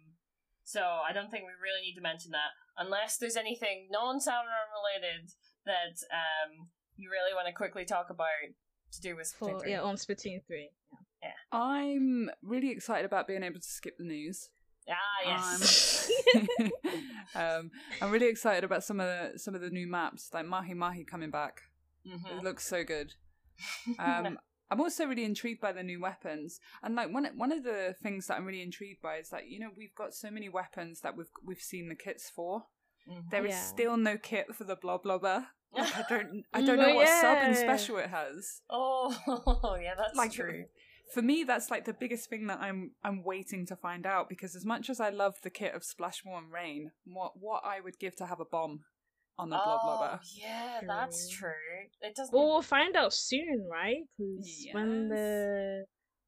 so 0.64 0.82
I 0.82 1.12
don't 1.14 1.30
think 1.30 1.44
we 1.46 1.54
really 1.62 1.82
need 1.86 1.96
to 1.96 2.02
mention 2.02 2.32
that 2.32 2.56
unless 2.84 3.18
there's 3.18 3.36
anything 3.38 3.88
non 3.92 4.20
Salmon 4.20 4.48
Run 4.48 4.70
related 4.82 5.30
that 5.66 5.98
um 6.12 6.68
you 6.98 7.10
really 7.10 7.34
want 7.34 7.48
to 7.48 7.54
quickly 7.54 7.86
talk 7.86 8.10
about 8.10 8.28
to 8.94 9.02
do 9.02 9.16
with 9.16 9.34
Splatoon 9.34 9.54
for 9.54 9.60
3. 9.62 9.72
yeah 9.72 9.82
on 9.82 9.96
Splatoon 9.96 10.46
three. 10.46 10.70
I'm 11.52 12.30
really 12.42 12.72
excited 12.72 13.06
about 13.06 13.28
being 13.28 13.44
able 13.44 13.60
to 13.60 13.68
skip 13.68 13.96
the 13.98 14.06
news. 14.06 14.50
Ah 14.90 14.94
yes. 15.26 16.10
um, 17.36 17.70
I'm 18.02 18.12
really 18.12 18.28
excited 18.28 18.64
about 18.64 18.84
some 18.84 19.00
of 19.00 19.08
the 19.08 19.38
some 19.38 19.54
of 19.56 19.62
the 19.62 19.70
new 19.70 19.88
maps, 19.88 20.30
like 20.34 20.46
Mahi 20.46 20.74
Mahi 20.74 21.04
coming 21.04 21.30
back. 21.30 21.62
Mhm. 22.08 22.38
It 22.40 22.44
looks 22.44 22.66
so 22.68 22.84
good. 22.84 23.14
Um, 24.00 24.40
I'm 24.72 24.82
also 24.82 25.06
really 25.06 25.26
intrigued 25.26 25.62
by 25.62 25.74
the 25.74 25.84
new 25.84 26.00
weapons, 26.02 26.60
and 26.82 26.96
like 26.96 27.14
one 27.14 27.26
one 27.36 27.52
of 27.52 27.64
the 27.64 27.94
things 28.02 28.28
that 28.28 28.38
I'm 28.38 28.46
really 28.46 28.62
intrigued 28.64 29.02
by 29.02 29.18
is 29.18 29.30
that 29.30 29.48
you 29.50 29.60
know 29.60 29.70
we've 29.78 29.94
got 29.94 30.14
so 30.16 30.32
many 30.32 30.48
weapons 30.50 31.02
that 31.02 31.16
we've 31.18 31.30
we've 31.46 31.62
seen 31.62 31.90
the 31.90 31.96
kits 31.96 32.30
for. 32.30 32.64
Mhm. 33.08 33.30
There 33.32 33.46
is 33.46 33.52
Yeah. 33.52 33.62
still 33.66 33.98
no 33.98 34.18
kit 34.18 34.56
for 34.56 34.64
the 34.64 34.78
Bloblobber. 34.78 35.48
Like, 35.74 35.96
I 35.96 36.06
don't 36.10 36.44
I 36.54 36.62
don't 36.62 36.78
know 36.80 36.90
Mm, 36.90 36.96
what 36.96 37.08
sub 37.08 37.38
and 37.38 37.56
special 37.56 37.98
it 37.98 38.10
has. 38.10 38.62
Oh, 38.70 39.78
yeah, 39.82 39.96
that's 39.96 40.18
Like, 40.18 40.34
true. 40.34 40.66
For 41.14 41.22
me, 41.22 41.44
that's 41.46 41.70
like 41.72 41.86
the 41.86 41.94
biggest 41.94 42.30
thing 42.30 42.48
that 42.48 42.60
I'm 42.62 42.92
I'm 43.04 43.24
waiting 43.24 43.66
to 43.68 43.76
find 43.78 44.06
out 44.06 44.28
because 44.30 44.54
as 44.56 44.66
much 44.66 44.90
as 44.90 45.00
I 45.00 45.10
love 45.10 45.36
the 45.42 45.50
kit 45.50 45.74
of 45.74 45.84
Splash 45.86 46.24
Wall 46.26 46.38
and 46.38 46.52
Rain, 46.52 46.92
what 47.06 47.38
what 47.40 47.64
I 47.66 47.80
would 47.82 48.00
give 48.00 48.16
to 48.18 48.26
have 48.26 48.40
a 48.42 48.46
bomb 48.46 48.84
on 49.38 49.50
the 49.50 49.56
Blob 49.56 49.80
oh, 49.84 49.88
Blobber. 49.88 50.20
yeah, 50.38 50.82
that's 50.88 51.30
True. 51.30 51.50
true. 51.50 52.10
It 52.10 52.16
doesn't. 52.16 52.34
Well, 52.36 52.48
we'll 52.48 52.62
find 52.62 52.96
out 52.96 53.14
soon, 53.14 53.68
right? 53.72 54.04
Because 54.18 54.68
when 54.72 55.10
the 55.10 55.86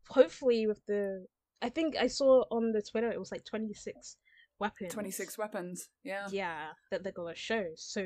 hopefully 0.09 0.67
with 0.67 0.81
the 0.88 1.25
I 1.61 1.69
think 1.69 1.95
I 1.95 2.07
saw 2.07 2.43
on 2.51 2.71
the 2.71 2.81
Twitter 2.81 3.11
it 3.11 3.19
was 3.19 3.31
like 3.31 3.45
twenty 3.45 3.73
six 3.73 4.17
weapons. 4.59 4.93
Twenty 4.93 5.11
six 5.11 5.38
weapons. 5.38 5.89
Yeah. 6.03 6.27
Yeah, 6.31 6.67
that 6.91 7.03
they're 7.03 7.13
gonna 7.13 7.35
show. 7.35 7.65
So 7.75 8.05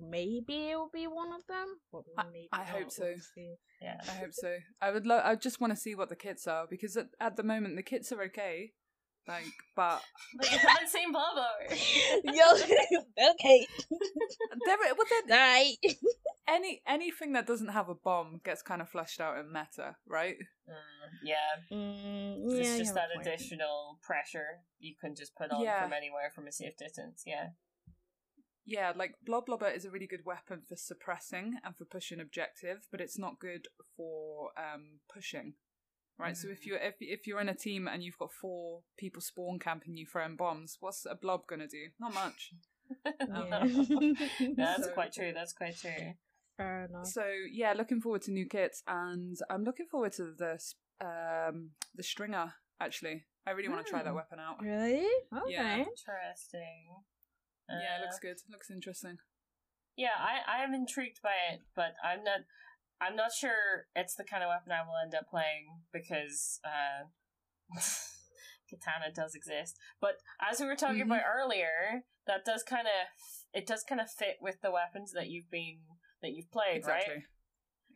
maybe 0.00 0.70
it'll 0.70 0.90
be 0.92 1.06
one 1.06 1.32
of 1.32 1.46
them. 1.46 1.66
But 1.92 2.02
I- 2.16 2.24
maybe 2.32 2.48
I 2.52 2.64
hope 2.64 2.90
so. 2.90 3.14
yeah. 3.82 4.00
I 4.06 4.12
hope 4.12 4.32
so. 4.32 4.56
I 4.80 4.90
would 4.90 5.06
love. 5.06 5.22
I 5.24 5.34
just 5.34 5.60
want 5.60 5.72
to 5.72 5.78
see 5.78 5.94
what 5.94 6.08
the 6.08 6.16
kits 6.16 6.46
are 6.46 6.66
because 6.68 6.96
at, 6.96 7.06
at 7.20 7.36
the 7.36 7.42
moment 7.42 7.76
the 7.76 7.82
kits 7.82 8.12
are 8.12 8.22
okay, 8.24 8.72
like, 9.28 9.44
but 9.76 10.00
But 10.36 10.50
you 10.50 10.58
haven't 10.58 10.88
seen 10.88 11.12
Blubber. 11.12 11.74
Yo, 12.24 12.52
okay, 13.30 13.66
there. 14.66 14.76
Well, 14.96 15.06
then 15.28 15.38
right. 15.38 15.76
any 16.48 16.80
anything 16.86 17.32
that 17.34 17.46
doesn't 17.46 17.68
have 17.68 17.88
a 17.88 17.94
bomb 17.94 18.40
gets 18.44 18.62
kind 18.62 18.80
of 18.80 18.88
fleshed 18.88 19.20
out 19.20 19.38
in 19.38 19.52
meta, 19.52 19.96
right? 20.06 20.36
Mm, 20.68 20.74
yeah, 21.22 21.36
Mm, 21.76 22.44
it's 22.46 22.54
yeah, 22.54 22.72
you 22.74 22.78
just 22.84 22.94
that 22.94 23.08
additional 23.20 23.98
pressure 24.02 24.60
you 24.78 24.94
can 25.00 25.14
just 25.14 25.34
put 25.36 25.50
on 25.50 25.60
Yeah. 25.60 25.82
from 25.82 25.92
anywhere 25.92 26.32
from 26.34 26.46
a 26.46 26.52
safe 26.52 26.76
distance. 26.76 27.22
Yeah. 27.26 27.50
Yeah, 28.64 28.92
like 28.94 29.14
Bloblobber 29.26 29.74
is 29.74 29.86
a 29.86 29.90
really 29.90 30.06
good 30.06 30.26
weapon 30.26 30.60
for 30.68 30.76
suppressing 30.76 31.54
and 31.64 31.74
for 31.74 31.86
pushing 31.86 32.20
objective, 32.20 32.86
but 32.90 33.00
it's 33.00 33.18
not 33.18 33.38
good 33.38 33.66
for 33.96 34.50
um, 34.58 35.00
pushing. 35.12 35.54
Right, 36.18 36.36
so 36.36 36.48
if 36.48 36.62
Mm. 36.62 36.66
you 36.66 36.74
if 36.76 36.94
if 37.00 37.26
you're 37.26 37.40
in 37.40 37.48
a 37.48 37.54
team 37.54 37.86
and 37.86 38.02
you've 38.02 38.18
got 38.18 38.32
four 38.32 38.82
people 38.96 39.20
spawn 39.22 39.58
camping 39.60 39.96
you 39.96 40.04
throwing 40.04 40.36
bombs, 40.36 40.76
what's 40.80 41.06
a 41.06 41.14
blob 41.14 41.46
gonna 41.46 41.68
do? 41.68 41.90
Not 42.00 42.12
much. 42.14 42.52
Yeah. 43.04 44.54
That's 44.56 44.84
So- 44.84 44.92
quite 44.94 45.12
true. 45.12 45.32
That's 45.32 45.52
quite 45.52 45.76
true. 45.76 46.14
Fair 46.56 46.86
enough. 46.86 47.06
So 47.06 47.24
yeah, 47.52 47.72
looking 47.74 48.00
forward 48.00 48.22
to 48.22 48.32
new 48.32 48.46
kits, 48.46 48.82
and 48.88 49.36
I'm 49.48 49.62
looking 49.62 49.86
forward 49.86 50.12
to 50.14 50.34
the 50.36 50.58
um 51.00 51.70
the 51.94 52.02
stringer. 52.02 52.54
Actually, 52.80 53.24
I 53.46 53.50
really 53.52 53.68
want 53.68 53.84
to 53.86 53.90
try 53.90 54.02
that 54.02 54.10
Hmm. 54.10 54.16
weapon 54.16 54.38
out. 54.40 54.60
Really? 54.60 55.06
Okay. 55.32 55.52
Yeah. 55.52 55.76
Interesting. 55.78 56.96
Yeah, 57.68 57.96
it 57.96 58.00
Uh, 58.00 58.04
looks 58.04 58.18
good. 58.18 58.38
Looks 58.50 58.70
interesting. 58.70 59.18
Yeah, 59.96 60.14
I, 60.16 60.40
I 60.60 60.64
am 60.64 60.74
intrigued 60.74 61.20
by 61.22 61.34
it, 61.52 61.60
but 61.74 61.94
I'm 62.02 62.22
not 62.24 62.40
I'm 63.00 63.16
not 63.16 63.32
sure 63.32 63.86
it's 63.94 64.14
the 64.16 64.24
kind 64.24 64.42
of 64.42 64.48
weapon 64.48 64.72
I 64.72 64.82
will 64.86 64.96
end 65.02 65.14
up 65.14 65.28
playing 65.30 65.66
because 65.92 66.60
uh 66.64 67.06
Katana 68.70 69.12
does 69.14 69.34
exist. 69.34 69.76
But 70.00 70.14
as 70.40 70.60
we 70.60 70.66
were 70.66 70.76
talking 70.76 70.98
Mhm. 71.02 71.06
about 71.06 71.22
earlier, 71.26 72.02
that 72.26 72.44
does 72.44 72.62
kind 72.62 72.86
of 72.86 73.08
it 73.54 73.66
does 73.66 73.82
kind 73.88 74.00
of 74.00 74.10
fit 74.10 74.36
with 74.40 74.60
the 74.62 74.70
weapons 74.70 75.12
that 75.12 75.28
you've 75.28 75.50
been 75.50 75.80
that 76.22 76.30
you've 76.32 76.50
played, 76.50 76.76
Exactly. 76.78 77.14
right? 77.14 77.22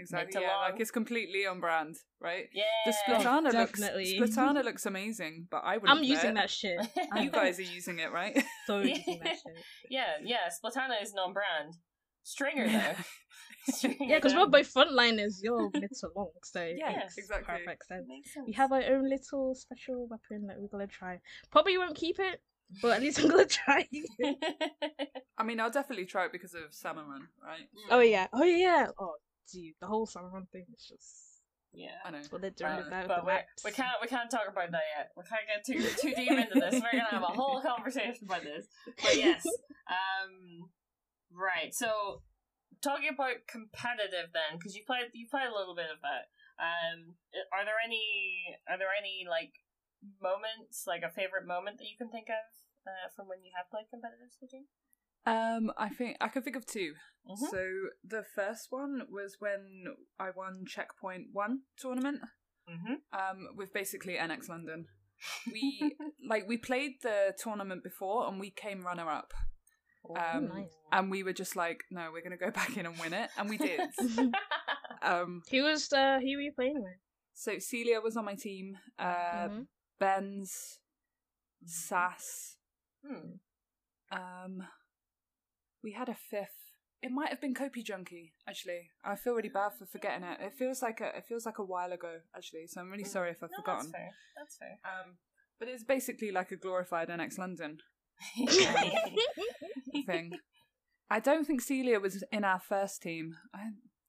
Exactly. 0.01 0.33
to 0.33 0.41
Yeah, 0.41 0.49
long. 0.57 0.71
like 0.71 0.81
it's 0.81 0.91
completely 0.91 1.45
on 1.47 1.61
brand, 1.61 1.97
right? 2.19 2.49
Yeah. 2.55 2.65
The 2.87 2.93
Splatana 2.93 3.53
looks 3.53 3.79
definitely. 3.79 4.19
Splatana 4.19 4.65
looks 4.65 4.87
amazing, 4.87 5.49
but 5.51 5.59
I 5.65 5.75
wouldn't. 5.77 5.91
I'm 5.91 5.99
play 5.99 6.07
using 6.07 6.31
it. 6.31 6.35
that 6.35 6.51
shit. 6.51 6.79
You 7.21 7.31
guys 7.31 7.59
are 7.59 7.63
using 7.63 7.99
it, 7.99 8.11
right? 8.11 8.43
So 8.67 8.81
Yeah. 8.81 8.95
using 8.97 9.21
that 9.23 9.35
shit. 9.35 9.65
yeah, 9.91 10.15
yeah. 10.23 10.49
Splatana 10.49 11.03
is 11.03 11.13
non-brand. 11.13 11.75
Stringer 12.23 12.69
though. 12.69 13.03
Stringer 13.73 13.97
Yeah, 14.01 14.17
because 14.19 14.33
we're 14.35 14.41
down. 14.41 14.51
both 14.51 14.75
frontliners. 14.75 15.37
You're 15.43 15.71
mid 15.75 15.91
to 16.01 16.09
long, 16.17 16.31
so 16.45 16.65
Yeah, 16.77 16.97
makes 16.97 17.19
exactly. 17.19 17.45
Perfect 17.59 17.87
sense. 17.87 18.07
Sense. 18.33 18.47
We 18.47 18.53
have 18.55 18.73
our 18.73 18.83
own 18.83 19.09
little 19.09 19.55
special 19.55 20.07
weapon 20.09 20.47
that 20.49 20.61
we're 20.61 20.69
gonna 20.69 20.87
try. 20.87 21.21
Probably 21.51 21.79
won't 21.79 21.95
keep 21.97 22.19
it, 22.19 22.41
but 22.81 22.93
at 22.97 23.01
least 23.03 23.19
I'm 23.21 23.29
gonna 23.29 23.45
try. 23.63 23.87
I 25.39 25.45
mean, 25.45 25.61
I'll 25.61 25.71
definitely 25.71 26.07
try 26.07 26.27
it 26.27 26.33
because 26.33 26.55
of 26.55 26.73
Salmon, 26.73 27.29
right? 27.43 27.69
oh 27.91 28.01
yeah, 28.01 28.27
oh 28.33 28.45
yeah. 28.45 28.89
Oh, 28.99 29.15
dude, 29.53 29.75
the 29.81 29.87
whole 29.87 30.07
Sauron 30.07 30.49
thing 30.51 30.67
is 30.75 30.87
just 30.89 31.29
yeah. 31.73 31.89
I 32.05 32.11
know. 32.11 32.19
that's 32.19 32.31
what 32.31 32.43
they're 32.43 32.51
doing 32.51 32.71
Uh, 32.73 32.77
with 32.79 32.91
that. 32.91 33.09
But 33.09 33.25
with 33.25 33.35
we 33.35 33.41
the 33.63 33.69
we 33.69 33.73
can't 33.73 33.97
we 34.03 34.07
can't 34.09 34.31
talk 34.31 34.47
about 34.49 34.71
that 34.73 34.83
yet. 34.97 35.11
We 35.17 35.23
can't 35.25 35.43
get 35.47 35.65
too 35.65 35.83
too 36.01 36.15
deep 36.15 36.31
into 36.31 36.61
this. 36.61 36.75
We're 36.75 36.93
gonna 36.99 37.05
have 37.11 37.23
a 37.23 37.27
whole 37.27 37.61
conversation 37.63 38.25
about 38.25 38.43
this. 38.43 38.67
But 39.03 39.17
yes, 39.17 39.45
um, 39.89 40.69
right. 41.35 41.75
So 41.75 42.23
talking 42.83 43.11
about 43.13 43.49
competitive 43.49 44.33
then, 44.33 44.59
because 44.59 44.75
you 44.75 44.83
played 44.87 45.11
you 45.13 45.27
played 45.31 45.49
a 45.49 45.57
little 45.57 45.75
bit 45.75 45.91
of 45.93 46.01
that. 46.03 46.31
Um, 46.61 47.17
are 47.53 47.65
there 47.65 47.81
any 47.83 48.59
are 48.69 48.79
there 48.79 48.93
any 48.93 49.25
like 49.29 49.53
moments 50.21 50.85
like 50.87 51.03
a 51.03 51.11
favorite 51.11 51.47
moment 51.47 51.79
that 51.79 51.89
you 51.89 51.97
can 51.97 52.11
think 52.11 52.29
of 52.29 52.45
uh, 52.87 53.09
from 53.15 53.29
when 53.29 53.43
you 53.43 53.53
have 53.57 53.71
played 53.71 53.91
competitive 53.91 54.31
Splatoon? 54.31 54.67
Um, 55.25 55.71
I 55.79 55.89
think 55.89 56.17
I 56.21 56.29
can 56.29 56.43
think 56.43 56.57
of 56.57 56.67
2 56.67 56.95
Mhm. 57.29 57.51
So 57.51 57.91
the 58.03 58.25
first 58.25 58.67
one 58.71 59.03
was 59.09 59.37
when 59.39 59.85
I 60.19 60.31
won 60.31 60.65
Checkpoint 60.67 61.29
One 61.33 61.63
tournament. 61.77 62.21
Mm-hmm. 62.69 62.95
Um, 63.13 63.57
with 63.57 63.73
basically 63.73 64.15
NX 64.15 64.49
London. 64.49 64.87
We 65.53 65.97
like 66.29 66.49
we 66.49 66.57
played 66.57 67.03
the 67.03 67.35
tournament 67.37 67.83
before 67.85 68.29
and 68.29 68.41
we 68.41 68.51
came 68.51 68.83
runner 68.83 69.09
up. 69.11 69.33
Um, 70.11 70.49
nice. 70.49 70.71
and 70.91 71.11
we 71.11 71.23
were 71.23 71.33
just 71.33 71.55
like, 71.57 71.85
no, 71.91 72.11
we're 72.13 72.23
gonna 72.23 72.37
go 72.37 72.51
back 72.61 72.77
in 72.77 72.87
and 72.87 72.99
win 72.99 73.13
it, 73.13 73.31
and 73.39 73.49
we 73.49 73.57
did. 73.59 73.81
um, 75.03 75.43
Who 75.51 75.63
was 75.65 75.93
uh 75.93 76.19
who 76.21 76.37
were 76.37 76.43
you 76.43 76.53
playing 76.55 76.83
with? 76.83 76.97
so 77.35 77.59
Celia 77.59 78.01
was 78.01 78.17
on 78.17 78.25
my 78.25 78.35
team. 78.35 78.77
Uh, 78.99 79.49
Mhm. 79.49 79.67
Benz, 79.99 80.79
Sass. 81.65 82.57
Hmm. 83.07 83.37
Um, 84.11 84.63
we 85.83 85.93
had 85.93 86.09
a 86.09 86.15
fifth. 86.15 86.49
It 87.03 87.11
might 87.11 87.31
have 87.31 87.41
been 87.41 87.55
Kopi 87.55 87.83
Junkie. 87.85 88.35
Actually, 88.49 88.91
I 89.05 89.17
feel 89.17 89.35
really 89.35 89.49
bad 89.49 89.73
for 89.79 89.87
forgetting 89.87 90.25
it. 90.25 90.39
It 90.41 90.53
feels 90.55 90.83
like 90.83 91.01
a 91.01 91.17
it 91.17 91.25
feels 91.27 91.47
like 91.47 91.59
a 91.59 91.65
while 91.65 91.93
ago. 91.93 92.19
Actually, 92.37 92.67
so 92.69 92.81
I'm 92.81 92.91
really 92.91 93.05
sorry 93.05 93.31
if 93.31 93.43
I've 93.43 93.51
No, 93.51 93.57
forgotten. 93.57 93.87
That's 93.87 93.93
fair. 93.93 94.11
That's 94.37 94.57
fair. 94.57 94.79
Um, 94.85 95.17
but 95.59 95.69
it's 95.69 95.85
basically 95.85 96.31
like 96.31 96.51
a 96.53 96.57
glorified 96.57 97.09
NX 97.09 97.39
London 97.39 97.79
thing. 100.07 100.33
I 101.11 101.21
don't 101.21 101.47
think 101.47 101.61
Celia 101.61 102.01
was 102.01 102.25
in 102.33 102.45
our 102.45 102.61
first 102.61 103.03
team. 103.03 103.37
I, 103.55 103.65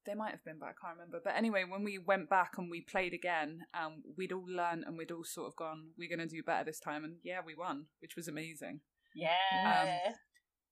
they 0.05 0.13
might 0.13 0.31
have 0.31 0.43
been, 0.43 0.57
but 0.59 0.67
I 0.67 0.73
can't 0.81 0.97
remember. 0.97 1.19
But 1.23 1.35
anyway, 1.35 1.63
when 1.67 1.83
we 1.83 1.97
went 1.97 2.29
back 2.29 2.53
and 2.57 2.69
we 2.69 2.81
played 2.81 3.13
again, 3.13 3.61
um, 3.73 4.03
we'd 4.17 4.31
all 4.31 4.45
learned 4.47 4.83
and 4.85 4.97
we'd 4.97 5.11
all 5.11 5.23
sort 5.23 5.47
of 5.47 5.55
gone, 5.55 5.89
"We're 5.97 6.09
going 6.09 6.27
to 6.27 6.33
do 6.35 6.43
better 6.43 6.65
this 6.65 6.79
time," 6.79 7.03
and 7.03 7.17
yeah, 7.23 7.39
we 7.45 7.55
won, 7.55 7.87
which 7.99 8.15
was 8.15 8.27
amazing. 8.27 8.81
yeah. 9.15 10.13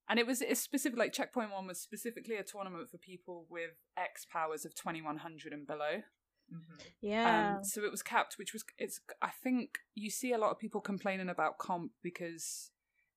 And 0.08 0.18
it 0.18 0.26
was 0.26 0.42
it's 0.42 0.60
specific, 0.60 0.98
like 0.98 1.12
Checkpoint 1.12 1.52
One 1.52 1.66
was 1.66 1.80
specifically 1.80 2.36
a 2.36 2.42
tournament 2.42 2.90
for 2.90 2.98
people 2.98 3.46
with 3.48 3.70
X 3.96 4.26
powers 4.30 4.64
of 4.64 4.74
twenty 4.74 5.00
one 5.00 5.18
hundred 5.18 5.52
and 5.52 5.66
below. 5.66 6.02
Mhm. 6.52 6.84
Yeah. 7.00 7.56
Um, 7.58 7.64
so 7.64 7.84
it 7.84 7.90
was 7.90 8.02
capped, 8.02 8.34
which 8.38 8.52
was 8.52 8.64
it's. 8.78 9.00
I 9.22 9.30
think 9.42 9.78
you 9.94 10.10
see 10.10 10.32
a 10.32 10.38
lot 10.38 10.50
of 10.50 10.58
people 10.58 10.80
complaining 10.80 11.28
about 11.28 11.58
comp 11.58 11.92
because 12.02 12.70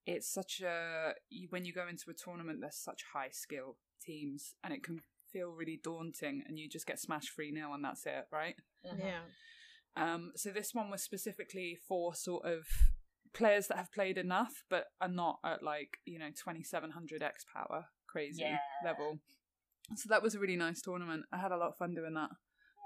it's 0.06 0.32
such 0.32 0.62
a 0.62 1.14
when 1.50 1.66
you 1.66 1.74
go 1.74 1.88
into 1.88 2.10
a 2.10 2.14
tournament, 2.14 2.60
there's 2.62 2.78
such 2.78 3.02
high 3.14 3.30
skill 3.32 3.78
teams, 4.02 4.54
and 4.64 4.74
it 4.74 4.84
can 4.84 5.00
feel 5.32 5.50
really 5.52 5.80
daunting, 5.84 6.44
and 6.48 6.58
you 6.60 6.70
just 6.70 6.86
get 6.88 7.00
smashed 7.00 7.32
three 7.36 7.54
0 7.54 7.74
and 7.74 7.84
that's 7.84 8.06
it, 8.06 8.26
right? 8.32 8.56
Mhm. 8.86 9.00
yeah. 9.00 9.22
Um, 9.98 10.32
so 10.36 10.50
this 10.52 10.74
one 10.74 10.90
was 10.92 11.02
specifically 11.02 11.78
for 11.88 12.14
sort 12.14 12.46
of 12.46 12.66
players 13.34 13.68
that 13.68 13.78
have 13.78 13.92
played 13.92 14.18
enough, 14.18 14.64
but 14.70 14.86
are 15.02 15.08
not 15.10 15.40
at 15.44 15.64
like 15.64 15.98
you 16.06 16.20
know 16.20 16.30
twenty 16.42 16.64
seven 16.64 16.92
hundred 16.92 17.24
X 17.24 17.46
power 17.54 17.86
crazy 18.08 18.42
Yeah. 18.44 18.60
level. 18.84 19.20
So 19.96 20.08
that 20.10 20.24
was 20.24 20.36
a 20.36 20.40
really 20.40 20.56
nice 20.56 20.82
tournament. 20.82 21.26
I 21.32 21.38
had 21.38 21.52
a 21.52 21.58
lot 21.58 21.70
of 21.70 21.78
fun 21.78 21.94
doing 21.94 22.14
that. 22.16 22.30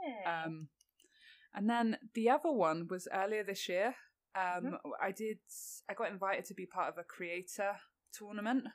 Yeah. 0.05 0.43
Um, 0.45 0.69
and 1.53 1.69
then 1.69 1.97
the 2.13 2.29
other 2.29 2.51
one 2.51 2.87
was 2.89 3.07
earlier 3.13 3.43
this 3.43 3.67
year. 3.69 3.95
Um, 4.35 4.77
I 5.01 5.11
did. 5.11 5.39
I 5.89 5.93
got 5.93 6.11
invited 6.11 6.45
to 6.45 6.53
be 6.53 6.65
part 6.65 6.89
of 6.89 6.97
a 6.97 7.03
creator 7.03 7.71
tournament. 8.13 8.65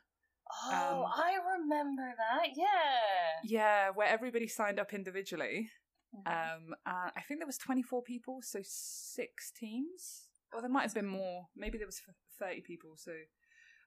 oh, 0.66 1.04
um, 1.04 1.12
I 1.14 1.34
remember 1.58 2.02
that. 2.16 2.48
Yeah. 2.56 3.40
Yeah, 3.44 3.90
where 3.90 4.08
everybody 4.08 4.48
signed 4.48 4.78
up 4.78 4.92
individually. 4.92 5.70
Mhm. 6.14 6.26
Um, 6.26 6.74
and 6.86 7.12
I 7.16 7.20
think 7.22 7.40
there 7.40 7.46
was 7.46 7.58
twenty 7.58 7.82
four 7.82 8.02
people, 8.02 8.40
so 8.42 8.60
six 8.62 9.50
teams. 9.52 10.28
Or 10.52 10.60
there 10.60 10.70
might 10.70 10.82
have 10.82 10.94
been 10.94 11.06
more. 11.08 11.48
Maybe 11.56 11.78
there 11.78 11.86
was 11.86 12.00
thirty 12.38 12.60
people. 12.60 12.96
So, 12.96 13.12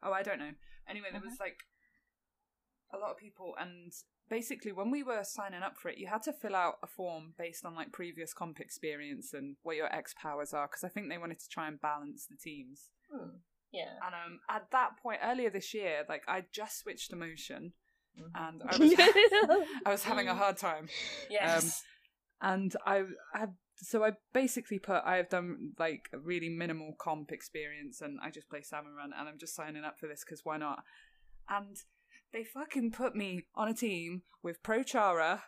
oh, 0.03 0.11
I 0.11 0.23
don't 0.23 0.39
know. 0.39 0.51
Anyway, 0.89 1.07
there 1.11 1.21
was 1.21 1.39
like 1.39 1.59
a 2.93 2.97
lot 2.97 3.11
of 3.11 3.17
people, 3.17 3.55
and 3.59 3.91
basically, 4.29 4.71
when 4.71 4.91
we 4.91 5.03
were 5.03 5.23
signing 5.23 5.61
up 5.63 5.77
for 5.77 5.89
it, 5.89 5.97
you 5.97 6.07
had 6.07 6.23
to 6.23 6.33
fill 6.33 6.55
out 6.55 6.75
a 6.83 6.87
form 6.87 7.33
based 7.37 7.65
on 7.65 7.75
like 7.75 7.91
previous 7.91 8.33
comp 8.33 8.59
experience 8.59 9.33
and 9.33 9.55
what 9.63 9.75
your 9.75 9.93
X 9.93 10.13
powers 10.21 10.53
are, 10.53 10.67
because 10.67 10.83
I 10.83 10.89
think 10.89 11.09
they 11.09 11.17
wanted 11.17 11.39
to 11.39 11.49
try 11.49 11.67
and 11.67 11.79
balance 11.81 12.27
the 12.27 12.37
teams. 12.37 12.89
Hmm. 13.11 13.37
Yeah. 13.71 13.91
And 14.05 14.15
um, 14.15 14.39
at 14.49 14.71
that 14.71 14.97
point 15.01 15.19
earlier 15.23 15.49
this 15.49 15.73
year, 15.73 16.03
like 16.07 16.23
I 16.27 16.45
just 16.53 16.79
switched 16.79 17.09
to 17.11 17.15
motion, 17.15 17.73
Mhm. 18.19 18.31
and 18.33 18.63
I 18.63 18.77
was 18.77 19.65
I 19.85 19.91
was 19.91 20.03
having 20.03 20.27
a 20.27 20.33
hard 20.43 20.57
time 20.57 20.89
Yes. 21.29 21.83
and 22.41 22.75
I 22.83 23.03
have 23.35 23.51
so 23.75 24.03
I 24.03 24.13
basically 24.33 24.79
put 24.79 25.03
I 25.05 25.17
have 25.17 25.29
done 25.29 25.73
like 25.77 26.09
a 26.11 26.17
really 26.17 26.49
minimal 26.49 26.95
comp 26.99 27.31
experience 27.31 28.01
and 28.01 28.17
I 28.23 28.31
just 28.31 28.49
play 28.49 28.63
Salmon 28.63 28.95
Run 28.95 29.11
and 29.15 29.29
I'm 29.29 29.37
just 29.37 29.53
signing 29.55 29.83
up 29.83 29.99
for 29.99 30.07
this 30.07 30.23
because 30.25 30.43
why 30.43 30.57
not? 30.57 30.83
And 31.47 31.77
they 32.33 32.43
fucking 32.43 32.91
put 32.91 33.15
me 33.15 33.45
on 33.55 33.67
a 33.67 33.73
team 33.73 34.23
with 34.43 34.61
Prochara, 34.63 35.41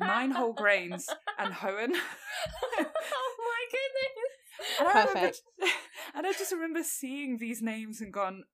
Nine 0.00 0.30
Whole 0.30 0.52
Grains, 0.52 1.08
and 1.38 1.52
Hoenn. 1.52 1.92
oh 2.78 3.36
my 3.38 3.64
goodness. 3.70 4.78
And 4.78 4.88
I, 4.88 4.92
remember, 4.92 5.20
Perfect. 5.20 5.42
and 6.14 6.26
I 6.26 6.32
just 6.32 6.52
remember 6.52 6.82
seeing 6.82 7.38
these 7.38 7.62
names 7.62 8.00
and 8.00 8.12
gone, 8.12 8.44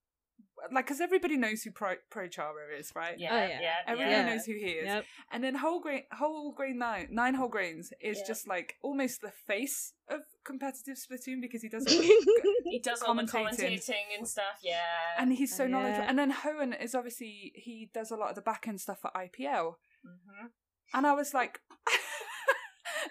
like, 0.72 0.86
because 0.86 1.00
everybody 1.00 1.36
knows 1.36 1.62
who 1.62 1.70
Pro, 1.70 1.94
Pro 2.10 2.28
Chara 2.28 2.76
is, 2.78 2.92
right? 2.94 3.18
Yeah. 3.18 3.32
Oh, 3.32 3.36
yeah. 3.36 3.48
yeah. 3.48 3.60
Yeah. 3.60 3.72
Everybody 3.86 4.10
Yeah. 4.10 4.26
knows 4.26 4.44
who 4.46 4.52
he 4.52 4.70
is. 4.82 4.86
Yep. 4.86 5.04
And 5.32 5.44
then 5.44 5.54
whole 5.56 5.80
grain, 5.80 6.02
whole 6.12 6.52
grain 6.52 6.78
nine, 6.78 7.08
nine 7.10 7.34
whole 7.34 7.48
grains 7.48 7.92
is 8.00 8.18
Yeah. 8.18 8.24
just 8.26 8.46
like 8.48 8.76
almost 8.82 9.20
the 9.20 9.32
face 9.46 9.92
of 10.08 10.20
competitive 10.44 10.96
Splatoon 10.96 11.40
because 11.40 11.62
he 11.62 11.68
does, 11.68 11.84
He 12.66 12.80
does 12.82 13.02
all 13.02 13.14
the 13.14 13.22
Commentating. 13.22 13.78
commentating 13.78 14.18
and 14.18 14.26
stuff. 14.28 14.60
Yeah. 14.62 14.78
and 15.18 15.32
he's 15.32 15.54
so 15.56 15.64
Yeah. 15.64 15.70
knowledgeable. 15.70 16.06
And 16.08 16.18
then 16.18 16.32
Hoenn 16.32 16.80
is 16.82 16.94
obviously 16.94 17.52
he 17.54 17.90
does 17.94 18.10
a 18.10 18.16
lot 18.16 18.30
of 18.30 18.34
the 18.36 18.42
back 18.42 18.66
end 18.68 18.80
stuff 18.80 19.00
for 19.00 19.10
IPL. 19.16 19.76
Mhm. 20.04 20.50
And 20.94 21.06
I 21.06 21.12
was 21.14 21.32
like, 21.34 21.60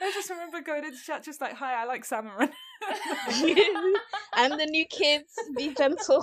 I 0.02 0.12
just 0.14 0.30
remember 0.30 0.62
going 0.62 0.84
into 0.84 0.98
chat 1.02 1.24
just 1.24 1.40
like, 1.42 1.54
"Hi, 1.54 1.82
I 1.82 1.86
like 1.86 2.04
salmon 2.06 2.50
run." 2.88 3.94
and 4.38 4.60
the 4.60 4.66
new 4.66 4.86
kids, 4.86 5.34
be 5.56 5.74
gentle. 5.74 6.22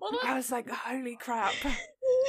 Well, 0.00 0.18
I 0.22 0.28
that, 0.28 0.36
was 0.36 0.50
like, 0.50 0.68
"Holy 0.70 1.16
crap!" 1.16 1.54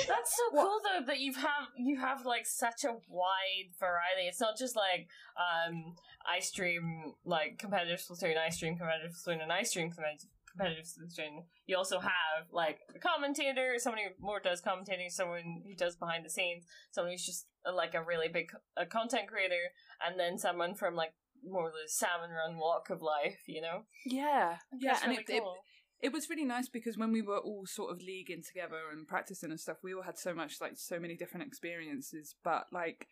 that's 0.08 0.36
so 0.36 0.44
What- 0.52 0.64
cool 0.64 0.80
though 0.84 1.06
that 1.08 1.20
you 1.20 1.34
have 1.34 1.68
you 1.78 1.99
have 1.99 2.26
like 2.26 2.45
such 2.45 2.84
a 2.84 2.94
wide 3.10 3.72
variety. 3.80 4.28
It's 4.28 4.40
not 4.41 4.58
just 4.58 4.76
like 4.76 5.08
um 5.38 5.95
I 6.26 6.40
stream 6.40 7.14
like 7.26 7.58
competitive 7.58 7.99
Splatoon, 7.99 8.38
I 8.38 8.49
stream 8.49 8.78
competitive 8.78 9.12
Splatoon, 9.16 9.41
and 9.41 9.52
I 9.52 9.64
stream 9.64 9.90
competitive 9.91 10.30
competitive 10.52 10.86
Splatoon. 10.86 11.44
You 11.66 11.78
also 11.78 11.99
have 11.99 12.48
like 12.52 12.80
a 12.95 12.99
commentator, 12.99 13.76
someone 13.78 14.02
who 14.03 14.26
more 14.26 14.40
does 14.40 14.62
commentating, 14.62 15.10
someone 15.10 15.64
who 15.66 15.76
does 15.76 15.95
behind 15.95 16.26
the 16.26 16.30
scenes, 16.30 16.66
someone 16.91 17.12
who's 17.12 17.26
just 17.26 17.48
uh, 17.66 17.74
like 17.74 17.94
a 17.95 18.03
really 18.03 18.28
big 18.28 18.52
a 18.78 18.86
content 18.86 19.28
creator, 19.28 19.72
and 20.06 20.20
then 20.20 20.38
someone 20.38 20.76
from 20.76 20.95
like 20.95 21.14
more 21.44 21.70
the 21.72 21.88
salmon 21.88 22.30
run 22.32 22.58
walk 22.58 22.90
of 22.90 23.02
life. 23.02 23.42
You 23.48 23.62
know, 23.62 23.82
Yeah, 24.06 24.58
yeah, 24.80 24.92
That's 24.94 25.04
and 25.04 25.12
really 25.12 25.24
it, 25.28 25.34
it 25.34 25.44
cool. 25.44 25.56
it 26.02 26.14
was 26.14 26.30
really 26.30 26.46
nice 26.46 26.70
because 26.70 26.98
when 26.98 27.12
we 27.12 27.22
were 27.22 27.40
all 27.40 27.66
sort 27.66 27.92
of 27.92 28.02
leaguing 28.02 28.44
together 28.44 28.80
and 28.92 29.08
practicing 29.08 29.52
and 29.52 29.60
stuff, 29.60 29.78
we 29.84 29.94
all 29.94 30.04
had 30.04 30.18
so 30.18 30.34
much 30.34 30.62
like 30.62 30.74
so 30.76 31.00
many 31.00 31.16
different 31.16 31.48
experiences. 31.48 32.36
But 32.44 32.66
like, 32.72 33.08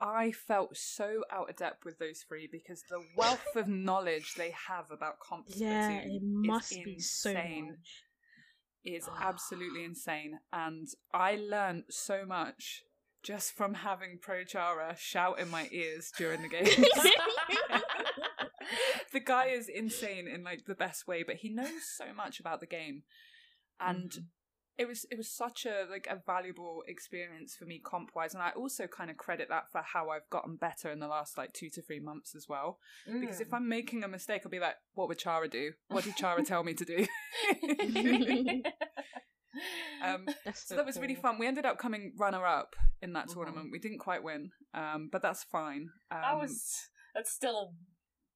I 0.00 0.32
felt 0.32 0.76
so 0.76 1.22
out 1.30 1.48
of 1.50 1.56
depth 1.56 1.84
with 1.84 1.98
those 1.98 2.24
three 2.28 2.48
because 2.50 2.82
the 2.90 3.02
wealth 3.16 3.56
of 3.56 3.68
knowledge 3.68 4.34
they 4.36 4.52
have 4.68 4.90
about 4.90 5.20
comp 5.20 5.46
yeah, 5.54 6.00
it 6.04 6.22
must 6.22 6.72
be 6.84 6.98
so 6.98 7.30
insane. 7.30 7.66
much. 7.66 8.02
is 8.84 9.08
ah. 9.08 9.28
absolutely 9.28 9.84
insane, 9.84 10.38
and 10.52 10.88
I 11.14 11.36
learned 11.36 11.84
so 11.90 12.24
much 12.26 12.82
just 13.22 13.52
from 13.52 13.74
having 13.74 14.18
Pro 14.20 14.44
Chara 14.44 14.96
shout 14.98 15.38
in 15.38 15.48
my 15.50 15.68
ears 15.70 16.12
during 16.16 16.42
the 16.42 16.48
games. 16.56 16.86
the 19.12 19.20
guy 19.20 19.46
is 19.46 19.68
insane 19.68 20.26
in 20.28 20.42
like 20.42 20.64
the 20.66 20.74
best 20.74 21.06
way, 21.06 21.22
but 21.22 21.36
he 21.36 21.48
knows 21.50 21.84
so 21.96 22.12
much 22.14 22.40
about 22.40 22.60
the 22.60 22.66
game. 22.66 23.02
And 23.80 24.10
Mhm. 24.10 24.26
it 24.78 24.88
was 24.88 25.04
it 25.10 25.16
was 25.18 25.30
such 25.30 25.66
a 25.66 25.86
like 25.90 26.06
a 26.08 26.22
valuable 26.24 26.82
experience 26.88 27.54
for 27.54 27.64
me 27.66 27.78
comp 27.78 28.10
wise, 28.14 28.32
and 28.34 28.42
I 28.42 28.50
also 28.50 28.86
kind 28.86 29.10
of 29.10 29.16
credit 29.16 29.48
that 29.50 29.70
for 29.70 29.82
how 29.82 30.10
I've 30.10 30.28
gotten 30.30 30.56
better 30.56 30.90
in 30.90 30.98
the 31.00 31.08
last 31.08 31.36
like 31.36 31.52
two 31.52 31.68
to 31.70 31.82
three 31.82 32.00
months 32.00 32.34
as 32.34 32.46
well. 32.48 32.78
Because 33.20 33.38
Mm. 33.38 33.42
if 33.42 33.52
I'm 33.54 33.68
making 33.68 34.02
a 34.04 34.08
mistake, 34.08 34.42
I'll 34.44 34.50
be 34.50 34.58
like, 34.60 34.76
"What 34.94 35.08
would 35.08 35.18
Chara 35.18 35.48
do? 35.48 35.72
What 35.88 36.04
did 36.04 36.16
Chara 36.16 36.42
tell 36.44 36.64
me 36.64 36.74
to 36.74 36.84
do?" 36.84 37.06
um, 40.04 40.26
That's 40.44 40.66
so 40.66 40.76
that 40.76 40.86
was 40.86 40.98
really 40.98 41.14
fun. 41.14 41.38
We 41.38 41.46
ended 41.46 41.66
up 41.66 41.78
coming 41.78 42.12
runner 42.18 42.44
up 42.46 42.74
in 43.00 43.12
that 43.14 43.28
Mhm. 43.28 43.34
tournament. 43.34 43.68
We 43.72 43.78
didn't 43.78 43.98
quite 43.98 44.22
win, 44.22 44.50
um, 44.74 45.08
but 45.10 45.22
that's 45.22 45.44
fine. 45.44 45.90
Um, 46.10 46.20
that 46.22 46.36
was 46.40 46.88
that's 47.14 47.30
still 47.32 47.74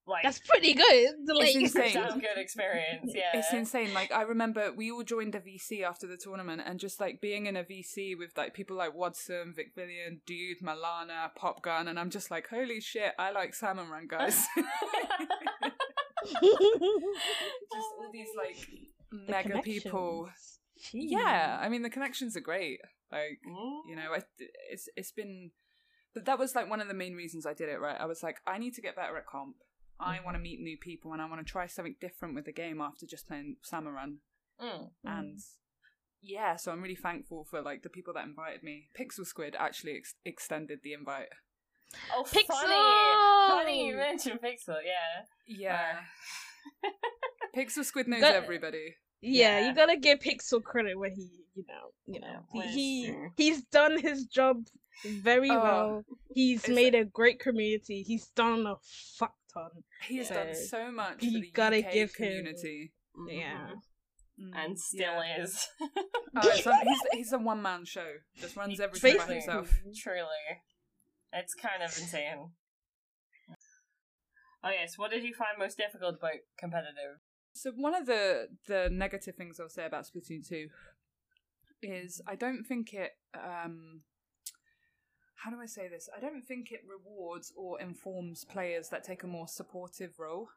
like 0.08 0.22
That's 0.22 0.38
pretty 0.38 0.72
good. 0.74 1.14
Like, 1.26 1.48
It's 1.56 1.74
insane. 1.74 1.94
damn 1.94 2.20
good 2.20 2.36
experience. 2.38 3.10
Yeah, 3.14 3.30
It's 3.34 3.52
insane. 3.52 3.92
Like 3.92 4.12
I 4.12 4.22
remember 4.22 4.72
we 4.72 4.90
all 4.92 5.02
joined 5.02 5.34
a 5.34 5.40
VC 5.40 5.82
after 5.82 6.06
the 6.06 6.16
tournament 6.16 6.62
and 6.64 6.78
just 6.78 7.00
like 7.00 7.20
being 7.20 7.46
in 7.46 7.56
a 7.56 7.64
VC 7.64 8.16
with 8.16 8.30
like 8.36 8.54
people 8.54 8.76
like 8.76 8.94
Watson, 8.94 9.52
Vic 9.56 9.74
Villian, 9.76 10.20
Dude, 10.26 10.60
Malana, 10.62 11.34
Pop 11.34 11.60
Gun, 11.62 11.88
and 11.88 11.98
I'm 11.98 12.10
just 12.10 12.30
like, 12.30 12.46
holy 12.48 12.80
shit, 12.80 13.14
I 13.18 13.32
like 13.32 13.52
Salmon 13.54 13.88
Run 13.88 14.06
guys. 14.08 14.46
just 16.24 17.88
all 17.98 18.10
these 18.12 18.28
like 18.36 18.68
The 19.10 19.32
mega 19.32 19.62
people. 19.62 20.28
Connections. 20.90 21.12
Jeez. 21.12 21.18
Yeah, 21.18 21.58
I 21.60 21.68
mean 21.68 21.82
the 21.82 21.90
connections 21.90 22.36
are 22.36 22.40
great. 22.40 22.80
Like 23.12 23.40
Mm. 23.46 23.80
you 23.88 23.96
know, 23.96 24.12
I, 24.14 24.22
it's 24.70 24.88
it's 24.96 25.12
been, 25.12 25.50
but 26.14 26.24
that 26.26 26.38
was 26.38 26.54
like 26.54 26.68
one 26.68 26.80
of 26.80 26.88
the 26.88 26.94
main 26.94 27.14
reasons 27.14 27.46
I 27.46 27.54
did 27.54 27.68
it. 27.68 27.80
Right, 27.80 27.96
I 28.00 28.06
was 28.06 28.22
like, 28.22 28.38
I 28.46 28.58
need 28.58 28.74
to 28.74 28.82
get 28.82 28.96
better 28.96 29.16
at 29.16 29.26
comp. 29.26 29.56
I 29.98 30.18
want 30.24 30.36
to 30.36 30.42
meet 30.42 30.60
new 30.60 30.76
people 30.76 31.12
and 31.14 31.22
I 31.22 31.26
want 31.28 31.44
to 31.46 31.50
try 31.50 31.66
something 31.66 31.96
different 32.00 32.34
with 32.34 32.44
the 32.44 32.52
game 32.52 32.80
after 32.82 33.06
just 33.06 33.26
playing 33.26 33.56
Salmon 33.62 33.94
Run. 33.94 34.18
Mm. 34.62 34.88
and 35.04 35.38
yeah 36.22 36.56
so 36.56 36.72
i'm 36.72 36.80
really 36.82 36.96
thankful 36.96 37.44
for 37.44 37.60
like 37.60 37.82
the 37.82 37.90
people 37.90 38.14
that 38.14 38.24
invited 38.24 38.62
me 38.62 38.88
pixel 38.98 39.26
squid 39.26 39.54
actually 39.58 39.92
ex- 39.98 40.14
extended 40.24 40.78
the 40.82 40.94
invite 40.94 41.28
Oh, 42.14 42.24
Pixel! 42.24 42.46
funny! 42.48 43.50
Funny 43.64 43.86
you 43.88 43.96
mentioned 43.96 44.40
Pixel. 44.42 44.76
Yeah. 44.82 45.24
yeah 45.46 46.00
pixel 47.56 47.84
squid 47.84 48.08
knows 48.08 48.22
That- 48.22 48.34
everybody 48.34 48.94
Yeah, 49.26 49.58
Yeah. 49.60 49.68
you 49.68 49.74
gotta 49.74 49.96
give 49.96 50.18
Pixel 50.20 50.62
credit 50.62 50.98
where 50.98 51.10
he, 51.10 51.28
you 51.54 51.64
know, 51.68 51.92
you 52.06 52.20
know, 52.20 52.40
Yeah, 52.54 52.70
he, 52.70 53.04
he 53.06 53.14
he's 53.36 53.62
done 53.64 53.98
his 53.98 54.26
job 54.26 54.66
very 55.04 55.50
Oh, 55.50 55.62
well. 55.62 56.04
He's 56.32 56.64
it's- 56.64 56.74
made 56.74 56.94
a 56.94 57.04
great 57.04 57.38
community. 57.40 58.02
He's 58.02 58.26
done 58.28 58.66
a 58.66 58.76
fuck 59.18 59.34
ton. 59.52 59.70
he 60.08 60.18
has 60.18 60.28
done 60.28 60.54
so 60.54 60.90
much 60.92 61.22
You 61.22 61.50
gotta 61.52 61.78
UK 61.84 61.92
give 61.92 62.14
him- 62.14 62.28
community 62.28 62.92
Yeah. 63.28 63.70
Mm, 64.38 64.50
And 64.54 64.78
still 64.78 65.24
yeah. 65.24 65.42
is. 65.42 65.66
Oh, 65.80 65.88
it's 66.44 66.64
he's, 66.64 67.00
he's 67.14 67.32
a 67.32 67.38
one-man 67.38 67.86
show 67.86 68.06
just 68.36 68.54
runs 68.60 68.78
everything 68.80 69.16
by 69.16 69.32
himself 69.32 69.72
Truly. 69.96 70.60
It's 71.32 71.54
kind 71.54 71.82
of 71.82 71.88
insane. 71.98 72.50
Oh 74.64 74.70
yes, 74.70 74.98
what 74.98 75.10
did 75.10 75.22
you 75.22 75.32
find 75.34 75.58
most 75.58 75.78
difficult 75.78 76.16
about 76.16 76.32
competitive? 76.58 77.20
So 77.56 77.72
one 77.72 77.94
of 77.94 78.06
the 78.06 78.48
the 78.66 78.88
negative 78.92 79.34
things 79.34 79.58
I'll 79.58 79.68
say 79.68 79.86
about 79.86 80.04
Splatoon 80.06 80.46
2 80.46 80.68
is 81.82 82.20
I 82.26 82.34
don't 82.36 82.64
think 82.64 82.92
it 82.92 83.12
um 83.34 84.02
how 85.42 85.50
do 85.50 85.60
I 85.60 85.66
say 85.66 85.88
this? 85.88 86.08
I 86.16 86.20
don't 86.20 86.42
think 86.46 86.72
it 86.72 86.80
rewards 86.88 87.52
or 87.56 87.80
informs 87.80 88.44
players 88.44 88.88
that 88.88 89.04
take 89.04 89.22
a 89.22 89.26
more 89.26 89.46
supportive 89.48 90.18
role. 90.18 90.48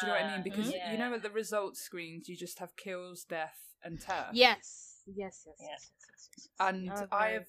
Do 0.00 0.06
you 0.06 0.12
know 0.12 0.18
what 0.18 0.24
I 0.24 0.30
mean? 0.30 0.40
Ah, 0.40 0.42
Because 0.44 0.72
yeah. 0.72 0.92
you 0.92 0.98
know 0.98 1.12
at 1.14 1.22
the 1.22 1.30
results 1.30 1.80
screens 1.80 2.28
you 2.28 2.36
just 2.36 2.58
have 2.60 2.76
kills, 2.76 3.24
death, 3.24 3.58
and 3.82 4.00
turf. 4.00 4.26
Yes. 4.32 5.00
Yes, 5.06 5.44
yes, 5.46 5.56
Yeah. 5.60 5.66
yes, 5.70 5.90
yes, 6.00 6.10
yes, 6.10 6.28
yes. 6.38 6.48
And 6.60 6.88
A 6.90 7.08
I 7.12 7.28
very 7.28 7.32
have- 7.34 7.48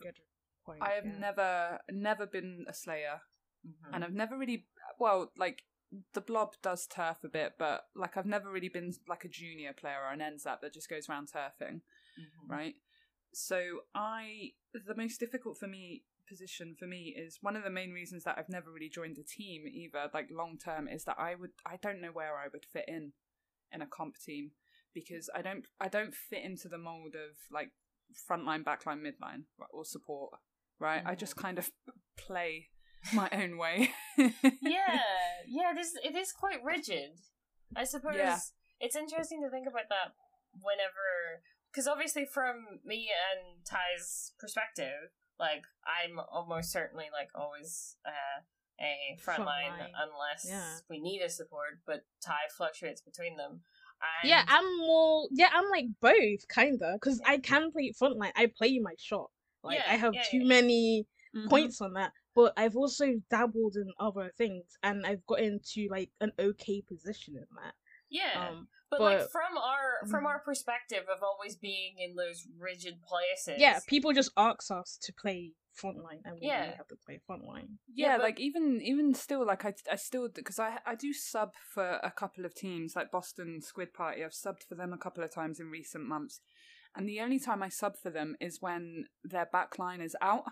point, 0.65 0.81
I 0.81 0.91
have 0.91 1.05
yeah. 1.05 1.19
never 1.19 1.79
never 1.91 2.25
been 2.25 2.65
a 2.67 2.73
slayer, 2.73 3.21
Mhm. 3.65 3.93
and 3.93 4.03
I've 4.03 4.13
never 4.13 4.35
really 4.37 4.67
well 4.99 5.31
like 5.37 5.63
the 6.13 6.21
blob 6.21 6.53
does 6.61 6.87
turf 6.87 7.17
a 7.23 7.29
bit, 7.29 7.53
but 7.57 7.85
like 7.95 8.17
I've 8.17 8.25
never 8.25 8.51
really 8.51 8.69
been 8.69 8.93
like 9.07 9.25
a 9.25 9.29
junior 9.29 9.73
player 9.73 9.99
or 10.03 10.11
an 10.11 10.21
N-ZAP 10.21 10.61
that 10.61 10.73
just 10.73 10.89
goes 10.89 11.09
around 11.09 11.29
turfing. 11.31 11.81
Mhm. 12.19 12.49
right? 12.49 12.75
So 13.33 13.81
I 13.93 14.53
the 14.73 14.95
most 14.95 15.19
difficult 15.19 15.57
for 15.57 15.67
me 15.67 16.03
position 16.27 16.75
for 16.77 16.87
me 16.87 17.13
is 17.15 17.37
one 17.41 17.55
of 17.55 17.63
the 17.63 17.69
main 17.69 17.91
reasons 17.91 18.23
that 18.23 18.37
I've 18.37 18.49
never 18.49 18.71
really 18.71 18.89
joined 18.89 19.17
a 19.17 19.23
team 19.23 19.65
either 19.67 20.09
like 20.13 20.29
long 20.31 20.57
term 20.57 20.87
is 20.87 21.03
that 21.05 21.17
I 21.19 21.35
would 21.35 21.51
I 21.65 21.77
don't 21.77 22.01
know 22.01 22.11
where 22.11 22.37
I 22.37 22.47
would 22.51 22.65
fit 22.65 22.85
in 22.87 23.13
in 23.71 23.81
a 23.81 23.87
comp 23.87 24.17
team 24.17 24.51
because 24.93 25.29
I 25.35 25.41
don't 25.41 25.65
I 25.79 25.87
don't 25.87 26.15
fit 26.15 26.43
into 26.43 26.67
the 26.67 26.77
mold 26.77 27.15
of 27.15 27.37
like 27.51 27.71
frontline 28.29 28.63
backline 28.63 29.01
midline 29.01 29.43
or 29.71 29.85
support 29.85 30.33
right 30.79 31.03
I 31.05 31.15
just 31.15 31.35
kind 31.35 31.59
of 31.59 31.69
play 32.17 32.69
my 33.13 33.29
own 33.31 33.57
way 33.57 33.91
yeah, 34.17 34.31
yeah. 35.47 35.73
This 35.75 35.93
it 36.03 36.15
is 36.15 36.31
quite 36.31 36.63
rigid. 36.63 37.11
I 37.75 37.83
suppose 37.83 38.15
Yeah. 38.17 38.39
it's 38.79 38.95
interesting 38.95 39.41
to 39.43 39.49
think 39.49 39.67
about 39.67 39.89
that 39.89 40.13
whenever, 40.53 41.41
because 41.71 41.87
obviously 41.87 42.25
from 42.25 42.79
me 42.85 43.09
and 43.11 43.65
Ty's 43.65 44.31
perspective, 44.39 45.11
like 45.39 45.63
I'm 45.85 46.19
almost 46.31 46.71
certainly 46.71 47.05
like 47.11 47.29
always 47.35 47.97
uh, 48.05 48.41
a 48.79 49.17
frontline 49.21 49.75
Frontline. 49.75 49.91
unless 49.99 50.45
Yeah. 50.47 50.77
we 50.89 50.99
need 50.99 51.21
a 51.21 51.29
support, 51.29 51.79
but 51.85 52.05
Ty 52.25 52.47
fluctuates 52.55 53.01
between 53.01 53.35
them. 53.37 53.61
And 54.21 54.29
Yeah, 54.29 54.43
I'm 54.47 54.77
more. 54.79 55.27
Yeah, 55.31 55.49
I'm 55.53 55.69
like 55.69 55.85
both, 56.01 56.47
kinda, 56.53 56.93
because 56.93 57.21
I 57.25 57.37
can 57.37 57.71
play 57.71 57.91
frontline. 58.01 58.31
I 58.35 58.47
play 58.57 58.79
my 58.79 58.93
shot. 58.97 59.29
Like 59.63 59.79
Yeah, 59.79 59.91
I 59.91 59.95
have 59.95 60.13
yeah, 60.13 60.23
too 60.29 60.37
yeah. 60.39 60.47
many 60.47 61.07
Mhm. 61.35 61.49
points 61.49 61.81
on 61.81 61.93
that, 61.93 62.11
but 62.35 62.53
I've 62.57 62.75
also 62.75 63.05
dabbled 63.29 63.75
in 63.75 63.89
other 63.99 64.31
things, 64.37 64.65
and 64.83 65.05
I've 65.05 65.25
got 65.25 65.39
into 65.39 65.87
like 65.89 66.11
an 66.21 66.31
okay 66.39 66.81
position 66.81 67.35
in 67.37 67.47
that. 67.63 67.73
yeah. 68.09 68.49
Um, 68.49 68.67
But, 68.91 69.01
like 69.01 69.29
from 69.31 69.57
our 69.57 70.07
from 70.11 70.23
Mm. 70.23 70.27
our 70.27 70.39
perspective 70.39 71.05
of 71.13 71.23
always 71.23 71.55
being 71.55 71.95
in 71.97 72.15
those 72.15 72.47
rigid 72.59 73.01
places. 73.01 73.59
yeah, 73.59 73.79
people 73.87 74.13
just 74.13 74.31
ask 74.37 74.69
us 74.71 74.97
to 75.01 75.11
play 75.13 75.53
frontline, 75.81 76.21
and 76.23 76.35
we 76.39 76.47
Yeah. 76.47 76.61
really 76.65 76.75
have 76.77 76.87
to 76.87 76.95
play 77.05 77.19
frontline. 77.27 77.69
yeah, 77.93 78.07
Yeah, 78.07 78.17
but- 78.17 78.23
like 78.23 78.39
even 78.39 78.81
even 78.81 79.13
still 79.13 79.43
like 79.45 79.65
i, 79.65 79.73
I 79.91 79.97
still 79.97 80.29
because 80.29 80.59
I, 80.59 80.79
I 80.85 80.95
do 80.95 81.11
sub 81.13 81.49
for 81.73 81.99
a 82.03 82.11
couple 82.11 82.45
of 82.45 82.53
teams 82.53 82.95
like 82.95 83.11
boston 83.11 83.59
squid 83.61 83.91
party 83.93 84.23
i've 84.23 84.31
subbed 84.31 84.63
for 84.69 84.75
them 84.75 84.93
a 84.93 84.97
couple 85.05 85.23
of 85.23 85.31
times 85.33 85.59
in 85.59 85.69
recent 85.69 86.05
months 86.05 86.39
and 86.95 87.09
the 87.09 87.19
only 87.19 87.39
time 87.39 87.61
i 87.61 87.67
sub 87.69 87.97
for 87.97 88.09
them 88.11 88.37
is 88.39 88.61
when 88.61 89.07
their 89.23 89.47
backline 89.53 90.01
is 90.01 90.15
out 90.21 90.45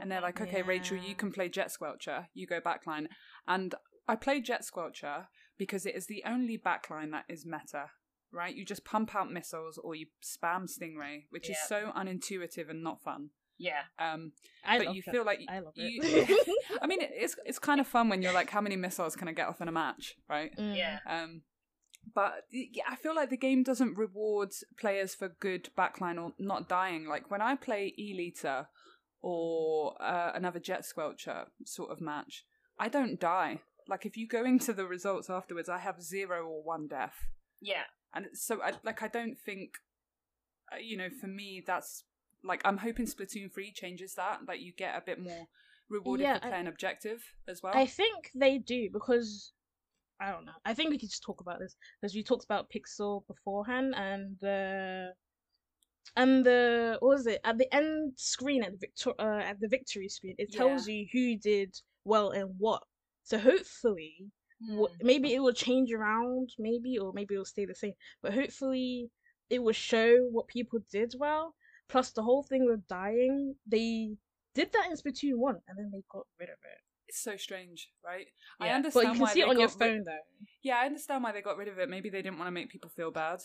and 0.00 0.10
they're 0.10 0.20
like 0.20 0.40
okay 0.40 0.62
rachel 0.62 0.96
you 0.96 1.14
can 1.14 1.32
play 1.32 1.48
jet 1.48 1.70
squelcher 1.70 2.26
you 2.34 2.46
go 2.46 2.60
backline 2.60 3.06
and 3.46 3.74
i 4.08 4.14
play 4.14 4.40
jet 4.40 4.62
squelcher 4.62 5.26
because 5.58 5.86
it 5.86 5.94
is 5.94 6.06
the 6.06 6.22
only 6.26 6.58
backline 6.58 7.10
that 7.10 7.24
is 7.28 7.46
meta 7.46 7.86
right 8.32 8.56
you 8.56 8.64
just 8.64 8.84
pump 8.84 9.14
out 9.14 9.30
missiles 9.30 9.78
or 9.78 9.94
you 9.94 10.06
spam 10.22 10.66
stingray 10.68 11.24
which 11.30 11.48
is 11.48 11.56
so 11.68 11.92
unintuitive 11.96 12.68
and 12.68 12.82
not 12.82 13.02
fun 13.02 13.30
yeah. 13.58 13.82
um 13.98 14.32
I 14.66 14.78
but 14.78 14.94
you 14.94 15.02
that. 15.06 15.12
feel 15.12 15.24
like 15.24 15.40
I 15.48 15.60
love 15.60 15.74
you- 15.76 16.00
it. 16.02 16.48
I 16.82 16.86
mean, 16.86 16.98
it's 17.00 17.36
it's 17.44 17.58
kind 17.58 17.80
of 17.80 17.86
fun 17.86 18.08
when 18.08 18.22
you're 18.22 18.32
like, 18.32 18.50
how 18.50 18.60
many 18.60 18.76
missiles 18.76 19.16
can 19.16 19.28
I 19.28 19.32
get 19.32 19.48
off 19.48 19.60
in 19.60 19.68
a 19.68 19.72
match, 19.72 20.14
right? 20.28 20.50
Mm. 20.56 20.76
Yeah. 20.76 20.98
Um, 21.06 21.42
but 22.14 22.42
yeah, 22.50 22.84
I 22.88 22.96
feel 22.96 23.14
like 23.14 23.30
the 23.30 23.36
game 23.36 23.62
doesn't 23.62 23.96
reward 23.96 24.50
players 24.78 25.14
for 25.14 25.28
good 25.40 25.70
backline 25.78 26.22
or 26.22 26.32
not 26.38 26.68
dying. 26.68 27.06
Like 27.06 27.30
when 27.30 27.40
I 27.40 27.54
play 27.54 27.94
E-liter 27.98 28.68
or 29.28 29.96
uh, 30.02 30.32
another 30.34 30.60
Jet 30.60 30.82
Squelcher 30.82 31.46
sort 31.64 31.90
of 31.90 31.98
match, 32.00 32.44
I 32.78 32.88
don't 32.90 33.18
die. 33.18 33.60
Like 33.88 34.04
if 34.04 34.18
you 34.18 34.28
go 34.28 34.44
into 34.44 34.74
the 34.74 34.86
results 34.86 35.30
afterwards, 35.30 35.68
I 35.70 35.78
have 35.78 36.02
zero 36.02 36.46
or 36.46 36.62
one 36.62 36.86
death, 36.88 37.14
Yeah. 37.60 37.84
and 38.14 38.26
so 38.34 38.60
I, 38.62 38.72
like 38.82 39.02
I 39.02 39.08
don't 39.08 39.38
think, 39.38 39.78
uh, 40.72 40.76
you 40.76 40.96
know, 40.98 41.08
for 41.20 41.26
me 41.26 41.62
that's 41.66 42.04
like 42.42 42.60
I'm 42.66 42.76
hoping 42.78 43.06
Splatoon 43.06 43.50
three 43.52 43.72
changes 43.72 44.14
that, 44.16 44.40
that 44.46 44.60
you 44.60 44.72
get 44.76 44.94
a 44.96 45.00
bit 45.00 45.18
more 45.18 45.48
rewarded 45.88 46.24
Yeah, 46.24 46.38
for 46.38 46.46
I- 46.46 46.50
playing 46.50 46.66
objective 46.66 47.22
as 47.48 47.62
well. 47.62 47.72
I 47.74 47.86
think 47.86 48.30
they 48.34 48.58
do 48.58 48.90
because 48.92 49.52
I 50.20 50.30
don't 50.32 50.44
know. 50.44 50.52
I 50.66 50.74
think 50.74 50.90
we 50.90 50.98
could 50.98 51.08
just 51.10 51.22
talk 51.22 51.40
about 51.40 51.60
this 51.60 51.76
because 52.00 52.14
we 52.14 52.22
talked 52.22 52.44
about 52.44 52.70
Pixel 52.70 53.26
beforehand 53.26 53.94
and 53.96 54.36
the 54.42 55.12
and 56.16 56.44
the 56.44 56.96
what 57.00 57.08
was 57.16 57.26
it 57.26 57.40
at 57.44 57.58
the 57.58 57.72
end 57.74 58.12
screen 58.16 58.62
at 58.62 58.72
the 58.72 58.78
victor 58.78 59.12
uh, 59.18 59.40
at 59.40 59.60
the 59.60 59.68
victory 59.68 60.08
screen 60.08 60.34
it 60.38 60.52
tells 60.52 60.86
you 60.86 61.06
who 61.12 61.36
did 61.36 61.74
well 62.04 62.30
and 62.30 62.50
what. 62.58 62.82
So 63.24 63.38
hopefully, 63.38 64.26
wh- 64.68 64.92
Hmm. 64.98 65.06
maybe 65.06 65.34
it 65.34 65.40
will 65.40 65.52
change 65.52 65.92
around, 65.92 66.50
maybe 66.58 66.98
or 66.98 67.12
maybe 67.12 67.34
it'll 67.34 67.44
stay 67.46 67.64
the 67.64 67.74
same. 67.74 67.94
But 68.22 68.34
hopefully, 68.34 69.10
it 69.50 69.62
will 69.62 69.72
show 69.72 70.16
what 70.30 70.46
people 70.48 70.80
did 70.90 71.14
well. 71.18 71.54
Plus, 71.88 72.10
the 72.10 72.22
whole 72.22 72.42
thing 72.42 72.66
with 72.66 72.86
dying, 72.86 73.56
they 73.66 74.16
did 74.54 74.72
that 74.72 74.86
in 74.86 74.92
Splatoon 74.96 75.36
one, 75.38 75.56
and 75.68 75.78
then 75.78 75.90
they 75.92 76.02
got 76.10 76.26
rid 76.38 76.48
of 76.50 76.58
it. 76.64 76.78
it's 77.08 77.20
so 77.22 77.36
strange, 77.36 77.90
right? 78.04 78.26
I 78.60 78.68
understand 78.70 79.06
But 79.06 79.12
you 79.14 79.18
can 79.18 79.26
why 79.26 79.32
see 79.32 79.40
it 79.40 79.48
on 79.48 79.58
your 79.58 79.68
phone 79.68 80.02
though. 80.04 80.18
Yeah, 80.62 80.78
I 80.78 80.86
understand 80.86 81.22
why 81.22 81.32
they 81.32 81.42
got 81.42 81.56
rid 81.56 81.68
of 81.68 81.78
it. 81.78 81.88
Maybe 81.88 82.08
they 82.10 82.22
didn't 82.22 82.38
want 82.38 82.48
to 82.48 82.52
make 82.52 82.70
people 82.70 82.90
feel 82.90 83.10
bad. 83.10 83.40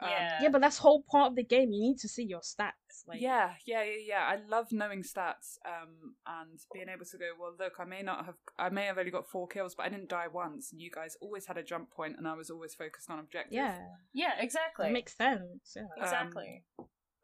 Um, 0.00 0.08
Yeah. 0.10 0.38
Yeah, 0.42 0.48
but 0.50 0.60
that's 0.60 0.78
whole 0.78 1.02
part 1.10 1.30
of 1.30 1.36
the 1.36 1.42
game. 1.44 1.72
You 1.72 1.80
need 1.80 1.98
to 1.98 2.08
see 2.08 2.24
your 2.24 2.40
stats. 2.40 2.72
Like, 3.06 3.20
yeah, 3.20 3.52
yeah, 3.64 3.82
yeah, 3.84 3.98
yeah. 4.06 4.24
I 4.26 4.36
love 4.48 4.72
knowing 4.72 5.02
stats 5.02 5.58
um, 5.64 6.14
and 6.26 6.58
being 6.74 6.88
able 6.88 7.04
to 7.06 7.18
go. 7.18 7.26
Well, 7.40 7.54
look, 7.58 7.74
I 7.78 7.84
may 7.84 8.02
not 8.02 8.26
have, 8.26 8.34
I 8.58 8.68
may 8.68 8.84
have 8.86 8.98
only 8.98 9.10
got 9.10 9.26
four 9.28 9.46
kills, 9.48 9.74
but 9.74 9.86
I 9.86 9.88
didn't 9.88 10.08
die 10.08 10.28
once. 10.28 10.72
And 10.72 10.80
you 10.80 10.90
guys 10.90 11.16
always 11.20 11.46
had 11.46 11.56
a 11.56 11.62
jump 11.62 11.90
point, 11.90 12.16
and 12.18 12.26
I 12.28 12.34
was 12.34 12.50
always 12.50 12.74
focused 12.74 13.08
on 13.10 13.18
objective. 13.18 13.54
yeah, 13.54 13.78
Yeah, 14.12 14.32
exactly. 14.38 14.88
it 14.88 14.92
makes 14.92 15.16
sense. 15.16 15.74
Yeah. 15.76 15.84
exactly. 15.96 16.64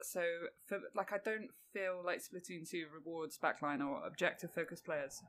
So, 0.02 0.22
for 0.66 0.78
like, 0.94 1.12
I 1.12 1.18
don't 1.24 1.48
feel 1.72 2.02
like 2.04 2.20
Splatoon 2.20 2.68
two 2.68 2.86
rewards 2.94 3.38
backline 3.38 3.80
or 3.86 4.04
objective 4.06 4.50
focused 4.52 4.84
players. 4.84 5.22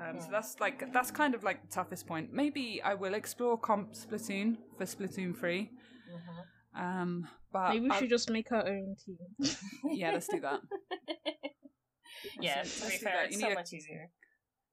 Um, 0.00 0.18
so 0.20 0.26
Hmm. 0.26 0.32
that's 0.32 0.60
like 0.60 0.92
that's 0.92 1.10
kind 1.10 1.34
of 1.34 1.42
like 1.44 1.62
the 1.62 1.68
toughest 1.68 2.06
point. 2.06 2.32
Maybe 2.32 2.82
I 2.82 2.94
will 2.94 3.14
explore 3.14 3.56
comp 3.58 3.94
Splatoon 3.94 4.56
for 4.76 4.84
Splatoon 4.84 5.34
three. 5.38 5.70
Mhm. 6.12 6.44
Um, 6.76 7.28
but 7.52 7.70
Maybe 7.70 7.80
we 7.84 7.90
I- 7.90 7.98
should 7.98 8.10
just 8.10 8.30
make 8.30 8.52
our 8.52 8.66
own 8.66 8.96
team. 9.04 9.18
yeah, 9.90 10.12
let's 10.12 10.28
do 10.28 10.40
that. 10.40 10.60
yeah, 12.40 12.56
Let's 12.56 12.80
to 12.80 12.82
do 12.82 12.90
be 12.90 12.96
that. 12.96 13.02
fair, 13.02 13.20
You 13.22 13.26
it's 13.28 13.36
need 13.36 13.42
so 13.42 13.50
a- 13.50 13.54
much 13.54 13.72
easier. 13.72 14.10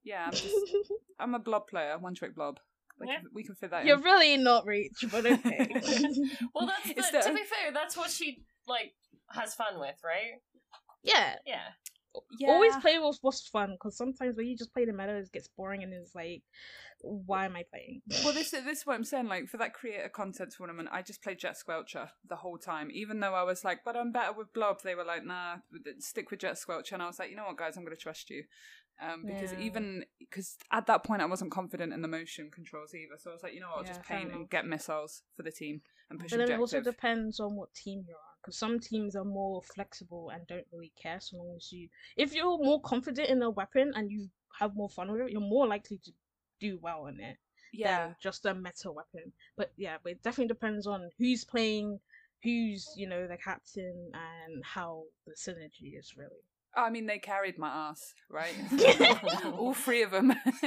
Yeah, 0.04 0.26
I'm 0.26 0.32
just 0.32 0.54
I'm 1.20 1.36
a 1.36 1.40
blob 1.40 1.68
player, 1.68 1.98
one 1.98 2.14
trick 2.16 2.36
blob. 2.36 2.60
Like, 3.00 3.10
Yeah. 3.10 3.20
We 3.34 3.44
can 3.44 3.56
fit 3.56 3.72
that 3.72 3.86
You're 3.86 3.98
in. 3.98 4.04
really 4.04 4.38
not 4.38 4.66
reach, 4.66 5.06
but 5.12 5.26
okay. 5.26 5.70
Well, 6.54 6.68
that's 6.68 6.88
the, 6.88 7.18
the- 7.18 7.24
to 7.30 7.34
be 7.34 7.44
fair, 7.44 7.72
that's 7.74 7.96
what 7.98 8.10
she 8.12 8.44
like 8.68 8.94
has 9.30 9.54
fun 9.56 9.80
with, 9.80 9.96
right? 10.04 10.42
yeah. 11.04 11.36
Yeah. 11.46 11.68
Yeah. 12.40 12.50
Always 12.50 12.76
play 12.78 13.00
with 13.00 13.18
what's 13.22 13.48
fun, 13.48 13.72
because 13.72 13.98
sometimes 13.98 14.36
when 14.38 14.48
you 14.48 14.58
just 14.58 14.74
play 14.74 14.86
the 14.86 14.94
meta, 14.94 15.16
it 15.16 15.32
gets 15.32 15.48
boring 15.48 15.84
and 15.84 15.94
it's 15.94 16.16
like, 16.16 16.44
why 17.02 17.46
am 17.46 17.56
I 17.56 17.64
playing? 17.70 18.02
Well, 18.24 18.34
this 18.34 18.54
is 18.54 18.64
this 18.64 18.80
is 18.80 18.86
what 18.86 18.96
I'm 18.96 19.04
saying. 19.04 19.28
Like 19.28 19.48
for 19.48 19.58
that 19.58 19.74
creator 19.74 20.10
content 20.10 20.54
tournament, 20.56 20.90
I 20.92 21.02
just 21.02 21.22
played 21.22 21.40
Jet 21.40 21.56
Squelcher 21.58 22.10
the 22.28 22.36
whole 22.36 22.58
time. 22.58 22.90
Even 22.92 23.20
though 23.20 23.34
I 23.34 23.44
was 23.44 23.64
like, 23.64 23.84
"But 23.84 23.96
I'm 23.96 24.12
better 24.12 24.34
with 24.34 24.54
Blob," 24.54 24.82
they 24.82 24.96
were 24.96 25.04
like, 25.04 25.26
"Nah, 25.26 25.58
stick 26.00 26.32
with 26.32 26.40
Jet 26.42 26.56
Squelcher." 26.56 26.94
And 26.94 27.04
I 27.04 27.08
was 27.08 27.20
like, 27.20 27.30
"You 27.30 27.36
know 27.36 27.46
what, 27.46 27.58
guys? 27.58 27.78
I'm 27.78 27.84
going 27.84 27.96
to 27.96 28.02
trust 28.02 28.30
you." 28.30 28.44
Um, 29.02 29.24
because 29.26 29.52
Yeah. 29.54 29.60
even 29.60 30.06
because 30.20 30.56
at 30.72 30.86
that 30.86 31.04
point 31.04 31.22
I 31.22 31.26
wasn't 31.26 31.52
confident 31.52 31.94
in 31.94 32.02
the 32.02 32.08
motion 32.08 32.52
controls 32.52 32.94
either, 32.94 33.16
so 33.18 33.32
I 33.32 33.34
was 33.34 33.44
like, 33.44 33.54
you 33.54 33.60
know 33.60 33.68
what, 33.70 33.78
I'll 33.80 33.84
Yeah, 33.84 33.94
just 33.96 34.08
paint 34.08 34.32
and 34.32 34.50
get 34.50 34.66
missiles 34.68 35.24
for 35.36 35.42
the 35.44 35.52
team 35.52 35.82
and 36.10 36.20
push 36.20 36.30
But 36.32 36.38
then 36.38 36.52
it 36.52 36.60
also 36.60 36.80
depends 36.80 37.40
on 37.40 37.56
what 37.56 37.74
team 37.74 38.06
you're 38.08 38.18
on, 38.18 38.33
because 38.44 38.58
some 38.58 38.80
teams 38.80 39.16
are 39.16 39.24
more 39.24 39.62
flexible 39.64 40.30
and 40.34 40.46
don't 40.48 40.68
really 40.74 40.92
care 41.02 41.20
so 41.22 41.38
long 41.38 41.54
as 41.56 41.72
you. 41.72 41.88
If 42.18 42.36
you're 42.36 42.58
more 42.58 42.82
confident 42.82 43.30
in 43.30 43.42
a 43.42 43.50
weapon 43.50 43.94
and 43.96 44.12
you 44.12 44.28
have 44.60 44.76
more 44.76 44.90
fun 44.90 45.12
with 45.12 45.22
it, 45.22 45.32
you're 45.32 45.42
more 45.42 45.68
likely 45.68 46.00
to 46.04 46.12
do 46.60 46.78
well 46.82 47.08
in 47.08 47.20
it 47.20 47.38
yeah, 47.74 48.08
than 48.08 48.16
just 48.22 48.46
a 48.46 48.54
meta 48.54 48.92
weapon. 48.92 49.32
But 49.58 49.72
yeah, 49.76 49.98
but 50.04 50.14
it 50.14 50.24
definitely 50.24 50.50
depends 50.50 50.88
on 50.88 51.10
who's 51.18 51.44
playing, 51.44 52.00
who's 52.44 52.88
you 52.96 53.08
know 53.08 53.28
the 53.28 53.38
captain, 53.38 54.12
and 54.14 54.64
how 54.64 55.04
the 55.26 55.34
synergy 55.34 55.98
is 55.98 56.14
really. 56.16 56.44
I 56.76 56.90
mean 56.90 57.06
they 57.06 57.20
carried 57.20 57.58
my 57.58 57.70
ass, 57.70 58.14
right? 58.30 58.54
All 59.58 59.74
three 59.74 60.04
of 60.04 60.12
them. 60.12 60.34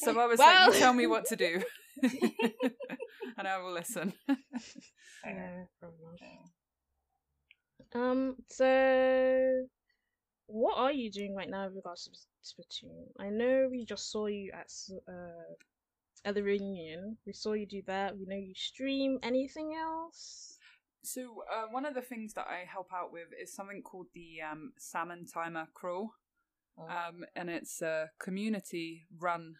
so 0.00 0.18
I 0.18 0.26
was 0.26 0.38
like, 0.38 0.54
Well- 0.54 0.72
you 0.72 0.78
tell 0.78 0.92
me 0.92 1.06
what 1.06 1.26
to 1.26 1.36
do, 1.36 1.62
and 3.38 3.48
I 3.48 3.58
will 3.58 3.72
listen. 3.72 4.12
Yeah. 5.24 5.64
Um, 7.94 8.36
so 8.48 9.66
what 10.46 10.76
are 10.78 10.92
you 10.92 11.10
doing 11.10 11.34
right 11.34 11.48
now 11.48 11.66
with 11.66 11.76
regards 11.76 12.04
to 12.04 12.10
Splatoon? 12.44 13.06
I 13.18 13.30
know 13.30 13.68
we 13.70 13.84
just 13.84 14.10
saw 14.10 14.26
you 14.26 14.50
at 14.52 14.70
uh 15.08 15.54
at 16.24 16.34
the 16.34 16.42
reunion. 16.42 17.18
We 17.26 17.32
saw 17.32 17.52
you 17.52 17.66
do 17.66 17.82
that. 17.86 18.16
We 18.16 18.24
know 18.26 18.36
you 18.36 18.54
stream. 18.54 19.18
Anything 19.22 19.74
else? 19.78 20.58
So 21.02 21.44
uh, 21.52 21.66
one 21.70 21.84
of 21.84 21.94
the 21.94 22.00
things 22.00 22.32
that 22.32 22.46
I 22.48 22.64
help 22.66 22.88
out 22.94 23.12
with 23.12 23.28
is 23.38 23.52
something 23.54 23.82
called 23.82 24.06
the 24.14 24.40
um, 24.50 24.72
Salmon 24.78 25.26
Timer 25.26 25.66
Crawl, 25.74 26.14
Oh. 26.78 26.88
um, 26.88 27.24
and 27.36 27.50
it's 27.50 27.82
a 27.82 28.08
community-run 28.18 29.54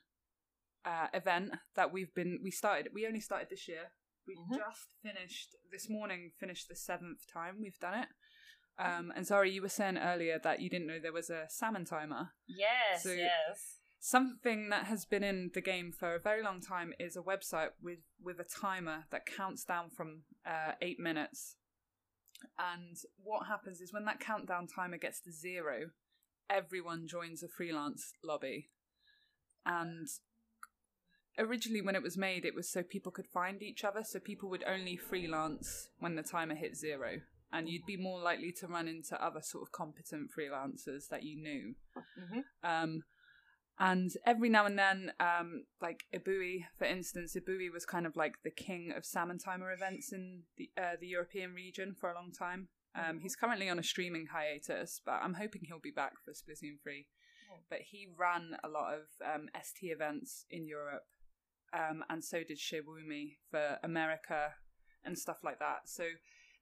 uh, 0.86 1.06
event 1.12 1.52
that 1.76 1.92
we've 1.92 2.12
been 2.14 2.40
we 2.42 2.50
started. 2.50 2.88
We 2.94 3.06
only 3.06 3.20
started 3.20 3.48
this 3.50 3.68
year. 3.68 3.92
We 4.26 4.36
Mhm. 4.36 4.56
just 4.56 4.88
finished 5.02 5.54
this 5.70 5.88
morning. 5.90 6.32
Finished 6.40 6.68
the 6.68 6.76
seventh 6.76 7.26
time 7.26 7.60
we've 7.60 7.78
done 7.78 7.98
it. 8.00 8.08
Um, 8.78 9.12
and 9.14 9.26
sorry, 9.26 9.50
you 9.52 9.62
were 9.62 9.68
saying 9.68 9.98
earlier 9.98 10.40
that 10.42 10.60
you 10.60 10.68
didn't 10.68 10.88
know 10.88 10.98
there 11.00 11.12
was 11.12 11.30
a 11.30 11.46
salmon 11.48 11.84
timer. 11.84 12.30
yes, 12.46 13.02
So- 13.02 13.12
yes. 13.12 13.78
Something 14.00 14.68
that 14.68 14.84
has 14.84 15.06
been 15.06 15.24
in 15.24 15.50
the 15.54 15.62
game 15.62 15.90
for 15.90 16.14
a 16.14 16.20
very 16.20 16.42
long 16.42 16.60
time 16.60 16.92
is 17.00 17.16
a 17.16 17.22
website 17.22 17.70
with 17.82 18.00
with 18.22 18.38
a 18.38 18.44
timer 18.44 19.04
that 19.10 19.24
counts 19.24 19.64
down 19.64 19.88
from 19.88 20.24
uh, 20.44 20.72
eight 20.82 21.00
minutes. 21.00 21.56
And 22.58 22.98
what 23.16 23.46
happens 23.46 23.80
is 23.80 23.94
when 23.94 24.04
that 24.04 24.20
countdown 24.20 24.66
timer 24.66 24.98
gets 24.98 25.22
to 25.22 25.32
zero, 25.32 25.86
everyone 26.50 27.06
joins 27.08 27.42
a 27.42 27.48
freelance 27.48 28.12
lobby. 28.22 28.68
And 29.64 30.06
originally, 31.38 31.80
when 31.80 31.96
it 31.96 32.02
was 32.02 32.18
made, 32.18 32.44
it 32.44 32.54
was 32.54 32.68
so 32.70 32.82
people 32.82 33.10
could 33.10 33.26
find 33.32 33.62
each 33.62 33.84
other, 33.84 34.02
so 34.04 34.18
people 34.18 34.50
would 34.50 34.64
only 34.64 34.98
freelance 34.98 35.88
when 35.98 36.14
the 36.14 36.22
timer 36.22 36.54
hit 36.56 36.76
zero. 36.76 37.20
And 37.54 37.68
you'd 37.68 37.86
be 37.86 37.96
more 37.96 38.20
likely 38.20 38.52
to 38.60 38.66
run 38.66 38.88
into 38.88 39.22
other 39.24 39.40
sort 39.40 39.62
of 39.62 39.72
competent 39.72 40.30
freelancers 40.36 41.08
that 41.10 41.22
you 41.22 41.36
knew. 41.40 41.74
hmm 42.18 42.40
Um, 42.62 43.04
and 43.78 44.12
every 44.24 44.48
now 44.48 44.66
and 44.66 44.78
then, 44.78 45.12
um, 45.18 45.64
like 45.80 46.04
Ibui, 46.14 46.64
for 46.78 46.84
instance, 46.84 47.36
Ibui 47.36 47.72
was 47.72 47.84
kind 47.84 48.06
of 48.06 48.14
like 48.16 48.34
the 48.44 48.50
king 48.50 48.92
of 48.96 49.04
salmon 49.04 49.38
timer 49.38 49.72
events 49.72 50.12
in 50.12 50.42
the 50.56 50.70
uh, 50.76 50.96
the 51.00 51.08
European 51.08 51.54
region 51.54 51.94
for 51.98 52.10
a 52.10 52.14
long 52.14 52.30
time. 52.30 52.68
Um, 52.94 53.18
he's 53.20 53.34
currently 53.34 53.68
on 53.68 53.78
a 53.80 53.82
streaming 53.82 54.26
hiatus, 54.32 55.00
but 55.04 55.20
I'm 55.22 55.34
hoping 55.34 55.62
he'll 55.64 55.80
be 55.80 55.90
back 55.90 56.12
for 56.24 56.30
Splatoon 56.30 56.80
3. 56.80 57.06
But 57.68 57.80
he 57.80 58.06
ran 58.16 58.56
a 58.62 58.68
lot 58.68 58.94
of 58.94 59.02
um, 59.24 59.48
ST 59.60 59.90
events 59.90 60.44
in 60.50 60.68
Europe, 60.68 61.06
um, 61.72 62.04
and 62.08 62.22
so 62.24 62.44
did 62.44 62.58
Shewumi 62.58 63.36
for 63.50 63.78
America 63.82 64.54
and 65.04 65.18
stuff 65.18 65.38
like 65.42 65.58
that. 65.58 65.88
So 65.88 66.04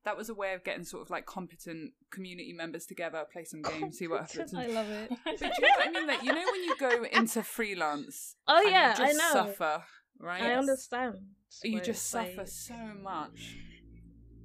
that 0.05 0.17
was 0.17 0.29
a 0.29 0.35
way 0.35 0.55
of 0.55 0.65
getting 0.65 0.85
sort 0.85 1.03
of 1.03 1.11
like 1.11 1.27
competent 1.27 1.93
community 2.11 2.53
members 2.53 2.87
together, 2.87 3.25
play 3.33 3.45
some 3.45 3.63
oh, 3.65 3.71
games, 3.71 3.99
see 3.99 4.09
what 4.09 4.23
happens. 4.23 4.55
I 4.57 4.67
love 4.67 4.91
it. 4.91 5.11
But 5.25 5.39
do 5.39 5.45
you 5.45 5.51
know 5.51 5.69
what 5.77 5.89
I 5.89 5.91
mean? 5.91 6.07
Like, 6.07 6.23
you 6.23 6.33
know 6.33 6.45
when 6.51 6.65
you 6.65 6.77
go 6.79 7.05
into 7.05 7.43
freelance 7.43 8.37
Oh 8.49 8.63
yeah, 8.63 8.95
I 8.99 9.13
know. 9.13 9.31
suffer, 9.33 9.85
right? 10.19 10.43
I 10.43 10.55
understand. 10.55 11.17
You 11.63 11.81
just 11.81 12.09
suffer 12.09 12.39
like- 12.39 12.49
so 12.49 12.75
much. 13.03 13.57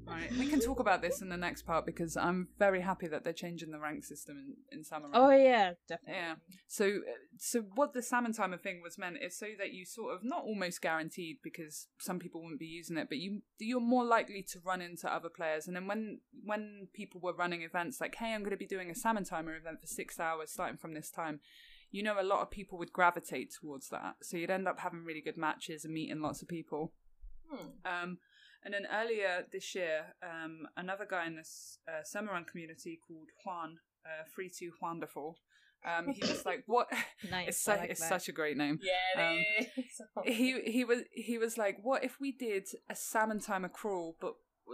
Right. 0.07 0.31
We 0.37 0.47
can 0.47 0.59
talk 0.59 0.79
about 0.79 1.01
this 1.01 1.21
in 1.21 1.29
the 1.29 1.37
next 1.37 1.63
part 1.63 1.85
because 1.85 2.15
I'm 2.15 2.47
very 2.57 2.81
happy 2.81 3.07
that 3.07 3.23
they're 3.23 3.33
changing 3.33 3.71
the 3.71 3.79
rank 3.79 4.05
system 4.05 4.37
in, 4.37 4.77
in 4.77 4.83
Salmon 4.83 5.11
Run. 5.11 5.21
Oh 5.21 5.35
yeah, 5.35 5.73
definitely. 5.87 6.21
Yeah. 6.21 6.35
So, 6.67 6.85
uh, 6.85 7.19
so 7.37 7.61
what 7.75 7.93
the 7.93 8.01
salmon 8.01 8.33
timer 8.33 8.57
thing 8.57 8.81
was 8.81 8.97
meant 8.97 9.17
is 9.21 9.37
so 9.37 9.47
that 9.59 9.73
you 9.73 9.85
sort 9.85 10.15
of 10.15 10.21
not 10.23 10.43
almost 10.43 10.81
guaranteed 10.81 11.37
because 11.43 11.87
some 11.99 12.19
people 12.19 12.41
wouldn't 12.41 12.59
be 12.59 12.65
using 12.65 12.97
it, 12.97 13.09
but 13.09 13.17
you 13.17 13.41
you're 13.59 13.81
more 13.81 14.05
likely 14.05 14.43
to 14.51 14.59
run 14.65 14.81
into 14.81 15.13
other 15.13 15.29
players. 15.29 15.67
And 15.67 15.75
then 15.75 15.87
when 15.87 16.19
when 16.43 16.87
people 16.93 17.19
were 17.21 17.33
running 17.33 17.63
events 17.63 17.99
like, 17.99 18.15
hey, 18.15 18.33
I'm 18.33 18.41
going 18.41 18.51
to 18.51 18.57
be 18.57 18.65
doing 18.65 18.89
a 18.89 18.95
salmon 18.95 19.25
timer 19.25 19.55
event 19.55 19.81
for 19.81 19.87
six 19.87 20.19
hours 20.19 20.51
starting 20.51 20.77
from 20.77 20.93
this 20.93 21.11
time, 21.11 21.41
you 21.91 22.03
know, 22.03 22.19
a 22.19 22.23
lot 22.23 22.41
of 22.41 22.51
people 22.51 22.77
would 22.77 22.93
gravitate 22.93 23.53
towards 23.59 23.89
that. 23.89 24.15
So 24.21 24.37
you'd 24.37 24.49
end 24.49 24.67
up 24.67 24.79
having 24.79 25.03
really 25.03 25.21
good 25.21 25.37
matches 25.37 25.85
and 25.85 25.93
meeting 25.93 26.21
lots 26.21 26.41
of 26.41 26.47
people. 26.47 26.93
Hmm. 27.49 27.67
Um, 27.85 28.17
and 28.63 28.73
then 28.73 28.87
earlier 28.91 29.45
this 29.51 29.75
year, 29.75 30.15
um, 30.23 30.67
another 30.75 31.05
guy 31.09 31.27
in 31.27 31.35
this 31.35 31.79
uh, 31.87 32.01
community 32.49 32.99
called 33.07 33.29
Juan, 33.45 33.77
uh, 34.05 34.23
Free 34.33 34.49
to 34.59 34.71
Wonderful, 34.81 35.37
um, 35.85 36.07
he 36.09 36.21
was 36.21 36.45
like, 36.45 36.63
"What? 36.65 36.87
Nice. 37.31 37.47
it's 37.49 37.67
I 37.67 37.75
su- 37.75 37.81
like 37.81 37.89
it's 37.91 38.07
such 38.07 38.29
a 38.29 38.31
great 38.31 38.57
name." 38.57 38.79
Yeah, 38.81 39.29
Um. 39.29 40.25
He 40.25 40.59
he 40.61 40.83
was 40.83 41.01
he 41.11 41.37
was 41.37 41.57
like, 41.57 41.77
"What 41.81 42.03
if 42.03 42.19
we 42.19 42.31
did 42.31 42.67
a 42.89 42.95
salmon 42.95 43.39
timer 43.39 43.69
crawl, 43.69 44.17
but 44.19 44.33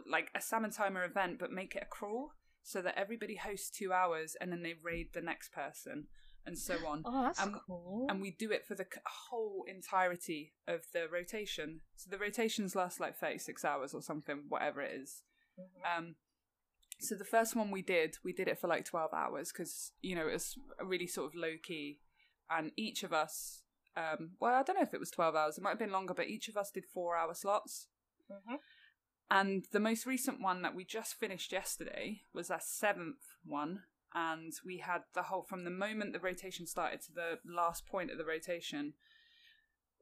like 0.10 0.30
a 0.36 0.42
salmon 0.42 0.72
timer 0.72 1.04
event, 1.04 1.40
but 1.40 1.52
make 1.52 1.76
it 1.76 1.84
a 1.84 1.86
crawl 1.86 2.32
so 2.64 2.82
that 2.82 2.98
everybody 2.98 3.36
hosts 3.36 3.70
two 3.70 3.92
hours 3.92 4.36
and 4.40 4.52
then 4.52 4.64
they 4.64 4.74
raid 4.82 5.10
the 5.14 5.22
next 5.22 5.52
person 5.52 6.08
and 6.46 6.58
so 6.58 6.86
on." 6.88 7.02
Oh, 7.06 7.24
that's 7.24 7.40
Um, 7.42 7.62
cool. 7.66 8.08
and 8.10 8.22
we 8.22 8.32
do 8.32 8.52
it 8.52 8.66
for 8.66 8.76
the 8.76 8.88
whole 9.06 9.64
entirety 9.68 10.54
of 10.68 10.92
the 10.92 11.08
rotation. 11.08 11.82
So 11.96 12.10
the 12.10 12.18
rotations 12.18 12.76
last 12.76 13.00
like 13.00 13.16
36 13.18 13.64
hours 13.66 13.94
or 13.94 14.02
something, 14.02 14.46
whatever 14.50 14.82
it 14.82 14.94
is. 14.94 15.24
Um, 15.86 16.16
so 17.00 17.16
the 17.16 17.26
first 17.26 17.56
one 17.56 17.70
we 17.72 17.82
did, 17.82 18.18
we 18.24 18.34
did 18.34 18.48
it 18.48 18.60
for 18.60 18.68
like 18.68 18.86
12 18.86 19.14
hours 19.14 19.52
because, 19.52 19.92
you 20.02 20.16
know, 20.16 20.28
it 20.28 20.34
was 20.34 20.58
really 20.84 21.08
sort 21.08 21.28
of 21.28 21.36
low 21.36 21.58
key. 21.62 22.00
And 22.50 22.72
each 22.76 23.04
of 23.04 23.14
us, 23.14 23.64
um, 23.96 24.36
well, 24.40 24.54
I 24.54 24.64
don't 24.64 24.76
know 24.76 24.84
if 24.84 24.94
it 24.94 25.00
was 25.00 25.12
12 25.12 25.36
hours, 25.36 25.58
it 25.58 25.62
might 25.64 25.72
have 25.72 25.80
been 25.80 25.92
longer, 25.92 26.14
but 26.14 26.28
each 26.28 26.48
of 26.50 26.58
us 26.58 26.72
did 26.72 26.86
four 26.86 27.16
hour 27.16 27.34
slots. 27.34 27.88
Mhm. 28.30 28.60
And 29.30 29.66
the 29.72 29.80
most 29.80 30.06
recent 30.06 30.40
one 30.42 30.62
that 30.62 30.76
we 30.76 30.86
just 30.86 31.16
finished 31.16 31.52
yesterday 31.52 32.24
was 32.34 32.52
our 32.52 32.60
seventh 32.60 33.36
one. 33.44 33.84
And 34.16 34.54
we 34.66 34.78
had 34.78 35.02
the 35.16 35.24
whole, 35.24 35.44
from 35.44 35.64
the 35.64 35.72
moment 35.72 36.14
the 36.14 36.20
rotation 36.20 36.68
started 36.68 37.02
to 37.04 37.12
the 37.14 37.40
last 37.46 37.86
point 37.88 38.12
of 38.12 38.18
the 38.18 38.26
rotation, 38.26 38.94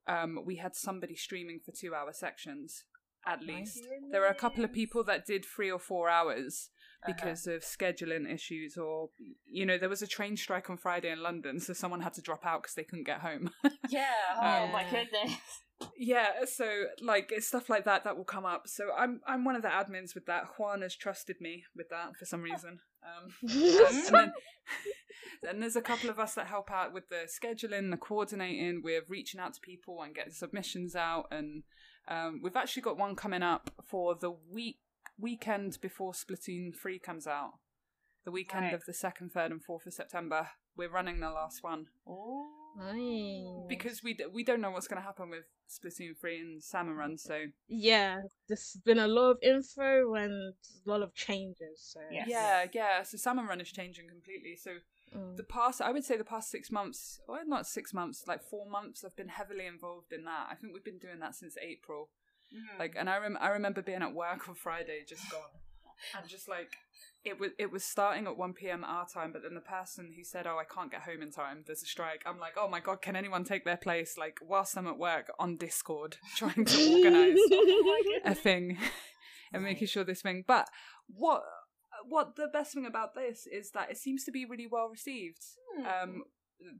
um, 0.07 0.39
we 0.45 0.57
had 0.57 0.75
somebody 0.75 1.15
streaming 1.15 1.59
for 1.63 1.71
two 1.71 1.93
hour 1.95 2.11
sections. 2.13 2.83
at 3.23 3.43
least. 3.43 3.85
There 4.11 4.19
were 4.21 4.27
a 4.27 4.33
couple 4.33 4.63
of 4.63 4.73
people 4.73 5.03
that 5.03 5.27
did 5.27 5.45
three 5.45 5.69
or 5.71 5.77
four 5.77 6.09
hours 6.09 6.71
Uh-huh. 7.03 7.13
because 7.13 7.45
of 7.45 7.61
scheduling 7.61 8.27
issues, 8.31 8.77
or 8.77 9.11
you 9.45 9.63
know, 9.65 9.77
there 9.77 9.89
was 9.89 10.01
a 10.01 10.07
train 10.07 10.35
strike 10.35 10.69
on 10.71 10.77
Friday 10.77 11.11
in 11.11 11.21
London, 11.21 11.59
so 11.59 11.71
someone 11.73 12.01
had 12.01 12.13
to 12.15 12.21
drop 12.21 12.45
out 12.47 12.63
because 12.63 12.73
they 12.75 12.83
couldn't 12.83 13.05
get 13.05 13.21
home. 13.21 13.51
Yeah. 13.89 14.07
Oh 14.37 14.67
my 14.73 14.83
goodness. 14.89 15.37
yeah, 15.95 16.45
so 16.45 16.85
like 17.01 17.31
it's 17.31 17.47
stuff 17.47 17.69
like 17.69 17.85
that 17.85 18.03
that 18.05 18.17
will 18.17 18.23
come 18.35 18.45
up. 18.45 18.67
So 18.67 18.89
I'm 18.97 19.21
I'm 19.27 19.43
one 19.45 19.55
of 19.55 19.61
the 19.61 19.67
admins 19.69 20.15
with 20.15 20.25
that. 20.25 20.43
Juan 20.57 20.81
has 20.81 20.95
trusted 20.95 21.37
me 21.39 21.65
with 21.75 21.89
that 21.89 22.15
for 22.17 22.25
some 22.25 22.41
reason. 22.41 22.79
Um, 23.03 23.33
and 23.41 24.05
then, 24.15 24.33
then 25.43 25.59
there's 25.59 25.75
a 25.75 25.81
couple 25.81 26.09
of 26.09 26.19
us 26.19 26.35
that 26.35 26.47
help 26.47 26.71
out 26.71 26.93
with 26.93 27.09
the 27.09 27.27
scheduling, 27.27 27.89
the 27.91 27.97
coordinating, 27.97 28.81
with 28.83 29.05
reaching 29.07 29.39
out 29.39 29.53
to 29.55 29.59
people 29.61 30.01
and 30.01 30.13
getting 30.15 30.33
submissions 30.33 30.95
out, 30.95 31.25
and 31.31 31.63
um, 32.07 32.41
we've 32.43 32.55
actually 32.55 32.81
got 32.83 32.97
one 32.97 33.15
coming 33.15 33.43
up 33.43 33.71
for 33.87 34.15
the 34.15 34.31
week 34.31 34.79
weekend 35.19 35.79
before 35.81 36.13
Splatoon 36.13 36.75
three 36.75 36.99
comes 36.99 37.27
out. 37.27 37.53
The 38.25 38.31
weekend 38.31 38.65
Right. 38.65 38.73
of 38.73 38.85
the 38.85 38.93
second, 38.93 39.31
third, 39.31 39.51
and 39.51 39.63
fourth 39.63 39.85
of 39.85 39.93
September. 39.93 40.49
We're 40.75 40.89
running 40.89 41.19
the 41.19 41.29
last 41.29 41.63
one 41.63 41.87
Ooh. 42.07 42.60
Nice. 42.77 43.65
because 43.67 44.03
we 44.03 44.13
d- 44.13 44.25
we 44.31 44.43
don't 44.43 44.61
know 44.61 44.71
what's 44.71 44.87
going 44.87 45.01
to 45.01 45.05
happen 45.05 45.29
with 45.29 45.45
Splatoon 45.69 46.17
three 46.19 46.39
and 46.39 46.61
Salmon 46.63 46.95
Run. 46.95 47.17
So 47.17 47.45
yeah, 47.67 48.17
there's 48.47 48.77
been 48.85 48.99
a 48.99 49.07
lot 49.07 49.31
of 49.31 49.37
info 49.41 50.13
and 50.15 50.53
a 50.85 50.89
lot 50.89 51.01
of 51.01 51.13
changes. 51.13 51.79
So 51.93 51.99
Yes. 52.11 52.27
yeah, 52.29 52.65
yeah. 52.73 53.03
So 53.03 53.17
Salmon 53.17 53.45
Run 53.47 53.61
is 53.61 53.71
changing 53.71 54.07
completely. 54.09 54.55
So 54.55 54.71
Mm. 55.13 55.35
the 55.35 55.43
past 55.43 55.81
i 55.81 55.91
would 55.91 56.05
say 56.05 56.15
the 56.15 56.23
past 56.23 56.49
six 56.49 56.71
months 56.71 57.19
well 57.27 57.41
not 57.45 57.67
six 57.67 57.93
months 57.93 58.23
like 58.29 58.41
four 58.41 58.65
months 58.65 59.03
i've 59.03 59.13
been 59.17 59.27
heavily 59.27 59.65
involved 59.65 60.13
in 60.13 60.23
that 60.23 60.47
i 60.49 60.55
think 60.55 60.71
we've 60.73 60.85
been 60.85 60.99
doing 60.99 61.19
that 61.19 61.35
since 61.35 61.57
april 61.61 62.07
Mm. 62.55 62.79
like 62.79 62.95
and 62.97 63.09
i, 63.09 63.17
rem- 63.17 63.37
I 63.41 63.49
remember 63.49 63.81
being 63.81 64.01
at 64.03 64.13
work 64.13 64.47
on 64.47 64.55
friday 64.55 65.03
just 65.05 65.29
gone 65.29 65.51
and 66.17 66.27
just 66.29 66.47
like 66.47 66.71
it 67.23 67.39
was 67.39 67.51
it 67.59 67.71
was 67.71 67.83
starting 67.83 68.25
at 68.27 68.37
1 68.37 68.53
p.m 68.53 68.83
our 68.83 69.07
time 69.07 69.31
but 69.31 69.43
then 69.43 69.53
the 69.53 69.61
person 69.61 70.11
who 70.15 70.23
said 70.23 70.47
oh 70.47 70.57
i 70.57 70.63
can't 70.63 70.91
get 70.91 71.01
home 71.01 71.21
in 71.21 71.31
time 71.31 71.63
there's 71.65 71.83
a 71.83 71.85
strike 71.85 72.23
i'm 72.25 72.39
like 72.39 72.53
oh 72.57 72.67
my 72.67 72.79
god 72.79 73.01
can 73.01 73.15
anyone 73.15 73.43
take 73.43 73.63
their 73.65 73.77
place 73.77 74.17
like 74.17 74.37
whilst 74.41 74.77
i'm 74.77 74.87
at 74.87 74.97
work 74.97 75.31
on 75.39 75.57
discord 75.57 76.17
trying 76.35 76.65
to 76.65 76.93
organize 76.95 77.37
a 78.25 78.33
thing 78.35 78.77
and 79.53 79.63
making 79.63 79.87
sure 79.87 80.03
this 80.03 80.21
thing. 80.21 80.43
But 80.47 80.69
what 81.07 81.43
what 82.07 82.35
the 82.35 82.47
best 82.47 82.73
thing 82.73 82.85
about 82.85 83.15
this 83.15 83.45
is 83.51 83.71
that 83.71 83.91
it 83.91 83.97
seems 83.97 84.23
to 84.23 84.31
be 84.31 84.45
really 84.45 84.65
well 84.65 84.87
received. 84.89 85.43
Hmm. 85.77 85.85
Um, 85.85 86.23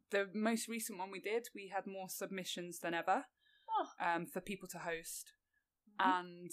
the 0.10 0.30
most 0.34 0.68
recent 0.68 0.98
one 0.98 1.12
we 1.12 1.20
did, 1.20 1.50
we 1.54 1.68
had 1.68 1.86
more 1.86 2.08
submissions 2.10 2.80
than 2.80 2.94
ever 2.94 3.26
Oh. 3.70 3.88
um, 4.00 4.26
for 4.26 4.42
people 4.42 4.68
to 4.70 4.80
host, 4.80 5.34
Mhm. 6.00 6.06
and 6.06 6.52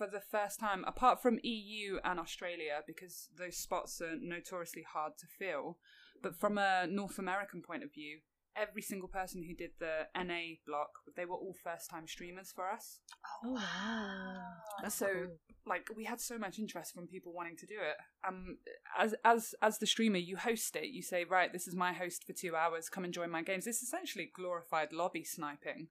for 0.00 0.06
the 0.10 0.20
first 0.36 0.58
time, 0.58 0.82
apart 0.86 1.20
from 1.20 1.38
EU 1.42 1.98
and 2.02 2.18
Australia, 2.18 2.80
because 2.86 3.28
those 3.36 3.58
spots 3.58 4.00
are 4.00 4.16
notoriously 4.18 4.82
hard 4.94 5.12
to 5.18 5.26
fill, 5.38 5.76
but 6.22 6.34
from 6.40 6.56
a 6.56 6.86
North 6.88 7.18
American 7.18 7.60
point 7.60 7.82
of 7.84 7.92
view. 7.92 8.20
Every 8.56 8.82
single 8.82 9.08
person 9.08 9.44
who 9.46 9.54
did 9.54 9.70
the 9.78 10.08
NA 10.16 10.56
block, 10.66 10.90
they 11.16 11.24
were 11.24 11.36
all 11.36 11.54
first 11.62 11.88
time 11.88 12.06
streamers 12.08 12.50
for 12.52 12.68
us. 12.68 12.98
Oh 13.44 13.52
wow. 13.52 14.42
That's 14.82 14.94
So, 14.96 15.06
cool. 15.06 15.36
like 15.66 15.86
we 15.96 16.04
had 16.04 16.20
so 16.20 16.36
much 16.36 16.58
interest 16.58 16.92
from 16.94 17.06
people 17.06 17.32
wanting 17.32 17.56
to 17.58 17.66
do 17.66 17.76
it 17.90 17.96
um 18.26 18.56
as 18.98 19.14
as 19.24 19.54
as 19.62 19.78
the 19.78 19.86
streamer 19.86 20.16
you 20.18 20.36
host 20.36 20.74
it 20.74 20.88
you 20.96 21.02
say 21.02 21.24
right 21.24 21.52
this 21.52 21.68
is 21.68 21.76
my 21.76 21.92
host 21.92 22.24
for 22.26 22.32
two 22.32 22.56
hours 22.56 22.88
come 22.88 23.04
and 23.04 23.14
join 23.14 23.30
my 23.30 23.42
games 23.42 23.66
it's 23.68 23.82
essentially 23.82 24.30
glorified 24.34 24.92
lobby 24.92 25.22
sniping 25.22 25.86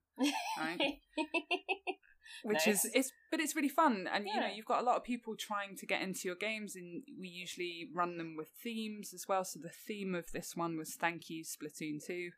right 0.59 0.81
which 2.43 2.67
is 2.67 2.89
it's 2.93 3.11
but 3.31 3.39
it's 3.39 3.55
really 3.55 3.69
fun 3.69 4.07
and 4.13 4.25
you 4.27 4.39
know 4.39 4.47
you've 4.53 4.65
got 4.65 4.81
a 4.81 4.85
lot 4.85 4.95
of 4.97 5.03
people 5.03 5.35
trying 5.35 5.75
to 5.75 5.85
get 5.85 6.01
into 6.01 6.21
your 6.27 6.35
games 6.35 6.75
and 6.75 7.03
we 7.19 7.27
usually 7.27 7.87
run 7.93 8.17
them 8.17 8.35
with 8.37 8.49
themes 8.63 9.13
as 9.13 9.25
well 9.27 9.43
so 9.43 9.59
the 9.61 9.69
theme 9.87 10.15
of 10.15 10.31
this 10.31 10.55
one 10.55 10.77
was 10.77 10.95
thank 10.95 11.29
you 11.29 11.43
splatoon 11.43 12.03
2 12.05 12.29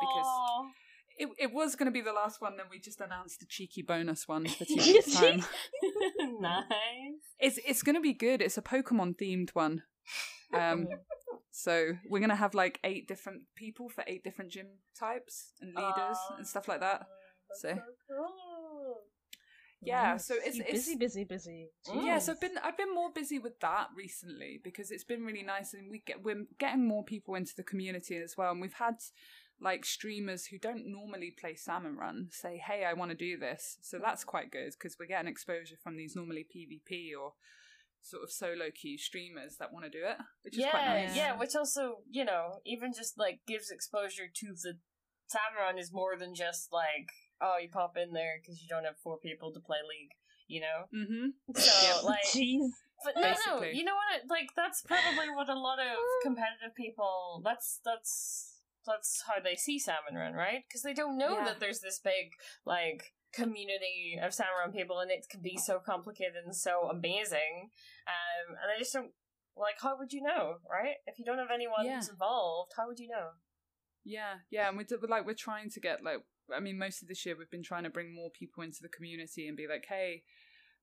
because 0.00 0.26
it, 1.18 1.28
it 1.38 1.52
was 1.52 1.76
going 1.76 1.86
to 1.86 1.92
be 1.92 2.00
the 2.00 2.12
last 2.12 2.40
one 2.40 2.56
then 2.56 2.66
we 2.70 2.78
just 2.78 3.00
announced 3.00 3.42
a 3.42 3.46
cheeky 3.46 3.82
bonus 3.82 4.26
one 4.26 4.46
for 4.48 4.64
two 4.64 5.00
time 5.14 5.44
nice. 6.40 6.64
It's 7.38 7.58
it's 7.66 7.82
gonna 7.82 8.00
be 8.00 8.12
good. 8.12 8.42
It's 8.42 8.58
a 8.58 8.62
Pokemon 8.62 9.16
themed 9.16 9.50
one. 9.50 9.82
Um, 10.52 10.88
so 11.50 11.92
we're 12.08 12.20
gonna 12.20 12.36
have 12.36 12.54
like 12.54 12.78
eight 12.84 13.08
different 13.08 13.42
people 13.56 13.88
for 13.88 14.04
eight 14.06 14.22
different 14.24 14.50
gym 14.50 14.66
types 14.98 15.52
and 15.60 15.74
leaders 15.74 16.18
and 16.36 16.46
stuff 16.46 16.68
like 16.68 16.80
that. 16.80 17.06
That's 17.48 17.62
So- 17.62 17.82
cool. 18.08 18.26
Yeah, 19.82 20.16
so 20.18 20.34
it's- 20.34 20.56
it's- 20.56 20.72
busy, 20.72 20.96
busy, 20.96 21.24
busy. 21.24 21.70
Yeah, 21.92 22.18
so 22.18 22.32
I've 22.32 22.40
been 22.40 22.58
I've 22.58 22.76
been 22.76 22.94
more 22.94 23.10
busy 23.12 23.38
with 23.38 23.58
that 23.60 23.88
recently 23.96 24.60
because 24.62 24.90
it's 24.90 25.04
been 25.04 25.24
really 25.24 25.42
nice 25.42 25.72
and 25.72 25.90
we 25.90 26.00
get 26.00 26.22
we're 26.22 26.46
getting 26.58 26.86
more 26.86 27.04
people 27.04 27.34
into 27.34 27.54
the 27.56 27.62
community 27.62 28.16
as 28.16 28.36
well. 28.36 28.50
And 28.52 28.60
we've 28.60 28.74
had 28.74 28.96
like 29.60 29.84
streamers 29.84 30.46
who 30.46 30.58
don't 30.58 30.86
normally 30.86 31.30
play 31.30 31.54
Salmon 31.54 31.96
Run 31.96 32.28
say, 32.30 32.58
"Hey, 32.58 32.84
I 32.84 32.92
want 32.94 33.10
to 33.10 33.16
do 33.16 33.38
this." 33.38 33.78
So 33.80 33.98
that's 33.98 34.24
quite 34.24 34.50
good 34.50 34.72
because 34.72 34.98
we're 34.98 35.06
getting 35.06 35.30
exposure 35.30 35.76
from 35.82 35.96
these 35.96 36.14
normally 36.16 36.44
PvP 36.44 37.12
or 37.18 37.34
sort 38.02 38.22
of 38.22 38.30
solo 38.30 38.70
queue 38.70 38.96
streamers 38.98 39.56
that 39.58 39.72
want 39.72 39.84
to 39.84 39.90
do 39.90 40.04
it, 40.04 40.16
which 40.42 40.54
is 40.54 40.60
yeah, 40.60 40.70
quite 40.70 40.86
nice. 40.86 41.16
yeah, 41.16 41.36
which 41.38 41.54
also, 41.54 41.98
you 42.10 42.24
know, 42.24 42.60
even 42.64 42.92
just 42.94 43.18
like 43.18 43.40
gives 43.46 43.70
exposure 43.70 44.28
to 44.34 44.46
the 44.62 44.78
Salmon 45.26 45.60
Run 45.60 45.78
is 45.78 45.92
more 45.92 46.16
than 46.18 46.34
just 46.34 46.72
like, 46.72 47.10
oh, 47.42 47.56
you 47.60 47.68
pop 47.68 47.96
in 47.96 48.12
there 48.12 48.38
because 48.40 48.62
you 48.62 48.68
don't 48.68 48.84
have 48.84 48.96
four 49.02 49.18
people 49.18 49.52
to 49.52 49.60
play 49.60 49.78
League, 49.88 50.12
you 50.48 50.60
know? 50.60 50.84
Mm-hmm. 50.94 51.58
So, 51.60 51.86
Yep. 51.96 52.04
like, 52.04 52.24
Jeez. 52.26 52.68
but 53.04 53.14
no, 53.16 53.34
no, 53.46 53.62
you 53.64 53.84
know 53.84 53.94
what? 53.94 54.28
Like, 54.28 54.50
that's 54.56 54.82
probably 54.82 55.28
what 55.30 55.48
a 55.48 55.58
lot 55.58 55.78
of 55.78 55.96
competitive 56.22 56.74
people, 56.76 57.40
that's, 57.44 57.80
that's, 57.84 58.58
that's 58.86 59.22
how 59.26 59.40
they 59.42 59.56
see 59.56 59.78
Salmon 59.78 60.14
Run, 60.14 60.32
right? 60.34 60.64
Because 60.68 60.82
they 60.82 60.94
don't 60.94 61.16
know 61.18 61.38
Yeah. 61.38 61.44
that 61.44 61.60
there's 61.60 61.80
this 61.80 61.98
big, 62.02 62.32
like, 62.64 63.12
community 63.32 64.18
of 64.20 64.34
Salmon 64.34 64.54
Run 64.60 64.72
people 64.72 64.98
and 64.98 65.10
it 65.10 65.26
can 65.30 65.40
be 65.42 65.56
so 65.56 65.78
complicated 65.78 66.44
and 66.44 66.54
so 66.56 66.88
amazing. 66.90 67.70
Um, 68.06 68.56
and 68.62 68.72
I 68.74 68.78
just 68.78 68.92
don't, 68.92 69.12
like, 69.56 69.76
how 69.80 69.96
would 69.98 70.12
you 70.12 70.22
know, 70.22 70.56
right? 70.70 70.96
If 71.06 71.18
you 71.18 71.24
don't 71.24 71.38
have 71.38 71.50
anyone 71.54 71.84
Yeah. 71.84 71.96
who's 71.96 72.08
involved, 72.08 72.72
how 72.76 72.86
would 72.88 72.98
you 72.98 73.08
know? 73.08 73.30
Yeah, 74.02 74.36
yeah, 74.50 74.68
and 74.68 74.78
we 74.78 74.84
do, 74.84 74.98
like 75.06 75.26
we're 75.26 75.34
trying 75.34 75.68
to 75.70 75.78
get 75.80 76.02
like 76.02 76.20
I 76.54 76.60
mean 76.60 76.78
most 76.78 77.02
of 77.02 77.08
this 77.08 77.24
year 77.26 77.36
we've 77.38 77.50
been 77.50 77.62
trying 77.62 77.84
to 77.84 77.90
bring 77.90 78.14
more 78.14 78.30
people 78.30 78.62
into 78.62 78.82
the 78.82 78.88
community 78.88 79.46
and 79.48 79.56
be 79.56 79.66
like, 79.68 79.86
hey, 79.88 80.22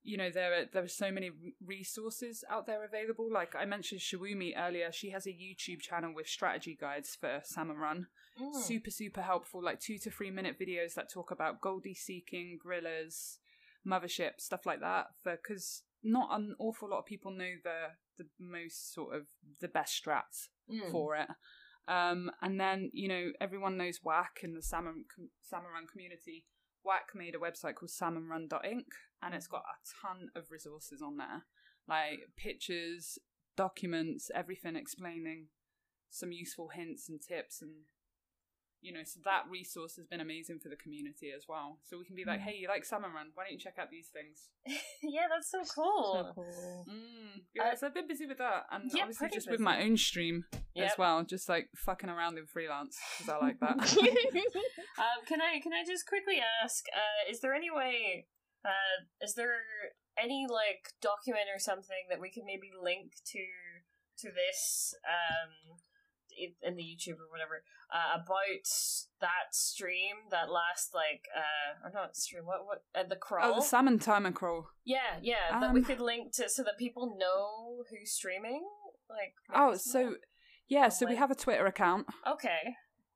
you 0.03 0.15
know 0.17 0.29
there 0.29 0.53
are 0.53 0.65
there 0.71 0.83
are 0.83 0.87
so 0.87 1.11
many 1.11 1.31
resources 1.65 2.43
out 2.49 2.65
there 2.65 2.83
available. 2.85 3.29
Like 3.31 3.55
I 3.55 3.65
mentioned 3.65 4.01
Shawumi 4.01 4.53
earlier, 4.57 4.91
she 4.91 5.09
has 5.11 5.25
a 5.27 5.31
YouTube 5.31 5.81
channel 5.81 6.13
with 6.15 6.27
strategy 6.27 6.77
guides 6.79 7.15
for 7.19 7.41
Salmon 7.43 7.77
Run. 7.77 8.07
Mm. 8.41 8.53
Super 8.55 8.91
super 8.91 9.21
helpful, 9.21 9.63
like 9.63 9.79
two 9.79 9.97
to 9.99 10.11
three 10.11 10.31
minute 10.31 10.57
videos 10.59 10.93
that 10.93 11.11
talk 11.11 11.31
about 11.31 11.61
Goldie 11.61 11.95
seeking, 11.95 12.59
Grillers, 12.63 13.37
mothership, 13.85 14.39
stuff 14.39 14.65
like 14.65 14.79
that. 14.81 15.07
For 15.23 15.35
because 15.35 15.83
not 16.03 16.29
an 16.31 16.55
awful 16.59 16.89
lot 16.89 16.99
of 16.99 17.05
people 17.05 17.31
know 17.31 17.53
the 17.63 17.87
the 18.17 18.25
most 18.39 18.93
sort 18.93 19.15
of 19.15 19.27
the 19.61 19.67
best 19.67 20.01
strats 20.03 20.47
Mm. 20.69 20.91
for 20.91 21.15
it. 21.15 21.29
Um, 21.87 22.29
and 22.41 22.59
then 22.59 22.89
you 22.93 23.07
know 23.07 23.31
everyone 23.39 23.77
knows 23.77 23.99
Whack 24.03 24.39
in 24.43 24.53
the 24.53 24.61
salmon 24.61 25.05
salmon 25.41 25.71
run 25.73 25.87
community. 25.87 26.45
Whack 26.83 27.09
made 27.15 27.35
a 27.35 27.39
website 27.39 27.75
called 27.75 27.91
salmonrun.ink, 27.91 28.87
and 29.21 29.35
it's 29.35 29.47
got 29.47 29.63
a 29.63 30.07
ton 30.07 30.29
of 30.35 30.51
resources 30.51 31.01
on 31.01 31.17
there, 31.17 31.45
like 31.87 32.19
pictures, 32.37 33.17
documents, 33.55 34.31
everything 34.33 34.75
explaining 34.75 35.47
some 36.09 36.31
useful 36.31 36.69
hints 36.73 37.09
and 37.09 37.19
tips, 37.21 37.61
and 37.61 37.71
you 38.81 38.93
know, 38.93 39.01
so 39.03 39.19
that 39.25 39.43
resource 39.49 39.95
has 39.95 40.05
been 40.05 40.19
amazing 40.19 40.59
for 40.59 40.69
the 40.69 40.75
community 40.75 41.31
as 41.35 41.45
well. 41.47 41.79
So 41.83 41.97
we 41.97 42.05
can 42.05 42.15
be 42.15 42.25
like, 42.25 42.39
hey, 42.39 42.55
you 42.55 42.67
like 42.67 42.85
salmon 42.85 43.11
run? 43.13 43.31
Why 43.33 43.43
don't 43.45 43.53
you 43.53 43.59
check 43.59 43.75
out 43.79 43.89
these 43.89 44.09
things? 44.13 44.49
yeah, 45.03 45.25
that's 45.29 45.49
so 45.51 45.63
cool. 45.73 46.13
So 46.13 46.31
cool. 46.35 46.85
Mm, 46.89 47.41
yeah, 47.55 47.63
Uh, 47.63 47.75
so 47.75 47.87
I've 47.87 47.93
been 47.93 48.07
busy 48.07 48.25
with 48.25 48.37
that, 48.37 48.65
and 48.71 48.89
yeah, 48.93 49.03
obviously 49.03 49.27
pretty 49.27 49.37
just 49.37 49.49
with 49.49 49.59
my 49.59 49.81
own 49.81 49.97
stream 49.97 50.45
Yep. 50.75 50.91
as 50.91 50.97
well, 50.97 51.23
just 51.23 51.49
like 51.49 51.69
fucking 51.75 52.09
around 52.09 52.37
in 52.37 52.45
freelance 52.45 52.97
because 53.17 53.33
I 53.33 53.37
like 53.37 53.59
that. 53.59 53.77
Um, 54.97 55.25
can 55.27 55.41
I 55.41 55.59
can 55.61 55.73
I 55.73 55.85
just 55.85 56.07
quickly 56.07 56.41
ask? 56.63 56.85
Uh, 56.93 57.29
is 57.31 57.39
there 57.41 57.53
any 57.53 57.69
way? 57.69 58.25
Uh, 58.65 59.05
is 59.21 59.35
there 59.35 59.61
any 60.17 60.45
like 60.49 60.89
document 61.01 61.45
or 61.53 61.59
something 61.59 62.09
that 62.09 62.19
we 62.19 62.31
could 62.31 62.43
maybe 62.45 62.71
link 62.73 63.13
to 63.33 63.45
to 64.19 64.33
this 64.33 64.93
um 65.05 65.77
in, 66.37 66.53
in 66.61 66.75
the 66.75 66.83
YouTube 66.83 67.19
or 67.19 67.29
whatever 67.29 67.63
uh, 67.93 68.15
about 68.21 68.67
that 69.21 69.47
stream 69.53 70.15
that 70.31 70.51
last 70.51 70.93
like 70.93 71.27
uh 71.35 71.87
or 71.87 71.91
not 71.93 72.15
stream 72.15 72.45
what 72.45 72.65
what 72.65 72.83
uh, 72.95 73.07
the 73.07 73.15
crawl? 73.15 73.51
oh, 73.51 73.55
the 73.55 73.61
salmon 73.61 73.99
timer 73.99 74.31
crawl. 74.31 74.67
yeah, 74.85 75.17
yeah, 75.21 75.59
that 75.59 75.73
we 75.73 75.79
Um, 75.79 75.85
could 75.85 75.99
link 75.99 76.33
to 76.33 76.49
so 76.49 76.63
that 76.63 76.77
people 76.77 77.15
know 77.17 77.83
who's 77.89 78.11
streaming. 78.11 78.67
Like 79.09 79.33
Oh, 79.53 79.73
so 79.75 79.77
some- 80.01 80.17
yeah, 80.67 80.89
so 80.89 81.05
we 81.07 81.15
have 81.15 81.31
a 81.31 81.35
Twitter 81.35 81.65
account. 81.65 82.07
okay, 82.27 82.75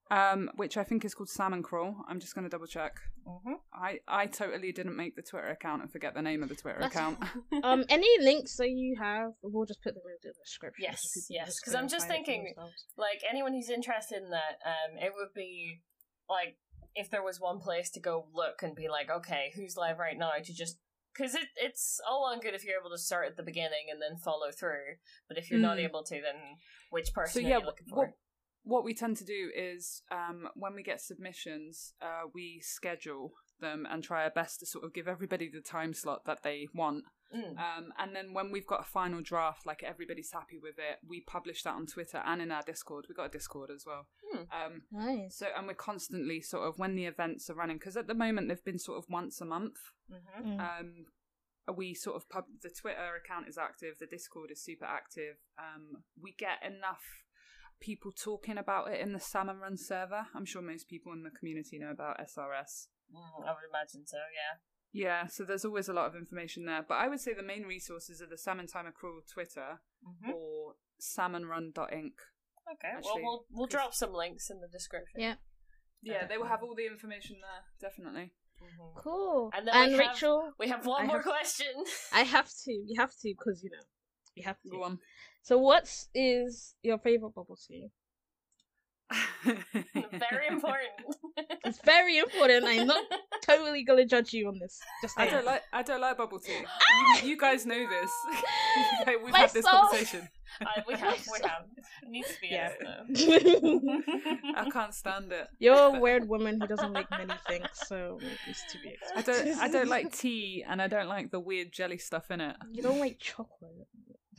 um, 0.09 0.50
which 0.56 0.77
I 0.77 0.83
think 0.85 1.03
is 1.06 1.14
called 1.14 1.30
Salmon 1.30 1.64
Crawl. 1.64 1.98
I'm 2.08 2.19
just 2.19 2.33
going 2.33 2.43
to 2.45 2.50
double 2.50 2.67
check. 2.67 2.93
Mhm. 3.25 3.56
I, 3.74 4.00
I 4.08 4.25
totally 4.27 4.72
didn't 4.72 4.95
make 4.95 5.16
the 5.16 5.22
Twitter 5.22 5.48
account 5.50 5.82
and 5.82 5.91
forget 5.91 6.14
the 6.14 6.22
name 6.22 6.43
of 6.43 6.50
the 6.50 6.56
Twitter 6.56 6.80
That's- 6.80 6.93
account. 6.95 7.19
Um, 7.64 7.83
any 7.90 8.08
links 8.19 8.58
that 8.58 8.69
you 8.69 8.95
have, 9.00 9.32
we'll 9.43 9.66
just 9.66 9.82
put 9.83 9.93
them 9.93 10.03
in 10.06 10.16
the 10.24 10.33
description. 10.43 10.83
Yes, 10.83 11.00
so 11.14 11.22
yes, 11.30 11.56
because 11.59 11.75
I'm 11.75 11.88
just 11.88 12.08
find 12.08 12.22
it 12.22 12.25
for 12.25 12.25
thinking- 12.25 12.56
like 12.98 13.22
anyone 13.30 13.53
who's 13.53 13.69
interested 13.69 14.22
in 14.24 14.30
that, 14.32 14.58
um, 14.66 14.98
it 14.98 15.11
would 15.16 15.33
be 15.35 15.82
like 16.30 16.58
if 16.95 17.09
there 17.09 17.24
was 17.24 17.40
one 17.40 17.59
place 17.59 17.90
to 17.91 18.00
go 18.00 18.27
look 18.33 18.64
and 18.64 18.75
be 18.75 18.90
like, 18.90 19.09
okay, 19.09 19.51
who's 19.56 19.77
live 19.77 19.98
right 20.00 20.17
now 20.17 20.32
to 20.43 20.53
just 20.53 20.77
because 21.16 21.35
it 21.35 21.48
it's 21.58 22.00
all 22.09 22.25
on 22.32 22.40
good 22.40 22.53
if 22.53 22.64
you're 22.66 22.80
able 22.80 22.90
to 22.90 22.98
start 22.98 23.27
at 23.27 23.35
the 23.38 23.43
beginning 23.43 23.88
and 23.91 24.01
then 24.01 24.17
follow 24.17 24.50
through, 24.58 24.95
but 25.27 25.38
if 25.38 25.51
you're 25.51 25.59
not 25.59 25.77
Mm. 25.77 25.83
able 25.85 26.03
to, 26.06 26.16
then 26.16 26.58
which 26.90 27.14
person 27.14 27.41
so 27.43 27.48
are 27.48 27.50
yeah, 27.50 27.58
you 27.59 27.66
looking 27.66 27.88
for? 27.88 27.95
what 27.98 28.09
we 28.84 28.94
tend 28.94 29.18
to 29.18 29.26
do 29.26 29.50
is 29.56 30.04
um, 30.12 30.48
when 30.56 30.76
we 30.76 30.84
get 30.84 31.02
submissions, 31.02 31.94
uh, 32.02 32.28
we 32.34 32.60
schedule 32.62 33.34
them 33.60 33.88
and 33.90 34.04
try 34.04 34.24
our 34.24 34.30
best 34.30 34.60
to 34.60 34.66
sort 34.66 34.84
of 34.84 34.94
give 34.94 35.08
everybody 35.08 35.50
the 35.50 35.62
time 35.62 35.94
slot 35.94 36.26
that 36.26 36.44
they 36.44 36.68
want. 36.74 37.04
Mm. 37.36 37.52
Um, 37.52 37.94
and 37.98 38.16
then 38.16 38.34
when 38.34 38.52
we've 38.52 38.68
got 38.68 38.82
a 38.82 38.90
final 38.90 39.22
draft, 39.22 39.66
like 39.66 39.84
everybody's 39.84 40.32
happy 40.32 40.58
with 40.62 40.78
it, 40.78 40.98
we 41.08 41.22
publish 41.22 41.64
that 41.64 41.76
on 41.76 41.86
Twitter 41.86 42.22
and 42.26 42.42
in 42.42 42.52
our 42.52 42.62
Discord. 42.62 43.06
We've 43.08 43.16
got 43.16 43.28
a 43.28 43.30
Discord 43.30 43.70
as 43.74 43.86
well. 43.86 44.08
Hmm. 44.32 44.44
Um, 44.52 44.82
Nice. 44.92 45.38
so 45.38 45.48
and 45.56 45.68
we're 45.68 45.74
constantly 45.74 46.42
sort 46.42 46.68
of 46.68 46.78
when 46.78 46.96
the 46.96 47.06
events 47.06 47.50
are 47.50 47.56
running 47.56 47.78
because 47.78 47.96
at 47.96 48.08
the 48.08 48.14
moment 48.14 48.50
they've 48.50 48.64
been 48.64 48.80
sort 48.80 48.98
of 48.98 49.06
once 49.10 49.40
a 49.42 49.46
month. 49.46 49.78
hmm 50.10 50.18
Mm. 50.42 50.60
Um, 50.60 51.06
we 51.76 51.94
sort 51.94 52.18
of 52.18 52.28
pub 52.28 52.46
the 52.62 52.70
Twitter 52.70 53.16
account 53.24 53.48
is 53.48 53.58
active, 53.58 53.96
the 54.00 54.08
Discord 54.08 54.52
is 54.52 54.62
super 54.62 54.86
active. 54.86 55.36
Um, 55.58 56.04
we 56.22 56.34
get 56.38 56.62
enough 56.66 57.04
people 57.82 58.11
talking 58.11 58.58
about 58.58 58.88
it 58.92 59.01
in 59.01 59.11
the 59.11 59.19
Salmon 59.19 59.58
Run 59.60 59.76
server. 59.77 60.27
I'm 60.35 60.45
sure 60.45 60.61
most 60.61 60.88
people 60.88 61.11
in 61.14 61.24
the 61.24 61.32
community 61.32 61.77
know 61.80 61.90
about 61.92 62.19
SRS. 62.19 62.88
Mm, 63.14 63.43
I 63.45 63.51
would 63.51 63.68
imagine 63.69 64.06
so. 64.08 64.18
Yeah. 64.18 64.58
Yeah, 64.93 65.27
so 65.27 65.43
there's 65.45 65.64
always 65.66 65.88
a 65.90 65.93
lot 65.93 66.08
of 66.08 66.16
information 66.16 66.66
there. 66.66 66.84
But 66.88 66.95
I 66.95 67.08
would 67.08 67.19
say 67.22 67.34
the 67.34 67.43
main 67.43 67.64
resources 67.64 68.22
are 68.22 68.27
the 68.27 68.38
Salmon 68.38 68.68
Timer 68.68 68.92
Crawl 68.92 69.22
Twitter 69.34 69.80
hmm 70.03 70.32
or 70.32 70.74
salmonrun.ink. 71.00 72.14
Okay. 72.74 72.88
Actually, 72.95 73.01
well, 73.03 73.22
we'll 73.24 73.45
we'll 73.51 73.68
'cause- 73.68 73.72
drop 73.72 73.93
some 73.93 74.14
links 74.14 74.50
in 74.50 74.60
the 74.61 74.68
description. 74.68 75.19
Yeah. 75.19 75.35
Yeah, 76.03 76.26
they 76.27 76.38
will 76.38 76.48
have 76.48 76.64
all 76.64 76.76
the 76.76 76.88
information 76.88 77.38
there, 77.42 77.90
definitely. 77.90 78.34
Mhm. 78.61 78.95
Cool. 78.98 79.51
And 79.53 79.68
And, 79.68 79.68
then 79.68 79.88
we 79.92 80.03
have- 80.03 80.14
Rachel, 80.14 80.53
We 80.60 80.68
have 80.69 80.85
one 80.85 81.03
I 81.03 81.08
more 81.08 81.18
have- 81.18 81.26
question. 81.26 81.84
I 82.11 82.22
have 82.24 82.50
to. 82.50 82.72
We 82.88 82.95
have 82.98 83.11
to 83.11 83.34
because 83.38 83.64
you 83.64 83.69
know 83.72 83.84
we 84.35 84.42
have 84.43 84.60
to. 84.61 84.69
Go 84.69 84.84
on. 84.84 85.00
So, 85.44 85.58
what 85.58 85.92
is 86.14 86.76
your 86.84 86.98
favorite 87.00 87.34
bubble 87.36 87.58
tea? 87.68 87.90
Very 89.44 90.48
important. 90.48 90.92
It's 91.66 91.80
very 91.84 92.18
important. 92.18 92.66
I'm 92.66 92.88
not 92.88 93.03
totally 93.45 93.84
gonna 93.84 94.06
judge 94.06 94.32
you 94.34 94.48
on 94.48 94.58
this. 94.60 94.80
Just 95.02 95.20
I 95.20 95.28
don't 95.30 95.45
like 95.45 95.64
I 95.74 95.82
don't 95.84 96.00
like 96.00 96.18
bubble 96.18 96.40
tea. 96.40 96.53
You, 97.24 97.30
you 97.32 97.38
guys 97.38 97.66
know 97.66 97.78
this. 97.90 98.11
Like, 99.06 99.22
We've 99.24 99.34
My 99.34 99.40
had 99.40 99.50
this 99.52 99.66
soul- 99.66 99.80
conversation. 99.82 100.30
Uh, 100.61 100.66
we 100.88 100.94
have, 100.95 101.18
we 101.34 101.40
have. 101.48 101.64
It 102.03 102.10
needs 102.10 102.28
to 102.30 102.40
be 102.42 102.48
Yeah. 102.52 102.72
I 104.56 104.70
can't 104.70 104.94
stand 104.94 105.32
it. 105.34 105.48
You're 105.60 105.95
a 105.95 106.00
weird 106.00 106.28
woman 106.30 106.61
who 106.61 106.68
doesn't 106.68 106.94
like 106.94 107.10
many 107.11 107.34
things, 107.48 107.68
so 107.74 108.20
it's 108.48 108.64
to 108.72 108.78
be 108.82 108.90
expected. 108.90 109.18
I 109.18 109.44
don't 109.44 109.60
I 109.60 109.68
don't 109.70 109.90
like 109.90 110.16
tea 110.16 110.64
and 110.68 110.82
I 110.82 110.88
don't 110.88 111.08
like 111.10 111.32
the 111.32 111.40
weird 111.40 111.72
jelly 111.74 111.98
stuff 111.98 112.32
in 112.32 112.40
it. 112.42 112.56
You 112.72 112.82
don't 112.84 113.00
like 113.00 113.18
chocolate. 113.20 113.88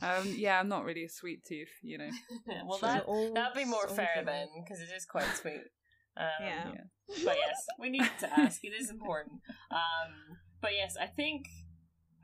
Um 0.03 0.33
yeah, 0.37 0.59
I'm 0.59 0.67
not 0.67 0.83
really 0.83 1.05
a 1.05 1.09
sweet 1.09 1.43
tooth, 1.45 1.71
you 1.81 1.97
know. 1.97 2.09
well, 2.67 2.79
that 2.79 3.05
that'd 3.33 3.55
be 3.55 3.65
more 3.65 3.87
so 3.87 3.95
fair 3.95 4.09
good. 4.17 4.27
then, 4.27 4.47
because 4.63 4.81
it 4.81 4.89
is 4.95 5.05
quite 5.05 5.27
sweet. 5.35 5.63
Um, 6.17 6.25
Yeah. 6.41 6.71
But 7.25 7.37
yes, 7.37 7.65
we 7.79 7.89
need 7.89 8.09
to 8.19 8.39
ask. 8.39 8.63
It 8.63 8.73
is 8.79 8.89
important. 8.89 9.41
Um, 9.71 10.37
but 10.61 10.71
yes, 10.73 10.95
I 10.99 11.07
think 11.07 11.47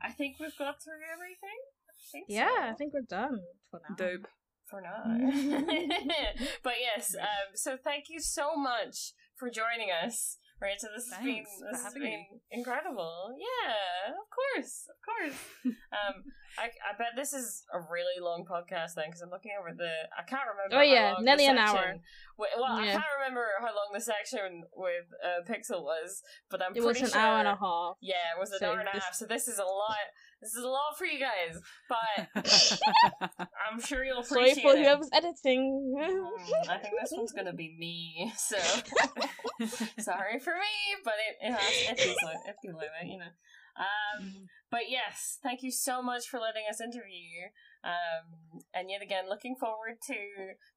I 0.02 0.10
think 0.10 0.36
we've 0.40 0.56
got 0.58 0.82
through 0.82 1.00
everything. 1.12 1.58
I 1.88 2.02
think 2.12 2.26
Yeah, 2.28 2.48
so. 2.48 2.70
I 2.70 2.74
think 2.74 2.92
we're 2.94 3.02
done 3.02 3.40
for 3.70 3.80
now. 3.88 3.94
Dope. 3.96 4.26
for 4.68 4.80
now. 4.80 5.02
but 6.62 6.74
yes, 6.80 7.14
um, 7.20 7.54
so 7.54 7.76
thank 7.76 8.04
you 8.08 8.20
so 8.20 8.56
much 8.56 9.12
for 9.36 9.50
joining 9.50 9.90
us. 9.90 10.38
Right, 10.60 10.76
so 10.78 10.88
this 10.94 11.08
has 11.08 11.24
been 11.24 11.44
this 11.72 11.82
has 11.84 11.94
been 11.94 12.02
me. 12.02 12.28
incredible. 12.50 13.32
Yeah, 13.40 14.12
of 14.12 14.28
course, 14.28 14.88
of 14.92 14.98
course. 15.00 15.38
um, 15.96 16.20
I 16.58 16.68
I 16.84 16.92
bet 16.98 17.16
this 17.16 17.32
is 17.32 17.64
a 17.72 17.80
really 17.80 18.20
long 18.20 18.44
podcast 18.44 18.92
then 18.94 19.06
because 19.08 19.22
I'm 19.22 19.30
looking 19.30 19.52
over 19.58 19.72
the. 19.72 19.88
I 20.12 20.22
can't 20.28 20.44
remember. 20.44 20.76
Oh, 20.76 20.84
yeah, 20.84 21.14
nearly 21.20 21.46
an 21.46 21.56
hour. 21.56 21.96
Well, 22.36 22.48
well 22.56 22.76
I 22.76 22.92
can't 22.92 23.12
remember 23.18 23.46
how 23.58 23.72
long 23.72 23.88
the 23.94 24.00
section 24.00 24.64
with 24.76 25.08
uh, 25.24 25.40
Pixel 25.48 25.82
was, 25.82 26.22
but 26.50 26.60
I'm 26.62 26.76
It 26.76 26.84
was 26.84 27.00
an 27.00 27.08
sure. 27.08 27.18
hour 27.18 27.38
and 27.38 27.48
a 27.48 27.56
half. 27.56 27.96
Yeah, 28.02 28.36
it 28.36 28.38
was 28.38 28.50
an 28.52 28.58
So 28.60 28.72
hour 28.72 28.80
and 28.80 28.88
a 28.88 28.92
half. 29.00 29.14
So 29.14 29.24
this 29.24 29.48
is 29.48 29.58
a 29.58 29.64
lot. 29.64 30.12
This 30.40 30.54
is 30.54 30.64
a 30.64 30.68
lot 30.68 30.96
for 30.96 31.04
you 31.04 31.20
guys, 31.20 31.60
but 31.88 32.28
I'm 33.70 33.80
sure 33.80 34.04
you'll 34.04 34.20
appreciate 34.20 34.56
Sorry 34.56 34.62
for 34.62 34.78
it. 34.78 34.82
whoever's 34.82 35.10
editing. 35.12 35.94
Mm, 35.98 36.68
I 36.68 36.78
think 36.78 36.94
this 37.00 37.12
one's 37.12 37.32
gonna 37.32 37.52
be 37.52 37.76
me, 37.78 38.32
so 38.38 38.56
sorry 39.98 40.38
for 40.38 40.54
me, 40.54 40.74
but 41.04 41.14
it, 41.28 41.46
it 41.46 41.52
has 41.52 41.90
it 41.90 42.00
feels 42.00 42.16
like 42.24 42.38
it 42.46 42.56
feels 42.62 42.76
like 42.76 42.88
it, 43.02 43.08
you 43.08 43.18
know. 43.18 43.32
Um, 43.76 44.48
but 44.70 44.88
yes, 44.88 45.38
thank 45.42 45.62
you 45.62 45.70
so 45.70 46.02
much 46.02 46.28
for 46.28 46.40
letting 46.40 46.64
us 46.68 46.80
interview 46.80 47.20
you. 47.20 47.48
Um, 47.84 48.60
and 48.74 48.90
yet 48.90 49.02
again, 49.02 49.28
looking 49.28 49.56
forward 49.56 50.00
to 50.06 50.16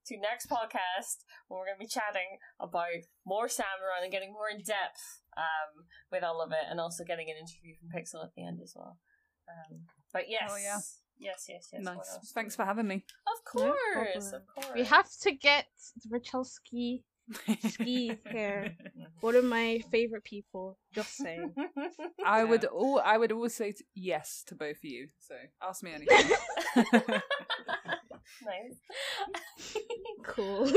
to 0.07 0.19
next 0.19 0.49
podcast 0.49 1.23
where 1.47 1.59
we're 1.59 1.67
gonna 1.67 1.79
be 1.79 1.87
chatting 1.87 2.39
about 2.59 3.07
more 3.25 3.47
Salmon 3.47 3.87
Run 3.87 4.03
and 4.03 4.11
getting 4.11 4.33
more 4.33 4.49
in 4.51 4.59
depth 4.59 5.23
um 5.37 5.87
with 6.11 6.23
all 6.23 6.41
of 6.41 6.51
it, 6.51 6.67
and 6.69 6.79
also 6.79 7.03
getting 7.03 7.29
an 7.29 7.37
interview 7.39 7.75
from 7.79 7.95
Pixel 7.95 8.23
at 8.23 8.35
the 8.35 8.45
end 8.45 8.59
as 8.61 8.73
well. 8.75 8.99
Um, 9.49 9.79
but 10.11 10.29
yes, 10.29 10.49
Oh, 10.51 10.55
yeah. 10.57 10.79
yes, 11.19 11.45
yes, 11.49 11.69
yes. 11.73 11.81
nice. 11.83 12.17
Thanks 12.33 12.55
for 12.55 12.65
having 12.65 12.87
me. 12.87 13.03
Of 13.27 13.43
course, 13.45 13.77
problem. 13.93 14.33
of 14.35 14.47
course. 14.47 14.67
we 14.75 14.83
have 14.83 15.09
to 15.21 15.31
get 15.31 15.65
Rachelski, 16.11 17.03
Ski 17.69 18.17
here. 18.31 18.75
One 19.21 19.35
of 19.35 19.43
my 19.45 19.81
favorite 19.91 20.23
people. 20.23 20.77
Just 20.93 21.15
saying. 21.15 21.53
I 22.25 22.43
would 22.43 22.65
all 22.65 22.99
I 23.03 23.17
would 23.17 23.31
always 23.31 23.53
say 23.55 23.71
t- 23.71 23.85
yes 23.95 24.43
to 24.47 24.55
both 24.55 24.77
of 24.77 24.83
you. 24.83 25.07
So 25.19 25.35
ask 25.61 25.83
me 25.83 25.93
anything. 25.93 26.29
nice. 28.45 28.77
Cool. 30.23 30.63
um, 30.63 30.73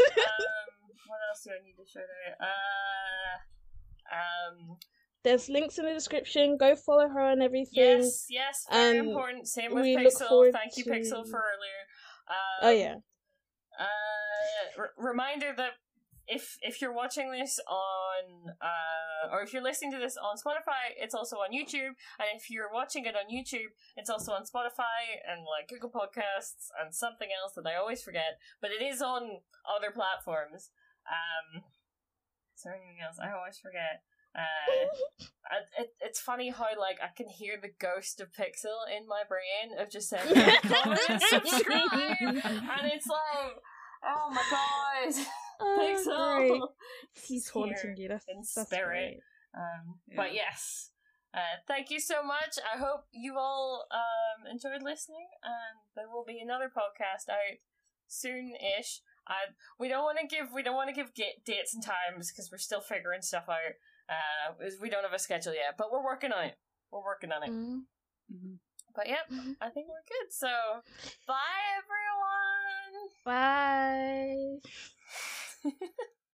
what 1.06 1.20
else 1.30 1.42
do 1.44 1.50
I 1.50 1.64
need 1.64 1.76
to 1.76 1.90
show 1.90 2.00
there? 2.00 2.36
Uh, 2.40 4.14
um, 4.14 4.76
There's 5.26 5.48
links 5.48 5.76
in 5.76 5.84
the 5.86 5.92
description. 5.92 6.56
Go 6.56 6.76
follow 6.76 7.08
her 7.08 7.20
on 7.20 7.42
everything. 7.42 7.72
yes, 7.98 8.26
yes, 8.30 8.64
very 8.70 8.98
And 8.98 9.08
important. 9.08 9.48
Same 9.48 9.74
with 9.74 9.84
Pixel. 9.84 10.52
Thank 10.52 10.76
you, 10.76 10.84
to- 10.84 10.90
Pixel, 10.90 11.28
for 11.28 11.42
earlier. 11.42 11.82
Um, 12.28 12.62
Oh 12.62 12.70
yeah. 12.70 12.94
Uh, 13.76 14.80
r- 14.82 14.92
reminder 14.96 15.52
that 15.56 15.72
if 16.28 16.56
if 16.62 16.80
you're 16.80 16.92
watching 16.92 17.30
this 17.32 17.58
on 17.68 18.55
uh 18.60 19.32
or 19.32 19.42
if 19.42 19.52
you're 19.52 19.62
listening 19.62 19.90
to 19.92 19.98
this 19.98 20.16
on 20.16 20.36
Spotify, 20.36 20.94
it's 20.96 21.14
also 21.14 21.36
on 21.38 21.50
YouTube, 21.50 21.94
and 22.18 22.28
if 22.36 22.48
you're 22.48 22.70
watching 22.72 23.05
it 23.05 23.14
on 23.16 23.26
YouTube, 23.30 23.70
it's 23.96 24.08
also 24.10 24.30
on 24.32 24.42
Spotify 24.42 25.18
and 25.28 25.40
like 25.42 25.68
Google 25.68 25.90
Podcasts 25.90 26.70
and 26.80 26.94
something 26.94 27.28
else 27.34 27.52
that 27.56 27.66
I 27.66 27.74
always 27.76 28.00
forget, 28.02 28.38
but 28.60 28.70
it 28.70 28.82
is 28.82 29.02
on 29.02 29.40
other 29.66 29.90
platforms. 29.92 30.70
Um, 31.10 31.62
is 32.56 32.62
there 32.62 32.74
anything 32.74 32.98
else? 33.05 33.18
I 33.22 33.32
always 33.36 33.58
forget. 33.58 34.02
Uh, 34.36 35.56
it, 35.78 35.94
it's 36.00 36.20
funny 36.20 36.50
how 36.50 36.66
like 36.78 36.98
I 37.02 37.08
can 37.16 37.28
hear 37.28 37.56
the 37.60 37.70
ghost 37.81 38.20
of 38.20 38.28
Pixel 38.32 38.76
in 38.94 39.06
my 39.08 39.23
brain 39.28 39.78
of 39.81 39.90
just 39.90 40.08
saying 40.10 40.26
comment 40.34 41.00
and 41.08 41.23
subscribe, 41.23 41.92
and 41.92 42.92
it's 42.92 43.06
like, 43.06 43.56
oh 44.05 44.31
my 44.31 44.42
god, 44.50 45.24
Oh, 45.60 45.78
Pixel. 45.81 46.48
great. 46.48 46.62
He's 47.26 47.48
haunting 47.48 47.94
you. 47.97 48.05
In 48.10 48.10
that's 48.36 48.52
spirit. 48.66 49.20
Um, 49.55 49.94
But 50.15 50.34
yes, 50.34 50.90
uh, 51.32 51.65
thank 51.66 51.90
you 51.90 51.98
so 51.98 52.23
much. 52.23 52.58
I 52.74 52.78
hope 52.78 53.06
you 53.10 53.36
all 53.39 53.86
um, 53.90 54.47
enjoyed 54.50 54.82
listening, 54.82 55.28
and 55.42 55.81
there 55.94 56.10
will 56.12 56.24
be 56.26 56.39
another 56.40 56.66
podcast 56.66 57.31
out 57.31 57.56
soon-ish. 58.06 59.00
I 59.28 59.56
we 59.78 59.89
don't 59.89 60.05
want 60.05 60.18
to 60.20 60.26
give 60.26 60.48
we 60.55 60.62
don't 60.62 60.76
want 60.76 60.89
to 60.89 60.94
give 60.94 61.15
ga- 61.15 61.40
dates 61.44 61.74
and 61.74 61.82
times 61.82 62.31
because 62.31 62.50
we're 62.52 62.58
still 62.58 62.81
figuring 62.81 63.23
stuff 63.23 63.48
out. 63.48 63.74
Uh, 64.08 64.54
we 64.80 64.90
don't 64.90 65.02
have 65.02 65.12
a 65.12 65.18
schedule 65.18 65.54
yet, 65.54 65.74
but 65.76 65.90
we're 65.92 66.04
working 66.04 66.32
on 66.32 66.44
it. 66.44 66.56
We're 66.90 67.04
working 67.04 67.32
on 67.32 67.42
it. 67.42 67.50
Mm-hmm. 67.50 67.78
mm-hmm. 68.32 68.54
But 68.94 69.08
yep, 69.08 69.28
mm-hmm. 69.30 69.52
I 69.60 69.68
think 69.68 69.88
we're 69.88 70.06
good. 70.08 70.32
So 70.32 70.48
bye, 71.26 71.34
everyone. 71.76 73.10
Bye. 73.24 74.60